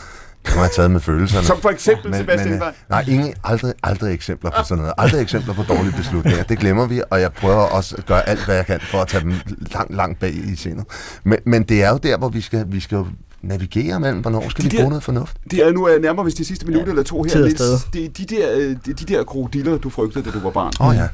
nu 0.55 0.61
har 0.61 0.67
taget 0.67 0.91
med 0.91 0.99
følelserne. 0.99 1.47
Som 1.47 1.61
for 1.61 1.69
eksempel, 1.69 2.11
men, 2.11 2.19
Sebastian 2.19 2.49
men, 2.49 2.61
Nej, 2.89 3.05
ingen, 3.07 3.33
aldrig, 3.43 3.73
aldrig 3.83 4.13
eksempler 4.13 4.51
på 4.51 4.63
sådan 4.63 4.77
noget. 4.77 4.93
Aldrig 4.97 5.21
eksempler 5.21 5.53
på 5.53 5.63
dårlige 5.63 5.93
beslutninger. 5.97 6.43
Det 6.43 6.59
glemmer 6.59 6.85
vi, 6.85 7.01
og 7.09 7.21
jeg 7.21 7.33
prøver 7.33 7.55
også 7.55 7.95
at 7.95 8.05
gøre 8.05 8.29
alt, 8.29 8.45
hvad 8.45 8.55
jeg 8.55 8.65
kan 8.65 8.79
for 8.81 8.97
at 8.97 9.07
tage 9.07 9.23
dem 9.23 9.33
langt, 9.73 9.95
langt 9.95 10.19
bag 10.19 10.35
i 10.35 10.55
sindet. 10.55 10.85
Men, 11.23 11.39
men 11.45 11.63
det 11.63 11.83
er 11.83 11.89
jo 11.89 11.97
der, 11.97 12.17
hvor 12.17 12.29
vi 12.29 12.41
skal, 12.41 12.65
vi 12.67 12.79
skal 12.79 13.03
navigere 13.41 13.99
mellem, 13.99 14.19
hvornår 14.19 14.49
skal 14.49 14.63
de 14.63 14.69
vi 14.69 14.77
der, 14.77 14.83
bruge 14.83 14.89
noget 14.89 15.03
fornuft? 15.03 15.37
Det 15.51 15.67
er 15.67 15.71
nu 15.71 15.85
er 15.85 15.99
nærmere, 15.99 16.23
hvis 16.23 16.33
de 16.33 16.45
sidste 16.45 16.65
minutter 16.65 16.87
ja, 16.87 16.91
eller 16.91 17.03
to 17.03 17.23
her. 17.23 17.39
Lidt, 17.39 17.61
de, 17.93 18.07
de, 18.07 18.35
der, 18.35 18.47
øh, 18.55 18.75
de, 18.85 18.93
de 18.93 19.13
der 19.13 19.23
krokodiller, 19.23 19.77
du 19.77 19.89
frygtede, 19.89 20.25
da 20.25 20.31
du 20.31 20.39
var 20.39 20.49
barn. 20.49 20.73
Åh 20.79 20.87
oh, 20.87 20.95
ja 20.95 21.07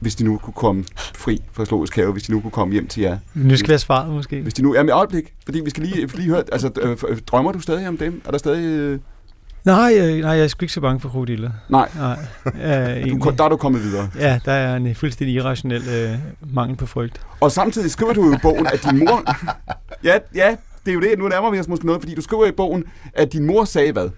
hvis 0.00 0.14
de 0.14 0.24
nu 0.24 0.38
kunne 0.38 0.54
komme 0.54 0.84
fri 1.14 1.42
fra 1.52 1.64
Zoologisk 1.64 1.96
Have, 1.96 2.12
hvis 2.12 2.22
de 2.22 2.32
nu 2.32 2.40
kunne 2.40 2.50
komme 2.50 2.72
hjem 2.72 2.86
til 2.86 3.02
jer. 3.02 3.18
Nu 3.34 3.56
skal 3.56 3.72
jeg 3.72 3.80
svare 3.80 4.08
måske. 4.08 4.42
Hvis 4.42 4.54
de 4.54 4.62
nu, 4.62 4.74
jamen 4.74 4.90
øjeblik, 4.90 5.34
fordi 5.44 5.60
vi 5.60 5.70
skal 5.70 5.82
lige, 5.82 6.06
lige 6.06 6.28
høre, 6.28 6.42
altså 6.52 6.70
øh, 6.82 7.18
drømmer 7.26 7.52
du 7.52 7.60
stadig 7.60 7.88
om 7.88 7.96
dem? 7.96 8.22
Er 8.24 8.30
der 8.30 8.38
stadig... 8.38 8.64
Øh... 8.64 8.98
Nej, 9.64 9.92
øh, 9.98 10.18
nej, 10.18 10.30
jeg 10.30 10.44
er 10.44 10.48
sgu 10.48 10.64
ikke 10.64 10.72
så 10.72 10.80
bange 10.80 11.00
for 11.00 11.08
krokodiller. 11.08 11.50
Nej, 11.68 11.88
nej 11.96 12.18
øh, 12.46 13.10
du, 13.10 13.32
der 13.38 13.44
er 13.44 13.48
du 13.48 13.56
kommet 13.56 13.82
videre. 13.82 14.10
Ja, 14.18 14.40
der 14.44 14.52
er 14.52 14.76
en 14.76 14.94
fuldstændig 14.94 15.36
irrationel 15.36 15.82
øh, 15.88 16.18
mangel 16.54 16.76
på 16.76 16.86
frygt. 16.86 17.20
Og 17.40 17.52
samtidig 17.52 17.90
skriver 17.90 18.12
du 18.12 18.34
i 18.34 18.36
bogen, 18.42 18.66
at 18.66 18.86
din 18.90 18.98
mor... 18.98 19.22
ja, 20.04 20.18
ja, 20.34 20.56
det 20.84 20.90
er 20.90 20.94
jo 20.94 21.00
det, 21.00 21.18
nu 21.18 21.28
nærmer 21.28 21.50
vi 21.50 21.58
os 21.58 21.68
måske 21.68 21.86
noget, 21.86 22.02
fordi 22.02 22.14
du 22.14 22.22
skriver 22.22 22.46
i 22.46 22.52
bogen, 22.52 22.84
at 23.14 23.32
din 23.32 23.46
mor 23.46 23.64
sagde 23.64 23.92
hvad? 23.92 24.08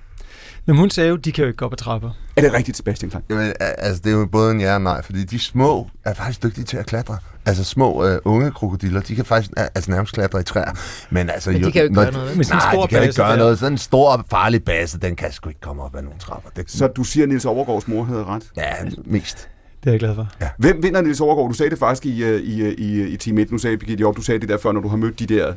Men 0.67 0.77
hun 0.77 0.91
sagde 0.91 1.11
jo, 1.11 1.17
de 1.17 1.33
kan 1.33 1.43
jo 1.43 1.49
ikke 1.49 1.57
gå 1.57 1.65
op 1.65 1.73
ad 1.73 1.77
trapper. 1.77 2.11
Er 2.37 2.41
det 2.41 2.53
rigtigt, 2.53 2.77
Sebastian 2.77 3.11
Klein? 3.11 3.25
Jamen, 3.31 3.53
altså, 3.61 4.03
det 4.05 4.13
er 4.13 4.17
jo 4.17 4.27
både 4.27 4.51
en 4.51 4.61
ja 4.61 4.75
og 4.75 4.81
nej, 4.81 5.03
fordi 5.03 5.25
de 5.25 5.39
små 5.39 5.91
er 6.05 6.15
faktisk 6.15 6.43
dygtige 6.43 6.65
til 6.65 6.77
at 6.77 6.87
klatre. 6.87 7.19
Altså 7.47 7.65
små 7.65 8.11
uh, 8.11 8.17
unge 8.25 8.51
krokodiller, 8.51 9.01
de 9.01 9.15
kan 9.15 9.25
faktisk 9.25 9.51
altså, 9.57 9.91
nærmest 9.91 10.15
klatre 10.15 10.41
i 10.41 10.43
træer. 10.43 10.73
Men, 11.11 11.31
altså, 11.31 11.51
men 11.51 11.65
de 11.65 11.73
kan 11.73 11.81
jo 11.81 11.85
ikke 11.85 11.95
når, 11.95 12.03
gøre 12.03 12.13
noget. 12.13 12.37
Men 12.37 12.47
nej, 12.51 12.73
de 12.83 12.89
kan 12.89 13.03
ikke 13.03 13.15
gøre 13.15 13.31
der. 13.31 13.37
noget. 13.37 13.59
Sådan 13.59 13.73
en 13.73 13.79
stor, 13.79 14.25
farlig 14.31 14.65
base, 14.65 14.99
den 14.99 15.17
kan 15.17 15.33
sgu 15.33 15.49
ikke 15.49 15.61
komme 15.61 15.83
op 15.83 15.97
ad 15.97 16.03
nogle 16.03 16.19
trapper. 16.19 16.51
Det, 16.57 16.71
Så 16.71 16.87
du 16.87 17.05
siger, 17.05 17.25
at 17.25 17.29
Niels 17.29 17.45
Overgaards 17.45 17.89
mor 17.89 18.05
havde 18.05 18.25
ret? 18.25 18.43
Ja, 18.57 18.73
mest. 19.05 19.49
Det 19.81 19.87
er 19.87 19.93
jeg 19.93 20.01
glad 20.01 20.15
for. 20.15 20.29
Ja. 20.41 20.49
Hvem 20.59 20.83
vinder 20.83 21.01
Niels 21.01 21.21
Overgaard? 21.21 21.49
Du 21.49 21.55
sagde 21.55 21.71
det 21.71 21.79
faktisk 21.79 22.07
i, 22.07 22.23
øh, 22.25 22.41
i, 22.41 22.61
øh, 22.61 22.73
i, 22.73 23.03
i 23.03 23.17
Team 23.17 23.39
1. 23.39 23.51
Nu 23.53 23.59
sagde 23.59 23.77
Birgitte 23.79 24.01
Job, 24.03 24.17
du 24.17 24.23
sagde 24.23 24.41
det 24.41 24.49
der 24.49 24.59
før, 24.59 24.73
når 24.73 24.81
du 24.81 24.89
har 24.89 24.97
mødt 24.97 25.19
de 25.19 25.27
der 25.27 25.53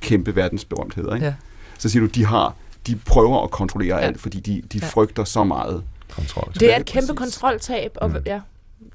kæmpe 0.00 0.36
verdensberømtheder. 0.36 1.14
Ikke? 1.14 1.26
Ja. 1.26 1.34
Så 1.78 1.88
siger 1.88 2.00
du, 2.00 2.06
de 2.06 2.24
har 2.24 2.54
de 2.88 2.96
prøver 3.06 3.42
at 3.44 3.50
kontrollere 3.50 3.96
ja. 3.96 4.02
alt, 4.02 4.20
fordi 4.20 4.40
de, 4.40 4.62
de 4.72 4.78
ja. 4.78 4.86
frygter 4.86 5.24
så 5.24 5.44
meget 5.44 5.82
kontrol. 6.10 6.52
Det 6.60 6.72
er 6.72 6.76
et 6.76 6.86
kæmpe 6.86 7.14
præcis. 7.14 7.38
kontroltab, 7.38 7.92
og 7.96 8.10
mm. 8.10 8.16
ja, 8.26 8.40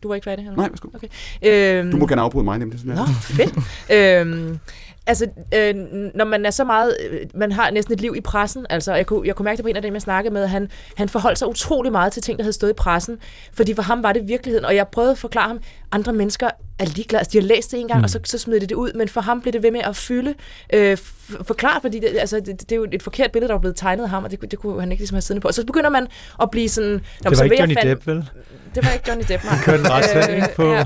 du 0.03 0.07
var 0.07 0.15
ikke 0.15 0.25
færdig? 0.25 0.43
Eller? 0.45 0.57
Nej, 0.57 0.69
værsgo. 0.69 0.87
Okay. 0.93 1.07
Øhm, 1.43 1.91
du 1.91 1.97
må 1.97 2.07
gerne 2.07 2.21
afbryde 2.21 2.43
mig 2.43 2.57
nemlig. 2.59 2.79
Sådan 2.79 2.95
Nå, 2.95 3.05
fedt. 3.21 3.53
øhm, 3.89 4.59
altså, 5.07 5.27
øh, 5.55 5.75
når 6.15 6.25
man 6.25 6.45
er 6.45 6.51
så 6.51 6.63
meget, 6.63 6.97
øh, 7.09 7.19
man 7.33 7.51
har 7.51 7.71
næsten 7.71 7.93
et 7.93 8.01
liv 8.01 8.13
i 8.17 8.21
pressen, 8.21 8.65
altså, 8.69 8.93
jeg 8.93 9.05
kunne, 9.05 9.27
jeg 9.27 9.35
kunne 9.35 9.43
mærke 9.43 9.57
det 9.57 9.63
på 9.63 9.69
en 9.69 9.75
af 9.75 9.81
dem, 9.81 9.93
jeg 9.93 10.01
snakkede 10.01 10.33
med, 10.33 10.47
han, 10.47 10.69
han 10.97 11.09
forholdt 11.09 11.39
sig 11.39 11.47
utrolig 11.47 11.91
meget 11.91 12.13
til 12.13 12.21
ting, 12.21 12.37
der 12.37 12.43
havde 12.43 12.53
stået 12.53 12.69
i 12.69 12.73
pressen, 12.73 13.17
fordi 13.53 13.73
for 13.73 13.81
ham 13.81 14.03
var 14.03 14.13
det 14.13 14.27
virkeligheden, 14.27 14.65
og 14.65 14.75
jeg 14.75 14.87
prøvede 14.87 15.11
at 15.11 15.17
forklare 15.17 15.47
ham, 15.47 15.59
andre 15.93 16.13
mennesker 16.13 16.49
er 16.79 16.85
ligeglade, 16.85 17.19
altså, 17.19 17.31
de 17.31 17.37
har 17.37 17.47
læst 17.47 17.71
det 17.71 17.79
en 17.79 17.87
gang, 17.87 17.99
mm. 17.99 18.03
og 18.03 18.09
så, 18.09 18.19
så 18.23 18.37
smider 18.37 18.59
de 18.59 18.67
det 18.67 18.75
ud, 18.75 18.93
men 18.93 19.09
for 19.09 19.21
ham 19.21 19.41
blev 19.41 19.53
det 19.53 19.63
ved 19.63 19.71
med 19.71 19.81
at 19.83 19.95
fylde, 19.95 20.33
øh, 20.73 20.97
forklart, 21.43 21.81
fordi 21.81 21.99
det, 21.99 22.17
altså, 22.19 22.39
det, 22.39 22.61
det, 22.61 22.71
er 22.71 22.75
jo 22.75 22.87
et 22.91 23.03
forkert 23.03 23.31
billede, 23.31 23.47
der 23.47 23.53
var 23.53 23.59
blevet 23.59 23.75
tegnet 23.75 24.03
af 24.03 24.09
ham, 24.09 24.23
og 24.23 24.31
det, 24.31 24.51
det 24.51 24.59
kunne 24.59 24.79
han 24.79 24.91
ikke 24.91 25.01
ligesom 25.01 25.15
have 25.15 25.21
siddende 25.21 25.41
på, 25.41 25.47
og 25.47 25.53
så 25.53 25.65
begynder 25.65 25.89
man 25.89 26.07
at 26.41 26.51
blive 26.51 26.69
sådan... 26.69 27.01
Det 27.23 27.37
var 27.37 27.43
ikke 27.43 27.59
Johnny 27.59 27.75
Depp, 27.83 28.07
vel? 28.07 28.29
Det 28.75 28.85
var 28.85 28.91
ikke 28.91 29.05
Johnny 29.07 29.23
Depp, 29.27 29.43
nej. 29.43 29.57
Kørte 29.65 29.79
en 29.79 29.91
retssag 29.91 30.37
øh, 30.37 30.49
på... 30.55 30.63
Ja. 30.63 30.83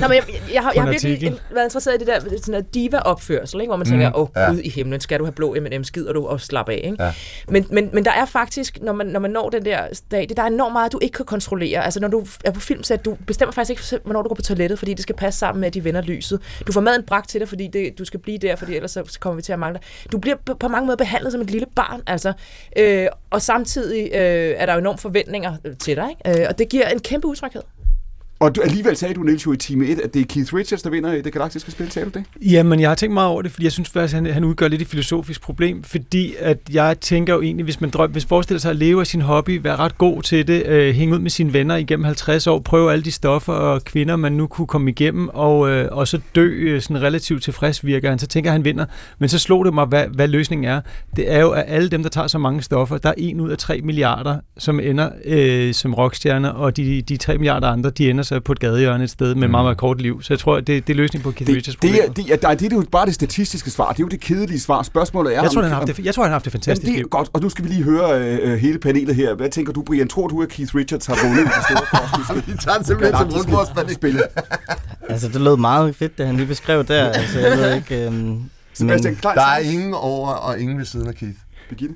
Nå, 0.00 0.08
men 0.08 0.16
jeg, 0.16 0.24
jeg, 0.28 0.40
jeg, 0.52 0.62
har, 0.62 0.72
jeg 0.74 0.82
har 0.82 0.90
virkelig 0.90 1.38
været 1.50 1.66
interesseret 1.66 1.94
i 1.94 1.98
det 1.98 2.06
der 2.06 2.20
sådan 2.42 2.64
diva 2.74 2.98
opførsel, 2.98 3.60
ikke? 3.60 3.70
hvor 3.70 3.76
man 3.76 3.86
tænker, 3.86 4.08
mm. 4.08 4.14
åh 4.14 4.28
mm. 4.36 4.42
oh, 4.42 4.54
gud 4.54 4.58
i 4.58 4.68
himlen, 4.68 5.00
skal 5.00 5.18
du 5.18 5.24
have 5.24 5.32
blå 5.32 5.56
M&M, 5.60 5.84
skider 5.84 6.12
du 6.12 6.26
og 6.26 6.40
slap 6.40 6.68
af. 6.68 6.80
Ikke? 6.84 7.04
Ja. 7.04 7.12
Men, 7.48 7.66
men, 7.70 7.90
men 7.92 8.04
der 8.04 8.10
er 8.10 8.24
faktisk, 8.24 8.78
når 8.82 8.92
man, 8.92 9.06
når 9.06 9.20
man 9.20 9.30
når 9.30 9.50
den 9.50 9.64
der 9.64 9.80
stadie, 9.92 10.36
der 10.36 10.42
er 10.42 10.46
enormt 10.46 10.72
meget, 10.72 10.92
du 10.92 10.98
ikke 11.02 11.16
kan 11.16 11.26
kontrollere. 11.26 11.84
Altså 11.84 12.00
når 12.00 12.08
du 12.08 12.26
er 12.44 12.50
på 12.50 12.60
filmsæt, 12.60 13.04
du 13.04 13.16
bestemmer 13.26 13.52
faktisk 13.52 13.70
ikke, 13.70 14.06
hvornår 14.12 14.22
du 14.22 14.28
går 14.28 14.34
på 14.34 14.42
toilettet, 14.42 14.78
fordi 14.78 14.94
det 14.94 15.02
skal 15.02 15.14
passe 15.14 15.38
sammen 15.38 15.60
med, 15.60 15.66
at 15.66 15.74
de 15.74 15.84
vender 15.84 16.00
lyset. 16.00 16.40
Du 16.66 16.72
får 16.72 16.80
maden 16.80 17.02
bragt 17.02 17.28
til 17.28 17.40
dig, 17.40 17.48
fordi 17.48 17.66
det, 17.66 17.98
du 17.98 18.04
skal 18.04 18.20
blive 18.20 18.38
der, 18.38 18.56
fordi 18.56 18.76
ellers 18.76 18.90
så 18.90 19.18
kommer 19.20 19.36
vi 19.36 19.42
til 19.42 19.52
at 19.52 19.58
mangle 19.58 19.78
dig. 19.78 20.12
Du 20.12 20.18
bliver 20.18 20.36
på, 20.44 20.54
på 20.54 20.68
mange 20.68 20.86
måder 20.86 20.96
behandlet 20.96 21.32
som 21.32 21.40
et 21.40 21.50
lille 21.50 21.66
barn, 21.76 22.02
altså. 22.06 22.32
Øh, 22.78 23.06
og 23.30 23.42
samtidig 23.42 24.10
øh, 24.14 24.54
er 24.56 24.66
der 24.66 24.72
jo 24.72 24.78
enormt 24.78 25.00
forventninger 25.00 25.56
øh, 25.64 25.76
til 25.76 25.96
dig, 25.96 26.08
ikke? 26.10 26.42
Øh, 26.42 26.46
og 26.48 26.58
det 26.58 26.68
giver 26.68 26.88
en 26.88 27.00
kæmpe 27.00 27.26
utryghed. 27.26 27.62
Og 28.42 28.56
du, 28.56 28.60
alligevel 28.60 28.96
sagde 28.96 29.14
du, 29.14 29.22
Niels, 29.22 29.46
jo 29.46 29.52
i 29.52 29.56
time 29.56 29.86
1, 29.86 30.00
at 30.00 30.14
det 30.14 30.22
er 30.22 30.26
Keith 30.26 30.54
Richards, 30.54 30.82
der 30.82 30.90
vinder 30.90 31.12
i 31.12 31.22
det 31.22 31.32
galaktiske 31.32 31.70
spil. 31.70 31.90
Sagde 31.90 32.10
du 32.10 32.18
det? 32.18 32.24
Jamen, 32.52 32.80
jeg 32.80 32.90
har 32.90 32.94
tænkt 32.94 33.14
meget 33.14 33.28
over 33.28 33.42
det, 33.42 33.50
fordi 33.50 33.64
jeg 33.64 33.72
synes 33.72 33.88
faktisk, 33.88 34.16
at 34.16 34.22
han, 34.22 34.32
han 34.32 34.44
udgør 34.44 34.68
lidt 34.68 34.82
et 34.82 34.88
filosofisk 34.88 35.42
problem, 35.42 35.82
fordi 35.82 36.34
at 36.38 36.58
jeg 36.72 37.00
tænker 37.00 37.34
jo 37.34 37.42
egentlig, 37.42 37.64
hvis 37.64 37.80
man 37.80 37.90
drøm, 37.90 38.10
hvis 38.10 38.24
forestiller 38.24 38.60
sig 38.60 38.70
at 38.70 38.76
leve 38.76 39.00
af 39.00 39.06
sin 39.06 39.20
hobby, 39.20 39.60
være 39.62 39.76
ret 39.76 39.98
god 39.98 40.22
til 40.22 40.46
det, 40.46 40.66
øh, 40.66 40.94
hænge 40.94 41.14
ud 41.14 41.18
med 41.18 41.30
sine 41.30 41.52
venner 41.52 41.76
igennem 41.76 42.04
50 42.04 42.46
år, 42.46 42.58
prøve 42.58 42.92
alle 42.92 43.04
de 43.04 43.12
stoffer 43.12 43.52
og 43.52 43.84
kvinder, 43.84 44.16
man 44.16 44.32
nu 44.32 44.46
kunne 44.46 44.66
komme 44.66 44.90
igennem, 44.90 45.28
og, 45.28 45.70
øh, 45.70 45.88
og 45.90 46.08
så 46.08 46.20
dø 46.34 46.46
øh, 46.46 46.82
sådan 46.82 47.02
relativt 47.02 47.42
tilfreds 47.42 47.86
virker 47.86 48.08
han, 48.08 48.18
så 48.18 48.26
tænker 48.26 48.50
at 48.50 48.52
han 48.52 48.64
vinder. 48.64 48.84
Men 49.18 49.28
så 49.28 49.38
slog 49.38 49.64
det 49.64 49.74
mig, 49.74 49.86
hvad, 49.86 50.04
hvad 50.14 50.28
løsningen 50.28 50.68
er. 50.68 50.80
Det 51.16 51.32
er 51.32 51.40
jo, 51.40 51.50
at 51.50 51.64
alle 51.66 51.88
dem, 51.88 52.02
der 52.02 52.10
tager 52.10 52.26
så 52.26 52.38
mange 52.38 52.62
stoffer, 52.62 52.98
der 52.98 53.08
er 53.08 53.14
en 53.18 53.40
ud 53.40 53.50
af 53.50 53.58
3 53.58 53.80
milliarder, 53.80 54.36
som 54.58 54.80
ender 54.80 55.10
øh, 55.24 55.74
som 55.74 55.94
rockstjerner, 55.94 56.48
og 56.48 56.76
de, 56.76 57.02
de 57.02 57.16
3 57.16 57.38
milliarder 57.38 57.68
andre, 57.68 57.90
de 57.90 58.10
ender 58.10 58.22
så 58.32 58.40
på 58.40 58.52
et 58.52 58.60
gadehjørne 58.60 59.08
sted 59.08 59.34
med 59.34 59.48
mm. 59.48 59.50
meget, 59.50 59.64
meget 59.64 59.78
kort 59.78 60.00
liv. 60.00 60.22
Så 60.22 60.34
jeg 60.34 60.38
tror, 60.38 60.60
det, 60.60 60.86
det 60.86 60.92
er 60.92 60.96
løsningen 60.96 61.24
på 61.24 61.30
Keith 61.30 61.48
det, 61.48 61.56
Richards 61.56 61.76
problem. 61.76 61.94
Det, 61.94 62.16
det, 62.16 62.42
det, 62.42 62.60
det 62.60 62.72
er 62.72 62.76
jo 62.76 62.84
bare 62.92 63.06
det 63.06 63.14
statistiske 63.14 63.70
svar. 63.70 63.88
Det 63.88 63.98
er 63.98 64.04
jo 64.04 64.08
det 64.08 64.20
kedelige 64.20 64.60
svar. 64.60 64.82
Spørgsmålet 64.82 65.36
er... 65.36 65.42
Jeg 65.42 65.50
tror, 65.50 65.62
han 65.62 65.70
har 65.70 65.78
haft 65.78 65.96
det, 65.96 66.04
jeg 66.04 66.14
tror, 66.14 66.22
han 66.22 66.30
har 66.30 66.34
haft 66.34 66.44
det 66.44 66.52
fantastisk 66.52 66.86
jamen, 66.86 66.94
det 66.94 67.00
er 67.00 67.02
liv. 67.02 67.08
godt, 67.08 67.28
og 67.32 67.40
nu 67.40 67.48
skal 67.48 67.64
vi 67.64 67.70
lige 67.70 67.82
høre 67.82 68.20
øh, 68.20 68.58
hele 68.58 68.78
panelet 68.78 69.14
her. 69.14 69.34
Hvad 69.34 69.50
tænker 69.50 69.72
du, 69.72 69.82
Brian? 69.82 70.08
Tror 70.08 70.28
du, 70.28 70.42
at 70.42 70.48
Keith 70.48 70.74
Richards 70.74 71.06
har 71.06 71.18
vundet 71.24 71.46
det 71.46 71.64
store 71.70 71.86
kosmiske? 72.00 72.46
Vi 72.52 72.58
tager 72.58 72.82
simpelthen 72.82 73.30
til 73.30 73.38
rundbordsspil. 73.38 74.22
altså, 75.08 75.28
det 75.28 75.40
lød 75.40 75.56
meget 75.56 75.96
fedt, 75.96 76.18
det 76.18 76.26
han 76.26 76.36
lige 76.36 76.46
beskrev 76.46 76.84
der. 76.84 77.04
Altså, 77.04 77.40
jeg 77.40 77.58
ved 77.58 77.74
ikke... 77.74 78.06
Øhm, 78.06 78.42
Sebastian, 78.74 79.16
klar, 79.16 79.34
der 79.34 79.42
er 79.42 79.58
ingen 79.58 79.94
over 79.94 80.28
og 80.28 80.60
ingen 80.60 80.78
ved 80.78 80.84
siden 80.84 81.08
af 81.08 81.14
Keith. 81.14 81.38
Birgitte? 81.68 81.94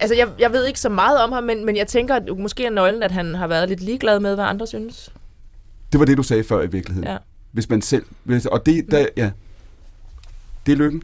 Altså, 0.00 0.14
jeg, 0.14 0.28
jeg 0.38 0.52
ved 0.52 0.66
ikke 0.66 0.80
så 0.80 0.88
meget 0.88 1.20
om 1.20 1.32
ham, 1.32 1.44
men, 1.44 1.64
men 1.64 1.76
jeg 1.76 1.86
tænker, 1.86 2.14
at 2.14 2.38
måske 2.38 2.66
er 2.66 2.70
nøglen, 2.70 3.02
at 3.02 3.10
han 3.10 3.34
har 3.34 3.46
været 3.46 3.68
lidt 3.68 3.80
ligeglad 3.80 4.20
med, 4.20 4.34
hvad 4.34 4.44
andre 4.44 4.66
synes. 4.66 5.12
Det 5.92 6.00
var 6.00 6.06
det, 6.06 6.16
du 6.16 6.22
sagde 6.22 6.44
før 6.44 6.62
i 6.62 6.66
virkeligheden. 6.66 7.08
Ja. 7.08 7.16
Hvis 7.52 7.68
man 7.68 7.82
selv... 7.82 8.04
Hvis, 8.24 8.46
og 8.46 8.66
det, 8.66 8.90
der, 8.90 9.06
ja. 9.16 9.30
Det 10.66 10.72
er 10.72 10.76
lykken. 10.76 11.02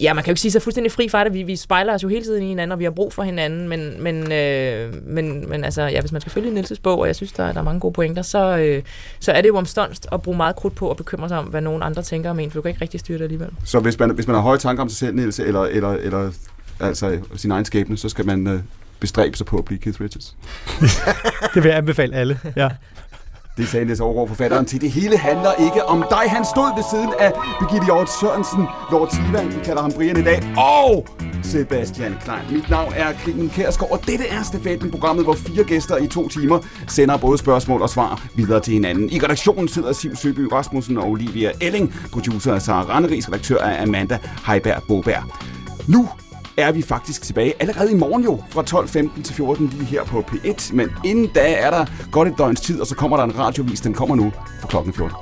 Ja, 0.00 0.14
man 0.14 0.24
kan 0.24 0.30
jo 0.30 0.32
ikke 0.32 0.40
sige 0.40 0.52
sig 0.52 0.62
fuldstændig 0.62 0.92
fri 0.92 1.08
fra 1.08 1.24
det. 1.24 1.34
Vi, 1.34 1.42
vi 1.42 1.56
spejler 1.56 1.94
os 1.94 2.02
jo 2.02 2.08
hele 2.08 2.24
tiden 2.24 2.42
i 2.42 2.48
hinanden, 2.48 2.72
og 2.72 2.78
vi 2.78 2.84
har 2.84 2.90
brug 2.90 3.12
for 3.12 3.22
hinanden. 3.22 3.68
Men, 3.68 4.02
men, 4.02 4.32
øh, 4.32 5.06
men, 5.06 5.48
men 5.50 5.64
altså, 5.64 5.82
ja, 5.82 6.00
hvis 6.00 6.12
man 6.12 6.20
skal 6.20 6.32
følge 6.32 6.50
Nielses 6.50 6.78
bog, 6.78 6.98
og 6.98 7.06
jeg 7.06 7.16
synes, 7.16 7.32
der, 7.32 7.52
der 7.52 7.60
er 7.60 7.64
mange 7.64 7.80
gode 7.80 7.92
pointer, 7.92 8.22
så, 8.22 8.56
øh, 8.56 8.82
så 9.20 9.32
er 9.32 9.40
det 9.40 9.48
jo 9.48 9.56
omstonst 9.56 10.06
at 10.12 10.22
bruge 10.22 10.36
meget 10.36 10.56
krudt 10.56 10.74
på 10.74 10.90
at 10.90 10.96
bekymre 10.96 11.28
sig 11.28 11.38
om, 11.38 11.44
hvad 11.44 11.60
nogen 11.60 11.82
andre 11.82 12.02
tænker 12.02 12.30
om 12.30 12.40
en, 12.40 12.50
for 12.50 12.58
du 12.58 12.62
kan 12.62 12.68
ikke 12.68 12.80
rigtig 12.80 13.00
styre 13.00 13.18
det 13.18 13.24
alligevel. 13.24 13.50
Så 13.64 13.80
hvis 13.80 13.98
man, 13.98 14.10
hvis 14.10 14.26
man 14.26 14.34
har 14.34 14.42
høje 14.42 14.58
tanker 14.58 14.82
om 14.82 14.88
sig 14.88 14.98
selv, 14.98 15.14
Niels, 15.14 15.40
eller, 15.40 15.60
eller, 15.60 15.90
eller 15.90 16.32
altså 16.80 17.18
sin 17.36 17.50
egen 17.50 17.64
skæbne, 17.64 17.96
så 17.96 18.08
skal 18.08 18.26
man 18.26 18.46
øh, 18.46 18.60
bestræbe 19.00 19.36
sig 19.36 19.46
på 19.46 19.58
at 19.58 19.64
blive 19.64 19.78
Keith 19.78 20.00
Richards. 20.00 20.36
det 21.54 21.62
vil 21.62 21.68
jeg 21.68 21.78
anbefale 21.78 22.16
alle, 22.16 22.38
ja. 22.56 22.68
Det 23.56 23.68
sagde 23.68 23.84
Niels 23.84 24.00
Aargaard 24.00 24.28
forfatteren 24.28 24.66
til. 24.66 24.80
Det 24.80 24.90
hele 24.90 25.18
handler 25.18 25.52
ikke 25.52 25.84
om 25.84 26.04
dig. 26.10 26.30
Han 26.30 26.44
stod 26.44 26.74
ved 26.76 26.84
siden 26.90 27.12
af 27.18 27.32
Birgitte 27.60 27.84
Hjort 27.84 28.10
Sørensen, 28.20 28.64
Lord 28.90 29.08
Sivan, 29.10 29.48
vi 29.48 29.60
kalder 29.64 29.82
ham 29.82 29.92
Brian 29.92 30.16
i 30.16 30.22
dag, 30.22 30.42
og 30.56 31.06
Sebastian 31.42 32.14
Klein. 32.24 32.40
Mit 32.50 32.70
navn 32.70 32.92
er 32.96 33.12
Clemen 33.22 33.48
Kærsgaard, 33.48 33.92
og 33.92 34.00
dette 34.06 34.28
er 34.28 34.42
Stafetten, 34.42 34.90
programmet, 34.90 35.24
hvor 35.24 35.34
fire 35.34 35.64
gæster 35.64 35.96
i 35.96 36.06
to 36.06 36.28
timer 36.28 36.58
sender 36.88 37.16
både 37.16 37.38
spørgsmål 37.38 37.82
og 37.82 37.90
svar 37.90 38.22
videre 38.34 38.60
til 38.60 38.72
hinanden. 38.72 39.10
I 39.10 39.18
redaktionen 39.18 39.68
sidder 39.68 39.92
Siv 39.92 40.16
Søby 40.16 40.40
Rasmussen 40.52 40.98
og 40.98 41.08
Olivia 41.08 41.50
Elling, 41.60 41.94
producer 42.12 42.54
er 42.54 42.58
Sara 42.58 42.82
Randeris, 42.94 43.28
redaktør 43.28 43.58
er 43.58 43.82
Amanda 43.82 44.18
Heiberg 44.46 44.82
Boberg. 44.88 45.22
Nu 45.88 46.08
er 46.58 46.72
vi 46.72 46.82
faktisk 46.82 47.22
tilbage 47.22 47.54
allerede 47.60 47.92
i 47.92 47.94
morgen 47.94 48.24
jo, 48.24 48.42
fra 48.50 48.62
12.15 48.62 49.22
til 49.22 49.34
14 49.34 49.66
lige 49.66 49.84
her 49.84 50.04
på 50.04 50.20
P1. 50.20 50.74
Men 50.74 50.90
inden 51.04 51.26
da 51.26 51.52
er 51.52 51.70
der 51.70 51.86
godt 52.12 52.28
et 52.28 52.34
døgns 52.38 52.60
tid, 52.60 52.80
og 52.80 52.86
så 52.86 52.94
kommer 52.94 53.16
der 53.16 53.24
en 53.24 53.38
radiovis. 53.38 53.80
Den 53.80 53.94
kommer 53.94 54.14
nu 54.14 54.32
fra 54.60 54.68
klokken 54.68 54.92
14. 54.92 55.16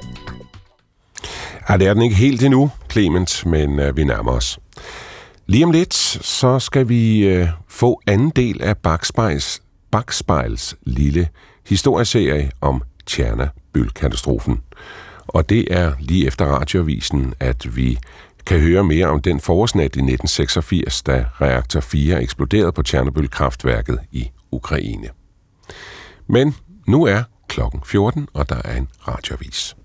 Ja, 1.69 1.77
det 1.77 1.87
er 1.87 1.95
den 1.95 2.03
ikke 2.03 2.17
helt 2.17 2.43
endnu, 2.43 2.71
Clement, 2.91 3.47
men 3.47 3.79
øh, 3.79 3.97
vi 3.97 4.05
nærmer 4.05 4.33
os. 4.33 4.59
Lige 5.47 5.65
om 5.65 5.71
lidt, 5.71 5.95
så 5.95 6.59
skal 6.59 6.89
vi 6.89 7.19
øh, 7.27 7.49
få 7.69 8.01
anden 8.07 8.31
del 8.31 8.63
af 8.63 8.77
Bakspejls, 8.77 9.63
Bakspejls 9.91 10.77
lille 10.83 11.29
historieserie 11.67 12.51
om 12.61 12.83
Tjernobyl-katastrofen. 13.07 14.61
Og 15.27 15.49
det 15.49 15.67
er 15.71 15.93
lige 16.01 16.27
efter 16.27 16.47
radioavisen, 16.47 17.35
at 17.41 17.77
vi 17.77 17.99
kan 18.47 18.61
høre 18.61 18.85
mere 18.85 19.07
om 19.07 19.23
den 19.23 19.41
forårsnat 19.41 19.83
i 19.83 19.87
1986, 19.87 21.03
da 21.03 21.27
reaktor 21.41 21.81
4 21.81 22.23
eksploderede 22.23 22.73
på 22.73 22.83
Tjernobyl-kraftværket 22.83 23.99
i 24.13 24.31
Ukraine. 24.51 25.09
Men 26.27 26.55
nu 26.87 27.05
er 27.05 27.23
klokken 27.49 27.81
14, 27.85 28.29
og 28.33 28.49
der 28.49 28.61
er 28.65 28.77
en 28.77 28.89
radiovis. 29.09 29.77